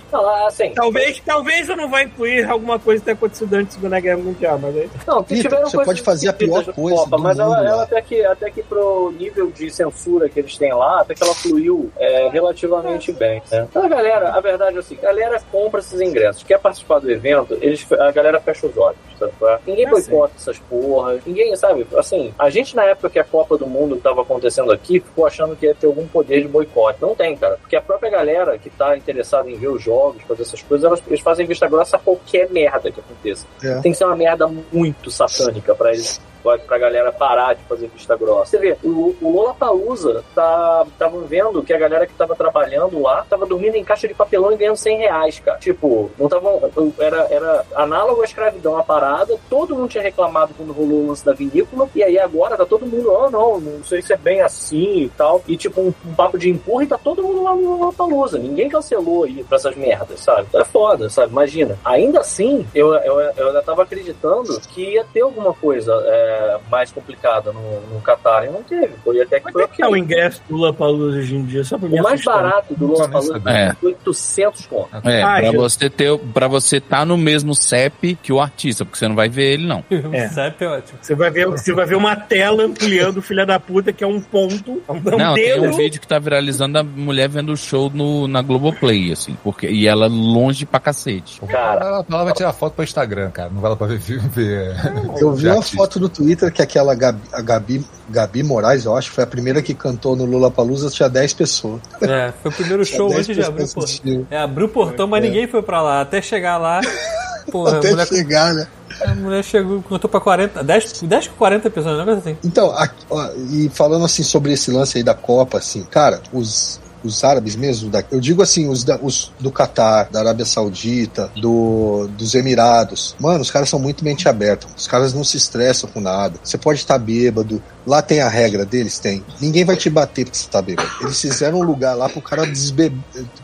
Assim, 0.47 0.73
Talvez, 0.75 1.21
talvez 1.25 1.69
eu 1.69 1.77
não 1.77 1.89
vá 1.89 2.03
incluir 2.03 2.49
alguma 2.49 2.79
coisa 2.79 3.01
que 3.01 3.05
tenha 3.07 3.15
acontecido 3.15 3.55
antes 3.55 3.75
da 3.77 3.81
Segunda 3.81 4.01
Guerra 4.01 4.19
Mundial, 4.19 4.59
mas 4.61 4.77
aí. 4.77 4.91
Não, 5.07 5.23
que 5.23 5.41
tiveram 5.41 5.69
você 5.69 5.85
pode 5.85 6.03
fazer 6.03 6.29
a 6.29 6.33
pior 6.33 6.65
coisa 6.65 6.97
Copa, 6.97 7.17
do 7.17 7.23
mas 7.23 7.39
ela, 7.39 7.57
mundo 7.57 7.67
ela 7.67 7.77
lá. 7.77 7.83
até 7.85 8.01
que 8.03 8.25
até 8.25 8.51
que 8.51 8.63
pro 8.63 9.13
nível 9.19 9.51
de 9.51 9.71
censura 9.71 10.29
que 10.29 10.39
eles 10.41 10.57
têm 10.57 10.73
lá, 10.73 11.01
até 11.01 11.15
que 11.15 11.23
ela 11.23 11.35
fluiu 11.35 11.91
é, 11.99 12.29
relativamente 12.29 13.13
bem. 13.13 13.43
Né? 13.51 13.67
Então 13.69 13.85
a 13.85 13.89
galera, 13.89 14.33
a 14.33 14.41
verdade 14.41 14.77
é 14.77 14.81
assim, 14.81 14.97
a 14.99 15.03
galera 15.03 15.41
compra 15.51 15.81
esses 15.81 16.01
ingressos, 16.01 16.43
quer 16.43 16.59
participar 16.59 16.99
do 17.01 17.11
evento, 17.11 17.57
eles, 17.61 17.87
a 17.93 18.11
galera 18.11 18.41
fecha 18.41 18.67
os 18.67 18.77
olhos. 18.77 18.99
Sabe? 19.19 19.33
é? 19.43 19.59
Ninguém 19.67 19.87
Ah, 19.87 19.91
boicota 19.91 20.33
essas 20.37 20.59
porras, 20.59 21.21
ninguém 21.27 21.55
sabe, 21.57 21.87
assim, 21.97 22.33
a 22.39 22.49
gente 22.51 22.75
na 22.75 22.85
época 22.85 23.11
que 23.11 23.19
a 23.19 23.25
Copa 23.25 23.57
do 23.59 23.67
Mundo 23.67 23.97
estava 23.97 24.25
acontecendo 24.31 24.71
aqui, 24.71 25.01
ficou 25.01 25.27
achando 25.27 25.57
que 25.57 25.67
ia 25.67 25.75
ter 25.75 25.87
algum 25.87 26.07
poder 26.07 26.43
de 26.43 26.49
boicote. 26.49 27.01
Não 27.03 27.15
tem, 27.15 27.37
cara, 27.37 27.57
porque 27.57 27.75
a 27.75 27.83
própria 27.83 28.11
galera 28.11 28.57
que 28.59 28.71
tá 28.71 28.97
interessada 28.97 29.51
em 29.51 29.57
ver 29.57 29.69
os 29.69 29.83
jogos, 29.83 30.23
fazer 30.23 30.43
essas 30.43 30.63
coisas, 30.63 30.87
elas, 30.87 31.03
eles 31.07 31.21
fazem 31.21 31.47
vista 31.47 31.69
grossa 31.69 31.97
a 31.97 32.01
qualquer 32.01 32.49
merda 32.51 32.91
que 32.91 33.01
aconteça. 33.01 33.47
É. 33.63 33.81
Tem 33.81 33.93
que 33.93 33.99
ser 33.99 34.05
uma 34.05 34.17
merda 34.17 34.47
muito 34.73 35.11
satânica 35.11 35.75
pra 35.75 35.93
eles. 35.93 36.21
Pra 36.43 36.59
pra 36.59 36.79
galera 36.79 37.13
parar 37.13 37.55
de 37.55 37.63
fazer 37.65 37.89
vista 37.89 38.17
grossa. 38.17 38.51
Você 38.51 38.59
vê, 38.59 38.77
o, 38.83 39.17
o 39.21 39.33
Lollapalooza 39.33 40.25
tá, 40.35 40.85
estavam 40.89 41.23
vendo 41.23 41.63
que 41.63 41.73
a 41.73 41.79
galera 41.79 42.07
que 42.07 42.15
tava 42.15 42.35
trabalhando 42.35 43.01
lá 43.01 43.25
tava 43.29 43.47
dormindo 43.47 43.77
em 43.77 43.85
caixa 43.85 44.07
de 44.07 44.15
papelão 44.15 44.53
e 44.53 44.57
ganhando 44.57 44.77
100 44.77 44.99
reais, 44.99 45.39
cara. 45.41 45.59
Tipo, 45.59 46.11
não 46.19 46.27
estavam. 46.27 46.61
Era, 46.99 47.27
era 47.31 47.65
análogo 47.75 48.23
à 48.23 48.25
escravidão 48.25 48.77
a 48.77 48.83
parada, 48.83 49.37
todo 49.49 49.75
mundo 49.75 49.89
tinha 49.89 50.03
reclamado 50.03 50.55
quando 50.57 50.73
rolou 50.73 51.05
o 51.05 51.09
lance 51.09 51.25
da 51.25 51.33
vinícola, 51.33 51.89
e 51.95 52.03
aí 52.03 52.19
agora 52.19 52.57
tá 52.57 52.65
todo 52.65 52.87
mundo, 52.87 53.11
oh 53.11 53.31
não, 53.31 53.61
não 53.61 53.85
sei 53.85 54.03
se 54.03 54.13
é 54.13 54.17
bem 54.17 54.41
assim 54.41 55.03
e 55.03 55.09
tal. 55.11 55.43
E 55.47 55.57
tipo, 55.57 55.81
um, 55.81 55.93
um 56.05 56.15
papo 56.15 56.39
de 56.39 56.51
empurra 56.51 56.85
e 56.85 56.87
tá 56.87 56.99
todo 56.99 57.23
mundo 57.23 57.43
lá 57.43 57.55
no 57.55 57.77
Lollapalooza. 57.77 58.39
Ninguém 58.39 58.69
cancelou 58.69 59.25
aí 59.25 59.45
pra 59.45 59.57
essas 59.57 59.75
merdas, 59.77 60.21
sabe? 60.21 60.49
É 60.55 60.65
foda, 60.65 61.09
sabe? 61.09 61.33
Imagina. 61.33 61.79
Ainda 61.85 62.21
assim, 62.21 62.67
eu, 62.75 62.95
eu, 62.95 63.21
eu 63.21 63.49
ainda 63.49 63.63
tava 63.63 63.83
acreditando 63.83 64.61
que 64.61 64.95
ia 64.95 65.05
ter 65.05 65.21
alguma 65.21 65.53
coisa 65.53 65.93
é, 66.07 66.30
mais 66.71 66.91
complicada 66.93 67.53
no, 67.53 67.61
no 67.95 68.01
Qatar, 68.01 68.45
e 68.45 68.49
não 68.51 68.63
teve. 68.63 68.95
Foi 69.05 69.21
até 69.21 69.37
que 69.39 69.45
Quanto 69.45 69.53
foi 69.55 69.65
é 69.65 69.69
que 69.69 69.83
é 69.83 69.89
o 69.89 69.97
ingresso 69.97 70.41
do 70.49 70.57
Lollapalooza 70.57 71.19
hoje 71.19 71.37
em 71.37 71.45
dia? 71.45 71.65
Só 71.65 71.79
pra 71.79 71.89
O 71.89 71.93
mais 72.03 72.07
assustar. 72.21 72.35
barato 72.43 72.75
do 72.75 72.87
Lollapalooza 72.87 73.33
sabia. 73.35 73.53
É. 73.53 73.67
é 73.69 73.77
800 73.83 74.67
conto. 74.67 74.89
É, 75.09 75.23
Ah, 75.23 75.37
pra 75.37 75.53
já- 75.53 75.59
você 75.59 75.91
ter, 75.91 76.19
para 76.33 76.49
você 76.49 76.77
estar 76.79 77.05
no 77.07 77.17
mesmo 77.17 77.55
CEP 77.55 78.17
que 78.23 78.33
o 78.33 78.41
artista, 78.41 78.85
porque 78.85 78.99
você 78.99 79.09
não 79.09 79.15
vai 79.17 79.29
ver 79.29 79.53
ele 79.55 79.67
não. 79.67 79.85
É. 80.13 80.29
CEP 80.29 80.65
é 80.65 80.69
ótimo. 80.69 80.99
Você 81.01 81.15
vai 81.15 81.31
ver, 81.31 81.47
você 81.47 81.73
vai 81.73 81.87
ver 81.87 81.95
uma 81.97 82.17
tela 82.17 82.65
ampliando 82.65 83.19
o 83.19 83.23
filho 83.23 83.47
da 83.47 83.59
puta, 83.61 83.93
que 83.93 84.03
é 84.05 84.07
um 84.07 84.21
ponto. 84.21 84.83
É 84.89 84.93
um 84.93 85.01
Não, 85.19 85.35
tem 85.35 85.45
dedo. 85.47 85.65
um 85.65 85.73
vídeo 85.73 86.01
que 86.01 86.07
tá 86.07 86.19
viralizando 86.19 86.75
da 86.75 86.83
mulher 86.83 87.29
vendo 87.29 87.53
o 87.53 87.57
show 87.57 87.91
no, 87.93 88.27
na 88.29 88.43
Globoplay, 88.43 89.13
assim, 89.13 89.37
porque 89.43 89.69
e 89.69 89.87
ela 89.87 90.07
longe 90.09 90.65
pra 90.67 90.81
cacete. 90.81 91.41
Cara, 91.47 91.85
Ela, 91.85 92.07
ela 92.11 92.25
vai 92.25 92.33
tirar 92.33 92.53
foto 92.53 92.75
pra 92.75 92.85
Instagram, 92.85 93.31
cara. 93.31 93.51
Não 93.51 93.61
vai 93.61 93.71
lá 93.71 93.77
pra 93.77 93.87
ver. 93.87 93.99
ver 94.31 94.75
Eu 95.21 95.33
vi 95.33 95.49
uma 95.49 95.63
foto 95.63 95.99
no 96.01 96.09
Twitter 96.09 96.20
que 96.53 96.63
aquela 96.63 96.95
Gabi, 96.95 97.21
a 97.33 97.41
Gabi, 97.41 97.85
Gabi 98.09 98.43
Moraes, 98.43 98.85
eu 98.85 98.97
acho, 98.97 99.11
foi 99.11 99.25
a 99.25 99.27
primeira 99.27 99.63
que 99.63 99.75
cantou 99.75 100.15
no 100.17 100.25
Lula 100.25 100.51
Palusa, 100.51 100.91
tinha 100.91 101.09
10 101.09 101.33
pessoas. 101.35 101.81
É, 102.03 102.33
foi 102.43 102.51
o 102.51 102.55
primeiro 102.55 102.85
show 102.87 103.09
10 103.09 103.21
antes 103.21 103.37
de 103.37 103.43
abrir 103.43 103.63
o 103.63 103.67
pessoas 103.67 103.99
portão. 104.01 104.27
É, 104.31 104.39
abriu 104.39 104.67
o 104.67 104.71
portão, 104.71 105.07
mas 105.07 105.23
ninguém 105.23 105.47
foi 105.47 105.63
pra 105.63 105.83
lá. 105.83 106.01
Até 106.01 106.21
chegar 106.21 106.59
lá, 106.59 106.81
porra, 107.51 107.77
a 107.77 107.79
Até 107.79 107.91
mulher, 107.91 108.07
chegar, 108.07 108.55
né? 108.55 108.67
a 109.03 109.15
mulher 109.15 109.43
chegou, 109.43 109.81
contou 109.83 110.11
pra 110.11 110.21
40, 110.21 110.63
10, 110.63 111.03
10 111.03 111.29
com 111.29 111.35
40 111.37 111.71
pessoas, 111.71 111.95
um 111.95 111.99
negócio 111.99 112.19
assim. 112.21 112.37
Então, 112.45 112.71
a- 112.71 112.89
ó, 113.09 113.31
e 113.51 113.71
falando 113.73 114.05
assim 114.05 114.23
sobre 114.23 114.53
esse 114.53 114.71
lance 114.71 114.99
aí 114.99 115.05
da 115.05 115.15
Copa, 115.15 115.59
assim, 115.59 115.83
cara, 115.85 116.21
os. 116.33 116.79
Os 117.03 117.23
árabes 117.25 117.57
mesmo, 117.57 117.91
da, 117.91 118.03
eu 118.11 118.21
digo 118.21 118.43
assim, 118.43 118.69
os, 118.69 118.85
da- 118.85 118.99
os 119.01 119.33
do 119.41 119.51
Catar, 119.51 120.09
da 120.11 120.21
Arábia 120.21 120.45
Saudita, 120.45 121.31
do, 121.37 122.09
dos 122.17 122.35
Emirados. 122.35 123.15
Mano, 123.19 123.41
os 123.41 123.51
caras 123.51 123.69
são 123.69 123.79
muito 123.79 124.05
mente 124.05 124.29
aberta. 124.29 124.67
Os 124.77 124.87
caras 124.87 125.13
não 125.15 125.25
se 125.25 125.37
estressam 125.37 125.89
com 125.93 126.01
nada. 126.01 126.35
Você 126.43 126.59
pode 126.59 126.79
estar 126.81 126.99
bêbado. 126.99 127.63
Lá 127.87 128.03
tem 128.03 128.21
a 128.21 128.29
regra 128.29 128.65
deles, 128.67 128.99
tem. 128.99 129.25
Ninguém 129.41 129.65
vai 129.65 129.77
te 129.77 129.89
bater 129.89 130.25
porque 130.27 130.37
você 130.39 130.49
tá 130.49 130.61
bêbado. 130.61 130.89
Eles 131.01 131.21
fizeram 131.21 131.61
um 131.61 131.63
lugar 131.63 131.95
lá 131.95 132.09
pro 132.09 132.21
cara 132.21 132.45
desbe... 132.47 132.93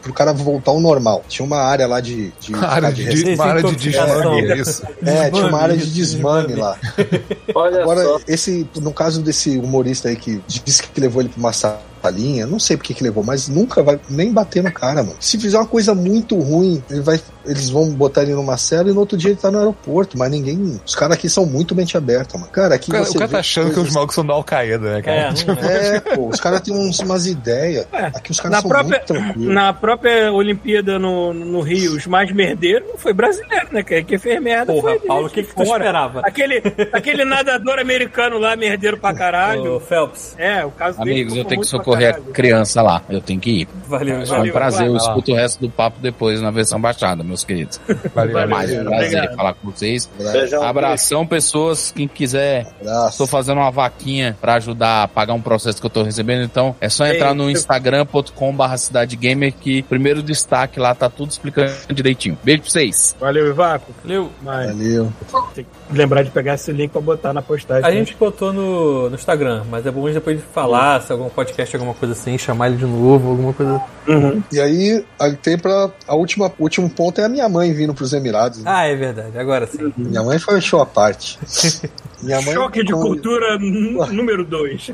pro 0.03 0.13
cara 0.13 0.33
voltar 0.33 0.71
ao 0.73 0.81
normal. 0.81 1.25
Tinha 1.29 1.45
uma 1.45 1.59
área 1.59 1.87
lá 1.87 2.01
de. 2.01 2.33
de, 2.39 2.53
Uma 2.55 2.67
área 2.69 2.93
de, 2.93 3.17
Sim, 3.17 3.35
uma 3.35 3.45
área 3.47 3.63
de 3.63 3.77
desmame, 3.77 4.47
é 4.51 4.57
isso. 4.59 4.83
É, 5.03 5.31
tinha 5.31 5.47
uma 5.47 5.61
área 5.61 5.77
de 5.77 5.87
Desmame, 5.91 6.55
lá. 6.55 6.77
olha 7.55 7.83
Agora, 7.83 8.03
só. 8.05 8.21
esse, 8.29 8.69
no 8.81 8.93
caso 8.93 9.23
desse 9.23 9.57
humorista 9.59 10.09
aí 10.09 10.17
que 10.17 10.43
disse 10.47 10.83
que 10.83 11.01
levou 11.01 11.23
ele 11.23 11.31
pra 11.31 11.39
uma 11.39 11.53
salinha, 12.07 12.47
não 12.47 12.59
sei 12.59 12.77
porque 12.77 12.95
que 12.95 13.03
levou, 13.03 13.25
mas 13.25 13.49
nunca 13.49 13.83
vai 13.83 13.99
nem 14.09 14.33
bater 14.33 14.63
no 14.63 14.73
cara, 14.73 15.03
mano. 15.03 15.17
Se 15.21 15.39
fizer 15.39 15.59
uma 15.59 15.67
coisa 15.67 15.95
muito 15.95 16.39
ruim, 16.39 16.83
ele 16.91 17.01
vai, 17.01 17.21
eles 17.47 17.69
vão 17.71 17.91
botar 17.95 18.23
ele 18.23 18.35
numa 18.35 18.57
cela 18.57 18.89
e 18.91 18.93
no 18.93 19.01
outro 19.01 19.17
dia 19.17 19.31
ele 19.31 19.39
tá 19.39 19.51
no 19.51 19.59
aeroporto, 19.59 20.17
mas 20.19 20.31
ninguém. 20.31 20.81
Os 20.85 20.95
caras 20.95 21.17
aqui 21.17 21.29
são 21.29 21.47
muito 21.47 21.75
mente 21.75 21.97
aberta, 21.97 22.37
mano. 22.39 22.51
Cara, 22.51 22.75
aqui 22.75 22.91
O 22.91 22.93
cara, 22.93 23.05
você 23.05 23.17
o 23.17 23.19
cara 23.21 23.31
tá 23.31 23.39
achando 23.39 23.69
que 23.69 23.75
coisas- 23.75 23.89
os 23.91 23.95
malucos 23.95 24.15
são 24.15 24.27
da 24.27 24.35
Al-Qaeda, 24.35 24.95
né, 24.95 25.03
cara? 25.03 25.17
É, 25.17 25.31
não 25.47 25.69
é. 25.71 25.97
É, 25.97 26.01
pô, 26.17 26.29
os 26.29 26.41
caras 26.41 26.61
têm 26.61 26.75
uns, 26.75 26.99
umas 27.01 27.27
ideias. 27.27 27.87
É, 27.93 28.07
Aqui 28.07 28.31
os 28.31 28.39
caras 28.41 28.53
Na 28.57 28.61
são 28.63 28.69
própria, 28.71 28.91
muito 28.99 29.07
tranquilos. 29.07 29.55
na 29.55 29.73
própria 29.73 30.33
Olimpíada 30.33 30.99
no, 30.99 31.33
no 31.33 31.61
Rio, 31.61 31.97
os 31.97 32.07
mais 32.07 32.31
merdeiros 32.33 32.89
não 32.89 32.97
foi 32.99 33.13
brasileiro, 33.13 33.69
né? 33.73 33.83
Que, 33.83 34.03
que 34.03 34.19
fez 34.19 34.41
merda 34.43 34.73
Porra, 34.73 34.91
foi 34.91 34.99
Paulo, 35.01 35.27
o 35.27 35.31
que 35.31 35.43
que 35.43 35.49
tu 35.55 35.65
fora. 35.65 35.85
esperava? 35.85 36.21
Aquele, 36.25 36.63
aquele 36.93 37.25
nadador 37.25 37.79
americano 37.79 38.39
lá, 38.39 38.57
merdeiro 38.57 38.97
pra 38.99 39.13
O 39.13 39.17
caralho. 39.17 39.81
Phelps. 39.81 40.35
É, 40.39 40.65
o 40.65 40.71
caso 40.71 40.99
dele 40.99 41.11
Amigos, 41.13 41.33
eu 41.33 41.37
ficou 41.39 41.49
tenho 41.51 41.61
que 41.63 41.67
socorrer 41.69 42.15
a 42.17 42.21
criança 42.33 42.83
lá. 42.83 43.03
Eu 43.09 43.21
tenho 43.21 43.41
que 43.41 43.51
ir. 43.63 43.69
Valeu, 43.89 44.15
Foi 44.17 44.25
um 44.25 44.39
Valeu, 44.39 44.53
prazer. 44.53 44.87
Eu 44.87 44.93
vai 44.95 45.01
lá. 45.03 45.09
escuto 45.09 45.33
o 45.33 45.35
resto 45.35 45.61
do 45.61 45.71
papo 45.71 45.99
depois 46.01 46.41
na 46.41 46.51
versão 46.51 46.81
baixada, 46.81 47.23
meus 47.37 47.45
queridos. 47.45 47.81
Valeu, 48.15 48.31
um 48.31 48.49
valeu. 48.49 48.49
prazer 48.49 48.87
Obrigado. 48.87 49.37
falar 49.37 49.55
com 49.55 49.71
vocês. 49.71 50.09
Beijão. 50.19 50.63
Abração, 50.63 51.27
pessoas. 51.27 51.93
Quem 51.95 52.09
quiser. 52.09 52.67
Estou 53.09 53.27
fazendo 53.27 53.59
uma 53.59 53.71
vaquinha 53.71 54.37
pra 54.41 54.55
ajudar 54.55 55.05
a 55.05 55.09
pagar 55.09 55.35
um 55.35 55.41
processo 55.41 55.81
que 55.81 55.87
eu 55.87 55.91
tô 55.91 56.03
recebendo, 56.03 56.45
então 56.45 56.75
é 56.81 56.89
só 56.89 57.07
entrar 57.07 57.35
no 57.35 57.51
instagram.com/barra 57.51 58.77
cidade 58.77 59.17
gamer 59.17 59.53
que 59.53 59.83
primeiro 59.83 60.23
destaque 60.23 60.81
lá 60.81 60.95
tá 60.95 61.09
tudo 61.09 61.31
explicando 61.31 61.73
direitinho. 61.93 62.39
Beijo 62.43 62.63
pra 62.63 62.71
vocês. 62.71 63.17
Valeu, 63.21 63.49
Ivaco. 63.49 63.93
Valeu. 64.03 64.31
Mas 64.43 64.67
Valeu. 64.67 65.13
tem 65.55 65.65
que 65.65 65.97
lembrar 65.97 66.23
de 66.23 66.31
pegar 66.31 66.55
esse 66.55 66.73
link 66.73 66.91
pra 66.91 67.01
botar 67.01 67.33
na 67.33 67.43
postagem. 67.43 67.85
A 67.85 67.93
gente 67.93 68.17
botou 68.17 68.53
no, 68.53 69.11
no 69.11 69.15
Instagram, 69.15 69.65
mas 69.71 69.85
é 69.87 69.91
bom 69.91 70.07
depois 70.11 70.39
de 70.39 70.43
falar, 70.43 71.03
se 71.03 71.13
algum 71.13 71.29
podcast, 71.29 71.75
alguma 71.77 71.95
coisa 71.95 72.15
assim, 72.15 72.39
chamar 72.39 72.69
ele 72.69 72.77
de 72.77 72.87
novo, 72.87 73.31
alguma 73.31 73.53
coisa. 73.53 73.83
Uhum. 74.07 74.43
E 74.53 74.61
aí, 74.61 75.05
aí 75.19 75.37
tem 75.37 75.59
pra. 75.59 75.91
A 76.07 76.15
última, 76.15 76.47
o 76.59 76.63
último 76.63 76.89
ponto 76.89 77.21
é 77.21 77.26
a 77.27 77.29
minha 77.29 77.49
mãe 77.49 77.73
vindo 77.73 77.93
pros 77.95 78.13
Emirados. 78.13 78.59
né? 78.59 78.65
Ah, 78.73 78.87
é 78.87 78.95
verdade, 78.97 79.39
agora 79.39 79.67
sim. 79.67 79.93
Minha 79.97 80.23
mãe 80.23 80.39
foi 80.39 80.57
um 80.57 80.61
show 80.61 80.81
à 80.81 80.87
parte. 80.87 81.39
Minha 82.23 82.41
mãe, 82.41 82.55
Choque 82.55 82.83
de 82.83 82.93
cultura 82.93 83.59
número 84.11 84.43
2. 84.45 84.91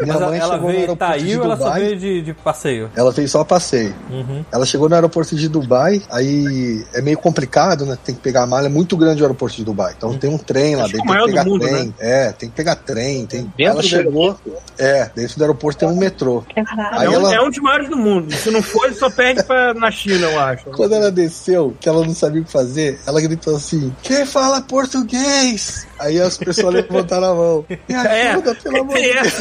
Minha 0.00 0.12
Mas 0.12 0.22
ela, 0.22 0.30
mãe 0.30 0.38
ela 0.38 0.54
chegou 0.54 0.66
no 0.66 0.72
veio 0.72 0.80
aeroporto 0.80 1.14
Itaí 1.14 1.30
de 1.30 1.38
ou 1.38 1.44
ela 1.44 1.56
só 1.56 1.70
veio 1.72 1.98
de, 1.98 2.22
de 2.22 2.34
passeio? 2.34 2.90
Ela 2.94 3.12
fez 3.12 3.30
só 3.30 3.44
passeio. 3.44 3.94
Uhum. 4.10 4.44
Ela 4.50 4.66
chegou 4.66 4.88
no 4.88 4.94
aeroporto 4.94 5.36
de 5.36 5.48
Dubai, 5.48 6.02
aí 6.10 6.84
é 6.92 7.00
meio 7.00 7.18
complicado, 7.18 7.86
né? 7.86 7.96
Tem 8.02 8.14
que 8.14 8.20
pegar 8.20 8.42
a 8.42 8.46
mala, 8.46 8.66
é 8.66 8.70
muito 8.70 8.96
grande 8.96 9.22
o 9.22 9.24
aeroporto 9.24 9.56
de 9.56 9.64
Dubai. 9.64 9.94
Então 9.96 10.16
tem 10.16 10.30
um 10.30 10.38
trem 10.38 10.76
lá 10.76 10.84
Acho 10.84 10.92
dentro, 10.92 11.08
é 11.08 11.12
o 11.12 11.12
tem 11.12 11.12
que 11.12 11.12
maior 11.12 11.26
pegar 11.26 11.44
do 11.44 11.50
mundo, 11.50 11.66
trem. 11.66 11.94
É, 11.98 12.32
tem 12.32 12.48
que 12.48 12.54
pegar 12.54 12.76
trem. 12.76 13.26
Tem... 13.26 13.42
Dentro 13.42 13.64
ela 13.64 13.82
do 13.82 13.88
chegou. 13.88 14.36
É, 14.78 15.10
dentro 15.14 15.36
do 15.36 15.42
aeroporto 15.42 15.78
tem 15.78 15.88
um 15.88 15.96
metrô. 15.96 16.44
Aí 16.56 17.06
É, 17.06 17.10
um, 17.10 17.14
ela, 17.14 17.34
é 17.34 17.40
um 17.40 17.50
dos 17.50 17.58
maiores 17.58 17.88
do 17.88 17.96
mundo. 17.96 18.32
Se 18.34 18.50
não 18.50 18.62
for, 18.62 18.86
ele 18.86 18.94
só 18.94 19.10
perde 19.10 19.42
pra, 19.44 19.74
na 19.74 19.90
China, 19.90 20.26
eu 20.26 20.40
acho. 20.40 20.64
quando 20.70 20.94
ela 20.94 21.10
desceu, 21.10 21.76
que 21.80 21.88
ela 21.88 22.04
não 22.04 22.14
sabia 22.14 22.42
o 22.42 22.44
que 22.44 22.52
fazer, 22.52 22.98
ela 23.06 23.20
gritou 23.20 23.56
assim: 23.56 23.94
Quem 24.02 24.24
fala 24.26 24.60
português? 24.60 25.86
Aí 25.98 26.20
as 26.20 26.36
pessoas 26.36 26.74
levantaram 26.74 27.30
a 27.30 27.34
mão. 27.34 27.64
Me 27.68 27.94
É, 27.94 28.30
ajuda, 28.30 28.54
pelo 28.54 28.80
amor 28.80 28.96
de 28.96 29.12
Deus. 29.12 29.34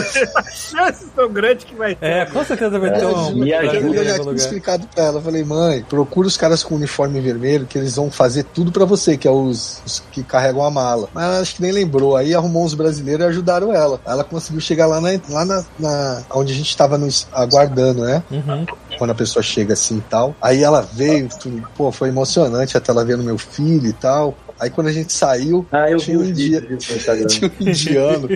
Chances 0.51 1.07
grandes 1.31 1.65
que 1.65 1.75
vai 1.75 1.95
ter. 1.95 2.05
É, 2.05 2.25
com 2.25 2.43
certeza 2.43 2.77
vai 2.79 2.91
ter 2.93 3.05
um. 3.05 3.31
me 3.35 3.49
Eu 3.51 3.59
ajuda, 3.59 3.71
brasileiro 3.79 4.03
já 4.09 4.19
tinha 4.19 4.35
explicado 4.35 4.87
pra 4.93 5.03
ela. 5.05 5.17
Eu 5.17 5.21
falei, 5.21 5.43
mãe, 5.43 5.83
procura 5.87 6.27
os 6.27 6.37
caras 6.37 6.63
com 6.63 6.75
uniforme 6.75 7.19
vermelho 7.21 7.65
que 7.65 7.77
eles 7.77 7.95
vão 7.95 8.09
fazer 8.11 8.43
tudo 8.43 8.71
pra 8.71 8.85
você, 8.85 9.17
que 9.17 9.27
é 9.27 9.31
os, 9.31 9.81
os 9.85 10.03
que 10.11 10.23
carregam 10.23 10.63
a 10.63 10.71
mala. 10.71 11.09
Mas 11.13 11.23
ela 11.23 11.39
acho 11.39 11.55
que 11.55 11.61
nem 11.61 11.71
lembrou. 11.71 12.15
Aí 12.15 12.33
arrumou 12.33 12.63
uns 12.65 12.73
brasileiros 12.73 13.25
e 13.25 13.29
ajudaram 13.29 13.73
ela. 13.73 13.99
Aí 14.05 14.13
Ela 14.13 14.23
conseguiu 14.23 14.61
chegar 14.61 14.87
lá 14.87 14.99
na, 15.01 15.09
lá 15.29 15.45
na, 15.45 15.63
na- 15.79 16.21
onde 16.33 16.53
a 16.53 16.55
gente 16.55 16.75
tava 16.75 16.97
nos 16.97 17.27
aguardando, 17.31 18.03
né? 18.03 18.23
Uhum. 18.31 18.65
Quando 18.97 19.11
a 19.11 19.15
pessoa 19.15 19.41
chega 19.41 19.73
assim 19.73 19.97
e 19.97 20.01
tal. 20.01 20.35
Aí 20.41 20.63
ela 20.63 20.81
veio, 20.81 21.29
tudo, 21.39 21.63
pô, 21.75 21.91
foi 21.91 22.09
emocionante 22.09 22.77
até 22.77 22.91
ela 22.91 23.05
vendo 23.05 23.23
meu 23.23 23.37
filho 23.37 23.87
e 23.87 23.93
tal. 23.93 24.35
Aí 24.61 24.69
quando 24.69 24.87
a 24.87 24.91
gente 24.91 25.11
saiu, 25.11 25.65
Ah, 25.71 25.89
eu 25.89 25.97
tinha, 25.97 26.19
um 26.19 26.21
tinha 26.31 27.49
um 27.59 27.59
indiano, 27.65 28.29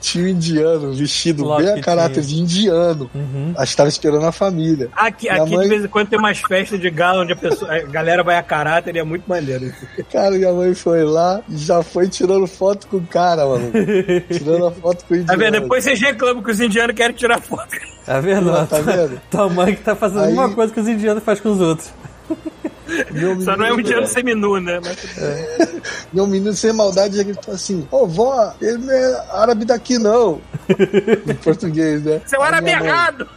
tinha 0.00 0.24
um 0.24 0.28
indiano 0.28 0.92
vestido 0.92 1.44
Logo 1.44 1.62
bem 1.62 1.72
a 1.72 1.80
caráter 1.80 2.20
de 2.22 2.40
indiano. 2.40 3.08
Uhum. 3.14 3.54
Acho 3.56 3.70
que 3.70 3.76
tava 3.76 3.88
esperando 3.88 4.26
a 4.26 4.32
família. 4.32 4.88
Aqui, 4.92 5.30
Minha 5.30 5.42
aqui 5.44 5.54
mãe- 5.54 5.62
de 5.62 5.68
vez 5.68 5.84
em 5.84 5.88
quando 5.88 6.08
tem 6.08 6.18
umas 6.18 6.38
festas 6.40 6.80
de 6.80 6.90
gala 6.90 7.22
onde 7.22 7.32
a, 7.32 7.36
pessoa, 7.36 7.72
a 7.72 7.78
galera 7.82 8.24
vai 8.24 8.36
a 8.36 8.42
caráter 8.42 8.96
e 8.96 8.98
é 8.98 9.04
muito 9.04 9.24
maneiro. 9.28 9.72
Cara, 10.10 10.32
minha 10.32 10.52
mãe 10.52 10.74
foi 10.74 11.04
lá 11.04 11.40
e 11.48 11.56
já 11.56 11.80
foi 11.82 12.08
tirando 12.08 12.46
foto 12.48 12.88
com 12.88 12.96
o 12.96 13.06
cara, 13.06 13.46
mano. 13.46 13.70
tirando 14.28 14.66
a 14.66 14.70
foto 14.72 15.04
com 15.04 15.14
o 15.14 15.24
Tá 15.24 15.34
indiano. 15.34 15.38
vendo? 15.38 15.60
Depois 15.62 15.84
vocês 15.84 16.00
reclamam 16.00 16.42
que 16.42 16.50
os 16.50 16.58
indianos 16.60 16.96
querem 16.96 17.14
tirar 17.14 17.40
foto. 17.40 17.70
Tá 18.04 18.18
vendo? 18.18 18.50
Tá 18.66 18.78
vendo? 18.80 19.20
Tua 19.30 19.48
mãe 19.48 19.76
que 19.76 19.82
tá 19.82 19.94
fazendo 19.94 20.22
a 20.22 20.26
Aí- 20.26 20.32
mesma 20.32 20.50
coisa 20.54 20.72
que 20.74 20.80
os 20.80 20.88
indianos 20.88 21.22
fazem 21.22 21.40
com 21.42 21.50
os 21.52 21.60
outros. 21.60 21.92
Meu 23.10 23.40
Só 23.40 23.56
não 23.56 23.66
é 23.66 23.72
um 23.72 23.80
indiano 23.80 24.06
seminu, 24.06 24.60
né? 24.60 24.80
Mas, 24.82 24.98
Meu 26.12 26.26
menino 26.26 26.52
sem 26.52 26.72
maldade 26.72 27.16
já 27.16 27.22
gritou 27.22 27.54
assim: 27.54 27.86
Ô 27.90 28.06
vó, 28.06 28.52
ele 28.60 28.78
não 28.78 28.92
é 28.92 29.26
árabe 29.32 29.64
daqui 29.64 29.98
não. 29.98 30.40
em 31.26 31.34
português, 31.34 32.02
né? 32.04 32.20
seu 32.26 32.42
árabe 32.42 32.70
errado! 32.70 33.28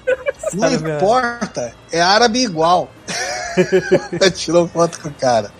Não 0.53 0.67
Árabe 0.67 0.91
importa, 0.91 1.73
é 1.91 2.01
árabe 2.01 2.43
igual. 2.43 2.89
Tirou 4.35 4.67
foto 4.67 4.99
com 4.99 5.09
o 5.09 5.13
cara. 5.13 5.51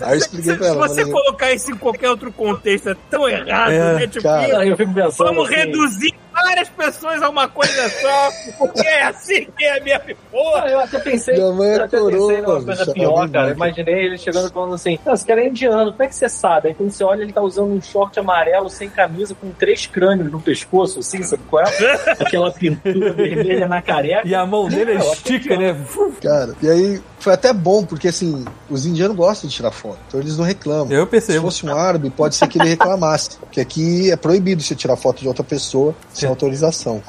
Aí 0.00 0.12
eu 0.14 0.18
expliquei 0.18 0.52
Se, 0.52 0.58
pra 0.58 0.66
se 0.66 0.72
ela. 0.72 0.88
você 0.88 1.00
falei, 1.02 1.12
colocar 1.12 1.52
isso 1.52 1.70
em 1.70 1.76
qualquer 1.76 2.10
outro 2.10 2.32
contexto, 2.32 2.88
é 2.90 2.96
tão 3.10 3.28
errado, 3.28 3.72
É, 3.72 3.94
né? 3.94 4.06
Tipo, 4.06 4.22
cara. 4.22 4.66
Eu 4.66 4.76
fico 4.76 4.92
pensando. 4.92 5.26
vamos 5.28 5.46
assim, 5.46 5.54
reduzir 5.54 6.14
várias 6.32 6.68
pessoas 6.68 7.22
a 7.22 7.28
uma 7.28 7.46
coisa 7.48 7.88
só, 7.88 8.30
porque 8.58 8.84
é 8.86 9.04
assim 9.04 9.46
que 9.56 9.64
é 9.64 9.78
a 9.78 9.82
minha 9.82 10.00
porra. 10.30 10.68
Eu 10.68 10.80
até 10.80 10.98
pensei, 10.98 11.34
Minha 11.34 11.52
mãe 11.52 11.68
eu 11.74 11.84
até 11.84 11.96
pensei 11.96 12.40
numa 12.42 12.62
coisa 12.64 12.92
pior, 12.92 13.26
de 13.26 13.32
cara. 13.32 13.50
Imaginei 13.52 13.94
ele 14.06 14.18
chegando 14.18 14.48
e 14.48 14.52
falando 14.52 14.74
assim: 14.74 14.98
Não, 15.06 15.14
esse 15.14 15.24
cara 15.26 15.40
é 15.40 15.48
indiano, 15.48 15.92
como 15.92 16.02
é 16.02 16.08
que 16.08 16.14
você 16.16 16.28
sabe? 16.28 16.68
Aí 16.68 16.74
quando 16.74 16.90
você 16.90 17.04
olha, 17.04 17.22
ele 17.22 17.32
tá 17.32 17.40
usando 17.40 17.72
um 17.72 17.80
short 17.80 18.18
amarelo 18.18 18.68
sem 18.68 18.90
camisa 18.90 19.34
com 19.40 19.50
três 19.52 19.86
crânios 19.86 20.30
no 20.32 20.40
pescoço, 20.40 20.98
assim, 20.98 21.22
sabe 21.22 21.42
qual 21.48 21.62
é? 21.62 21.68
Aquela 22.18 22.50
pintura 22.50 23.12
vermelha 23.12 23.68
na 23.68 23.80
careca. 23.80 24.26
E 24.26 24.34
a 24.34 24.44
mão 24.44 24.68
dele 24.68 24.94
Não, 24.94 25.12
estica, 25.12 25.56
né? 25.56 25.76
Cara, 26.20 26.54
e 26.60 26.68
aí 26.68 26.93
think 26.98 27.13
foi 27.24 27.32
até 27.32 27.52
bom, 27.54 27.84
porque 27.84 28.08
assim, 28.08 28.44
os 28.68 28.84
indianos 28.84 29.16
gostam 29.16 29.48
de 29.48 29.56
tirar 29.56 29.70
foto, 29.70 29.98
então 30.06 30.20
eles 30.20 30.36
não 30.36 30.44
reclamam. 30.44 30.92
Eu 30.92 31.04
Se 31.04 31.10
percebo. 31.10 31.40
fosse 31.40 31.66
um 31.66 31.74
árabe, 31.74 32.10
pode 32.10 32.36
ser 32.36 32.46
que 32.48 32.58
ele 32.60 32.68
reclamasse. 32.68 33.38
Porque 33.40 33.60
aqui 33.60 34.10
é 34.10 34.16
proibido 34.16 34.62
você 34.62 34.74
tirar 34.74 34.96
foto 34.96 35.20
de 35.20 35.28
outra 35.28 35.44
pessoa 35.44 35.94
sem 36.12 36.28
autorização. 36.28 37.00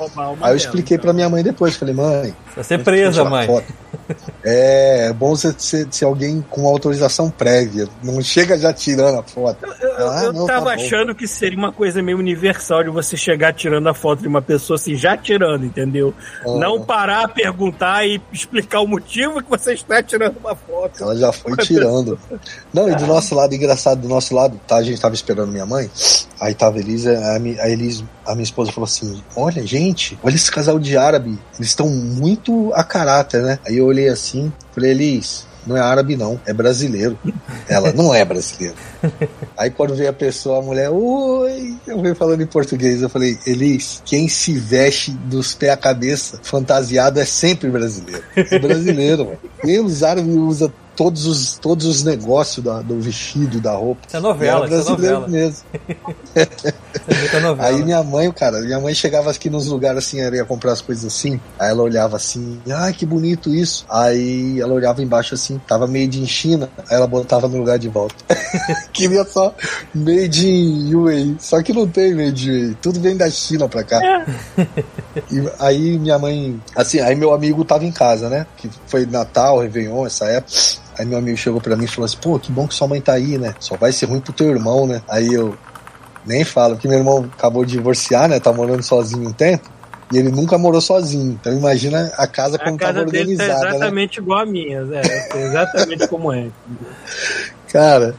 Aí 0.41 0.53
eu 0.53 0.55
expliquei 0.55 0.95
então. 0.95 1.05
pra 1.05 1.13
minha 1.13 1.27
mãe 1.27 1.43
depois. 1.43 1.75
Falei, 1.75 1.93
mãe. 1.93 2.35
Vai 2.55 2.63
ser 2.63 2.75
antes 2.75 2.77
de 2.77 2.91
presa, 2.91 3.23
mãe. 3.25 3.47
foto, 3.47 3.65
É, 4.43 5.07
é 5.07 5.13
bom 5.13 5.35
você 5.35 5.53
ser, 5.57 5.87
ser 5.89 6.05
alguém 6.05 6.45
com 6.49 6.67
autorização 6.67 7.29
prévia. 7.31 7.87
Não 8.03 8.21
chega 8.21 8.57
já 8.57 8.71
tirando 8.71 9.19
a 9.19 9.23
foto. 9.23 9.57
Eu, 9.81 10.11
Ah, 10.11 10.23
eu 10.25 10.33
não, 10.33 10.45
tava 10.45 10.67
tá 10.67 10.73
achando 10.73 11.15
que 11.15 11.27
seria 11.27 11.57
uma 11.57 11.71
coisa 11.71 12.01
meio 12.03 12.17
universal 12.19 12.83
de 12.83 12.89
você 12.89 13.17
chegar 13.17 13.53
tirando 13.53 13.87
a 13.87 13.93
foto 13.93 14.21
de 14.21 14.27
uma 14.27 14.41
pessoa 14.41 14.75
assim, 14.75 14.95
já 14.95 15.17
tirando, 15.17 15.65
entendeu? 15.65 16.13
Ah. 16.45 16.51
Não 16.59 16.81
parar 16.81 17.25
a 17.25 17.27
perguntar 17.27 18.05
e 18.05 18.21
explicar 18.31 18.81
o 18.81 18.87
motivo 18.87 19.41
que 19.41 19.49
você 19.49 19.73
está 19.73 20.03
tirando 20.06 20.38
uma 20.38 20.56
foto. 20.56 21.03
Ela 21.03 21.15
já 21.15 21.32
foi 21.32 21.56
tirando. 21.57 22.18
Não, 22.73 22.90
e 22.90 22.95
do 22.95 23.06
nosso 23.06 23.36
lado, 23.36 23.53
engraçado, 23.53 24.02
do 24.02 24.07
nosso 24.07 24.34
lado, 24.34 24.60
tá, 24.68 24.77
a 24.77 24.84
gente 24.84 24.99
tava 24.99 25.15
esperando 25.15 25.52
minha 25.52 25.65
mãe. 25.65 25.90
Aí 26.40 26.53
tava 26.53 26.77
a 26.77 26.80
Elisa, 26.80 27.18
a, 27.18 27.36
a 27.36 27.69
Elis, 27.69 28.03
a 28.26 28.34
minha 28.34 28.44
esposa 28.44 28.72
falou 28.72 28.86
assim: 28.86 29.22
Olha, 29.36 29.65
gente, 29.65 30.18
olha 30.23 30.36
esse 30.36 30.52
casal 30.52 30.80
de 30.80 30.98
árabe. 30.98 31.40
Eles 31.56 31.69
estão 31.69 31.90
muito 31.90 32.72
a 32.73 32.84
caráter, 32.84 33.41
né? 33.41 33.60
Aí 33.65 33.77
eu 33.77 33.86
olhei 33.86 34.10
assim, 34.10 34.52
falei, 34.73 34.91
Elis. 34.91 35.48
Não 35.65 35.75
é 35.75 35.79
árabe, 35.79 36.15
não, 36.15 36.39
é 36.45 36.53
brasileiro. 36.53 37.17
Ela 37.67 37.91
não 37.91 38.13
é 38.13 38.23
brasileiro. 38.23 38.75
Aí 39.57 39.69
quando 39.69 39.95
veio 39.95 40.09
a 40.09 40.13
pessoa, 40.13 40.59
a 40.59 40.61
mulher, 40.61 40.89
oi, 40.89 41.75
eu 41.87 42.01
veio 42.01 42.15
falando 42.15 42.41
em 42.41 42.47
português. 42.47 43.01
Eu 43.01 43.09
falei, 43.09 43.37
Elis, 43.45 44.01
quem 44.05 44.27
se 44.27 44.53
veste 44.53 45.11
dos 45.11 45.53
pés 45.53 45.71
à 45.71 45.77
cabeça 45.77 46.39
fantasiado 46.43 47.19
é 47.19 47.25
sempre 47.25 47.69
brasileiro. 47.69 48.23
É 48.35 48.59
brasileiro, 48.59 49.25
mano. 49.25 49.39
E 49.63 49.79
os 49.79 50.03
árabes 50.03 50.33
usam 50.35 50.71
todos 50.95 51.26
os, 51.26 51.57
todos 51.57 51.85
os 51.85 52.03
negócios 52.03 52.63
da- 52.63 52.81
do 52.81 52.99
vestido, 52.99 53.59
da 53.59 53.73
roupa. 53.73 54.01
Isso 54.07 54.17
é 54.17 54.19
novela, 54.19 54.65
isso 54.67 54.76
é 54.88 54.91
novela. 54.91 55.27
mesmo. 55.27 55.63
É 57.07 57.13
muita 57.19 57.39
novela. 57.39 57.67
Aí 57.69 57.84
minha 57.84 58.01
mãe, 58.03 58.31
cara, 58.31 58.59
minha 58.61 58.80
mãe 58.80 58.93
chegava 58.95 59.30
aqui 59.30 59.49
nos 59.49 59.67
lugares 59.67 59.99
assim, 60.05 60.19
ela 60.22 60.35
ia 60.35 60.43
comprar 60.45 60.72
as 60.72 60.81
coisas 60.81 61.05
assim, 61.05 61.39
aí 61.59 61.69
ela 61.69 61.84
olhava 61.84 62.15
assim, 62.15 62.59
ai 62.73 62.93
que 62.93 63.05
bonito 63.05 63.53
isso. 63.53 63.85
Aí 63.89 64.59
ela 64.59 64.73
olhava 64.73 65.03
embaixo 65.03 65.35
assim, 65.35 65.59
tava 65.67 65.85
made 65.88 66.19
in 66.19 66.26
China, 66.26 66.69
aí 66.89 66.95
ela 66.97 67.05
botava 67.05 67.47
no 67.47 67.57
lugar 67.57 67.77
de 67.77 67.89
volta. 67.89 68.15
Queria 68.91 69.23
só 69.26 69.53
made 69.93 70.49
in 70.49 70.95
UAE, 70.95 71.35
só 71.39 71.61
que 71.61 71.72
não 71.73 71.88
tem 71.88 72.15
made 72.15 72.49
in 72.49 72.53
UAE, 72.69 72.77
tudo 72.81 72.99
vem 72.99 73.15
da 73.15 73.30
China 73.30 73.67
pra 73.69 73.84
cá. 73.84 73.99
E 75.31 75.41
aí 75.59 75.97
minha 75.97 76.19
mãe, 76.19 76.59
assim, 76.76 76.99
aí 76.99 77.15
meu 77.15 77.34
amigo 77.34 77.63
tava 77.63 77.85
em 77.85 77.91
casa, 77.91 78.27
né? 78.30 78.45
Que 78.57 78.69
foi 78.88 79.05
Natal, 79.05 79.59
Réveillon, 79.59 80.05
essa 80.05 80.26
época. 80.26 80.51
Aí 80.97 81.05
meu 81.05 81.17
amigo 81.17 81.38
chegou 81.38 81.59
pra 81.59 81.76
mim 81.76 81.85
e 81.85 81.88
falou 81.88 82.05
assim: 82.05 82.17
pô, 82.22 82.39
que 82.39 82.51
bom 82.51 82.67
que 82.67 82.73
sua 82.73 82.88
mãe 82.88 83.01
tá 83.01 83.13
aí, 83.13 83.38
né? 83.38 83.53
Só 83.59 83.76
vai 83.76 83.91
ser 83.91 84.05
ruim 84.05 84.19
pro 84.19 84.34
teu 84.34 84.49
irmão, 84.49 84.88
né? 84.88 85.01
Aí 85.09 85.34
eu 85.34 85.57
nem 86.26 86.43
falo, 86.43 86.76
porque 86.76 86.88
meu 86.88 86.97
irmão 86.97 87.30
acabou 87.38 87.63
de 87.65 87.73
divorciar, 87.73 88.27
né? 88.27 88.39
Tá 88.39 88.51
morando 88.51 88.81
sozinho 88.84 89.30
um 89.30 89.34
tempo. 89.34 89.69
E 90.11 90.17
ele 90.17 90.30
nunca 90.30 90.57
morou 90.57 90.80
sozinho. 90.81 91.38
Então 91.39 91.51
imagina 91.51 92.11
a 92.17 92.27
casa 92.27 92.57
como 92.57 92.77
tava 92.77 92.93
casa 92.93 93.05
dele 93.05 93.35
tá 93.35 93.43
organizada, 93.43 93.69
né? 93.69 93.76
exatamente 93.76 94.19
igual 94.19 94.39
a 94.39 94.45
minha, 94.45 94.85
Zé. 94.85 95.01
É 95.34 95.41
exatamente 95.41 96.07
como 96.07 96.31
é. 96.31 96.47
Cara, 97.72 98.15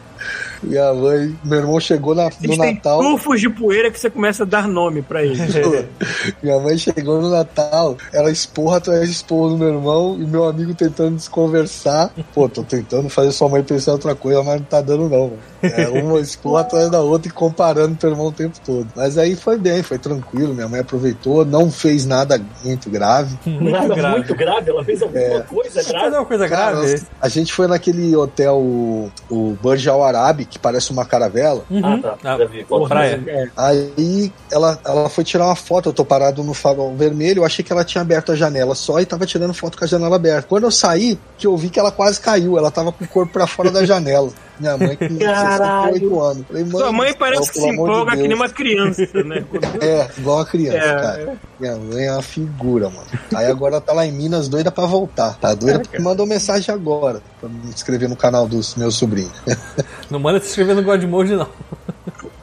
minha 0.62 0.93
mãe, 0.95 1.37
meu 1.45 1.59
irmão 1.61 1.81
chegou 1.81 2.15
na, 2.15 2.31
no 2.41 2.57
Natal. 2.57 3.01
tufos 3.01 3.41
de 3.41 3.49
poeira 3.49 3.91
que 3.91 3.99
você 3.99 4.11
começa 4.11 4.43
a 4.43 4.47
dar 4.47 4.66
nome 4.69 5.03
pra 5.03 5.23
eles. 5.24 5.39
Minha 6.43 6.59
mãe 6.61 6.77
chegou 6.78 7.20
no 7.20 7.31
Natal, 7.31 7.97
ela 8.12 8.31
esporra 8.31 8.78
atrás 8.78 9.05
de 9.07 9.11
esporro 9.12 9.51
no 9.51 9.59
meu 9.59 9.69
irmão 9.69 10.16
e 10.19 10.24
meu 10.27 10.45
amigo 10.45 10.74
tentando 10.74 11.16
desconversar. 11.16 12.11
Pô, 12.35 12.49
tô 12.49 12.62
tentando 12.62 13.09
fazer 13.09 13.33
sua 13.33 13.49
mãe 13.49 13.62
pensar 13.62 13.93
em 13.93 13.95
outra 13.95 14.15
coisa, 14.15 14.43
mas 14.43 14.61
não 14.61 14.66
tá 14.66 14.81
dando 14.81 15.09
não. 15.09 15.31
mano. 15.31 15.39
É 15.62 15.89
uma 15.89 16.20
esporra 16.20 16.61
atrás 16.61 16.91
da 16.91 17.01
outra 17.01 17.28
e 17.28 17.33
comparando 17.33 17.97
teu 17.97 18.11
irmão 18.11 18.27
o 18.27 18.33
tempo 18.33 18.57
todo. 18.65 18.87
Mas 18.95 19.19
aí 19.19 19.35
foi 19.35 19.59
bem, 19.59 19.83
foi 19.83 19.99
tranquilo, 19.99 20.55
minha 20.55 20.69
mãe 20.69 20.81
aproveitou, 20.81 21.45
não 21.45 21.70
fez 21.70 22.07
nada 22.07 22.41
muito 22.65 22.89
grave. 22.91 23.37
Nada 23.66 23.95
grave. 23.95 24.16
muito 24.19 24.35
grave, 24.35 24.70
ela 24.70 24.85
fez 24.85 25.03
alguma 25.03 25.20
É. 25.20 25.41
coisa 25.41 25.83
grave. 25.83 26.16
uma 26.16 26.24
coisa 26.24 26.49
Cara, 26.49 26.77
grave. 26.81 27.03
a 27.20 27.28
gente 27.28 27.53
foi 27.53 27.66
naquele 27.66 28.15
hotel, 28.15 28.57
o, 28.59 29.11
o 29.31 29.57
Burj 29.61 29.89
Al 29.89 30.05
Arab, 30.05 30.45
que 30.51 30.59
parece 30.59 30.90
uma 30.90 31.05
caravela. 31.05 31.64
Ah, 31.82 31.98
tá. 32.01 32.16
Ah, 32.24 32.39
Já 32.39 32.44
vi. 32.47 32.66
praia. 32.89 33.23
É, 33.27 33.48
Aí 33.56 34.32
ela, 34.51 34.78
ela 34.85 35.09
foi 35.09 35.24
tirar 35.24 35.47
uma 35.47 35.56
foto, 35.56 35.89
eu 35.89 35.93
tô 35.93 36.05
parado 36.05 36.43
no 36.43 36.55
farol 36.55 36.94
vermelho, 36.97 37.40
eu 37.40 37.44
achei 37.44 37.64
que 37.64 37.73
ela 37.73 37.85
tinha 37.85 38.02
aberto 38.02 38.32
a 38.32 38.36
janela 38.36 38.74
só 38.74 39.01
e 39.01 39.06
tava 39.06 39.27
tirando 39.27 39.52
foto 39.55 39.78
com 39.78 39.85
a 39.85 39.89
janela 39.89 40.16
aberta. 40.16 40.47
Quando 40.48 40.64
eu 40.64 40.70
saí, 40.70 41.18
que 41.36 41.47
eu 41.47 41.56
vi 41.56 41.68
que 41.68 41.78
ela 41.78 41.90
quase 41.90 42.20
caiu, 42.20 42.56
ela 42.59 42.70
tava 42.70 42.93
com 42.93 43.05
o 43.05 43.09
corpo 43.09 43.32
pra 43.32 43.47
fora 43.47 43.70
da 43.70 43.85
janela. 43.85 44.31
Minha 44.59 44.77
mãe 44.78 44.97
com 44.97 45.09
Caralho. 45.19 45.93
68 45.95 46.20
anos. 46.20 46.45
Falei, 46.47 46.66
Sua 46.66 46.93
mãe 46.93 47.15
parece 47.19 47.53
que 47.53 47.59
se 47.61 47.69
amor 47.69 47.87
de 47.89 47.93
empolga 47.93 48.16
que 48.16 48.28
nem 48.28 48.35
uma 48.37 48.49
criança, 48.49 49.03
né? 49.24 49.45
É, 49.81 50.09
igual 50.19 50.39
uma 50.39 50.47
criança, 50.47 50.78
É, 50.78 51.01
cara. 51.01 51.37
Minha 51.61 51.77
mãe 51.77 52.05
é 52.07 52.12
uma 52.12 52.23
figura, 52.23 52.89
mano. 52.91 53.07
Aí 53.35 53.47
agora 53.47 53.74
ela 53.74 53.81
tá 53.81 53.93
lá 53.93 54.07
em 54.07 54.12
Minas, 54.12 54.49
doida 54.49 54.70
pra 54.70 54.87
voltar. 54.87 55.37
Tá 55.39 55.55
doida 55.55 55.81
porque 55.81 55.99
mandou 55.99 56.27
mensagem 56.27 56.74
agora 56.74 57.20
pra 57.41 57.49
me 57.49 57.69
inscrever 57.69 58.09
no 58.09 58.16
canal 58.16 58.47
dos 58.49 58.74
meus 58.74 58.95
sobrinhos. 58.95 59.33
Não 60.11 60.19
manda 60.19 60.41
se 60.41 60.49
inscrever 60.49 60.74
no 60.77 60.83
Godmode, 60.83 61.35
não. 61.35 61.49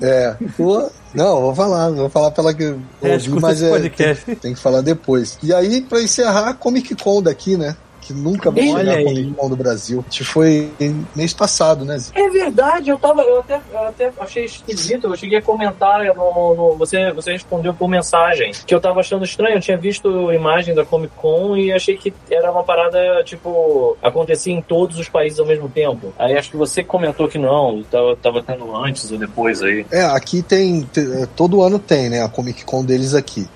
É, 0.02 0.36
pô, 0.58 0.90
não, 1.14 1.40
vou 1.40 1.56
falar, 1.56 1.90
vou 1.92 2.10
falar 2.10 2.30
pra 2.32 2.44
ela 2.44 2.54
que 2.54 2.64
eu 2.64 2.80
É, 3.02 3.14
ouvi, 3.14 3.30
mas 3.40 3.64
é, 3.64 3.70
podcast. 3.70 4.26
tem, 4.26 4.36
tem 4.36 4.54
que 4.54 4.60
falar 4.60 4.82
depois. 4.82 5.38
E 5.42 5.54
aí, 5.54 5.80
pra 5.82 6.02
encerrar, 6.02 6.50
a 6.50 6.54
Comic 6.54 6.94
Con 6.96 7.22
daqui, 7.22 7.56
né? 7.56 7.74
Que 8.06 8.12
nunca 8.14 8.52
vai 8.52 8.64
chegar 8.68 8.94
a 8.94 8.98
aí. 8.98 9.04
Comic 9.06 9.32
Con 9.32 9.50
do 9.50 9.56
Brasil. 9.56 10.04
Gente 10.10 10.26
foi 10.26 10.70
mês 11.16 11.34
passado, 11.34 11.86
né? 11.86 11.98
É 12.14 12.30
verdade, 12.30 12.90
eu 12.90 12.98
tava. 13.00 13.22
Eu 13.22 13.40
até, 13.40 13.62
eu 13.72 13.80
até 13.88 14.12
achei 14.20 14.44
esquisito, 14.44 15.08
eu 15.08 15.16
cheguei 15.16 15.38
a 15.38 15.42
comentar 15.42 16.04
no. 16.14 16.54
no- 16.56 16.76
você, 16.76 17.12
você 17.14 17.32
respondeu 17.32 17.74
por 17.74 17.88
mensagem. 17.88 18.52
Que 18.68 18.76
eu 18.76 18.82
tava 18.82 19.00
achando 19.00 19.24
estranho, 19.24 19.56
eu 19.56 19.62
tinha 19.62 19.78
visto 19.78 20.32
imagem 20.34 20.76
da 20.76 20.84
Comic 20.84 21.14
Con 21.16 21.56
e 21.56 21.72
achei 21.72 21.96
que 21.96 22.14
era 22.30 22.52
uma 22.52 22.64
parada, 22.64 23.24
tipo, 23.24 23.96
acontecia 24.02 24.52
em 24.54 24.62
todos 24.62 25.00
os 25.00 25.08
países 25.08 25.40
ao 25.40 25.46
mesmo 25.46 25.70
tempo. 25.70 26.14
Aí 26.20 26.38
acho 26.38 26.52
que 26.52 26.58
você 26.58 26.84
comentou 26.84 27.30
que 27.30 27.38
não, 27.38 27.84
tava, 27.84 28.16
tava 28.18 28.44
tendo 28.44 28.76
antes 28.76 29.10
ou 29.12 29.18
depois 29.18 29.62
aí. 29.62 29.86
É, 29.90 30.04
aqui 30.04 30.42
tem. 30.42 30.82
te- 30.92 31.26
todo 31.38 31.62
ano 31.62 31.80
tem, 31.80 32.10
né? 32.10 32.22
A 32.22 32.28
Comic 32.28 32.66
Con 32.66 32.84
deles 32.84 33.14
aqui. 33.14 33.48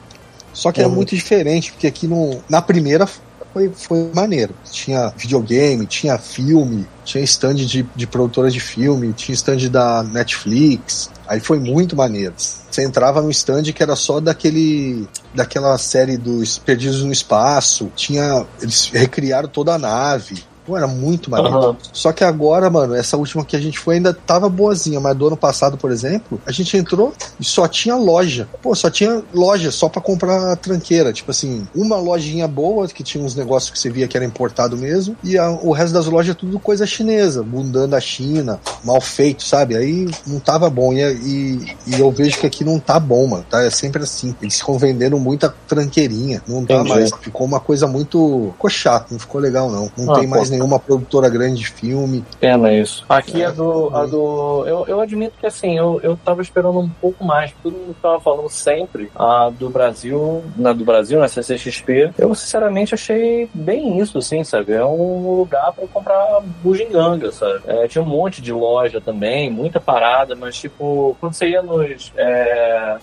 Só 0.53 0.71
que 0.71 0.81
é 0.81 0.87
Uhum. 0.87 0.93
muito 0.95 1.13
diferente, 1.13 1.71
porque 1.71 1.85
aqui 1.85 2.07
no, 2.07 2.41
na 2.49 2.61
primeira 2.61 3.07
foi, 3.53 3.71
foi 3.73 4.11
maneiro. 4.13 4.53
Tinha 4.71 5.13
videogame, 5.15 5.85
tinha 5.85 6.17
filme, 6.17 6.87
tinha 7.03 7.23
stand 7.23 7.55
de, 7.55 7.83
de 7.95 8.07
produtora 8.07 8.49
de 8.49 8.59
filme, 8.59 9.13
tinha 9.13 9.33
stand 9.33 9.69
da 9.69 10.03
Netflix. 10.03 11.09
Aí 11.27 11.39
foi 11.39 11.59
muito 11.59 11.95
maneiro. 11.95 12.33
Você 12.37 12.83
entrava 12.83 13.21
no 13.21 13.31
stand 13.31 13.63
que 13.63 13.81
era 13.81 13.95
só 13.95 14.19
daquele. 14.19 15.07
daquela 15.33 15.77
série 15.77 16.17
dos 16.17 16.57
Perdidos 16.59 17.03
no 17.03 17.11
Espaço. 17.11 17.91
Tinha. 17.95 18.45
Eles 18.61 18.89
recriaram 18.93 19.49
toda 19.49 19.73
a 19.73 19.79
nave. 19.79 20.43
Pô, 20.67 20.75
era 20.75 20.85
muito 20.85 21.31
maneiro. 21.31 21.57
Aham. 21.57 21.77
Só 21.93 22.11
que 22.11 22.25
agora, 22.25 22.69
mano, 22.69 22.93
essa 22.93 23.15
última 23.15 23.45
que 23.45 23.55
a 23.55 23.59
gente 23.59 23.79
foi 23.79 23.95
ainda 23.95 24.13
tava 24.13 24.49
boazinha, 24.49 24.99
mas 24.99 25.15
do 25.15 25.27
ano 25.27 25.37
passado, 25.37 25.77
por 25.77 25.89
exemplo, 25.91 26.41
a 26.45 26.51
gente 26.51 26.75
entrou 26.75 27.13
e 27.39 27.45
só 27.45 27.67
tinha 27.69 27.95
loja. 27.95 28.49
Pô, 28.61 28.75
só 28.75 28.89
tinha 28.89 29.23
loja 29.33 29.71
só 29.71 29.87
pra 29.87 30.01
comprar 30.01 30.57
tranqueira. 30.57 31.13
Tipo 31.13 31.31
assim, 31.31 31.65
uma 31.73 31.95
lojinha 31.95 32.47
boa, 32.49 32.85
que 32.89 33.01
tinha 33.01 33.23
uns 33.23 33.33
negócios 33.33 33.71
que 33.71 33.79
você 33.79 33.89
via 33.89 34.09
que 34.09 34.17
era 34.17 34.25
importado 34.25 34.75
mesmo, 34.77 35.15
e 35.23 35.37
a- 35.37 35.51
o 35.51 35.71
resto 35.71 35.93
das 35.93 36.05
lojas 36.07 36.35
tudo 36.35 36.59
coisa 36.59 36.85
chinesa, 36.85 37.41
bundando 37.43 37.87
da 37.87 38.01
China, 38.01 38.59
mal 38.83 38.99
feito, 38.99 39.43
sabe? 39.45 39.77
Aí 39.77 40.09
não 40.25 40.39
tava 40.39 40.69
bom. 40.69 40.91
E, 40.91 40.99
e, 41.01 41.75
e 41.95 41.99
eu 41.99 42.11
vejo 42.11 42.39
que 42.39 42.45
aqui 42.47 42.65
não 42.65 42.77
tá 42.77 42.99
bom, 42.99 43.25
mano. 43.25 43.45
Tá? 43.49 43.63
É 43.63 43.69
sempre 43.69 44.03
assim. 44.03 44.35
Eles 44.41 44.57
ficam 44.59 44.77
vendendo 44.77 45.17
muita 45.17 45.53
tranqueirinha. 45.67 46.41
Não 46.45 46.65
tá 46.65 46.73
Entendi. 46.75 46.89
mais. 46.89 47.11
Ficou 47.21 47.47
uma 47.47 47.59
coisa 47.61 47.87
muito. 47.87 48.49
Ficou 48.53 48.69
chato, 48.69 49.11
não 49.11 49.19
ficou 49.19 49.39
legal, 49.39 49.69
não. 49.71 49.89
Não 49.97 50.13
Ah, 50.13 50.19
tem 50.19 50.27
mais 50.27 50.49
pô. 50.49 50.56
Nenhuma 50.57 50.79
produtora 50.79 51.29
grande 51.29 51.61
de 51.61 51.69
filme. 51.69 52.23
Pena 52.39 52.73
isso. 52.73 53.05
Aqui 53.07 53.43
é 53.43 53.51
do. 53.51 53.95
A 53.95 54.05
do 54.05 54.65
eu, 54.65 54.85
eu 54.87 54.99
admito 54.99 55.37
que 55.39 55.45
assim, 55.45 55.77
eu, 55.77 55.99
eu 56.03 56.17
tava 56.17 56.41
esperando 56.41 56.79
um 56.79 56.89
pouco 56.89 57.23
mais. 57.23 57.53
Todo 57.63 57.73
mundo 57.73 57.95
tava 58.01 58.19
falando 58.19 58.49
sempre 58.49 59.11
a 59.15 59.49
do 59.49 59.69
Brasil, 59.69 60.43
na 60.55 60.73
do 60.73 60.83
Brasil, 60.83 61.19
na 61.19 61.27
CCXP. 61.27 62.11
Eu 62.17 62.33
sinceramente 62.35 62.93
achei 62.93 63.49
bem 63.53 63.99
isso, 63.99 64.17
assim, 64.17 64.43
sabe? 64.43 64.73
É 64.73 64.85
um 64.85 65.37
lugar 65.37 65.71
pra 65.73 65.87
comprar 65.87 66.41
bugiganga, 66.61 67.31
sabe? 67.31 67.61
É, 67.67 67.87
tinha 67.87 68.03
um 68.03 68.07
monte 68.07 68.41
de 68.41 68.51
loja 68.51 68.99
também, 68.99 69.49
muita 69.49 69.79
parada, 69.79 70.35
mas 70.35 70.57
tipo, 70.57 71.15
quando 71.19 71.33
você 71.33 71.49
ia 71.49 71.61
nos, 71.61 72.11
é, 72.15 72.97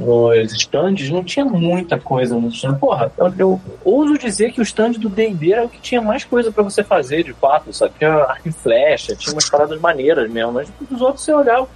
nos 0.00 0.52
stands, 0.52 1.10
não 1.10 1.24
tinha 1.24 1.44
muita 1.44 1.98
coisa 1.98 2.36
no 2.36 2.48
stand. 2.48 2.74
Porra, 2.74 3.12
eu, 3.18 3.34
eu 3.38 3.60
ouso 3.84 4.18
dizer 4.18 4.52
que 4.52 4.60
o 4.60 4.62
stand 4.62 4.92
do 4.92 5.08
D&D 5.08 5.52
era 5.52 5.64
o 5.64 5.68
que 5.68 5.80
tinha 5.80 6.00
mais 6.00 6.24
coisa 6.24 6.52
pra 6.52 6.62
você 6.62 6.82
fazer 6.92 7.24
de 7.24 7.32
fato, 7.32 7.72
sabe? 7.72 7.94
Tinha 7.98 8.12
arco 8.12 8.48
e 8.48 8.52
flecha, 8.52 9.16
tinha 9.16 9.32
umas 9.34 9.48
paradas 9.48 9.80
maneiras 9.80 10.30
mesmo, 10.30 10.52
mas 10.52 10.68
dos 10.80 11.00
outros 11.00 11.24
você 11.24 11.32
olhava. 11.32 11.68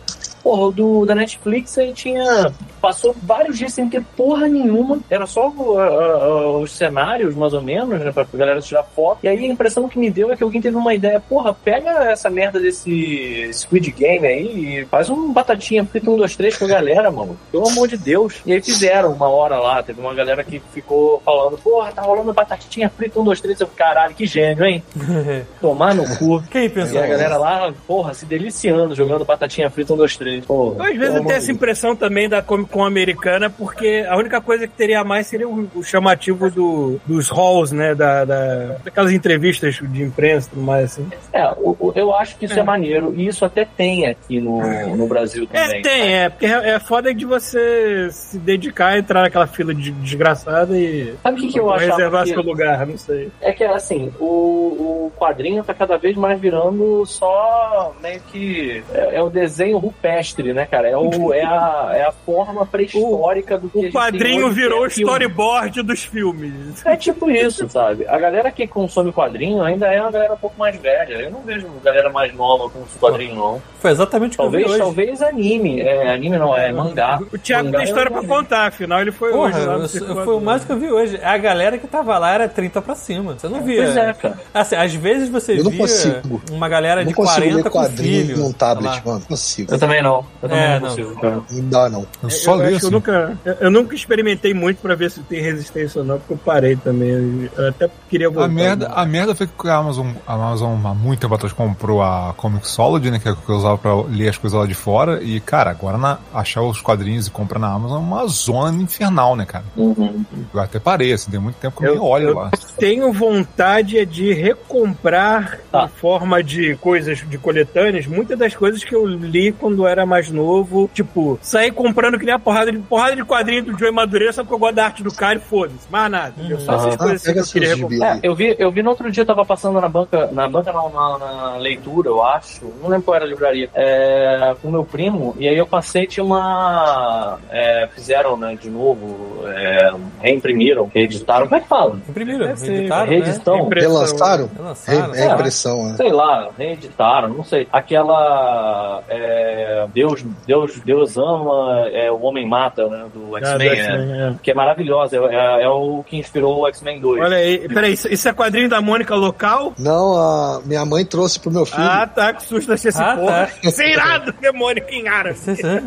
Porra, 0.47 0.63
o 0.67 0.71
do, 0.71 1.05
da 1.05 1.13
Netflix 1.13 1.77
aí 1.77 1.93
tinha. 1.93 2.53
Passou 2.81 3.17
vários 3.21 3.59
dias 3.59 3.73
sem 3.73 3.89
ter 3.89 4.01
porra 4.17 4.47
nenhuma. 4.47 5.01
Era 5.11 5.27
só 5.27 5.49
o- 5.49 5.77
a- 5.77 5.85
a- 5.89 6.59
os 6.59 6.71
cenários, 6.71 7.35
mais 7.35 7.53
ou 7.53 7.61
menos, 7.61 7.99
né? 7.99 8.13
Pra 8.13 8.25
galera 8.33 8.61
tirar 8.61 8.85
foto. 8.85 9.19
E 9.25 9.29
aí 9.29 9.45
a 9.45 9.49
impressão 9.49 9.89
que 9.89 9.99
me 9.99 10.09
deu 10.09 10.31
é 10.31 10.37
que 10.37 10.45
alguém 10.45 10.61
teve 10.61 10.77
uma 10.77 10.95
ideia, 10.95 11.19
porra, 11.19 11.53
pega 11.53 11.91
essa 12.13 12.31
merda 12.31 12.61
desse 12.61 13.51
Squid 13.53 13.91
Game 13.91 14.25
aí 14.25 14.83
e 14.83 14.85
faz 14.85 15.11
um 15.11 15.33
batatinha 15.33 15.85
frita 15.85 16.09
1, 16.13 16.17
2, 16.17 16.37
3 16.37 16.57
com 16.57 16.65
a 16.67 16.69
galera, 16.69 17.11
mano. 17.11 17.37
Pelo 17.51 17.69
amor 17.69 17.89
de 17.89 17.97
Deus. 17.97 18.37
E 18.47 18.53
aí 18.53 18.63
fizeram 18.63 19.13
uma 19.15 19.29
hora 19.29 19.59
lá. 19.59 19.83
Teve 19.83 20.01
uma 20.01 20.15
galera 20.15 20.45
que 20.45 20.61
ficou 20.73 21.21
falando, 21.25 21.59
porra, 21.59 21.91
tá 21.91 22.03
rolando 22.03 22.33
batatinha 22.33 22.89
frita 22.89 23.19
1, 23.19 23.25
2, 23.25 23.41
3. 23.41 23.61
Eu, 23.63 23.67
caralho, 23.67 24.15
que 24.15 24.27
gênio, 24.27 24.65
hein? 24.65 24.81
Tomar 25.61 25.93
no 25.93 26.05
cu. 26.19 26.41
Quem 26.53 26.71
pensou? 26.71 27.01
E 27.01 27.03
a 27.03 27.07
galera 27.09 27.37
lá, 27.37 27.75
porra, 27.85 28.15
se 28.15 28.25
deliciando, 28.25 28.95
jogando 28.95 29.25
batatinha 29.25 29.69
frita 29.69 29.93
1, 29.93 29.97
2, 29.97 30.17
3. 30.41 30.47
Pô, 30.47 30.77
Às 30.79 30.97
vezes 30.97 31.15
eu 31.17 31.25
tenho 31.25 31.37
essa 31.37 31.53
impressão 31.53 31.95
também 31.97 32.29
da 32.29 32.43
Comic 32.43 32.71
Con 32.71 32.85
americana, 32.85 33.49
porque 33.51 34.05
a 34.09 34.17
única 34.17 34.41
coisa 34.41 34.67
que 34.67 34.75
teria 34.75 35.01
a 35.01 35.05
mais 35.05 35.27
seria 35.27 35.49
o, 35.49 35.69
o 35.75 35.83
chamativo 35.83 36.51
do, 36.51 37.01
dos 37.07 37.29
halls, 37.31 37.73
né? 37.73 37.95
Da, 37.95 38.25
da- 38.25 38.77
daquelas 38.85 39.13
entrevistas 39.13 39.77
de 39.83 40.03
imprensa 40.03 40.49
e 40.49 40.51
tudo 40.51 40.63
mais, 40.63 40.85
assim. 40.93 41.07
É, 41.33 41.49
o- 41.53 41.77
o- 41.79 41.93
eu 41.95 42.15
acho 42.15 42.37
que 42.37 42.45
isso 42.47 42.59
é. 42.59 42.63
maneiro, 42.63 43.13
e 43.17 43.27
isso 43.27 43.45
até 43.45 43.65
tem 43.65 44.07
aqui 44.07 44.41
no, 44.41 44.61
no 44.97 45.07
Brasil 45.07 45.47
também. 45.47 45.79
É, 45.79 45.83
tem, 45.83 46.15
é, 46.17 46.29
porque 46.29 46.47
é, 46.47 46.71
é 46.71 46.81
foda 46.81 47.15
de 47.15 47.25
você 47.25 48.09
se 48.11 48.39
dedicar 48.39 48.89
a 48.89 48.99
entrar 48.99 49.23
naquela 49.23 49.47
fila 49.47 49.75
de, 49.75 49.91
desgraçada 49.93 50.77
e 50.77 51.15
Sabe 51.23 51.39
o 51.39 51.41
que, 51.43 51.53
que 51.53 51.61
eu 51.61 51.69
reservar 51.71 52.25
que- 52.25 52.31
seu 52.31 52.43
lugar, 52.43 52.87
não 52.87 52.97
sei. 52.99 53.31
É 53.41 53.53
que 53.53 53.65
assim, 53.65 54.13
o, 54.19 54.25
o 54.27 55.13
quadrinho 55.19 55.63
tá 55.65 55.73
cada 55.75 55.97
vez 55.97 56.17
mais 56.17 56.39
virando 56.41 57.05
só 57.07 57.95
meio 58.03 58.21
que. 58.33 58.83
É, 58.93 59.17
é 59.17 59.23
o 59.23 59.31
desenho 59.31 59.79
rupestre, 60.17 60.53
né, 60.53 60.67
cara? 60.67 60.89
É, 60.89 60.97
o, 60.97 61.33
é, 61.33 61.45
a, 61.45 61.91
é 61.95 62.03
a 62.05 62.13
forma 62.13 62.65
pré-histórica 62.67 63.59
do 63.59 63.69
que 63.69 63.79
a 63.79 63.81
O 63.81 63.83
gente 63.85 63.93
tem 63.93 64.01
quadrinho 64.01 64.47
hoje, 64.47 64.55
que 64.55 64.61
virou 64.61 64.85
é 64.85 64.87
o 64.87 64.91
filme. 64.91 65.13
storyboard 65.13 65.83
dos 65.83 66.05
filmes. 66.05 66.85
É 66.85 66.97
tipo 66.97 67.31
isso, 67.31 67.69
sabe? 67.69 68.07
A 68.09 68.19
galera 68.19 68.51
que 68.51 68.67
consome 68.67 69.13
quadrinho 69.13 69.63
ainda 69.63 69.87
é 69.87 70.01
uma 70.01 70.11
galera 70.11 70.35
um 70.35 70.39
pouco 70.39 70.59
mais 70.59 70.77
velha. 70.77 71.15
Eu 71.15 71.31
não 71.31 71.41
vejo 71.43 71.67
galera 71.85 72.11
mais 72.11 72.35
nova 72.35 72.69
com 72.71 72.83
esse 72.83 72.99
quadrinho, 72.99 73.35
não. 73.35 73.63
Foi 73.81 73.91
exatamente 73.91 74.35
o 74.35 74.37
que 74.37 74.41
eu 74.41 74.45
Talvez, 74.45 74.65
vi 74.67 74.71
hoje. 74.71 74.79
talvez 74.81 75.23
anime. 75.23 75.81
É, 75.81 76.13
anime 76.13 76.39
não, 76.39 76.57
é 76.57 76.73
mangá. 76.73 77.19
O 77.33 77.39
Thiago 77.39 77.67
Mangá 77.67 77.79
tem 77.79 77.87
eu 77.87 77.91
história 77.91 78.11
não 78.11 78.13
pra 78.13 78.23
vi. 78.23 78.29
contar, 78.29 78.67
afinal 78.67 79.01
ele 79.01 79.13
foi 79.13 79.31
Porra, 79.33 79.59
hoje 79.77 79.99
eu- 79.99 80.07
eu- 80.09 80.25
foi 80.25 80.35
o 80.35 80.41
mais 80.41 80.65
que 80.65 80.73
eu 80.73 80.79
vi 80.79 80.91
hoje. 80.91 81.21
A 81.23 81.37
galera 81.37 81.79
que 81.79 81.87
tava 81.87 82.19
lá 82.19 82.33
era 82.33 82.49
30 82.49 82.81
pra 82.83 82.95
cima. 82.95 83.35
Você 83.39 83.49
não 83.49 83.63
via. 83.63 83.83
Pois 83.85 83.97
é, 83.97 84.13
cara. 84.13 84.39
Assim, 84.55 84.77
às 84.77 84.95
vezes 84.95 85.29
você 85.29 85.59
Eu 85.59 85.65
não 85.65 85.71
via 85.71 85.81
consigo. 85.81 86.43
uma 86.51 86.69
galera 86.69 87.01
não 87.03 87.09
de 87.09 87.15
consigo 87.15 87.37
40 87.37 87.57
ler 87.57 87.63
com 87.65 87.71
quadrinho 87.79 88.27
filho. 88.27 88.39
num 88.39 88.53
tablet, 88.53 88.95
lá. 88.97 89.03
mano. 89.05 89.19
Não 89.21 89.27
consigo. 89.27 89.73
Eu 89.73 89.79
também 89.79 90.03
não. 90.03 90.06
Eu 90.07 90.25
também 90.49 90.59
É, 90.59 90.69
não 90.75 90.81
não. 90.81 90.89
consigo, 90.89 91.21
cara. 91.21 91.41
Não 91.51 91.69
dá, 91.69 91.89
não. 91.89 92.07
Eu 92.23 92.31
só 92.31 92.53
eu 92.53 92.57
leio 92.57 92.77
acho 92.77 92.79
que 92.81 92.85
eu 92.85 92.89
assim. 92.89 92.95
nunca, 92.97 93.39
eu- 93.61 93.71
nunca 93.71 93.95
experimentei 93.95 94.55
muito 94.55 94.79
pra 94.81 94.95
ver 94.95 95.11
se 95.11 95.21
tem 95.23 95.41
resistência 95.43 96.01
ou 96.01 96.05
não, 96.07 96.19
porque 96.19 96.33
eu 96.35 96.39
parei 96.39 96.77
também. 96.77 97.49
Eu 97.57 97.69
até 97.69 97.89
queria 98.09 98.29
voltar. 98.31 98.45
A 98.47 98.49
merda, 98.49 98.87
a 98.89 99.05
merda 99.07 99.35
foi 99.35 99.47
que 99.47 99.69
a 99.69 99.77
Amazon, 99.77 100.09
a 100.27 100.35
Amazon 100.35 100.79
há 100.87 100.95
muito 100.95 101.21
tempo 101.21 101.35
atrás 101.35 101.53
comprou 101.53 102.03
a 102.03 102.35
Comixology, 102.37 103.11
né? 103.11 103.19
Que 103.19 103.29
é 103.29 103.33
o 103.33 103.37
que 103.37 103.49
eu 103.49 103.57
usava 103.57 103.79
pra 103.79 103.95
ler 104.03 104.29
as 104.29 104.39
coisas 104.39 104.59
lá 104.59 104.67
de 104.67 104.75
fora. 104.75 105.23
E, 105.23 105.41
cara, 105.41 105.71
agora 105.71 105.97
na- 105.99 106.19
achar 106.35 106.63
os 106.63 106.81
quadrinhos 106.81 107.27
e 107.27 107.31
comprar 107.31 107.59
na 107.59 107.73
Amazon 107.73 107.97
é 107.99 108.01
uma 108.01 108.27
zona 108.27 108.83
infernal, 108.83 109.35
né, 109.37 109.45
cara? 109.45 109.65
Uhum. 109.77 110.25
Eu 110.53 110.61
até 110.61 110.79
parei, 110.79 111.13
assim, 111.13 111.31
deu 111.31 111.41
muito 111.41 111.57
tempo 111.57 111.79
que 111.79 111.85
eu, 111.87 111.89
Eu- 111.95 111.95
nem 112.01 112.03
olho 112.03 112.29
eu- 112.29 112.35
lá. 112.35 112.51
Tenho 112.79 113.13
vontade 113.13 113.99
é 113.99 114.05
de 114.05 114.33
recomprar 114.33 115.59
Tá. 115.71 115.85
em 115.85 115.89
forma 115.89 116.43
de 116.43 116.77
coisas 116.77 117.19
de 117.29 117.39
coletâneas, 117.39 118.07
muitas 118.07 118.39
das 118.39 118.55
coisas 118.55 118.83
que 118.85 118.95
eu 118.95 119.07
li 119.07 119.53
quando 119.53 119.87
era 119.87 119.96
mais 120.05 120.31
novo. 120.31 120.91
Tipo, 120.93 121.39
sair 121.41 121.71
comprando 121.71 122.19
que 122.19 122.25
nem 122.27 122.35
a 122.35 122.39
porrada 122.39 122.73
de, 122.73 122.79
porrada 122.79 123.17
de 123.17 123.25
quadrinho 123.25 123.65
do 123.65 123.79
Joey 123.79 123.93
Madureira 123.93 124.33
só 124.33 124.43
porque 124.43 124.55
eu 124.55 124.59
gosto 124.59 124.75
da 124.75 124.85
arte 124.85 125.03
do 125.03 125.13
cara 125.15 125.37
e 125.39 125.41
foda-se. 125.41 125.87
Mais 125.91 126.11
nada. 126.11 126.35
entendeu? 126.37 126.59
Só 126.61 126.75
essas 126.75 126.95
Ah, 126.95 126.99
coisas 126.99 127.23
assim 127.23 127.33
que 127.33 127.39
eu 127.39 127.45
queria 127.45 127.77
gibi 127.77 128.03
É, 128.03 128.19
eu 128.23 128.35
vi, 128.35 128.55
eu 128.59 128.71
vi 128.71 128.83
no 128.83 128.91
outro 128.91 129.11
dia, 129.11 129.23
eu 129.23 129.27
tava 129.27 129.45
passando 129.45 129.81
na 129.81 129.89
banca, 129.89 130.29
na 130.33 130.49
banca 130.49 130.73
não, 130.73 130.91
na, 130.91 131.19
na 131.19 131.57
leitura, 131.57 132.09
eu 132.09 132.23
acho, 132.23 132.65
não 132.83 132.89
lembro 132.91 133.05
qual 133.05 133.15
era 133.17 133.25
a 133.25 133.29
livraria, 133.29 133.71
é, 133.75 134.55
com 134.61 134.71
meu 134.71 134.85
primo, 134.85 135.35
e 135.39 135.49
aí 135.49 135.57
eu 135.57 135.67
passei, 135.67 136.07
tinha 136.07 136.25
uma, 136.25 137.39
é, 137.51 137.89
fizeram, 137.95 138.37
né, 138.37 138.57
de 138.61 138.69
novo, 138.71 139.41
é, 139.47 139.93
reimprimiram, 140.21 140.91
reeditaram, 140.93 141.47
como 141.47 141.57
é 141.57 141.61
que 141.61 141.69
fala? 141.69 141.99
Imprimiram, 142.09 142.47
Deve 142.47 142.61
ser 142.61 142.73
editaram, 142.73 143.07
reedição, 143.11 143.69
né? 143.69 143.81
Relançaram? 143.81 144.51
Relançaram. 144.57 145.13
Re- 145.13 145.21
É 145.21 145.27
impressão, 145.33 145.85
né? 145.87 145.95
sei 145.97 146.13
lá, 146.13 146.49
reeditaram, 146.59 147.29
não 147.29 147.45
sei. 147.45 147.69
Aquela, 147.73 149.03
é, 149.09 149.86
Deus, 149.93 150.25
Deus, 150.47 150.81
Deus 150.85 151.17
ama, 151.17 151.89
é, 151.93 152.11
o 152.11 152.21
homem 152.23 152.47
mata, 152.47 152.87
né, 152.89 153.07
do 153.15 153.35
Ah, 153.37 153.41
X-Men, 153.41 153.69
é, 153.69 153.77
X-Men, 153.77 154.21
é. 154.23 154.35
que 154.43 154.51
é 154.51 154.55
maravilhosa, 154.55 155.17
é, 155.17 155.35
é- 155.35 155.63
é 155.65 155.69
o 155.69 156.03
que 156.07 156.17
inspirou 156.17 156.61
o 156.61 156.67
X-Men 156.69 157.01
2. 157.01 157.23
Olha 157.23 157.37
aí, 157.37 157.69
peraí, 157.69 157.93
isso 157.93 158.29
é 158.29 158.33
quadrinho 158.33 158.69
da 158.69 158.81
Mônica 158.81 159.15
local? 159.15 159.73
Não, 159.79 160.17
a 160.17 160.61
minha 160.65 160.85
mãe 160.85 161.05
trouxe 161.05 161.39
pro 161.41 161.51
meu 161.51 161.65
filho. 161.67 161.83
Ah, 161.83 162.07
tá, 162.07 162.33
que 162.33 162.45
susto 162.45 162.73
achei 162.73 162.89
esse 162.91 163.03
Ah, 163.03 163.17
porra. 163.17 163.47
tá. 163.63 163.71
É 163.87 163.91
irado, 163.93 164.33
que 164.33 164.47
é 164.47 164.53
Mônica 164.53 164.93
em 164.95 165.07
árabe. 165.09 165.39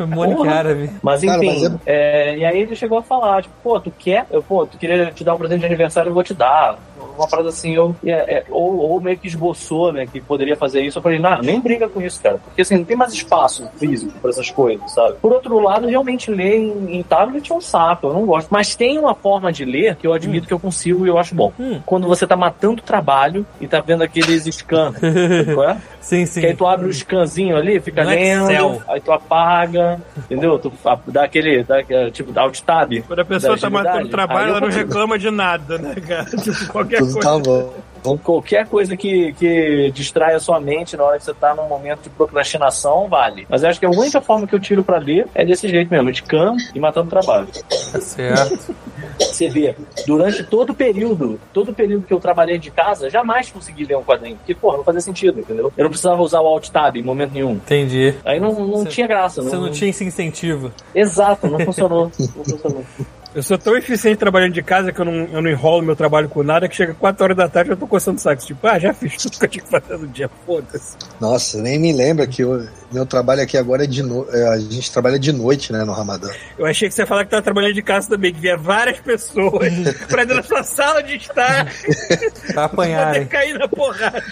Mônica 0.07 0.37
Porra. 0.37 0.51
Árabe. 0.55 0.89
Mas 1.01 1.21
Cara, 1.23 1.43
enfim, 1.45 1.69
mas 1.69 1.77
é, 1.85 2.37
e 2.37 2.45
aí 2.45 2.59
ele 2.61 2.75
chegou 2.75 2.97
a 2.99 3.03
falar, 3.03 3.41
tipo, 3.43 3.53
pô, 3.63 3.79
tu 3.79 3.91
quer? 3.97 4.25
Eu, 4.31 4.41
pô, 4.43 4.65
tu 4.65 4.77
queria 4.77 5.11
te 5.11 5.23
dar 5.23 5.33
um 5.35 5.37
presente 5.37 5.59
de 5.61 5.65
aniversário, 5.65 6.09
eu 6.09 6.13
vou 6.13 6.23
te 6.23 6.33
dar. 6.33 6.77
Uma 7.17 7.27
parada 7.27 7.49
assim, 7.49 7.73
eu. 7.75 7.95
é- 8.05 8.37
é, 8.39 8.43
ou, 8.49 8.77
ou 8.77 9.01
meio 9.01 9.17
que 9.17 9.27
esboçou, 9.27 9.91
né, 9.91 10.05
que 10.05 10.19
poderia 10.21 10.55
fazer 10.55 10.81
isso. 10.81 10.97
Eu 10.97 11.01
falei, 11.01 11.19
não, 11.19 11.41
nem 11.41 11.59
briga 11.59 11.87
com 11.89 12.01
isso, 12.01 12.21
cara. 12.21 12.37
Porque 12.37 12.61
assim, 12.61 12.77
não 12.77 12.83
tem 12.85 12.95
mais 12.97 13.13
espaço 13.13 13.67
físico 13.77 14.11
pra 14.19 14.29
essas 14.29 14.49
coisas, 14.51 14.91
sabe? 14.91 15.15
Por 15.21 15.31
outro 15.33 15.59
lado, 15.59 15.87
realmente 15.87 16.31
ler 16.31 16.57
em, 16.57 16.97
em 16.97 17.03
tablet 17.03 17.51
é 17.51 17.55
um 17.55 17.61
saco, 17.61 18.07
eu 18.07 18.13
não 18.13 18.25
gosto. 18.25 18.47
Mas 18.49 18.75
tem 18.75 18.97
uma 18.97 19.13
forma 19.15 19.51
de 19.51 19.65
ler 19.65 19.95
que 19.95 20.05
eu 20.07 20.13
admito 20.13 20.47
que 20.47 20.53
eu 20.53 20.59
consigo 20.59 21.05
e 21.05 21.09
eu 21.09 21.17
acho 21.17 21.33
bom. 21.35 21.51
Hum. 21.59 21.79
Quando 21.85 22.07
você 22.07 22.25
tá 22.27 22.35
matando 22.35 22.81
trabalho 22.81 23.45
e 23.59 23.67
tá 23.67 23.79
vendo 23.81 24.03
aqueles 24.03 24.43
scans, 24.55 24.95
é? 25.03 25.77
Sim, 26.01 26.25
sim. 26.25 26.39
Que 26.41 26.47
aí 26.47 26.55
tu 26.55 26.65
abre 26.65 26.87
o 26.87 26.93
scanzinho 26.93 27.55
ali, 27.55 27.79
fica 27.79 28.03
No 28.03 28.09
lendo, 28.09 28.49
Excel. 28.49 28.81
aí 28.87 28.99
tu 29.01 29.11
apaga, 29.11 29.99
entendeu? 30.17 30.57
Tu 30.57 30.71
dá 31.07 31.23
aquele, 31.25 31.63
dá, 31.63 31.79
aquele, 31.79 32.11
tipo, 32.11 32.31
dá 32.31 32.41
alt 32.43 32.59
tab. 32.61 32.91
Quando 33.05 33.19
a 33.19 33.25
pessoa 33.25 33.57
tá 33.57 33.69
matando 33.69 34.07
trabalho, 34.07 34.49
ela 34.49 34.61
não 34.61 34.69
reclama 34.69 35.19
de 35.19 35.29
nada, 35.29 35.77
né, 35.77 35.95
cara? 35.95 36.25
Qualquer 36.89 36.99
Tudo 36.99 37.13
coisa. 37.13 37.29
tá 37.29 37.37
bom. 37.39 37.73
Então, 37.99 38.17
qualquer 38.17 38.65
coisa 38.65 38.95
que, 38.95 39.33
que 39.33 39.91
distrai 39.93 40.33
a 40.33 40.39
sua 40.39 40.57
mente 40.57 40.95
na 40.95 41.03
hora 41.03 41.17
que 41.17 41.23
você 41.25 41.33
tá 41.33 41.53
num 41.53 41.67
momento 41.67 42.03
de 42.03 42.09
procrastinação, 42.09 43.09
vale. 43.09 43.45
Mas 43.49 43.61
eu 43.61 43.69
acho 43.69 43.77
que 43.77 43.85
a 43.85 43.89
única 43.89 44.21
forma 44.21 44.47
que 44.47 44.55
eu 44.55 44.59
tiro 44.59 44.85
pra 44.85 44.97
ler 44.99 45.27
é 45.35 45.43
desse 45.45 45.67
jeito 45.67 45.91
mesmo, 45.91 46.09
de 46.09 46.23
cam 46.23 46.55
e 46.73 46.79
matando 46.79 47.09
trabalho. 47.09 47.47
Tá 47.91 47.99
certo. 47.99 48.73
Você 49.19 49.49
vê, 49.49 49.75
durante 50.07 50.43
todo 50.45 50.69
o 50.69 50.73
período, 50.73 51.37
todo 51.53 51.71
o 51.71 51.73
período 51.73 52.05
que 52.07 52.13
eu 52.13 52.19
trabalhei 52.21 52.57
de 52.57 52.71
casa, 52.71 53.09
jamais 53.09 53.51
consegui 53.51 53.83
ler 53.83 53.97
um 53.97 54.03
quadrinho. 54.03 54.37
Porque, 54.37 54.55
porra, 54.55 54.77
não 54.77 54.83
fazia 54.85 55.01
sentido, 55.01 55.39
entendeu? 55.41 55.71
Eu 55.75 55.83
não 55.83 55.89
precisava 55.89 56.21
usar 56.21 56.39
o 56.39 56.47
alt 56.47 56.69
tab 56.69 56.95
em 56.95 57.03
momento 57.03 57.33
nenhum. 57.33 57.51
Entendi. 57.51 58.15
Aí 58.23 58.39
não, 58.39 58.53
não 58.53 58.77
Você- 58.79 58.89
tinha 58.89 59.07
graça. 59.07 59.41
Você 59.41 59.55
não 59.57 59.71
tinha 59.71 59.89
esse 59.89 60.05
incentivo. 60.05 60.71
Exato, 60.95 61.47
não 61.47 61.59
funcionou. 61.59 62.09
Não 62.17 62.45
funcionou. 62.45 62.85
Eu 63.35 63.43
sou 63.43 63.59
tão 63.59 63.77
eficiente 63.77 64.17
trabalhando 64.17 64.53
de 64.53 64.63
casa 64.63 64.91
que 64.91 64.99
eu 64.99 65.05
não, 65.05 65.13
eu 65.31 65.39
não 65.41 65.49
enrolo 65.51 65.83
meu 65.83 65.95
trabalho 65.95 66.27
com 66.27 66.41
nada 66.41 66.67
que 66.67 66.75
chega 66.75 66.95
4 66.95 67.23
horas 67.23 67.37
da 67.37 67.47
tarde 67.47 67.69
e 67.69 67.73
eu 67.73 67.77
tô 67.77 67.85
coçando 67.85 68.17
o 68.17 68.19
saco. 68.19 68.43
Tipo, 68.43 68.65
ah, 68.65 68.79
já 68.79 68.91
fiz 68.91 69.17
tudo 69.17 69.37
que 69.37 69.45
eu 69.45 69.49
tinha 69.49 69.63
que 69.63 69.69
fazer 69.69 69.97
no 69.99 70.07
dia, 70.07 70.27
foda-se. 70.47 70.95
Nossa, 71.21 71.61
nem 71.61 71.77
me 71.77 71.93
lembra 71.93 72.25
que 72.25 72.41
eu- 72.41 72.67
meu 72.91 73.05
trabalho 73.05 73.43
aqui 73.43 73.55
agora 73.55 73.83
é 73.83 73.87
de 73.87 74.01
noite. 74.01 74.35
A 74.35 74.57
gente 74.57 74.91
trabalha 74.91 75.19
de 75.19 75.31
noite, 75.31 75.71
né, 75.71 75.83
no 75.83 75.91
Ramadã. 75.93 76.27
Eu 76.57 76.65
achei 76.65 76.89
que 76.89 76.95
você 76.95 77.03
ia 77.03 77.05
falar 77.05 77.23
que 77.23 77.29
tava 77.29 77.43
trabalhando 77.43 77.75
de 77.75 77.83
casa 77.83 78.09
também, 78.09 78.33
que 78.33 78.39
via 78.39 78.57
várias 78.57 78.99
pessoas 78.99 79.71
pra 80.09 80.23
dentro 80.23 80.37
da 80.37 80.43
sua 80.43 80.63
sala 80.63 81.03
de 81.03 81.17
estar 81.17 81.67
Pra 82.51 82.63
apanhar, 82.65 83.15
hein? 83.15 83.27
cair 83.27 83.53
na 83.59 83.67
porrada. 83.67 84.23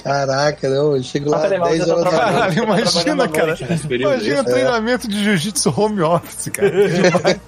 Caraca, 0.00 0.68
não, 0.68 0.94
eu 0.96 1.02
chego 1.02 1.28
lá 1.28 1.38
Mas 1.38 1.48
peraí, 1.48 1.58
mas 1.58 1.70
10 1.70 1.80
você 1.80 1.90
tá 1.90 1.96
horas 1.96 2.12
da 2.12 2.40
noite. 2.40 2.58
imagina, 2.62 3.28
cara. 3.28 3.46
noite 3.48 3.86
Imagina 4.00 4.34
isso? 4.36 4.44
treinamento 4.44 5.08
de 5.08 5.24
jiu-jitsu 5.24 5.74
home 5.76 6.00
office, 6.02 6.48
cara. 6.52 6.70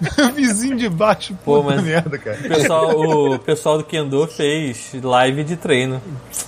Vizinho 0.34 0.76
de 0.76 0.88
baixo, 0.88 1.36
Pô, 1.44 1.62
puta 1.62 1.74
mas- 1.76 1.84
merda, 1.84 2.16
cara. 2.18 2.38
O 2.38 2.48
pessoal, 2.48 3.00
o 3.00 3.38
pessoal 3.38 3.78
do 3.78 3.84
Kendo 3.84 4.26
fez 4.26 4.90
live 5.02 5.44
de 5.44 5.56
treino. 5.56 6.00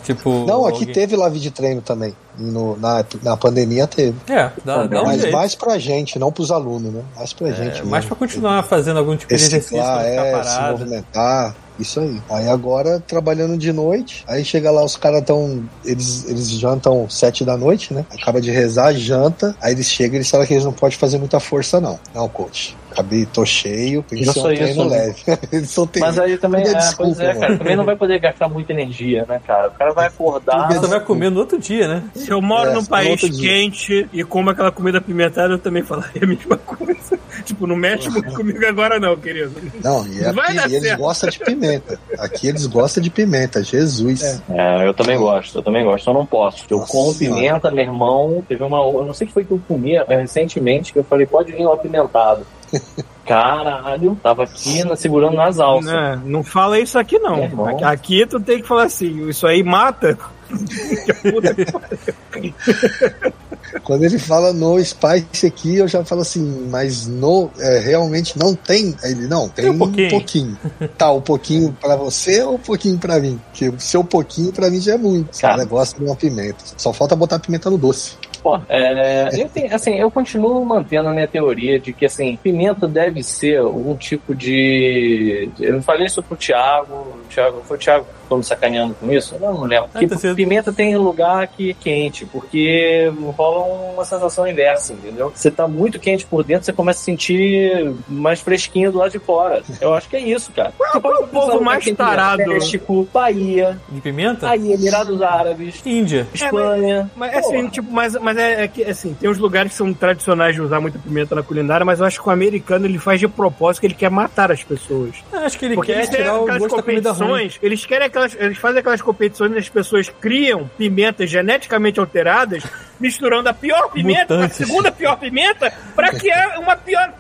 Tipo. 0.05 0.44
Não, 0.47 0.66
aqui 0.66 0.81
alguém- 0.81 0.94
teve 0.94 1.16
live 1.16 1.39
de 1.40 1.51
treino 1.51 1.81
também. 1.81 2.14
No- 2.39 2.77
na, 2.78 3.05
na 3.22 3.36
pandemia 3.36 3.86
teve. 3.86 4.14
É, 4.28 4.51
dá, 4.64 4.86
dá 4.86 5.02
um 5.02 5.06
Mas 5.06 5.20
jeito. 5.20 5.36
mais 5.36 5.55
pra 5.55 5.78
gente, 5.78 6.18
não 6.18 6.31
pros 6.32 6.51
alunos, 6.51 6.93
né? 6.93 7.02
Mais 7.16 7.32
pra 7.32 7.48
gente. 7.51 7.60
É, 7.60 7.72
mesmo. 7.74 7.86
mais 7.90 8.05
pra 8.05 8.16
continuar 8.16 8.62
fazendo 8.62 8.98
algum 8.98 9.16
tipo 9.16 9.28
de 9.28 9.35
exercício 9.35 9.77
pra 9.77 9.98
ficar 9.98 10.05
é, 10.06 10.43
se 10.43 10.48
parado. 10.56 10.78
movimentar. 10.78 11.55
Isso 11.81 11.98
aí. 12.01 12.20
Aí 12.28 12.48
agora, 12.48 13.01
trabalhando 13.01 13.57
de 13.57 13.73
noite, 13.73 14.24
aí 14.28 14.44
chega 14.44 14.70
lá, 14.70 14.85
os 14.85 14.97
caras 14.97 15.23
tão. 15.23 15.65
Eles, 15.85 16.28
eles 16.28 16.51
jantam 16.51 17.09
sete 17.09 17.44
da 17.44 17.57
noite, 17.57 17.94
né? 17.94 18.05
Acaba 18.12 18.40
de 18.40 18.51
rezar, 18.51 18.93
janta, 18.93 19.57
aí 19.61 19.73
eles 19.73 19.86
chegam 19.86 20.15
e 20.15 20.16
eles 20.19 20.31
falam 20.31 20.47
que 20.47 20.52
eles 20.52 20.65
não 20.65 20.73
podem 20.73 20.98
fazer 20.98 21.19
muita 21.19 21.40
força, 21.40 21.81
não. 21.81 21.98
Não, 22.15 22.28
coach. 22.28 22.77
Acabei, 22.90 23.24
tô 23.24 23.47
cheio, 23.47 24.02
tem 24.02 24.19
que 24.20 24.28
Eu 24.28 24.32
ser 24.32 24.39
um 24.40 24.43
sou 24.43 24.55
treino 24.55 24.69
isso, 24.69 24.85
né? 24.85 24.97
leve. 24.97 25.23
eles 25.52 25.70
são 25.70 25.89
Mas 26.01 26.19
aí 26.19 26.36
também, 26.36 26.65
Tudo 26.65 26.74
é, 26.74 26.78
desculpa, 26.78 27.15
pois 27.15 27.20
é, 27.20 27.35
cara, 27.35 27.57
também 27.57 27.77
não 27.77 27.85
vai 27.85 27.94
poder 27.97 28.19
gastar 28.19 28.48
muita 28.48 28.73
energia, 28.73 29.24
né, 29.28 29.40
cara? 29.47 29.69
O 29.69 29.70
cara 29.73 29.93
vai 29.93 30.09
acordar. 30.09 30.69
Você 30.73 30.86
vai 30.89 31.01
comer 31.01 31.31
no 31.31 31.39
outro 31.39 31.57
dia, 31.59 31.86
né? 31.86 32.02
Se 32.15 32.31
eu 32.31 32.43
moro 32.43 32.70
É, 32.70 32.74
num 32.74 32.81
no 32.81 32.86
país 32.86 33.20
quente 33.39 34.09
e 34.12 34.24
como 34.24 34.51
aquela 34.51 34.73
comida 34.73 34.98
apimentada, 34.98 35.55
eu 35.55 35.59
também 35.59 35.85
falaria 35.85 36.23
a 36.23 36.27
mesma 36.27 36.57
coisa. 36.57 37.19
Tipo, 37.51 37.66
não 37.66 37.77
mexe 37.77 38.09
muito 38.09 38.32
comigo 38.35 38.64
agora, 38.66 38.98
não, 39.01 39.16
querido. 39.16 39.52
Não, 39.82 40.06
e 40.06 40.20
Vai 40.32 40.56
aqui 40.56 40.56
dar 40.56 40.70
eles 40.70 40.97
gostam 40.97 41.28
de 41.28 41.39
pimenta. 41.39 42.01
Aqui 42.18 42.48
eles 42.48 42.66
gostam 42.66 43.02
de 43.02 43.10
pimenta, 43.10 43.62
Jesus. 43.62 44.43
É, 44.48 44.86
eu 44.86 44.94
também 44.94 45.18
gosto, 45.18 45.59
eu 45.59 45.62
também 45.62 45.85
gosto, 45.85 46.09
eu 46.09 46.14
não 46.14 46.27
posso. 46.27 46.64
Eu 46.70 46.78
Nossa 46.78 46.93
como 46.93 47.12
Senhora. 47.12 47.40
pimenta, 47.40 47.70
meu 47.70 47.85
irmão. 47.85 48.44
Teve 48.48 48.62
uma. 48.62 48.78
Eu 48.78 49.05
não 49.05 49.14
sei 49.14 49.24
o 49.24 49.28
que 49.28 49.35
foi 49.35 49.44
que 49.44 49.51
eu 49.51 49.60
comi 49.66 49.97
é, 49.97 50.05
recentemente, 50.05 50.93
que 50.93 50.98
eu 50.98 51.05
falei, 51.05 51.27
pode 51.27 51.52
vir 51.52 51.66
o 51.66 51.72
apimentado. 51.72 52.47
Caralho, 53.27 54.18
tava 54.22 54.44
aqui 54.44 54.82
na- 54.82 54.97
segurando 54.97 55.36
nas 55.36 55.60
alças. 55.60 55.93
Não, 55.93 56.16
não 56.16 56.44
fala 56.44 56.81
isso 56.81 56.98
aqui, 56.98 57.18
não. 57.18 57.36
É 57.39 57.85
aqui 57.85 58.27
tu 58.27 58.40
tem 58.40 58.60
que 58.60 58.66
falar 58.66 58.85
assim, 58.85 59.28
isso 59.28 59.47
aí 59.47 59.62
mata. 59.62 60.18
Quando 63.84 64.05
ele 64.05 64.18
fala 64.18 64.52
no 64.52 64.82
Spice 64.82 65.47
aqui, 65.47 65.76
eu 65.76 65.88
já 65.88 66.05
falo 66.05 66.22
assim, 66.22 66.66
mas 66.70 67.06
no 67.06 67.51
é, 67.59 67.78
realmente 67.78 68.38
não 68.38 68.55
tem. 68.55 68.94
Ele, 69.02 69.26
não, 69.26 69.48
tem, 69.48 69.64
Tem 69.64 69.70
um 69.70 69.74
um 69.74 69.78
pouquinho. 69.78 70.10
pouquinho. 70.10 70.59
Tá, 70.97 71.12
um 71.12 71.20
pouquinho 71.20 71.76
pra 71.80 71.97
você 71.97 72.42
ou 72.42 72.55
um 72.55 72.59
pouquinho 72.59 72.98
pra 72.98 73.18
mim? 73.20 73.40
Porque 73.51 73.68
o 73.68 73.80
seu 73.80 74.02
pouquinho 74.02 74.52
pra 74.52 74.70
mim 74.70 74.80
já 74.80 74.94
é 74.94 74.98
muito. 74.98 75.38
Cara. 75.40 75.55
caras 75.55 75.68
gostam 75.68 76.05
de 76.05 76.10
uma 76.10 76.16
pimenta. 76.16 76.59
Só 76.76 76.92
falta 76.92 77.14
botar 77.16 77.38
pimenta 77.38 77.70
no 77.70 77.78
doce. 77.78 78.16
Pô, 78.42 78.59
é, 78.68 79.28
eu, 79.42 79.48
tenho, 79.51 79.74
assim, 79.74 79.94
eu 79.97 80.10
continuo 80.10 80.64
mantendo 80.64 81.10
a 81.10 81.12
minha 81.12 81.28
teoria 81.28 81.78
de 81.78 81.92
que 81.92 82.06
assim, 82.06 82.38
pimenta 82.42 82.88
deve 82.88 83.22
ser 83.22 83.59
algum 83.59 83.94
tipo 83.94 84.34
de. 84.34 85.51
Eu 85.60 85.82
falei 85.82 86.06
isso 86.06 86.22
pro 86.22 86.36
Thiago. 86.36 87.19
O 87.31 87.32
Thiago 87.32 87.62
foi 87.65 87.77
o 87.77 87.81
Thiago 87.81 88.05
que 88.05 88.23
ficou 88.23 88.39
me 88.39 88.44
sacaneando 88.44 88.94
com 88.94 89.12
isso? 89.12 89.36
Eu 89.36 89.40
não 89.40 89.62
lembro. 89.62 89.89
Ah, 89.94 90.01
tá 90.01 90.35
pimenta 90.35 90.73
tem 90.73 90.97
lugar 90.97 91.47
que 91.47 91.70
é 91.70 91.74
quente, 91.74 92.27
porque 92.27 93.11
rola 93.36 93.93
uma 93.93 94.05
sensação 94.05 94.47
inversa, 94.48 94.93
entendeu? 94.93 95.32
Você 95.32 95.48
tá 95.51 95.69
muito 95.69 96.01
quente 96.01 96.27
por 96.27 96.43
dentro, 96.43 96.65
você 96.65 96.73
começa 96.73 97.01
a 97.01 97.05
sentir 97.05 97.94
mais 98.09 98.40
fresquinho 98.40 98.90
do 98.90 98.98
lado 98.98 99.12
de 99.12 99.20
fora. 99.20 99.62
Eu 99.81 99.94
acho 99.94 100.09
que 100.09 100.16
é 100.16 100.20
isso, 100.20 100.51
cara. 100.51 100.73
Você 100.77 101.01
pode 101.01 101.23
o 101.23 101.28
povo 101.28 101.61
mais 101.61 101.85
tarado? 101.93 102.44
México, 102.47 103.09
Bahia, 103.12 103.78
De 103.89 104.01
pimenta? 104.01 104.48
aí 104.51 104.73
Emirados 104.73 105.23
Árabes, 105.23 105.81
Índia. 105.86 106.27
Espanha. 106.35 107.09
Mas 107.15 107.36
assim, 107.36 107.69
tipo, 107.69 107.93
mas, 107.93 108.16
mas 108.16 108.36
é, 108.36 108.65
é 108.65 108.69
que 108.69 108.82
assim, 108.82 109.15
tem 109.15 109.31
uns 109.31 109.39
lugares 109.39 109.70
que 109.70 109.78
são 109.78 109.93
tradicionais 109.94 110.57
de 110.57 110.62
usar 110.62 110.81
muita 110.81 110.98
pimenta 110.98 111.35
na 111.35 111.43
culinária, 111.43 111.85
mas 111.86 112.01
eu 112.01 112.07
acho 112.07 112.20
que 112.20 112.28
o 112.28 112.32
americano 112.32 112.86
ele 112.86 112.98
faz 112.98 113.20
de 113.20 113.28
propósito 113.28 113.81
que 113.82 113.86
ele 113.86 113.94
quer 113.94 114.11
matar 114.11 114.51
as 114.51 114.65
pessoas. 114.65 115.15
Ah, 115.32 115.40
Acho 115.51 115.59
que 115.59 115.65
ele 115.65 115.74
Porque 115.74 115.93
quer 115.93 116.07
tirar 116.09 116.40
o 116.40 116.47
gosto 116.47 116.77
da 116.77 116.82
comida 116.82 117.15
ruim. 117.26 117.40
competições, 117.40 117.59
eles 117.62 117.86
querem 117.86 118.06
aquelas, 118.06 118.34
eles 118.38 118.59
fazem 118.59 118.80
aquelas 118.80 119.02
competições 119.02 119.51
onde 119.51 119.60
as 119.60 119.68
pessoas 119.68 120.09
criam 120.20 120.70
pimentas 120.76 121.30
geneticamente 121.30 122.01
alteradas, 122.01 122.62
misturando 122.98 123.48
a 123.48 123.55
pior 123.55 123.90
pimenta 123.90 124.36
com 124.36 124.42
a 124.42 124.48
segunda 124.48 124.92
pior 124.92 125.16
pimenta, 125.16 125.72
pra 125.94 126.10
criar 126.18 126.59
uma 126.59 126.76
pior. 126.76 127.12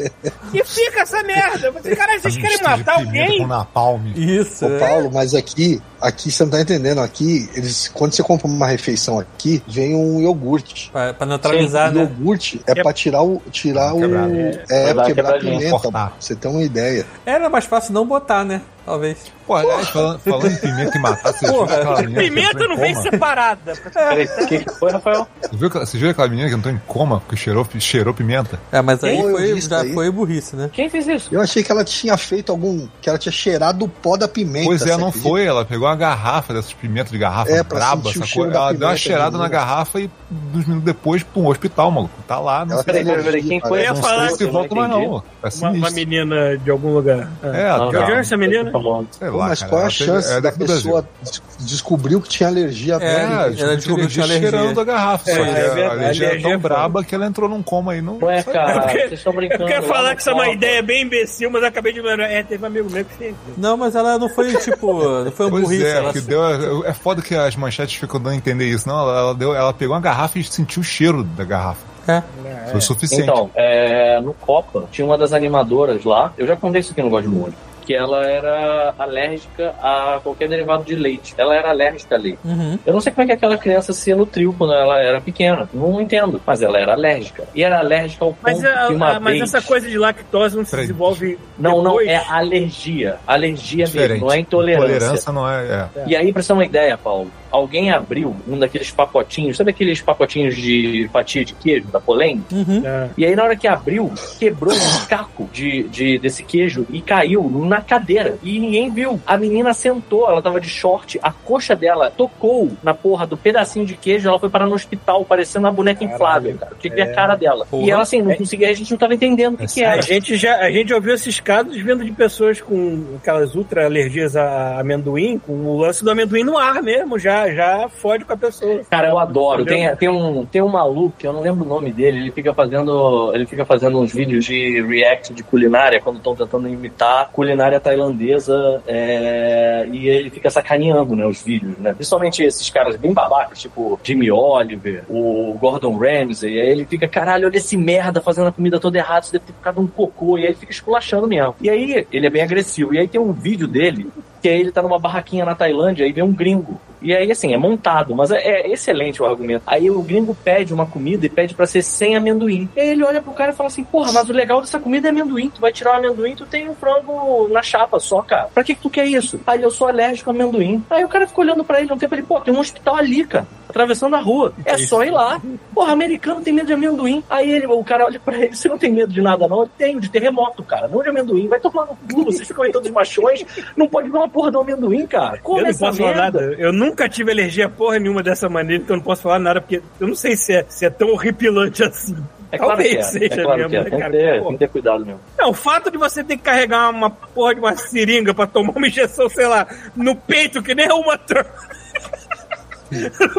E 0.52 0.64
fica 0.64 1.02
essa 1.02 1.22
merda. 1.22 1.70
Você, 1.72 1.96
caralho, 1.96 2.20
vocês 2.20 2.36
querem 2.36 2.62
matar 2.62 2.96
alguém? 2.96 3.38
Com 3.38 3.46
napalm. 3.46 4.12
Isso. 4.14 4.66
Ô, 4.66 4.76
é. 4.76 4.78
Paulo, 4.78 5.10
mas 5.12 5.34
aqui, 5.34 5.80
aqui 6.00 6.30
você 6.30 6.42
não 6.44 6.50
tá 6.50 6.60
entendendo. 6.60 7.00
Aqui, 7.00 7.48
eles, 7.54 7.88
quando 7.92 8.12
você 8.12 8.22
compra 8.22 8.46
uma 8.46 8.66
refeição 8.66 9.18
aqui, 9.18 9.62
vem 9.66 9.94
um 9.94 10.20
iogurte. 10.20 10.90
Pra, 10.92 11.12
pra 11.14 11.26
neutralizar, 11.26 11.90
o 11.90 11.94
né? 11.94 12.00
iogurte 12.02 12.60
é 12.66 12.72
É- 12.72 12.82
pra 12.82 12.92
tirar 12.92 13.22
o. 13.22 13.42
Tirar 13.50 13.94
o. 13.94 14.00
Quebrar. 14.00 14.28
É, 14.70 14.86
dar 14.86 14.94
pra 14.94 15.04
quebrar 15.06 15.34
a 15.36 15.38
pimenta. 15.38 15.70
Cortar. 15.70 15.90
pra 15.90 16.12
Você 16.18 16.34
tem 16.34 16.50
uma 16.50 16.62
ideia. 16.62 17.06
Era 17.26 17.48
mais 17.48 17.64
fácil 17.64 17.92
não 17.92 18.06
botar, 18.06 18.44
né? 18.44 18.60
Talvez. 18.84 19.18
Pô, 19.46 19.54
aliás, 19.54 19.88
falando, 19.90 20.18
falando 20.20 20.46
em 20.52 20.56
pimenta 20.56 20.96
e 20.96 21.00
matar, 21.00 21.32
você 21.32 21.46
viu 21.46 21.54
Porra, 21.54 21.76
aquela 21.76 22.02
menina 22.02 22.20
Pimenta 22.22 22.66
não 22.66 22.76
vem 22.76 22.94
separada. 22.94 23.74
Peraí, 23.92 24.24
o 24.26 24.46
que 24.46 24.64
foi, 24.78 24.90
Rafael? 24.90 25.28
Você 25.42 25.56
viu, 25.56 25.68
você 25.70 25.98
viu 25.98 26.10
aquela 26.10 26.28
menina 26.28 26.48
que 26.48 26.54
entrou 26.54 26.74
em 26.74 26.80
coma 26.86 27.20
porque 27.20 27.36
cheirou, 27.36 27.66
cheirou 27.78 28.14
pimenta? 28.14 28.58
É, 28.72 28.80
mas 28.80 29.04
aí 29.04 29.20
foi, 29.20 29.50
isso 29.52 29.68
já 29.68 29.82
aí. 29.82 29.92
foi 29.92 30.10
burrice, 30.10 30.56
né? 30.56 30.70
Quem 30.72 30.88
fez 30.88 31.06
isso? 31.06 31.28
Eu 31.32 31.40
achei 31.40 31.62
que 31.62 31.70
ela 31.70 31.84
tinha 31.84 32.16
feito 32.16 32.50
algum. 32.50 32.88
que 33.02 33.08
ela 33.08 33.18
tinha 33.18 33.32
cheirado 33.32 33.84
o 33.84 33.88
pó 33.88 34.16
da 34.16 34.26
pimenta. 34.26 34.66
Pois 34.66 34.82
é, 34.82 34.96
não 34.96 35.08
acredita? 35.08 35.28
foi. 35.28 35.44
Ela 35.44 35.64
pegou 35.64 35.86
uma 35.90 35.96
garrafa 35.96 36.54
dessas 36.54 36.72
pimentas 36.72 37.10
de 37.12 37.18
garrafa 37.18 37.50
É, 37.50 37.62
braba, 37.62 38.12
sacou? 38.12 38.46
Ela 38.50 38.72
deu 38.72 38.88
uma 38.88 38.96
cheirada 38.96 39.32
na 39.32 39.38
novo. 39.38 39.50
garrafa 39.50 40.00
e 40.00 40.10
uns 40.54 40.64
minutos 40.66 40.84
depois, 40.84 41.22
pum, 41.22 41.46
hospital, 41.46 41.90
maluco. 41.90 42.14
Tá 42.26 42.38
lá, 42.38 42.64
não 42.64 42.74
Ela 42.74 42.82
sei 42.82 42.92
Peraí, 42.92 43.04
peraí, 43.04 43.24
peraí, 43.24 43.42
quem 43.42 43.60
foi? 43.60 43.80
Eu 43.80 43.82
ia 43.84 43.92
não 43.92 44.02
falar 44.02 44.28
sei 44.28 44.36
se 44.36 44.44
não 44.44 44.52
volta 44.52 44.74
mais 44.74 44.90
não. 44.90 45.22
É 45.42 45.48
Uma, 45.78 45.90
menina 45.90 46.56
de 46.58 46.70
algum 46.70 46.92
lugar. 46.94 47.30
É, 47.42 47.50
De 47.50 47.56
cara. 47.56 47.84
onde 47.86 47.96
é 48.12 48.18
essa 48.20 48.36
menina? 48.36 48.70
Sei 49.10 49.30
Pô, 49.30 49.36
lá, 49.36 49.48
mas 49.48 49.62
qual 49.62 49.82
é 49.82 49.86
a 49.86 49.90
chance 49.90 50.32
é 50.32 50.40
da 50.40 50.52
pessoa 50.52 51.06
des- 51.22 51.42
descobriu 51.60 52.20
que 52.20 52.28
tinha 52.28 52.48
alergia 52.48 52.96
à 52.96 53.02
É, 53.02 53.14
pele? 53.48 53.60
ela 53.62 53.76
descobriu 53.76 54.06
que 54.06 54.12
tinha 54.12 54.24
alergia. 54.24 54.50
cheirando 54.50 54.80
a 54.80 54.84
garrafa. 54.84 55.30
É, 55.30 55.34
é 55.34 55.86
a 55.86 55.90
alergia 55.90 56.26
é 56.26 56.36
é 56.36 56.40
tão 56.40 56.58
braba 56.58 57.02
que 57.04 57.14
ela 57.14 57.26
entrou 57.26 57.48
num 57.48 57.62
coma 57.62 57.92
aí. 57.92 58.00
Não, 58.02 58.18
Ué, 58.22 58.42
cara, 58.42 58.82
porque- 58.82 58.98
vocês 58.98 59.12
estão 59.14 59.32
brincando. 59.32 59.62
Eu 59.64 59.66
quero 59.68 59.82
falar 59.86 60.14
que 60.14 60.20
isso 60.20 60.30
é 60.30 60.34
uma 60.34 60.48
ideia 60.48 60.82
bem 60.82 61.02
imbecil, 61.02 61.50
mas 61.50 61.62
acabei 61.64 61.92
de 61.92 62.00
lembrar. 62.00 62.30
É, 62.30 62.42
teve 62.42 62.62
um 62.62 62.66
amigo 62.66 62.90
meu 62.90 63.04
que 63.04 63.14
fez. 63.14 63.34
Não, 63.56 63.76
mas 63.76 63.94
ela 63.94 64.18
não 64.18 64.28
foi, 64.28 64.54
tipo, 64.56 65.02
não 65.24 65.32
foi 65.32 65.46
uma 65.46 65.60
Pois 65.60 65.68
burrice. 65.80 65.96
é, 65.96 65.98
ela... 65.98 66.12
que 66.12 66.20
deu, 66.20 66.84
é 66.84 66.92
foda 66.92 67.22
que 67.22 67.34
as 67.34 67.56
manchetes 67.56 67.96
ficam 67.96 68.20
dando 68.20 68.32
a 68.32 68.36
entender 68.36 68.66
isso. 68.66 68.88
Não, 68.88 68.98
ela, 68.98 69.18
ela 69.18 69.34
deu, 69.34 69.54
ela 69.54 69.72
pegou 69.72 69.94
uma 69.94 70.00
garrafa 70.00 70.38
e 70.38 70.44
sentiu 70.44 70.80
o 70.80 70.84
cheiro 70.84 71.24
da 71.24 71.44
garrafa. 71.44 71.90
É. 72.08 72.22
Foi 72.68 72.78
o 72.78 72.80
suficiente. 72.80 73.22
Então, 73.22 73.50
é, 73.54 74.20
no 74.20 74.34
Copa, 74.34 74.84
tinha 74.90 75.06
uma 75.06 75.18
das 75.18 75.32
animadoras 75.32 76.04
lá. 76.04 76.32
Eu 76.36 76.46
já 76.46 76.56
contei 76.56 76.80
isso 76.80 76.92
aqui 76.92 77.02
no 77.02 77.10
Gosto 77.10 77.28
de 77.28 77.34
Molho. 77.34 77.54
Que 77.84 77.94
ela 77.94 78.24
era 78.26 78.94
alérgica 78.98 79.74
a 79.82 80.20
qualquer 80.22 80.48
derivado 80.48 80.84
de 80.84 80.94
leite. 80.94 81.34
Ela 81.36 81.54
era 81.56 81.70
alérgica 81.70 82.14
a 82.14 82.18
leite. 82.18 82.38
Uhum. 82.44 82.78
Eu 82.86 82.92
não 82.92 83.00
sei 83.00 83.12
como 83.12 83.22
é 83.24 83.26
que 83.26 83.32
aquela 83.32 83.56
criança 83.58 83.92
se 83.92 84.14
nutriu 84.14 84.54
quando 84.56 84.72
ela 84.74 84.98
era 85.00 85.20
pequena. 85.20 85.68
Não 85.72 86.00
entendo. 86.00 86.40
Mas 86.46 86.62
ela 86.62 86.78
era 86.78 86.92
alérgica. 86.92 87.44
E 87.54 87.62
era 87.64 87.78
alérgica 87.78 88.24
ao 88.24 88.32
ponto 88.32 88.42
Mas, 88.42 88.64
a- 88.64 88.86
que 88.86 88.92
uma 88.94 89.16
a- 89.16 89.20
mas 89.20 89.38
vez... 89.38 89.54
essa 89.54 89.66
coisa 89.66 89.88
de 89.88 89.98
lactose 89.98 90.56
não 90.56 90.64
se 90.64 90.76
desenvolve. 90.76 91.38
Não, 91.58 91.82
não, 91.82 91.96
depois? 91.96 92.08
é 92.08 92.16
alergia. 92.28 93.16
Alergia 93.26 93.84
mesmo, 93.84 93.92
Diferente. 94.00 94.20
não 94.20 94.32
é 94.32 94.38
intolerância. 94.38 94.86
Intolerância 94.96 95.32
não 95.32 95.48
é. 95.50 95.88
é. 95.96 96.04
E 96.06 96.16
aí, 96.16 96.32
pra 96.32 96.42
você 96.42 96.48
ter 96.48 96.52
uma 96.54 96.64
ideia, 96.64 96.96
Paulo, 96.98 97.30
alguém 97.50 97.90
abriu 97.90 98.34
um 98.48 98.58
daqueles 98.58 98.90
pacotinhos, 98.90 99.56
sabe 99.56 99.70
aqueles 99.70 100.00
pacotinhos 100.00 100.56
de 100.56 101.08
fatia 101.12 101.44
de 101.44 101.54
queijo 101.54 101.88
da 101.88 102.00
Polém? 102.00 102.44
Uhum. 102.52 102.82
É. 102.84 103.10
E 103.16 103.24
aí, 103.24 103.34
na 103.34 103.44
hora 103.44 103.56
que 103.56 103.66
abriu, 103.66 104.10
quebrou 104.38 104.74
um 104.74 105.06
caco 105.06 105.48
de, 105.52 105.84
de, 105.84 106.18
desse 106.18 106.42
queijo 106.42 106.86
e 106.90 107.00
caiu 107.00 107.48
na 107.50 107.80
cadeira. 107.80 108.38
E 108.42 108.58
ninguém 108.58 108.90
viu. 108.90 109.20
A 109.26 109.36
menina 109.36 109.72
sentou, 109.72 110.28
ela 110.28 110.42
tava 110.42 110.60
de 110.60 110.68
short, 110.68 111.18
a 111.22 111.32
coxa 111.32 111.74
dela 111.74 112.10
tocou 112.10 112.70
na 112.82 112.94
porra 112.94 113.26
do 113.26 113.36
pedacinho 113.36 113.86
de 113.86 113.96
queijo, 113.96 114.28
ela 114.28 114.38
foi 114.38 114.48
parar 114.48 114.66
no 114.66 114.74
hospital, 114.74 115.24
parecendo 115.24 115.66
uma 115.66 115.72
boneca 115.72 116.04
inflável, 116.04 116.56
cara. 116.56 116.72
Tinha 116.78 116.90
que 116.90 117.02
ver 117.02 117.10
a 117.10 117.14
cara 117.14 117.34
dela. 117.34 117.66
Porra. 117.66 117.84
E 117.84 117.90
ela, 117.90 118.02
assim, 118.02 118.22
não 118.22 118.34
conseguia, 118.34 118.70
a 118.70 118.74
gente 118.74 118.90
não 118.90 118.98
tava 118.98 119.14
entendendo 119.14 119.54
o 119.54 119.58
que, 119.58 119.66
que 119.66 119.84
A 119.84 119.92
era. 119.92 120.02
gente 120.02 120.36
já 120.36 120.56
a 120.56 120.70
gente 120.70 120.88
já 120.88 120.96
ouviu 120.96 121.14
esses 121.14 121.40
casos 121.40 121.76
vindo 121.76 122.04
de 122.04 122.12
pessoas 122.12 122.60
com 122.60 123.16
aquelas 123.16 123.54
ultra 123.54 123.86
alergias 123.86 124.36
a 124.36 124.80
amendoim, 124.80 125.38
com 125.38 125.52
o 125.52 125.78
lance 125.78 126.04
do 126.04 126.10
amendoim 126.10 126.44
no 126.44 126.58
ar 126.58 126.82
mesmo, 126.82 127.18
já 127.18 127.39
já, 127.48 127.80
já 127.80 127.88
fode 127.88 128.24
com 128.24 128.32
a 128.32 128.36
pessoa. 128.36 128.82
Cara, 128.90 129.08
eu 129.08 129.18
adoro. 129.18 129.64
Tem, 129.64 129.94
tem, 129.96 130.08
um, 130.08 130.44
tem 130.44 130.62
um 130.62 130.68
maluco, 130.68 131.14
que 131.18 131.26
eu 131.26 131.32
não 131.32 131.40
lembro 131.40 131.64
o 131.64 131.68
nome 131.68 131.92
dele, 131.92 132.18
ele 132.18 132.30
fica 132.30 132.52
fazendo. 132.52 133.32
Ele 133.34 133.46
fica 133.46 133.64
fazendo 133.64 133.98
uns 133.98 134.12
vídeos 134.12 134.44
de 134.44 134.82
react 134.82 135.32
de 135.32 135.42
culinária 135.42 136.00
quando 136.00 136.16
estão 136.16 136.34
tentando 136.34 136.68
imitar 136.68 137.30
culinária 137.30 137.80
tailandesa 137.80 138.82
é, 138.86 139.86
e 139.90 140.08
ele 140.08 140.30
fica 140.30 140.50
sacaneando, 140.50 141.14
né, 141.16 141.26
os 141.26 141.42
vídeos, 141.42 141.76
né? 141.78 141.92
Principalmente 141.94 142.42
esses 142.42 142.68
caras 142.70 142.96
bem 142.96 143.12
babacas, 143.12 143.60
tipo 143.60 143.98
Jimmy 144.02 144.30
Oliver, 144.30 145.04
o 145.08 145.56
Gordon 145.60 145.96
Ramsay, 145.96 146.60
aí 146.60 146.68
ele 146.68 146.84
fica, 146.84 147.08
caralho, 147.08 147.46
olha 147.46 147.56
esse 147.56 147.76
merda 147.76 148.20
fazendo 148.20 148.48
a 148.48 148.52
comida 148.52 148.78
toda 148.78 148.98
errada, 148.98 149.20
isso 149.20 149.32
deve 149.32 149.44
ter 149.46 149.52
ficado 149.52 149.80
um 149.80 149.86
cocô, 149.86 150.38
e 150.38 150.42
aí 150.42 150.48
ele 150.48 150.56
fica 150.56 150.72
esculachando 150.72 151.26
mesmo. 151.26 151.54
E 151.60 151.70
aí 151.70 152.06
ele 152.12 152.26
é 152.26 152.30
bem 152.30 152.42
agressivo, 152.42 152.94
e 152.94 152.98
aí 152.98 153.08
tem 153.08 153.20
um 153.20 153.32
vídeo 153.32 153.66
dele 153.66 154.08
que 154.40 154.48
aí 154.48 154.60
ele 154.60 154.72
tá 154.72 154.82
numa 154.82 154.98
barraquinha 154.98 155.44
na 155.44 155.54
Tailândia 155.54 156.06
e 156.06 156.12
vem 156.12 156.24
um 156.24 156.32
gringo. 156.32 156.80
E 157.02 157.14
aí, 157.14 157.30
assim, 157.30 157.52
é 157.52 157.56
montado, 157.56 158.14
mas 158.14 158.30
é, 158.30 158.38
é 158.38 158.70
excelente 158.72 159.22
o 159.22 159.26
argumento. 159.26 159.62
Aí 159.66 159.90
o 159.90 160.02
gringo 160.02 160.34
pede 160.34 160.74
uma 160.74 160.86
comida 160.86 161.26
e 161.26 161.28
pede 161.28 161.54
pra 161.54 161.66
ser 161.66 161.82
sem 161.82 162.16
amendoim. 162.16 162.68
E 162.76 162.80
aí 162.80 162.88
ele 162.90 163.04
olha 163.04 163.22
pro 163.22 163.32
cara 163.32 163.52
e 163.52 163.54
fala 163.54 163.68
assim: 163.68 163.84
Porra, 163.84 164.12
mas 164.12 164.28
o 164.28 164.32
legal 164.32 164.60
dessa 164.60 164.78
comida 164.78 165.08
é 165.08 165.10
amendoim. 165.10 165.50
Tu 165.50 165.60
vai 165.60 165.72
tirar 165.72 165.94
o 165.94 165.96
amendoim, 165.96 166.34
tu 166.34 166.46
tem 166.46 166.68
um 166.68 166.74
frango 166.74 167.48
na 167.48 167.62
chapa 167.62 167.98
só, 167.98 168.22
cara. 168.22 168.48
Pra 168.52 168.64
que, 168.64 168.74
que 168.74 168.82
tu 168.82 168.90
quer 168.90 169.06
isso? 169.06 169.40
Aí 169.46 169.62
eu 169.62 169.70
sou 169.70 169.88
alérgico 169.88 170.30
a 170.30 170.32
amendoim. 170.32 170.84
Aí 170.90 171.04
o 171.04 171.08
cara 171.08 171.26
fica 171.26 171.40
olhando 171.40 171.64
pra 171.64 171.80
ele 171.80 171.92
um 171.92 171.98
tempo 171.98 172.14
ele, 172.14 172.22
pô, 172.22 172.40
tem 172.40 172.54
um 172.54 172.60
hospital 172.60 172.96
ali, 172.96 173.24
cara. 173.24 173.46
Atravessando 173.68 174.16
a 174.16 174.20
rua. 174.20 174.52
É 174.64 174.76
só 174.78 175.04
ir 175.04 175.10
lá. 175.10 175.40
Porra, 175.72 175.92
americano 175.92 176.40
tem 176.40 176.52
medo 176.52 176.66
de 176.66 176.72
amendoim. 176.72 177.22
Aí 177.30 177.48
ele, 177.50 177.66
o 177.66 177.84
cara 177.84 178.04
olha 178.04 178.18
pra 178.18 178.36
ele, 178.36 178.54
você 178.54 178.68
não 178.68 178.76
tem 178.76 178.92
medo 178.92 179.12
de 179.12 179.22
nada, 179.22 179.46
não? 179.46 179.60
Eu 179.60 179.70
tenho, 179.78 180.00
de 180.00 180.10
terremoto, 180.10 180.62
cara. 180.64 180.88
Não 180.88 181.02
de 181.02 181.08
amendoim. 181.08 181.46
Vai 181.46 181.60
tomar 181.60 181.86
no 181.86 181.96
cu, 182.12 182.24
vocês 182.24 182.48
ficam 182.48 182.64
aí 182.64 182.72
todos 182.72 182.90
machões. 182.90 183.44
Não 183.76 183.88
pode 183.88 184.10
ver 184.10 184.18
uma 184.18 184.28
porra 184.28 184.50
do 184.50 184.60
amendoim, 184.60 185.06
cara. 185.06 185.38
Como 185.38 185.58
eu 185.58 185.62
não 185.62 185.70
essa 185.70 185.86
posso 185.86 185.98
falar 185.98 186.14
merda? 186.14 186.40
nada. 186.40 186.54
Eu 186.58 186.72
nunca 186.90 187.08
tive 187.08 187.30
alergia 187.32 187.66
a 187.66 187.68
porra 187.68 187.98
nenhuma 187.98 188.22
dessa 188.22 188.48
maneira, 188.48 188.82
então 188.82 188.94
eu 188.96 188.98
não 188.98 189.04
posso 189.04 189.22
falar 189.22 189.38
nada, 189.38 189.60
porque 189.60 189.82
eu 189.98 190.08
não 190.08 190.14
sei 190.14 190.36
se 190.36 190.52
é, 190.52 190.64
se 190.68 190.84
é 190.84 190.90
tão 190.90 191.10
horripilante 191.12 191.82
assim. 191.82 192.16
É 192.52 192.58
claro 192.58 192.74
Talvez 192.82 192.92
que 192.92 192.98
é. 192.98 193.02
seja 193.28 193.40
é 193.40 193.44
claro 193.44 193.68
mesmo, 193.70 193.70
que 193.70 193.76
é. 193.76 193.78
né, 193.78 193.84
Tem 193.84 193.92
que, 193.92 193.98
cara? 194.02 194.12
ter, 194.12 194.38
Pô. 194.40 194.48
tem 194.48 194.52
que 194.52 194.58
ter 194.58 194.68
cuidado 194.68 195.06
mesmo. 195.06 195.20
Não, 195.38 195.50
o 195.50 195.54
fato 195.54 195.90
de 195.90 195.96
você 195.96 196.24
ter 196.24 196.36
que 196.36 196.42
carregar 196.42 196.90
uma 196.90 197.08
porra 197.08 197.54
de 197.54 197.60
uma 197.60 197.76
seringa 197.76 198.34
pra 198.34 198.46
tomar 198.46 198.72
uma 198.72 198.88
injeção, 198.88 199.28
sei 199.28 199.46
lá, 199.46 199.66
no 199.94 200.16
peito, 200.16 200.62
que 200.62 200.74
nem 200.74 200.86
é 200.86 200.92
uma 200.92 201.16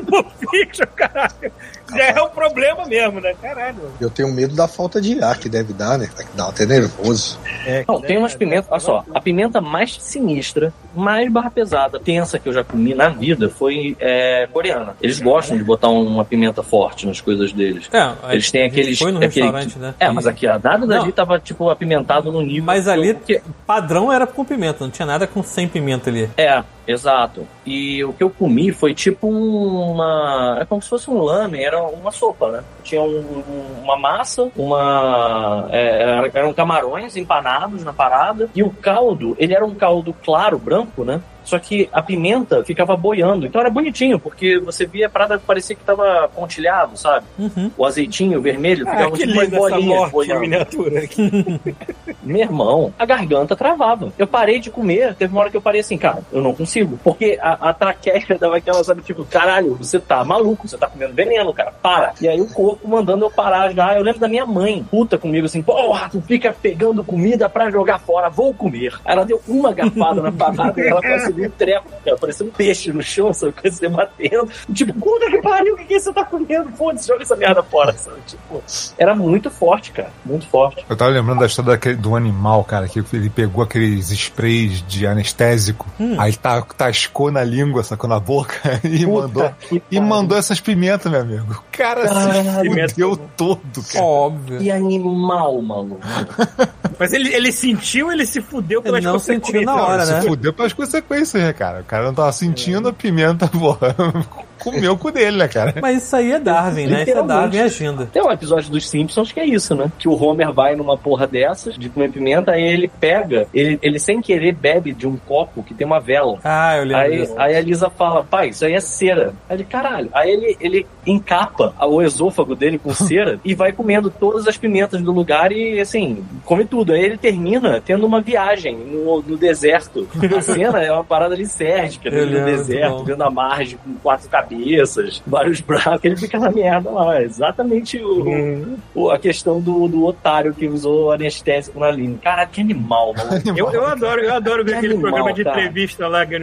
Pulp 0.08 0.28
Fiction, 0.50 0.88
caralho. 0.96 1.52
Já 1.96 2.06
é 2.06 2.22
um 2.22 2.30
problema 2.30 2.86
mesmo, 2.86 3.20
né? 3.22 3.34
Caralho. 3.42 3.78
Eu 4.00 4.10
tenho 4.10 4.32
medo 4.34 4.56
da 4.56 4.68
falta 4.68 5.02
de 5.02 5.22
ar 5.24 5.38
que 5.38 5.50
deve 5.50 5.74
dar, 5.74 5.98
né? 5.98 6.10
Vai 6.16 6.26
dar 6.36 6.50
até 6.50 6.66
nervoso. 6.66 7.40
É, 7.66 7.84
Não, 7.88 8.00
tem 8.02 8.18
umas 8.18 8.34
pimentas. 8.36 8.68
Olha 8.72 8.80
só, 8.80 9.04
a 9.14 9.20
pimenta 9.22 9.60
mais 9.62 9.96
sinistra, 10.02 10.74
mais 10.96 11.32
barra 11.32 11.50
pesada, 11.52 12.00
tensa 12.00 12.38
que 12.40 12.48
eu 12.50 12.54
já 12.54 12.64
comi 12.64 12.94
na 12.94 13.10
vida 13.10 13.50
foi 13.50 13.96
é, 14.00 14.48
coreana. 14.52 14.96
Eles 15.02 15.20
gostam 15.20 15.58
de 15.58 15.64
botar 15.64 15.90
uma 15.90 16.24
pimenta 16.26 16.62
forte 16.64 17.06
nas 17.08 17.20
coisas 17.22 17.52
deles. 17.54 17.90
É, 17.92 18.34
Eles 18.34 18.50
têm 18.52 18.66
aqueles. 18.66 18.98
Foi 19.00 19.12
no 19.12 19.18
aquele- 19.18 19.46
restaurante, 19.46 19.80
né? 19.80 19.94
É, 20.00 20.10
mas 20.10 20.28
aqui, 20.28 20.48
a 20.48 20.54
nada 20.60 20.86
dali 20.88 21.06
Não. 21.06 21.12
tava, 21.12 21.40
tipo, 21.40 21.70
apimentado 21.70 22.32
no 22.32 22.42
nível. 22.42 22.64
Mas 22.64 22.88
ali, 22.88 23.14
que- 23.16 23.42
padrão 23.66 24.12
era 24.12 24.26
com 24.28 24.44
pimenta, 24.46 24.84
não 24.84 24.92
tinha 24.92 25.06
nada 25.06 25.26
com 25.28 25.42
sem 25.44 25.68
pimenta 25.68 26.10
ali. 26.10 26.30
É, 26.38 26.64
exato. 26.88 27.48
E 27.66 28.04
o 28.04 28.14
que 28.14 28.24
eu 28.24 28.30
comi 28.30 28.72
foi 28.72 28.94
tipo 28.94 29.28
uma. 29.28 30.58
É 30.62 30.66
como 30.66 30.82
se 30.82 30.90
fosse 30.90 31.10
um 31.10 31.22
lamen, 31.22 31.64
era 31.64 31.81
uma 31.82 32.12
sopa, 32.12 32.50
né? 32.52 32.64
Tinha 32.84 33.02
um- 33.02 33.44
um- 33.48 33.84
uma 33.84 33.98
massa, 33.98 34.50
uma. 34.56 35.68
é, 35.72 36.02
era- 36.04 36.32
eram 36.34 36.54
camarões 36.54 37.16
empanados 37.16 37.84
na 37.84 37.94
parada. 37.94 38.50
E 38.56 38.64
o 38.64 38.70
caldo, 38.70 39.36
ele 39.40 39.54
era 39.54 39.66
um 39.66 39.76
caldo 39.76 40.14
claro, 40.24 40.58
branco, 40.58 41.04
né? 41.04 41.22
Só 41.52 41.60
que 41.60 41.90
a 41.92 42.02
pimenta 42.02 42.64
ficava 42.64 42.96
boiando. 42.96 43.46
Então 43.46 43.60
era 43.60 43.70
bonitinho, 43.70 44.18
porque 44.18 44.58
você 44.58 44.86
via 44.86 45.08
a 45.08 45.10
parada 45.10 45.38
que 45.38 45.44
parecia 45.46 45.76
que 45.76 45.84
tava 45.84 46.30
pontilhado, 46.34 46.98
sabe? 46.98 47.26
Uhum. 47.38 47.70
O 47.78 47.86
azeitinho 47.86 48.40
vermelho 48.42 48.86
ficava 48.86 49.08
Ah, 49.08 49.12
que 49.12 49.28
tipo 49.28 49.42
linda 49.42 49.58
essa 49.58 49.80
morte 49.82 50.12
boiando. 50.14 50.40
miniatura 50.40 51.00
aqui. 51.02 51.60
Meu 52.24 52.40
irmão, 52.40 52.94
a 52.98 53.06
garganta 53.06 53.54
travava. 53.54 54.14
Eu 54.18 54.26
parei 54.26 54.62
de 54.62 54.70
comer, 54.72 55.14
teve 55.16 55.34
uma 55.34 55.42
hora 55.42 55.50
que 55.50 55.58
eu 55.58 55.62
parei 55.62 55.82
assim, 55.82 55.98
cara, 55.98 56.20
eu 56.32 56.42
não 56.42 56.54
consigo. 56.56 56.98
Porque 57.04 57.38
a, 57.42 57.70
a 57.70 57.74
traqueia 57.74 58.24
dava 58.40 58.56
aquela, 58.56 58.82
sabe, 58.82 59.02
tipo, 59.02 59.26
caralho, 59.26 59.76
você 59.76 60.00
tá 60.00 60.24
maluco, 60.24 60.70
você 60.70 60.78
tá 60.78 60.88
comendo 60.88 61.14
veneno, 61.14 61.54
cara, 61.54 61.74
para. 61.82 62.14
E 62.22 62.30
aí 62.30 62.40
o 62.40 62.48
corpo 62.48 62.88
mandando 62.88 63.26
eu 63.26 63.30
parar 63.30 63.74
já. 63.74 63.94
Eu 63.98 64.04
lembro 64.04 64.22
da 64.22 64.30
minha 64.30 64.46
mãe, 64.46 64.86
puta 64.90 65.18
comigo, 65.18 65.48
assim, 65.48 65.62
porra, 65.62 66.08
tu 66.10 66.22
fica 66.22 66.56
pegando 66.62 67.04
comida 67.04 67.50
pra 67.50 67.70
jogar 67.70 68.00
fora, 68.00 68.30
vou 68.30 68.54
comer. 68.54 68.94
Ela 69.04 69.26
deu 69.26 69.42
uma 69.50 69.74
garfada 69.74 70.22
na 70.22 70.32
parada 70.32 70.80
e 70.80 70.88
ela 70.88 71.02
parecia 71.12 71.41
um 71.48 71.50
treco, 71.50 71.88
cara, 72.04 72.18
parecia 72.18 72.46
um 72.46 72.50
peixe 72.50 72.92
no 72.92 73.02
chão, 73.02 73.34
sabe, 73.34 73.54
com 73.54 73.70
você 73.70 73.90
batendo. 73.90 74.50
Tipo, 74.74 74.94
puta 74.94 75.30
que 75.30 75.42
pariu, 75.42 75.74
o 75.74 75.78
que, 75.78 75.86
que 75.86 76.00
você 76.00 76.14
tá 76.14 76.24
comendo? 76.26 76.70
Foda-se, 76.78 77.08
joga 77.08 77.24
essa 77.24 77.36
merda 77.36 77.62
fora, 77.64 77.94
sabe? 77.94 78.18
Tipo, 78.28 78.62
era 78.98 79.16
muito 79.16 79.50
forte, 79.50 79.92
cara, 79.92 80.12
muito 80.26 80.48
forte. 80.48 80.86
Eu 80.90 80.96
tava 80.96 81.12
lembrando 81.12 81.40
da 81.40 81.46
história 81.46 81.72
daquele, 81.72 81.96
do 81.96 82.16
animal, 82.16 82.64
cara, 82.64 82.88
que 82.88 83.04
ele 83.14 83.30
pegou 83.30 83.64
aqueles 83.64 84.10
sprays 84.12 84.84
de 84.88 85.06
anestésico, 85.08 85.88
aí 86.18 86.34
tá, 86.36 86.62
tascou 86.62 87.32
na 87.32 87.44
língua, 87.44 87.84
sacou 87.84 88.10
na 88.10 88.20
boca 88.20 88.80
e 88.84 89.06
Puta 89.06 89.28
mandou. 89.28 89.52
E 89.90 90.00
mandou 90.00 90.38
essas 90.38 90.60
pimentas, 90.60 91.12
meu 91.12 91.22
amigo. 91.22 91.54
O 91.54 91.78
cara 91.78 92.08
Caralho. 92.08 92.74
se 92.74 92.90
fudeu 92.90 93.18
todo, 93.38 93.84
cara. 93.92 94.06
Óbvio. 94.06 94.60
Que 94.60 94.72
animal, 94.72 95.62
maluco. 95.62 96.00
Mas 97.00 97.14
ele, 97.14 97.34
ele 97.34 97.52
sentiu, 97.52 98.12
ele 98.12 98.26
se 98.26 98.42
fudeu 98.42 98.82
pelas 98.82 99.00
Ele 99.00 99.08
não 99.12 99.18
sentiu 99.18 99.62
na 99.64 99.74
consequências. 99.74 99.90
hora, 99.90 100.06
Se 100.06 100.12
né? 100.14 100.22
fudeu 100.22 100.54
pelas 100.54 100.74
consequências, 100.74 101.21
né, 101.38 101.54
cara? 101.54 101.82
O 101.82 101.84
cara 101.84 102.06
não 102.06 102.14
tava 102.14 102.32
sentindo 102.32 102.90
a 102.90 102.94
pimenta, 102.94 103.48
porra. 103.48 103.96
Comeu 104.62 104.94
o 104.94 104.98
cu 104.98 105.12
dele, 105.12 105.38
né, 105.38 105.48
cara? 105.48 105.74
Mas 105.82 106.04
isso 106.04 106.16
aí 106.16 106.34
é 106.34 106.40
Darwin, 106.40 106.86
né? 106.86 107.02
Isso 107.02 107.18
é. 107.18 107.24
Darwin 107.24 107.60
agindo. 107.60 108.06
Tem 108.06 108.22
um 108.22 108.32
episódio 108.32 108.70
dos 108.70 108.88
Simpsons 108.88 109.32
que 109.32 109.40
é 109.40 109.46
isso, 109.46 109.74
né? 109.74 109.92
Que 109.98 110.08
o 110.08 110.14
Homer 110.14 110.54
vai 110.54 110.76
numa 110.76 110.96
porra 110.96 111.26
dessas, 111.26 111.76
de 111.76 111.90
comer 111.90 112.12
pimenta, 112.12 112.52
aí 112.52 112.62
ele 112.62 112.88
pega, 112.88 113.48
ele, 113.54 113.80
ele 113.82 113.98
sem 113.98 114.22
querer 114.22 114.54
bebe 114.54 114.94
de 114.94 115.08
um 115.08 115.18
copo 115.18 115.64
que 115.64 115.74
tem 115.74 115.88
uma 115.88 116.00
vela. 116.00 116.38
Ah, 116.44 116.78
eu 116.78 116.84
lembro 116.84 117.02
Aí, 117.02 117.22
disso. 117.22 117.34
aí 117.38 117.56
a 117.56 117.62
Lisa 117.62 117.90
fala, 117.90 118.24
pai, 118.24 118.50
isso 118.50 118.64
aí 118.64 118.74
é 118.74 118.80
cera. 118.80 119.34
Aí 119.50 119.58
ele, 119.58 119.64
caralho. 119.64 120.10
Aí 120.14 120.30
ele, 120.30 120.58
ele 120.60 120.88
encapa 121.08 121.74
o 121.82 122.02
esôfago 122.02 122.56
dele 122.56 122.78
com 122.78 122.94
cera 122.94 123.40
e 123.44 123.56
vai 123.56 123.72
comendo 123.72 124.12
todas 124.12 124.48
as 124.48 124.58
pimentas 124.58 125.02
do 125.02 125.12
lugar 125.12 125.52
e, 125.52 125.80
assim, 125.80 126.24
come 126.46 126.66
tudo. 126.66 126.94
Aí 126.94 127.04
ele 127.04 127.18
termina 127.18 127.82
tendo 127.84 128.06
uma 128.06 128.22
viagem 128.22 128.78
no, 128.78 129.24
no 129.24 129.38
deserto. 129.38 130.08
A 130.38 130.42
cena 130.42 130.84
é 130.84 130.92
uma 130.92 131.04
parada 131.12 131.36
de 131.36 131.46
Sérgica, 131.46 132.08
Eu 132.08 132.26
no 132.26 132.32
lembro, 132.32 132.46
deserto, 132.46 132.98
bom. 133.00 133.04
vendo 133.04 133.22
a 133.24 133.30
margem 133.30 133.78
com 133.84 133.94
quatro 133.96 134.30
cabeças, 134.30 135.22
vários 135.28 135.60
braços. 135.62 136.00
Ele 136.06 136.16
fica 136.16 136.40
na 136.40 136.50
merda 136.50 136.90
lá. 136.90 137.20
É 137.20 137.24
exatamente 137.24 138.02
o, 138.02 138.24
Hum. 138.30 138.78
o- 138.96 139.10
a 139.12 139.20
questão 139.20 139.60
do, 139.60 139.88
do 139.90 140.06
otário 140.06 140.54
que 140.54 140.68
usou 140.68 141.12
anestésico 141.12 141.80
na 141.80 141.92
Line. 141.92 142.18
Cara, 142.24 142.46
que 142.46 142.62
animal, 142.62 143.14
mano. 143.14 143.30
Eu, 143.58 143.70
eu 143.72 143.86
adoro, 143.86 144.22
eu 144.22 144.34
adoro 144.34 144.64
ver 144.64 144.72
Que 144.72 144.78
aquele 144.78 144.94
animal, 144.94 145.12
programa 145.12 145.34
de 145.34 145.44
cara. 145.44 145.60
entrevista 145.60 146.08
lá, 146.08 146.26
que 146.26 146.36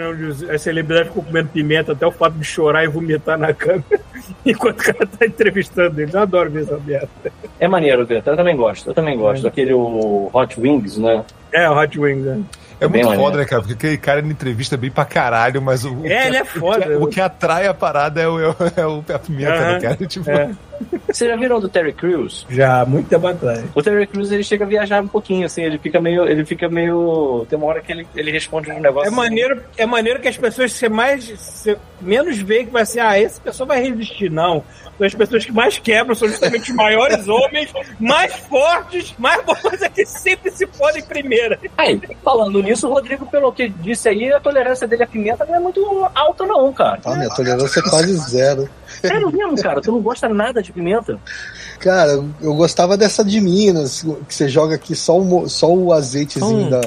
as 0.53 0.61
celebridades 0.61 1.09
ficam 1.09 1.25
comendo 1.25 1.49
pimenta 1.49 1.93
até 1.93 2.07
o 2.07 2.11
fato 2.13 2.35
de 2.35 2.45
chorar 2.45 2.85
e 2.85 2.89
vomitar 2.89 3.39
na 3.39 3.55
câmera 3.55 4.01
enquanto 4.45 4.81
o 4.81 4.85
cara 4.93 5.07
tá 5.07 5.25
entrevistando 5.25 6.01
eles. 6.01 6.13
Eu 6.13 6.21
adoro 6.21 6.51
ver 6.51 6.65
essa 6.65 6.79
merda. 6.79 7.09
É 7.59 7.67
maneiro 7.67 8.07
eu 8.11 8.37
também 8.37 8.57
gosto, 8.57 8.91
eu 8.91 8.95
também 8.95 9.17
gosto. 9.17 9.47
Aquele 9.47 9.73
o 9.73 10.29
Hot 10.33 10.61
Wings, 10.61 10.99
né? 10.99 11.25
É, 11.53 11.69
o 11.71 11.79
Hot 11.81 11.99
Wings, 11.99 12.25
né? 12.25 12.43
É 12.81 12.87
muito 12.87 13.15
foda, 13.15 13.39
né, 13.39 13.45
cara? 13.45 13.63
Porque 13.63 13.75
aquele 13.75 13.97
cara 13.99 14.21
ele 14.21 14.31
entrevista 14.31 14.77
bem 14.77 14.91
pra 14.91 15.05
caralho, 15.05 15.61
mas 15.61 15.85
o. 15.85 15.95
o 15.95 16.07
É, 16.07 16.09
que- 16.23 16.27
ele 16.29 16.37
é 16.37 16.45
foda. 16.45 16.85
O 16.87 16.89
que, 16.89 16.95
o 16.97 17.07
que 17.09 17.21
atrai 17.21 17.67
a 17.67 17.75
parada 17.75 18.21
é 18.21 18.29
o, 18.29 18.39
é 18.39 18.49
o, 18.49 18.57
é 18.77 18.87
o- 18.87 19.05
a 19.15 19.19
pimenta, 19.19 19.51
né, 19.53 19.71
Aham. 19.73 19.81
cara? 19.81 19.97
Tipo, 20.07 20.31
É. 20.31 20.51
Vocês 21.07 21.31
já 21.31 21.37
viram 21.37 21.61
do 21.61 21.69
Terry 21.69 21.93
Crews? 21.93 22.47
Já, 22.49 22.85
muito 22.85 23.09
tempo 23.09 23.27
atrás. 23.27 23.65
O 23.75 23.83
Terry 23.83 24.07
Crews 24.07 24.31
ele 24.31 24.43
chega 24.43 24.65
a 24.65 24.69
viajar 24.69 25.03
um 25.03 25.09
pouquinho, 25.09 25.47
assim, 25.47 25.63
ele 25.63 25.79
fica 25.79 26.01
meio. 26.01 26.27
Ele 26.27 26.45
fica 26.45 26.69
meio. 26.69 27.47
Tem 27.49 27.59
uma 27.59 27.69
hora 27.69 27.81
que 27.81 27.93
ele, 27.93 28.07
ele 28.15 28.31
responde 28.31 28.71
um 28.71 28.81
negócio. 28.81 29.09
É 29.09 29.11
maneiro, 29.11 29.63
é 29.77 29.87
maneiro 29.87 30.21
que 30.21 30.29
as 30.29 30.37
pessoas 30.37 30.73
se 30.73 30.89
mais 30.89 31.25
se 31.25 31.77
menos 32.01 32.39
veem 32.39 32.67
que 32.67 32.73
vai 32.73 32.87
ser, 32.87 33.01
ah, 33.01 33.19
essa 33.19 33.41
pessoa 33.41 33.67
vai 33.67 33.83
resistir, 33.83 34.31
não. 34.31 34.63
Então, 34.95 35.07
as 35.07 35.15
pessoas 35.15 35.45
que 35.45 35.53
mais 35.53 35.79
quebram 35.79 36.15
são 36.15 36.29
justamente 36.29 36.71
os 36.71 36.77
maiores 36.77 37.27
homens, 37.29 37.73
mais 38.01 38.35
fortes, 38.35 39.15
mais 39.17 39.45
bons 39.45 39.81
é 39.81 39.89
que 39.89 40.05
sempre 40.05 40.51
se 40.51 40.67
podem 40.67 41.03
primeira. 41.03 41.59
Aí, 41.77 42.01
falando 42.25 42.61
nisso, 42.63 42.89
o 42.89 42.93
Rodrigo, 42.93 43.25
pelo 43.27 43.53
que 43.53 43.69
disse 43.69 44.09
aí, 44.09 44.33
a 44.33 44.41
tolerância 44.41 44.89
dele 44.89 45.05
à 45.05 45.07
pimenta 45.07 45.45
não 45.45 45.55
é 45.55 45.61
muito 45.61 46.09
alta, 46.15 46.45
não, 46.47 46.73
cara. 46.73 47.01
Ah, 47.05 47.15
minha 47.15 47.31
tolerância 47.31 47.79
é 47.79 47.83
quase 47.83 48.17
zero. 48.17 48.69
Sério 48.89 49.31
mesmo, 49.31 49.57
cara? 49.63 49.81
Tu 49.81 49.93
não 49.93 50.01
gosta 50.01 50.29
nada 50.29 50.61
de 50.61 50.68
pimenta? 50.73 51.19
Cara, 51.79 52.23
eu 52.41 52.55
gostava 52.55 52.97
dessa 52.97 53.25
de 53.25 53.41
Minas, 53.41 54.05
que 54.29 54.35
você 54.35 54.49
joga 54.49 54.75
aqui 54.75 54.95
só 54.95 55.19
o, 55.19 55.49
só 55.49 55.73
o 55.73 55.93
azeitezinho 55.93 56.67
Hum. 56.67 56.71
da. 56.71 56.81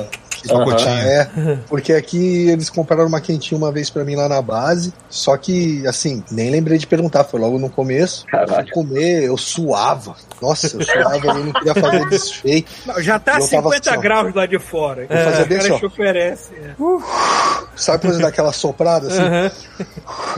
Pacotinho. 0.48 0.90
É, 0.90 1.30
porque 1.68 1.94
aqui 1.94 2.50
eles 2.50 2.70
compraram 2.70 3.08
uma 3.08 3.22
quentinha 3.22 3.58
uma 3.58 3.72
vez 3.72 3.90
pra 3.90 4.04
mim 4.04 4.16
lá 4.16 4.28
na 4.28 4.42
base, 4.42 4.94
só 5.10 5.36
que, 5.38 5.86
assim, 5.88 6.24
nem 6.32 6.50
lembrei 6.50 6.78
de 6.78 6.88
perguntar, 6.88 7.24
foi 7.24 7.40
logo 7.40 7.60
no 7.60 7.70
começo. 7.70 8.26
Caralho. 8.28 8.68
Fui 8.68 8.72
comer, 8.74 9.24
eu 9.24 9.38
suava. 9.38 10.16
Nossa, 10.42 10.68
eu 10.68 10.84
suava, 10.84 11.28
eu 11.28 11.46
não 11.46 11.54
queria 11.54 11.76
fazer 11.76 12.10
desfeito. 12.10 12.72
Não, 12.86 13.02
já 13.02 13.20
tá 13.20 13.34
Eu 13.34 13.48
tava 13.50 13.70
50 13.70 13.90
assim, 13.90 13.98
ó. 13.98 14.02
graus 14.02 14.34
lá 14.34 14.46
de 14.46 14.60
fora. 14.60 15.06
Eu 15.10 15.24
fazia 15.26 15.44
o 15.44 15.48
bem 15.48 15.58
cara 15.60 15.76
assim, 15.76 15.86
ó. 15.86 15.88
oferece. 15.88 16.50
é. 16.56 16.76
Sabe 17.76 18.02
quando 18.02 18.16
você 18.16 18.22
dá 18.22 18.28
aquela 18.28 18.52
soprada 18.52 19.08
assim? 19.08 19.86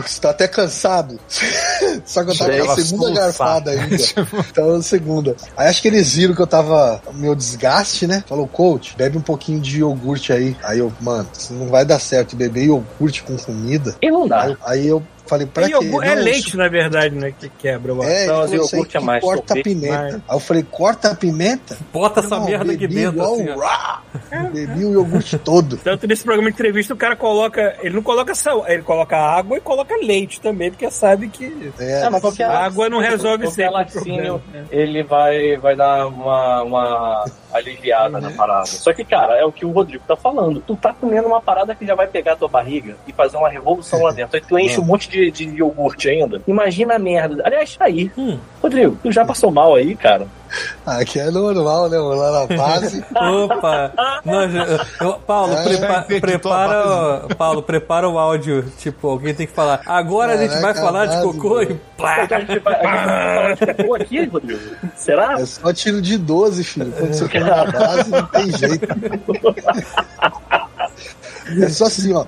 Você 0.01 0.21
tá 0.21 0.29
até 0.29 0.47
cansado. 0.47 1.19
Só 2.05 2.23
que 2.23 2.31
eu 2.31 2.37
tava 2.37 2.51
na 2.51 2.57
Aquela 2.57 2.75
segunda 2.75 3.11
garfada 3.11 3.71
ainda. 3.71 3.97
Tava 4.53 4.77
na 4.77 4.83
segunda. 4.83 5.35
Aí 5.57 5.67
acho 5.67 5.81
que 5.81 5.87
eles 5.87 6.13
viram 6.13 6.35
que 6.35 6.41
eu 6.41 6.47
tava. 6.47 7.01
Meu 7.13 7.35
desgaste, 7.35 8.07
né? 8.07 8.23
Falou, 8.27 8.47
coach, 8.47 8.95
bebe 8.95 9.17
um 9.17 9.21
pouquinho 9.21 9.59
de 9.59 9.79
iogurte 9.79 9.92
aí. 10.31 10.55
Aí 10.63 10.79
eu, 10.79 10.91
mano, 11.01 11.27
isso 11.37 11.53
não 11.53 11.67
vai 11.67 11.85
dar 11.85 11.99
certo. 11.99 12.35
Beber 12.35 12.65
iogurte 12.65 13.23
com 13.23 13.37
comida. 13.37 13.95
E 14.01 14.11
não 14.11 14.27
dá. 14.27 14.43
Aí, 14.43 14.57
aí 14.65 14.87
eu 14.87 15.03
falei, 15.25 15.47
pra 15.47 15.63
É, 15.63 15.67
quê? 15.67 15.71
iogurte- 15.73 16.09
é 16.09 16.15
leite, 16.15 16.47
isso- 16.49 16.57
na 16.57 16.67
verdade, 16.67 17.15
né? 17.15 17.33
Que 17.39 17.49
quebra 17.49 17.93
o 17.93 18.03
É, 18.03 18.25
isso 18.25 18.33
aí 18.33 18.53
iogurte 18.55 18.97
é 18.97 18.99
mais 18.99 19.23
corta 19.23 19.53
a 19.53 19.63
pimenta. 19.63 19.97
mais. 19.97 20.13
Aí 20.15 20.21
eu 20.29 20.39
falei, 20.39 20.63
corta 20.69 21.11
a 21.11 21.15
pimenta? 21.15 21.77
Bota 21.91 22.19
essa 22.19 22.37
Não, 22.37 22.45
merda 22.45 22.71
aqui 22.73 22.87
dentro, 22.87 23.13
igual 23.13 23.33
assim, 23.33 23.45
rá. 23.49 24.01
Bebi 24.51 24.85
o 24.85 24.93
iogurte 24.93 25.37
todo. 25.37 25.77
Tanto 25.77 26.07
nesse 26.07 26.23
programa 26.23 26.49
de 26.49 26.55
entrevista 26.55 26.93
o 26.93 26.97
cara 26.97 27.15
coloca. 27.15 27.75
Ele 27.81 27.95
não 27.95 28.03
coloca 28.03 28.35
sal, 28.35 28.65
ele 28.67 28.81
coloca 28.83 29.17
água 29.17 29.57
e 29.57 29.61
coloca 29.61 29.95
leite 29.97 30.39
também, 30.41 30.69
porque 30.69 30.89
sabe 30.91 31.27
que 31.29 31.71
É, 31.79 32.01
É, 32.03 32.09
mas 32.09 32.21
qualquer 32.21 32.45
a 32.45 32.59
água 32.65 32.89
não 32.89 32.99
resolve 32.99 33.47
sempre 33.47 33.65
né? 34.53 34.65
ele 34.71 35.03
vai, 35.03 35.57
vai 35.57 35.75
dar 35.75 36.07
uma, 36.07 36.63
uma 36.63 37.25
aliviada 37.53 38.19
na 38.19 38.31
parada. 38.31 38.65
Só 38.65 38.93
que, 38.93 39.03
cara, 39.05 39.35
é 39.37 39.45
o 39.45 39.51
que 39.51 39.65
o 39.65 39.71
Rodrigo 39.71 40.03
tá 40.07 40.15
falando. 40.15 40.61
Tu 40.65 40.75
tá 40.75 40.93
comendo 40.93 41.27
uma 41.27 41.41
parada 41.41 41.73
que 41.75 41.85
já 41.85 41.95
vai 41.95 42.07
pegar 42.07 42.33
a 42.33 42.35
tua 42.35 42.47
barriga 42.47 42.95
e 43.07 43.13
fazer 43.13 43.37
uma 43.37 43.49
revolução 43.49 44.01
lá 44.03 44.11
dentro. 44.11 44.35
Aí 44.35 44.41
tu 44.41 44.57
enche 44.57 44.79
um 44.79 44.83
monte 44.83 45.09
de, 45.09 45.12
de 45.31 45.43
iogurte 45.49 46.09
ainda. 46.09 46.41
Imagina 46.47 46.95
a 46.95 46.99
merda. 46.99 47.41
Aliás, 47.45 47.75
tá 47.77 47.85
aí. 47.85 48.11
Hum. 48.17 48.37
Rodrigo, 48.61 48.97
tu 49.01 49.11
já 49.11 49.23
passou 49.25 49.51
mal 49.51 49.75
aí, 49.75 49.95
cara? 49.95 50.25
Aqui 50.85 51.19
é 51.19 51.31
normal, 51.31 51.89
né? 51.89 51.97
Lá 51.97 52.47
na 52.47 52.57
base. 52.57 53.03
Opa! 53.15 53.91
Nós, 54.23 54.51
eu- 55.01 55.13
Paulo, 55.25 55.53
É, 55.53 55.63
prepa- 55.63 55.87
já 55.87 55.99
entendi 56.01 56.21
prepara, 56.21 57.25
o- 57.25 57.35
Paulo, 57.35 57.63
prepara 57.63 58.07
o 58.07 58.19
áudio. 58.19 58.63
Tipo, 58.77 59.07
alguém 59.09 59.33
tem 59.33 59.47
que 59.47 59.53
falar. 59.53 59.81
Agora 59.85 60.33
a 60.33 60.37
gente 60.37 60.51
vai 60.51 60.73
Caraca, 60.73 60.81
falar 60.81 61.05
de 61.07 61.15
base, 61.15 61.23
cocô 61.39 61.61
e 61.61 61.71
A 61.71 61.97
plá. 61.97 62.15
gente 62.19 62.29
vai, 62.29 62.37
a 62.37 62.45
gente 62.45 62.59
vai 62.59 62.81
falar 62.83 63.53
de 63.55 63.65
cocô 63.73 63.95
aqui, 63.95 64.25
Rodrigo? 64.25 64.59
Será? 64.95 65.33
É 65.39 65.45
só 65.45 65.73
tiro 65.73 66.01
de 66.01 66.17
12, 66.19 66.63
filho. 66.63 66.91
Quando 66.91 67.13
você 67.13 67.27
come 67.29 67.43
na 67.45 67.65
base, 67.65 68.11
não 68.11 68.25
tem 68.27 68.51
jeito. 68.57 68.87
É 71.61 71.69
só 71.69 71.85
assim, 71.85 72.13
ó. 72.13 72.25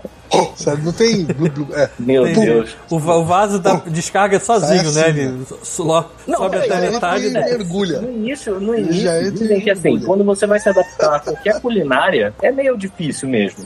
Sabe, 0.55 0.83
não 0.83 0.91
tem. 0.91 1.23
blu, 1.25 1.49
blu, 1.49 1.67
É. 1.75 1.89
Meu. 1.97 2.25
Deus. 2.25 2.75
O, 2.89 2.95
o 2.95 3.25
vaso 3.25 3.59
da 3.59 3.75
descarga 3.87 4.39
sozinho, 4.39 4.89
Sai 4.89 5.13
né? 5.13 5.21
assim, 5.21 5.21
Ele 5.21 5.45
so- 5.63 6.05
Não, 6.27 6.37
sobe 6.37 6.57
peraí, 6.57 6.71
até 6.71 6.87
eu 6.87 6.91
metade. 6.91 7.25
Ele 7.25 7.39
mergulha. 7.39 8.01
No 8.01 8.11
início, 8.11 8.59
no 8.59 8.75
início, 8.75 9.01
já 9.01 9.17
entra 9.19 9.31
dizem 9.31 9.57
em 9.57 9.61
que 9.61 9.71
assim, 9.71 9.99
quando 10.01 10.23
você 10.23 10.45
vai 10.45 10.59
se 10.59 10.67
adaptar 10.69 11.15
a 11.15 11.19
qualquer 11.19 11.61
culinária, 11.61 12.33
é 12.41 12.51
meio 12.51 12.77
difícil 12.77 13.29
mesmo. 13.29 13.63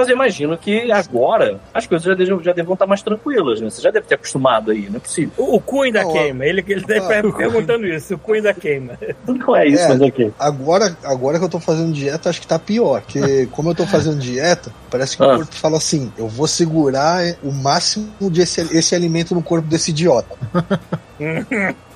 Mas 0.00 0.08
eu 0.08 0.14
imagino 0.14 0.56
que 0.56 0.90
agora 0.90 1.60
as 1.74 1.86
coisas 1.86 2.06
já, 2.06 2.14
devem- 2.14 2.42
já 2.42 2.52
devam 2.54 2.72
estar 2.72 2.86
mais 2.86 3.02
tranquilas, 3.02 3.60
né? 3.60 3.68
Você 3.68 3.82
já 3.82 3.90
deve 3.90 4.06
ter 4.06 4.14
acostumado 4.14 4.70
aí, 4.70 4.88
não 4.88 4.96
é 4.96 4.98
possível. 4.98 5.32
O, 5.36 5.56
o 5.56 5.60
cu 5.60 5.82
ainda 5.82 6.02
Não, 6.02 6.12
queima. 6.12 6.46
Ele, 6.46 6.64
ele 6.66 6.80
deve 6.86 7.00
Ah, 7.14 7.18
estar 7.20 7.36
perguntando 7.36 7.86
isso. 7.86 8.14
O 8.14 8.18
cu 8.18 8.32
ainda 8.32 8.54
queima. 8.54 8.98
Não 9.26 9.54
é 9.56 9.66
isso, 9.68 9.82
É. 9.84 9.88
mas 9.88 10.00
ok. 10.00 10.32
Agora, 10.38 10.96
agora 11.04 11.38
que 11.38 11.44
eu 11.44 11.48
tô 11.50 11.60
fazendo 11.60 11.92
dieta, 11.92 12.30
acho 12.30 12.40
que 12.40 12.46
tá 12.46 12.58
pior. 12.58 13.02
Porque 13.02 13.46
como 13.52 13.70
eu 13.70 13.74
tô 13.74 13.86
fazendo 13.86 14.18
dieta, 14.18 14.72
parece 14.90 15.16
que 15.18 15.22
Ah. 15.22 15.34
o 15.34 15.36
corpo 15.36 15.54
fala 15.54 15.76
assim: 15.76 16.10
eu 16.16 16.28
vou 16.28 16.46
segurar 16.46 17.22
o 17.42 17.52
máximo 17.52 18.08
desse 18.30 18.60
esse 18.76 18.94
alimento 18.94 19.34
no 19.34 19.42
corpo 19.42 19.68
desse 19.68 19.90
idiota. 19.90 20.34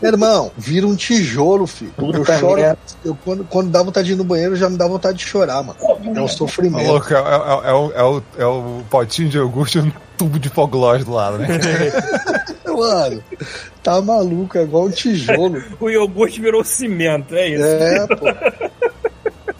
Irmão, 0.02 0.50
vira 0.56 0.86
um 0.86 0.94
tijolo, 0.94 1.66
filho. 1.66 1.92
Puta 1.96 2.18
eu 2.18 2.24
choro. 2.38 2.76
Eu, 3.04 3.16
quando, 3.24 3.44
quando 3.44 3.70
dá 3.70 3.82
vontade 3.82 4.06
de 4.08 4.12
ir 4.12 4.16
no 4.16 4.24
banheiro, 4.24 4.54
já 4.56 4.68
me 4.68 4.76
dá 4.76 4.86
vontade 4.86 5.18
de 5.18 5.24
chorar, 5.24 5.62
mano. 5.62 5.78
É 6.14 6.20
um 6.20 6.28
sofrimento. 6.28 6.86
louco, 6.86 7.12
é, 7.12 7.16
é- 7.16 7.70
é 7.70 7.72
o, 7.72 7.92
é, 7.92 8.02
o, 8.02 8.22
é 8.38 8.46
o 8.46 8.82
potinho 8.90 9.28
de 9.28 9.38
iogurte 9.38 9.78
e 9.78 9.80
um 9.82 9.92
tubo 10.18 10.38
de 10.38 10.48
hipoglós 10.48 11.04
do 11.04 11.12
lado, 11.12 11.38
né? 11.38 11.48
Mano, 12.66 13.22
tá 13.84 14.02
maluco, 14.02 14.58
é 14.58 14.62
igual 14.64 14.86
um 14.86 14.90
tijolo. 14.90 15.62
O 15.80 15.88
iogurte 15.88 16.40
virou 16.40 16.64
cimento, 16.64 17.32
é 17.34 17.48
isso. 17.48 17.62
É, 17.64 18.06
pô. 18.08 18.26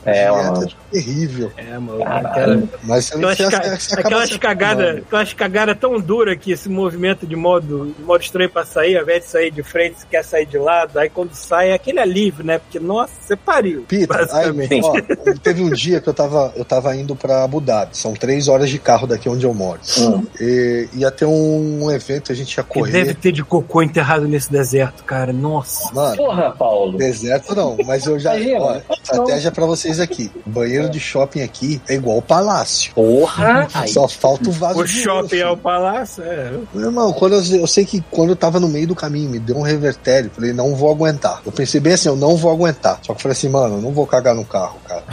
É, 0.07 0.31
dieta 0.31 0.33
mano. 0.53 0.67
é 0.67 0.93
terrível. 0.93 1.51
É, 1.57 1.79
mano. 1.79 2.03
Aquela- 2.05 2.63
Mas 2.83 3.05
você, 3.07 3.15
Aquelas, 3.15 3.37
você, 3.39 3.51
ca- 3.51 3.77
você 3.77 3.95
aquelas 4.01 4.37
cagadas 4.37 4.97
aquelas 4.99 5.33
cagada 5.33 5.75
tão 5.75 6.01
dura 6.01 6.37
que 6.37 6.53
esse 6.53 6.69
movimento 6.69 7.27
de 7.27 7.37
modo, 7.37 7.95
de 7.97 8.03
modo 8.03 8.21
estranho 8.23 8.51
pra 8.51 8.65
sair, 8.65 8.97
ao 8.97 9.03
invés 9.03 9.25
de 9.25 9.31
sair 9.31 9.51
de 9.51 9.63
frente, 9.63 10.01
você 10.01 10.07
quer 10.11 10.25
sair 10.25 10.47
de 10.47 10.59
lado, 10.59 10.99
aí 10.99 11.09
quando 11.09 11.33
sai 11.35 11.71
é 11.71 11.75
aquele 11.75 11.99
alívio, 12.01 12.45
né? 12.45 12.59
Porque, 12.59 12.79
nossa, 12.79 13.13
você 13.21 13.37
pariu. 13.37 13.85
Peter, 13.89 14.17
aí, 14.35 14.81
ó, 14.83 14.95
teve 15.43 15.63
um 15.63 15.71
dia 15.71 16.01
que 16.01 16.09
eu 16.09 16.15
tava, 16.15 16.53
eu 16.57 16.65
tava 16.65 16.95
indo 16.97 17.15
pra 17.17 17.45
Abu 17.45 17.61
Dhabi. 17.61 17.97
São 17.97 18.13
três 18.15 18.49
horas 18.49 18.69
de 18.71 18.79
carro 18.79 19.07
daqui 19.07 19.29
onde 19.29 19.45
eu 19.47 19.55
moro. 19.55 19.81
Hum. 19.99 20.25
E 20.41 20.89
ia 20.95 21.11
ter 21.11 21.25
um, 21.25 21.91
evento, 21.91 22.33
a 22.33 22.35
gente 22.35 22.55
ia 22.57 22.63
que 22.65 22.71
correr. 22.71 22.93
deve 22.93 23.15
ter 23.15 23.33
de 23.33 23.43
cocô 23.45 23.83
enterrado 23.83 24.27
nesse 24.29 24.51
deserto, 24.51 25.05
cara. 25.05 25.33
Nossa. 25.33 25.93
Mano, 25.95 26.17
Porra, 26.17 26.51
Paulo. 26.53 26.99
deserto 26.99 27.55
não, 27.55 27.77
mas 27.85 28.07
eu 28.07 28.19
já. 28.19 28.35
Imagina. 28.37 28.83
Ó, 28.89 28.95
estratégia 28.95 29.51
pra 29.53 29.67
vocês 29.67 29.94
aqui. 30.01 30.31
Banheiro 30.47 30.89
de 30.89 31.01
shopping 31.01 31.43
aqui 31.43 31.81
é 31.89 31.95
igual 31.95 32.19
o 32.19 32.23
palácio. 32.23 32.93
Porra. 32.95 33.69
Só 33.87 34.09
falta 34.09 34.49
o 34.49 34.53
vaso 34.53 34.81
O 34.81 34.85
de 34.85 35.03
shopping 35.03 35.37
ouro, 35.37 35.49
é 35.49 35.51
o 35.51 35.57
palácio, 35.57 36.23
é. 36.23 36.53
Meu 36.73 36.87
irmão, 36.87 37.13
quando 37.13 37.35
eu, 37.35 37.61
eu 37.61 37.67
sei 37.67 37.85
que 37.85 38.03
quando 38.11 38.31
eu 38.31 38.37
tava 38.37 38.61
no 38.61 38.69
meio 38.69 38.87
do 38.87 38.95
caminho, 38.95 39.31
me 39.31 39.39
deu 39.39 39.57
um 39.57 39.63
revertério. 39.63 40.31
Falei, 40.35 40.53
não 40.53 40.75
vou 40.75 40.91
aguentar. 40.91 41.41
Eu 41.45 41.53
pensei 41.53 41.81
bem 41.81 41.95
assim, 41.95 42.09
eu 42.09 42.17
não 42.17 42.37
vou 42.37 42.51
aguentar. 42.51 42.99
Só 43.03 43.13
que 43.15 43.19
eu 43.19 43.23
falei 43.23 43.33
assim, 43.33 43.49
mano, 43.49 43.77
eu 43.77 43.83
não 43.83 43.93
vou 43.93 44.07
cagar 44.07 44.35
no 44.35 44.45
carro, 44.45 44.79
cara. 44.87 45.05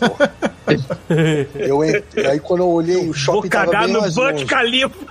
Vou. 0.00 0.16
eu 1.54 1.84
entrei, 1.84 2.26
aí 2.26 2.40
quando 2.40 2.60
eu 2.60 2.68
olhei, 2.68 2.96
o 2.96 3.04
Vou 3.04 3.14
shopping 3.14 3.48
tava 3.48 3.66
cagar 3.66 3.84
bem 3.84 3.92
no 3.92 4.00
Burj. 4.00 4.44
Khalifa. 4.46 5.06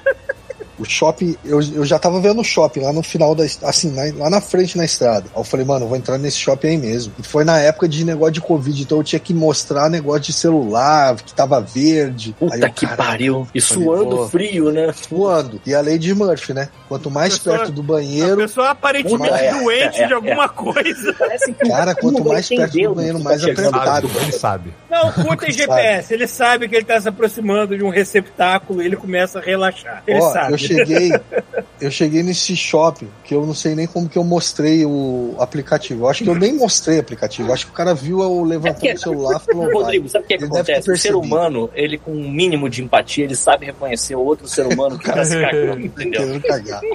O 0.78 0.84
shopping, 0.86 1.36
eu, 1.46 1.62
eu 1.62 1.86
já 1.86 1.98
tava 1.98 2.20
vendo 2.20 2.42
o 2.42 2.44
shopping 2.44 2.82
lá 2.82 2.92
no 2.92 3.02
final 3.02 3.34
da 3.34 3.46
assim, 3.64 3.92
na- 3.92 4.14
lá 4.24 4.30
na 4.30 4.42
frente 4.42 4.78
na 4.78 4.84
estrada. 4.86 5.26
Aí 5.34 5.40
eu 5.40 5.44
falei, 5.44 5.66
mano, 5.66 5.86
eu 5.86 5.90
vou 5.90 5.98
entrar 5.98 6.18
nesse 6.18 6.38
shopping 6.38 6.68
aí 6.68 6.78
mesmo. 6.78 7.14
E 7.20 7.24
foi 7.24 7.44
na 7.44 7.60
época 7.60 7.88
de 7.88 8.04
negócio 8.04 8.34
de 8.34 8.42
Covid, 8.42 8.82
então 8.82 8.98
eu 8.98 9.04
tinha 9.04 9.20
que 9.20 9.34
mostrar 9.34 9.90
negócio 9.90 10.22
de 10.24 10.34
celular, 10.34 11.16
que 11.16 11.34
tava 11.34 11.62
verde. 11.62 12.36
puta 12.38 12.58
eu, 12.58 12.72
que 12.74 12.86
caralho, 12.86 12.98
pariu. 13.10 13.48
E 13.54 13.62
Falei, 13.62 13.84
suando 13.86 14.18
pô. 14.18 14.28
frio, 14.30 14.72
né? 14.72 14.94
Voando. 15.10 15.62
E 15.66 15.74
a 15.74 15.82
lei 15.82 15.98
de 15.98 16.14
Murphy, 16.14 16.54
né? 16.54 16.70
Quanto 16.88 17.10
mais 17.10 17.38
Pessoa- 17.38 17.58
perto 17.58 17.72
do 17.72 17.82
A 17.82 17.84
banheiro, 17.84 18.38
pessoa 18.38 18.70
aparentemente 18.70 19.34
É, 19.34 19.54
doente 19.54 20.02
é, 20.04 20.08
de 20.08 20.14
alguma 20.14 20.48
coisa. 20.48 21.14
Cara, 21.68 21.96
quanto 21.96 22.24
mais 22.24 22.48
perto 22.48 22.78
do 22.78 22.94
banheiro, 22.94 23.20
mais 23.20 23.44
apertado. 23.44 24.08
Ele 24.22 24.32
sabe. 24.32 24.72
Não, 24.90 25.10
o 25.26 25.28
cu 25.28 25.36
tem 25.38 25.52
GPS. 25.52 26.14
Ele 26.14 26.28
sabe 26.28 26.70
que 26.70 26.76
ele 26.76 26.86
tá 26.86 27.02
se 27.02 27.10
aproximando 27.10 27.76
de 27.76 27.84
um 27.84 27.90
receptáculo 27.90 28.84
e 28.84 28.86
ele 28.86 28.96
começa 28.96 29.40
a 29.40 29.42
relaxar. 29.42 30.04
Ele 30.06 30.20
Ó, 30.22 30.32
sabe. 30.32 30.54
eu 30.54 30.58
cheguei, 30.60 31.12
eu 31.82 31.92
cheguei 31.92 32.24
nesse 32.24 32.56
shopping 32.56 33.08
que 33.24 33.34
eu 33.36 33.46
não 33.46 33.54
sei 33.54 33.76
nem 33.76 33.88
como 33.88 34.08
que 34.08 34.18
eu 34.18 34.24
mostrei 34.24 34.86
o 34.86 35.36
aplicativo. 35.40 36.04
Eu 36.06 36.10
acho 36.10 36.24
que 36.24 36.30
eu 36.30 36.36
nem 36.36 36.54
mostrei 36.54 36.98
o 36.98 37.00
aplicativo. 37.02 37.50
Eu 37.50 37.54
acho 37.54 37.66
que 37.66 37.72
o 37.72 37.76
cara 37.76 37.94
viu 37.94 38.22
eu 38.22 38.44
levantando 38.44 38.94
o 38.96 39.00
celular 39.00 39.42
e 39.42 39.52
falou. 39.54 39.74
Rodrigo, 39.74 40.10
sabe 40.10 40.26
o 40.26 40.28
que, 40.28 40.38
que 40.38 40.44
deve 40.48 40.64
ter 40.64 40.72
acontece? 40.74 40.92
O 40.92 40.98
ser 40.98 41.16
humano, 41.16 41.70
ele 41.74 41.98
com 41.98 42.12
um 42.12 42.30
mínimo 42.30 42.70
de 42.70 42.84
empatia, 42.84 43.24
ele 43.26 43.36
sabe 43.36 43.66
reconhecer 43.66 44.16
o 44.16 44.22
outro 44.22 44.48
ser 44.48 44.66
humano 44.68 44.98
que 44.98 45.06
tá 45.12 45.24
se 45.26 45.36
cagando, 45.42 45.82
entendeu? 45.86 46.42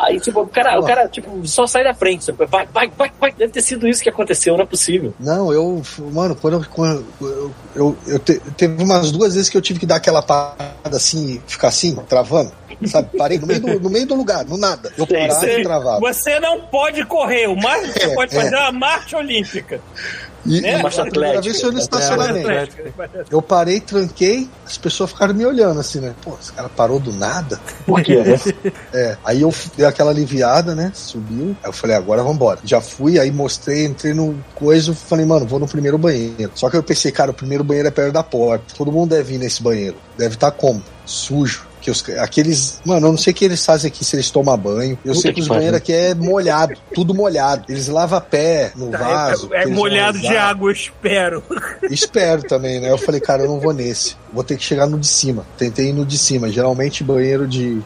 Aí, 0.03 0.21
tipo, 0.21 0.41
o 0.41 0.47
cara, 0.49 0.79
o 0.79 0.85
cara, 0.85 1.09
tipo, 1.09 1.47
só 1.47 1.67
sai 1.67 1.85
da 1.85 1.95
frente. 1.95 2.25
sabe? 2.25 2.47
Vai, 2.47 2.67
vai, 2.73 2.91
vai, 2.97 3.13
vai. 3.21 3.33
Deve 3.33 3.53
ter 3.53 3.63
sido 3.63 3.87
isso 3.89 4.03
que 4.03 4.09
aconteceu, 4.09 4.55
não 4.57 4.63
é 4.65 4.67
possível. 4.67 5.13
Não, 5.19 5.53
eu, 5.53 5.83
mano, 6.13 6.35
quando 6.37 6.55
eu, 6.55 6.65
quando 6.71 7.05
eu, 7.21 7.51
eu, 7.75 7.97
eu 8.07 8.19
te- 8.19 8.41
teve 8.57 8.83
umas 8.83 9.11
duas 9.13 9.35
vezes 9.35 9.49
que 9.49 9.57
eu 9.57 9.61
tive 9.63 9.79
que 9.81 9.87
dar 9.87 9.97
aquela 9.97 10.23
parada 10.23 10.97
assim, 10.97 11.41
ficar 11.47 11.69
assim, 11.69 11.95
travando, 12.09 12.53
sabe? 12.87 13.17
Parei 13.17 13.39
no 13.39 13.47
meio 13.47 13.61
do, 13.61 13.81
no 13.81 13.91
meio 13.91 14.07
do 14.07 14.15
lugar, 14.15 14.45
no 14.45 14.57
nada. 14.57 14.80
Eu 14.97 15.07
e 15.59 15.63
travava. 15.63 16.01
Você 16.01 16.41
não 16.41 16.61
pode 16.63 17.05
correr. 17.05 17.47
O 17.49 17.57
máximo 17.57 17.93
que 17.93 18.01
você 18.01 18.07
É, 18.07 18.15
pode 18.15 18.37
é. 18.37 18.41
fazer 18.43 18.55
é 18.55 18.59
uma 18.59 18.73
marcha 18.73 19.19
olímpica. 19.19 19.81
E, 20.47 20.61
Né? 20.61 20.83
Marcha 20.83 21.03
atlética. 21.03 21.43
vez 21.43 21.61
foi 21.61 21.71
no 21.71 21.79
estacionamento. 21.79 22.49
Atlética. 22.49 22.93
Eu 23.31 23.43
parei, 23.43 23.81
tranquei, 23.81 24.49
as 24.65 24.79
pessoas 24.79 25.11
ficaram 25.11 25.35
me 25.35 25.45
olhando 25.45 25.81
assim, 25.81 26.01
né? 26.01 26.15
Pô, 26.23 26.35
esse 26.41 26.53
cara 26.53 26.69
parou 26.69 26.99
do 26.99 27.13
nada. 27.13 27.61
Por 27.87 28.03
quê? 28.03 28.21
É, 28.93 29.17
aí 29.25 29.43
eu 29.43 29.55
dei 29.77 29.87
aquela 29.87 30.11
aliviada, 30.11 30.75
né? 30.75 30.91
Subiu. 30.95 31.57
Aí 31.63 31.69
eu 31.69 31.73
falei, 31.73 31.95
agora 31.95 32.23
vambora. 32.23 32.59
Já 32.65 32.81
fui, 32.81 33.19
aí 33.19 33.31
mostrei, 33.31 33.85
entrei 33.85 34.13
no 34.13 34.43
coisa, 34.55 34.95
falei, 34.95 35.25
mano, 35.25 35.47
vou 35.47 35.59
no 35.59 35.69
primeiro 35.69 35.97
banheiro. 35.97 36.51
Só 36.55 36.69
que 36.69 36.77
eu 36.77 36.83
pensei, 36.83 37.13
cara, 37.13 37.31
o 37.31 37.35
primeiro 37.35 37.63
banheiro 37.63 37.89
é 37.89 37.91
perto 37.91 38.13
da 38.13 38.23
porta. 38.23 38.65
Todo 38.77 38.91
mundo 38.91 39.11
deve 39.11 39.35
ir 39.35 39.39
nesse 39.39 39.63
banheiro. 39.63 39.97
Deve 40.17 40.35
estar 40.35 40.51
como? 40.51 40.83
Sujo. 41.05 41.70
Que 41.81 41.91
os, 41.91 42.09
aqueles. 42.19 42.81
Mano, 42.85 43.07
eu 43.07 43.11
não 43.13 43.19
sei 43.19 43.33
o 43.33 43.37
que 43.37 43.45
eles 43.45 43.65
fazem 43.65 43.89
aqui 43.89 44.05
se 44.05 44.17
eles 44.17 44.31
tomam 44.31 44.57
banho. 44.57 44.99
Eu 45.05 45.13
Puta 45.13 45.21
sei 45.21 45.31
que, 45.31 45.37
que 45.37 45.41
os 45.43 45.49
banheiros 45.49 45.77
aqui 45.77 45.93
é 45.93 46.15
molhado, 46.15 46.75
tudo 46.95 47.15
molhado. 47.15 47.65
Eles 47.69 47.89
lavam 47.89 48.21
pé 48.21 48.73
no 48.75 48.91
vaso. 48.91 49.49
é, 49.53 49.59
é 49.59 49.63
eles 49.63 49.75
vão 49.75 49.85
molhado 49.85 50.19
de 50.19 50.37
água, 50.37 50.69
eu 50.69 50.73
espero. 50.73 51.43
Espero 51.91 52.43
também, 52.43 52.81
né? 52.81 52.91
Eu 52.91 52.99
falei, 52.99 53.21
cara, 53.21 53.43
eu 53.43 53.49
não 53.49 53.59
vou 53.59 53.73
nesse. 53.73 54.17
Vou 54.33 54.45
ter 54.45 54.57
que 54.57 54.63
chegar 54.63 54.87
no 54.87 54.99
de 54.99 55.07
cima. 55.07 55.45
Tentei 55.59 55.89
ir 55.89 55.93
no 55.93 56.05
de 56.05 56.17
cima. 56.17 56.49
Geralmente 56.51 57.03
banheiro 57.03 57.47
de. 57.49 57.81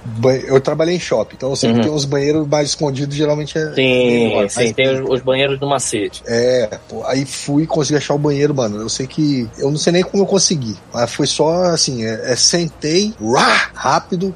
Eu 0.46 0.60
trabalhei 0.60 0.96
em 0.96 1.00
shopping, 1.00 1.36
então 1.36 1.50
eu 1.50 1.56
sei 1.56 1.70
Uhum. 1.70 1.76
que 1.76 1.82
tem 1.82 1.90
uns 1.90 2.04
banheiros 2.04 2.46
mais 2.46 2.68
escondidos, 2.70 3.16
geralmente 3.16 3.56
é. 3.58 3.72
Sim, 3.74 4.72
tem 4.74 5.02
os, 5.02 5.10
os 5.10 5.20
banheiros 5.20 5.58
do 5.58 5.66
macete. 5.66 6.22
É, 6.26 6.78
pô, 6.88 7.02
aí 7.06 7.24
fui 7.24 7.66
consegui 7.66 7.96
achar 7.96 8.14
o 8.14 8.18
banheiro, 8.18 8.54
mano. 8.54 8.80
Eu 8.80 8.88
sei 8.88 9.06
que. 9.06 9.48
Eu 9.58 9.70
não 9.70 9.78
sei 9.78 9.92
nem 9.92 10.02
como 10.02 10.22
eu 10.22 10.26
consegui. 10.26 10.76
Mas 10.92 11.12
foi 11.12 11.26
só 11.26 11.64
assim: 11.64 12.04
é, 12.04 12.32
é 12.32 12.36
sentei, 12.36 13.14
rá, 13.20 13.70
rápido. 13.84 14.34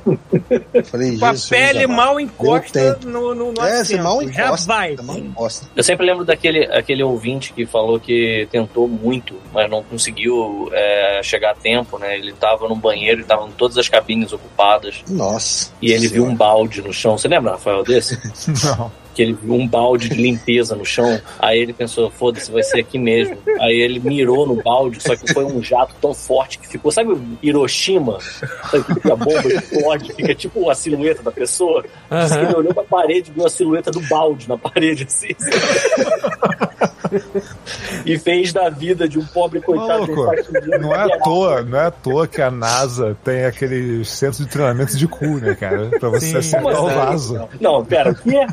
Falei, 0.90 1.16
Com 1.18 1.24
a 1.26 1.34
pele 1.48 1.84
amado. 1.84 1.96
mal 1.96 2.20
encosta 2.20 2.98
no, 3.04 3.34
no, 3.34 3.52
no 3.52 3.62
É, 3.62 3.76
você 3.84 3.94
assento. 3.94 4.02
mal 4.04 4.20
Já 4.28 4.46
encosta. 4.46 4.66
vai. 4.66 4.96
Você 4.96 5.02
mal 5.02 5.18
encosta. 5.18 5.66
Eu 5.74 5.82
sempre 5.82 6.04
lembro 6.06 6.24
daquele 6.24 6.64
aquele 6.66 7.02
ouvinte 7.02 7.52
que 7.54 7.64
falou 7.64 7.98
que 7.98 8.46
tentou 8.50 8.86
muito, 8.86 9.34
mas 9.52 9.70
não 9.70 9.82
conseguiu 9.82 10.68
é, 10.72 11.20
chegar 11.22 11.52
a 11.52 11.54
tempo, 11.54 11.98
né? 11.98 12.16
Ele 12.18 12.32
tava 12.32 12.68
no 12.68 12.76
banheiro 12.76 13.20
e 13.20 13.22
estavam 13.22 13.50
todas 13.50 13.78
as 13.78 13.88
cabines 13.88 14.32
ocupadas. 14.32 15.02
Nossa. 15.08 15.72
E 15.80 15.92
ele 15.92 16.08
viu 16.08 16.24
um 16.26 16.34
balde 16.34 16.82
no 16.82 16.92
chão. 16.92 17.16
Você 17.16 17.28
lembra, 17.28 17.52
Rafael, 17.52 17.82
desse? 17.82 18.18
Não. 18.64 18.92
Que 19.18 19.22
ele 19.22 19.32
viu 19.32 19.54
um 19.54 19.66
balde 19.66 20.08
de 20.08 20.14
limpeza 20.14 20.76
no 20.76 20.84
chão. 20.84 21.20
Aí 21.40 21.58
ele 21.58 21.72
pensou, 21.72 22.08
foda-se, 22.08 22.52
vai 22.52 22.62
ser 22.62 22.78
aqui 22.78 23.00
mesmo. 23.00 23.36
Aí 23.58 23.74
ele 23.74 23.98
mirou 23.98 24.46
no 24.46 24.62
balde, 24.62 25.02
só 25.02 25.16
que 25.16 25.32
foi 25.32 25.44
um 25.44 25.60
jato 25.60 25.92
tão 26.00 26.14
forte 26.14 26.56
que 26.56 26.68
ficou, 26.68 26.92
sabe 26.92 27.10
o 27.10 27.20
Hiroshima? 27.42 28.20
Sabe 28.70 28.84
que 29.00 29.10
a 29.10 29.16
bomba 29.16 29.48
explode, 29.48 30.12
fica 30.12 30.32
tipo 30.36 30.70
a 30.70 30.74
silhueta 30.76 31.20
da 31.20 31.32
pessoa. 31.32 31.82
Diz 31.82 32.32
que 32.32 32.38
Ele 32.38 32.54
olhou 32.54 32.72
pra 32.72 32.84
parede 32.84 33.32
e 33.32 33.34
viu 33.34 33.44
a 33.44 33.50
silhueta 33.50 33.90
do 33.90 34.00
balde 34.02 34.48
na 34.48 34.56
parede, 34.56 35.02
assim. 35.02 35.34
e 38.06 38.18
fez 38.18 38.52
da 38.52 38.68
vida 38.68 39.08
de 39.08 39.18
um 39.18 39.24
pobre 39.26 39.60
coitado 39.60 40.06
Maluco, 40.06 40.30
não 40.80 40.94
é 40.94 41.02
à 41.02 41.18
toa, 41.18 41.62
não 41.62 41.78
é 41.78 41.86
à 41.86 41.90
toa 41.90 42.28
que 42.28 42.40
a 42.40 42.50
NASA 42.50 43.16
tem 43.24 43.44
aquele 43.44 44.04
centro 44.04 44.44
de 44.44 44.50
treinamento 44.50 44.96
de 44.96 45.08
cu, 45.08 45.38
né, 45.38 45.54
cara? 45.54 45.88
Pra 45.98 46.08
você 46.08 46.26
Sim. 46.26 46.36
acertar 46.36 46.82
o 46.82 46.86
assim? 46.86 46.96
vaso. 46.96 47.48
Não, 47.60 47.84
pera, 47.84 48.12
o 48.12 48.14
quê? 48.14 48.46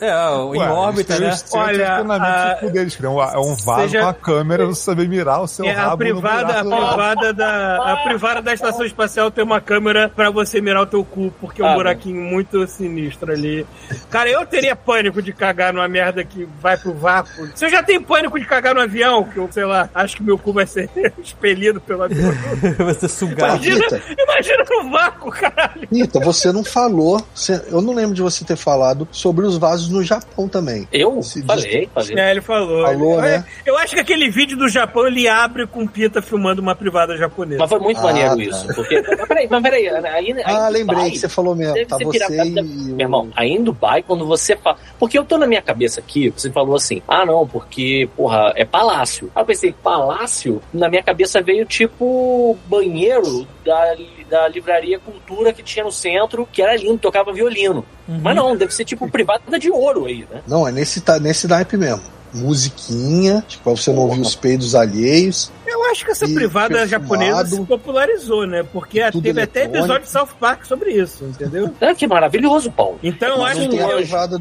É, 0.00 0.10
em 0.10 0.58
Ué, 0.58 0.68
órbita, 0.70 1.18
né? 1.18 1.36
Olha, 1.52 1.96
a- 1.98 2.54
deles, 2.70 2.96
que 2.96 3.04
é 3.04 3.08
um, 3.08 3.20
é 3.22 3.38
um 3.38 3.54
vaso 3.54 3.82
Seja- 3.82 4.00
com 4.02 4.08
a 4.08 4.14
câmera 4.14 4.66
você 4.66 4.82
saber 4.82 5.08
mirar 5.08 5.42
o 5.42 5.46
seu 5.46 5.64
É, 5.66 5.72
rabo 5.72 5.94
a 5.94 5.96
privada, 5.96 6.60
a 6.60 6.64
privada 6.64 7.32
da 7.32 7.92
a 7.92 7.96
privada 8.04 8.42
da 8.42 8.52
estação 8.54 8.84
espacial 8.84 9.30
tem 9.30 9.44
uma 9.44 9.60
câmera 9.60 10.08
pra 10.08 10.30
você 10.30 10.60
mirar 10.60 10.82
o 10.82 10.86
teu 10.86 11.04
cu, 11.04 11.32
porque 11.40 11.62
é 11.62 11.64
um 11.64 11.68
Ah, 11.68 11.74
buraquinho 11.74 12.20
muito 12.22 12.66
sinistro 12.66 13.32
ali. 13.32 13.66
Cara, 14.10 14.28
eu 14.30 14.44
teria 14.46 14.74
pânico 14.76 15.20
de 15.22 15.32
cagar 15.32 15.72
numa 15.72 15.88
merda 15.88 16.24
que 16.24 16.48
vai 16.60 16.76
pro 16.76 16.92
vácuo. 16.94 17.48
Se 17.54 17.64
eu 17.64 17.70
já 17.70 17.82
tenho 17.82 18.02
pânico 18.02 18.38
de 18.38 18.46
cagar 18.46 18.74
no 18.74 18.80
avião, 18.80 19.24
que 19.24 19.36
eu, 19.38 19.48
sei 19.50 19.64
lá, 19.64 19.88
acho 19.94 20.16
que 20.16 20.22
meu 20.22 20.38
cu 20.38 20.52
vai 20.52 20.66
ser 20.66 20.88
expelido 21.22 21.80
pelo 21.80 22.02
avião. 22.04 22.32
Vai 22.78 22.94
ser 22.94 23.08
sugado. 23.08 23.62
Imagina, 23.64 24.64
no 24.70 24.90
vácuo, 24.90 25.30
caralho. 25.30 25.88
Rita, 25.92 26.20
você 26.20 26.52
não 26.52 26.64
falou. 26.64 27.20
você- 27.34 27.62
eu 27.70 27.80
não 27.80 27.94
lembro 27.94 28.14
de 28.14 28.22
você 28.22 28.44
ter 28.44 28.56
falado 28.56 29.06
sobre 29.10 29.44
os 29.46 29.56
vasos 29.58 29.75
no 29.88 30.02
Japão 30.02 30.48
também. 30.48 30.86
Eu? 30.92 31.22
Se 31.22 31.40
diz- 31.42 31.46
Falei, 31.46 31.88
falei. 31.94 32.18
É, 32.18 32.30
ele 32.30 32.40
falou. 32.40 32.82
Falou, 32.84 33.12
Ele- 33.24 33.38
né? 33.38 33.44
Eu 33.64 33.76
acho 33.78 33.94
que 33.94 34.00
aquele 34.00 34.30
vídeo 34.30 34.56
do 34.56 34.68
Japão 34.68 35.06
ele 35.06 35.28
abre 35.28 35.66
com 35.66 35.86
Pita 35.86 36.20
filmando 36.22 36.60
uma 36.62 36.74
privada 36.74 37.16
japonesa. 37.16 37.58
Mas 37.60 37.68
foi 37.70 37.78
muito 37.80 37.98
Ah, 38.00 38.02
maneiro 38.04 38.36
tá. 38.36 38.42
isso. 38.42 38.66
Porque, 38.74 39.02
mas 39.02 39.28
peraí, 39.28 39.48
mas 39.50 39.62
peraí. 39.62 39.88
Aí, 39.88 40.32
aí 40.32 40.44
Ah, 40.44 40.68
em 40.68 40.72
lembrei 40.72 40.96
Dubai, 40.96 41.10
que 41.10 41.18
você 41.18 41.28
falou 41.28 41.54
mesmo. 41.54 41.86
Tá 41.86 41.98
você 41.98 42.42
e. 42.44 42.50
Meu 42.50 43.00
irmão, 43.00 43.28
aí 43.36 43.50
em 43.50 43.62
Dubai, 43.62 44.02
quando 44.02 44.26
você 44.26 44.56
fala. 44.56 44.76
Porque 44.98 45.18
eu 45.18 45.24
tô 45.24 45.36
na 45.38 45.46
minha 45.46 45.62
cabeça 45.62 46.00
aqui, 46.00 46.30
você 46.30 46.50
falou 46.50 46.76
assim: 46.76 47.02
ah, 47.06 47.24
não, 47.26 47.46
porque, 47.46 48.08
porra, 48.16 48.52
é 48.56 48.64
palácio. 48.64 49.30
Aí 49.34 49.42
eu 49.42 49.46
pensei, 49.46 49.72
palácio, 49.72 50.62
na 50.72 50.88
minha 50.88 51.02
cabeça 51.02 51.40
veio 51.42 51.64
tipo 51.64 52.56
banheiro 52.66 53.46
da, 53.64 53.94
da 54.30 54.48
livraria 54.48 54.98
Cultura 54.98 55.52
que 55.52 55.62
tinha 55.62 55.84
no 55.84 55.92
centro, 55.92 56.48
que 56.50 56.60
era 56.62 56.76
lindo, 56.76 56.98
tocava 56.98 57.32
violino. 57.32 57.84
Mas 58.08 58.34
não, 58.36 58.56
deve 58.56 58.72
ser 58.74 58.84
tipo 58.84 59.10
privada 59.10 59.58
de 59.58 59.70
ouro 59.70 60.06
aí, 60.06 60.26
né? 60.30 60.42
Não, 60.46 60.66
é 60.66 60.72
nesse, 60.72 61.00
ta- 61.00 61.18
nesse 61.18 61.46
naipe 61.48 61.76
mesmo. 61.76 62.02
Musiquinha, 62.34 63.44
tipo, 63.46 63.62
pra 63.64 63.72
você 63.72 63.92
não 63.92 64.02
ouvir 64.02 64.20
os 64.20 64.34
peidos 64.34 64.74
alheios. 64.74 65.50
Eu 65.66 65.84
acho 65.90 66.04
que 66.04 66.10
essa 66.12 66.26
E 66.26 66.34
privada 66.34 66.74
perfumado. 66.78 66.88
japonesa 66.90 67.56
se 67.56 67.62
popularizou, 67.64 68.46
né? 68.46 68.64
Porque 68.72 69.00
Tudo 69.10 69.22
teve 69.22 69.40
até 69.42 69.60
eletrônico. 69.60 69.84
episódio 69.84 70.06
de 70.06 70.10
South 70.12 70.36
Park 70.40 70.64
sobre 70.64 70.90
isso, 70.92 71.24
entendeu? 71.24 71.74
Ah, 71.80 71.94
que 71.94 72.06
maravilhoso, 72.06 72.70
Paulo. 72.70 72.98
Então 73.02 73.38
Mas 73.38 73.58
acho 73.58 73.68
que. 73.68 73.76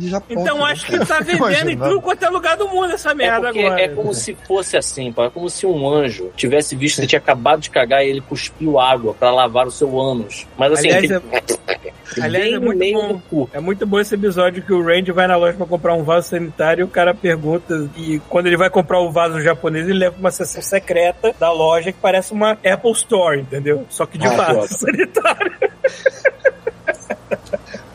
Japão. 0.06 0.27
Então 0.30 0.57
também. 0.57 0.72
acho 0.72 0.85
que 0.85 1.06
tá 1.06 1.19
vendendo 1.26 1.69
em 1.72 1.77
tudo 1.77 2.02
quanto 2.02 2.23
é 2.23 2.30
lugar 2.30 2.57
do 2.57 2.68
mundo 2.68 2.91
essa 2.93 3.11
É, 3.11 3.14
merda 3.15 3.47
porque 3.47 3.60
agora. 3.64 3.81
é 3.81 3.88
como 3.89 4.14
se 4.14 4.35
fosse 4.47 4.77
assim, 4.77 5.11
pá, 5.11 5.26
é 5.26 5.30
como 5.30 5.49
se 5.49 5.65
um 5.65 5.89
anjo 5.89 6.31
tivesse 6.35 6.76
visto 6.76 6.95
que 6.97 7.02
você 7.02 7.07
tinha 7.07 7.19
acabado 7.19 7.61
de 7.61 7.69
cagar 7.69 8.03
e 8.06 8.10
ele 8.10 8.22
cuspiu 8.22 8.80
água 8.80 9.14
pra 9.14 9.31
lavar 9.31 9.68
o 9.68 9.72
seu 9.72 9.99
ânus. 9.99 10.45
Mas 10.57 10.73
assim, 10.73 10.89
Aliás, 10.91 11.11
aquele- 11.11 11.60
aliás, 12.22 12.43
bem 12.45 12.53
é 12.53 12.60
muito 12.60 13.22
bom. 13.31 13.49
É 13.53 13.60
muito 13.60 13.85
bom 13.85 13.99
esse 13.99 14.14
episódio 14.15 14.61
que 14.64 14.72
o 14.73 14.84
Randy 14.84 15.11
vai 15.11 15.27
na 15.27 15.35
loja 15.35 15.57
pra 15.57 15.65
comprar 15.65 15.93
um 15.95 16.03
vaso 16.03 16.30
sanitário 16.30 16.81
e 16.81 16.84
o 16.84 16.88
cara 16.88 17.14
pergunta. 17.14 17.89
E 17.97 18.19
quando 18.30 18.47
ele 18.47 18.57
vai 18.57 18.69
comprar 18.69 18.99
o 18.99 19.11
vaso 19.11 19.39
japonês, 19.41 19.88
ele 19.88 19.99
leva 19.99 20.11
pra 20.14 20.19
uma 20.19 20.31
seção 20.31 20.61
secreta 20.61 21.15
da 21.40 21.52
loja 21.52 21.92
que 21.92 22.00
parece 22.00 22.32
uma 22.34 22.52
Apple 22.52 22.92
Store, 22.92 23.40
entendeu? 23.40 23.86
Só 23.90 24.06
que 24.06 24.18
de 24.18 24.28
Ah, 24.28 24.32
vaso 24.54 24.74
sanitário. 24.80 25.52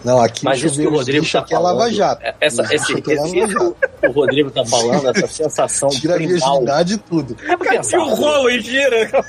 Não, 0.02 0.18
aqui 0.18 0.44
Mas 0.46 0.62
isso 0.62 0.80
que 0.80 0.86
o 0.86 0.90
Rodrigo 0.94 1.20
lixo 1.20 1.32
tá 1.38 1.40
aqui 1.44 1.54
é 1.54 1.58
lava 1.58 1.78
falando, 1.80 1.92
jato. 1.94 2.22
é- 2.24 2.34
essa, 2.40 2.62
esse, 2.74 2.94
é 2.94 2.96
esse- 2.98 3.14
lava 3.14 3.28
jato. 3.28 3.76
o 4.02 4.10
Rodrigo 4.12 4.50
tá 4.50 4.64
falando, 4.64 5.08
essa 5.10 5.26
sensação 5.26 5.90
Tira 5.90 6.14
a 6.14 6.16
primal. 6.16 6.38
virgindade 6.38 6.94
e 6.94 6.98
tudo. 6.98 7.34
Para 7.34 7.58
pra 7.58 7.70
pensar. 7.70 7.90
Tira 7.98 8.02
o 8.04 8.14
rolo 8.14 8.50
e 8.50 8.60
gira. 8.60 9.10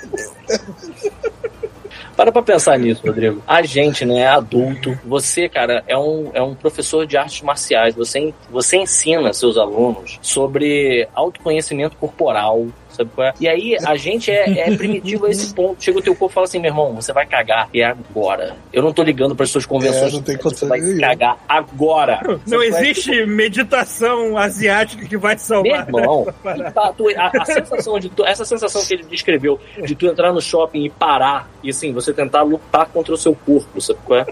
Para 2.16 2.32
pra 2.32 2.42
pensar 2.42 2.78
nisso, 2.78 3.02
Rodrigo. 3.06 3.42
A 3.48 3.62
gente, 3.64 4.06
né, 4.06 4.20
é 4.20 4.28
adulto. 4.28 4.98
Você, 5.06 5.50
cara, 5.50 5.84
é 5.88 5.98
um, 5.98 6.30
é 6.34 6.42
um 6.42 6.54
professor 6.54 7.06
de 7.08 7.18
artes 7.18 7.42
marciais. 7.42 7.96
Você, 7.96 8.34
você 8.50 8.78
ensina 8.78 9.34
seus 9.34 9.58
alunos 9.58 10.20
sobre 10.22 11.08
autoconhecimento 11.16 11.98
corporal. 11.98 12.68
Sabe 12.92 13.10
qual 13.16 13.28
é? 13.28 13.34
E 13.40 13.48
aí, 13.48 13.78
a 13.86 13.96
gente 13.96 14.30
é, 14.30 14.70
é 14.70 14.76
primitivo 14.78 15.26
a 15.26 15.30
esse 15.30 15.52
ponto. 15.56 15.82
Chega 15.84 16.00
o 16.00 16.02
teu 16.02 16.14
corpo 16.16 16.32
e 16.32 16.36
fala 16.36 16.46
assim, 16.46 16.60
meu 16.60 16.70
irmão, 16.72 16.94
você 16.96 17.12
vai 17.14 17.26
cagar. 17.26 17.70
E 17.74 17.82
é 17.82 17.86
agora. 17.86 18.56
Eu 18.74 18.84
não 18.84 18.92
tô 18.94 19.02
ligando 19.04 19.36
para 19.36 19.44
as 19.46 19.50
suas 19.50 19.66
convenções. 19.66 20.12
É, 20.12 20.16
não 20.16 20.22
tem 20.22 20.38
você 20.38 20.66
vai 20.66 20.80
nenhuma. 20.80 21.02
cagar 21.02 21.38
agora. 21.48 22.20
Não 22.24 22.38
Sabe 22.40 22.46
qual 22.46 22.62
é? 22.62 22.68
existe 22.68 23.26
meditação 23.26 24.38
asiática 24.38 25.06
que 25.06 25.18
vai 25.18 25.36
te 25.36 25.40
Meu 25.40 25.46
salvar. 25.48 25.88
irmão, 25.88 26.26
tu 26.44 26.72
tá- 26.74 26.94
tu- 26.98 27.10
a, 27.18 27.32
a 27.42 27.46
sensação 27.46 28.00
de 28.00 28.10
tu- 28.10 28.26
essa 28.26 28.46
sensação 28.46 28.84
que 28.86 28.94
ele 28.94 29.04
descreveu 29.04 29.60
de 29.86 29.96
tu 29.96 30.06
entrar 30.08 30.32
no 30.34 30.42
shopping 30.42 30.86
e 30.86 30.90
parar 30.90 31.50
e 31.64 31.70
assim 31.70 31.92
você 31.94 32.14
tentar 32.14 32.42
lutar 32.44 32.86
contra 32.88 33.14
o 33.14 33.18
seu 33.18 33.34
corpo, 33.36 33.80
sabe 33.82 34.00
qual 34.06 34.20
é? 34.20 34.26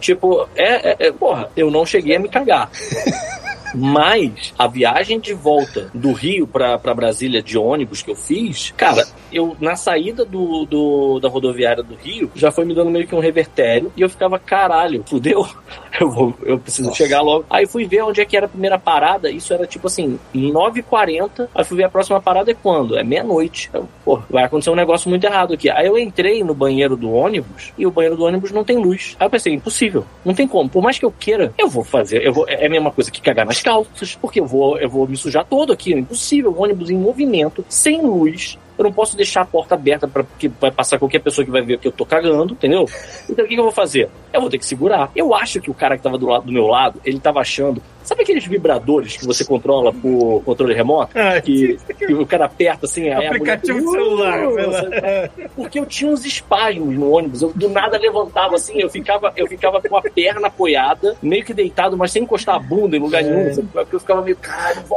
Tipo, 0.00 0.48
é, 0.54 0.90
é, 0.90 0.96
é- 1.08 1.12
porra, 1.12 1.48
eu 1.56 1.70
não 1.70 1.84
cheguei 1.86 2.16
a 2.16 2.20
me 2.20 2.28
cagar. 2.28 2.70
Mas 3.74 4.54
a 4.58 4.66
viagem 4.66 5.20
de 5.20 5.34
volta 5.34 5.90
do 5.92 6.12
Rio 6.12 6.46
pra 6.46 6.78
Brasília 6.94 7.42
de 7.42 7.58
ônibus 7.58 8.00
que 8.06 8.12
eu 8.12 8.16
fiz, 8.16 8.72
cara, 8.76 9.06
eu 9.32 9.56
na 9.60 9.76
saída 9.76 10.24
do, 10.24 10.64
do- 10.66 11.20
da 11.20 11.28
rodoviária 11.28 11.82
do 11.82 11.94
Rio 11.94 12.30
já 12.34 12.50
foi 12.50 12.64
me 12.64 12.74
dando 12.74 12.90
meio 12.90 13.06
que 13.06 13.14
um 13.14 13.18
revertério 13.20 13.92
e 13.96 14.00
eu 14.02 14.08
ficava, 14.08 14.38
caralho, 14.38 15.02
fudeu, 15.06 15.46
eu, 16.00 16.10
vou, 16.10 16.34
eu 16.42 16.58
preciso 16.58 16.88
Nossa. 16.88 16.96
chegar 17.02 17.20
logo. 17.22 17.44
Aí 17.50 17.66
fui 17.66 17.86
ver 17.86 18.02
onde 18.02 18.20
é 18.20 18.24
que 18.24 18.36
era 18.36 18.46
a 18.46 18.48
primeira 18.48 18.78
parada, 18.78 19.30
isso 19.30 19.52
era 19.52 19.66
tipo 19.66 19.86
assim, 19.86 20.18
9h40, 20.34 21.48
aí 21.54 21.64
fui 21.64 21.76
ver 21.76 21.84
a 21.84 21.88
próxima 21.88 22.20
parada 22.20 22.50
é 22.50 22.54
quando? 22.54 22.96
É 22.96 23.02
meia-noite. 23.02 23.70
Pô, 24.04 24.20
vai 24.30 24.44
acontecer 24.44 24.70
um 24.70 24.74
negócio 24.76 25.08
muito 25.08 25.24
errado 25.24 25.54
aqui. 25.54 25.68
Aí 25.70 25.86
eu 25.86 25.98
entrei 25.98 26.42
no 26.44 26.54
banheiro 26.54 26.96
do 26.96 27.10
ônibus 27.12 27.72
e 27.76 27.86
o 27.86 27.90
banheiro 27.90 28.16
do 28.16 28.24
ônibus 28.24 28.50
não 28.52 28.64
tem 28.64 28.76
luz. 28.76 29.16
Aí 29.18 29.26
eu 29.26 29.30
pensei, 29.30 29.52
impossível, 29.52 30.04
não 30.24 30.34
tem 30.34 30.46
como. 30.46 30.68
Por 30.68 30.82
mais 30.82 30.98
que 30.98 31.04
eu 31.04 31.10
queira, 31.12 31.52
eu 31.58 31.68
vou 31.68 31.84
fazer, 31.84 32.22
eu 32.24 32.32
vou, 32.32 32.46
é 32.48 32.66
a 32.66 32.70
mesma 32.70 32.90
coisa 32.90 33.10
que 33.10 33.20
cagar 33.20 33.46
nas 33.46 33.60
calças, 33.62 34.14
porque 34.20 34.40
eu 34.40 34.46
vou, 34.46 34.78
eu 34.78 34.88
vou 34.88 35.06
me 35.06 35.16
sujar 35.16 35.44
todo 35.44 35.72
aqui. 35.72 35.92
É 35.92 35.98
impossível, 35.98 36.52
um 36.56 36.62
ônibus 36.62 36.90
em 36.90 36.96
movimento, 36.96 37.64
sem 37.68 38.00
luz. 38.02 38.58
Eu 38.78 38.84
não 38.84 38.92
posso 38.92 39.16
deixar 39.16 39.42
a 39.42 39.46
porta 39.46 39.74
aberta 39.74 40.06
para 40.06 40.22
porque 40.22 40.48
vai 40.60 40.70
passar 40.70 40.98
qualquer 40.98 41.20
pessoa 41.20 41.44
que 41.44 41.50
vai 41.50 41.62
ver 41.62 41.78
que 41.78 41.88
eu 41.88 41.92
tô 41.92 42.04
cagando, 42.04 42.52
entendeu? 42.52 42.86
Então 43.28 43.44
o 43.44 43.48
que, 43.48 43.54
que 43.54 43.60
eu 43.60 43.64
vou 43.64 43.72
fazer? 43.72 44.08
Eu 44.32 44.40
vou 44.40 44.50
ter 44.50 44.58
que 44.58 44.66
segurar. 44.66 45.10
Eu 45.14 45.34
acho 45.34 45.60
que 45.60 45.70
o 45.70 45.74
cara 45.74 45.96
que 45.96 46.02
tava 46.02 46.18
do, 46.18 46.26
lado, 46.26 46.46
do 46.46 46.52
meu 46.52 46.66
lado, 46.66 47.00
ele 47.04 47.18
tava 47.18 47.40
achando. 47.40 47.82
Sabe 48.06 48.22
aqueles 48.22 48.46
vibradores 48.46 49.16
que 49.16 49.26
você 49.26 49.44
controla 49.44 49.92
por 49.92 50.42
controle 50.44 50.72
remoto? 50.74 51.12
Ah, 51.18 51.40
Que, 51.40 51.76
que 51.98 52.14
o 52.14 52.24
cara 52.24 52.46
aperta 52.46 52.86
assim, 52.86 53.10
a 53.10 53.18
Aplicativo 53.28 53.78
mulher- 53.78 54.00
de 54.00 54.04
celular, 54.04 54.46
Uh? 54.46 55.48
Porque 55.54 55.78
eu 55.78 55.84
tinha 55.86 56.10
uns 56.10 56.24
espasmos 56.24 56.94
no 56.94 57.10
ônibus. 57.10 57.42
Eu 57.42 57.52
do 57.54 57.68
nada 57.68 57.98
levantava 57.98 58.54
assim, 58.54 58.80
eu 58.80 58.88
ficava, 58.88 59.32
eu 59.36 59.46
ficava 59.46 59.80
com 59.82 59.96
a 59.96 60.02
perna 60.02 60.46
apoiada, 60.46 61.16
meio 61.22 61.44
que 61.44 61.52
deitado, 61.52 61.96
mas 61.96 62.12
sem 62.12 62.22
encostar 62.22 62.54
a 62.54 62.58
bunda 62.58 62.96
em 62.96 63.00
lugar 63.00 63.22
nenhum. 63.22 63.52
sabe? 63.52 63.68
Porque 63.72 63.96
eu 63.96 64.00
ficava 64.00 64.22
meio, 64.22 64.38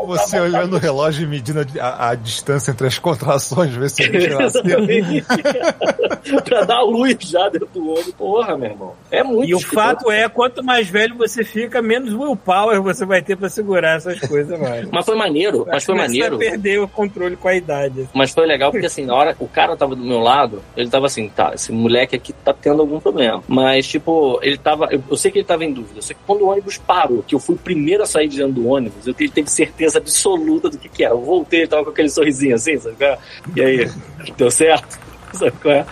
Você 0.07 0.39
olhando 0.39 0.75
o 0.75 0.79
relógio 0.79 1.23
e 1.23 1.27
medindo 1.27 1.59
a, 1.79 1.83
a- 1.85 2.09
a 2.11 2.15
distância 2.15 2.71
entre 2.71 2.87
as 2.87 2.97
contrações 2.99 3.75
lá 3.75 3.85
assim. 3.85 4.03
Exatamente. 4.03 5.25
pra 6.45 6.63
dar 6.63 6.81
luz 6.81 7.17
já 7.21 7.49
dentro 7.49 7.67
do 7.73 7.89
olho. 7.91 8.13
Porra, 8.17 8.57
meu 8.57 8.69
irmão. 8.69 8.93
É 9.11 9.23
muito 9.23 9.49
E 9.49 9.53
o 9.53 9.57
escroto. 9.57 9.75
fato 9.87 10.11
é, 10.11 10.27
quanto 10.29 10.63
mais 10.63 10.87
velho 10.89 11.15
você 11.15 11.43
fica, 11.43 11.81
menos 11.81 12.13
willpower 12.13 12.81
você 12.81 12.98
vai 13.05 13.21
ter 13.21 13.35
pra 13.35 13.49
segurar 13.49 13.97
essas 13.97 14.19
coisas, 14.19 14.59
mano. 14.59 14.89
Mas 14.91 15.05
foi 15.05 15.15
maneiro, 15.15 15.65
mas 15.67 15.83
foi 15.83 15.95
maneiro. 15.95 16.35
a 16.35 16.39
perder 16.39 16.79
o 16.79 16.87
controle 16.87 17.35
com 17.35 17.47
a 17.47 17.55
idade. 17.55 18.07
Mas 18.13 18.31
foi 18.31 18.45
legal 18.45 18.71
porque, 18.71 18.85
assim, 18.85 19.05
na 19.05 19.15
hora 19.15 19.35
o 19.39 19.47
cara 19.47 19.75
tava 19.75 19.95
do 19.95 20.03
meu 20.03 20.19
lado, 20.19 20.61
ele 20.75 20.89
tava 20.89 21.05
assim, 21.05 21.29
tá, 21.29 21.51
esse 21.53 21.71
moleque 21.71 22.15
aqui 22.15 22.33
tá 22.33 22.53
tendo 22.53 22.81
algum 22.81 22.99
problema. 22.99 23.43
Mas, 23.47 23.87
tipo, 23.87 24.39
ele 24.41 24.57
tava. 24.57 24.87
Eu, 24.91 25.03
eu 25.09 25.17
sei 25.17 25.31
que 25.31 25.39
ele 25.39 25.45
tava 25.45 25.63
em 25.63 25.73
dúvida. 25.73 26.01
Só 26.01 26.13
que 26.13 26.19
quando 26.25 26.41
o 26.41 26.49
ônibus 26.49 26.77
parou, 26.77 27.23
que 27.23 27.35
eu 27.35 27.39
fui 27.39 27.55
o 27.55 27.59
primeiro 27.59 28.03
a 28.03 28.05
sair 28.05 28.27
de 28.27 28.37
dentro 28.37 28.53
do 28.53 28.67
ônibus, 28.67 29.05
eu 29.07 29.13
tive, 29.13 29.31
teve 29.31 29.49
certeza 29.49 29.99
absoluta 29.99 30.69
do 30.69 30.77
que 30.77 30.89
que 30.89 31.03
era. 31.03 31.13
Eu 31.13 31.21
voltei, 31.21 31.61
ele 31.61 31.67
tava 31.67 31.83
com 31.85 31.91
aquele 31.91 32.09
sorrisinho 32.09 32.55
assim, 32.55 32.77
sabe? 32.77 32.95
qual 32.95 33.11
é? 33.11 33.17
E 33.55 33.61
aí, 33.61 33.91
deu 34.37 34.51
certo? 34.51 34.99
Sabe 35.33 35.51
qual 35.61 35.73
é? 35.73 35.85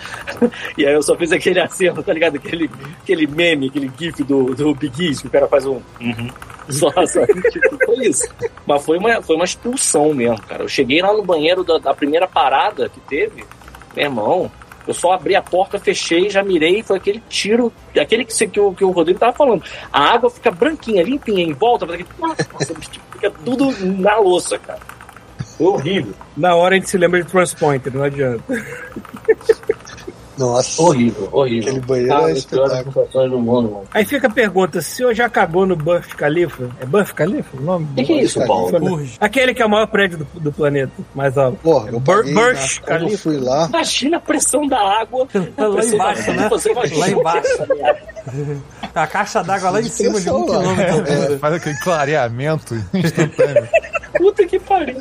E 0.76 0.86
aí 0.86 0.92
eu 0.92 1.02
só 1.02 1.16
fiz 1.16 1.32
aquele 1.32 1.60
aceno, 1.60 2.02
tá 2.02 2.12
ligado? 2.12 2.36
Aquele, 2.36 2.70
aquele 3.02 3.26
meme, 3.26 3.68
aquele 3.68 3.90
gif 3.96 4.22
do, 4.24 4.54
do 4.54 4.74
Big 4.74 5.06
East, 5.06 5.22
que 5.22 5.28
o 5.28 5.30
cara 5.30 5.46
faz 5.46 5.64
um. 5.66 5.80
Uhum. 6.00 6.28
Só, 6.68 6.90
sabe? 7.06 7.40
Tipo, 7.50 7.78
foi 7.84 8.06
isso. 8.06 8.28
Mas 8.66 8.84
foi 8.84 8.98
uma, 8.98 9.22
foi 9.22 9.36
uma 9.36 9.44
expulsão 9.44 10.12
mesmo, 10.12 10.40
cara. 10.42 10.62
Eu 10.62 10.68
cheguei 10.68 11.00
lá 11.00 11.12
no 11.12 11.22
banheiro 11.22 11.64
da, 11.64 11.78
da 11.78 11.94
primeira 11.94 12.26
parada 12.26 12.88
que 12.88 13.00
teve, 13.00 13.44
meu 13.94 14.04
irmão. 14.04 14.50
Eu 14.86 14.94
só 14.94 15.12
abri 15.12 15.36
a 15.36 15.42
porta, 15.42 15.78
fechei, 15.78 16.30
já 16.30 16.42
mirei, 16.42 16.82
foi 16.82 16.96
aquele 16.96 17.22
tiro, 17.28 17.70
aquele 17.94 18.24
que, 18.24 18.46
que, 18.46 18.58
o, 18.58 18.72
que 18.72 18.84
o 18.84 18.90
Rodrigo 18.90 19.18
tava 19.18 19.34
falando. 19.34 19.62
A 19.92 20.14
água 20.14 20.30
fica 20.30 20.50
branquinha, 20.50 21.02
limpinha 21.02 21.44
em 21.44 21.52
volta, 21.52 21.86
nossa, 22.18 22.74
fica 23.12 23.30
tudo 23.44 23.70
na 23.84 24.16
louça, 24.18 24.58
cara. 24.58 24.80
Foi 25.58 25.66
horrível. 25.66 26.14
Na 26.34 26.54
hora 26.54 26.74
a 26.74 26.78
gente 26.78 26.88
se 26.88 26.96
lembra 26.96 27.22
de 27.22 27.30
Transpointer, 27.30 27.94
não 27.94 28.02
adianta. 28.02 28.42
Nossa. 30.38 30.80
Horrível, 30.82 31.28
horrível. 31.32 31.68
Aquele 31.70 31.86
banheiro 31.86 32.08
Cara, 32.10 32.28
é 32.28 32.32
as 32.32 32.44
piores 32.44 32.72
espetáculo. 32.78 33.28
do 33.30 33.38
mundo, 33.38 33.70
mano. 33.70 33.84
Aí 33.92 34.04
fica 34.04 34.26
a 34.26 34.30
pergunta, 34.30 34.80
se 34.80 35.02
eu 35.02 35.14
já 35.14 35.26
acabou 35.26 35.66
no 35.66 35.74
Burj 35.76 36.08
Khalifa, 36.16 36.68
é 36.80 36.86
Burj 36.86 37.12
Khalifa 37.12 37.56
o 37.56 37.60
nome? 37.60 37.88
O 37.92 37.94
que, 37.96 38.04
que 38.04 38.12
é 38.12 38.22
isso, 38.22 38.46
Paulo? 38.46 38.78
Burj. 38.78 39.16
Aquele 39.20 39.52
que 39.54 39.62
é 39.62 39.66
o 39.66 39.70
maior 39.70 39.86
prédio 39.86 40.18
do, 40.18 40.40
do 40.40 40.52
planeta, 40.52 40.92
mais 41.14 41.36
alto. 41.36 41.58
Porra, 41.62 41.90
eu 41.90 42.00
Bur- 42.00 42.16
paguei, 42.18 42.34
Burj 42.34 42.52
na- 42.80 42.86
quando 42.86 43.00
eu 43.00 43.06
Khalifa. 43.06 43.22
fui 43.22 43.38
lá, 43.38 43.66
Imagina 43.68 44.16
a 44.16 44.20
pressão 44.20 44.66
da 44.66 44.78
água. 45.00 45.26
Tá 45.56 45.66
lá 45.68 45.84
embaixo, 45.84 46.32
né? 46.32 46.48
Você 46.48 46.70
imagina 46.72 46.98
Lá 47.00 47.08
embaixo. 47.10 47.58
A 48.94 49.06
caixa 49.06 49.42
d'água 49.44 49.70
lá 49.70 49.80
em 49.80 49.84
cima 49.88 50.20
de 50.20 50.28
um 50.30 50.44
quilômetro. 50.44 51.04
É, 51.34 51.38
faz 51.38 51.54
aquele 51.54 51.78
clareamento 51.78 52.74
instantâneo. 52.92 53.68
Puta 54.16 54.44
que 54.46 54.58
pariu. 54.58 55.00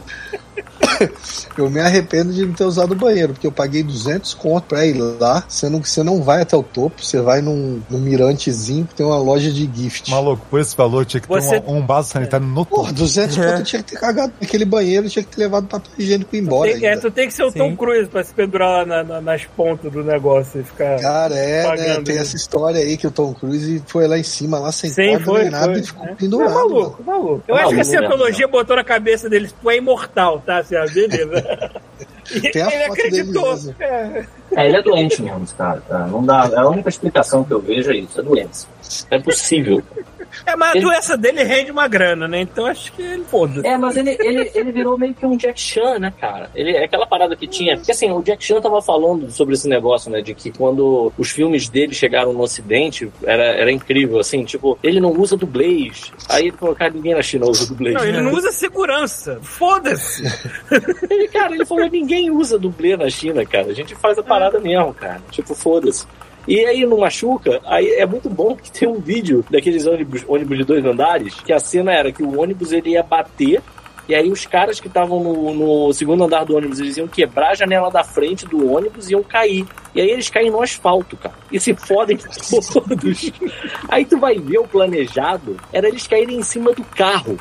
eu 1.58 1.70
me 1.70 1.80
arrependo 1.80 2.34
de 2.34 2.46
não 2.46 2.54
ter 2.54 2.64
usado 2.64 2.92
o 2.92 2.96
banheiro, 2.96 3.34
porque 3.34 3.48
eu 3.48 3.52
paguei 3.52 3.84
200 3.84 4.34
conto 4.34 4.66
pra 4.66 4.86
ir 4.86 4.94
lá, 4.94 5.44
sendo 5.48 5.80
que 5.80 5.90
você 5.90 6.04
não 6.04 6.22
vai 6.22 6.42
até 6.42 6.56
o 6.56 6.64
topo, 6.64 7.04
você 7.04 7.20
vai 7.22 7.42
num, 7.42 7.82
num 7.90 8.00
mirantezinho 8.00 8.86
que 8.86 8.96
tem 8.96 9.06
uma 9.06 9.18
loja 9.18 9.52
de 9.52 9.70
gift. 9.74 10.10
Maluco, 10.12 10.46
por 10.50 10.60
esse 10.60 10.76
valor 10.76 11.06
tinha 11.06 11.22
que 11.22 11.28
ter 11.28 11.34
Você- 11.42 11.64
um, 11.68 11.78
um 11.78 11.86
vaso 11.86 12.10
sanitário 12.10 12.46
no 12.46 12.66
Porra, 12.66 12.84
topo. 12.90 12.94
200 13.00 13.38
É. 13.38 13.42
conto 13.46 13.60
eu 13.60 13.64
tinha 13.64 13.84
que 13.84 13.92
ter 13.92 14.00
cagado 14.00 14.34
naquele 14.40 14.66
banheiro, 14.66 15.10
tinha 15.10 15.24
que 15.24 15.36
ter 15.36 15.42
levado 15.42 15.68
papel 15.68 15.92
higiênico 15.98 16.36
embora. 16.36 16.72
Tem, 16.74 16.86
é, 16.88 16.98
tu 16.98 17.10
tem 17.12 17.28
que 17.28 17.34
ser 17.34 17.44
o 17.44 17.52
Tom. 17.52 17.76
Cruise 17.76 18.10
pra 18.10 18.24
se 18.24 18.34
pendurar 18.34 18.70
lá 18.70 18.86
na- 18.86 19.04
na- 19.04 19.22
nas 19.22 19.46
pontas 19.46 19.92
do 19.92 20.04
negócio 20.04 20.62
e 20.62 20.64
ficar. 20.64 21.00
Cara, 21.00 21.36
é, 21.36 21.64
né? 21.78 22.02
Tem 22.04 22.16
né? 22.16 22.22
essa 22.22 22.36
história 22.36 22.80
aí 22.82 22.98
que 22.98 23.06
o 23.08 23.12
Tom 23.12 23.34
Cruise 23.34 23.84
foi 23.88 24.08
lá 24.08 24.18
em 24.18 24.24
cima, 24.24 24.58
lá 24.60 24.72
sem 24.72 24.90
Sim, 24.90 25.10
corda 25.12 25.26
foi. 25.26 25.42
nem 25.44 25.52
nada, 25.52 25.66
foi. 25.74 25.80
e 25.80 25.84
ficou 25.84 26.06
É. 26.06 26.16
pendurado. 26.16 26.50
É 26.52 26.54
maluco, 26.54 27.04
maluco. 27.04 27.44
Eu 27.48 27.56
Maluco, 27.56 27.56
acho 27.56 27.68
que 27.70 27.74
a 27.74 27.78
mesmo, 27.78 27.92
cientologia 27.92 28.48
botou 28.48 28.76
na 28.76 28.84
cabeça 28.84 29.30
deles, 29.30 29.54
tu 29.62 29.70
é 29.70 29.78
imortal, 29.78 30.40
tá? 30.46 30.64
Assim, 30.68 30.76
ah, 30.76 30.86
beleza. 30.94 31.72
Tem 32.52 32.62
a 32.62 32.74
ele 32.74 32.84
acreditou. 32.84 33.58
É. 33.80 34.26
É, 34.52 34.68
ele 34.68 34.78
é 34.78 34.82
doente 34.82 35.22
mesmo, 35.22 35.48
cara. 35.58 35.82
Tá? 35.88 36.08
Não 36.08 36.26
dá, 36.26 36.50
é 36.54 36.58
a 36.58 36.68
única 36.68 36.90
explicação 36.90 37.44
que 37.44 37.54
eu 37.54 37.62
vejo 37.62 37.92
é 37.92 37.98
isso, 37.98 38.20
é 38.20 38.24
doença. 38.24 38.68
É 39.10 39.20
possível. 39.20 39.82
É, 40.46 40.56
mas 40.56 40.70
a 40.72 40.78
Ele- 40.78 40.86
doença 40.86 41.18
dele 41.18 41.44
rende 41.44 41.72
uma 41.72 41.88
grana, 41.88 42.28
né? 42.28 42.42
Então 42.42 42.66
acho 42.66 42.92
que 42.94 43.02
ele 43.02 43.24
foda. 43.24 43.68
É, 43.68 43.78
mas 43.78 43.96
ele, 43.98 44.18
ele, 44.20 44.52
ele 44.54 44.72
virou 44.72 44.98
meio 44.98 45.14
que 45.14 45.26
um 45.26 45.36
Jack 45.38 45.60
Chan, 45.60 46.00
né, 46.00 46.14
cara? 46.20 46.50
Ele, 46.56 46.72
é 46.72 46.84
aquela 46.86 47.06
parada 47.06 47.36
que 47.36 47.48
tinha. 47.48 47.76
Porque 47.78 47.92
assim, 47.92 48.12
o 48.12 48.22
Jack 48.22 48.44
Chan 48.44 48.62
tava 48.62 48.82
falando 48.82 49.30
sobre 49.32 49.54
esse 49.56 49.68
negócio, 49.68 50.10
né? 50.12 50.22
De 50.22 50.34
que 50.34 50.52
quando 50.52 51.12
os 51.18 51.30
filmes 51.30 51.70
dele 51.70 51.94
chegaram 51.94 52.34
no 52.34 52.42
Ocidente, 52.42 53.12
era, 53.24 53.44
era 53.44 53.72
incrível, 53.72 54.20
assim, 54.20 54.44
tipo, 54.44 54.78
ele 54.84 55.00
não 55.00 55.12
usa 55.12 55.36
dublês. 55.38 56.12
Aí 56.30 56.48
ele 56.48 56.58
falou, 56.58 56.76
cara, 56.76 56.92
ninguém 56.92 57.14
na 57.16 57.22
China 57.22 57.46
usa 57.48 57.66
dublês. 57.68 57.96
Não, 57.96 58.06
ele 58.06 58.22
não 58.22 58.34
usa 58.34 58.52
segurança. 58.52 59.40
Foda-se. 59.42 60.24
Ele, 61.10 61.28
cara, 61.30 61.54
ele 61.54 61.66
falou, 61.66 61.88
ninguém 61.90 62.30
usa 62.30 62.58
dublê 62.60 62.96
na 62.98 63.10
China, 63.10 63.46
cara. 63.46 63.68
A 63.68 63.74
gente 63.74 63.96
faz 63.96 64.18
a 64.18 64.24
parada 64.24 64.60
mesmo, 64.60 64.94
cara. 64.94 65.22
Tipo, 65.32 65.56
foda-se. 65.56 66.06
E 66.48 66.66
aí 66.66 66.86
não 66.86 67.00
machuca, 67.00 67.60
aí 67.66 67.88
é 67.94 68.06
muito 68.06 68.30
bom 68.30 68.56
que 68.56 68.72
tem 68.72 68.88
um 68.88 69.00
vídeo 69.00 69.44
daqueles 69.50 69.86
ônibus, 69.86 70.24
ônibus 70.28 70.58
de 70.58 70.64
dois 70.64 70.86
andares, 70.86 71.36
que 71.42 71.52
a 71.52 71.60
cena 71.60 71.92
era 71.92 72.12
que 72.12 72.24
o 72.24 72.40
ônibus 72.40 72.72
ele 72.72 72.92
ia 72.92 73.04
bater, 73.04 73.62
e 74.08 74.16
aí 74.16 74.32
os 74.32 74.46
caras 74.46 74.80
que 74.80 74.88
estavam 74.88 75.22
no, 75.22 75.54
no 75.54 75.94
segundo 75.94 76.24
andar 76.24 76.46
do 76.46 76.56
ônibus, 76.56 76.80
eles 76.80 76.96
iam 76.96 77.08
quebrar 77.08 77.52
a 77.52 77.56
janela 77.56 77.92
da 77.92 78.06
frente 78.06 78.46
do 78.46 78.72
ônibus 78.72 79.10
e 79.10 79.12
iam 79.12 79.22
cair. 79.22 79.66
E 79.94 80.00
aí 80.00 80.10
eles 80.10 80.30
caem 80.30 80.50
no 80.50 80.62
asfalto, 80.62 81.18
cara. 81.18 81.36
E 81.52 81.60
se 81.60 81.76
fodem 81.76 82.18
todos. 82.72 83.32
Aí 83.90 84.06
tu 84.06 84.18
vai 84.18 84.40
ver 84.40 84.60
o 84.60 84.68
planejado, 84.68 85.58
era 85.74 85.90
eles 85.90 86.08
caírem 86.08 86.38
em 86.38 86.44
cima 86.44 86.72
do 86.72 86.84
carro 86.86 87.38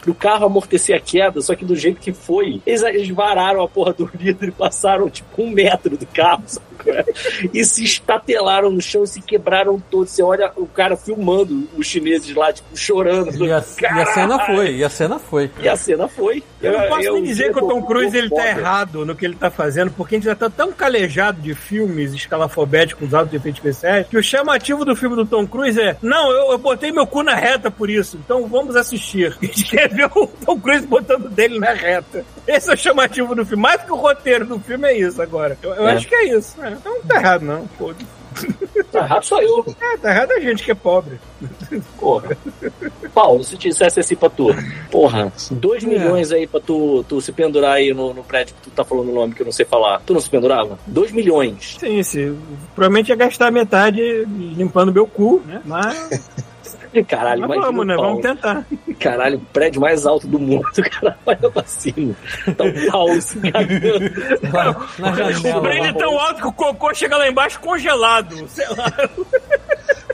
pro 0.00 0.14
carro 0.14 0.46
amortecer 0.46 0.96
a 0.96 1.00
queda, 1.00 1.40
só 1.40 1.54
que 1.54 1.64
do 1.64 1.76
jeito 1.76 2.00
que 2.00 2.12
foi, 2.12 2.62
eles, 2.64 2.82
eles 2.82 3.08
vararam 3.10 3.62
a 3.62 3.68
porra 3.68 3.92
do 3.92 4.06
vidro 4.06 4.48
e 4.48 4.52
passaram 4.52 5.10
tipo 5.10 5.42
um 5.42 5.50
metro 5.50 5.96
do 5.96 6.06
carro, 6.06 6.42
sabe? 6.46 6.67
E 7.54 7.64
se 7.64 7.84
estatelaram 7.84 8.70
no 8.70 8.80
chão 8.80 9.04
e 9.04 9.06
se 9.06 9.20
quebraram 9.20 9.80
todos. 9.90 10.10
Você 10.10 10.22
olha 10.22 10.50
o 10.56 10.66
cara 10.66 10.96
filmando 10.96 11.68
os 11.76 11.86
chineses 11.86 12.34
lá, 12.34 12.52
tipo, 12.52 12.76
chorando. 12.76 13.44
E 13.44 13.52
a, 13.52 13.62
e 13.80 13.86
a 13.86 14.06
cena 14.06 14.38
foi, 14.46 14.76
e 14.76 14.84
a 14.84 14.90
cena 14.90 15.18
foi. 15.18 15.50
E 15.60 15.68
a 15.68 15.76
cena 15.76 16.08
foi. 16.08 16.42
Eu 16.60 16.72
não 16.72 16.88
posso 16.88 17.02
Eu- 17.02 17.14
nem 17.14 17.22
dizer 17.22 17.52
que 17.52 17.58
o 17.62 17.68
Tom 17.68 17.82
Cruise 17.82 18.16
ele 18.16 18.30
tá 18.30 18.48
errado 18.48 19.04
no 19.06 19.14
que 19.14 19.24
ele 19.24 19.34
tá 19.36 19.50
fazendo, 19.50 19.90
porque 19.92 20.16
a 20.16 20.18
gente 20.18 20.24
já 20.26 20.34
tá 20.34 20.50
tão 20.50 20.72
calejado 20.72 21.40
de 21.40 21.54
filmes 21.54 22.12
escalafobéticos 22.12 23.14
altos 23.14 23.30
de 23.30 23.36
efeitos 23.36 23.58
especiais, 23.60 24.06
que 24.08 24.16
o 24.16 24.22
chamativo 24.22 24.84
do 24.84 24.96
filme 24.96 25.14
do 25.16 25.24
Tom 25.26 25.46
Cruise 25.46 25.80
é: 25.80 25.96
Não, 26.02 26.30
eu, 26.32 26.52
eu 26.52 26.58
botei 26.58 26.90
meu 26.92 27.06
cu 27.06 27.22
na 27.22 27.34
reta 27.34 27.70
por 27.70 27.88
isso, 27.90 28.18
então 28.24 28.46
vamos 28.46 28.74
assistir. 28.76 29.36
A 29.40 29.44
gente 29.46 29.64
quer 29.64 29.88
ver 29.88 30.06
o 30.14 30.26
Tom 30.26 30.58
Cruise 30.60 30.86
botando 30.86 31.28
dele 31.28 31.58
na 31.58 31.72
reta. 31.72 32.24
Esse 32.46 32.70
é 32.70 32.74
o 32.74 32.76
chamativo 32.76 33.34
do 33.34 33.44
filme. 33.46 33.62
Mais 33.62 33.82
que 33.82 33.92
o 33.92 33.96
roteiro 33.96 34.44
do 34.46 34.58
filme 34.60 34.88
é 34.88 34.98
isso 34.98 35.20
agora. 35.20 35.56
Eu, 35.62 35.74
eu 35.74 35.88
É. 35.88 35.92
acho 35.92 36.06
que 36.08 36.14
é 36.14 36.24
isso. 36.36 36.54
É, 36.62 36.67
não 36.70 37.00
tá 37.02 37.16
errado, 37.16 37.42
não. 37.42 37.66
Foda-se. 37.78 38.06
Tá 38.92 39.00
errado 39.00 39.24
sou 39.24 39.42
eu, 39.42 39.66
É, 39.80 39.96
tá 39.96 40.10
errado 40.10 40.32
a 40.32 40.40
gente 40.40 40.62
que 40.62 40.70
é 40.70 40.74
pobre. 40.74 41.18
porra. 41.98 42.36
Paulo, 43.12 43.42
se 43.42 43.56
dissesse 43.56 43.98
assim 43.98 44.14
pra 44.14 44.30
tu, 44.30 44.48
porra, 44.90 45.32
dois 45.50 45.82
É. 45.82 45.86
milhões 45.86 46.30
aí 46.30 46.46
pra 46.46 46.60
tu, 46.60 47.04
tu 47.08 47.20
se 47.20 47.32
pendurar 47.32 47.72
aí 47.76 47.92
no, 47.92 48.14
no 48.14 48.22
prédio 48.22 48.54
que 48.54 48.62
tu 48.62 48.70
tá 48.70 48.84
falando 48.84 49.10
o 49.10 49.14
nome 49.14 49.34
que 49.34 49.42
eu 49.42 49.46
não 49.46 49.52
sei 49.52 49.64
falar. 49.66 50.00
Tu 50.06 50.12
não 50.14 50.20
se 50.20 50.30
pendurava? 50.30 50.78
Dois 50.86 51.10
milhões. 51.10 51.76
Sim, 51.80 52.02
sim. 52.02 52.38
Provavelmente 52.74 53.08
ia 53.08 53.16
gastar 53.16 53.50
metade 53.50 54.00
limpando 54.26 54.92
meu 54.92 55.06
cu, 55.06 55.42
né? 55.44 55.60
Mas, 55.64 56.20
Caralho, 57.06 57.42
mas 57.42 57.56
imagina 57.56 57.66
vamos, 57.66 57.86
né? 57.86 57.94
Vamos 57.96 58.22
tentar. 58.22 58.66
Caralho, 58.98 59.36
o 59.38 59.40
prédio 59.40 59.80
mais 59.80 60.04
alto 60.06 60.26
do 60.26 60.38
mundo, 60.38 60.66
cara, 60.90 61.16
olha 61.26 61.50
pra 61.50 61.64
cima. 61.64 62.14
Tá 62.56 62.64
o 62.64 62.90
Paulo 62.90 63.22
se 63.22 63.38
O 63.38 63.40
prédio 65.60 65.84
é 65.84 65.92
tão 65.92 66.18
alto 66.18 66.42
que 66.42 66.46
o 66.46 66.52
cocô 66.52 66.94
chega 66.94 67.16
lá 67.16 67.28
embaixo 67.28 67.60
congelado. 67.60 68.48
Sei 68.48 68.66
lá. 68.68 68.92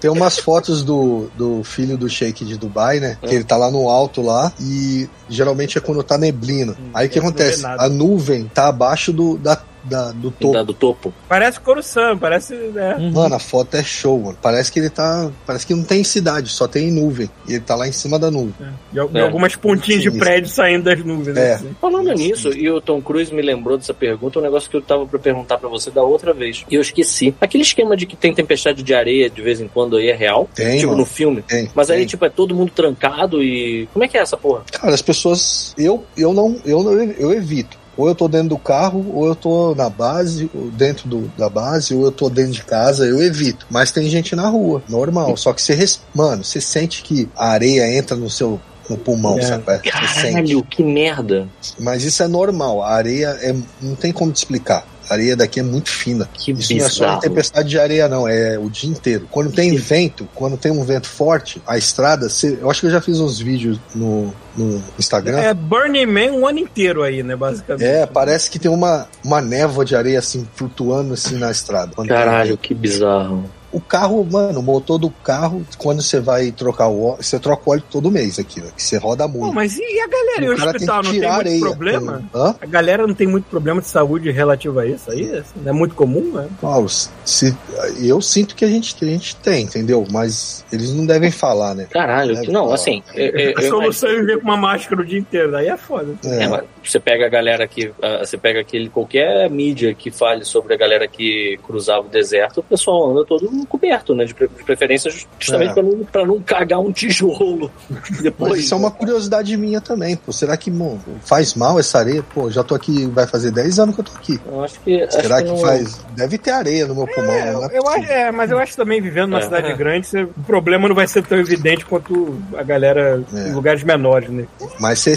Tem 0.01 0.11
umas 0.11 0.39
fotos 0.39 0.85
do, 0.85 1.31
do 1.35 1.65
filho 1.65 1.97
do 1.97 2.11
Sheik 2.11 2.45
de 2.45 2.59
Dubai, 2.59 3.01
né? 3.01 3.17
É. 3.23 3.27
Que 3.27 3.35
ele 3.37 3.45
tá 3.45 3.57
lá 3.57 3.71
no 3.71 3.89
alto 3.89 4.21
lá 4.21 4.53
e 4.61 5.09
geralmente 5.31 5.79
é 5.79 5.81
quando 5.81 6.03
tá 6.03 6.19
neblina. 6.19 6.77
Aí 6.93 7.07
o 7.07 7.11
que 7.11 7.19
vê 7.19 7.27
acontece? 7.27 7.65
A 7.65 7.89
nuvem 7.89 8.45
tá 8.45 8.69
abaixo 8.69 9.15
do, 9.15 9.39
da, 9.39 9.59
da- 9.85 10.13
do 10.13 10.31
topo. 10.31 10.53
Da- 10.55 10.63
do 10.63 10.73
topo. 10.75 11.15
Parece 11.29 11.61
Coruscant, 11.61 12.19
parece. 12.19 12.55
Né? 12.55 13.11
Mano, 13.13 13.35
a 13.35 13.39
foto 13.39 13.77
é 13.77 13.83
show, 13.83 14.19
mano. 14.21 14.39
Parece 14.41 14.73
que 14.73 14.79
ele 14.79 14.91
tá. 14.91 15.31
Parece 15.47 15.67
que 15.67 15.75
não 15.75 15.85
tem 15.85 16.03
cidade, 16.05 16.49
só 16.51 16.67
tem 16.67 16.91
nuvem. 16.91 17.31
E 17.49 17.53
ele 17.55 17.61
tá 17.61 17.75
lá 17.75 17.87
em 17.87 17.93
cima 17.93 18.19
da 18.19 18.31
nuvem. 18.31 18.55
De, 18.93 18.99
al- 19.01 19.09
de 19.09 19.19
É. 19.19 19.23
algumas 19.23 19.55
pontinhas 19.57 20.03
de 20.03 20.11
prédio 20.11 20.49
saindo 20.51 20.85
das 20.85 21.05
nuvens. 21.05 21.37
É. 21.37 21.55
assim. 21.55 21.77
Falando 21.81 22.13
nisso, 22.15 22.49
e 22.53 22.69
o 22.71 22.81
Tom 22.81 23.01
Cruise 23.03 23.33
me 23.35 23.43
lembrou 23.43 23.77
dessa 23.77 23.95
pergunta, 23.95 24.39
um 24.39 24.43
negócio 24.43 24.69
que 24.71 24.77
eu 24.77 24.83
tava 24.83 25.07
pra 25.07 25.19
perguntar 25.19 25.59
pra 25.59 25.69
você 25.69 25.91
da 25.91 26.03
outra 26.03 26.33
vez. 26.33 26.65
E 26.71 26.75
eu 26.75 26.81
esqueci. 26.81 27.35
Aquele 27.41 27.63
esquema 27.63 27.97
de 27.97 28.07
que 28.07 28.17
tem 28.17 28.35
tempestade 28.35 28.83
de 28.83 28.95
areia 28.95 29.29
de 29.31 29.43
vez 29.43 29.61
em 29.61 29.69
quando 29.69 29.97
aí 29.97 30.09
é 30.09 30.15
real? 30.15 30.49
Tem, 30.55 30.77
tipo 30.79 30.89
mano. 30.93 31.01
no 31.01 31.07
filme. 31.07 31.43
Tem, 31.43 31.71
Mas 31.75 31.91
aí, 31.91 31.99
tem. 31.99 32.07
tipo, 32.07 32.25
é 32.25 32.31
todo 32.31 32.55
mundo 32.55 32.73
trancado 32.75 33.43
e. 33.43 33.89
Como 33.93 34.05
é 34.05 34.09
que 34.09 34.17
é 34.17 34.21
essa 34.21 34.37
porra? 34.37 34.63
Cara, 34.73 34.95
as 34.95 35.03
pessoas. 35.03 35.75
Eu, 35.77 36.05
eu 36.17 36.33
não. 36.33 36.57
Eu, 36.65 36.83
não, 36.83 36.93
eu 36.95 37.33
evito. 37.33 37.77
Ou 37.97 38.09
eu 38.09 38.15
tô 38.15 38.27
dentro 38.29 38.49
do 38.51 38.59
carro, 38.59 39.05
ou 39.15 39.27
eu 39.27 39.35
tô 39.35 39.75
na 39.75 39.89
base, 39.89 40.51
ou 40.55 40.71
dentro 40.71 41.09
do, 41.09 41.31
da 41.39 41.49
base, 41.49 41.95
ou 41.95 42.05
eu 42.05 42.13
tô 42.13 42.29
dentro 42.29 42.53
de 42.53 42.65
casa, 42.65 43.07
eu 43.07 43.23
evito. 43.23 43.67
Mas 43.71 43.91
tem 43.93 44.09
gente 44.09 44.35
na 44.35 44.49
rua, 44.49 44.83
normal. 44.89 45.37
Só 45.37 45.53
que 45.53 45.63
você, 45.63 45.75
res- 45.75 46.01
mano, 46.15 46.43
você 46.45 46.61
sente 46.61 47.03
que 47.03 47.29
a 47.37 47.49
areia 47.49 47.97
entra 47.97 48.17
no 48.17 48.29
seu 48.31 48.61
no 48.89 48.99
pulmão, 48.99 49.39
É. 49.39 49.43
sabe? 49.43 49.65
Você 49.65 49.81
sente. 50.21 50.33
Caralho, 50.33 50.63
que 50.65 50.83
merda. 50.85 51.49
Mas 51.79 52.05
isso 52.05 52.23
é 52.23 52.29
normal. 52.29 52.83
A 52.83 52.91
areia 52.91 53.29
é, 53.41 53.55
não 53.81 53.95
tem 53.95 54.13
como 54.13 54.31
te 54.31 54.37
explicar. 54.37 54.87
A 55.09 55.15
areia 55.15 55.37
daqui 55.37 55.61
é 55.61 55.63
muito 55.63 55.91
fina. 55.91 56.29
Que 56.33 56.53
Isso 56.53 56.75
não 56.75 56.85
é 56.85 56.89
só 56.89 57.05
bizarro. 57.05 57.17
em 57.19 57.21
tempestade 57.21 57.69
de 57.69 57.79
areia, 57.79 58.09
não. 58.09 58.27
É 58.29 58.59
o 58.59 58.69
dia 58.71 58.91
inteiro. 58.91 59.29
Quando 59.31 59.53
tem 59.53 59.75
vento, 59.77 60.29
quando 60.35 60.57
tem 60.57 60.73
um 60.73 60.85
vento 60.85 61.09
forte, 61.09 61.61
a 61.67 61.77
estrada, 61.77 62.29
você- 62.29 62.59
eu 62.61 62.71
acho 62.71 62.81
que 62.81 62.87
eu 62.87 62.91
já 62.91 63.01
fiz 63.01 63.21
uns 63.21 63.39
vídeos 63.39 63.79
no, 63.95 64.33
no 64.57 64.83
Instagram. 64.99 65.39
É 65.39 65.53
Burning 65.55 66.07
Man 66.07 66.33
um 66.33 66.47
ano 66.47 66.59
inteiro 66.59 67.03
aí, 67.03 67.23
né, 67.23 67.37
basicamente. 67.37 67.85
É, 67.85 68.07
parece 68.07 68.51
que 68.51 68.59
tem 68.59 68.71
uma, 68.71 69.07
uma 69.25 69.41
névoa 69.41 69.85
de 69.85 69.95
areia 69.97 70.19
assim 70.19 70.47
flutuando 70.55 71.15
assim 71.15 71.37
na 71.37 71.51
estrada. 71.51 71.93
Caralho, 72.07 72.57
que 72.57 72.73
bizarro. 72.75 73.45
O 73.75 73.81
carro, 73.81 74.25
mano, 74.25 74.61
o 74.61 74.63
motor 74.63 74.99
do 74.99 75.11
carro, 75.11 75.67
quando 75.79 76.01
você 76.01 76.21
vai 76.21 76.53
trocar 76.53 76.87
o 76.89 77.03
óleo, 77.07 77.17
você 77.23 77.39
troca 77.41 77.63
o 77.67 77.73
óleo 77.73 77.83
todo 77.91 78.11
mês 78.11 78.39
aqui, 78.39 78.61
né? 78.61 78.69
Que 78.77 78.83
você 78.83 78.97
roda 78.97 79.29
Pô, 79.29 79.39
muito. 79.39 79.53
mas 79.55 79.77
e 79.77 80.01
a 80.01 80.07
galera? 80.07 80.45
E 80.45 80.49
o 80.49 80.53
O 80.53 80.57
tem 80.57 80.67
hospital 80.67 81.01
que 81.01 81.05
não 81.07 81.11
tem 81.13 81.21
tirar 81.21 81.35
muito 81.35 81.49
areia. 81.49 81.61
problema? 81.61 82.23
Hã? 82.35 82.55
A 82.61 82.67
galera 82.67 83.07
não 83.07 83.15
tem 83.15 83.27
muito 83.27 83.45
problema 83.47 83.81
de 83.81 83.89
saúde 83.89 84.31
relativo 84.31 84.79
a 84.79 84.87
isso 84.87 85.11
aí? 85.11 85.29
Assim, 85.39 85.51
Não 85.63 85.71
é 85.71 85.73
muito 85.73 85.95
comum, 85.97 86.33
né? 86.33 86.49
Paulo, 86.61 86.89
se, 86.89 87.57
eu 88.01 88.21
sinto 88.23 88.55
que 88.55 88.65
a, 88.65 88.69
gente, 88.69 88.95
que 88.95 89.05
a 89.05 89.09
gente 89.09 89.35
tem, 89.37 89.65
entendeu? 89.65 90.07
Mas 90.11 90.65
eles 90.73 90.93
não 90.95 91.05
devem 91.05 91.31
falar, 91.33 91.75
né? 91.75 91.89
Caralho, 91.91 92.35
não, 92.53 92.63
falar. 92.65 92.75
assim. 92.77 93.03
eu- 93.15 93.27
eu- 93.27 93.59
A 93.59 93.63
eu 93.63 93.71
solução 93.71 94.09
é 94.09 94.15
viver 94.21 94.39
com 94.39 94.45
uma 94.45 94.57
máscara 94.57 95.01
o 95.03 95.05
dia 95.05 95.19
inteiro. 95.19 95.57
Aí 95.57 95.67
é 95.69 95.77
foda. 95.77 96.15
É, 96.25 96.47
mas 96.47 96.63
você 96.83 97.01
pega 97.01 97.27
a 97.27 97.29
galera 97.29 97.67
que. 97.67 97.91
ah, 98.01 98.25
você 98.25 98.39
pega 98.39 98.61
aquele. 98.61 98.89
qualquer 98.89 99.51
mídia 99.51 99.93
que 99.95 100.11
fale 100.13 100.45
sobre 100.45 100.75
a 100.75 100.77
galera 100.77 101.09
que 101.09 101.59
cruzava 101.67 102.07
o 102.07 102.11
deserto, 102.11 102.59
o 102.61 102.63
pessoal 102.63 103.11
anda 103.11 103.25
todo 103.25 103.64
coberto, 103.67 104.15
né? 104.15 104.25
De, 104.25 104.35
pre- 104.35 104.49
de 104.49 104.65
preferência 104.65 105.11
justamente 105.39 105.71
É. 105.71 105.75
pra, 105.75 105.83
não, 105.83 106.05
pra 106.05 106.27
não 106.27 106.41
cagar 106.41 106.81
um 106.81 106.93
tijolo. 106.93 107.71
Depois. 108.23 108.53
Mas 108.53 108.61
isso 108.65 108.75
é 108.75 108.77
uma 108.77 108.91
curiosidade 108.91 109.57
minha 109.57 109.81
também, 109.81 110.17
pô. 110.17 110.33
Será 110.33 110.57
que 110.57 110.71
mo, 110.71 111.01
faz 111.25 111.55
mal 111.55 111.79
essa 111.79 111.99
areia? 111.99 112.23
Pô, 112.35 112.51
já 112.51 112.63
tô 112.63 112.75
aqui, 112.75 113.07
vai 113.07 113.27
fazer 113.27 113.51
10 113.51 113.79
anos 113.79 113.95
que 113.95 114.01
eu 114.01 114.05
tô 114.05 114.13
aqui. 114.17 114.41
Eu 114.47 114.63
acho 114.65 114.81
que. 114.81 115.03
acho 115.03 115.21
Será 115.21 115.43
que, 115.43 115.49
não- 115.49 115.59
faz? 115.59 116.05
Deve 116.17 116.39
ter 116.39 116.51
areia 116.51 116.87
no 116.87 116.95
meu 116.95 117.07
pulmão. 117.07 117.33
É, 117.35 117.53
não 117.53 117.65
é 117.65 117.77
eu 117.79 117.83
acho, 117.89 117.97
possível. 117.97 118.15
é, 118.17 118.33
mas 118.33 118.51
eu 118.51 118.59
acho 118.59 118.73
que 118.73 118.77
também 118.79 119.01
vivendo 119.01 119.29
numa 119.29 119.41
É. 119.41 119.43
cidade 119.43 119.73
grande, 119.75 120.07
você- 120.07 120.23
o 120.23 120.29
problema 120.47 120.89
não 120.89 120.95
vai 120.95 121.07
ser 121.07 121.23
tão 121.25 121.39
evidente 121.39 121.85
quanto 121.85 122.39
a 122.57 122.63
galera 122.63 123.23
É. 123.35 123.49
em 123.49 123.53
lugares 123.53 123.83
menores, 123.83 124.29
né? 124.31 124.45
Mas 124.81 124.99
você 125.01 125.17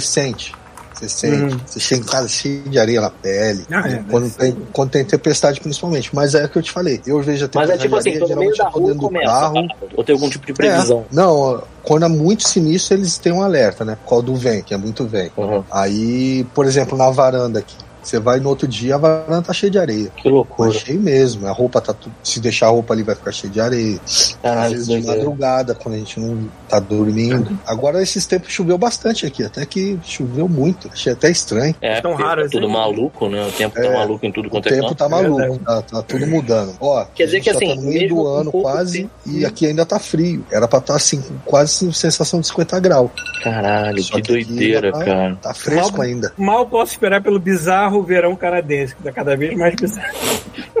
sente. 0.00 0.54
Você 0.94 1.08
sente. 1.08 1.54
Uhum. 1.54 1.60
Você 1.66 1.80
chega 1.80 2.02
em 2.02 2.04
casa 2.04 2.28
cheio 2.28 2.62
de 2.62 2.78
areia 2.78 3.00
na 3.00 3.10
pele. 3.10 3.64
Ah, 3.70 3.88
é, 3.88 4.04
quando, 4.10 4.30
tem, 4.30 4.56
quando 4.72 4.90
tem 4.90 5.04
tempestade, 5.04 5.60
principalmente. 5.60 6.14
Mas 6.14 6.34
é 6.34 6.44
o 6.44 6.48
que 6.48 6.58
eu 6.58 6.62
te 6.62 6.70
falei. 6.70 7.00
Eu 7.06 7.20
vejo 7.20 7.44
a 7.44 7.50
Mas 7.54 7.68
tempestade 7.68 7.78
é 7.78 7.82
tipo 7.82 7.96
assim, 7.96 8.12
de 8.12 8.18
tô 8.18 8.24
areia, 8.24 8.34
no 8.36 8.40
meio 8.40 8.54
geralmente 8.54 8.76
da 8.76 8.86
rua 8.86 8.94
começa. 8.94 9.26
carro. 9.26 9.68
Ou 9.96 10.04
tem 10.04 10.14
algum 10.14 10.30
tipo 10.30 10.46
de 10.46 10.52
previsão. 10.52 11.04
É, 11.10 11.14
não, 11.14 11.62
quando 11.82 12.04
é 12.04 12.08
muito 12.08 12.48
sinistro, 12.48 12.96
eles 12.96 13.18
têm 13.18 13.32
um 13.32 13.42
alerta, 13.42 13.84
né? 13.84 13.96
Por 14.02 14.08
causa 14.08 14.26
do 14.26 14.34
vento, 14.34 14.64
que 14.64 14.74
é 14.74 14.76
muito 14.76 15.04
vento. 15.06 15.40
Uhum. 15.40 15.64
Aí, 15.70 16.44
por 16.54 16.66
exemplo, 16.66 16.96
na 16.96 17.10
varanda 17.10 17.58
aqui. 17.58 17.76
Você 18.04 18.20
vai 18.20 18.38
no 18.38 18.48
outro 18.50 18.68
dia, 18.68 18.94
a 18.94 18.98
varanda 18.98 19.42
tá 19.42 19.52
cheia 19.52 19.70
de 19.70 19.78
areia. 19.78 20.10
Que 20.16 20.28
loucura. 20.28 20.68
Mas 20.68 20.78
cheio 20.80 21.00
mesmo. 21.00 21.46
A 21.46 21.52
roupa 21.52 21.80
tá 21.80 21.92
tudo. 21.94 22.14
Se 22.22 22.38
deixar 22.38 22.66
a 22.66 22.70
roupa 22.70 22.92
ali, 22.94 23.02
vai 23.02 23.14
ficar 23.14 23.32
cheia 23.32 23.52
de 23.52 23.60
areia. 23.60 23.98
Às 24.04 24.38
Caralho, 24.42 24.72
vezes 24.72 24.88
que 24.88 25.00
de 25.00 25.06
madrugada, 25.06 25.74
quando 25.74 25.94
a 25.94 25.98
gente 25.98 26.20
não 26.20 26.48
tá 26.68 26.78
dormindo. 26.78 27.58
Agora, 27.66 28.02
esses 28.02 28.26
tempos 28.26 28.52
choveu 28.52 28.76
bastante 28.76 29.24
aqui. 29.26 29.42
Até 29.42 29.64
que 29.64 29.98
choveu 30.04 30.48
muito. 30.48 30.88
Achei 30.92 31.12
até 31.14 31.30
estranho. 31.30 31.74
É, 31.80 32.00
Tão 32.00 32.10
porque 32.12 32.22
raro 32.24 32.42
tá 32.42 32.48
tudo 32.50 32.66
assim. 32.66 32.72
maluco, 32.74 33.28
né? 33.28 33.46
O 33.46 33.52
tempo 33.52 33.74
tá 33.74 33.84
É, 33.86 33.92
maluco 33.94 34.26
em 34.26 34.32
tudo 34.32 34.46
O 34.48 34.50
quanto 34.50 34.66
é 34.68 34.70
tempo 34.72 34.82
canto. 34.88 34.94
tá 34.98 35.08
maluco, 35.08 35.36
verdade. 35.38 35.60
tá, 35.64 35.82
tá 35.82 36.02
tudo 36.02 36.26
mudando. 36.26 36.74
Ó, 36.80 37.04
Quer 37.14 37.24
dizer 37.24 37.40
que, 37.40 37.46
já 37.46 37.52
assim, 37.56 37.68
tá 37.68 37.74
no 37.76 37.82
meio 37.82 38.08
do 38.08 38.26
ano 38.26 38.50
pouco 38.52 38.68
quase 38.70 38.98
tempo- 39.02 39.10
e 39.26 39.44
aqui 39.46 39.66
ainda 39.66 39.86
tá 39.86 39.98
frio. 39.98 40.44
Era 40.52 40.68
pra 40.68 40.78
estar 40.78 40.94
assim, 40.96 41.20
com 41.20 41.34
quase 41.44 41.92
sensação 41.92 42.40
de 42.40 42.46
50 42.48 42.78
graus. 42.80 43.10
Caralho, 43.42 44.02
Só 44.02 44.16
que 44.16 44.22
que 44.22 44.28
doideira, 44.28 44.92
tá- 44.92 45.04
cara. 45.04 45.38
Tá 45.40 45.54
fresco 45.54 45.98
Mal- 45.98 46.06
ainda. 46.06 46.32
Mal 46.36 46.66
posso 46.66 46.92
esperar 46.92 47.22
pelo 47.22 47.38
bizarro 47.38 47.93
verão 48.02 48.34
canadense, 48.36 48.94
que 48.96 49.02
tá 49.02 49.12
cada 49.12 49.36
vez 49.36 49.56
mais 49.56 49.74
bizarro. 49.80 50.14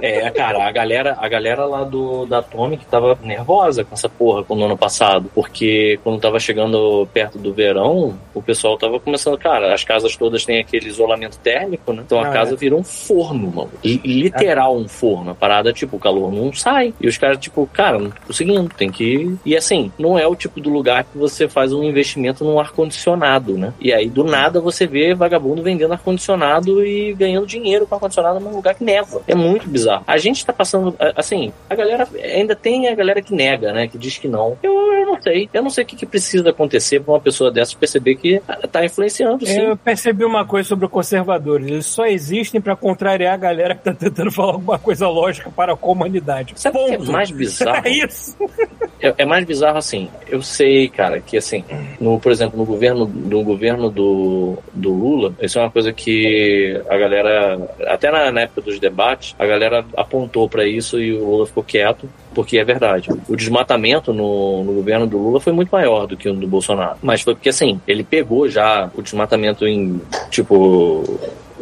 É, 0.02 0.30
cara, 0.30 0.66
a 0.68 0.72
galera, 0.72 1.16
a 1.18 1.28
galera 1.28 1.64
lá 1.64 1.82
do 1.84 2.26
da 2.26 2.38
Atomic 2.38 2.84
tava 2.86 3.18
nervosa 3.22 3.84
com 3.84 3.94
essa 3.94 4.08
porra 4.08 4.44
no 4.50 4.64
ano 4.64 4.76
passado, 4.76 5.30
porque 5.34 5.98
quando 6.04 6.20
tava 6.20 6.38
chegando 6.38 7.08
perto 7.12 7.38
do 7.38 7.52
verão, 7.52 8.18
o 8.34 8.42
pessoal 8.42 8.76
tava 8.76 9.00
começando, 9.00 9.38
cara, 9.38 9.72
as 9.74 9.82
casas 9.84 10.16
todas 10.16 10.44
têm 10.44 10.60
aquele 10.60 10.88
isolamento 10.88 11.38
térmico, 11.38 11.92
né? 11.92 12.02
Então 12.04 12.20
a 12.20 12.28
Ah, 12.28 12.30
casa 12.32 12.54
é. 12.54 12.56
virou 12.56 12.80
um 12.80 12.84
forno, 12.84 13.50
mano. 13.50 13.70
Li- 13.84 14.00
Literal 14.04 14.76
um 14.76 14.86
forno. 14.88 15.30
A 15.30 15.34
parada, 15.34 15.72
tipo, 15.72 15.96
o 15.96 16.00
calor 16.00 16.32
não 16.32 16.52
sai. 16.52 16.92
E 17.00 17.06
os 17.08 17.16
caras, 17.18 17.38
tipo, 17.38 17.66
cara, 17.72 17.98
o 18.28 18.32
seguinte, 18.32 18.74
tem 18.76 18.90
que. 18.90 19.34
E 19.44 19.56
assim, 19.56 19.90
não 19.98 20.18
é 20.18 20.26
o 20.26 20.34
tipo 20.36 20.60
do 20.60 20.70
lugar 20.70 21.04
que 21.04 21.16
você 21.18 21.48
faz 21.48 21.72
um 21.72 21.82
investimento 21.82 22.44
num 22.44 22.58
ar-condicionado, 22.60 23.56
né? 23.58 23.72
E 23.80 23.92
aí, 23.92 24.08
do 24.08 24.24
nada, 24.24 24.60
você 24.60 24.86
vê 24.86 25.14
vagabundo 25.14 25.62
vendendo 25.62 25.92
ar-condicionado 25.92 26.84
e 26.84 27.03
ganhando 27.12 27.46
dinheiro 27.46 27.86
com 27.86 27.94
ar-condicionado 27.94 28.40
num 28.40 28.54
lugar 28.54 28.74
que 28.74 28.84
neva. 28.84 29.22
É 29.26 29.34
muito 29.34 29.68
bizarro. 29.68 30.04
A 30.06 30.16
gente 30.16 30.44
tá 30.44 30.52
passando. 30.52 30.96
Assim, 31.16 31.52
a 31.68 31.74
galera. 31.74 32.08
Ainda 32.22 32.56
tem 32.56 32.88
a 32.88 32.94
galera 32.94 33.20
que 33.20 33.34
nega, 33.34 33.72
né? 33.72 33.86
Que 33.88 33.98
diz 33.98 34.18
que 34.18 34.28
não. 34.28 34.56
Eu, 34.62 34.72
eu 34.72 35.06
não 35.06 35.20
sei. 35.20 35.48
Eu 35.52 35.62
não 35.62 35.70
sei 35.70 35.84
o 35.84 35.86
que, 35.86 35.96
que 35.96 36.06
precisa 36.06 36.50
acontecer 36.50 37.00
pra 37.00 37.14
uma 37.14 37.20
pessoa 37.20 37.50
dessa 37.50 37.76
perceber 37.76 38.14
que 38.16 38.40
tá 38.70 38.84
influenciando, 38.84 39.46
sim. 39.46 39.60
Eu 39.60 39.76
percebi 39.76 40.24
uma 40.24 40.44
coisa 40.44 40.68
sobre 40.68 40.88
conservadores. 40.88 41.66
Eles 41.66 41.86
só 41.86 42.06
existem 42.06 42.60
pra 42.60 42.76
contrariar 42.76 43.34
a 43.34 43.36
galera 43.36 43.74
que 43.74 43.84
tá 43.84 43.92
tentando 43.92 44.30
falar 44.30 44.52
alguma 44.52 44.78
coisa 44.78 45.08
lógica 45.08 45.50
para 45.50 45.72
a 45.72 45.76
comunidade. 45.76 46.54
Sabe 46.56 46.78
o 46.78 46.86
que 46.86 46.92
é 46.92 46.98
Ponto. 46.98 47.12
mais 47.12 47.30
bizarro? 47.32 47.86
É 47.86 47.90
isso. 47.90 48.36
É, 49.00 49.14
é 49.18 49.24
mais 49.24 49.44
bizarro 49.44 49.78
assim. 49.78 50.08
Eu 50.28 50.42
sei, 50.42 50.88
cara, 50.88 51.20
que 51.20 51.36
assim, 51.36 51.64
no, 52.00 52.18
por 52.18 52.32
exemplo, 52.32 52.58
no 52.58 52.64
governo, 52.64 53.06
no 53.06 53.42
governo 53.42 53.90
do, 53.90 54.58
do 54.72 54.92
Lula, 54.92 55.34
isso 55.40 55.58
é 55.58 55.62
uma 55.62 55.70
coisa 55.70 55.92
que 55.92 56.80
a 56.94 56.98
galera, 56.98 57.68
até 57.86 58.10
na, 58.10 58.30
na 58.30 58.40
época 58.42 58.62
dos 58.62 58.78
debates, 58.78 59.34
a 59.38 59.46
galera 59.46 59.84
apontou 59.96 60.48
pra 60.48 60.66
isso 60.66 61.00
e 61.00 61.12
o 61.12 61.24
Lula 61.24 61.46
ficou 61.46 61.62
quieto, 61.62 62.08
porque 62.34 62.58
é 62.58 62.64
verdade. 62.64 63.10
O 63.28 63.36
desmatamento 63.36 64.12
no, 64.12 64.64
no 64.64 64.72
governo 64.74 65.06
do 65.06 65.18
Lula 65.18 65.40
foi 65.40 65.52
muito 65.52 65.70
maior 65.70 66.06
do 66.06 66.16
que 66.16 66.28
o 66.28 66.34
do 66.34 66.46
Bolsonaro. 66.46 66.98
Mas 67.02 67.22
foi 67.22 67.34
porque 67.34 67.48
assim, 67.48 67.80
ele 67.86 68.04
pegou 68.04 68.48
já 68.48 68.90
o 68.94 69.02
desmatamento 69.02 69.66
em, 69.66 70.00
tipo, 70.30 71.04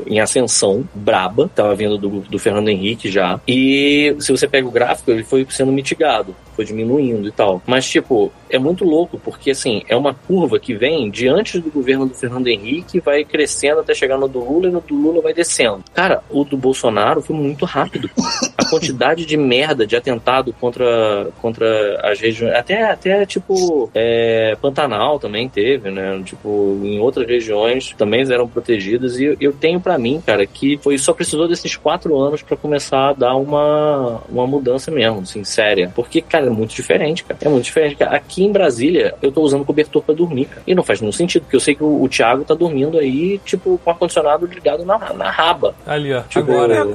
em 0.06 0.20
ascensão 0.20 0.84
braba, 0.94 1.50
tava 1.54 1.74
vindo 1.74 1.98
do, 1.98 2.20
do 2.20 2.38
Fernando 2.38 2.68
Henrique 2.68 3.10
já. 3.10 3.40
E 3.46 4.14
se 4.18 4.30
você 4.30 4.46
pega 4.48 4.66
o 4.66 4.70
gráfico, 4.70 5.10
ele 5.10 5.24
foi 5.24 5.46
sendo 5.50 5.72
mitigado, 5.72 6.34
foi 6.54 6.64
diminuindo 6.64 7.28
e 7.28 7.32
tal. 7.32 7.62
Mas, 7.66 7.88
tipo, 7.88 8.32
é 8.52 8.58
muito 8.58 8.84
louco, 8.84 9.18
porque 9.24 9.50
assim, 9.50 9.82
é 9.88 9.96
uma 9.96 10.14
curva 10.14 10.58
que 10.58 10.74
vem 10.74 11.10
de 11.10 11.28
antes 11.28 11.60
do 11.60 11.70
governo 11.70 12.06
do 12.06 12.14
Fernando 12.14 12.46
Henrique, 12.48 13.00
vai 13.00 13.24
crescendo 13.24 13.80
até 13.80 13.94
chegar 13.94 14.18
no 14.18 14.28
do 14.28 14.38
Lula 14.38 14.68
e 14.68 14.70
no 14.72 14.80
do 14.80 14.94
Lula 14.94 15.20
vai 15.22 15.32
descendo. 15.34 15.82
Cara, 15.94 16.22
o 16.30 16.44
do 16.44 16.56
Bolsonaro 16.56 17.20
foi 17.22 17.34
muito 17.36 17.64
rápido. 17.64 18.08
A 18.56 18.64
quantidade 18.68 19.24
de 19.26 19.36
merda, 19.36 19.86
de 19.86 19.96
atentado 19.96 20.52
contra, 20.60 21.28
contra 21.40 22.00
as 22.02 22.20
regiões, 22.20 22.54
até, 22.54 22.82
até 22.90 23.26
tipo, 23.26 23.90
é, 23.94 24.56
Pantanal 24.60 25.18
também 25.18 25.48
teve, 25.48 25.90
né? 25.90 26.22
Tipo, 26.24 26.78
em 26.82 26.98
outras 27.00 27.26
regiões 27.26 27.94
também 27.96 28.22
eram 28.32 28.46
protegidas. 28.48 29.18
E 29.18 29.36
eu- 29.40 29.52
tenho 29.52 29.80
pra 29.80 29.98
mim, 29.98 30.20
cara, 30.24 30.44
que 30.46 30.76
foi 30.78 30.96
só 30.98 31.12
precisou 31.12 31.46
desses 31.46 31.76
quatro 31.76 32.18
anos 32.18 32.42
pra 32.42 32.56
começar 32.56 33.10
a 33.10 33.12
dar 33.12 33.36
uma, 33.36 34.20
uma 34.28 34.46
mudança 34.46 34.90
mesmo, 34.90 35.20
assim, 35.20 35.44
séria. 35.44 35.92
Porque, 35.94 36.20
cara, 36.20 36.46
é 36.46 36.50
muito 36.50 36.74
diferente, 36.74 37.22
cara. 37.22 37.38
É 37.42 37.48
muito 37.48 37.64
diferente. 37.64 37.96
cara. 37.96 38.16
Aqui 38.16 38.41
em 38.44 38.52
Brasília, 38.52 39.14
eu 39.22 39.30
tô 39.32 39.42
usando 39.42 39.64
cobertor 39.64 40.02
pra 40.02 40.14
dormir, 40.14 40.46
cara. 40.46 40.62
E 40.66 40.74
não 40.74 40.82
faz 40.82 41.00
nenhum 41.00 41.12
sentido, 41.12 41.42
porque 41.42 41.56
eu 41.56 41.60
sei 41.60 41.74
que 41.74 41.82
o, 41.84 42.02
o 42.02 42.08
Thiago 42.08 42.44
tá 42.44 42.54
dormindo 42.54 42.98
aí, 42.98 43.38
tipo, 43.44 43.78
com 43.82 43.90
o 43.90 43.92
ar-condicionado 43.92 44.46
ligado 44.46 44.84
na, 44.84 44.98
na 45.14 45.30
raba. 45.30 45.74
Ali, 45.86 46.12
ó. 46.12 46.22
Tipo, 46.22 46.50
Agora. 46.52 46.88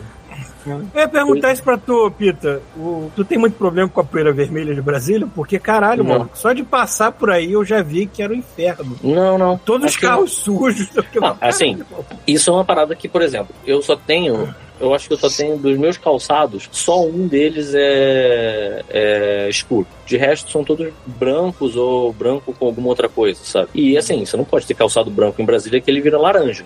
Eu 0.66 0.82
ia 0.96 1.08
perguntar 1.08 1.54
isso 1.54 1.64
pra 1.64 1.78
tu, 1.78 2.12
Pita. 2.12 2.62
O- 2.76 3.10
tu 3.16 3.24
tem 3.24 3.38
muito 3.38 3.54
problema 3.58 3.88
com 3.88 4.02
a 4.02 4.04
poeira 4.04 4.34
vermelha 4.34 4.76
de 4.76 4.82
Brasília? 4.82 5.26
Porque, 5.34 5.58
caralho, 5.58 6.04
Não. 6.04 6.12
mano, 6.20 6.30
só 6.34 6.52
de 6.52 6.62
passar 6.62 7.14
por 7.14 7.30
aí 7.32 7.54
eu 7.54 7.64
já 7.64 7.82
vi 7.82 8.06
que 8.06 8.22
era 8.22 8.34
o 8.34 8.36
inferno. 8.36 8.98
Não, 9.02 9.38
não. 9.38 9.58
Todos 9.58 9.86
os 9.86 9.92
Acho 9.92 10.00
que- 10.02 10.06
carros 10.08 10.34
sujos. 10.34 10.90
Não, 11.16 11.38
assim, 11.40 11.80
isso 12.28 12.50
é 12.50 12.54
uma 12.54 12.66
parada 12.66 12.94
que, 12.98 13.08
por 13.08 13.22
exemplo, 13.22 13.56
eu 13.66 13.82
só 13.82 13.96
tenho. 13.96 14.54
Eu 14.80 14.94
acho 14.94 15.08
que 15.08 15.14
eu 15.14 15.18
só 15.18 15.30
tenho 15.30 15.58
dos 15.58 15.78
meus 15.78 15.98
calçados, 15.98 16.70
só 16.72 17.06
um 17.06 17.28
deles 17.28 17.74
é, 17.74 18.84
é 18.90 19.50
escuro. 19.50 19.88
De 20.06 20.16
resto, 20.16 20.50
são 20.52 20.64
todos 20.64 20.92
brancos 21.06 21.76
ou 21.76 22.14
branco 22.14 22.54
com 22.54 22.66
alguma 22.66 22.88
outra 22.88 23.10
coisa, 23.10 23.40
sabe? 23.44 23.70
E 23.74 23.98
assim, 23.98 24.26
você 24.26 24.38
não 24.38 24.46
pode 24.46 24.66
ter 24.66 24.74
calçado 24.74 25.12
branco 25.12 25.42
em 25.42 25.46
Brasília 25.46 25.82
que 25.82 25.92
ele 25.92 26.02
vira 26.02 26.18
laranja. 26.18 26.64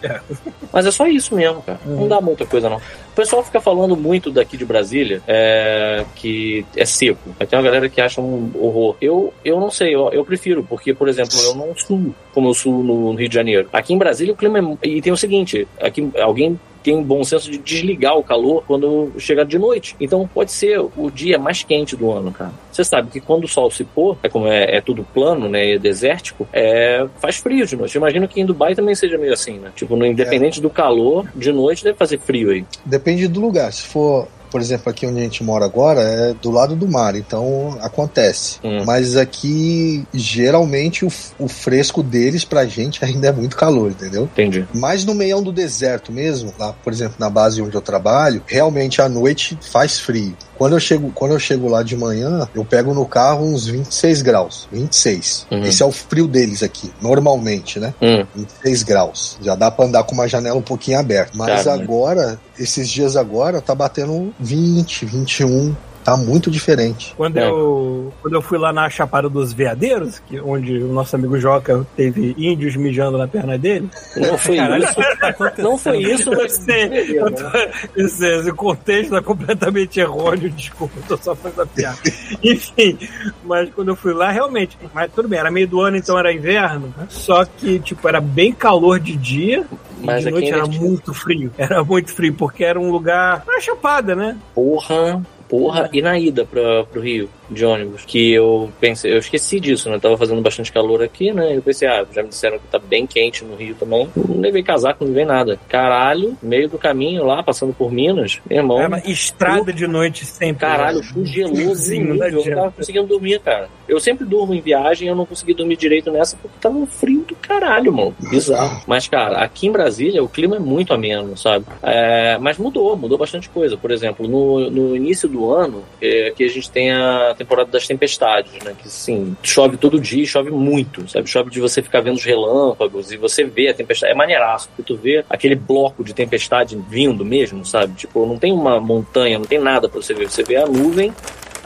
Mas 0.72 0.86
é 0.86 0.92
só 0.92 1.08
isso 1.08 1.36
mesmo, 1.36 1.62
cara. 1.62 1.80
Não 1.86 2.08
dá 2.08 2.22
muita 2.22 2.46
coisa, 2.46 2.70
não. 2.70 2.78
O 2.78 3.16
pessoal 3.16 3.44
fica 3.44 3.60
falando 3.60 3.98
muito 3.98 4.32
daqui 4.32 4.56
de 4.56 4.64
Brasília 4.66 5.22
é, 5.28 6.06
que 6.16 6.66
é 6.76 6.86
seco. 6.86 7.36
Aí 7.40 7.48
tem 7.48 7.58
uma 7.58 7.66
galera 7.66 7.90
que 7.90 8.00
acha 8.00 8.22
um 8.22 8.52
horror. 8.56 8.96
Eu, 9.02 9.34
eu 9.44 9.60
não 9.60 9.72
sei, 9.72 9.94
eu, 9.96 10.10
eu 10.12 10.24
prefiro, 10.24 10.64
porque, 10.64 10.94
por 10.94 11.10
exemplo, 11.10 11.38
eu 11.44 11.56
não 11.56 11.76
suo 11.76 12.16
como 12.34 12.50
eu 12.50 12.54
suo 12.54 12.84
no 12.84 13.14
Rio 13.14 13.28
de 13.28 13.36
Janeiro. 13.36 13.70
Aqui 13.74 13.94
em 13.94 13.98
Brasília 13.98 14.34
o 14.34 14.38
clima 14.38 14.60
é. 14.60 14.88
E 14.88 15.02
tem 15.02 15.12
o 15.12 15.18
seguinte: 15.18 15.68
aqui 15.80 16.10
alguém 16.20 16.60
tem 16.84 17.02
bom 17.02 17.24
senso 17.24 17.50
de 17.50 17.58
desligar 17.58 18.18
o 18.18 18.24
calor 18.24 18.64
quando 18.68 19.12
chegar 19.18 19.46
de 19.46 19.58
noite. 19.58 19.96
Então 20.00 20.28
pode 20.32 20.52
ser 20.52 20.80
o 20.80 21.10
dia 21.10 21.38
mais 21.38 21.64
quente 21.64 21.96
do 21.96 22.12
ano, 22.12 22.32
cara. 22.32 22.52
Você 22.72 22.84
sabe 22.84 23.12
que 23.12 23.20
quando 23.20 23.44
o 23.44 23.48
sol 23.48 23.70
se 23.70 23.84
pôr, 23.84 24.18
é 24.24 24.30
como 24.30 24.48
é, 24.48 24.78
é 24.78 24.82
tudo 24.82 25.06
plano, 25.14 25.50
né, 25.50 25.74
e 25.74 25.80
desértico, 25.80 26.48
é, 26.54 27.06
faz 27.20 27.38
frio 27.38 27.66
de 27.66 27.76
noite. 27.76 27.98
Imagino 27.98 28.28
que 28.28 28.40
em 28.40 28.46
Dubai 28.46 28.76
também 28.76 28.96
seja 28.96 29.18
meio 29.18 29.34
assim, 29.34 29.58
né? 29.58 29.72
Tipo, 29.76 29.96
no, 29.96 30.06
independente 30.06 30.62
do 30.62 30.70
calor, 30.70 31.28
de 31.36 31.52
noite 31.52 31.84
deve 31.84 31.98
fazer 31.98 32.20
frio 32.20 32.52
aí. 32.52 32.66
Depende 32.86 33.28
do 33.28 33.40
lugar. 33.40 33.72
Se 33.72 33.84
for, 33.84 34.28
por 34.52 34.60
exemplo, 34.60 34.92
aqui 34.92 35.08
onde 35.08 35.20
a 35.20 35.24
gente 35.24 35.44
mora 35.44 35.66
agora, 35.66 36.02
é 36.02 36.34
do 36.34 36.52
lado 36.52 36.76
do 36.76 36.88
mar, 36.88 37.16
então 37.16 37.78
acontece. 37.82 38.60
Hum. 38.64 38.84
Mas 38.86 39.16
aqui, 39.16 40.06
geralmente, 40.14 41.06
o, 41.06 41.12
o 41.40 41.48
fresco 41.48 42.04
deles 42.04 42.44
pra 42.44 42.66
gente 42.66 43.04
ainda 43.06 43.30
é 43.30 43.32
muito 43.32 43.56
calor, 43.56 43.92
entendeu? 43.92 44.24
Entendi. 44.24 44.68
Mas 44.74 45.06
no 45.06 45.16
meião 45.16 45.42
do 45.42 45.52
deserto 45.52 46.12
mesmo, 46.12 46.54
lá, 46.60 46.74
por 46.74 46.92
exemplo, 46.92 47.16
na 47.18 47.30
base 47.30 47.62
onde 47.62 47.76
eu 47.76 47.82
trabalho, 47.82 48.44
realmente 48.46 49.02
à 49.02 49.08
noite 49.08 49.58
faz 49.62 50.00
frio. 50.00 50.36
Quando 50.62 50.74
eu 50.74 50.80
chego, 50.80 51.12
quando 51.16 51.32
eu 51.32 51.40
chego 51.40 51.68
lá 51.68 51.82
de 51.82 51.98
manhã, 51.98 52.48
eu 52.54 52.64
pego 52.64 52.94
no 52.94 53.04
carro 53.04 53.44
uns 53.44 53.66
26 53.66 54.22
graus. 54.22 54.68
26. 54.72 55.48
Uhum. 55.50 55.64
Esse 55.64 55.82
é 55.82 55.86
o 55.88 55.92
frio 55.92 56.28
deles 56.28 56.62
aqui, 56.62 56.92
normalmente, 57.02 57.80
né? 57.80 57.96
Hum. 58.00 58.24
26 58.36 58.84
graus. 58.84 59.40
Já 59.42 59.56
dá 59.56 59.72
pra 59.72 59.86
andar 59.86 60.04
com 60.04 60.14
uma 60.14 60.28
janela 60.28 60.56
um 60.56 60.62
pouquinho 60.62 61.00
aberta. 61.00 61.32
Mas 61.34 61.64
Caramba. 61.64 61.84
agora, 61.84 62.40
esses 62.60 62.88
dias 62.88 63.18
agora, 63.18 63.60
tá 63.60 63.74
batendo 63.74 64.32
20, 64.40 65.04
21. 65.04 65.76
Tá 66.04 66.18
muito 66.18 66.50
diferente. 66.50 67.14
Quando, 67.16 67.38
É. 67.38 67.48
eu, 67.48 68.12
quando 68.22 68.34
eu 68.34 68.42
fui 68.42 68.58
lá 68.58 68.74
na 68.74 68.90
Chapada 68.90 69.30
dos 69.30 69.54
Veadeiros, 69.54 70.20
que, 70.28 70.40
onde 70.42 70.78
o 70.80 70.88
nosso 70.92 71.16
amigo 71.16 71.40
Joca 71.40 71.86
teve 71.96 72.34
índios 72.38 72.76
mijando 72.76 73.18
na 73.18 73.28
perna 73.28 73.58
dele. 73.58 73.90
Não 74.18 74.38
foi 74.38 74.56
Caralho, 74.58 74.84
isso. 74.84 74.96
tá. 75.22 75.54
Não 75.60 75.78
foi 75.78 75.98
isso, 76.00 76.34
Eu 76.34 76.38
mas. 76.42 76.54
sei, 76.54 77.20
eu 77.20 77.32
tô- 77.32 78.02
esse, 78.02 78.26
esse 78.26 78.52
contexto 78.54 79.16
é 79.16 79.22
completamente 79.22 80.00
errôneo, 80.00 80.50
desculpa, 80.52 80.94
eu 80.98 81.04
tô 81.18 81.24
só 81.24 81.36
fazendo 81.36 81.62
a 81.62 81.66
piada. 81.68 81.98
Enfim, 82.44 82.98
mas 83.44 83.70
quando 83.74 83.90
eu 83.90 83.96
fui 83.96 84.14
lá, 84.14 84.32
realmente, 84.32 84.78
mas 84.94 85.12
tudo 85.14 85.28
bem, 85.28 85.40
era 85.40 85.52
meio 85.52 85.68
do 85.68 85.82
ano, 85.82 85.98
então 85.98 86.18
era 86.18 86.34
inverno, 86.34 86.94
só 87.10 87.46
que, 87.46 87.80
tipo, 87.80 88.08
era 88.08 88.20
bem 88.20 88.52
calor 88.52 89.00
de 89.00 89.16
dia, 89.16 89.66
e 90.02 90.06
Mas 90.06 90.24
de 90.24 90.32
noite 90.32 90.46
ainda 90.52 90.58
era 90.58 90.68
muito 90.68 91.14
frio. 91.14 91.52
Era 91.58 91.84
muito 91.84 92.12
frio, 92.12 92.34
porque 92.34 92.64
era 92.64 92.80
um 92.80 92.90
lugar, 92.92 93.44
uma 93.48 93.62
chapada, 93.62 94.16
né? 94.16 94.36
Porra, 94.56 95.22
porra. 95.52 95.90
E 95.92 96.02
na 96.02 96.18
ida 96.18 96.46
pra, 96.46 96.86
pro 96.86 97.02
Rio, 97.02 97.30
de 97.52 97.66
ônibus, 97.66 98.06
que 98.06 98.32
eu 98.32 98.72
pensei, 98.80 99.14
eu 99.14 99.18
esqueci 99.18 99.60
disso, 99.60 99.90
né? 99.90 100.00
Tava 100.00 100.18
fazendo 100.18 100.42
bastante 100.42 100.72
calor 100.72 101.04
aqui, 101.04 101.32
né? 101.34 101.56
Eu 101.56 101.62
pensei, 101.62 101.88
ah, 101.88 102.06
já 102.12 102.24
me 102.24 102.30
disseram 102.30 102.58
que 102.58 102.68
tá 102.68 102.80
bem 102.80 103.06
quente 103.06 103.44
no 103.44 103.56
Rio 103.56 103.76
também. 103.76 104.10
Não 104.16 104.40
levei 104.40 104.64
casaco, 104.64 105.04
não 105.04 105.12
levei 105.12 105.26
nada. 105.26 105.60
Caralho, 105.68 106.38
meio 106.42 106.70
do 106.70 106.78
caminho 106.78 107.26
lá, 107.26 107.44
passando 107.44 107.74
por 107.74 107.92
Minas, 107.92 108.40
meu 108.50 108.60
irmão. 108.60 108.80
Era 108.80 108.88
uma 108.88 109.00
estrada 109.00 109.74
de 109.74 109.86
noite 109.86 110.26
sempre. 110.26 110.62
Caralho, 110.62 111.04
fui 111.04 111.26
geloso 111.26 111.92
nível, 111.92 112.24
eu 112.24 112.32
não 112.32 112.56
tava 112.56 112.72
conseguindo 112.72 113.08
dormir, 113.08 113.40
cara. 113.40 113.70
Eu 113.88 114.00
sempre 114.00 114.26
durmo 114.26 114.54
em 114.54 114.62
viagem, 114.62 115.10
eu 115.10 115.16
não 115.16 115.26
consegui 115.26 115.54
dormir 115.54 115.76
direito 115.76 116.10
nessa 116.10 116.38
porque 116.38 116.58
tava 116.62 116.78
um 116.78 116.86
frio 116.86 117.26
do 117.28 117.36
caralho, 117.36 117.92
mano. 117.92 118.16
Bizarro. 118.30 118.82
Mas, 118.88 119.08
cara, 119.08 119.40
aqui 119.40 119.68
em 119.68 119.72
Brasília 119.72 120.24
o 120.24 120.30
clima 120.30 120.56
é 120.56 120.60
muito 120.60 120.94
ameno, 120.94 121.36
sabe? 121.36 121.66
É, 121.84 122.38
mas 122.38 122.58
mudou, 122.58 122.96
mudou 122.96 123.18
bastante 123.18 123.50
coisa. 123.50 123.76
Por 123.76 123.92
exemplo, 123.92 124.28
no, 124.28 124.70
no 124.70 124.96
início 124.96 125.28
do 125.28 125.52
ano, 125.52 125.84
é, 126.02 126.32
que 126.32 126.44
a 126.44 126.50
gente 126.50 126.72
tem 126.72 126.92
a 126.92 127.36
temporada 127.44 127.72
das 127.72 127.88
tempestades, 127.88 128.52
né? 128.64 128.74
Que, 128.78 128.90
sim, 128.90 129.36
chove 129.44 129.78
todo 129.78 130.00
dia 130.00 130.26
chove 130.26 130.52
muito, 130.52 131.10
sabe? 131.10 131.30
Chove 131.30 131.50
de 131.50 131.60
você 131.60 131.82
ficar 131.82 132.02
vendo 132.02 132.16
os 132.16 132.24
relâmpagos 132.24 133.12
e 133.12 133.18
você 133.18 133.44
vê 133.44 133.70
a 133.70 133.74
tempestade. 133.74 134.14
É 134.14 134.16
maneiraço, 134.16 134.70
porque 134.70 134.84
tu 134.84 134.96
vê 134.96 135.24
aquele 135.30 135.56
bloco 135.56 136.04
de 136.04 136.14
tempestade 136.14 136.82
vindo 136.90 137.26
mesmo, 137.26 137.66
sabe? 137.66 137.94
Tipo, 137.96 138.26
não 138.26 138.38
tem 138.38 138.52
uma 138.52 138.80
montanha, 138.80 139.38
não 139.38 139.46
tem 139.46 139.60
nada 139.60 139.90
pra 139.90 140.02
você 140.02 140.14
ver. 140.14 140.30
Você 140.30 140.44
vê 140.44 140.56
a 140.56 140.66
nuvem 140.66 141.14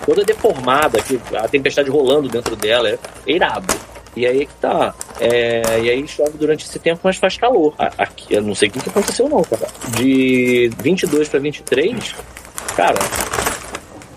toda 0.05 0.23
deformada, 0.23 1.01
que 1.01 1.19
a 1.35 1.47
tempestade 1.47 1.89
rolando 1.89 2.27
dentro 2.27 2.55
dela, 2.55 2.89
é 2.89 2.97
irado. 3.27 3.73
E 4.15 4.25
aí 4.25 4.45
que 4.45 4.53
tá. 4.55 4.93
É, 5.19 5.79
e 5.81 5.89
aí 5.89 6.07
chove 6.07 6.37
durante 6.37 6.65
esse 6.65 6.79
tempo, 6.79 7.01
mas 7.03 7.17
faz 7.17 7.37
calor. 7.37 7.73
Aqui, 7.77 8.33
eu 8.33 8.41
não 8.41 8.55
sei 8.55 8.69
o 8.69 8.71
que 8.71 8.89
aconteceu 8.89 9.27
não, 9.27 9.43
cara. 9.43 9.67
De 9.97 10.69
22 10.81 11.27
pra 11.27 11.39
23, 11.39 12.15
cara, 12.75 12.99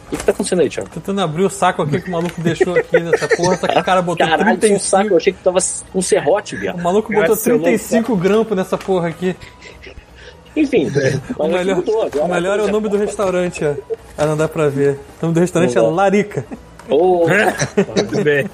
o 0.09 0.11
que, 0.11 0.17
que 0.17 0.25
tá 0.25 0.33
acontecendo 0.33 0.62
aí, 0.62 0.70
Thiago? 0.70 0.89
Tentando 0.89 1.20
abrir 1.20 1.45
o 1.45 1.51
saco 1.51 1.83
aqui 1.83 2.01
que 2.01 2.09
o 2.09 2.12
maluco 2.12 2.41
deixou 2.41 2.75
aqui 2.75 2.99
nessa 2.99 3.28
porra, 3.28 3.57
só 3.57 3.67
que 3.69 3.78
o 3.78 3.85
cara 3.85 4.01
botou 4.03 4.27
Caralho, 4.27 4.57
tem 4.59 4.75
um 4.75 4.78
35. 4.78 4.81
saco, 4.81 5.09
eu 5.11 5.17
achei 5.19 5.33
que 5.33 5.43
tava 5.43 5.59
com 5.93 6.01
serrote, 6.03 6.57
O 6.57 6.61
viado. 6.61 6.83
maluco 6.83 7.12
botou 7.12 7.35
Esse 7.35 7.49
é 7.51 7.53
louco, 7.53 7.65
35 7.67 8.17
grampos 8.17 8.57
nessa 8.57 8.78
porra 8.78 9.09
aqui. 9.09 9.37
Enfim, 10.57 10.91
O 11.39 11.47
mas 11.47 11.53
melhor, 11.53 11.77
mudou, 11.77 12.03
agora, 12.03 12.25
o 12.25 12.28
melhor 12.28 12.59
é 12.59 12.62
o 12.62 12.69
nome 12.69 12.89
do 12.89 12.97
restaurante, 12.97 13.65
ó. 13.65 13.75
Ah, 14.17 14.27
não 14.27 14.37
dá 14.37 14.49
pra 14.49 14.69
ver. 14.69 14.99
O 15.20 15.27
nome 15.27 15.35
do 15.35 15.41
restaurante 15.41 15.77
é. 15.77 15.81
Larica. 15.81 16.45
Ô, 16.89 17.27
Muito 17.95 18.25
bem. 18.25 18.49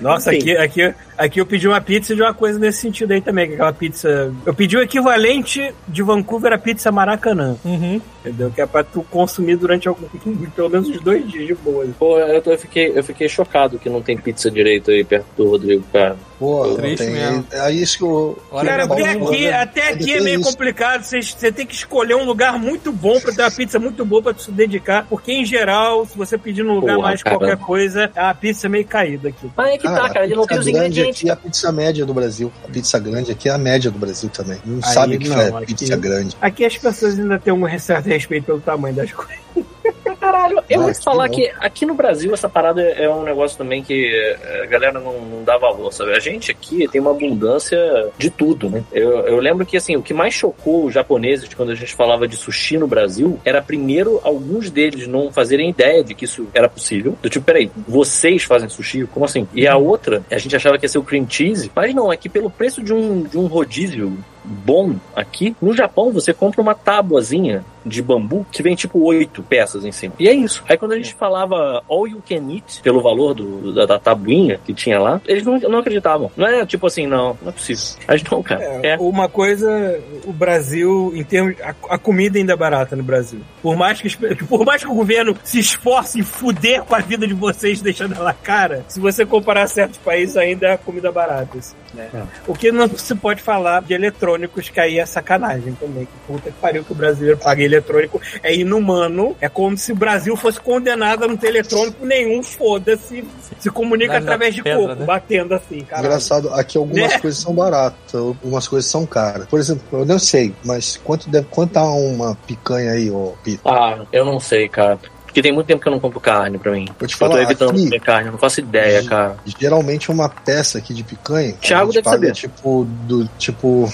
Nossa, 0.00 0.32
Enfim. 0.34 0.52
aqui, 0.52 0.80
aqui, 0.88 0.94
aqui 1.16 1.40
eu 1.40 1.46
pedi 1.46 1.66
uma 1.68 1.80
pizza 1.80 2.14
de 2.14 2.22
uma 2.22 2.34
coisa 2.34 2.58
nesse 2.58 2.80
sentido 2.80 3.12
aí 3.12 3.20
também, 3.20 3.48
que 3.48 3.54
aquela 3.54 3.72
pizza. 3.72 4.32
Eu 4.44 4.54
pedi 4.54 4.76
o 4.76 4.82
equivalente 4.82 5.72
de 5.88 6.02
Vancouver 6.02 6.52
à 6.52 6.58
pizza 6.58 6.90
Maracanã, 6.92 7.56
Uhum. 7.64 8.00
entendeu? 8.20 8.50
Que 8.50 8.60
é 8.60 8.66
pra 8.66 8.82
tu 8.84 9.02
consumir 9.10 9.56
durante 9.56 9.88
algum, 9.88 10.06
pelo 10.54 10.68
menos 10.70 10.88
uns 10.88 11.00
dois 11.00 11.26
dias 11.30 11.46
de 11.46 11.54
boa. 11.54 11.86
Pô, 11.98 12.18
eu, 12.18 12.42
tô- 12.42 12.52
eu 12.52 12.58
fiquei, 12.58 12.92
eu 12.94 13.02
fiquei 13.04 13.28
chocado 13.28 13.78
que 13.78 13.88
não 13.88 14.02
tem 14.02 14.16
pizza 14.16 14.50
direito 14.50 14.90
aí 14.90 15.04
perto 15.04 15.26
do 15.36 15.48
Rodrigo, 15.48 15.84
cara. 15.92 16.16
Pô, 16.38 16.74
Triste 16.74 16.98
tem. 17.06 17.14
mesmo. 17.14 17.46
É, 17.50 17.60
é 17.60 17.72
isso 17.72 17.96
que 17.96 18.04
eu. 18.04 18.38
Olha, 18.50 18.68
Cara, 18.68 18.84
até 18.84 19.10
aqui, 19.10 19.44
né? 19.46 19.52
até 19.54 19.88
aqui 19.88 20.12
é 20.12 20.20
meio 20.20 20.40
isso. 20.40 20.50
complicado. 20.50 21.02
Você, 21.02 21.22
você 21.22 21.50
tem 21.50 21.64
que 21.64 21.74
escolher 21.74 22.14
um 22.14 22.24
lugar 22.24 22.58
muito 22.58 22.92
bom 22.92 23.18
pra 23.18 23.32
ter 23.32 23.40
uma 23.40 23.50
pizza 23.50 23.78
muito 23.78 24.04
boa 24.04 24.20
pra 24.22 24.34
tu 24.34 24.42
se 24.42 24.50
dedicar. 24.52 25.06
Porque, 25.08 25.32
em 25.32 25.46
geral, 25.46 26.04
se 26.04 26.14
você 26.16 26.36
pedir 26.36 26.62
num 26.62 26.74
lugar 26.74 26.96
Porra, 26.96 27.08
mais 27.08 27.22
cara. 27.22 27.38
qualquer 27.38 27.56
coisa, 27.56 28.10
é 28.14 28.20
uma 28.22 28.34
pizza 28.34 28.68
meio 28.68 28.84
caída 28.84 29.30
aqui. 29.30 29.50
Mas 29.56 29.68
é 29.70 29.78
que 29.78 29.84
tá, 29.84 30.10
cara, 30.10 30.26
ele 30.26 30.34
não 30.34 30.46
tem 30.46 30.58
os 30.58 30.66
grande 30.66 31.05
aqui 31.10 31.28
é 31.28 31.32
a 31.32 31.36
pizza 31.36 31.72
média 31.72 32.04
do 32.06 32.14
Brasil. 32.14 32.52
A 32.64 32.68
pizza 32.68 32.98
grande 32.98 33.30
aqui 33.32 33.48
é 33.48 33.52
a 33.52 33.58
média 33.58 33.90
do 33.90 33.98
Brasil 33.98 34.28
também. 34.30 34.58
Não 34.64 34.76
Aí 34.84 34.94
sabe 34.94 35.16
o 35.16 35.18
que 35.18 35.28
não, 35.28 35.40
é 35.40 35.48
aqui- 35.48 35.74
pizza 35.74 35.96
grande. 35.96 36.36
Aqui 36.40 36.64
as 36.64 36.76
pessoas 36.76 37.18
ainda 37.18 37.38
têm 37.38 37.52
um 37.52 37.78
certo 37.78 38.06
respeito 38.06 38.44
pelo 38.44 38.60
tamanho 38.60 38.94
das 38.94 39.12
coisas. 39.12 39.36
Caralho, 40.26 40.60
eu 40.68 40.82
vou 40.82 40.92
te 40.92 41.04
falar 41.04 41.28
que 41.28 41.52
aqui 41.60 41.86
no 41.86 41.94
Brasil 41.94 42.34
essa 42.34 42.48
parada 42.48 42.82
é 42.82 43.08
um 43.08 43.22
negócio 43.22 43.56
também 43.56 43.80
que 43.80 44.12
eh, 44.12 44.62
a 44.64 44.66
galera 44.66 44.98
não, 44.98 45.20
não 45.20 45.44
dá 45.44 45.56
valor, 45.56 45.92
sabe? 45.92 46.16
A 46.16 46.18
gente 46.18 46.50
aqui 46.50 46.88
tem 46.88 47.00
uma 47.00 47.12
abundância 47.12 47.78
de 48.18 48.28
tudo, 48.28 48.68
né? 48.68 48.82
Eu, 48.92 49.20
eu 49.20 49.38
lembro 49.38 49.64
que, 49.64 49.76
assim, 49.76 49.94
o 49.94 50.02
que 50.02 50.12
mais 50.12 50.34
chocou 50.34 50.84
os 50.84 50.92
japoneses 50.92 51.54
quando 51.54 51.70
a 51.70 51.76
gente 51.76 51.94
falava 51.94 52.26
de 52.26 52.36
sushi 52.36 52.76
no 52.76 52.88
Brasil 52.88 53.38
era, 53.44 53.62
primeiro, 53.62 54.20
alguns 54.24 54.68
deles 54.68 55.06
não 55.06 55.30
fazerem 55.30 55.70
ideia 55.70 56.02
de 56.02 56.12
que 56.12 56.24
isso 56.24 56.48
era 56.52 56.68
possível. 56.68 57.16
Do 57.22 57.30
tipo, 57.30 57.46
peraí, 57.46 57.70
vocês 57.86 58.42
fazem 58.42 58.68
sushi? 58.68 59.06
Como 59.06 59.26
assim? 59.26 59.46
E 59.54 59.64
a 59.64 59.76
outra, 59.76 60.24
a 60.28 60.38
gente 60.38 60.56
achava 60.56 60.76
que 60.76 60.86
ia 60.86 60.88
ser 60.88 60.98
o 60.98 61.04
cream 61.04 61.24
cheese, 61.30 61.70
mas 61.72 61.94
não, 61.94 62.12
é 62.12 62.16
que 62.16 62.28
pelo 62.28 62.50
preço 62.50 62.82
de 62.82 62.92
um, 62.92 63.22
de 63.22 63.38
um 63.38 63.46
rodízio 63.46 64.18
bom 64.46 64.96
aqui, 65.14 65.56
no 65.60 65.74
Japão 65.74 66.12
você 66.12 66.32
compra 66.32 66.60
uma 66.60 66.74
tábuazinha 66.74 67.64
de 67.86 68.02
bambu 68.02 68.44
que 68.50 68.62
vem 68.62 68.74
tipo 68.74 68.98
oito 69.04 69.42
peças 69.42 69.84
em 69.84 69.92
cima. 69.92 70.14
E 70.18 70.28
é 70.28 70.32
isso. 70.32 70.62
Aí 70.68 70.76
quando 70.76 70.92
a 70.92 70.96
gente 70.96 71.14
falava 71.14 71.82
all 71.88 72.06
you 72.06 72.22
can 72.28 72.52
eat 72.52 72.82
pelo 72.82 73.00
valor 73.00 73.34
do, 73.34 73.72
da, 73.72 73.86
da 73.86 73.98
tabuinha 73.98 74.58
que 74.66 74.74
tinha 74.74 74.98
lá, 74.98 75.20
eles 75.24 75.44
não, 75.44 75.58
não 75.58 75.78
acreditavam. 75.78 76.30
Não 76.36 76.46
é 76.46 76.66
tipo 76.66 76.86
assim, 76.86 77.06
não, 77.06 77.38
não 77.40 77.50
é 77.50 77.52
possível. 77.52 77.84
Mas 78.08 78.22
não, 78.24 78.42
cara. 78.42 78.62
É. 78.82 78.96
Uma 78.98 79.28
coisa, 79.28 80.00
o 80.24 80.32
Brasil, 80.32 81.12
em 81.14 81.22
termos. 81.22 81.54
A, 81.60 81.74
a 81.90 81.98
comida 81.98 82.38
ainda 82.38 82.54
é 82.54 82.56
barata 82.56 82.96
no 82.96 83.02
Brasil. 83.02 83.40
Por 83.62 83.76
mais 83.76 84.00
que, 84.00 84.08
por 84.46 84.64
mais 84.64 84.82
que 84.82 84.90
o 84.90 84.94
governo 84.94 85.36
se 85.44 85.58
esforce 85.58 86.18
em 86.18 86.22
fuder 86.22 86.82
com 86.82 86.94
a 86.94 87.00
vida 87.00 87.26
de 87.26 87.34
vocês, 87.34 87.80
deixando 87.80 88.14
ela 88.14 88.32
cara, 88.32 88.84
se 88.88 88.98
você 88.98 89.24
comparar 89.24 89.66
certos 89.68 89.98
países, 89.98 90.36
ainda 90.36 90.66
é 90.66 90.72
a 90.72 90.78
comida 90.78 91.12
barata. 91.12 91.58
assim, 91.58 91.76
né? 91.94 92.10
O 92.46 92.54
que 92.54 92.72
não 92.72 92.88
se 92.88 93.14
pode 93.14 93.42
falar 93.42 93.82
de 93.82 93.94
eletrônicos, 94.36 94.68
que 94.68 94.80
aí 94.80 94.98
é 94.98 95.06
sacanagem 95.06 95.74
também. 95.74 96.04
Que 96.04 96.12
puta 96.26 96.50
que 96.50 96.56
pariu 96.58 96.84
que 96.84 96.92
o 96.92 96.94
brasileiro 96.94 97.38
paga 97.38 97.62
eletrônico. 97.62 98.20
É 98.42 98.54
inumano. 98.54 99.36
É 99.40 99.48
como 99.48 99.76
se 99.76 99.92
o 99.92 99.96
Brasil 99.96 100.36
fosse 100.36 100.60
condenado 100.60 101.24
a 101.24 101.28
não 101.28 101.36
ter 101.36 101.48
eletrônico 101.48 102.04
nenhum. 102.04 102.42
Foda-se. 102.42 103.24
Se 103.58 103.70
comunica 103.70 104.12
dá 104.14 104.18
através 104.18 104.54
de 104.54 104.62
pedra, 104.62 104.80
coco, 104.88 105.00
né? 105.00 105.06
batendo 105.06 105.54
assim, 105.54 105.80
cara. 105.80 106.02
Engraçado, 106.02 106.52
aqui 106.54 106.78
algumas 106.78 107.12
Né? 107.12 107.18
coisas 107.18 107.40
são 107.40 107.54
baratas, 107.54 108.14
algumas 108.14 108.68
coisas 108.68 108.90
são 108.90 109.06
caras. 109.06 109.46
Por 109.46 109.58
exemplo, 109.58 109.82
eu 110.00 110.04
não 110.04 110.18
sei, 110.18 110.54
mas 110.64 110.96
quanto 111.02 111.28
deve 111.28 111.46
quanto 111.50 111.72
tá 111.72 111.82
uma 111.84 112.34
picanha 112.46 112.92
aí, 112.92 113.10
ô 113.10 113.34
Pito? 113.42 113.66
Ah, 113.68 114.04
eu 114.12 114.24
não 114.24 114.38
sei, 114.38 114.68
cara. 114.68 114.98
Porque 115.36 115.42
tem 115.42 115.52
muito 115.52 115.66
tempo 115.66 115.82
que 115.82 115.86
eu 115.88 115.92
não 115.92 116.00
compro 116.00 116.18
carne 116.18 116.56
pra 116.56 116.72
mim. 116.72 116.86
Vou 116.98 117.06
te 117.06 117.12
eu 117.12 117.18
tô 117.18 117.26
falar, 117.28 117.42
evitando 117.42 117.72
aqui- 117.72 117.84
comer 117.84 118.00
carne, 118.00 118.28
eu 118.28 118.32
não 118.32 118.38
faço 118.38 118.58
ideia, 118.60 119.04
cara. 119.04 119.36
Geralmente 119.44 120.10
uma 120.10 120.30
peça 120.30 120.78
aqui 120.78 120.94
de 120.94 121.04
picanha. 121.04 121.52
Thiago 121.60 121.92
deve 121.92 122.02
paga, 122.02 122.16
saber. 122.16 122.32
Tipo, 122.32 122.86
do, 123.02 123.28
tipo, 123.36 123.86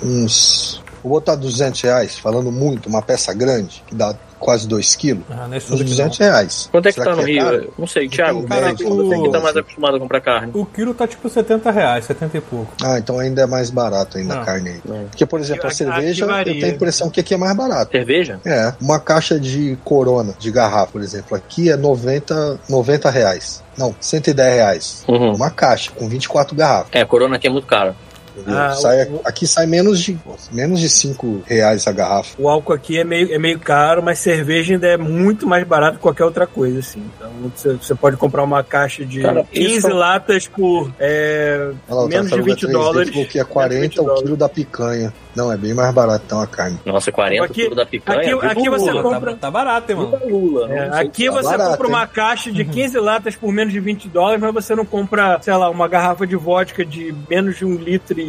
uns. 0.00 0.80
Vou 1.02 1.14
botar 1.14 1.34
200 1.34 1.80
reais, 1.80 2.16
falando 2.16 2.52
muito, 2.52 2.88
uma 2.88 3.02
peça 3.02 3.34
grande, 3.34 3.82
que 3.88 3.94
dá 3.96 4.14
quase 4.44 4.68
2 4.68 4.94
quilos, 4.94 5.24
Ah, 5.30 5.48
é 5.50 5.56
uns 5.56 5.64
tudo, 5.64 5.82
200 5.84 6.18
não. 6.18 6.26
reais. 6.26 6.68
Quanto 6.70 6.86
é 6.86 6.92
que 6.92 6.98
Será 7.00 7.10
tá 7.12 7.16
no 7.16 7.22
é 7.22 7.30
Rio? 7.32 7.42
caro? 7.44 7.74
Não 7.78 7.86
sei, 7.86 8.08
Thiago. 8.08 8.42
Cara, 8.46 8.66
médico, 8.66 8.90
você 8.90 9.00
eu 9.00 9.08
que 9.08 9.08
tenho 9.16 9.30
tá 9.32 9.40
mais 9.40 9.56
acostumado 9.56 9.96
a 9.96 10.00
comprar 10.00 10.20
carne. 10.20 10.50
O 10.54 10.66
quilo 10.66 10.92
tá 10.92 11.06
tipo 11.08 11.28
70 11.28 11.70
reais, 11.70 12.04
70 12.04 12.36
e 12.36 12.40
pouco. 12.42 12.72
Ah, 12.82 12.98
então 12.98 13.18
ainda 13.18 13.40
é 13.42 13.46
mais 13.46 13.70
barato 13.70 14.18
ainda 14.18 14.34
Não. 14.34 14.42
a 14.42 14.44
carne 14.44 14.68
aí. 14.70 14.80
Não. 14.84 15.04
Porque, 15.06 15.24
por 15.24 15.40
exemplo, 15.40 15.64
a 15.64 15.68
Aqui- 15.68 15.76
cerveja, 15.76 16.24
eu 16.26 16.44
tenho 16.44 16.66
a 16.66 16.68
impressão 16.68 17.08
que 17.08 17.20
aqui 17.20 17.32
é 17.32 17.36
mais 17.38 17.56
barato. 17.56 17.90
Cerveja? 17.90 18.38
É, 18.44 18.74
uma 18.80 19.00
caixa 19.00 19.40
de 19.40 19.78
corona, 19.82 20.34
de 20.38 20.50
garrafa, 20.50 20.92
por 20.92 21.00
exemplo, 21.00 21.34
aqui 21.36 21.70
é 21.70 21.76
90, 21.76 22.60
90 22.68 23.08
reais. 23.10 23.62
Não, 23.76 23.94
110 23.98 24.54
reais. 24.54 25.04
Uhum. 25.08 25.34
Uma 25.34 25.50
caixa 25.50 25.90
com 25.90 26.08
24 26.08 26.54
garrafas. 26.54 26.88
É, 26.92 27.00
a 27.00 27.06
corona 27.06 27.36
aqui 27.36 27.46
é 27.46 27.50
muito 27.50 27.66
cara. 27.66 27.96
Ah, 28.46 28.72
Sai- 28.72 29.08
o- 29.08 29.20
aqui 29.24 29.46
sai 29.46 29.66
menos 29.66 30.00
de, 30.00 30.16
menos 30.52 30.80
de 30.80 30.88
5 30.88 31.42
reais 31.46 31.86
a 31.86 31.92
garrafa. 31.92 32.34
O 32.38 32.48
álcool 32.48 32.72
aqui 32.72 32.98
é 32.98 33.04
meio, 33.04 33.32
é 33.32 33.38
meio 33.38 33.58
caro, 33.58 34.02
mas 34.02 34.18
cerveja 34.18 34.74
ainda 34.74 34.86
é 34.88 34.96
muito 34.96 35.46
mais 35.46 35.64
barato 35.66 35.96
que 35.96 36.02
qualquer 36.02 36.24
outra 36.24 36.46
coisa, 36.46 36.78
assim. 36.80 37.02
Então 37.44 37.76
você, 37.80 37.94
pode 37.94 38.16
comprar 38.16 38.42
uma 38.42 38.62
caixa 38.62 39.04
de 39.04 39.22
Cara, 39.22 39.44
15 39.44 39.76
isso- 39.78 39.88
latas 39.88 40.46
por 40.48 40.90
é, 40.98 41.70
lá, 41.88 42.06
menos 42.06 42.24
de 42.26 42.30
Tartaruga 42.30 42.50
20 42.54 42.60
3D 42.66 42.72
dólares. 42.72 43.26
que 43.28 43.38
é 43.38 43.44
40 43.44 44.02
o 44.02 44.14
quilo 44.16 44.36
da 44.36 44.48
picanha. 44.48 45.12
Não, 45.34 45.50
é 45.52 45.56
bem 45.56 45.74
mais 45.74 45.92
barato 45.92 46.22
então 46.26 46.40
a 46.40 46.46
carne. 46.46 46.78
Nossa, 46.86 47.10
40 47.10 47.44
Aqui- 47.46 47.62
quilo 47.64 47.74
da 47.74 47.84
picanha. 47.84 48.20
aqui- 48.36 48.46
aqui 48.46 48.70
você 48.70 48.90
Lula, 48.92 49.02
compra- 49.02 49.32
Tá, 49.32 49.38
tá 49.40 49.50
barato, 49.50 49.90
hein, 49.90 49.98
mano? 49.98 50.18
Lula. 50.28 50.72
É, 50.72 50.88
aqui 51.00 51.24
se- 51.24 51.30
você 51.30 51.48
barato, 51.48 51.70
compra 51.72 51.88
uma 51.88 52.02
hein? 52.02 52.08
caixa 52.12 52.52
de 52.52 52.64
15 52.64 52.98
latas 53.00 53.34
por 53.34 53.52
menos 53.52 53.72
de 53.72 53.80
20 53.80 54.08
dólares, 54.08 54.40
mas 54.40 54.54
você 54.54 54.76
não 54.76 54.84
compra, 54.86 55.38
sei 55.42 55.52
lá, 55.54 55.68
uma 55.70 55.88
garrafa 55.88 56.24
de 56.24 56.36
vodka 56.36 56.84
de 56.84 57.12
menos 57.28 57.56
de 57.58 57.64
um 57.64 57.74
litro 57.74 58.20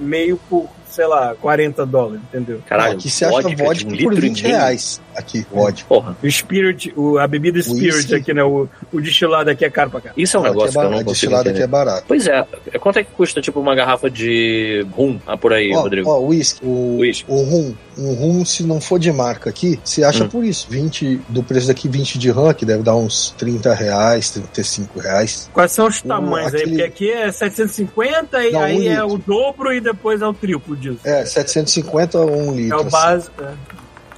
meio 0.00 0.36
por, 0.48 0.68
sei 0.88 1.06
lá, 1.06 1.34
40 1.40 1.86
dólares, 1.86 2.20
entendeu? 2.28 2.60
Caralho, 2.66 2.94
aqui 2.94 3.10
você 3.10 3.24
acha 3.24 3.40
vodka 3.48 3.86
um 3.88 3.90
por 3.90 3.96
litro 3.96 4.14
e 4.18 4.20
20 4.20 4.42
meio? 4.42 4.54
reais. 4.56 5.00
Aqui, 5.14 5.46
vodka. 5.50 5.86
Porra, 5.88 6.16
O 6.22 6.30
Spirit, 6.30 6.92
o, 6.96 7.18
a 7.18 7.26
bebida 7.26 7.62
Spirit 7.62 7.94
Whisky. 7.96 8.14
aqui, 8.14 8.34
né? 8.34 8.42
O, 8.44 8.68
o 8.92 9.00
destilado 9.00 9.48
aqui 9.50 9.64
é 9.64 9.70
caro 9.70 9.90
pra 9.90 10.00
cá. 10.00 10.12
isso 10.16 10.36
é 10.36 10.40
um 10.40 10.42
Aqui 10.42 10.50
é 10.50 10.52
negócio 10.54 10.72
que 10.72 10.78
eu 10.78 10.82
barato, 10.82 10.96
não 10.96 11.04
consigo 11.04 11.12
destilada 11.12 11.40
aqui 11.50 11.58
entender. 11.58 11.64
é 11.64 11.66
barato. 11.66 12.04
Pois 12.08 12.26
é, 12.26 12.46
quanto 12.80 12.98
é 12.98 13.04
que 13.04 13.10
custa, 13.12 13.40
tipo, 13.40 13.60
uma 13.60 13.74
garrafa 13.74 14.10
de 14.10 14.86
rum 14.92 15.18
ah, 15.26 15.36
por 15.36 15.52
aí, 15.52 15.72
Ó, 15.74 15.80
Rodrigo? 15.82 16.08
ó, 16.10 16.18
whisky, 16.20 16.60
o, 16.64 16.98
Whisky. 16.98 17.24
o 17.30 17.42
rum, 17.42 17.74
um 17.98 18.14
rum, 18.14 18.44
se 18.44 18.62
não 18.62 18.80
for 18.80 18.98
de 18.98 19.12
marca 19.12 19.50
aqui, 19.50 19.78
você 19.84 20.02
acha 20.02 20.24
Hum. 20.24 20.28
por 20.28 20.44
isso. 20.44 20.66
20, 20.70 21.20
do 21.28 21.42
preço 21.42 21.66
daqui, 21.68 21.88
20 21.88 22.18
de 22.18 22.30
rum, 22.30 22.52
que 22.54 22.64
deve 22.64 22.82
dar 22.82 22.96
uns 22.96 23.34
30 23.36 23.74
reais, 23.74 24.30
35 24.30 24.98
reais. 25.00 25.48
Quais 25.52 25.72
são 25.72 25.86
os 25.86 26.00
tamanhos 26.00 26.54
aí? 26.54 26.60
aquele- 26.62 26.70
Porque 26.76 26.82
aqui 26.82 27.10
é 27.10 27.30
750 27.30 28.42
e 28.46 28.52
Não, 28.52 28.60
um 28.60 28.62
aí 28.64 28.88
é 28.88 28.90
litro. 29.00 29.12
o 29.14 29.18
dobro 29.18 29.72
e 29.72 29.80
depois 29.80 30.20
é 30.22 30.26
o 30.26 30.32
triplo 30.32 30.76
disso. 30.76 30.98
É, 31.04 31.24
750 31.24 32.18
ou 32.18 32.30
um 32.30 32.52
É 32.52 32.56
litro. 32.56 32.76
o 32.78 32.80
assim. 32.80 32.90
básico. 32.90 33.42
é. 33.42 33.52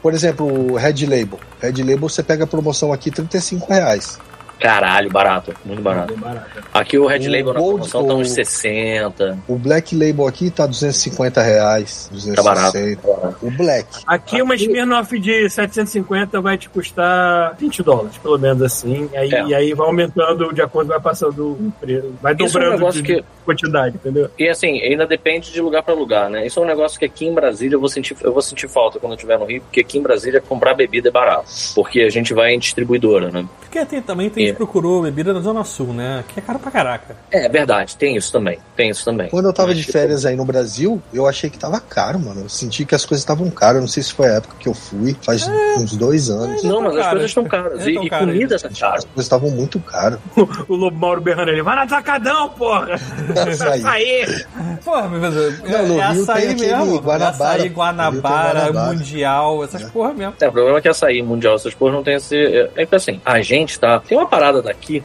Por 0.03 0.13
exemplo, 0.13 0.73
o 0.73 0.77
Red 0.77 1.07
Label. 1.07 1.41
Red 1.61 1.83
Label 1.83 1.99
você 2.09 2.23
pega 2.23 2.45
a 2.45 2.47
promoção 2.47 2.93
aqui, 2.93 3.11
35 3.11 3.73
reais. 3.73 4.19
Caralho, 4.59 5.11
barato, 5.11 5.53
muito 5.65 5.83
barato. 5.83 6.17
Barato. 6.17 6.63
Aqui 6.73 6.99
o 6.99 7.07
Red 7.07 7.27
O 7.29 7.31
Label 7.31 7.53
na 7.53 7.61
Gold- 7.61 7.75
promoção 7.91 8.07
tá 8.07 8.15
uns 8.15 8.31
o- 8.31 8.35
60. 8.35 9.39
O 9.49 9.57
Black 9.57 9.95
Label 9.97 10.27
aqui 10.27 10.51
tá 10.51 10.67
250 10.67 11.43
reais, 11.43 12.11
Tá 12.35 12.43
barato. 12.43 12.73
260. 12.73 13.37
O 13.43 13.51
Black. 13.51 13.87
Aqui 14.07 14.41
uma 14.41 14.55
Smirnoff 14.55 15.19
de 15.19 15.49
750 15.51 16.41
vai 16.41 16.57
te 16.57 16.69
custar 16.69 17.55
20 17.59 17.83
dólares, 17.83 18.17
pelo 18.19 18.39
menos 18.39 18.63
assim. 18.63 19.09
Aí, 19.15 19.33
É. 19.33 19.45
E 19.45 19.55
aí 19.55 19.75
vai 19.75 19.87
aumentando 19.87 20.53
de 20.53 20.63
acordo 20.63 20.89
vai 20.89 21.01
passando 21.01 21.53
o 21.53 21.73
preço. 21.81 22.15
Vai 22.23 22.33
Isso 22.35 22.43
é 22.43 22.45
um 22.45 22.49
dobrando 22.53 22.71
negócio 22.73 23.03
de 23.03 23.15
que- 23.17 23.25
quantidade, 23.45 23.97
entendeu? 23.97 24.31
E 24.39 24.49
assim, 24.49 24.81
ainda 24.81 25.07
depende 25.07 25.53
de 25.53 25.61
lugar 25.61 25.83
pra 25.83 25.93
lugar, 25.95 26.31
né? 26.31 26.47
Isso 26.47 26.59
é 26.59 26.63
um 26.63 26.67
negócio 26.67 26.99
que 26.99 27.05
aqui 27.05 27.27
em 27.27 27.35
Brasília 27.35 27.75
eu 27.77 27.81
vou 27.81 27.89
sentir, 27.89 28.17
eu 28.23 28.33
vou 28.33 28.41
sentir 28.41 28.69
falta 28.69 28.99
quando 28.99 29.13
eu 29.13 29.17
estiver 29.17 29.39
no 29.39 29.45
Rio, 29.45 29.61
porque 29.63 29.81
aqui 29.81 29.99
em 29.99 30.03
Brasília 30.03 30.41
comprar 30.41 30.73
bebida 30.75 31.09
é 31.09 31.13
barato. 31.13 31.45
Porque 31.75 32.01
a 32.01 32.09
gente 32.11 32.33
vai 32.33 32.53
em 32.55 32.59
distribuidora, 32.59 33.31
né? 33.31 33.45
Porque 33.61 33.85
tem, 33.85 34.01
também 34.01 34.31
tem 34.31 34.44
gente 34.47 34.53
É. 34.53 34.57
procurou 34.57 35.03
bebida 35.03 35.33
na 35.33 35.41
Zona 35.41 35.65
Sul, 35.65 35.89
né? 35.93 36.25
Que 36.29 36.41
é 36.41 36.43
caro 36.43 36.59
pra 36.59 36.71
caraca. 36.71 37.17
É 37.31 37.49
verdade, 37.49 37.97
tem 37.97 38.17
isso 38.17 38.31
também. 38.33 38.59
Tem 38.77 38.91
isso 38.91 39.05
também. 39.05 39.29
Quando 39.29 39.47
eu 39.47 39.53
tava 39.53 39.75
de 39.75 39.81
tipo, 39.81 39.93
férias 39.93 40.25
aí 40.27 40.37
no 40.37 40.45
Brasil, 40.45 41.01
eu 41.13 41.27
achei 41.27 41.49
que 41.51 41.59
tava 41.59 41.81
caro, 41.81 42.19
mano. 42.19 42.43
Eu 42.43 42.49
senti 42.49 42.85
que 42.85 42.95
as 42.95 43.05
coisas 43.05 43.23
estavam 43.23 43.51
caras. 43.51 43.77
Eu 43.77 43.81
Não 43.83 43.89
sei 43.89 44.03
se 44.03 44.13
foi 44.13 44.29
a 44.29 44.35
época 44.35 44.55
que 44.59 44.69
eu 44.69 44.75
fui, 44.75 45.17
faz 45.23 45.49
uns 45.79 45.97
dois 45.97 46.31
anos. 46.31 46.63
Não, 46.65 46.81
mas 46.83 46.97
as 46.97 47.09
coisas 47.09 47.31
estão 47.31 47.45
caras. 47.45 47.81
é 47.87 47.91
E, 47.91 47.99
e 48.05 48.09
caro 48.11 48.27
comida 48.27 48.59
tá 48.59 48.69
cara. 48.69 48.97
As 48.97 49.05
coisas 49.05 49.25
estavam 49.25 49.51
muito 49.51 49.79
caras. 49.81 50.19
O 50.69 50.75
Lobo 50.77 50.97
Mauro 50.99 51.21
berrando 51.21 51.51
ali, 51.51 51.61
vai 51.63 51.77
no 51.77 51.83
atacadão, 51.83 52.49
porra! 52.51 52.95
Açaí. 52.95 53.83
Aí! 53.85 54.45
Porra, 54.85 55.09
mas 55.09 55.37
é, 55.37 55.51
Não, 55.71 55.89
no 55.89 56.01
é 56.01 56.13
Rio 56.13 56.23
açaí 56.23 56.55
tem 56.55 56.69
mesmo. 56.69 56.99
Guanabara. 57.01 57.29
Açaí, 57.57 57.69
Guanabara, 57.69 58.61
Guanabara. 58.61 58.93
Mundial, 58.95 59.65
essas 59.65 59.83
porra 59.91 60.13
mesmo. 60.15 60.35
É, 60.41 60.49
o 60.49 60.53
problema 60.53 60.79
é 60.79 60.81
que 60.81 60.89
açaí 60.89 61.23
mundial, 61.23 61.55
essas 61.55 61.75
porras 61.75 61.95
não 61.95 62.03
tem 62.03 62.15
esse. 62.15 62.37
É, 62.37 62.71
é 62.77 62.87
que 62.87 62.95
assim, 62.95 63.21
a 63.25 63.41
gente 63.41 63.79
tá. 63.79 64.01
Tem 64.01 64.17
uma 64.17 64.27
parada 64.35 64.63
daqui 64.63 65.03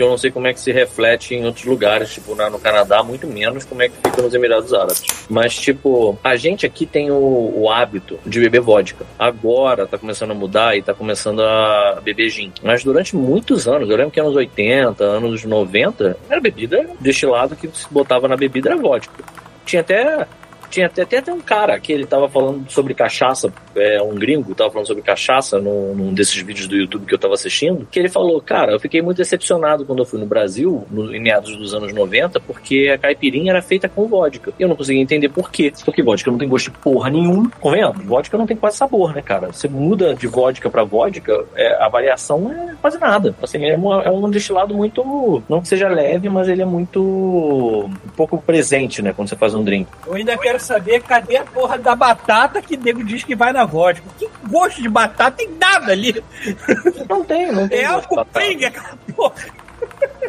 que 0.00 0.04
eu 0.04 0.08
não 0.08 0.16
sei 0.16 0.30
como 0.30 0.46
é 0.46 0.54
que 0.54 0.60
se 0.60 0.72
reflete 0.72 1.34
em 1.34 1.44
outros 1.44 1.66
lugares, 1.66 2.14
tipo 2.14 2.34
na, 2.34 2.48
no 2.48 2.58
Canadá, 2.58 3.02
muito 3.02 3.26
menos 3.26 3.66
como 3.66 3.82
é 3.82 3.88
que 3.90 3.96
fica 3.96 4.22
nos 4.22 4.32
Emirados 4.32 4.72
Árabes. 4.72 5.02
Mas, 5.28 5.54
tipo, 5.54 6.18
a 6.24 6.36
gente 6.36 6.64
aqui 6.64 6.86
tem 6.86 7.10
o, 7.10 7.52
o 7.54 7.70
hábito 7.70 8.18
de 8.24 8.40
beber 8.40 8.62
vodka. 8.62 9.04
Agora 9.18 9.86
tá 9.86 9.98
começando 9.98 10.30
a 10.30 10.34
mudar 10.34 10.74
e 10.74 10.80
tá 10.80 10.94
começando 10.94 11.42
a 11.42 12.00
beber 12.02 12.30
gin. 12.30 12.50
Mas 12.62 12.82
durante 12.82 13.14
muitos 13.14 13.68
anos, 13.68 13.90
eu 13.90 13.96
lembro 13.96 14.10
que 14.10 14.18
anos 14.18 14.34
80, 14.34 15.04
anos 15.04 15.44
90, 15.44 16.16
era 16.30 16.40
bebida 16.40 16.88
destilado 16.98 17.54
que 17.54 17.68
se 17.68 17.86
botava 17.90 18.26
na 18.26 18.38
bebida 18.38 18.70
era 18.70 18.78
vodka. 18.80 19.22
Tinha 19.66 19.82
até. 19.82 20.26
Tinha 20.70 20.86
até, 20.86 21.02
até, 21.02 21.18
até 21.18 21.32
um 21.32 21.40
cara 21.40 21.78
que 21.80 21.92
ele 21.92 22.06
tava 22.06 22.28
falando 22.28 22.70
sobre 22.70 22.94
cachaça, 22.94 23.52
é, 23.74 24.00
um 24.02 24.14
gringo 24.14 24.54
tava 24.54 24.70
falando 24.70 24.86
sobre 24.86 25.02
cachaça 25.02 25.58
num, 25.58 25.94
num 25.94 26.14
desses 26.14 26.36
vídeos 26.36 26.68
do 26.68 26.76
YouTube 26.76 27.06
que 27.06 27.14
eu 27.14 27.18
tava 27.18 27.34
assistindo, 27.34 27.86
que 27.90 27.98
ele 27.98 28.08
falou, 28.08 28.40
cara, 28.40 28.72
eu 28.72 28.80
fiquei 28.80 29.02
muito 29.02 29.16
decepcionado 29.18 29.84
quando 29.84 29.98
eu 30.00 30.04
fui 30.06 30.18
no 30.20 30.26
Brasil, 30.26 30.86
no, 30.90 31.14
em 31.14 31.20
meados 31.20 31.56
dos 31.56 31.74
anos 31.74 31.92
90, 31.92 32.38
porque 32.40 32.90
a 32.94 32.98
caipirinha 32.98 33.50
era 33.52 33.62
feita 33.62 33.88
com 33.88 34.06
vodka. 34.06 34.52
Eu 34.58 34.68
não 34.68 34.76
conseguia 34.76 35.02
entender 35.02 35.28
por 35.28 35.50
quê. 35.50 35.72
Porque 35.84 36.02
vodka 36.02 36.30
não 36.30 36.38
tem 36.38 36.48
gosto 36.48 36.70
de 36.70 36.78
porra 36.78 37.10
nenhuma. 37.10 37.50
Convenhamos, 37.60 38.04
vodka 38.04 38.38
não 38.38 38.46
tem 38.46 38.56
quase 38.56 38.76
sabor, 38.76 39.12
né, 39.14 39.22
cara? 39.22 39.48
Você 39.52 39.68
muda 39.68 40.14
de 40.14 40.26
vodka 40.26 40.70
pra 40.70 40.84
vodka, 40.84 41.44
é, 41.56 41.82
a 41.82 41.88
variação 41.88 42.50
é 42.52 42.74
quase 42.80 42.98
nada. 42.98 43.34
Assim, 43.42 43.64
é, 43.66 43.76
uma- 43.76 44.02
é 44.02 44.10
um 44.10 44.30
destilado 44.30 44.74
muito, 44.74 45.42
não 45.48 45.60
que 45.60 45.68
seja 45.68 45.88
leve, 45.88 46.28
mas 46.28 46.48
ele 46.48 46.62
é 46.62 46.64
muito 46.66 47.00
um 47.02 48.08
pouco 48.16 48.38
presente, 48.38 49.02
né, 49.02 49.12
quando 49.12 49.28
você 49.28 49.36
faz 49.36 49.54
um 49.54 49.64
drink. 49.64 49.88
Eu 50.06 50.14
ainda 50.14 50.36
quero 50.38 50.59
saber 50.60 51.02
cadê 51.02 51.36
a 51.38 51.44
porra 51.44 51.78
da 51.78 51.94
batata 51.94 52.60
que 52.62 52.74
o 52.76 52.80
nego 52.80 53.02
diz 53.04 53.24
que 53.24 53.34
vai 53.34 53.52
na 53.52 53.64
vodka. 53.64 54.04
Que 54.18 54.28
gosto 54.48 54.80
de 54.82 54.88
batata 54.88 55.36
tem 55.38 55.50
nada 55.58 55.92
ali. 55.92 56.22
Não 57.08 57.24
tem, 57.24 57.50
não 57.52 57.68
tem 57.68 57.80
É 57.84 57.88
batata. 57.92 58.24
pinga, 58.40 58.68
aquela 58.68 58.98
porra. 59.14 59.34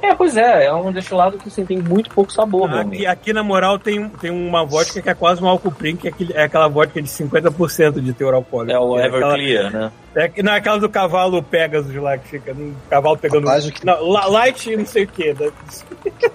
É, 0.01 0.15
pois 0.15 0.35
é, 0.35 0.65
é 0.65 0.73
um 0.73 0.91
destilado 0.91 1.37
que 1.37 1.47
assim, 1.47 1.63
tem 1.63 1.77
muito 1.77 2.09
pouco 2.09 2.33
sabor, 2.33 2.67
meu 2.67 2.79
Aqui, 2.79 3.05
aqui, 3.05 3.33
na 3.33 3.43
moral, 3.43 3.77
tem, 3.77 4.09
tem 4.09 4.31
uma 4.31 4.65
vodka 4.65 4.99
que 5.01 5.09
é 5.09 5.13
quase 5.13 5.43
um 5.43 5.47
álcool 5.47 5.71
prim, 5.71 5.95
que 5.95 6.07
é, 6.07 6.11
aquele- 6.11 6.33
é 6.33 6.43
aquela 6.43 6.67
vodka 6.67 6.99
de 7.01 7.07
50% 7.07 8.01
de 8.01 8.11
teor 8.11 8.33
alcoólico. 8.33 8.71
É 8.75 8.79
o 8.79 8.95
aquela- 8.95 9.37
Everclear, 9.37 9.71
né? 9.71 9.91
É, 10.15 10.27
que- 10.27 10.41
não, 10.43 10.51
é 10.53 10.57
aquela 10.57 10.77
do 10.79 10.89
cavalo 10.89 11.41
Pegasus 11.43 11.93
lá, 11.95 12.17
que 12.17 12.27
fica 12.29 12.51
um 12.51 12.73
cavalo 12.89 13.15
pegando... 13.17 13.45
Rapaz, 13.45 13.65
o 13.67 13.71
que- 13.71 13.85
Não, 13.85 14.09
light 14.09 14.75
não 14.75 14.85
sei 14.85 15.03
o 15.03 15.07
que. 15.07 15.33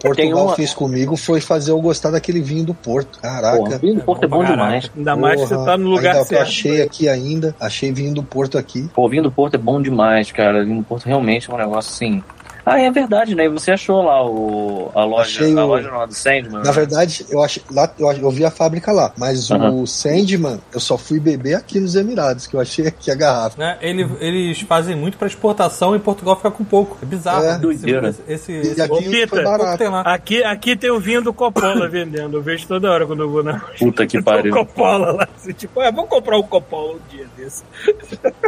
Portugal 0.00 0.46
uma- 0.46 0.54
fez 0.56 0.72
comigo 0.72 1.16
foi 1.16 1.40
fazer 1.40 1.72
eu 1.72 1.80
gostar 1.80 2.10
daquele 2.10 2.40
vinho 2.40 2.64
do 2.64 2.72
Porto. 2.74 3.18
Caraca. 3.20 3.56
Porra, 3.58 3.78
vinho 3.78 3.96
do 3.96 4.02
Porto 4.02 4.24
é 4.24 4.28
bom 4.28 4.38
Caraca. 4.42 4.54
demais. 4.54 4.90
Ainda 4.96 5.16
mais 5.16 5.40
que 5.42 5.46
você 5.48 5.64
tá 5.64 5.76
no 5.76 5.88
lugar 5.90 6.14
ainda 6.14 6.24
certo. 6.24 6.42
achei 6.42 6.82
aqui 6.82 7.08
ainda, 7.08 7.54
achei 7.60 7.92
vinho 7.92 8.14
do 8.14 8.22
Porto 8.22 8.56
aqui. 8.56 8.88
Pô, 8.94 9.08
vinho 9.08 9.24
do 9.24 9.30
Porto 9.32 9.54
é 9.54 9.58
bom 9.58 9.80
demais, 9.82 10.30
cara. 10.32 10.64
Vinho 10.64 10.78
do 10.78 10.84
Porto 10.84 11.04
realmente 11.06 11.50
é 11.50 11.54
um 11.54 11.58
negócio 11.58 11.92
assim. 11.92 12.22
Ah, 12.66 12.80
é 12.80 12.90
verdade, 12.90 13.36
né? 13.36 13.44
E 13.44 13.48
você 13.48 13.70
achou 13.70 14.02
lá 14.02 14.26
o, 14.28 14.90
a 14.92 15.04
loja, 15.04 15.22
Achei 15.22 15.56
a 15.56 15.64
o- 15.64 15.68
loja 15.68 15.88
não, 15.88 16.00
a 16.00 16.06
do 16.06 16.12
Sandman? 16.14 16.62
Na 16.64 16.72
verdade, 16.72 17.24
eu 17.30 17.40
achei 17.40 17.62
lá, 17.70 17.88
eu, 17.96 18.10
eu 18.12 18.30
vi 18.30 18.44
a 18.44 18.50
fábrica 18.50 18.90
lá, 18.90 19.12
mas 19.16 19.48
o 19.52 19.86
Sandman 19.86 20.58
eu 20.74 20.80
só 20.80 20.98
fui 20.98 21.20
beber 21.20 21.54
aqui 21.54 21.78
nos 21.78 21.94
Emirados, 21.94 22.48
que 22.48 22.56
eu 22.56 22.60
achei 22.60 22.88
aqui 22.88 23.08
a 23.08 23.14
garrafa. 23.14 23.56
Né? 23.56 23.78
Ele- 23.80 24.10
eles 24.18 24.60
fazem 24.62 24.96
muito 24.96 25.16
pra 25.16 25.28
exportação 25.28 25.94
e 25.94 26.00
Portugal 26.00 26.34
fica 26.34 26.50
com 26.50 26.64
pouco. 26.64 26.98
É 27.00 27.06
bizarro. 27.06 27.44
É. 27.44 27.50
Esse- 27.52 27.60
Doideira. 27.60 28.08
Esse, 28.08 28.22
esse, 28.26 28.52
esse 28.52 28.82
aqui 28.82 29.08
Pita, 29.10 29.76
tem 29.78 29.88
lá. 29.88 30.00
Aqui, 30.00 30.42
aqui 30.42 30.76
tem 30.76 30.90
o 30.90 30.98
vinho 30.98 31.22
do 31.22 31.32
Coppola 31.32 31.88
vendendo. 31.88 32.36
Eu 32.38 32.42
vejo 32.42 32.66
toda 32.66 32.90
hora 32.90 33.06
quando 33.06 33.22
eu 33.22 33.30
vou 33.30 33.44
na. 33.44 33.60
Puta 33.78 34.04
que 34.08 34.18
O 34.18 34.24
pariu. 34.24 34.52
Coppola 34.52 35.12
lá. 35.12 35.28
Assim, 35.36 35.52
tipo, 35.52 35.78
ah, 35.80 35.92
vamos 35.92 36.10
comprar 36.10 36.36
um 36.36 36.42
Coppola 36.42 36.94
um 36.94 36.98
dia 37.08 37.26
desse. 37.36 37.62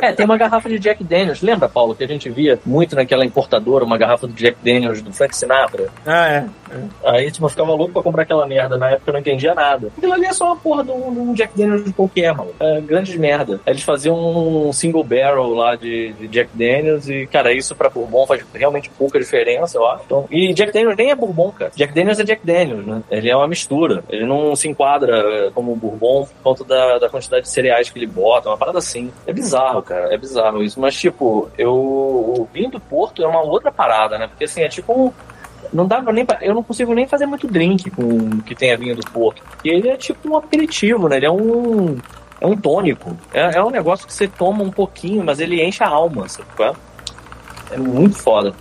É, 0.02 0.12
tem 0.12 0.24
uma 0.26 0.36
garrafa 0.36 0.68
de 0.68 0.78
Jack 0.80 1.04
Daniels. 1.04 1.40
Lembra, 1.40 1.68
Paulo, 1.68 1.94
que 1.94 2.02
a 2.02 2.08
gente 2.08 2.28
via 2.28 2.58
muito 2.66 2.96
naquela 2.96 3.24
importadora, 3.24 3.84
uma 3.84 3.96
garrafa 3.96 4.07
do 4.16 4.32
Jack 4.34 4.58
Daniels 4.62 5.02
do 5.02 5.12
Frank 5.12 5.36
Sinatra? 5.36 5.88
Ah, 6.06 6.28
é. 6.28 6.48
Aí, 7.04 7.30
tipo, 7.30 7.46
eu 7.46 7.50
ficava 7.50 7.72
louco 7.72 7.92
pra 7.92 8.02
comprar 8.02 8.22
aquela 8.22 8.46
merda. 8.46 8.76
Na 8.76 8.90
época 8.90 9.10
eu 9.10 9.12
não 9.12 9.20
entendia 9.20 9.54
nada. 9.54 9.88
Aquilo 9.96 10.12
ali 10.12 10.26
é 10.26 10.32
só 10.32 10.46
uma 10.46 10.56
porra 10.56 10.84
de 10.84 10.90
um, 10.90 11.32
Jack 11.34 11.56
Daniels 11.56 11.90
qualquer, 11.92 12.34
mano. 12.34 12.50
É, 12.60 12.80
grandes 12.80 13.16
merda. 13.16 13.60
Eles 13.66 13.82
faziam 13.82 14.16
um 14.16 14.72
single 14.72 15.04
barrel 15.04 15.54
lá 15.54 15.76
de, 15.76 16.12
de 16.14 16.28
Jack 16.28 16.50
Daniels 16.54 17.08
e, 17.08 17.26
cara, 17.26 17.52
isso 17.52 17.74
pra 17.74 17.90
Bourbon 17.90 18.26
faz 18.26 18.44
realmente 18.54 18.90
pouca 18.90 19.18
diferença, 19.18 19.78
eu 19.78 19.86
acho. 19.86 20.04
Então, 20.04 20.26
e 20.30 20.52
Jack 20.54 20.72
Daniels 20.72 20.96
nem 20.96 21.10
é 21.10 21.14
Bourbon, 21.14 21.50
cara. 21.52 21.72
Jack 21.74 21.92
Daniels 21.92 22.18
é 22.18 22.24
Jack 22.24 22.44
Daniels, 22.44 22.86
né? 22.86 23.02
Ele 23.10 23.30
é 23.30 23.36
uma 23.36 23.48
mistura. 23.48 24.04
Ele 24.08 24.24
não 24.24 24.54
se 24.54 24.68
enquadra 24.68 25.16
é, 25.16 25.50
como 25.50 25.76
Bourbon 25.76 26.24
por 26.24 26.42
conta 26.42 26.64
da, 26.64 26.98
da 26.98 27.08
quantidade 27.08 27.42
de 27.42 27.50
cereais 27.50 27.90
que 27.90 27.98
ele 27.98 28.06
bota, 28.06 28.48
uma 28.48 28.56
parada 28.56 28.78
assim. 28.78 29.10
É 29.26 29.32
bizarro, 29.32 29.82
cara. 29.82 30.12
É 30.12 30.16
bizarro 30.16 30.62
isso. 30.62 30.80
Mas, 30.80 30.94
tipo, 30.96 31.50
eu. 31.56 31.74
O 31.74 32.48
vinho 32.52 32.70
do 32.70 32.80
Porto 32.80 33.22
é 33.22 33.26
uma 33.26 33.42
outra 33.42 33.70
parada, 33.70 34.18
né? 34.18 34.26
Porque 34.26 34.44
assim, 34.44 34.62
é 34.62 34.68
tipo 34.68 34.92
um. 34.92 35.12
Não 35.72 35.86
dava 35.86 36.12
nem 36.12 36.24
pra, 36.24 36.38
Eu 36.40 36.54
não 36.54 36.62
consigo 36.62 36.94
nem 36.94 37.06
fazer 37.06 37.26
muito 37.26 37.46
drink 37.46 37.90
com 37.90 38.40
que 38.42 38.54
tenha 38.54 38.76
vinho 38.76 38.96
do 38.96 39.10
Porto. 39.10 39.42
Porque 39.42 39.68
ele 39.68 39.88
é 39.88 39.96
tipo 39.96 40.30
um 40.30 40.36
aperitivo, 40.36 41.08
né? 41.08 41.16
Ele 41.16 41.26
é 41.26 41.30
um. 41.30 41.96
É 42.40 42.46
um 42.46 42.56
tônico. 42.56 43.16
É, 43.32 43.56
é 43.56 43.64
um 43.64 43.70
negócio 43.70 44.06
que 44.06 44.12
você 44.12 44.28
toma 44.28 44.62
um 44.62 44.70
pouquinho, 44.70 45.24
mas 45.24 45.40
ele 45.40 45.62
enche 45.62 45.82
a 45.82 45.88
alma, 45.88 46.28
sabe? 46.28 46.48
É 46.60 47.74
É 47.74 47.76
muito 47.76 48.16
foda. 48.16 48.54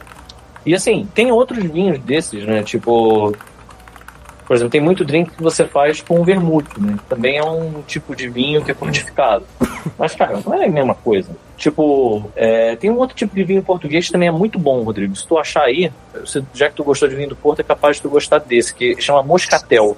E 0.66 0.76
assim, 0.76 1.08
tem 1.14 1.32
outros 1.32 1.64
vinhos 1.64 2.00
desses, 2.00 2.45
né? 2.45 2.64
Tipo. 2.64 3.34
Por 4.48 4.56
exemplo, 4.56 4.72
tem 4.72 4.80
muito 4.80 5.03
drink 5.03 5.32
que 5.32 5.43
você 5.43 5.66
faz 5.66 6.01
com 6.01 6.24
vermute, 6.24 6.69
né? 6.80 6.95
Também 7.09 7.38
é 7.38 7.43
um 7.43 7.82
tipo 7.85 8.16
de 8.16 8.30
vinho 8.30 8.64
que 8.64 8.72
é 8.72 8.74
fortificado. 8.74 9.45
Mas, 9.98 10.16
cara, 10.16 10.40
não 10.45 10.53
é 10.53 10.66
a 10.66 10.69
mesma 10.69 10.95
coisa. 10.95 11.30
Tipo, 11.58 12.24
é, 12.35 12.76
tem 12.77 12.90
um 12.90 12.98
outro 12.98 13.16
tipo 13.16 13.35
de 13.35 13.43
vinho 13.43 13.61
português 13.61 14.06
que 14.06 14.11
também 14.11 14.30
é 14.30 14.32
muito 14.32 14.58
bom, 14.58 14.84
Rodrigo. 14.84 15.14
Se 15.16 15.27
tu 15.27 15.38
achar 15.38 15.64
aí, 15.64 15.92
você- 16.14 16.42
já 16.53 16.69
que 16.69 16.76
tu 16.76 16.84
gostou 16.84 17.09
de 17.09 17.16
vinho 17.16 17.30
do 17.30 17.35
Porto, 17.35 17.59
é 17.59 17.64
capaz 17.64 17.98
de 17.98 18.03
tu 18.03 18.09
gostar 18.09 18.40
desse, 18.40 18.74
que 18.74 18.95
chama 19.01 19.22
Moscatel. 19.22 19.98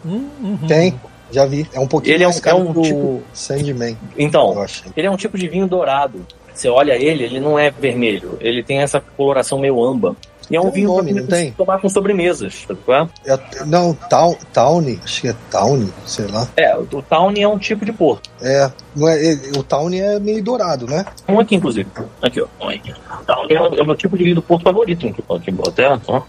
Tem, 0.67 0.99
já 1.31 1.45
vi. 1.45 1.69
É 1.71 1.79
um 1.79 1.87
pouquinho 1.87 2.15
Ele 2.15 2.23
é 2.23 2.27
um- 2.27 2.31
mais 2.31 2.39
caro 2.41 2.57
é 2.57 2.61
um 2.61 2.73
que 2.73 2.79
o 2.79 2.81
tipo- 2.81 3.21
Sandman. 3.33 3.97
Então, 4.17 4.53
ele 4.97 5.05
é 5.07 5.11
um 5.11 5.17
tipo 5.17 5.37
de 5.37 5.47
vinho 5.47 5.67
dourado. 5.67 6.25
Você 6.53 6.67
olha 6.67 6.93
ele, 6.93 7.23
ele 7.23 7.39
não 7.39 7.57
é 7.57 7.69
vermelho. 7.69 8.37
Ele 8.41 8.63
tem 8.63 8.79
essa 8.79 8.99
coloração 8.99 9.59
meio 9.59 9.81
âmbar. 9.83 10.13
E 10.49 10.55
é 10.55 10.59
um 10.59 10.63
Tem 10.65 10.71
vinho 10.73 10.87
nome, 10.89 11.13
não 11.13 11.27
tem? 11.27 11.51
tomar 11.51 11.79
com 11.79 11.87
sobremesas, 11.87 12.63
sabe 12.67 12.79
qual 12.85 13.07
é? 13.25 13.39
Não, 13.65 13.93
Town, 13.93 14.35
Tawny, 14.51 14.99
acho 15.03 15.21
que 15.21 15.27
é 15.27 15.35
Tawny, 15.51 15.93
sei 16.05 16.25
lá. 16.27 16.47
É, 16.57 16.75
o 16.75 16.85
Tawny 17.03 17.41
é 17.43 17.47
um 17.47 17.59
tipo 17.59 17.85
de 17.85 17.93
porto. 17.93 18.29
É, 18.41 18.71
não 18.95 19.07
é, 19.07 19.19
o 19.57 19.63
Tawny 19.63 19.99
é 19.99 20.19
meio 20.19 20.43
dourado, 20.43 20.87
né? 20.87 21.05
Um 21.27 21.39
aqui, 21.39 21.55
inclusive. 21.55 21.87
Aqui, 22.21 22.41
ó. 22.41 22.47
Um 22.65 22.69
aqui. 22.69 22.93
Tawny 23.27 23.53
é 23.53 23.61
o, 23.61 23.75
é 23.75 23.81
o 23.81 23.85
meu 23.85 23.95
tipo 23.95 24.17
de 24.17 24.23
vinho 24.23 24.35
do 24.35 24.41
porto 24.41 24.63
favorito. 24.63 25.05
Aqui, 25.07 25.53
até, 25.67 25.87
ó. 26.07 26.21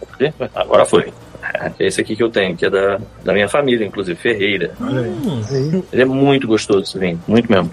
Agora 0.55 0.85
foi. 0.85 1.13
É 1.55 1.73
esse 1.87 2.01
aqui 2.01 2.15
que 2.15 2.23
eu 2.23 2.31
tenho, 2.31 2.55
que 2.57 2.67
é 2.67 2.71
da, 2.71 3.01
da 3.25 3.33
minha 3.33 3.49
família, 3.49 3.87
inclusive, 3.87 4.19
Ferreira. 4.21 4.73
Aí, 4.81 5.83
Ele 5.93 6.03
é 6.03 6.05
muito 6.05 6.47
gostoso 6.47 6.83
esse 6.83 6.99
vinho, 6.99 7.21
muito 7.27 7.51
mesmo. 7.51 7.71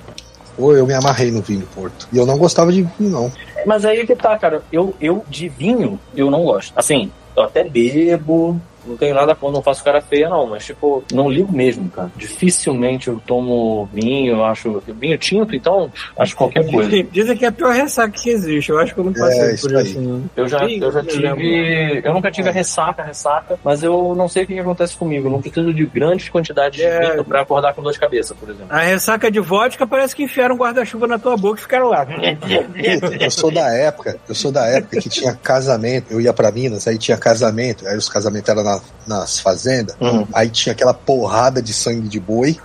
pô, 0.56 0.74
eu 0.74 0.88
me 0.88 0.94
amarrei 0.94 1.30
no 1.30 1.42
vinho 1.42 1.60
do 1.60 1.68
Porto. 1.68 2.08
E 2.12 2.18
eu 2.18 2.26
não 2.26 2.38
gostava 2.38 2.72
de 2.72 2.82
vinho, 2.84 3.10
não. 3.12 3.32
Mas 3.66 3.86
aí 3.86 4.06
que 4.06 4.16
tá, 4.16 4.38
cara. 4.38 4.62
Eu, 4.72 4.94
eu 5.00 5.24
de 5.28 5.50
vinho, 5.50 6.00
eu 6.16 6.30
não 6.30 6.44
gosto. 6.44 6.74
Assim, 6.76 7.12
eu 7.36 7.44
até 7.44 7.64
bebo, 7.64 8.60
não 8.88 8.98
tenho 8.98 9.14
nada 9.16 9.36
contra, 9.36 9.56
não 9.56 9.62
faço 9.64 9.84
cara 9.84 10.02
feia, 10.02 10.30
não. 10.30 10.48
Mas, 10.48 10.66
tipo, 10.66 11.04
não 11.14 11.30
ligo 11.30 11.52
mesmo, 11.52 11.90
cara. 11.90 12.12
Dificilmente 12.16 13.08
eu 13.08 13.22
tomo 13.26 13.90
vinho, 13.94 14.36
eu 14.38 14.46
acho. 14.46 14.82
Vinho 14.88 15.18
tinto, 15.18 15.56
então, 15.56 15.92
acho 16.18 16.36
qualquer 16.36 16.66
coisa. 16.72 16.90
Dizem, 17.12 17.38
que 17.38 17.46
é 17.46 17.48
a 17.48 17.52
pior 17.52 17.74
ressaca 17.74 18.12
que 18.12 18.30
existe. 18.30 18.70
Eu 18.70 18.80
acho 18.80 18.94
que 18.94 19.00
eu 19.00 19.04
não 19.06 19.14
passei 19.14 19.40
É, 19.40 19.56
por 19.58 19.72
isso 19.82 20.02
não. 20.02 20.24
Eu 20.36 20.48
já, 20.48 20.60
eu 20.70 20.92
já 20.92 21.04
tive. 21.04 22.02
Eu 22.04 22.14
nunca 22.14 22.32
tive 22.32 22.50
a 22.50 22.52
ressaca, 22.52 23.04
ressaca, 23.04 23.60
mas 23.64 23.84
eu 23.84 24.14
não 24.16 24.28
sei 24.28 24.44
o 24.44 24.48
que, 24.48 24.54
que 24.54 24.60
acontece 24.60 24.96
comigo. 24.96 25.28
Eu 25.28 25.32
não 25.32 25.42
preciso 25.42 25.74
de 25.74 25.86
grandes 25.86 26.30
quantidades 26.30 26.80
É. 26.80 27.00
de 27.00 27.12
vinho 27.12 27.26
pra 27.26 27.42
acordar 27.42 27.74
com 27.74 27.82
dor 27.82 27.92
de 27.92 28.00
cabeça, 28.00 28.34
por 28.36 28.50
exemplo. 28.50 28.68
A 28.70 28.80
ressaca 28.82 29.30
de 29.32 29.40
vodka 29.40 29.86
parece 29.88 30.16
que 30.16 30.24
enfiaram 30.24 30.56
um 30.56 30.58
guarda-chuva 30.58 31.08
na 31.08 31.18
tua 31.20 31.36
boca 31.38 31.60
e 31.60 31.62
ficaram 31.64 31.90
lá. 31.90 32.06
Eu 33.20 33.32
sou 33.32 33.52
da 33.52 33.70
época, 33.74 34.18
eu 34.28 34.36
sou 34.36 34.52
da 34.52 34.66
época 34.68 35.00
que 35.00 35.10
tinha 35.10 35.34
casamento. 35.36 36.08
Eu 36.12 36.22
ia 36.22 36.34
pra 36.34 36.52
Minas, 36.52 36.88
aí 36.88 36.98
tinha 36.98 37.18
casamento, 37.18 37.88
aí 37.88 37.98
os 37.98 38.08
casamentos 38.10 38.50
eram 38.50 38.64
na- 38.64 38.77
nas 39.08 39.40
fazendas. 39.40 39.96
Uhum. 40.00 40.28
Aí 40.34 40.50
tinha 40.50 40.74
aquela 40.74 40.94
porrada 40.94 41.62
de 41.62 41.74
sangue 41.74 42.08
de 42.08 42.20
boi. 42.20 42.58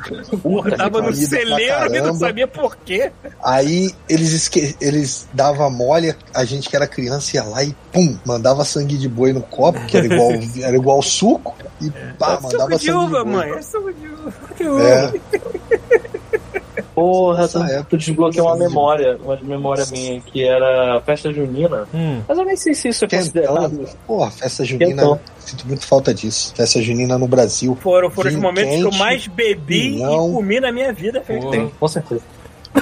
Puta 0.42 0.76
Tava 0.76 1.00
no 1.00 1.14
celeiro 1.14 1.94
e 1.94 2.00
não 2.00 2.14
sabia 2.14 2.48
por 2.48 2.76
quê. 2.76 3.12
Aí 3.42 3.94
eles, 4.08 4.32
esque... 4.32 4.76
eles 4.80 5.28
davam 5.32 5.70
mole, 5.70 6.14
a 6.34 6.44
gente 6.44 6.68
que 6.68 6.76
era 6.76 6.86
criança 6.86 7.36
ia 7.36 7.44
lá 7.44 7.62
e 7.62 7.74
pum, 7.92 8.16
mandava 8.24 8.64
sangue 8.64 8.96
de 8.96 9.08
boi 9.08 9.32
no 9.32 9.42
copo, 9.42 9.84
que 9.86 9.96
era 9.96 10.06
igual, 10.06 10.30
era 10.60 10.76
igual 10.76 11.02
suco, 11.02 11.54
e 11.80 11.90
pá, 12.18 12.40
mandava 12.40 12.50
Suco 12.50 12.78
de 12.78 12.84
sangue 12.84 12.98
uva, 12.98 13.18
de 13.18 13.24
boi. 13.24 13.32
mãe. 13.32 13.50
É 13.50 13.62
suco 13.62 13.92
de 13.92 14.08
uva. 14.08 14.32
Suco 14.32 14.54
de 14.54 14.68
uva. 14.68 15.12
Porra, 16.94 17.48
tu, 17.48 17.58
Essa 17.58 17.72
época. 17.72 17.86
tu 17.90 17.96
desbloqueou 17.96 18.46
uma 18.46 18.56
memória, 18.56 19.18
uma 19.22 19.36
memória 19.36 19.84
minha, 19.90 20.20
que 20.20 20.44
era 20.44 21.00
festa 21.00 21.32
junina. 21.32 21.86
Hum. 21.94 22.20
Mas 22.28 22.38
eu 22.38 22.44
nem 22.44 22.56
sei 22.56 22.74
se 22.74 22.88
isso 22.88 23.04
é 23.04 23.08
considerado. 23.08 23.88
porra, 24.06 24.30
festa 24.30 24.64
junina, 24.64 25.02
Quentão. 25.02 25.20
sinto 25.40 25.66
muito 25.66 25.86
falta 25.86 26.12
disso. 26.12 26.52
Festa 26.54 26.82
junina 26.82 27.16
no 27.18 27.26
Brasil. 27.26 27.76
Foram, 27.80 28.10
foram 28.10 28.30
os 28.30 28.36
momentos 28.36 28.74
que 28.74 28.80
eu 28.80 28.90
quente, 28.90 28.98
mais 28.98 29.26
bebi 29.26 29.96
e 29.96 30.00
comi 30.00 30.60
na 30.60 30.70
minha 30.72 30.92
vida. 30.92 31.20
Tem, 31.20 31.68
com 31.68 31.88
certeza. 31.88 32.22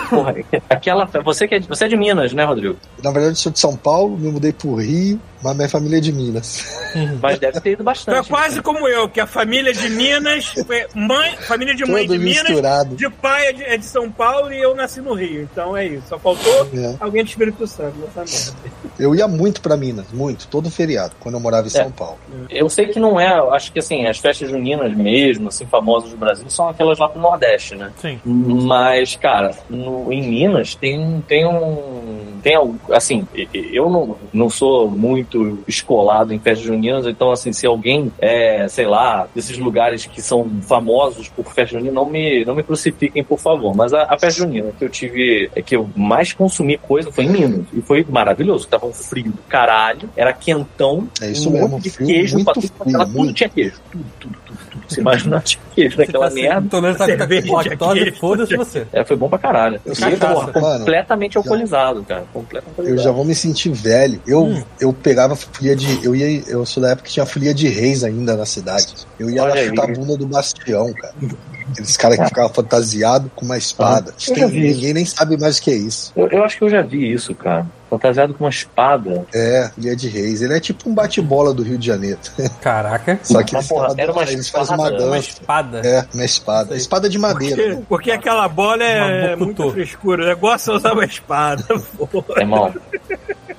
Porra, 0.09 0.35
aquela. 0.71 1.05
Você, 1.25 1.49
que 1.49 1.55
é, 1.57 1.61
você 1.61 1.85
é 1.85 1.89
de 1.89 1.97
Minas, 1.97 2.33
né, 2.33 2.45
Rodrigo? 2.45 2.77
Na 3.03 3.11
verdade, 3.11 3.33
eu 3.33 3.37
sou 3.37 3.53
de 3.53 3.59
São 3.59 3.77
Paulo, 3.77 4.17
me 4.17 4.31
mudei 4.31 4.53
pro 4.53 4.75
Rio, 4.77 5.21
mas 5.43 5.57
minha 5.57 5.69
família 5.69 5.97
é 5.99 6.01
de 6.01 6.13
Minas. 6.13 6.79
Mas 7.21 7.39
deve 7.39 7.61
ter 7.61 7.73
ido 7.73 7.83
é 7.83 7.85
bastante. 7.85 8.29
quase 8.29 8.61
como 8.63 8.87
eu, 8.89 9.09
que 9.09 9.21
a 9.21 9.27
família 9.27 9.73
de 9.73 9.89
Minas, 9.91 10.47
foi 10.67 10.87
mãe, 10.95 11.37
família 11.39 11.75
de 11.75 11.85
mãe 11.85 12.07
Todo 12.07 12.19
de 12.19 12.25
Minas, 12.25 12.43
misturado. 12.49 12.95
de 12.97 13.09
pai 13.11 13.47
é 13.47 13.53
de, 13.53 13.63
é 13.65 13.77
de 13.77 13.85
São 13.85 14.11
Paulo 14.11 14.53
e 14.53 14.61
eu 14.61 14.75
nasci 14.75 15.01
no 15.01 15.15
Rio. 15.15 15.43
Então 15.43 15.77
é 15.77 15.87
isso. 15.87 16.09
Só 16.09 16.19
faltou 16.19 16.69
É. 16.75 16.95
alguém 17.01 17.23
do 17.25 17.29
Espírito 17.29 17.67
Santo 17.67 17.97
nessa 17.99 18.21
merda. 18.53 18.71
Eu 18.99 19.15
ia 19.15 19.27
muito 19.27 19.61
pra 19.63 19.77
Minas, 19.77 20.07
muito, 20.13 20.47
todo 20.49 20.71
feriado, 20.71 21.15
quando 21.21 21.35
eu 21.37 21.41
morava 21.41 21.67
em 21.67 21.71
São 21.71 21.91
Paulo. 21.91 22.19
Eu 22.51 22.69
sei 22.69 22.87
que 22.89 23.01
não 23.01 23.19
é, 23.19 23.27
acho 23.55 23.73
que 23.73 23.79
assim, 23.79 24.07
as 24.07 24.19
festas 24.19 24.49
juninas 24.51 24.95
mesmo, 24.95 25.49
assim, 25.49 25.65
famosas 25.67 26.11
do 26.11 26.17
Brasil, 26.17 26.45
são 26.51 26.69
aquelas 26.69 26.99
lá 26.99 27.09
pro 27.09 27.21
Nordeste, 27.21 27.75
né? 27.77 27.91
Sim. 28.01 28.21
Mas, 28.25 29.17
cara, 29.17 29.53
no, 29.81 30.13
em 30.13 30.23
Minas 30.23 30.75
tem, 30.75 31.23
tem 31.27 31.47
um. 31.47 32.40
Tem 32.43 32.55
algo. 32.55 32.79
Assim, 32.93 33.27
eu 33.73 33.89
não, 33.91 34.17
não 34.33 34.51
sou 34.51 34.91
muito 34.91 35.59
escolado 35.67 36.33
em 36.33 36.39
festas 36.39 36.67
juninas, 36.67 37.07
então, 37.07 37.31
assim, 37.31 37.53
se 37.53 37.67
alguém 37.67 38.13
é, 38.19 38.67
sei 38.69 38.87
lá, 38.87 39.29
desses 39.35 39.59
lugares 39.59 40.07
que 40.07 40.21
são 40.23 40.49
famosos 40.63 41.29
por 41.29 41.47
festa 41.53 41.79
junina, 41.79 41.93
não 41.93 42.07
me, 42.07 42.45
não 42.45 42.55
me 42.55 42.63
crucifiquem, 42.63 43.23
por 43.23 43.39
favor. 43.39 43.75
Mas 43.75 43.93
a, 43.93 44.05
a 44.05 44.19
festa 44.19 44.41
junina 44.41 44.73
que 44.79 44.85
eu 44.85 44.89
tive, 44.89 45.51
é 45.55 45.63
que 45.63 45.77
eu 45.77 45.89
mais 45.97 46.33
consumi 46.33 46.77
coisa 46.79 47.13
foi 47.13 47.25
em 47.25 47.29
Minas. 47.29 47.67
E 47.73 47.83
foi 47.83 48.05
maravilhoso. 48.09 48.67
Tava 48.69 48.87
um 48.87 48.93
frio 48.93 49.33
do 49.33 49.43
caralho, 49.49 50.09
era 50.17 50.33
quentão, 50.33 51.09
É 51.21 51.31
isso 51.31 51.49
um 51.49 51.53
mesmo, 51.53 51.69
monte 51.69 51.85
de 51.85 51.91
frio, 51.91 52.07
queijo 52.07 52.45
pra 52.45 52.55
tudo, 52.55 52.71
ela, 52.87 53.07
tudo 53.07 53.33
tinha 53.33 53.49
queijo. 53.49 53.81
Tudo, 53.91 54.05
tudo, 54.19 54.39
tudo, 54.45 54.59
tudo. 54.71 54.85
Você 54.89 55.01
imagina 55.01 55.41
tinha 55.41 55.63
queijo 55.75 55.99
naquela 55.99 56.31
merda. 56.31 56.69
Tô 56.69 56.81
lendo 56.81 56.99
tá 56.99 57.07
com 57.07 57.53
lactose, 57.55 58.13
foda-se 58.13 58.57
você. 58.57 58.87
É, 58.93 59.05
foi 59.05 59.17
bom 59.17 59.29
pra 59.29 59.39
caralho. 59.39 59.81
Eu 59.85 59.93
E, 59.93 59.97
sou 59.97 60.11
porra, 60.11 60.53
completamente 60.53 61.37
alcoolizado, 61.37 62.03
cara. 62.05 62.25
Completamente 62.33 62.89
Eu 62.91 62.97
já 62.99 63.11
vou 63.11 63.25
me 63.25 63.35
sentir 63.35 63.71
velho. 63.73 64.21
Eu, 64.27 64.45
Hum. 64.45 64.63
eu 64.81 64.93
pegava 64.93 65.35
folia 65.35 65.75
de. 65.75 66.05
Eu 66.05 66.15
ia. 66.15 66.43
Eu 66.47 66.65
sou 66.65 66.83
da 66.83 66.91
época 66.91 67.07
que 67.09 67.13
tinha 67.15 67.27
folia 67.27 67.53
de 67.53 67.69
reis 67.69 68.05
ainda 68.05 68.37
na 68.37 68.47
cidade. 68.47 68.95
Eu 69.19 69.29
ia 69.31 69.43
lá 69.43 69.51
Olha 69.51 69.61
aí. 69.63 69.69
chutar 69.69 69.85
a 69.91 69.93
bunda 69.93 70.17
do 70.17 70.27
bastião, 70.27 70.93
cara. 70.95 71.15
Aqueles 71.73 71.97
caras 71.97 72.19
que 72.19 72.25
ficavam 72.27 72.53
fantasiados 72.53 73.31
com 73.35 73.45
uma 73.45 73.59
espada. 73.59 74.15
já 74.19 74.47
vi 74.47 74.61
Ninguém 74.73 74.95
nem 74.95 75.05
sabe 75.05 75.37
mais 75.37 75.59
o 75.59 75.63
que 75.63 75.71
é 75.71 75.75
isso. 75.77 76.13
Eu, 76.17 76.29
eu 76.29 76.45
acho 76.45 76.57
que 76.59 76.65
eu 76.65 76.69
já 76.71 76.83
vi 76.83 77.13
isso, 77.13 77.35
cara. 77.35 77.67
Fantasiado 77.91 78.33
com 78.35 78.45
uma 78.45 78.51
espada. 78.51 79.27
É, 79.35 79.69
folia 79.75 79.97
de 79.97 80.09
reis. 80.09 80.41
Ele 80.41 80.55
é 80.57 80.61
tipo 80.61 80.89
um 80.89 80.95
bate-bola 80.95 81.53
do 81.53 81.63
Rio 81.65 81.77
de 81.77 81.87
Janeiro. 81.87 82.21
Caraca. 82.63 83.19
Só 83.23 83.43
que 83.43 83.53
Mas, 83.53 83.65
eles, 83.65 83.69
porra, 83.69 83.89
fazem- 83.89 84.03
era 84.03 84.13
uma 84.13 84.23
eles 84.23 84.49
fazem 84.49 84.75
uma 84.77 84.87
espada, 84.89 85.05
Uma 85.05 85.17
dança. 85.17 85.29
espada. 85.29 85.81
É, 85.85 86.07
uma 86.15 86.25
espada. 86.25 86.77
Espada 86.77 87.09
de 87.09 87.19
madeira. 87.19 87.57
Porque, 87.57 87.75
né? 87.75 87.83
porque 87.89 88.11
aquela 88.13 88.47
bola 88.49 88.85
é 88.85 89.35
muito 89.35 89.69
frescura. 89.73 90.23
O 90.23 90.27
negócio 90.29 90.73
é 90.73 90.77
usar 90.77 90.93
uma 90.93 91.05
espada. 91.05 91.65
porra. 91.99 92.41
Irmão, 92.41 92.73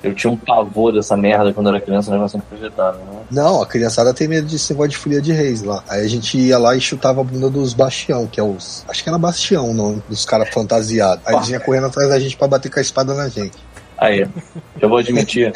eu 0.02 0.14
tinha 0.14 0.32
um 0.32 0.36
pavor 0.36 0.92
dessa 0.94 1.16
merda 1.16 1.52
quando 1.52 1.68
eu 1.68 1.74
era 1.74 1.84
criança, 1.84 2.10
o 2.10 2.14
negócio 2.14 2.38
não 2.38 2.44
acreditava. 2.46 2.96
Né? 2.98 3.20
Não, 3.30 3.62
a 3.62 3.66
criançada 3.66 4.12
tem 4.14 4.26
medo 4.28 4.48
desse 4.48 4.72
negócio 4.72 4.90
de 4.90 4.96
folia 4.96 5.20
de 5.20 5.32
reis 5.32 5.62
lá. 5.62 5.84
Aí 5.88 6.04
a 6.04 6.08
gente 6.08 6.38
ia 6.38 6.58
lá 6.58 6.74
e 6.74 6.80
chutava 6.80 7.20
a 7.20 7.24
bunda 7.24 7.48
dos 7.50 7.74
bastião, 7.74 8.26
que 8.26 8.40
é 8.40 8.42
os. 8.42 8.82
Acho 8.88 9.02
que 9.02 9.08
era 9.08 9.18
bastião 9.18 9.70
o 9.70 9.74
nome 9.74 10.02
dos 10.08 10.24
caras 10.24 10.48
fantasiados. 10.48 11.22
Aí 11.26 11.34
eles 11.34 11.46
vinham 11.48 11.60
correndo 11.60 11.86
atrás 11.86 12.08
da 12.08 12.18
gente 12.18 12.36
pra 12.36 12.48
bater 12.48 12.70
com 12.70 12.78
a 12.78 12.82
espada 12.82 13.14
na 13.14 13.28
gente. 13.28 13.56
Aí, 14.02 14.26
eu 14.80 14.88
vou 14.88 14.98
admitir. 14.98 15.52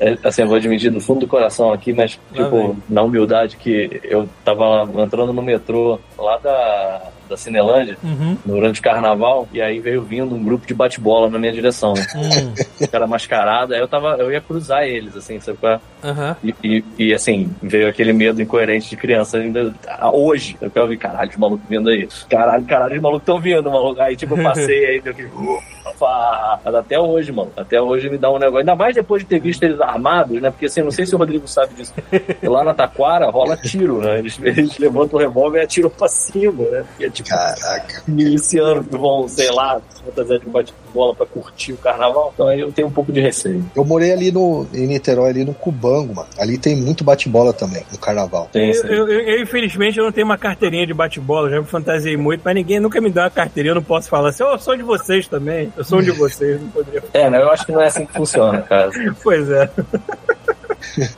é, 0.00 0.18
assim, 0.24 0.42
eu 0.42 0.48
vou 0.48 0.56
admitir 0.56 0.90
do 0.90 1.00
fundo 1.00 1.20
do 1.20 1.28
coração 1.28 1.72
aqui, 1.72 1.92
mas, 1.92 2.18
tipo, 2.32 2.50
vem. 2.50 2.82
na 2.88 3.02
humildade 3.02 3.56
que 3.56 4.00
eu 4.02 4.28
tava 4.44 4.88
entrando 5.00 5.32
no 5.32 5.42
metrô 5.42 6.00
lá 6.22 6.38
da, 6.38 7.02
da 7.28 7.36
Cinelândia, 7.36 7.96
Uhum. 8.02 8.36
durante 8.44 8.80
o 8.80 8.82
carnaval, 8.82 9.48
e 9.52 9.60
aí 9.60 9.80
veio 9.80 10.02
vindo 10.02 10.34
um 10.34 10.42
grupo 10.42 10.66
de 10.66 10.74
bate-bola 10.74 11.28
na 11.28 11.38
minha 11.38 11.52
direção. 11.52 11.94
Hum. 12.14 12.52
O 12.82 12.88
cara 12.88 13.06
mascarado, 13.06 13.74
aí 13.74 13.80
eu 13.80 13.86
tava, 13.88 14.16
eu 14.18 14.30
ia 14.32 14.40
cruzar 14.40 14.82
eles, 14.82 15.16
assim, 15.16 15.38
sabe 15.40 15.56
qual? 15.58 15.80
Aham. 16.02 16.36
E, 16.42 16.54
e, 16.64 16.84
e, 16.98 17.14
assim, 17.14 17.48
veio 17.62 17.88
aquele 17.88 18.12
medo 18.12 18.42
incoerente 18.42 18.90
de 18.90 18.96
criança 18.96 19.38
ainda 19.38 19.72
ah, 19.88 20.10
hoje. 20.10 20.56
Eu 20.60 20.68
quero 20.70 20.88
ver, 20.88 20.96
caralho, 20.96 21.30
os 21.30 21.36
malucos 21.36 21.68
vindo 21.68 21.88
aí. 21.88 22.08
Caralho, 22.28 22.64
caralho, 22.64 22.96
os 22.96 23.00
malucos 23.00 23.22
estão 23.22 23.38
vindo, 23.40 23.70
maluco. 23.70 24.00
Aí, 24.00 24.16
tipo, 24.16 24.36
eu 24.36 24.42
passei 24.42 24.84
aí, 24.86 25.00
deu 25.00 25.12
aquele. 25.12 25.28
Ufa! 25.28 26.58
Mas 26.64 26.74
até 26.74 26.98
hoje, 26.98 27.30
mano. 27.32 27.52
Até 27.56 27.80
hoje 27.80 28.10
me 28.10 28.18
dá 28.18 28.30
um 28.30 28.38
negócio. 28.38 28.58
Ainda 28.58 28.74
mais 28.74 28.94
depois 28.94 29.22
de 29.22 29.28
ter 29.28 29.40
visto 29.40 29.62
eles 29.62 29.80
armados, 29.80 30.40
né? 30.40 30.50
Porque 30.50 30.66
assim, 30.66 30.80
eu 30.80 30.84
não 30.84 30.90
sei 30.92 31.06
se 31.06 31.14
o 31.14 31.18
Rodrigo 31.18 31.46
sabe 31.46 31.74
disso. 31.74 31.94
Lá 32.42 32.64
na 32.64 32.74
Taquara 32.74 33.30
rola 33.30 33.56
tiro, 33.56 33.98
né? 34.00 34.18
Eles, 34.18 34.38
eles 34.42 34.76
levantam 34.78 35.18
o 35.18 35.22
revólver 35.22 35.60
e 35.60 35.62
atiram 35.62 35.90
pra 35.90 36.08
cima, 36.12 36.64
né? 36.70 36.84
Porque 36.88 37.04
é 37.06 37.10
tipo 37.10 37.28
Caraca. 37.28 38.02
milicianos 38.06 38.86
que 38.86 38.96
vão, 38.96 39.26
sei 39.28 39.50
lá, 39.50 39.80
fantasiar 40.04 40.38
de 40.38 40.46
bate 40.46 40.74
bola 40.92 41.14
pra 41.14 41.24
curtir 41.26 41.72
o 41.72 41.76
carnaval. 41.78 42.30
Então 42.34 42.46
aí 42.48 42.60
eu 42.60 42.70
tenho 42.70 42.88
um 42.88 42.90
pouco 42.92 43.10
de 43.12 43.20
receio. 43.20 43.64
Eu 43.74 43.84
morei 43.84 44.12
ali 44.12 44.30
no, 44.30 44.66
em 44.74 44.86
Niterói, 44.86 45.30
ali 45.30 45.44
no 45.44 45.54
Cubango, 45.54 46.14
mano. 46.14 46.28
Ali 46.38 46.58
tem 46.58 46.76
muito 46.76 47.02
bate-bola 47.02 47.52
também, 47.52 47.82
no 47.90 47.98
carnaval. 47.98 48.48
Tem 48.52 48.70
Eu, 48.72 48.82
eu- 48.84 49.08
eu- 49.08 49.20
eu, 49.20 49.42
infelizmente, 49.42 49.98
eu 49.98 50.04
não 50.04 50.12
tenho 50.12 50.26
uma 50.26 50.36
carteirinha 50.38 50.86
de 50.86 50.92
bate-bola, 50.94 51.48
já 51.50 51.60
me 51.60 51.66
fantasiei 51.66 52.16
muito, 52.16 52.42
mas 52.44 52.54
ninguém 52.54 52.78
nunca 52.80 53.00
me 53.00 53.10
dá 53.10 53.22
uma 53.24 53.30
carteirinha, 53.30 53.70
eu 53.70 53.76
não 53.76 53.82
posso 53.82 54.08
falar 54.08 54.28
assim, 54.30 54.42
"Oh, 54.42 54.52
eu 54.52 54.58
sou 54.58 54.76
de 54.76 54.82
vocês 54.82 55.26
também, 55.28 55.72
eu 55.76 55.84
sou 55.84 55.98
um 55.98 56.02
de 56.02 56.10
vocês, 56.12 56.60
não 56.60 56.68
poderia. 56.68 57.02
É, 57.14 57.30
né? 57.30 57.40
Eu 57.40 57.50
acho 57.50 57.64
que 57.64 57.72
não 57.72 57.80
é 57.80 57.86
assim 57.86 58.04
que 58.04 58.12
funciona, 58.12 58.60
cara. 58.62 58.90
Pois 59.22 59.48
é. 59.50 59.70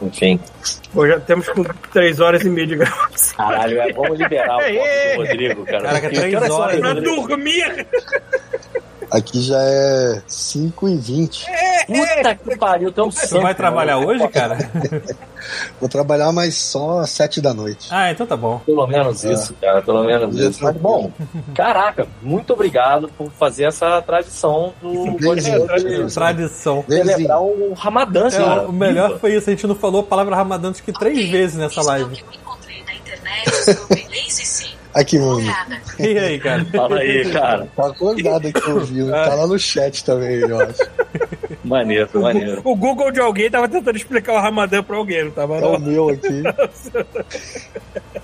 Enfim. 0.02 0.41
Pô, 0.93 1.07
já 1.07 1.18
temos 1.20 1.49
com 1.49 1.65
três 1.93 2.20
horas 2.20 2.43
e 2.43 2.49
meia 2.51 2.67
de 2.67 2.76
gravação. 2.76 3.36
Caralho, 3.36 3.81
é, 3.81 3.93
vamos 3.93 4.18
liberar 4.18 4.57
o 4.57 4.60
voto 4.75 5.15
do 5.15 5.17
Rodrigo, 5.26 5.65
cara. 5.67 5.83
Caraca, 5.83 6.01
Porque- 6.09 6.17
três 6.20 6.34
que 6.39 6.47
são, 6.47 6.57
horas, 6.60 6.81
Pra 6.81 6.94
dormir! 6.94 7.86
Aqui 9.15 9.41
já 9.43 9.59
é 9.62 10.23
5 10.26 10.89
e 10.89 10.97
20 10.97 11.47
Puta 11.86 12.34
que 12.34 12.57
pariu, 12.57 12.93
é 12.97 13.02
um 13.02 13.09
Tu 13.10 13.15
santo. 13.28 13.43
vai 13.43 13.55
trabalhar 13.55 13.97
mano. 13.99 14.09
hoje, 14.09 14.26
cara? 14.28 14.57
Vou 15.78 15.89
trabalhar 15.89 16.33
mais 16.33 16.57
só 16.57 17.01
às 17.01 17.10
7 17.10 17.41
da 17.41 17.52
noite. 17.55 17.89
Ah, 17.93 18.10
então 18.10 18.26
tá 18.26 18.36
bom. 18.36 18.59
Pelo 18.67 18.86
menos 18.86 19.23
isso, 19.23 19.55
cara, 19.60 19.83
pelo 19.83 20.02
menos 20.02 20.34
isso. 20.34 20.65
Mas 20.65 20.75
tranquilo. 20.75 20.83
bom, 20.83 21.12
caraca, 21.55 22.09
muito 22.23 22.52
obrigado 22.55 23.09
por 23.09 23.31
fazer 23.31 23.65
essa 23.65 24.01
tradição 24.02 24.73
do 24.83 25.12
Beleza. 25.18 25.59
podcast. 25.59 26.15
Tradição. 26.15 26.84
Celebrar 26.89 27.41
o 27.43 27.75
Ramadã, 27.75 28.26
É, 28.28 28.31
cara. 28.31 28.67
o 28.68 28.73
melhor 28.73 29.18
foi 29.20 29.36
isso, 29.36 29.49
a 29.51 29.52
gente 29.52 29.67
não 29.67 29.75
falou 29.76 30.01
a 30.01 30.05
palavra 30.05 30.34
Ramadã 30.34 30.70
acho 30.70 30.83
que 30.83 30.93
três 30.93 31.28
vezes 31.28 31.57
nessa 31.57 31.83
live. 31.83 32.18
Eu 32.26 32.41
encontrei 32.41 32.83
na 32.84 32.94
internet 32.94 33.51
sobre 33.76 34.02
Lazy 34.09 34.44
Sim. 34.47 34.74
Aqui, 34.94 35.18
mano. 35.18 35.42
E 35.98 36.18
aí, 36.18 36.39
cara? 36.39 36.64
Fala 36.66 36.98
aí, 36.98 37.31
cara. 37.32 37.68
Tá 37.74 37.89
acordado 37.89 38.47
aqui 38.47 38.70
ouvindo. 38.70 39.10
Tá 39.10 39.34
lá 39.34 39.47
no 39.47 39.58
chat 39.58 40.05
também, 40.05 40.36
eu 40.39 40.60
acho. 40.60 40.78
Maneiro, 41.65 42.09
maneiro. 42.20 42.60
O 42.65 42.76
Google 42.76 43.10
de 43.10 43.20
alguém 43.20 43.51
tava 43.51 43.68
tentando 43.68 43.97
explicar 43.97 44.34
o 44.34 44.41
Ramadã 44.41 44.83
pra 44.83 44.97
alguém, 44.97 45.25
não 45.25 45.31
tava? 45.31 45.57
É 45.57 45.65
o 45.65 45.73
Não? 45.73 45.78
meu 45.81 46.09
aqui. 46.10 46.43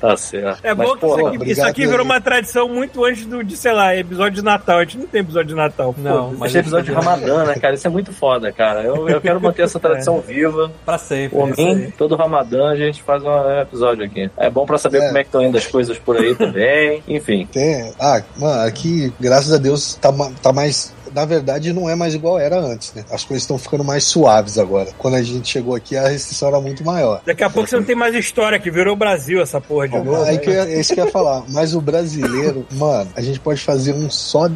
Tá 0.01 0.17
certo. 0.17 0.61
É 0.63 0.73
Mas, 0.73 0.89
bom 0.89 0.95
que 0.95 1.01
pô, 1.01 1.07
isso 1.09 1.15
aqui, 1.15 1.37
obrigado 1.37 1.51
isso 1.51 1.63
aqui 1.67 1.87
virou 1.87 2.05
uma 2.07 2.21
tradição 2.23 2.67
muito 2.71 3.05
antes 3.05 3.27
do, 3.27 3.45
de, 3.45 3.55
sei 3.55 3.73
lá, 3.73 3.95
episódio 3.95 4.37
de 4.37 4.43
Natal. 4.43 4.79
A 4.79 4.81
gente 4.85 4.97
não 4.97 5.07
tem 5.07 5.21
episódio 5.21 5.49
de 5.49 5.55
Natal. 5.55 5.95
Não, 5.99 6.13
foda-se. 6.25 6.37
mas 6.39 6.51
Esse 6.51 6.59
episódio 6.59 6.85
de 6.87 6.93
Ramadã, 6.93 7.45
né, 7.45 7.55
cara? 7.57 7.75
Isso 7.75 7.87
é 7.87 7.91
muito 7.91 8.11
foda, 8.11 8.51
cara. 8.51 8.83
Eu, 8.83 9.07
eu 9.11 9.21
quero 9.21 9.39
manter 9.39 9.63
essa 9.65 9.79
tradição 9.81 10.19
viva. 10.23 10.73
Pra 10.87 10.97
sempre. 10.97 11.37
Por 11.37 11.55
mim, 11.55 11.93
todo 11.99 12.17
Ramadã 12.17 12.71
a 12.71 12.77
gente 12.77 13.03
faz 13.03 13.23
um 13.23 13.61
episódio 13.61 14.03
aqui. 14.05 14.31
É 14.39 14.49
bom 14.49 14.65
pra 14.65 14.79
saber 14.79 15.03
É. 15.03 15.07
como 15.09 15.19
é 15.19 15.23
que 15.23 15.29
estão 15.29 15.43
indo 15.43 15.59
as 15.59 15.67
coisas 15.67 15.99
por 15.99 16.17
aí 16.17 16.35
também. 16.35 17.03
Enfim. 17.07 17.47
Tem. 17.53 17.93
Ah, 18.01 18.23
mano, 18.39 18.63
aqui, 18.67 19.13
graças 19.21 19.53
a 19.53 19.59
Deus, 19.59 19.97
tá, 19.97 20.11
tá 20.43 20.51
mais. 20.51 20.95
Na 21.15 21.25
verdade, 21.25 21.73
não 21.73 21.89
é 21.89 21.95
mais 21.95 22.15
igual 22.15 22.39
era 22.39 22.59
antes, 22.59 22.93
né? 22.95 23.05
As 23.11 23.25
coisas 23.25 23.43
estão 23.43 23.59
ficando 23.59 23.85
mais 23.85 24.05
suaves 24.05 24.59
agora. 24.59 24.91
Quando 24.99 25.15
a 25.15 25.23
gente 25.23 25.49
chegou 25.49 25.75
aqui, 25.75 25.97
a 25.97 26.09
restrição 26.09 26.49
era 26.49 26.61
muito 26.61 26.85
maior. 26.85 27.23
Daqui 27.25 27.45
a 27.45 27.51
pouco 27.51 27.69
você 27.69 27.77
não 27.77 27.85
tem 27.85 27.97
mais 27.97 28.15
história, 28.15 28.59
que 28.59 28.71
virou 28.71 28.97
Brasil 28.97 29.41
essa 29.41 29.61
porra 29.61 29.89
de 29.89 29.99
novo. 29.99 30.23
Aí 30.23 30.37
né? 30.37 30.39
que 30.39 30.51
é 30.51 30.81
isso 30.81 30.95
que 30.95 31.01
eu 31.01 31.07
ia 31.07 31.11
falar. 31.11 31.45
Mas 31.49 31.75
o 31.75 31.81
brasileiro, 31.81 32.67
mano, 32.73 33.11
a 33.15 33.21
gente 33.21 33.41
pode 33.41 33.61
fazer 33.61 33.95
um 33.95 34.11
só. 34.11 34.49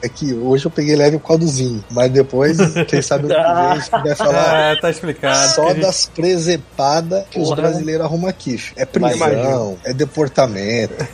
É 0.00 0.08
que 0.08 0.32
hoje 0.34 0.66
eu 0.66 0.70
peguei 0.70 0.94
leve 0.96 1.16
o 1.16 1.20
caldozinho. 1.20 1.84
Mas 1.90 2.10
depois, 2.10 2.56
quem 2.88 3.02
sabe 3.02 3.26
o 3.26 3.28
que 3.30 3.34
vem, 3.34 3.42
a 3.44 3.74
gente 3.76 3.90
vai 3.90 4.14
falar 4.14 4.72
Ah, 4.72 4.80
tá 4.80 4.90
explicado. 4.90 5.54
só 5.54 5.68
gente- 5.68 5.80
das 5.80 6.06
presepadas 6.14 7.24
que 7.30 7.38
os 7.40 7.48
Porra. 7.48 7.62
brasileiros 7.62 8.04
arrumam 8.04 8.28
aqui. 8.28 8.60
É 8.76 8.84
prisão, 8.84 9.76
é 9.84 9.92
deportamento. 9.92 11.06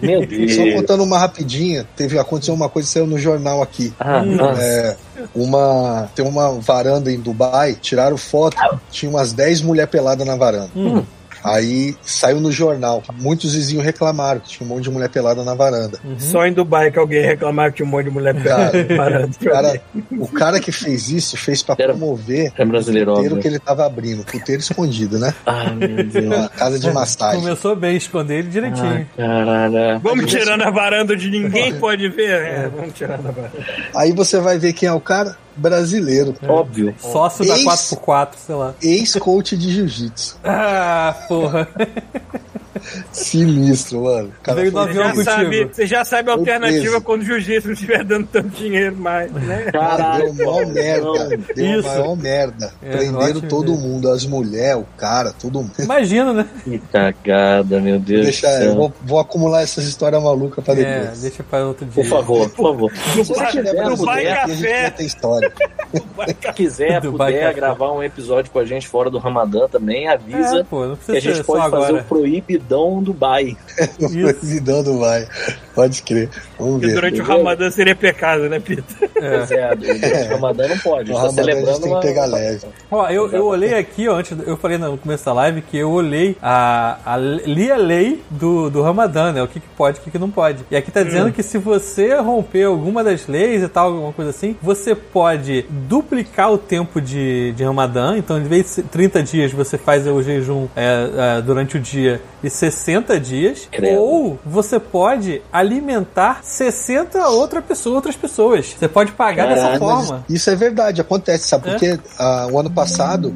Meu 0.00 0.20
Só 0.48 0.62
Deus. 0.62 0.74
contando 0.74 1.02
uma 1.02 1.18
rapidinha, 1.18 1.86
teve 1.96 2.18
aconteceu 2.18 2.54
uma 2.54 2.68
coisa 2.68 2.86
que 2.86 2.92
saiu 2.92 3.06
no 3.06 3.18
jornal 3.18 3.62
aqui. 3.62 3.92
Ah, 3.98 4.22
nossa. 4.22 4.62
É, 4.62 4.96
uma 5.34 6.08
tem 6.14 6.24
uma 6.24 6.52
varanda 6.60 7.10
em 7.12 7.18
Dubai, 7.20 7.74
tiraram 7.80 8.16
foto, 8.16 8.56
tinha 8.90 9.10
umas 9.10 9.32
10 9.32 9.62
mulheres 9.62 9.90
peladas 9.90 10.26
na 10.26 10.36
varanda. 10.36 10.70
Hum. 10.74 11.02
Aí 11.46 11.94
saiu 12.02 12.40
no 12.40 12.50
jornal. 12.50 13.02
Muitos 13.14 13.54
vizinhos 13.54 13.84
reclamaram 13.84 14.40
que 14.40 14.48
tinha 14.48 14.66
um 14.66 14.68
monte 14.74 14.84
de 14.84 14.90
mulher 14.90 15.08
pelada 15.08 15.44
na 15.44 15.54
varanda. 15.54 15.98
Só 16.18 16.44
em 16.46 16.52
Dubai 16.52 16.90
que 16.90 16.98
alguém 16.98 17.24
reclamava 17.24 17.70
que 17.70 17.76
tinha 17.76 17.86
um 17.86 17.90
monte 17.90 18.04
de 18.06 18.10
mulher 18.10 18.34
Cara, 18.42 18.72
parando. 18.96 19.30
O 19.40 19.44
cara, 19.44 19.80
o 20.12 20.28
cara 20.28 20.60
que 20.60 20.72
fez 20.72 21.08
isso 21.10 21.36
fez 21.36 21.62
pra 21.62 21.74
Era- 21.78 21.92
promover 21.94 22.52
É 22.56 22.64
brasileiro, 22.64 23.12
o 23.12 23.14
puteiro 23.14 23.34
óbvio. 23.36 23.42
que 23.42 23.48
ele 23.48 23.58
tava 23.58 23.86
abrindo. 23.86 24.24
Puteiro 24.24 24.60
escondido, 24.60 25.18
né? 25.18 25.32
Ai, 25.46 25.74
meu 25.74 26.04
Deus. 26.04 26.24
Uma 26.36 26.48
casa 26.48 26.78
de 26.78 26.90
massagem. 26.90 27.40
Começou 27.40 27.76
bem, 27.76 27.96
esconder 27.96 28.40
ele 28.40 28.48
direitinho. 28.48 29.06
Caralho. 29.16 30.00
Vamos 30.00 30.30
tirando 30.30 30.62
a 30.62 30.70
varanda 30.70 31.12
onde 31.14 31.30
ninguém 31.30 31.74
pode 31.78 32.08
ver. 32.08 32.30
É, 32.42 32.68
vamos 32.74 32.92
tirando 32.94 33.26
a 33.26 33.30
varanda. 33.30 33.52
Aí 33.94 34.12
você 34.12 34.38
vai 34.40 34.58
ver 34.58 34.72
quem 34.72 34.88
é 34.88 34.92
o 34.92 35.00
cara? 35.00 35.36
Brasileiro. 35.56 36.34
Óbvio. 36.46 36.94
Sócio 37.00 37.46
da 37.46 37.54
Ex- 37.58 37.64
4x4, 37.92 38.28
sei 38.46 38.54
lá. 38.54 38.74
Ex-coach 38.82 39.56
de 39.56 39.70
jiu-jitsu. 39.72 40.36
Ah, 40.44 41.14
porra. 41.28 41.68
Sinistro, 43.12 44.04
mano. 44.04 44.32
Cara 44.42 44.60
Veio 44.60 44.72
do 44.72 44.78
avião 44.78 45.04
Já 45.04 45.10
contigo. 45.10 45.24
sabe, 45.30 45.64
você 45.72 45.86
já 45.86 46.04
sabe 46.04 46.30
a 46.30 46.34
alternativa 46.34 47.00
quando 47.00 47.22
o 47.22 47.24
jiu-jitsu 47.24 47.68
não 47.68 47.74
estiver 47.74 48.04
dando 48.04 48.26
tanto 48.26 48.48
dinheiro 48.48 48.96
mais, 48.96 49.30
né? 49.32 49.70
Caralho. 49.72 50.32
deu 50.32 50.46
maior 50.46 50.66
não. 50.66 50.72
merda. 50.74 51.36
Deu 51.54 51.80
Isso. 51.80 51.88
maior 51.88 52.16
merda. 52.16 52.72
É, 52.82 52.96
Prenderam 52.96 53.40
todo 53.42 53.72
ideia. 53.72 53.86
mundo, 53.88 54.10
as 54.10 54.26
mulheres, 54.26 54.82
o 54.82 54.86
cara, 54.96 55.32
todo 55.32 55.60
mundo. 55.60 55.72
Imagina, 55.78 56.32
né? 56.32 56.46
Que 56.64 56.78
cagada, 56.78 57.80
meu 57.80 57.98
Deus 57.98 58.24
Deixa, 58.24 58.46
do 58.46 58.52
céu. 58.52 58.64
eu 58.66 58.74
vou, 58.74 58.92
vou 59.02 59.18
acumular 59.20 59.62
essas 59.62 59.84
histórias 59.84 60.22
malucas 60.22 60.64
pra 60.64 60.74
É, 60.74 61.00
depois. 61.00 61.22
deixa 61.22 61.42
para 61.42 61.66
outro 61.66 61.86
dia. 61.86 61.94
Por 62.02 62.08
favor, 62.08 62.48
por 62.50 62.62
favor. 62.72 62.92
Se 62.92 63.18
você 63.18 63.32
Dubai- 63.32 63.50
tiver, 63.52 63.72
Dubai 63.72 63.96
puder, 63.96 64.32
Aqui 64.36 64.50
a 64.50 64.54
gente 64.54 64.90
Café. 64.90 65.02
história. 65.04 65.52
se 66.26 66.52
quiser, 66.52 67.00
Dubai 67.00 67.32
puder 67.32 67.46
Café. 67.48 67.54
gravar 67.54 67.92
um 67.92 68.02
episódio 68.02 68.50
com 68.50 68.58
a 68.58 68.64
gente 68.64 68.86
fora 68.88 69.08
do 69.10 69.18
Ramadã 69.18 69.66
também, 69.68 70.06
É, 70.06 70.12
avisa 70.12 70.64
pô, 70.68 70.86
não 70.86 70.96
que 70.96 71.12
a 71.16 71.20
gente 71.20 71.42
pode 71.44 71.70
fazer 71.70 71.76
agora. 71.86 72.02
o 72.02 72.04
Proibidão 72.04 72.75
Dubai. 73.02 73.56
Presidando 73.98 74.98
vai. 74.98 75.26
Pode 75.74 76.02
crer. 76.02 76.30
Vamos 76.58 76.74
Porque 76.74 76.86
ver. 76.86 76.94
durante 76.94 77.20
o 77.20 77.24
Ramadã 77.24 77.70
seria 77.70 77.94
pecado, 77.94 78.48
né, 78.48 78.58
Pita? 78.58 78.82
Pois 78.98 79.50
é, 79.50 79.74
durante 79.74 80.06
o 80.06 80.28
Ramadã 80.28 80.68
não 80.68 80.78
pode. 80.78 81.10
No 81.10 81.18
A 81.18 81.28
gente 81.28 81.36
tá 81.36 81.42
Ramadã 81.42 81.52
a 81.52 81.72
gente 81.72 81.80
tem 81.80 81.82
que 81.82 81.88
uma... 81.88 82.00
pegar 82.00 82.24
leve. 82.26 82.66
Ó, 82.90 83.08
eu, 83.08 83.30
eu 83.30 83.46
olhei 83.46 83.74
aqui, 83.74 84.08
ó, 84.08 84.16
antes, 84.16 84.36
eu 84.46 84.56
falei 84.56 84.78
no 84.78 84.96
começo 84.96 85.24
da 85.24 85.32
live 85.32 85.60
que 85.62 85.76
eu 85.76 85.90
olhei 85.90 86.36
a, 86.42 86.98
a 87.04 87.16
li 87.16 87.70
a 87.70 87.76
lei 87.76 88.22
do, 88.30 88.70
do 88.70 88.82
Ramadã, 88.82 89.32
né? 89.32 89.42
O 89.42 89.48
que, 89.48 89.60
que 89.60 89.68
pode 89.76 89.98
e 89.98 90.00
o 90.00 90.04
que, 90.04 90.10
que 90.10 90.18
não 90.18 90.30
pode. 90.30 90.64
E 90.70 90.76
aqui 90.76 90.90
tá 90.90 91.02
dizendo 91.02 91.30
que 91.32 91.42
se 91.42 91.58
você 91.58 92.14
romper 92.16 92.64
alguma 92.64 93.04
das 93.04 93.26
leis 93.26 93.62
e 93.62 93.68
tal, 93.68 93.92
alguma 93.92 94.12
coisa 94.12 94.30
assim, 94.30 94.56
você 94.62 94.94
pode 94.94 95.66
duplicar 95.68 96.52
o 96.52 96.58
tempo 96.58 97.00
de, 97.00 97.52
de 97.52 97.64
Ramadã. 97.64 98.16
Então, 98.16 98.42
de 98.42 98.48
vez 98.48 98.76
de 98.76 98.82
30 98.82 99.22
dias, 99.22 99.52
você 99.52 99.76
faz 99.76 100.06
o 100.06 100.22
jejum 100.22 100.68
é, 100.74 101.38
é, 101.38 101.42
durante 101.42 101.76
o 101.76 101.80
dia 101.80 102.20
e 102.42 102.50
60 102.56 103.20
dias. 103.20 103.68
Credo. 103.70 104.00
Ou 104.00 104.38
você 104.44 104.80
pode 104.80 105.42
alimentar 105.52 106.40
60 106.42 107.28
outra 107.28 107.62
pessoa, 107.62 107.96
outras 107.96 108.16
pessoas. 108.16 108.74
Você 108.78 108.88
pode 108.88 109.12
pagar 109.12 109.48
dessa 109.48 109.78
forma. 109.78 110.24
isso 110.28 110.50
é 110.50 110.56
verdade, 110.56 111.00
acontece, 111.00 111.48
sabe? 111.48 111.68
É? 111.68 111.70
Porque 111.72 112.00
ah, 112.18 112.48
o 112.50 112.58
ano 112.58 112.70
passado 112.70 113.34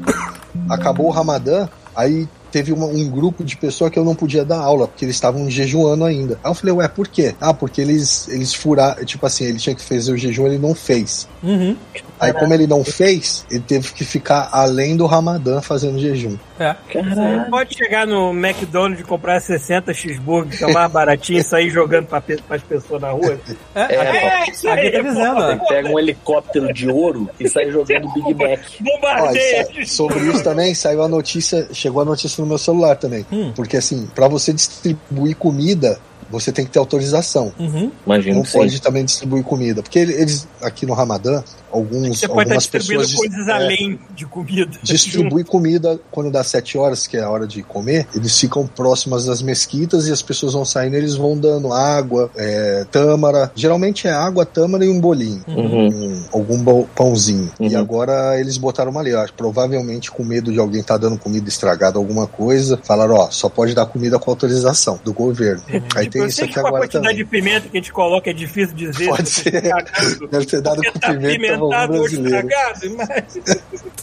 acabou 0.69 1.07
o 1.07 1.11
Ramadã, 1.11 1.67
aí 1.95 2.27
teve 2.51 2.71
uma- 2.73 2.85
um 2.87 3.09
grupo 3.09 3.43
de 3.43 3.55
pessoas 3.57 3.91
que 3.91 3.97
eu 3.97 4.03
não 4.05 4.15
podia 4.15 4.43
dar 4.45 4.59
aula, 4.59 4.87
porque 4.87 5.05
eles 5.05 5.15
estavam 5.15 5.49
jejuando 5.49 6.05
ainda. 6.05 6.39
Aí 6.43 6.51
eu 6.51 6.55
falei, 6.55 6.75
ué, 6.75 6.87
por 6.87 7.07
quê? 7.07 7.33
Ah, 7.39 7.53
porque 7.53 7.81
eles, 7.81 8.27
eles 8.27 8.53
furaram, 8.53 9.03
tipo 9.05 9.25
assim, 9.25 9.45
ele 9.45 9.57
tinha 9.57 9.75
que 9.75 9.83
fazer 9.83 10.11
o 10.11 10.17
jejum, 10.17 10.45
ele 10.47 10.57
não 10.59 10.75
fez. 10.75 11.27
Uhum. 11.43 11.75
Aí 12.19 12.31
como 12.33 12.53
ele 12.53 12.67
não 12.67 12.83
fez, 12.83 13.45
ele 13.49 13.61
teve 13.67 13.91
que 13.93 14.05
ficar 14.05 14.49
além 14.51 14.95
do 14.95 15.07
Ramadã 15.07 15.59
fazendo 15.59 15.97
jejum. 15.99 16.37
É. 16.59 16.75
Caralho. 16.93 17.49
Pode 17.49 17.75
chegar 17.75 18.05
no 18.05 18.29
McDonald's 18.31 18.99
e 18.99 19.03
comprar 19.03 19.39
60 19.39 19.91
cheeseburger, 19.91 20.55
que 20.55 20.63
é 20.63 20.71
mais 20.71 20.91
baratinho, 20.91 21.39
e 21.39 21.43
sair 21.43 21.71
jogando 21.71 22.05
pe- 22.21 22.37
pras 22.47 22.61
pessoas 22.61 23.01
na 23.01 23.09
rua. 23.09 23.39
É, 23.73 23.81
É, 23.95 24.01
aqui, 24.01 24.17
É, 24.17 24.51
isso 24.51 24.69
aqui 24.69 24.79
aí, 24.87 24.91
tá 24.91 25.01
dizendo, 25.01 25.35
ó. 25.37 25.47
Você 25.57 25.65
pega 25.67 25.89
um 25.89 25.97
helicóptero 25.97 26.71
de 26.71 26.87
ouro 26.89 27.27
e 27.39 27.49
sai 27.49 27.71
jogando 27.71 28.07
Big 28.13 28.35
Mac. 28.35 28.59
Ó, 28.79 28.83
Bombardeia! 28.83 29.65
sa- 29.65 29.85
sobre 29.85 30.19
isso 30.19 30.43
também 30.43 30.75
saiu 30.75 31.01
a 31.01 31.07
notícia, 31.07 31.67
chegou 31.73 32.03
a 32.03 32.05
notícia 32.05 32.40
no 32.41 32.47
meu 32.47 32.57
celular 32.57 32.97
também. 32.97 33.25
Hum. 33.31 33.53
Porque 33.55 33.77
assim, 33.77 34.07
pra 34.13 34.27
você 34.27 34.51
distribuir 34.51 35.35
comida 35.37 35.99
você 36.31 36.51
tem 36.51 36.65
que 36.65 36.71
ter 36.71 36.79
autorização. 36.79 37.51
Uhum. 37.59 37.91
Imagino 38.05 38.35
Não 38.35 38.43
que 38.43 38.49
sim. 38.51 38.57
pode 38.57 38.81
também 38.81 39.05
distribuir 39.05 39.43
comida. 39.43 39.81
Porque 39.81 39.99
ele- 39.99 40.13
eles, 40.13 40.47
aqui 40.61 40.85
no 40.85 40.93
Ramadã, 40.93 41.43
alguns, 41.71 42.19
Você 42.19 42.27
pode 42.27 42.49
estar 42.49 42.55
algumas 42.55 42.63
distribuindo 42.63 43.01
pessoas 43.03 43.13
coisas 43.29 43.47
é, 43.47 43.51
além 43.51 43.99
de 44.15 44.25
comida. 44.25 44.71
distribui 44.83 45.43
comida 45.43 45.99
quando 46.11 46.31
dá 46.31 46.43
sete 46.43 46.77
horas, 46.77 47.07
que 47.07 47.17
é 47.17 47.21
a 47.21 47.29
hora 47.29 47.45
de 47.47 47.61
comer. 47.63 48.07
Eles 48.15 48.37
ficam 48.39 48.65
próximas 48.67 49.25
das 49.25 49.41
mesquitas 49.41 50.07
e 50.07 50.11
as 50.11 50.21
pessoas 50.21 50.53
vão 50.53 50.65
saindo, 50.65 50.95
eles 50.95 51.15
vão 51.15 51.37
dando 51.37 51.71
água, 51.71 52.29
é, 52.35 52.85
tâmara. 52.91 53.51
Geralmente 53.55 54.07
é 54.07 54.11
água, 54.11 54.45
tâmara 54.45 54.83
e 54.85 54.89
um 54.89 54.99
bolinho. 54.99 55.43
Uhum. 55.47 55.87
um- 55.87 56.23
algum 56.33 56.85
pãozinho. 56.95 57.51
E 57.59 57.69
Uhum. 57.73 57.77
agora 57.79 58.39
eles 58.39 58.57
botaram 58.57 58.91
uma 58.91 58.99
ali, 59.01 59.13
ó, 59.13 59.25
provavelmente 59.35 60.11
com 60.11 60.23
medo 60.23 60.51
de 60.51 60.59
alguém 60.59 60.81
estar 60.81 60.97
dando 60.97 61.17
comida 61.17 61.47
estragada, 61.49 61.97
alguma 61.97 62.27
coisa, 62.27 62.79
falaram, 62.83 63.15
ó, 63.15 63.29
só 63.31 63.49
pode 63.49 63.73
dar 63.73 63.85
comida 63.85 64.17
com 64.19 64.29
autorização 64.31 64.99
do 65.03 65.13
governo. 65.13 65.61
Aí 65.95 66.05
Tipo, 66.05 66.20
tem 66.21 66.25
eu 66.25 66.27
isso 66.29 66.35
sei 66.37 66.45
aqui 66.45 66.53
que 66.53 66.59
com 66.59 66.65
a 66.65 66.69
agora 66.69 66.83
quantidade 66.83 67.07
também. 67.07 67.17
de 67.17 67.25
pimenta 67.25 67.69
que 67.69 67.77
a 67.77 67.81
gente 67.81 67.91
coloca 67.93 68.29
é 68.29 68.33
difícil 68.33 68.75
dizer. 68.75 69.07
Pode 69.09 69.29
se 69.29 69.43
ser. 69.43 69.51
tá 69.61 69.61
cagado, 69.83 70.27
Deve 70.27 70.45
ter 70.45 70.61
dado 70.61 70.81
com 70.83 70.99
tá 70.99 71.13
pimenta 71.13 71.63
ou 71.63 71.69
brasileiro. 71.69 72.47
estragado, 72.47 72.95
mas... 72.97 73.39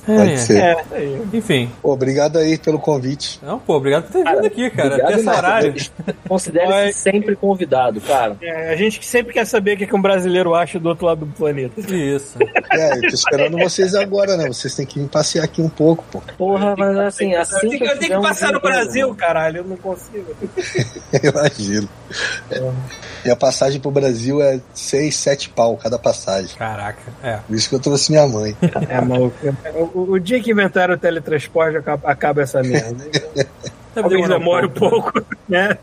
Pode 0.06 0.30
É, 0.32 0.36
ser. 0.36 0.58
É, 0.58 0.84
aí. 0.92 1.22
Enfim. 1.32 1.70
Pô, 1.82 1.92
obrigado 1.92 2.38
aí 2.38 2.56
pelo 2.58 2.78
convite. 2.78 3.38
Não, 3.42 3.58
pô, 3.58 3.76
obrigado 3.76 4.05
por 4.05 4.12
ter 4.12 4.24
vindo 4.24 4.47
aqui, 4.47 4.70
cara. 4.70 4.88
Obrigado, 4.88 5.10
Até 5.12 5.20
esse 5.20 5.28
horário. 5.28 5.74
Considere-se 6.28 6.98
sempre 7.00 7.36
convidado, 7.36 8.00
cara. 8.00 8.36
É, 8.40 8.72
a 8.72 8.76
gente 8.76 9.05
sempre 9.05 9.32
quer 9.32 9.44
saber 9.47 9.74
o 9.74 9.76
que, 9.76 9.86
que 9.86 9.94
um 9.94 10.00
brasileiro 10.02 10.55
acha 10.55 10.78
do 10.78 10.88
outro 10.88 11.06
lado 11.06 11.24
do 11.26 11.32
planeta. 11.32 11.80
Isso. 11.80 12.36
É, 12.72 12.97
eu 12.97 13.00
tô 13.02 13.06
esperando 13.08 13.58
vocês 13.58 13.94
agora, 13.94 14.36
né? 14.36 14.47
Vocês 14.48 14.74
têm 14.74 14.86
que 14.86 14.98
vir 14.98 15.08
passear 15.08 15.44
aqui 15.44 15.60
um 15.60 15.68
pouco, 15.68 16.05
pô. 16.10 16.22
Porra, 16.36 16.74
mas 16.76 16.97
assim, 16.98 17.32
Eu 17.34 17.40
assim 17.42 17.60
tenho, 17.68 17.78
que 17.78 17.84
eu 17.84 17.98
tenho 17.98 18.16
que 18.20 18.26
passar 18.26 18.52
no 18.52 18.60
Brasil, 18.60 19.08
né? 19.10 19.14
caralho, 19.18 19.58
eu 19.58 19.64
não 19.64 19.76
consigo. 19.76 20.34
Imagino. 21.22 21.88
E 23.25 23.31
a 23.31 23.37
passagem 23.37 23.81
pro 23.81 23.91
Brasil 23.91 24.41
é 24.41 24.61
seis, 24.73 25.17
sete 25.17 25.49
pau 25.49 25.77
cada 25.77 25.99
passagem. 25.99 26.57
Caraca, 26.57 27.03
é. 27.23 27.39
Por 27.39 27.57
isso 27.57 27.69
que 27.69 27.75
eu 27.75 27.81
trouxe 27.81 28.12
minha 28.12 28.27
mãe. 28.28 28.57
É, 28.89 29.01
maluco. 29.01 29.37
O, 29.93 30.12
o 30.12 30.19
dia 30.20 30.41
que 30.41 30.53
inventaram 30.53 30.95
o 30.95 30.97
teletransporte 30.97 31.77
acaba, 31.77 32.09
acaba 32.09 32.43
essa 32.43 32.62
merda. 32.62 33.05
Talvez 33.93 34.28
demore 34.28 34.67
um 34.67 34.70
pouco, 34.70 35.20
né? 35.49 35.77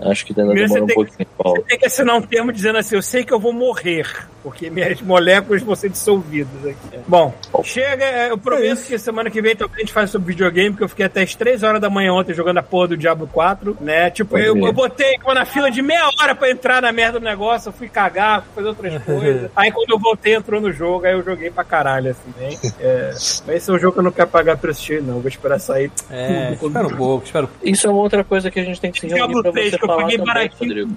Acho 0.00 0.24
que 0.26 0.32
ainda 0.32 0.42
demora 0.54 0.64
um 0.64 0.68
você 0.68 0.80
tem 0.86 0.94
pouquinho, 0.94 1.28
Paulo. 1.36 1.62
Tem 1.62 1.78
que 1.78 1.86
assinar 1.86 2.16
um 2.16 2.22
termo 2.22 2.52
dizendo 2.52 2.78
assim: 2.78 2.94
eu 2.94 3.02
sei 3.02 3.24
que 3.24 3.32
eu 3.32 3.40
vou 3.40 3.52
morrer, 3.52 4.06
porque 4.42 4.70
minhas 4.70 5.00
moléculas 5.02 5.62
vão 5.62 5.74
ser 5.74 5.88
dissolvidas 5.90 6.64
aqui. 6.64 6.98
Bom, 7.06 7.34
chega. 7.64 8.04
é, 8.04 8.30
Eu 8.30 8.38
prometo 8.38 8.82
que 8.82 8.98
semana 8.98 9.30
que 9.30 9.42
vem 9.42 9.56
também 9.56 9.76
a 9.76 9.80
gente 9.80 9.92
faz 9.92 10.10
sobre 10.10 10.28
videogame, 10.28 10.70
porque 10.70 10.84
eu 10.84 10.88
fiquei 10.88 11.06
até 11.06 11.22
as 11.22 11.34
3 11.34 11.62
horas 11.62 11.80
da 11.80 11.90
manhã 11.90 12.12
ontem 12.12 12.32
jogando 12.34 12.58
a 12.58 12.62
porra 12.62 12.88
do 12.88 12.96
Diablo 12.96 13.28
4, 13.32 13.76
né? 13.80 14.10
Tipo, 14.10 14.38
eu, 14.38 14.56
eu 14.56 14.72
botei 14.72 15.16
na 15.34 15.44
fila 15.44 15.70
de 15.70 15.82
meia 15.82 16.08
hora 16.20 16.34
pra 16.34 16.50
entrar 16.50 16.80
na 16.82 16.92
merda 16.92 17.18
do 17.18 17.24
negócio, 17.24 17.68
eu 17.68 17.72
fui 17.72 17.88
cagar, 17.88 18.42
fui 18.42 18.54
fazer 18.54 18.68
outras 18.68 19.02
coisas. 19.04 19.50
Aí 19.56 19.72
quando 19.72 19.90
eu 19.90 19.98
voltei, 19.98 20.34
entrou 20.34 20.60
no 20.60 20.72
jogo, 20.72 21.06
aí 21.06 21.12
eu 21.12 21.24
joguei 21.24 21.50
pra 21.50 21.64
caralho, 21.64 22.10
assim, 22.10 22.32
né? 22.38 22.56
É, 22.80 23.10
mas 23.46 23.48
esse 23.56 23.70
é 23.70 23.74
um 23.74 23.78
jogo 23.78 23.94
que 23.94 23.98
eu 23.98 24.04
não 24.04 24.12
quero 24.12 24.28
pagar 24.28 24.56
preço 24.56 24.82
cheio, 24.82 25.02
não. 25.02 25.18
Vou 25.20 25.28
esperar 25.28 25.58
sair. 25.58 25.90
É, 26.10 26.52
espera 26.52 26.86
um 26.86 26.96
pouco, 26.96 27.24
espera 27.24 27.44
um 27.44 27.48
pouco. 27.48 27.68
Isso 27.68 27.86
é 27.86 27.90
uma 27.90 28.00
outra 28.00 28.22
coisa 28.22 28.50
que 28.50 28.60
a 28.60 28.64
gente 28.64 28.80
tem 28.80 28.92
que 28.92 29.00
se 29.00 29.06
reunir 29.06 29.18
Diablo 29.18 29.42
pra 29.42 29.52
3 29.52 29.70
você 29.70 29.78
que 29.78 29.87
eu 29.92 29.96
falar 29.96 30.02
paguei 30.02 30.18
também, 30.18 30.34
baratinho. 30.34 30.68
Rodrigo. 30.68 30.96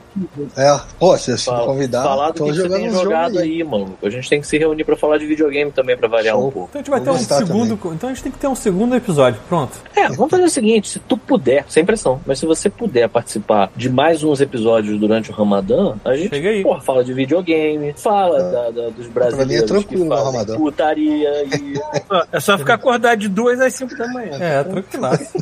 É, 0.57 0.79
pô, 0.99 1.17
se 1.17 1.25
você 1.37 1.49
me 1.51 1.55
Fala- 1.57 1.67
convidar, 1.67 2.03
falar 2.03 2.27
do 2.31 2.33
tô 2.35 2.45
que 2.45 2.51
você 2.51 2.61
jogando 2.61 2.79
tem 2.81 2.91
jogado 2.91 3.39
aí. 3.39 3.51
aí, 3.51 3.63
mano. 3.63 3.97
A 4.03 4.09
gente 4.09 4.29
tem 4.29 4.41
que 4.41 4.47
se 4.47 4.57
reunir 4.57 4.83
pra 4.83 4.95
falar 4.95 5.17
de 5.17 5.25
videogame 5.25 5.71
também, 5.71 5.97
pra 5.97 6.07
variar 6.07 6.35
Show. 6.35 6.47
um 6.47 6.51
pouco. 6.51 6.69
Então 6.69 6.79
a 6.79 6.83
gente 6.83 6.91
vai 6.91 7.01
ter 7.01 7.09
um 7.11 7.17
segundo. 7.47 7.79
Então 7.93 8.09
a 8.09 8.13
gente 8.13 8.23
tem 8.23 8.31
que 8.31 8.37
ter 8.39 8.47
um 8.47 8.55
segundo 8.55 8.95
episódio. 8.95 9.39
Pronto. 9.47 9.77
É, 9.95 10.07
vamos 10.09 10.29
fazer 10.31 10.43
o 10.43 10.49
seguinte, 10.49 10.89
se 10.89 10.99
tu 10.99 11.17
puder, 11.17 11.65
sem 11.69 11.85
pressão, 11.85 12.19
mas 12.25 12.39
se 12.39 12.45
você 12.45 12.69
puder 12.69 13.07
participar 13.09 13.71
de 13.75 13.89
mais 13.89 14.23
uns 14.23 14.41
episódios 14.41 14.99
durante 14.99 15.31
o 15.31 15.33
Ramadã, 15.33 15.95
a 16.05 16.15
gente, 16.15 16.29
Chega 16.29 16.49
aí. 16.49 16.63
porra, 16.63 16.81
fala 16.81 17.03
de 17.03 17.13
videogame, 17.13 17.93
fala 17.97 18.39
da- 18.43 18.69
da- 18.71 18.89
dos 18.89 19.07
brasileiros 19.07 19.31
Pra 19.31 19.45
mim 19.45 19.53
é 19.55 19.61
tranquilo 19.61 20.09
que 20.09 20.15
Ramadã. 20.15 20.55
putaria 20.57 21.43
e... 21.45 21.73
É 22.31 22.39
só 22.39 22.57
ficar 22.57 22.75
acordado 22.75 23.19
de 23.19 23.27
2 23.27 23.59
às 23.59 23.73
5 23.73 23.95
da 23.97 24.07
manhã. 24.07 24.37
É, 24.39 24.63
tranquilaço. 24.63 25.37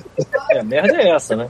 é, 0.51 0.59
a 0.59 0.63
merda 0.65 0.95
é 0.97 1.09
essa, 1.15 1.35
né? 1.35 1.47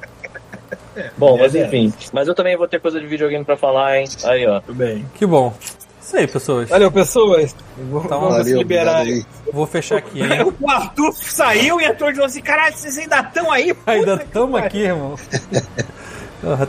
Bom, 1.18 1.38
mas 1.38 1.56
enfim. 1.56 1.94
Mas 2.12 2.28
eu 2.28 2.36
também 2.36 2.58
vou 2.58 2.68
ter 2.68 2.80
coisa 2.80 3.00
de 3.00 3.06
videogame 3.08 3.46
pra 3.46 3.56
falar, 3.58 4.00
hein? 4.00 4.08
Aí, 4.24 4.46
ó. 4.48 4.60
Tudo 4.60 4.76
bem. 4.76 5.06
Que 5.16 5.26
bom. 5.26 5.54
Isso 6.02 6.18
aí, 6.18 6.26
pessoas. 6.28 6.70
Valeu, 6.70 6.92
pessoas. 6.92 7.56
Vou, 7.90 8.04
Então, 8.04 8.20
vamos 8.20 8.36
se 8.38 8.44
Valeu, 8.44 8.58
liberar. 8.58 9.02
aí. 9.02 9.24
Vou 9.54 9.68
fechar 9.68 9.98
aqui, 9.98 10.22
hein? 10.22 10.52
O 10.60 10.70
Arthur 10.70 11.14
saiu 11.14 11.80
e 11.80 11.86
entrou 11.86 12.12
de 12.12 12.18
novo 12.18 12.28
assim: 12.28 12.42
caralho, 12.42 12.76
vocês 12.76 12.98
ainda 12.98 13.20
estão 13.20 13.52
aí? 13.52 13.74
Puta 13.74 13.92
Ainda 13.92 14.14
estamos 14.16 14.52
pariu." 14.52 14.66
aqui, 14.68 14.80
irmão. 14.80 15.16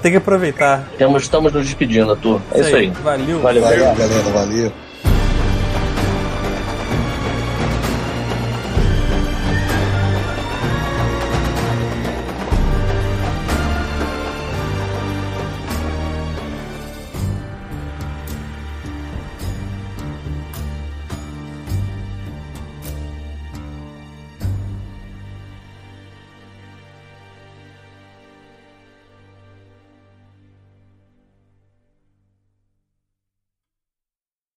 Tem 0.02 0.10
que 0.12 0.18
aproveitar. 0.18 0.84
Temos, 0.99 1.23
estamos 1.23 1.52
nos 1.52 1.65
despedindo, 1.65 2.10
Arthur. 2.12 2.40
É 2.52 2.60
isso 2.60 2.76
aí. 2.76 2.90
Valeu. 2.90 3.40
Valeu. 3.40 3.62
Valeu, 3.62 3.84
galera, 3.94 4.23
valeu. 4.32 4.73